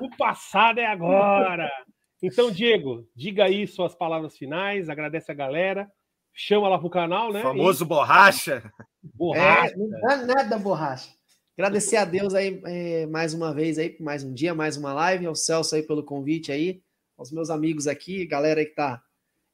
O 0.00 0.16
passado 0.16 0.80
é 0.80 0.86
agora. 0.86 1.70
Então, 2.22 2.50
Diego, 2.50 3.08
diga 3.16 3.44
aí 3.44 3.66
suas 3.66 3.94
palavras 3.94 4.36
finais, 4.36 4.90
agradece 4.90 5.32
a 5.32 5.34
galera, 5.34 5.90
chama 6.34 6.68
lá 6.68 6.78
pro 6.78 6.90
canal, 6.90 7.32
né? 7.32 7.40
Famoso 7.40 7.86
borracha. 7.86 8.62
E 9.02 9.08
borracha. 9.16 9.72
É, 9.72 9.76
não 9.78 10.10
é 10.10 10.26
nada 10.26 10.58
borracha. 10.58 11.08
Agradecer 11.56 11.96
a 11.96 12.04
Deus 12.04 12.34
aí 12.34 12.60
é, 12.66 13.06
mais 13.06 13.32
uma 13.32 13.54
vez 13.54 13.78
aí, 13.78 13.88
por 13.88 14.04
mais 14.04 14.22
um 14.22 14.34
dia, 14.34 14.54
mais 14.54 14.76
uma 14.76 14.92
live, 14.92 15.24
ao 15.24 15.34
Celso 15.34 15.74
aí 15.74 15.82
pelo 15.82 16.02
convite 16.02 16.52
aí, 16.52 16.82
aos 17.16 17.32
meus 17.32 17.48
amigos 17.48 17.86
aqui, 17.86 18.26
galera 18.26 18.60
aí 18.60 18.66
que 18.66 18.74
tá 18.74 19.02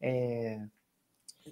é, 0.01 0.61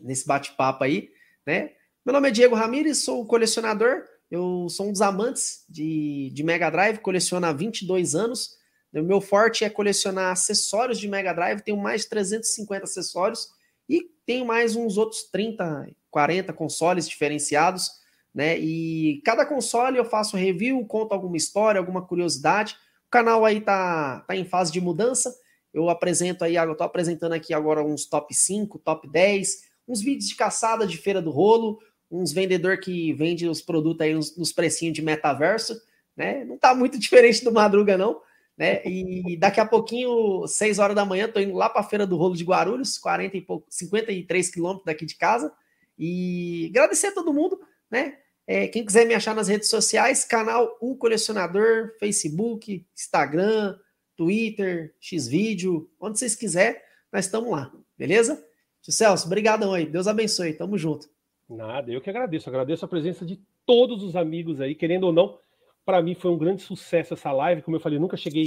nesse 0.02 0.26
bate-papo 0.26 0.82
aí, 0.82 1.10
né? 1.46 1.72
Meu 2.04 2.12
nome 2.12 2.28
é 2.28 2.30
Diego 2.30 2.54
Ramires, 2.54 2.98
sou 2.98 3.24
colecionador, 3.26 4.04
eu 4.30 4.68
sou 4.68 4.88
um 4.88 4.92
dos 4.92 5.00
amantes 5.00 5.64
de, 5.68 6.30
de 6.34 6.42
Mega 6.42 6.70
Drive, 6.70 6.98
coleciono 6.98 7.46
há 7.46 7.52
22 7.52 8.14
anos. 8.14 8.50
O 8.92 9.02
meu 9.02 9.20
forte 9.20 9.64
é 9.64 9.70
colecionar 9.70 10.32
acessórios 10.32 10.98
de 10.98 11.08
Mega 11.08 11.32
Drive, 11.32 11.62
tenho 11.62 11.76
mais 11.76 12.02
de 12.02 12.08
350 12.10 12.84
acessórios 12.84 13.48
e 13.88 14.02
tenho 14.26 14.44
mais 14.44 14.76
uns 14.76 14.96
outros 14.96 15.24
30, 15.30 15.88
40 16.10 16.52
consoles 16.52 17.08
diferenciados, 17.08 17.90
né? 18.34 18.58
E 18.58 19.20
cada 19.24 19.44
console 19.46 19.98
eu 19.98 20.04
faço 20.04 20.36
review, 20.36 20.84
conto 20.86 21.12
alguma 21.12 21.36
história, 21.36 21.78
alguma 21.78 22.06
curiosidade. 22.06 22.74
O 23.06 23.10
canal 23.10 23.44
aí 23.44 23.60
tá, 23.60 24.20
tá 24.26 24.36
em 24.36 24.44
fase 24.44 24.72
de 24.72 24.80
mudança. 24.80 25.34
Eu 25.72 25.88
apresento 25.88 26.44
aí, 26.44 26.56
eu 26.56 26.76
tô 26.76 26.84
apresentando 26.84 27.32
aqui 27.32 27.52
agora 27.52 27.84
uns 27.84 28.06
top 28.06 28.32
5, 28.34 28.78
top 28.78 29.08
10, 29.08 29.73
uns 29.86 30.00
vídeos 30.00 30.28
de 30.28 30.36
caçada 30.36 30.86
de 30.86 30.96
feira 30.96 31.20
do 31.20 31.30
rolo, 31.30 31.78
uns 32.10 32.32
vendedor 32.32 32.78
que 32.78 33.12
vende 33.12 33.48
os 33.48 33.60
produtos 33.60 34.00
aí 34.00 34.14
nos, 34.14 34.36
nos 34.36 34.52
precinhos 34.52 34.94
de 34.94 35.02
metaverso, 35.02 35.80
né? 36.16 36.44
Não 36.44 36.56
tá 36.56 36.74
muito 36.74 36.98
diferente 37.00 37.44
do 37.44 37.52
Madruga 37.52 37.96
não, 37.96 38.20
né? 38.56 38.82
E 38.84 39.36
daqui 39.36 39.60
a 39.60 39.66
pouquinho, 39.66 40.46
6 40.46 40.78
horas 40.78 40.94
da 40.96 41.04
manhã, 41.04 41.28
tô 41.28 41.40
indo 41.40 41.54
lá 41.54 41.68
para 41.68 41.80
a 41.80 41.84
feira 41.84 42.06
do 42.06 42.16
rolo 42.16 42.36
de 42.36 42.44
Guarulhos, 42.44 42.98
40 42.98 43.36
e 43.36 43.40
pouco, 43.40 43.66
53 43.68 44.50
quilômetros 44.50 44.86
daqui 44.86 45.04
de 45.04 45.16
casa. 45.16 45.52
E 45.98 46.68
agradecer 46.70 47.08
a 47.08 47.14
todo 47.14 47.32
mundo, 47.32 47.60
né? 47.90 48.18
É, 48.46 48.68
quem 48.68 48.84
quiser 48.84 49.06
me 49.06 49.14
achar 49.14 49.34
nas 49.34 49.48
redes 49.48 49.68
sociais, 49.70 50.24
canal 50.24 50.76
O 50.80 50.96
Colecionador, 50.96 51.92
Facebook, 51.98 52.86
Instagram, 52.94 53.76
Twitter, 54.16 54.94
Xvideo, 55.00 55.90
onde 55.98 56.18
vocês 56.18 56.36
quiserem, 56.36 56.80
nós 57.10 57.24
estamos 57.24 57.50
lá, 57.50 57.72
beleza? 57.96 58.44
Tio 58.84 58.92
Celso, 58.92 59.26
obrigadão 59.26 59.72
aí, 59.72 59.86
Deus 59.86 60.06
abençoe, 60.06 60.52
tamo 60.52 60.76
junto. 60.76 61.08
Nada, 61.48 61.90
eu 61.90 62.02
que 62.02 62.10
agradeço. 62.10 62.50
Agradeço 62.50 62.84
a 62.84 62.88
presença 62.88 63.24
de 63.24 63.40
todos 63.64 64.02
os 64.02 64.14
amigos 64.14 64.60
aí, 64.60 64.74
querendo 64.74 65.04
ou 65.04 65.12
não. 65.12 65.38
Para 65.86 66.02
mim 66.02 66.14
foi 66.14 66.30
um 66.30 66.36
grande 66.36 66.60
sucesso 66.60 67.14
essa 67.14 67.32
live. 67.32 67.62
Como 67.62 67.78
eu 67.78 67.80
falei, 67.80 67.98
nunca 67.98 68.14
cheguei 68.14 68.44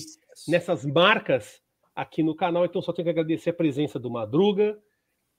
nessas 0.47 0.85
marcas 0.85 1.59
aqui 1.95 2.21
no 2.21 2.35
canal, 2.35 2.65
então 2.65 2.83
só 2.83 2.93
tenho 2.93 3.05
que 3.07 3.09
agradecer 3.09 3.49
a 3.49 3.53
presença 3.53 3.97
do 3.97 4.11
Madruga, 4.11 4.77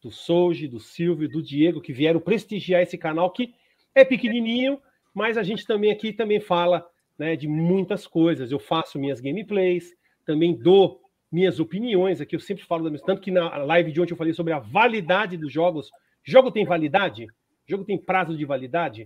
do 0.03 0.11
Souji, 0.11 0.67
do 0.67 0.81
Silvio, 0.81 1.29
do 1.29 1.41
Diego, 1.41 1.81
que 1.81 1.93
vieram 1.93 2.19
prestigiar 2.19 2.83
esse 2.83 2.99
canal 2.99 3.31
que 3.31 3.55
é 3.95 4.05
pequenininho, 4.05 4.81
mas 5.15 5.39
a 5.39 5.45
gente 5.45 5.65
também 5.65 5.93
aqui 5.93 6.13
também 6.13 6.41
fala 6.41 6.85
né, 7.17 7.37
de 7.37 7.47
muitas 7.47 8.05
coisas. 8.05 8.51
Eu 8.51 8.59
faço 8.59 8.99
minhas 8.99 9.21
gameplays, 9.21 9.95
também 10.27 10.57
dou 10.57 11.01
minhas 11.31 11.61
opiniões 11.61 12.21
aqui. 12.21 12.35
Eu 12.37 12.41
sempre 12.41 12.65
falo 12.65 12.85
da 12.85 12.91
mesma. 12.91 13.07
Tanto 13.07 13.21
que 13.23 13.31
na 13.31 13.57
live 13.59 13.93
de 13.93 14.01
ontem 14.01 14.13
eu 14.13 14.17
falei 14.17 14.33
sobre 14.33 14.53
a 14.53 14.59
validade 14.59 15.37
dos 15.37 15.53
jogos. 15.53 15.91
Jogo 16.25 16.51
tem 16.51 16.65
validade? 16.65 17.27
Jogo 17.67 17.85
tem 17.85 17.99
prazo 17.99 18.37
de 18.37 18.45
validade? 18.45 19.05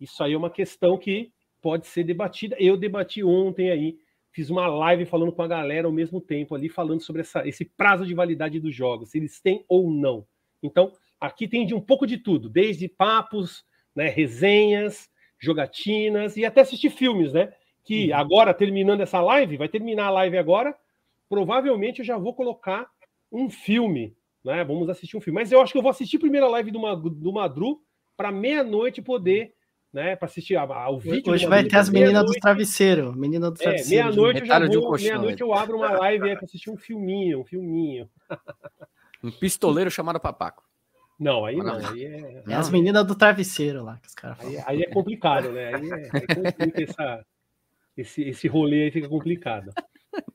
Isso 0.00 0.22
aí 0.22 0.32
é 0.32 0.36
uma 0.36 0.50
questão 0.50 0.98
que 0.98 1.30
pode 1.60 1.86
ser 1.86 2.04
debatida. 2.04 2.56
Eu 2.58 2.76
debati 2.76 3.22
ontem 3.22 3.70
aí, 3.70 3.96
fiz 4.32 4.50
uma 4.50 4.66
live 4.66 5.04
falando 5.04 5.32
com 5.32 5.42
a 5.42 5.48
galera 5.48 5.86
ao 5.86 5.92
mesmo 5.92 6.20
tempo 6.20 6.54
ali, 6.54 6.68
falando 6.68 7.00
sobre 7.02 7.20
essa, 7.22 7.46
esse 7.46 7.64
prazo 7.64 8.04
de 8.06 8.14
validade 8.14 8.58
dos 8.58 8.74
jogos, 8.74 9.10
se 9.10 9.18
eles 9.18 9.40
têm 9.40 9.64
ou 9.68 9.90
não. 9.90 10.26
Então, 10.62 10.92
aqui 11.20 11.46
tem 11.46 11.64
de 11.66 11.74
um 11.74 11.80
pouco 11.80 12.06
de 12.06 12.16
tudo, 12.18 12.48
desde 12.48 12.88
papos, 12.88 13.64
né, 13.94 14.08
resenhas, 14.08 15.08
jogatinas 15.38 16.36
e 16.36 16.44
até 16.44 16.62
assistir 16.62 16.90
filmes, 16.90 17.32
né? 17.32 17.52
Que 17.84 18.10
Uhum. 18.10 18.16
agora, 18.16 18.54
terminando 18.54 19.00
essa 19.02 19.20
live, 19.20 19.56
vai 19.56 19.68
terminar 19.68 20.06
a 20.06 20.10
live 20.10 20.38
agora, 20.38 20.74
provavelmente 21.32 22.00
eu 22.00 22.04
já 22.04 22.18
vou 22.18 22.34
colocar 22.34 22.86
um 23.32 23.48
filme, 23.48 24.14
né? 24.44 24.62
Vamos 24.64 24.90
assistir 24.90 25.16
um 25.16 25.20
filme. 25.20 25.40
Mas 25.40 25.50
eu 25.50 25.62
acho 25.62 25.72
que 25.72 25.78
eu 25.78 25.82
vou 25.82 25.90
assistir 25.90 26.18
primeiro 26.18 26.44
a 26.44 26.50
live 26.50 26.70
do, 26.70 26.78
Ma- 26.78 26.94
do 26.94 27.32
Madru 27.32 27.80
para 28.14 28.30
meia-noite 28.30 29.00
poder, 29.00 29.54
né? 29.90 30.14
Para 30.14 30.26
assistir 30.26 30.56
a- 30.56 30.64
a- 30.64 30.90
o 30.90 30.98
vídeo. 30.98 31.32
Hoje 31.32 31.46
vai 31.46 31.64
ter 31.64 31.78
as 31.78 31.88
meninas 31.88 32.26
do 32.26 32.32
travesseiro. 32.32 33.14
Menina 33.16 33.50
do 33.50 33.54
É, 33.54 33.62
travesseiro. 33.62 34.04
meia-noite 34.04 34.40
eu 34.40 34.46
já 34.46 34.58
um 34.58 34.68
vou, 34.68 34.82
colchão, 34.88 35.06
meia-noite 35.06 35.40
eu 35.40 35.54
abro 35.54 35.78
uma 35.78 35.92
live 35.92 36.28
aí 36.28 36.36
para 36.36 36.44
assistir 36.44 36.68
um 36.68 36.76
filminho, 36.76 37.40
um 37.40 37.44
filminho. 37.46 38.10
Um 39.24 39.30
pistoleiro 39.30 39.90
chamado 39.90 40.20
Papaco. 40.20 40.62
Não, 41.18 41.46
aí 41.46 41.56
não, 41.56 41.76
aí 41.76 42.04
é, 42.04 42.42
É 42.46 42.54
as 42.54 42.68
meninas 42.68 43.06
do 43.06 43.14
travesseiro 43.14 43.82
lá 43.82 43.96
que 44.02 44.08
os 44.08 44.14
caras 44.14 44.38
aí, 44.38 44.56
falam. 44.56 44.64
aí 44.68 44.82
é 44.82 44.86
complicado, 44.90 45.50
né? 45.50 45.68
Aí, 45.76 45.90
é, 45.90 46.10
aí 46.58 46.82
essa, 46.84 47.24
esse, 47.96 48.22
esse 48.22 48.48
rolê 48.48 48.82
aí 48.84 48.90
fica 48.90 49.08
complicado. 49.08 49.72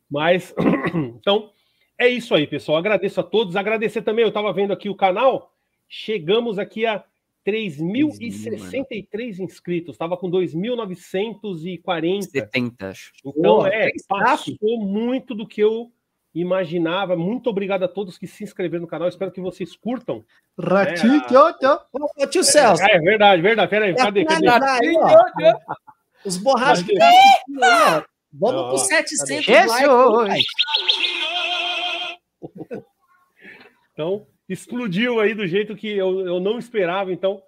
Mas, 0.09 0.53
então, 0.95 1.51
é 1.97 2.07
isso 2.07 2.33
aí, 2.35 2.45
pessoal. 2.47 2.77
Agradeço 2.77 3.19
a 3.19 3.23
todos. 3.23 3.55
Agradecer 3.55 4.01
também, 4.01 4.23
eu 4.23 4.29
estava 4.29 4.53
vendo 4.53 4.73
aqui 4.73 4.89
o 4.89 4.95
canal. 4.95 5.53
Chegamos 5.89 6.59
aqui 6.59 6.85
a 6.85 7.03
3.063 7.45 9.39
inscritos. 9.39 9.95
Estava 9.95 10.17
com 10.17 10.29
2.940. 10.29 12.23
70, 12.23 12.89
acho. 12.89 13.13
Então, 13.25 13.57
Pô, 13.57 13.65
é, 13.65 13.87
três 13.89 14.05
passou 14.05 14.79
muito 14.79 15.33
do 15.33 15.47
que 15.47 15.61
eu 15.61 15.91
imaginava. 16.35 17.15
Muito 17.15 17.49
obrigado 17.49 17.83
a 17.83 17.87
todos 17.87 18.17
que 18.17 18.27
se 18.27 18.43
inscreveram 18.43 18.81
no 18.81 18.87
canal. 18.87 19.07
Espero 19.07 19.31
que 19.31 19.39
vocês 19.41 19.75
curtam. 19.75 20.25
Ratinho, 20.59 21.23
ô, 22.19 22.27
tio 22.27 22.43
Celso, 22.43 22.83
É, 22.83 22.95
é 22.95 22.99
verdade, 22.99 23.41
verdade. 23.41 23.69
Cadê? 23.69 23.93
cadê? 23.93 24.25
finalizar 24.25 24.81
aí, 24.81 24.93
ó, 24.97 25.23
os 26.25 26.37
borrachos 26.37 26.85
Vamos 28.39 28.61
pro 28.67 28.75
ó, 28.75 28.77
700 28.77 29.45
Jesus! 29.45 30.27
likes. 30.27 30.45
Então, 33.93 34.27
explodiu 34.47 35.19
aí 35.19 35.33
do 35.33 35.47
jeito 35.47 35.75
que 35.75 35.87
eu, 35.87 36.19
eu 36.19 36.39
não 36.39 36.59
esperava. 36.59 37.11
Então, 37.11 37.41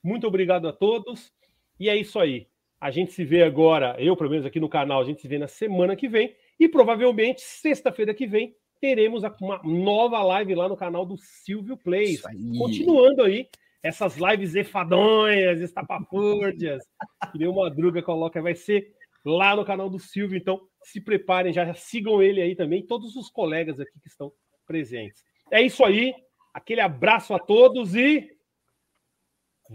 muito 0.00 0.24
obrigado 0.24 0.68
a 0.68 0.72
todos. 0.72 1.32
E 1.80 1.88
é 1.88 1.96
isso 1.96 2.20
aí. 2.20 2.46
A 2.80 2.92
gente 2.92 3.12
se 3.12 3.24
vê 3.24 3.42
agora, 3.42 3.96
eu, 3.98 4.16
pelo 4.16 4.30
menos 4.30 4.46
aqui 4.46 4.60
no 4.60 4.68
canal, 4.68 5.00
a 5.00 5.04
gente 5.04 5.20
se 5.20 5.26
vê 5.26 5.36
na 5.36 5.48
semana 5.48 5.96
que 5.96 6.06
vem. 6.06 6.32
E 6.60 6.68
provavelmente, 6.68 7.40
sexta-feira 7.40 8.14
que 8.14 8.24
vem, 8.24 8.54
teremos 8.80 9.24
uma 9.40 9.60
nova 9.64 10.22
live 10.22 10.54
lá 10.54 10.68
no 10.68 10.76
canal 10.76 11.04
do 11.04 11.16
Silvio 11.16 11.76
Plays. 11.76 12.24
Aí. 12.24 12.36
Continuando 12.56 13.24
aí 13.24 13.48
essas 13.82 14.16
lives 14.16 14.54
efadonhas, 14.54 15.60
estapafúrdias, 15.60 16.84
que 17.32 17.38
nem 17.38 17.48
o 17.48 17.54
Madruga 17.54 18.02
coloca, 18.02 18.42
vai 18.42 18.54
ser 18.54 18.95
lá 19.26 19.56
no 19.56 19.64
canal 19.64 19.90
do 19.90 19.98
Silvio. 19.98 20.38
Então, 20.38 20.60
se 20.82 21.00
preparem, 21.00 21.52
já, 21.52 21.64
já 21.64 21.74
sigam 21.74 22.22
ele 22.22 22.40
aí 22.40 22.54
também, 22.54 22.86
todos 22.86 23.16
os 23.16 23.28
colegas 23.28 23.80
aqui 23.80 23.98
que 24.00 24.08
estão 24.08 24.32
presentes. 24.64 25.24
É 25.50 25.60
isso 25.60 25.84
aí. 25.84 26.14
Aquele 26.54 26.80
abraço 26.80 27.34
a 27.34 27.38
todos 27.38 27.94
e 27.94 28.30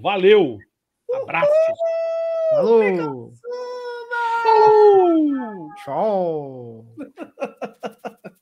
valeu. 0.01 0.57
Abraços. 1.13 1.53
Falou! 2.51 3.31
Falou! 4.43 5.69
Tchau! 5.83 6.85